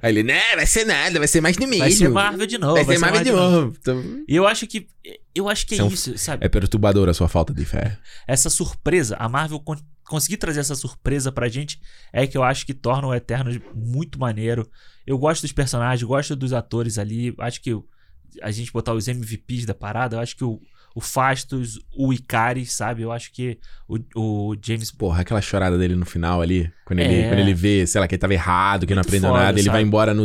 Aí 0.01 0.11
ele, 0.13 0.23
né, 0.23 0.39
vai 0.55 0.65
ser 0.65 0.85
nada, 0.85 1.19
vai 1.19 1.27
ser 1.27 1.41
mais 1.41 1.57
no 1.57 1.67
mesmo. 1.67 1.79
Vai 1.83 1.91
ser 1.91 2.07
Marvel 2.09 2.47
de 2.47 2.57
novo. 2.57 2.75
Vai 2.75 2.85
ser 2.95 2.97
Marvel 3.01 3.23
de 3.23 3.31
novo. 3.31 3.75
Então, 3.79 4.03
E 4.27 4.35
eu 4.35 4.47
acho 4.47 4.65
que. 4.65 4.87
Eu 5.35 5.49
acho 5.49 5.65
que 5.67 5.73
é 5.73 5.77
Isso 5.77 5.81
é 5.83 5.85
um- 5.89 5.93
isso, 5.93 6.17
sabe? 6.17 6.45
É 6.45 6.47
perturbador 6.47 7.09
a 7.09 7.13
sua 7.13 7.27
falta 7.27 7.53
de 7.53 7.65
fé. 7.65 7.97
essa 8.25 8.49
surpresa, 8.49 9.17
a 9.19 9.27
Marvel 9.27 9.59
conseguir 10.05 10.37
trazer 10.37 10.59
essa 10.59 10.75
surpresa 10.75 11.31
pra 11.31 11.47
gente 11.47 11.79
é 12.11 12.25
que 12.27 12.37
eu 12.37 12.43
acho 12.43 12.65
que 12.65 12.73
torna 12.73 13.07
o 13.07 13.13
Eternos 13.13 13.59
muito 13.73 14.19
maneiro. 14.19 14.69
Eu 15.05 15.17
gosto 15.17 15.41
dos 15.41 15.51
personagens, 15.51 16.03
gosto 16.03 16.35
dos 16.35 16.53
atores 16.53 16.97
ali. 16.97 17.33
Acho 17.39 17.61
que 17.61 17.71
a 18.41 18.51
gente 18.51 18.71
botar 18.71 18.93
os 18.93 19.07
MVPs 19.07 19.65
da 19.65 19.73
parada, 19.75 20.15
eu 20.15 20.19
acho 20.19 20.35
que 20.35 20.43
o, 20.43 20.59
o 20.95 21.01
Fastos, 21.01 21.79
o 21.95 22.11
Icaris, 22.11 22.71
sabe? 22.73 23.01
Eu 23.03 23.11
acho 23.11 23.31
que 23.31 23.59
o, 23.87 23.99
o 24.15 24.55
James. 24.61 24.91
Porra, 24.91 25.21
aquela 25.21 25.41
chorada 25.41 25.77
dele 25.77 25.95
no 25.95 26.05
final 26.05 26.41
ali, 26.41 26.71
quando, 26.85 26.99
ele, 26.99 27.13
É. 27.21 27.27
quando 27.29 27.39
ele 27.39 27.53
vê, 27.53 27.85
sei 27.85 28.01
lá, 28.01 28.07
que 28.07 28.15
ele 28.15 28.19
tava 28.19 28.33
errado, 28.33 28.87
que 28.87 28.93
não 28.95 28.99
Muito 29.01 29.07
aprendeu 29.07 29.29
foda, 29.31 29.43
nada, 29.43 29.59
ele 29.59 29.65
sabe? 29.65 29.73
vai 29.73 29.81
embora 29.83 30.13
no, 30.13 30.23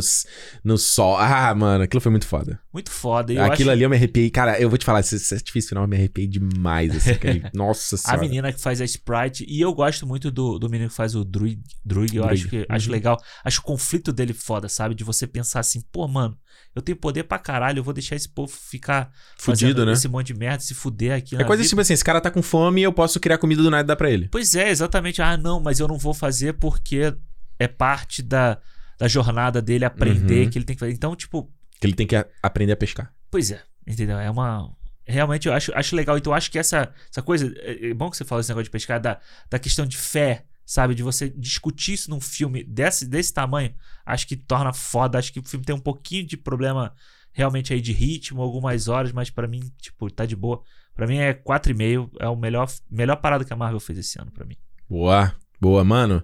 no 0.64 0.78
sol. 0.78 1.16
Ah, 1.18 1.54
mano, 1.54 1.84
aquilo 1.84 2.00
foi 2.00 2.10
muito 2.10 2.26
foda. 2.26 2.58
Muito 2.78 2.92
foda. 2.92 3.32
Eu 3.32 3.42
aquilo 3.42 3.70
acho 3.70 3.76
ali 3.76 3.82
eu 3.82 3.90
me 3.90 3.96
arrepiei. 3.96 4.30
Cara, 4.30 4.56
eu 4.60 4.68
vou 4.68 4.78
te 4.78 4.84
falar, 4.84 5.00
esse 5.00 5.34
artifício 5.34 5.70
final 5.70 5.82
eu 5.82 5.88
me 5.88 5.96
arrepiei 5.96 6.28
demais. 6.28 6.94
Assim, 6.94 7.10
aquele- 7.10 7.42
Nossa 7.52 7.96
a 7.96 7.98
senhora. 7.98 8.20
menina 8.20 8.52
que 8.52 8.60
faz 8.60 8.80
a 8.80 8.84
Sprite. 8.84 9.44
E 9.48 9.60
eu 9.60 9.74
gosto 9.74 10.06
muito 10.06 10.30
do, 10.30 10.60
do 10.60 10.70
menino 10.70 10.88
que 10.88 10.94
faz 10.94 11.16
o 11.16 11.24
Druid. 11.24 11.60
Druid 11.84 12.16
eu 12.16 12.22
Druid, 12.22 12.40
acho 12.40 12.48
que 12.48 12.58
uhum. 12.58 12.64
acho 12.68 12.90
legal. 12.90 13.20
Acho 13.44 13.58
o 13.60 13.64
conflito 13.64 14.12
dele 14.12 14.32
foda, 14.32 14.68
sabe? 14.68 14.94
De 14.94 15.02
você 15.02 15.26
pensar 15.26 15.58
assim, 15.58 15.80
pô, 15.90 16.06
mano, 16.06 16.38
eu 16.72 16.80
tenho 16.80 16.96
poder 16.96 17.24
pra 17.24 17.38
caralho, 17.40 17.80
eu 17.80 17.84
vou 17.84 17.92
deixar 17.92 18.14
esse 18.14 18.28
povo 18.28 18.52
ficar 18.52 19.10
Fudido, 19.36 19.84
né? 19.84 19.92
esse 19.92 20.06
monte 20.06 20.28
de 20.28 20.34
merda, 20.34 20.60
se 20.62 20.72
fuder 20.72 21.16
aqui. 21.18 21.34
É 21.34 21.42
coisa 21.42 21.60
vida. 21.62 21.68
tipo 21.70 21.80
assim, 21.80 21.94
esse 21.94 22.04
cara 22.04 22.20
tá 22.20 22.30
com 22.30 22.42
fome 22.42 22.80
e 22.80 22.84
eu 22.84 22.92
posso 22.92 23.18
criar 23.18 23.38
comida 23.38 23.60
do 23.60 23.70
nada 23.70 23.82
e 23.82 23.86
dar 23.88 23.96
pra 23.96 24.08
ele. 24.08 24.28
Pois 24.30 24.54
é, 24.54 24.70
exatamente. 24.70 25.20
Ah, 25.20 25.36
não, 25.36 25.58
mas 25.60 25.80
eu 25.80 25.88
não 25.88 25.98
vou 25.98 26.14
fazer 26.14 26.52
porque 26.54 27.12
é 27.58 27.66
parte 27.66 28.22
da, 28.22 28.58
da 28.98 29.08
jornada 29.08 29.60
dele 29.60 29.84
aprender 29.84 30.44
Uhum. 30.44 30.50
que 30.50 30.58
ele 30.58 30.64
tem 30.64 30.76
que 30.76 30.80
fazer. 30.80 30.92
Então, 30.92 31.16
tipo, 31.16 31.50
Que 31.80 31.86
ele 31.86 31.94
tem 31.94 32.06
que 32.06 32.16
a- 32.16 32.26
aprender 32.42 32.72
a 32.72 32.76
pescar. 32.76 33.12
Pois 33.30 33.50
é, 33.50 33.62
entendeu? 33.86 34.18
É 34.18 34.30
uma. 34.30 34.70
Realmente 35.06 35.48
eu 35.48 35.54
acho, 35.54 35.72
acho 35.74 35.96
legal. 35.96 36.18
Então 36.18 36.32
eu 36.32 36.36
acho 36.36 36.50
que 36.50 36.58
essa, 36.58 36.92
essa 37.10 37.22
coisa. 37.22 37.52
É 37.58 37.90
é 37.90 37.94
bom 37.94 38.10
que 38.10 38.16
você 38.16 38.24
fala 38.24 38.40
esse 38.40 38.50
negócio 38.50 38.64
de 38.64 38.70
pescar, 38.70 39.00
da, 39.00 39.20
da 39.50 39.58
questão 39.58 39.86
de 39.86 39.96
fé, 39.96 40.44
sabe? 40.66 40.94
De 40.94 41.02
você 41.02 41.30
discutir 41.30 41.94
isso 41.94 42.10
num 42.10 42.20
filme 42.20 42.62
desse, 42.64 43.06
desse 43.06 43.32
tamanho. 43.32 43.74
Acho 44.04 44.26
que 44.26 44.36
torna 44.36 44.72
foda. 44.72 45.18
Acho 45.18 45.32
que 45.32 45.40
o 45.40 45.44
filme 45.44 45.64
tem 45.64 45.74
um 45.74 45.78
pouquinho 45.80 46.26
de 46.26 46.36
problema 46.36 46.92
realmente 47.32 47.72
aí 47.72 47.80
de 47.80 47.92
ritmo, 47.92 48.42
algumas 48.42 48.88
horas, 48.88 49.12
mas 49.12 49.30
pra 49.30 49.46
mim, 49.46 49.60
tipo, 49.80 50.10
tá 50.10 50.26
de 50.26 50.34
boa. 50.36 50.62
Pra 50.94 51.06
mim 51.06 51.18
é 51.18 51.32
4,5. 51.32 52.10
É 52.18 52.28
o 52.28 52.34
melhor, 52.36 52.68
melhor 52.90 53.16
parada 53.16 53.44
que 53.44 53.52
a 53.52 53.56
Marvel 53.56 53.78
fez 53.80 53.98
esse 53.98 54.20
ano 54.20 54.30
pra 54.32 54.44
mim. 54.44 54.56
Boa, 54.90 55.32
boa, 55.60 55.84
mano. 55.84 56.22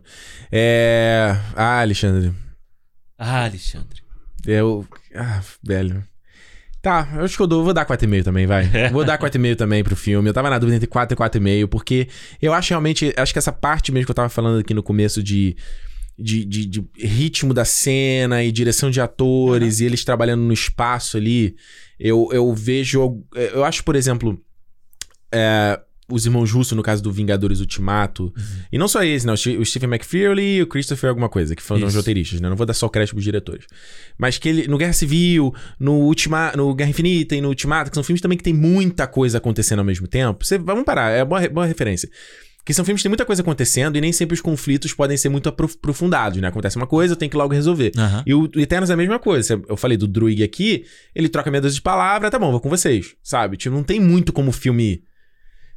É. 0.51 1.31
Ah, 1.55 1.81
Alexandre. 1.81 2.35
Ah, 3.17 3.45
Alexandre. 3.45 4.03
Eu. 4.47 4.87
Ah, 5.15 5.41
velho. 5.63 6.03
Tá, 6.83 7.09
eu 7.15 7.25
acho 7.25 7.35
que 7.37 7.43
eu 7.43 7.47
dou, 7.47 7.65
vou 7.65 7.73
dar 7.73 7.87
4,5 7.87 8.23
também, 8.23 8.47
vai. 8.47 8.69
Vou 8.93 9.07
dar 9.07 9.19
4,5 9.19 9.57
também 9.57 9.83
pro 9.83 9.97
filme. 9.97 10.29
Eu 10.29 10.35
tava 10.35 10.51
na 10.51 10.59
dúvida 10.59 10.77
entre 10.77 10.87
4 10.87 11.15
e 11.15 11.19
4,5, 11.19 11.67
porque 11.67 12.09
eu 12.43 12.53
acho 12.53 12.71
realmente. 12.71 13.11
Acho 13.17 13.33
que 13.33 13.39
essa 13.39 13.53
parte 13.53 13.91
mesmo 13.91 14.05
que 14.05 14.11
eu 14.11 14.15
tava 14.15 14.29
falando 14.29 14.61
aqui 14.61 14.75
no 14.75 14.83
começo 14.83 15.23
de. 15.23 15.57
De, 16.17 16.45
de, 16.45 16.67
de 16.67 16.85
ritmo 16.97 17.53
da 17.53 17.65
cena 17.65 18.45
e 18.45 18.53
direção 18.53 18.89
de 18.89 19.01
atores 19.01 19.81
e 19.81 19.85
eles 19.85 20.05
trabalhando 20.05 20.43
no 20.43 20.53
espaço 20.53 21.17
ali, 21.17 21.57
eu, 21.99 22.29
eu 22.33 22.55
vejo. 22.55 23.25
Eu 23.35 23.65
acho, 23.65 23.83
por 23.83 23.97
exemplo. 23.97 24.41
é, 25.33 25.81
os 26.11 26.27
irmãos 26.27 26.51
Russo, 26.53 26.75
no 26.77 26.83
caso 26.83 27.03
do 27.03 27.11
Vingadores 27.11 27.61
Ultimato. 27.61 28.25
Uhum. 28.25 28.33
E 28.73 28.77
não 28.79 28.87
só 28.87 29.03
esse, 29.03 29.27
né? 29.27 29.33
O 29.33 29.37
Ste- 29.37 29.57
o 29.57 29.65
Stephen 29.65 29.89
McFeely 29.91 30.57
e 30.59 30.63
o 30.63 30.67
Christopher 30.67 31.09
alguma 31.09 31.29
coisa, 31.29 31.57
que 31.57 31.63
foram 31.63 31.87
os 31.87 31.95
roteiristas, 31.95 32.41
né? 32.41 32.49
Não 32.49 32.57
vou 32.57 32.67
dar 32.67 32.75
só 32.75 32.89
crédito 32.89 33.15
pros 33.15 33.25
diretores. 33.25 33.67
Mas 34.19 34.37
que 34.39 34.49
ele, 34.49 34.69
no 34.69 34.77
Guerra 34.77 34.93
Civil, 34.93 35.55
no, 35.81 35.93
Ultima, 36.01 36.53
no 36.57 36.75
Guerra 36.75 36.91
Infinita 36.91 37.35
e 37.35 37.41
no 37.41 37.49
Ultimato, 37.49 37.91
que 37.91 37.97
são 37.97 38.05
filmes 38.05 38.21
também 38.21 38.37
que 38.37 38.45
tem 38.45 38.53
muita 38.55 39.07
coisa 39.07 39.39
acontecendo 39.39 39.79
ao 39.79 39.85
mesmo 39.85 40.07
tempo. 40.07 40.45
Você, 40.45 40.59
vamos 40.59 40.85
parar, 40.85 41.11
é 41.11 41.25
boa, 41.25 41.49
boa 41.49 41.67
referência. 41.67 42.09
Que 42.67 42.73
são 42.73 42.83
filmes 42.83 43.01
que 43.01 43.05
tem 43.05 43.11
muita 43.11 43.27
coisa 43.27 43.43
acontecendo 43.43 43.97
e 43.97 44.01
nem 44.01 44.11
sempre 44.11 44.35
os 44.35 44.41
conflitos 44.41 44.95
podem 44.95 45.19
ser 45.19 45.29
muito 45.29 45.51
aprof- 45.51 45.75
aprofundados, 45.77 46.41
né? 46.41 46.49
Acontece 46.49 46.77
uma 46.79 46.87
coisa, 46.87 47.13
eu 47.13 47.17
tenho 47.17 47.31
que 47.31 47.37
logo 47.37 47.53
resolver. 47.53 47.93
Aham. 47.95 48.23
E 48.27 48.33
o 48.33 48.51
Eternos 48.57 48.89
é 48.89 48.95
a 48.95 48.97
mesma 48.97 49.19
coisa. 49.19 49.61
Eu 49.69 49.77
falei 49.77 49.99
do 49.99 50.07
Druig 50.09 50.43
aqui, 50.43 50.85
ele 51.15 51.29
troca 51.29 51.51
meia 51.51 51.61
dúzia 51.61 51.75
de 51.77 51.83
palavras, 51.83 52.31
tá 52.31 52.39
bom, 52.39 52.51
vou 52.51 52.61
com 52.61 52.71
vocês, 52.71 53.15
sabe? 53.23 53.59
Tipo, 53.59 53.75
não 53.75 53.83
tem 53.83 54.01
muito 54.01 54.33
como 54.33 54.51
filme 54.51 55.03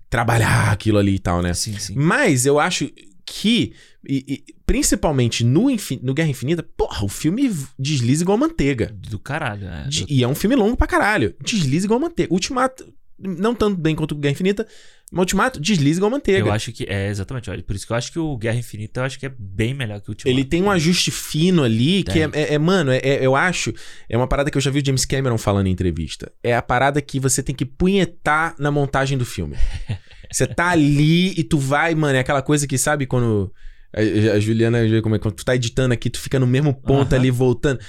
trabalhar 0.09 0.71
aquilo 0.71 0.97
ali 0.97 1.15
e 1.15 1.19
tal, 1.19 1.41
né? 1.41 1.53
Sim, 1.53 1.77
sim. 1.77 1.93
Mas 1.95 2.45
eu 2.45 2.59
acho 2.59 2.89
que, 3.25 3.73
e- 4.07 4.43
e, 4.47 4.53
principalmente 4.65 5.43
no, 5.43 5.69
Infin- 5.69 5.99
no 6.01 6.13
Guerra 6.13 6.29
Infinita, 6.29 6.63
porra, 6.63 7.03
o 7.03 7.09
filme 7.09 7.53
desliza 7.77 8.23
igual 8.23 8.37
manteiga. 8.37 8.93
Do 8.93 9.19
caralho, 9.19 9.67
é. 9.67 9.87
De- 9.87 10.05
e 10.07 10.23
é 10.23 10.27
um 10.27 10.35
filme 10.35 10.55
longo 10.55 10.77
pra 10.77 10.87
caralho. 10.87 11.35
Desliza 11.43 11.85
igual 11.85 11.99
manteiga. 11.99 12.33
Ultimato, 12.33 12.85
não 13.19 13.55
tanto 13.55 13.77
bem 13.79 13.95
quanto 13.95 14.11
o 14.11 14.15
Guerra 14.15 14.33
Infinita, 14.33 14.67
mas 15.11 15.19
Ultimato 15.21 15.59
desliza 15.59 15.99
igual 15.99 16.11
manteiga. 16.11 16.47
Eu 16.47 16.51
acho 16.51 16.71
que. 16.71 16.83
É, 16.87 17.09
exatamente. 17.09 17.49
Olha, 17.49 17.63
por 17.63 17.75
isso 17.75 17.87
que 17.87 17.93
eu 17.93 17.97
acho 17.97 18.11
que 18.11 18.19
o 18.19 18.37
Guerra 18.37 18.57
Infinita 18.57 18.99
eu 18.99 19.05
acho 19.05 19.17
que 19.19 19.25
é 19.25 19.31
bem 19.37 19.73
melhor 19.73 20.01
que 20.01 20.09
o 20.09 20.11
Ultimato. 20.11 20.29
Ele 20.37 20.43
tem 20.45 20.61
um 20.61 20.69
ajuste 20.69 21.11
fino 21.11 21.63
ali 21.63 22.03
que 22.03 22.19
é, 22.19 22.29
é- 22.33 22.53
é- 22.55 22.57
mano, 22.59 22.91
é- 22.91 22.99
é- 23.01 23.25
eu 23.25 23.35
acho. 23.35 23.73
É 24.09 24.17
uma 24.17 24.27
parada 24.27 24.51
que 24.51 24.57
eu 24.57 24.61
já 24.61 24.69
vi 24.69 24.79
o 24.79 24.85
James 24.85 25.05
Cameron 25.05 25.37
falando 25.37 25.67
em 25.67 25.71
entrevista. 25.71 26.31
É 26.43 26.55
a 26.55 26.61
parada 26.61 27.01
que 27.01 27.19
você 27.19 27.41
tem 27.41 27.55
que 27.55 27.65
punhetar 27.65 28.53
na 28.59 28.69
montagem 28.69 29.17
do 29.17 29.25
filme. 29.25 29.55
Você 30.29 30.45
tá 30.45 30.71
ali 30.71 31.29
e 31.39 31.43
tu 31.43 31.57
vai, 31.57 31.95
mano, 31.95 32.17
é 32.17 32.19
aquela 32.19 32.41
coisa 32.41 32.67
que 32.67 32.77
sabe 32.77 33.05
quando. 33.05 33.49
A, 33.93 34.37
Juliana, 34.41 34.79
como 35.01 35.15
é 35.15 35.19
quando 35.19 35.35
tu 35.35 35.45
tá 35.45 35.55
editando 35.55 35.93
aqui, 35.93 36.09
tu 36.09 36.19
fica 36.19 36.37
no 36.37 36.45
mesmo 36.45 36.73
ponto 36.73 37.15
ali 37.15 37.31
voltando. 37.31 37.79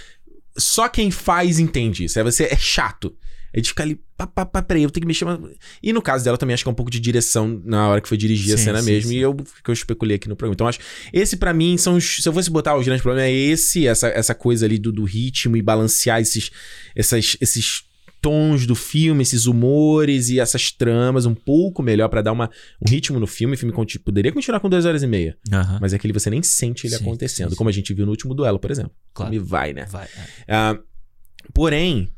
Só 0.57 0.89
quem 0.89 1.11
faz 1.11 1.59
entende 1.59 2.05
isso. 2.05 2.17
É 2.17 2.23
você 2.23 2.45
é 2.45 2.57
chato. 2.57 3.13
É 3.53 3.61
de 3.61 3.69
ficar 3.71 3.85
ali, 3.85 3.99
pá, 4.17 4.27
pá, 4.27 4.45
pá, 4.45 4.61
peraí, 4.63 4.83
eu 4.83 4.91
tenho 4.91 5.03
que 5.03 5.07
mexer. 5.07 5.25
mais- 5.25 5.39
E 5.83 5.93
no 5.93 6.03
caso 6.03 6.23
dela 6.25 6.37
também 6.37 6.53
acho 6.55 6.63
que 6.63 6.69
é 6.69 6.73
um 6.73 6.75
pouco 6.75 6.91
de 6.91 7.01
direção 7.01 7.61
na 7.65 7.89
hora 7.89 8.01
que 8.01 8.09
foi 8.09 8.17
dirigir 8.19 8.55
a 8.55 8.59
Sim, 8.59 8.65
cena 8.65 8.81
sim, 8.83 8.91
mesmo. 8.91 9.11
sim. 9.11 9.17
E 9.17 9.21
eu 9.21 9.35
que 9.35 9.71
eu 9.71 9.73
especulei 9.73 10.17
aqui 10.17 10.29
no 10.29 10.37
programa. 10.37 10.55
Então 10.55 10.67
acho 10.69 10.81
esse 11.13 11.37
pra 11.37 11.55
mim 11.55 11.77
são 11.79 11.97
os, 11.97 12.23
se 12.23 12.29
eu 12.29 12.33
fosse 12.33 12.51
botar 12.51 12.77
os 12.77 12.85
grandes 12.85 13.03
problemas 13.03 13.31
é 13.31 13.33
esse, 13.35 13.87
essa, 13.87 14.09
essa 14.09 14.35
coisa 14.35 14.67
ali 14.67 14.79
do, 14.79 14.93
do 14.93 15.05
ritmo 15.05 15.57
e 15.57 15.63
balancear 15.63 16.21
esses 16.21 16.51
essas, 16.95 17.37
esses 17.41 17.85
tons 18.21 18.67
do 18.67 18.75
filme, 18.75 19.23
esses 19.23 19.47
humores 19.47 20.29
e 20.29 20.41
essas 20.41 20.73
tramas 20.73 21.25
um 21.25 21.35
pouco 21.37 21.83
melhor 21.85 22.09
pra 22.09 22.21
dar 22.21 22.33
uma, 22.33 22.51
um 22.85 22.91
ritmo 22.91 23.19
no 23.21 23.27
filme. 23.29 23.55
O 23.55 23.57
filme 23.59 23.73
conti- 23.73 23.99
poderia 23.99 24.33
continuar 24.33 24.59
com 24.61 24.69
duas 24.69 24.85
horas 24.85 25.03
e 25.05 25.07
meia, 25.07 25.39
mas 25.81 25.93
é 25.93 25.97
aquele 25.97 26.13
você 26.13 26.29
nem 26.29 26.43
sente 26.43 26.87
ele 26.87 26.97
Sim, 26.97 27.03
acontecendo, 27.03 27.47
sim, 27.47 27.51
sim. 27.53 27.57
como 27.57 27.71
a 27.71 27.73
gente 27.73 27.95
viu 27.95 28.05
no 28.05 28.11
último 28.11 28.35
duelo, 28.35 28.59
por 28.59 28.71
exemplo. 28.73 28.91
Claro. 29.15 29.31
Me 29.33 29.39
vai, 29.39 29.73
né? 29.73 29.87
Vai. 29.89 30.05
é. 30.07 30.09
Ah, 30.49 30.79
porém, 31.55 32.11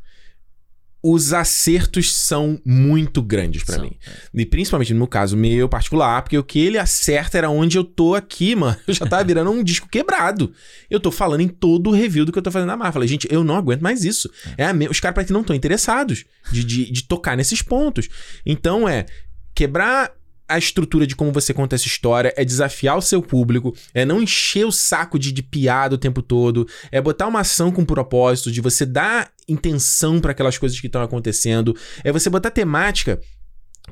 os 1.03 1.33
acertos 1.33 2.13
são 2.15 2.61
muito 2.65 3.23
grandes 3.23 3.65
pra 3.65 3.77
São, 3.77 3.85
mim. 3.85 3.93
E 4.35 4.45
principalmente 4.45 4.93
no 4.93 4.99
meu 4.99 5.07
caso 5.09 5.37
meu 5.37 5.69
particular, 5.69 6.21
porque 6.23 6.37
o 6.37 6.45
que 6.45 6.59
ele 6.59 6.77
acerta 6.77 7.39
era 7.39 7.49
onde 7.49 7.79
eu 7.79 7.85
tô 7.85 8.15
aqui, 8.15 8.55
mano. 8.57 8.77
Eu 8.87 8.93
já 8.93 9.07
tava 9.07 9.25
virando 9.25 9.51
um 9.51 9.65
disco 9.65 9.89
quebrado. 9.89 10.53
Eu 10.91 11.01
tô 11.01 11.11
falando 11.11 11.41
em 11.41 11.49
todo 11.49 11.89
o 11.89 11.93
review 11.93 12.25
do 12.27 12.33
que 12.33 12.39
eu 12.39 12.43
tô 12.43 12.51
fazendo 12.51 12.69
na 12.69 12.77
Marvel. 12.77 12.93
Falei, 12.93 13.09
gente, 13.09 13.27
eu 13.31 13.43
não 13.43 13.57
aguento 13.57 13.81
mais 13.81 14.05
isso. 14.05 14.31
É 14.59 14.67
a 14.67 14.73
me- 14.75 14.89
Os 14.89 15.01
caras 15.01 15.15
parece 15.15 15.29
que 15.29 15.33
não 15.33 15.41
estão 15.41 15.57
interessados 15.57 16.25
de, 16.53 16.63
de, 16.63 16.91
de 16.93 17.03
tocar 17.05 17.37
nesses 17.37 17.63
pontos. 17.63 18.09
Então 18.45 18.87
é 18.89 19.07
quebrar 19.55 20.13
a 20.51 20.59
estrutura 20.59 21.07
de 21.07 21.15
como 21.15 21.33
você 21.33 21.55
conta 21.55 21.77
essa 21.77 21.87
história, 21.87 22.35
é 22.37 22.45
desafiar 22.45 22.99
o 22.99 23.03
seu 23.03 23.23
público, 23.23 23.75
é 23.95 24.05
não 24.05 24.21
encher 24.21 24.67
o 24.67 24.73
saco 24.73 25.19
de, 25.19 25.33
de 25.33 25.43
piada 25.43 25.95
o 25.95 25.99
tempo 25.99 26.21
todo, 26.21 26.67
é 26.91 27.01
botar 27.01 27.29
uma 27.29 27.41
ação 27.41 27.71
com 27.71 27.85
propósito, 27.85 28.51
de 28.51 28.61
você 28.61 28.85
dar 28.85 29.31
intenção 29.49 30.21
pra 30.21 30.33
aquelas 30.33 30.59
coisas 30.59 30.79
que 30.81 30.87
estão 30.87 31.03
acontecendo, 31.03 31.77
é 32.03 32.11
você 32.11 32.29
botar 32.29 32.51
temática 32.51 33.21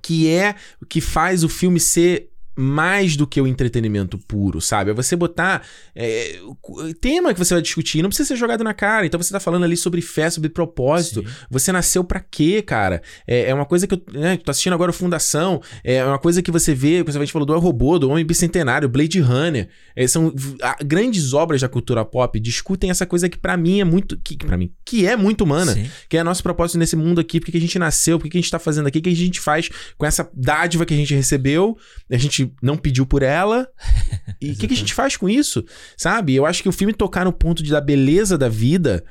que 0.02 0.28
é 0.28 0.54
o 0.80 0.86
que 0.86 1.00
faz 1.00 1.42
o 1.42 1.48
filme 1.48 1.80
ser 1.80 2.30
mais 2.60 3.16
do 3.16 3.24
que 3.24 3.40
o 3.40 3.46
entretenimento 3.46 4.18
puro, 4.18 4.60
sabe? 4.60 4.90
É 4.90 4.94
você 4.94 5.14
botar 5.14 5.64
é, 5.94 6.40
o 6.42 6.92
tema 7.00 7.32
que 7.32 7.38
você 7.38 7.54
vai 7.54 7.62
discutir, 7.62 8.02
não 8.02 8.08
precisa 8.08 8.26
ser 8.26 8.36
jogado 8.36 8.64
na 8.64 8.74
cara. 8.74 9.06
Então 9.06 9.20
você 9.20 9.32
tá 9.32 9.38
falando 9.38 9.62
ali 9.64 9.76
sobre 9.76 10.02
fé, 10.02 10.28
sobre 10.28 10.50
propósito. 10.50 11.20
Sim. 11.20 11.34
Você 11.50 11.70
nasceu 11.70 12.02
pra 12.02 12.18
quê, 12.18 12.60
cara? 12.60 13.00
É, 13.26 13.50
é 13.50 13.54
uma 13.54 13.64
coisa 13.64 13.86
que 13.86 13.94
eu 13.94 14.02
né, 14.12 14.36
tô 14.36 14.50
assistindo 14.50 14.72
agora 14.72 14.90
o 14.90 14.94
Fundação. 14.94 15.62
É 15.84 16.04
uma 16.04 16.18
coisa 16.18 16.42
que 16.42 16.50
você 16.50 16.74
vê, 16.74 17.04
que 17.04 17.10
a 17.10 17.12
gente 17.20 17.32
falou 17.32 17.46
do 17.46 17.56
Robô, 17.58 17.96
do 17.96 18.10
Homem 18.10 18.24
Bicentenário, 18.24 18.88
Blade 18.88 19.20
Runner. 19.20 19.68
É, 19.94 20.06
são 20.08 20.34
a- 20.60 20.78
grandes 20.84 21.32
obras 21.32 21.60
da 21.60 21.68
cultura 21.68 22.04
pop 22.04 22.40
discutem 22.40 22.90
essa 22.90 23.06
coisa 23.06 23.28
que 23.28 23.38
pra 23.38 23.56
mim 23.56 23.80
é 23.80 23.84
muito. 23.84 24.18
Que, 24.18 24.36
para 24.36 24.56
mim, 24.56 24.72
que 24.84 25.06
é 25.06 25.16
muito 25.16 25.44
humana. 25.44 25.74
Sim. 25.74 25.88
Que 26.08 26.16
é 26.16 26.24
nosso 26.24 26.42
propósito 26.42 26.78
nesse 26.78 26.96
mundo 26.96 27.20
aqui, 27.20 27.38
porque 27.38 27.52
que 27.52 27.58
a 27.58 27.60
gente 27.60 27.78
nasceu, 27.78 28.18
porque 28.18 28.30
que 28.30 28.38
a 28.38 28.40
gente 28.40 28.50
tá 28.50 28.58
fazendo 28.58 28.88
aqui, 28.88 28.98
o 28.98 29.02
que 29.02 29.10
a 29.10 29.14
gente 29.14 29.38
faz 29.40 29.68
com 29.96 30.04
essa 30.04 30.28
dádiva 30.34 30.84
que 30.84 30.94
a 30.94 30.96
gente 30.96 31.14
recebeu, 31.14 31.76
a 32.10 32.16
gente 32.16 32.47
não 32.62 32.76
pediu 32.76 33.06
por 33.06 33.22
ela. 33.22 33.68
E 34.40 34.52
o 34.52 34.54
que, 34.54 34.68
que 34.68 34.74
a 34.74 34.76
gente 34.76 34.94
faz 34.94 35.16
com 35.16 35.28
isso? 35.28 35.64
Sabe? 35.96 36.32
Eu 36.32 36.46
acho 36.46 36.62
que 36.62 36.68
o 36.68 36.72
filme 36.72 36.92
tocar 36.92 37.24
no 37.24 37.32
ponto 37.32 37.60
de, 37.60 37.72
da 37.72 37.80
beleza 37.80 38.38
da 38.38 38.48
vida. 38.48 39.04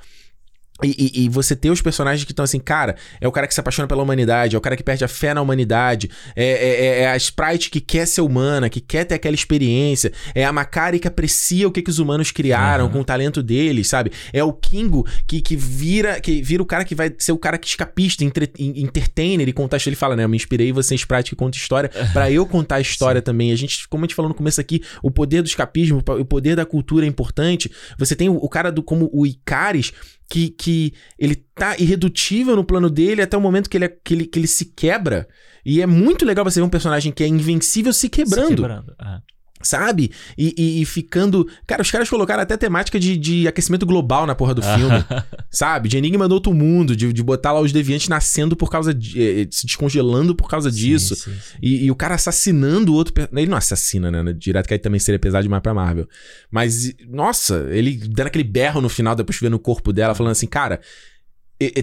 E, 0.83 0.89
e- 0.89 1.23
e 1.25 1.29
você 1.29 1.55
ter 1.55 1.71
os 1.71 1.81
personagens 1.81 2.23
que 2.23 2.31
estão 2.31 2.43
assim, 2.45 2.59
cara, 2.59 2.95
é 3.19 3.27
o 3.27 3.31
cara 3.31 3.47
que 3.47 3.53
se 3.53 3.59
apaixona 3.59 3.87
pela 3.87 4.03
humanidade, 4.03 4.55
é 4.55 4.57
o 4.57 4.61
cara 4.61 4.75
que 4.77 4.83
perde 4.83 5.03
a 5.03 5.07
fé 5.07 5.33
na 5.33 5.41
humanidade, 5.41 6.09
é, 6.35 6.45
é- 6.45 6.85
é- 6.85 7.01
é 7.01 7.07
a 7.11 7.17
Sprite 7.17 7.69
que 7.71 7.81
quer 7.81 8.05
ser 8.05 8.21
humana, 8.21 8.69
que 8.69 8.79
quer 8.79 9.03
ter 9.05 9.15
aquela 9.15 9.33
experiência, 9.35 10.11
é 10.35 10.45
a 10.45 10.53
Macari 10.53 10.99
que 10.99 11.07
aprecia 11.07 11.67
o 11.67 11.71
que, 11.71 11.81
que 11.81 11.89
os 11.89 11.97
humanos 11.99 12.31
criaram 12.31 12.85
Aham. 12.85 12.93
com 12.93 12.99
o 12.99 13.03
talento 13.03 13.41
deles, 13.41 13.87
sabe? 13.87 14.11
É 14.31 14.43
o 14.43 14.53
Kingo 14.53 15.05
que, 15.25 15.41
que 15.41 15.55
vira 15.55 16.19
que 16.21 16.41
vira 16.41 16.61
o 16.61 16.65
cara 16.65 16.83
que 16.85 16.93
vai 16.93 17.11
ser 17.17 17.31
o 17.31 17.37
cara 17.37 17.57
que 17.57 17.67
escapista, 17.67 18.23
entre, 18.23 18.51
en- 18.59 18.81
entertainer 18.83 19.47
e 19.47 19.53
contar 19.53 19.77
Ele 19.87 19.95
fala, 19.95 20.15
né? 20.15 20.23
Eu 20.25 20.29
me 20.29 20.35
inspirei 20.37 20.69
em 20.69 20.73
você, 20.73 20.95
Sprite, 20.95 21.29
que 21.31 21.35
conta 21.35 21.57
história, 21.57 21.89
pra 22.13 22.29
eu 22.31 22.45
contar 22.45 22.75
a 22.75 22.81
história 22.81 23.21
também. 23.21 23.51
A 23.51 23.55
gente, 23.55 23.87
como 23.87 24.03
a 24.03 24.07
gente 24.07 24.15
falou 24.15 24.27
no 24.29 24.35
começo 24.35 24.59
aqui, 24.59 24.81
o 25.01 25.09
poder 25.09 25.41
do 25.41 25.47
escapismo, 25.47 26.03
o 26.19 26.25
poder 26.25 26.55
da 26.55 26.65
cultura 26.65 27.05
é 27.05 27.07
importante. 27.07 27.71
Você 27.97 28.15
tem 28.15 28.27
o, 28.27 28.35
o 28.35 28.49
cara 28.49 28.71
do 28.71 28.83
como 28.83 29.09
o 29.13 29.25
Icaris, 29.25 29.93
que, 30.29 30.49
que 30.49 30.93
ele 31.17 31.35
tá 31.35 31.75
irredutível 31.77 32.55
no 32.55 32.63
plano 32.63 32.89
dele 32.89 33.21
até 33.21 33.37
o 33.37 33.41
momento 33.41 33.69
que 33.69 33.77
ele, 33.77 33.85
é- 33.85 33.97
que 34.03 34.13
ele, 34.13 34.25
que 34.25 34.37
ele 34.39 34.47
se 34.47 34.65
quebra. 34.65 35.27
E 35.65 35.81
é 35.81 35.85
muito 35.85 36.25
legal 36.25 36.43
você 36.45 36.59
ver 36.59 36.65
um 36.65 36.69
personagem 36.69 37.11
que 37.11 37.23
é 37.23 37.27
invencível 37.27 37.91
se 37.93 38.09
quebrando, 38.09 38.47
Se 38.49 38.55
quebrando. 38.55 38.95
é. 39.01 39.19
Sabe? 39.68 40.11
E, 40.38 40.53
e- 40.57 40.81
e 40.81 40.85
ficando. 40.85 41.48
Cara, 41.65 41.81
os 41.81 41.91
caras 41.91 42.10
colocaram 42.10 42.41
até 42.44 42.56
temática 42.57 42.99
de, 42.99 43.18
de 43.18 43.48
aquecimento 43.48 43.85
global 43.85 44.26
na 44.26 44.34
porra 44.35 44.53
do 44.53 44.61
filme, 44.61 45.03
sabe? 45.52 45.89
De 45.89 45.98
Enigma 45.98 46.27
do 46.27 46.34
Outro 46.34 46.53
Mundo, 46.53 46.95
de, 46.95 47.11
de 47.11 47.23
botar 47.23 47.52
lá 47.52 47.60
os 47.60 47.72
deviantes 47.72 48.07
nascendo 48.07 48.56
por 48.56 48.69
causa 48.69 48.94
de. 48.94 49.22
eh, 49.22 49.48
se 49.52 49.65
descongelando 49.65 50.35
por 50.35 50.49
causa 50.49 50.72
disso. 50.72 51.15
Sim, 51.15 51.31
sim, 51.31 51.38
sim. 51.39 51.57
E, 51.61 51.85
e 51.85 51.91
o 51.91 51.95
cara 51.95 52.15
assassinando 52.15 52.91
o 52.94 52.95
outro. 52.95 53.14
Ele 53.34 53.48
não 53.48 53.57
assassina, 53.57 54.11
né? 54.11 54.34
Direto 54.34 54.68
que 54.68 54.73
aí 54.73 54.80
também 54.80 54.99
seria 54.99 55.19
pesado 55.19 55.44
demais 55.44 55.61
pra 55.61 55.73
Marvel. 55.73 56.07
Mas, 56.49 56.94
nossa, 57.10 57.68
ele 57.72 57.95
dando 57.98 58.27
aquele 58.27 58.44
berro 58.44 58.81
no 58.81 58.89
final, 58.89 59.15
depois 59.15 59.38
vendo 59.39 59.56
o 59.56 59.60
corpo 59.60 59.91
dela, 59.91 60.15
falando 60.15 60.31
assim, 60.31 60.48
cara, 60.48 60.80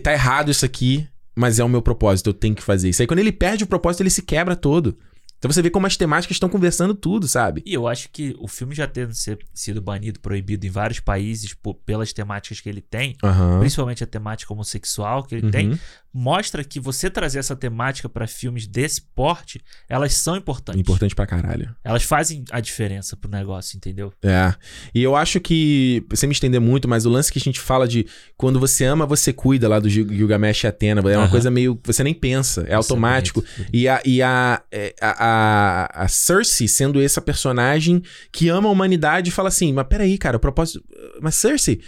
tá 0.02 0.12
errado 0.12 0.50
isso 0.50 0.64
aqui, 0.64 1.06
mas 1.36 1.58
é 1.58 1.64
o 1.64 1.68
meu 1.68 1.82
propósito, 1.82 2.30
eu 2.30 2.34
tenho 2.34 2.54
que 2.54 2.62
fazer 2.62 2.88
isso. 2.88 3.02
Aí 3.02 3.06
quando 3.08 3.18
ele 3.18 3.32
perde 3.32 3.64
o 3.64 3.66
propósito, 3.66 4.02
ele 4.02 4.10
se 4.10 4.22
quebra 4.22 4.54
todo. 4.56 4.96
Então 5.44 5.52
você 5.52 5.60
vê 5.60 5.68
como 5.68 5.86
as 5.86 5.94
temáticas 5.94 6.36
estão 6.36 6.48
conversando 6.48 6.94
tudo, 6.94 7.28
sabe? 7.28 7.62
E 7.66 7.74
eu 7.74 7.86
acho 7.86 8.08
que 8.10 8.34
o 8.38 8.48
filme 8.48 8.74
já 8.74 8.86
tendo 8.86 9.12
sido 9.52 9.82
banido, 9.82 10.18
proibido 10.18 10.66
em 10.66 10.70
vários 10.70 11.00
países 11.00 11.52
por- 11.52 11.74
pelas 11.74 12.14
temáticas 12.14 12.62
que 12.62 12.68
ele 12.70 12.80
tem, 12.80 13.14
Aham. 13.22 13.58
principalmente 13.60 14.02
a 14.02 14.06
temática 14.06 14.50
homossexual 14.54 15.22
que 15.22 15.34
ele 15.34 15.44
Uhum. 15.44 15.50
tem, 15.50 15.80
mostra 16.16 16.62
que 16.62 16.78
você 16.78 17.10
trazer 17.10 17.40
essa 17.40 17.56
temática 17.56 18.08
pra 18.08 18.26
filmes 18.28 18.68
desse 18.68 19.02
porte, 19.02 19.60
elas 19.88 20.14
são 20.14 20.36
importantes. 20.36 20.80
Importante 20.80 21.12
pra 21.14 21.26
caralho. 21.26 21.74
Elas 21.82 22.04
fazem 22.04 22.44
a 22.52 22.60
diferença 22.60 23.16
pro 23.16 23.28
negócio, 23.28 23.76
entendeu? 23.76 24.12
É. 24.22 24.54
E 24.94 25.02
eu 25.02 25.16
acho 25.16 25.40
que, 25.40 26.06
sem 26.14 26.28
me 26.28 26.32
estender 26.32 26.60
muito, 26.60 26.86
mas 26.86 27.04
o 27.04 27.10
lance 27.10 27.32
que 27.32 27.38
a 27.40 27.42
gente 27.42 27.58
fala 27.58 27.88
de 27.88 28.06
quando 28.36 28.60
você 28.60 28.84
ama, 28.84 29.04
você 29.06 29.32
cuida 29.32 29.68
lá 29.68 29.80
do 29.80 29.88
Gil- 29.88 30.08
Gilgamesh 30.08 30.62
e 30.62 30.66
Atena, 30.68 31.00
é 31.00 31.16
uma 31.16 31.22
Aham. 31.24 31.30
coisa 31.30 31.50
meio. 31.50 31.78
Você 31.84 32.04
nem 32.04 32.14
pensa, 32.14 32.64
é 32.68 32.74
automático. 32.74 33.42
E, 33.72 33.88
a, 33.88 34.00
e 34.04 34.22
a, 34.22 34.62
é, 34.70 34.94
a, 35.00 35.24
a, 35.98 36.04
a 36.04 36.08
Cersei 36.08 36.68
sendo 36.68 37.02
essa 37.02 37.20
personagem 37.20 38.00
que 38.30 38.48
ama 38.48 38.68
a 38.68 38.72
humanidade 38.72 39.30
e 39.30 39.32
fala 39.32 39.48
assim: 39.48 39.72
Mas 39.72 39.86
peraí, 39.88 40.16
cara, 40.16 40.36
o 40.36 40.40
propósito. 40.40 40.84
Mas 41.20 41.34
Cersei, 41.34 41.80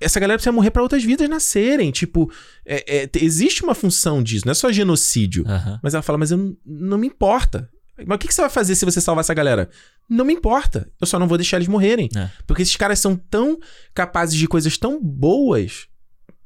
essa 0.00 0.18
galera 0.18 0.38
precisa 0.38 0.52
morrer 0.52 0.70
pra 0.70 0.82
outras 0.82 1.04
vidas 1.04 1.28
nascerem. 1.28 1.90
Tipo, 1.90 2.30
é- 2.64 3.02
é, 3.02 3.06
te- 3.06 3.24
existe 3.24 3.62
uma 3.62 3.74
função 3.74 4.22
disso, 4.22 4.46
não 4.46 4.52
é 4.52 4.54
só 4.54 4.72
genocídio. 4.72 5.44
Aham. 5.46 5.78
Mas 5.82 5.94
ela 5.94 6.02
fala: 6.02 6.18
Mas 6.18 6.30
eu 6.30 6.38
não, 6.38 6.56
não 6.64 6.98
me 6.98 7.06
importa. 7.06 7.68
Mas 8.06 8.16
o 8.16 8.18
que, 8.18 8.28
que 8.28 8.34
você 8.34 8.40
vai 8.40 8.48
fazer 8.50 8.74
se 8.74 8.84
você 8.86 8.98
salvar 9.00 9.20
essa 9.22 9.34
galera? 9.34 9.68
Não 10.08 10.24
me 10.24 10.32
importa. 10.32 10.90
Eu 10.98 11.06
só 11.06 11.18
não 11.18 11.28
vou 11.28 11.36
deixar 11.36 11.58
eles 11.58 11.68
morrerem. 11.68 12.08
É. 12.16 12.30
Porque 12.46 12.62
esses 12.62 12.74
caras 12.76 12.98
são 12.98 13.14
tão 13.14 13.58
capazes 13.94 14.36
de 14.36 14.48
coisas 14.48 14.78
tão 14.78 14.98
boas 15.02 15.86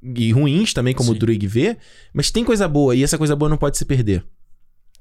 e 0.02 0.32
ruins 0.32 0.74
também, 0.74 0.93
como 0.94 1.10
Sim. 1.10 1.16
o 1.16 1.18
Druig 1.18 1.47
vê, 1.47 1.78
mas 2.12 2.31
tem 2.31 2.44
coisa 2.44 2.66
boa 2.68 2.94
e 2.94 3.02
essa 3.05 3.16
coisa 3.16 3.35
boa 3.36 3.48
não 3.48 3.56
pode 3.56 3.78
se 3.78 3.85
perder. 3.85 4.22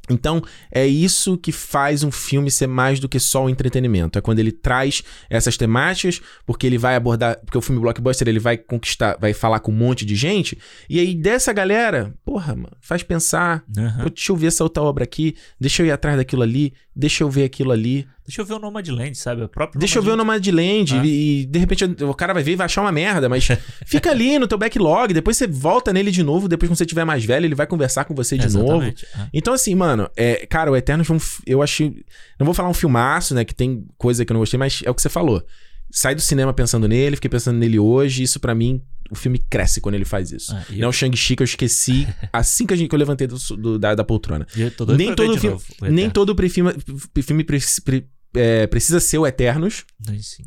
Então, 0.09 0.41
é 0.69 0.85
isso 0.85 1.37
que 1.37 1.51
faz 1.51 2.03
um 2.03 2.11
filme 2.11 2.51
ser 2.51 2.67
mais 2.67 2.99
do 2.99 3.07
que 3.07 3.19
só 3.19 3.45
o 3.45 3.49
entretenimento. 3.49 4.19
É 4.19 4.21
quando 4.21 4.39
ele 4.39 4.51
traz 4.51 5.01
essas 5.29 5.55
temáticas, 5.55 6.21
porque 6.45 6.67
ele 6.67 6.77
vai 6.77 6.95
abordar. 6.95 7.39
Porque 7.39 7.57
o 7.57 7.61
filme 7.61 7.79
blockbuster 7.79 8.27
ele 8.27 8.39
vai 8.39 8.57
conquistar, 8.57 9.17
vai 9.19 9.33
falar 9.33 9.59
com 9.61 9.71
um 9.71 9.75
monte 9.75 10.05
de 10.05 10.15
gente. 10.15 10.57
E 10.89 10.99
aí, 10.99 11.15
dessa 11.15 11.53
galera, 11.53 12.13
porra, 12.25 12.53
mano, 12.53 12.75
faz 12.81 13.01
pensar. 13.01 13.63
Pô, 14.03 14.09
deixa 14.09 14.31
eu 14.31 14.35
ver 14.35 14.47
essa 14.47 14.63
outra 14.63 14.83
obra 14.83 15.05
aqui, 15.05 15.35
deixa 15.59 15.81
eu 15.81 15.87
ir 15.87 15.91
atrás 15.91 16.17
daquilo 16.17 16.41
ali, 16.41 16.73
deixa 16.93 17.23
eu 17.23 17.29
ver 17.29 17.45
aquilo 17.45 17.71
ali, 17.71 18.05
Deixa 18.25 18.41
eu 18.41 18.45
ver 18.45 18.53
o 18.53 18.59
Nomadland, 18.59 19.15
sabe? 19.17 19.43
O 19.43 19.49
próprio 19.49 19.79
deixa 19.79 19.99
eu 19.99 20.03
ver 20.03 20.11
o 20.11 20.15
Nomadland. 20.15 20.95
Ah. 20.95 21.05
e, 21.05 21.41
e, 21.41 21.45
de 21.45 21.59
repente 21.59 21.83
o 21.83 22.13
cara 22.13 22.33
vai 22.33 22.41
ver 22.43 22.53
e 22.53 22.55
vai 22.55 22.65
achar 22.65 22.81
uma 22.81 22.91
merda, 22.91 23.27
mas 23.27 23.47
fica 23.85 24.11
ali 24.11 24.39
no 24.39 24.47
teu 24.47 24.57
backlog, 24.57 25.13
depois 25.13 25.35
você 25.37 25.45
volta 25.47 25.91
nele 25.91 26.09
de 26.11 26.23
novo, 26.23 26.47
depois 26.47 26.69
quando 26.69 26.77
você 26.77 26.85
tiver 26.85 27.03
mais 27.05 27.25
velho, 27.25 27.45
ele 27.45 27.55
vai 27.55 27.67
conversar 27.67 28.05
com 28.05 28.15
você 28.15 28.37
de 28.37 28.47
novo. 28.49 28.67
Exatamente. 28.83 29.07
Ah. 29.15 29.27
Então, 29.33 29.53
assim, 29.53 29.75
mano, 29.75 30.09
é, 30.15 30.45
cara, 30.45 30.71
o 30.71 30.75
Eternos 30.75 31.05
foi 31.05 31.17
um. 31.17 31.19
Eu 31.45 31.61
achei. 31.61 32.03
Não 32.39 32.45
vou 32.45 32.53
falar 32.53 32.69
um 32.69 32.73
filmaço, 32.73 33.35
né? 33.35 33.43
Que 33.43 33.53
tem 33.53 33.85
coisa 33.97 34.23
que 34.25 34.31
eu 34.31 34.35
não 34.35 34.39
gostei, 34.41 34.57
mas 34.57 34.81
é 34.85 34.89
o 34.89 34.95
que 34.95 35.01
você 35.01 35.09
falou. 35.09 35.43
Sai 35.91 36.15
do 36.15 36.21
cinema 36.21 36.51
pensando 36.53 36.87
nele, 36.87 37.17
fiquei 37.17 37.29
pensando 37.29 37.57
nele 37.57 37.77
hoje. 37.77 38.23
Isso 38.23 38.39
pra 38.39 38.55
mim, 38.55 38.81
o 39.11 39.15
filme 39.15 39.37
cresce 39.37 39.79
quando 39.79 39.93
ele 39.93 40.05
faz 40.05 40.31
isso. 40.31 40.51
Ah, 40.55 40.63
e 40.71 40.77
Não 40.77 40.81
é 40.81 40.85
eu, 40.85 40.89
o 40.89 40.93
Shang-Chi 40.93 41.35
que 41.35 41.43
eu 41.43 41.45
esqueci 41.45 42.07
assim 42.33 42.65
que, 42.65 42.73
a 42.73 42.77
gente, 42.77 42.89
que 42.89 42.95
eu 42.95 42.99
levantei 42.99 43.27
do, 43.27 43.37
do- 43.57 43.77
da, 43.77 43.93
da 43.93 44.03
poltrona. 44.03 44.47
eu 44.57 44.71
Nem 44.97 45.13
todo 45.13 45.37
filme- 45.37 45.49
novo 45.55 45.65
Nem 45.81 45.89
Eterno. 46.05 46.11
todo 46.13 46.49
filme, 46.49 46.73
filme 47.21 47.43
pre- 47.43 47.59
pre- 47.85 48.07
é, 48.35 48.67
precisa 48.67 48.99
ser 48.99 49.17
o 49.17 49.27
Eternos, 49.27 49.85
Sim. 50.21 50.43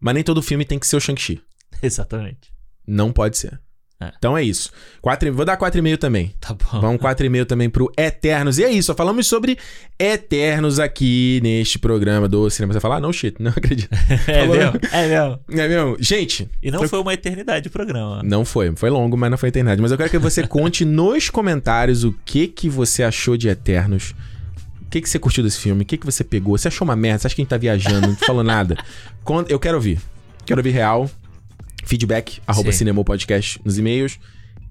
mas 0.00 0.14
nem 0.14 0.24
todo 0.24 0.42
filme 0.42 0.64
tem 0.64 0.78
que 0.78 0.86
ser 0.86 0.96
o 0.96 1.00
Shang-Chi. 1.00 1.40
Exatamente. 1.82 2.52
Não 2.86 3.12
pode 3.12 3.36
ser. 3.38 3.60
É. 4.00 4.12
Então 4.16 4.38
é 4.38 4.44
isso. 4.44 4.70
Quatro, 5.02 5.32
vou 5.34 5.44
dar 5.44 5.56
4,5 5.58 5.96
também. 5.98 6.32
Tá 6.40 6.54
bom. 6.54 6.80
Vamos 6.80 7.02
4,5 7.02 7.44
também 7.46 7.68
pro 7.68 7.90
Eternos. 7.98 8.56
E 8.58 8.62
é 8.62 8.70
isso, 8.70 8.86
só 8.86 8.94
falamos 8.94 9.26
sobre 9.26 9.58
Eternos 9.98 10.78
aqui 10.78 11.40
neste 11.42 11.80
programa 11.80 12.28
do 12.28 12.48
cinema. 12.48 12.72
Você 12.72 12.76
vai 12.78 12.80
falar? 12.82 13.00
Não, 13.00 13.12
shit, 13.12 13.42
não 13.42 13.50
acredito. 13.56 13.90
É 14.28 14.46
mesmo? 14.46 14.80
É 14.92 15.08
mesmo. 15.08 15.40
É 15.50 15.68
mesmo? 15.68 15.96
Gente, 15.98 16.48
E 16.62 16.70
não 16.70 16.78
Foi- 16.78 16.88
foi, 16.88 17.00
uma 17.00 17.12
eternidade 17.12 17.66
o 17.66 17.70
programa. 17.72 18.22
não 18.22 18.44
foi. 18.44 18.72
Foi 18.76 18.88
longo, 18.88 19.16
mas 19.16 19.30
não 19.32 19.36
foi 19.38 19.48
eternidade. 19.48 19.82
Mas 19.82 19.90
eu 19.90 19.96
quero 19.96 20.10
que 20.10 20.18
você 20.18 20.46
conte 20.46 20.84
nos 20.84 21.28
comentários 21.28 22.04
o 22.04 22.12
que 22.24 22.46
que 22.46 22.68
você 22.68 23.02
achou 23.02 23.36
de 23.36 23.48
Eternos. 23.48 24.14
O 24.88 24.90
que 24.90 25.02
que 25.02 25.08
você 25.08 25.18
curtiu 25.18 25.44
desse 25.44 25.58
filme? 25.58 25.82
O 25.82 25.84
que 25.84 25.98
que 25.98 26.06
você 26.06 26.24
pegou? 26.24 26.56
Você 26.56 26.68
achou 26.68 26.84
uma 26.86 26.96
merda? 26.96 27.18
Você 27.20 27.26
acha 27.26 27.36
que 27.36 27.42
a 27.42 27.44
gente 27.44 27.50
tá 27.50 27.58
viajando? 27.58 28.08
Não 28.08 28.16
falou 28.16 28.42
nada? 28.42 28.74
Conta- 29.22 29.52
Eu 29.52 29.60
quero 29.60 29.76
ouvir. 29.76 30.00
Quero 30.46 30.60
ouvir 30.60 30.70
real. 30.70 31.10
Feedback, 31.84 32.40
arroba. 32.46 32.72
Cinemopodcast 32.72 33.60
nos 33.64 33.78
e-mails. 33.78 34.18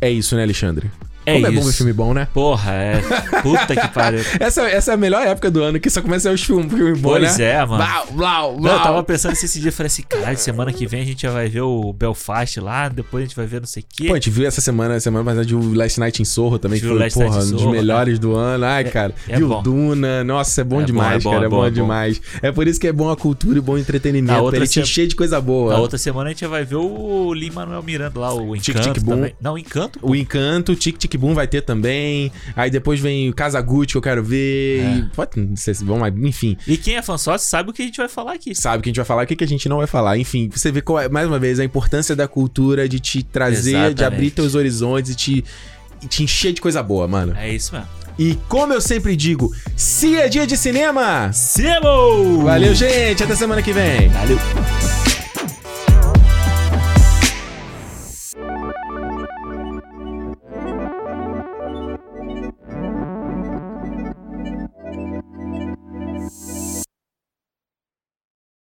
É 0.00 0.08
isso, 0.10 0.36
né, 0.36 0.42
Alexandre? 0.42 0.90
É 1.28 1.34
Como 1.34 1.46
é 1.46 1.50
isso. 1.50 1.60
bom 1.60 1.66
ver 1.66 1.72
filme 1.72 1.92
bom, 1.92 2.14
né? 2.14 2.28
Porra, 2.32 2.72
é. 2.72 3.00
Puta 3.42 3.76
que 3.76 3.88
pariu. 3.88 4.20
Essa, 4.40 4.62
essa 4.68 4.90
é 4.92 4.94
a 4.94 4.96
melhor 4.96 5.26
época 5.26 5.50
do 5.50 5.62
ano 5.62 5.78
que 5.80 5.90
só 5.90 6.00
começa 6.00 6.30
a 6.30 6.32
os 6.32 6.42
filmes 6.42 6.72
filme 6.72 6.94
bom, 6.98 7.10
Pois 7.10 7.38
né? 7.38 7.44
é, 7.52 7.64
mano. 7.66 7.76
Blau, 7.84 8.06
blau, 8.12 8.52
Não, 8.55 8.60
blau. 8.60 8.74
eu 8.76 8.82
tava 8.82 9.02
pensando 9.02 9.30
nisso 9.32 9.44
esse 9.44 9.60
dia, 9.60 9.72
falei 9.72 9.88
assim, 9.88 10.02
caralho, 10.09 10.38
semana 10.38 10.72
que 10.72 10.86
vem 10.86 11.02
a 11.02 11.05
gente 11.05 11.22
já 11.22 11.30
vai 11.30 11.48
ver 11.48 11.62
o 11.62 11.92
Belfast 11.92 12.59
lá, 12.60 12.88
depois 12.88 13.22
a 13.24 13.26
gente 13.26 13.36
vai 13.36 13.46
ver 13.46 13.60
não 13.60 13.66
sei 13.66 13.82
o 13.82 13.86
quê. 13.88 14.06
Pô, 14.06 14.12
a 14.12 14.16
gente 14.16 14.30
viu 14.30 14.46
essa 14.46 14.60
semana, 14.60 14.98
semana 15.00 15.24
passada, 15.24 15.55
o 15.56 15.74
Last 15.74 16.00
Night 16.00 16.22
em 16.22 16.24
Sorro 16.24 16.59
também, 16.59 16.80
que 16.80 16.86
foi, 16.86 17.10
porra, 17.10 17.38
in 17.42 17.46
um 17.48 17.50
dos 17.52 17.64
melhores 17.66 18.18
do 18.18 18.34
ano. 18.34 18.64
Ai, 18.64 18.84
cara. 18.84 19.14
é 19.28 19.36
viu 19.36 19.48
bom. 19.48 19.62
Duna, 19.62 20.22
nossa, 20.24 20.60
é 20.60 20.64
bom 20.64 20.80
É 20.80 20.84
demais, 20.84 21.20
é 21.20 21.24
bom, 21.24 21.30
cara, 21.30 21.44
é 21.44 21.46
é 21.46 21.48
bom, 21.48 21.64
é 21.64 21.70
bom. 21.70 21.74
demais. 21.74 22.20
É 22.42 22.52
por 22.52 22.66
isso 22.66 22.78
que 22.80 22.86
é 22.86 22.92
bom 22.92 23.10
a 23.10 23.16
cultura 23.16 23.59
e 23.59 23.60
bom 23.60 23.76
entretenimento, 23.78 24.32
Na 24.32 24.40
outra 24.40 24.59
ele 24.59 24.66
se- 24.66 24.80
encher 24.80 25.06
de 25.06 25.14
coisa 25.16 25.40
boa. 25.40 25.72
Na 25.74 25.78
outra 25.80 25.98
semana 25.98 26.30
a 26.30 26.32
gente 26.32 26.46
vai 26.46 26.64
ver 26.64 26.76
o 26.76 27.32
Lin-Manuel 27.34 27.82
Miranda 27.82 28.18
lá, 28.20 28.32
o 28.32 28.56
Tic, 28.56 28.74
Encanto 28.76 28.92
Tic, 28.94 29.02
Boom. 29.02 29.14
também. 29.16 29.34
Não, 29.40 29.55
o 29.55 29.59
Encanto, 29.59 29.98
O 30.02 30.14
Encanto, 30.14 30.74
Tic 30.76 30.96
Tic 30.98 31.16
Boom 31.18 31.34
vai 31.34 31.46
ter 31.46 31.62
também. 31.62 32.32
Aí 32.56 32.70
depois 32.70 33.00
vem 33.00 33.28
o 33.28 33.34
Casagutti, 33.34 33.92
que 33.92 33.98
eu 33.98 34.02
quero 34.02 34.22
ver. 34.22 34.80
É. 34.80 34.96
E, 34.96 35.02
pode, 35.14 35.40
não 35.40 35.56
sei 35.56 35.74
se 35.74 35.84
vão, 35.84 35.98
mas 35.98 36.14
enfim. 36.16 36.56
E 36.66 36.76
quem 36.76 36.96
é 36.96 37.02
fã 37.02 37.18
sócio 37.18 37.48
sabe 37.48 37.70
o 37.70 37.72
que 37.72 37.82
a 37.82 37.84
gente 37.84 37.98
vai 37.98 38.08
falar 38.08 38.32
aqui. 38.34 38.54
Sabe 38.54 38.78
o 38.78 38.82
que 38.82 38.88
a 38.88 38.90
gente 38.90 38.96
vai 38.96 39.06
falar, 39.06 39.24
o 39.24 39.26
que 39.26 39.44
a 39.44 39.48
gente 39.48 39.68
não 39.68 39.78
vai 39.78 39.86
falar. 39.86 40.18
Enfim, 40.18 40.48
você 40.50 40.72
vê 40.72 40.80
qual 40.80 41.00
é, 41.00 41.08
mais 41.08 41.26
uma 41.26 41.38
vez, 41.38 41.60
a 41.60 41.64
importância 41.64 42.16
da 42.16 42.26
cultura 42.26 42.88
de 42.88 43.00
te 43.00 43.22
trazer, 43.22 43.62
de 43.62 43.68
Exatamente. 43.70 44.04
abrir 44.04 44.30
teus 44.30 44.54
horizontes 44.54 45.12
e 45.12 45.14
te, 45.14 45.44
te 46.08 46.22
encher 46.22 46.52
de 46.52 46.60
coisa 46.60 46.82
boa, 46.82 47.06
mano. 47.06 47.34
É 47.36 47.52
isso 47.52 47.74
mesmo. 47.74 47.88
E 48.18 48.36
como 48.48 48.72
eu 48.72 48.80
sempre 48.80 49.14
digo, 49.14 49.54
se 49.76 50.16
é 50.16 50.28
dia 50.28 50.44
de 50.44 50.56
cinema, 50.56 51.32
Semo! 51.32 52.42
valeu, 52.42 52.74
gente. 52.74 53.22
Até 53.22 53.36
semana 53.36 53.62
que 53.62 53.72
vem. 53.72 54.08
Valeu! 54.08 55.17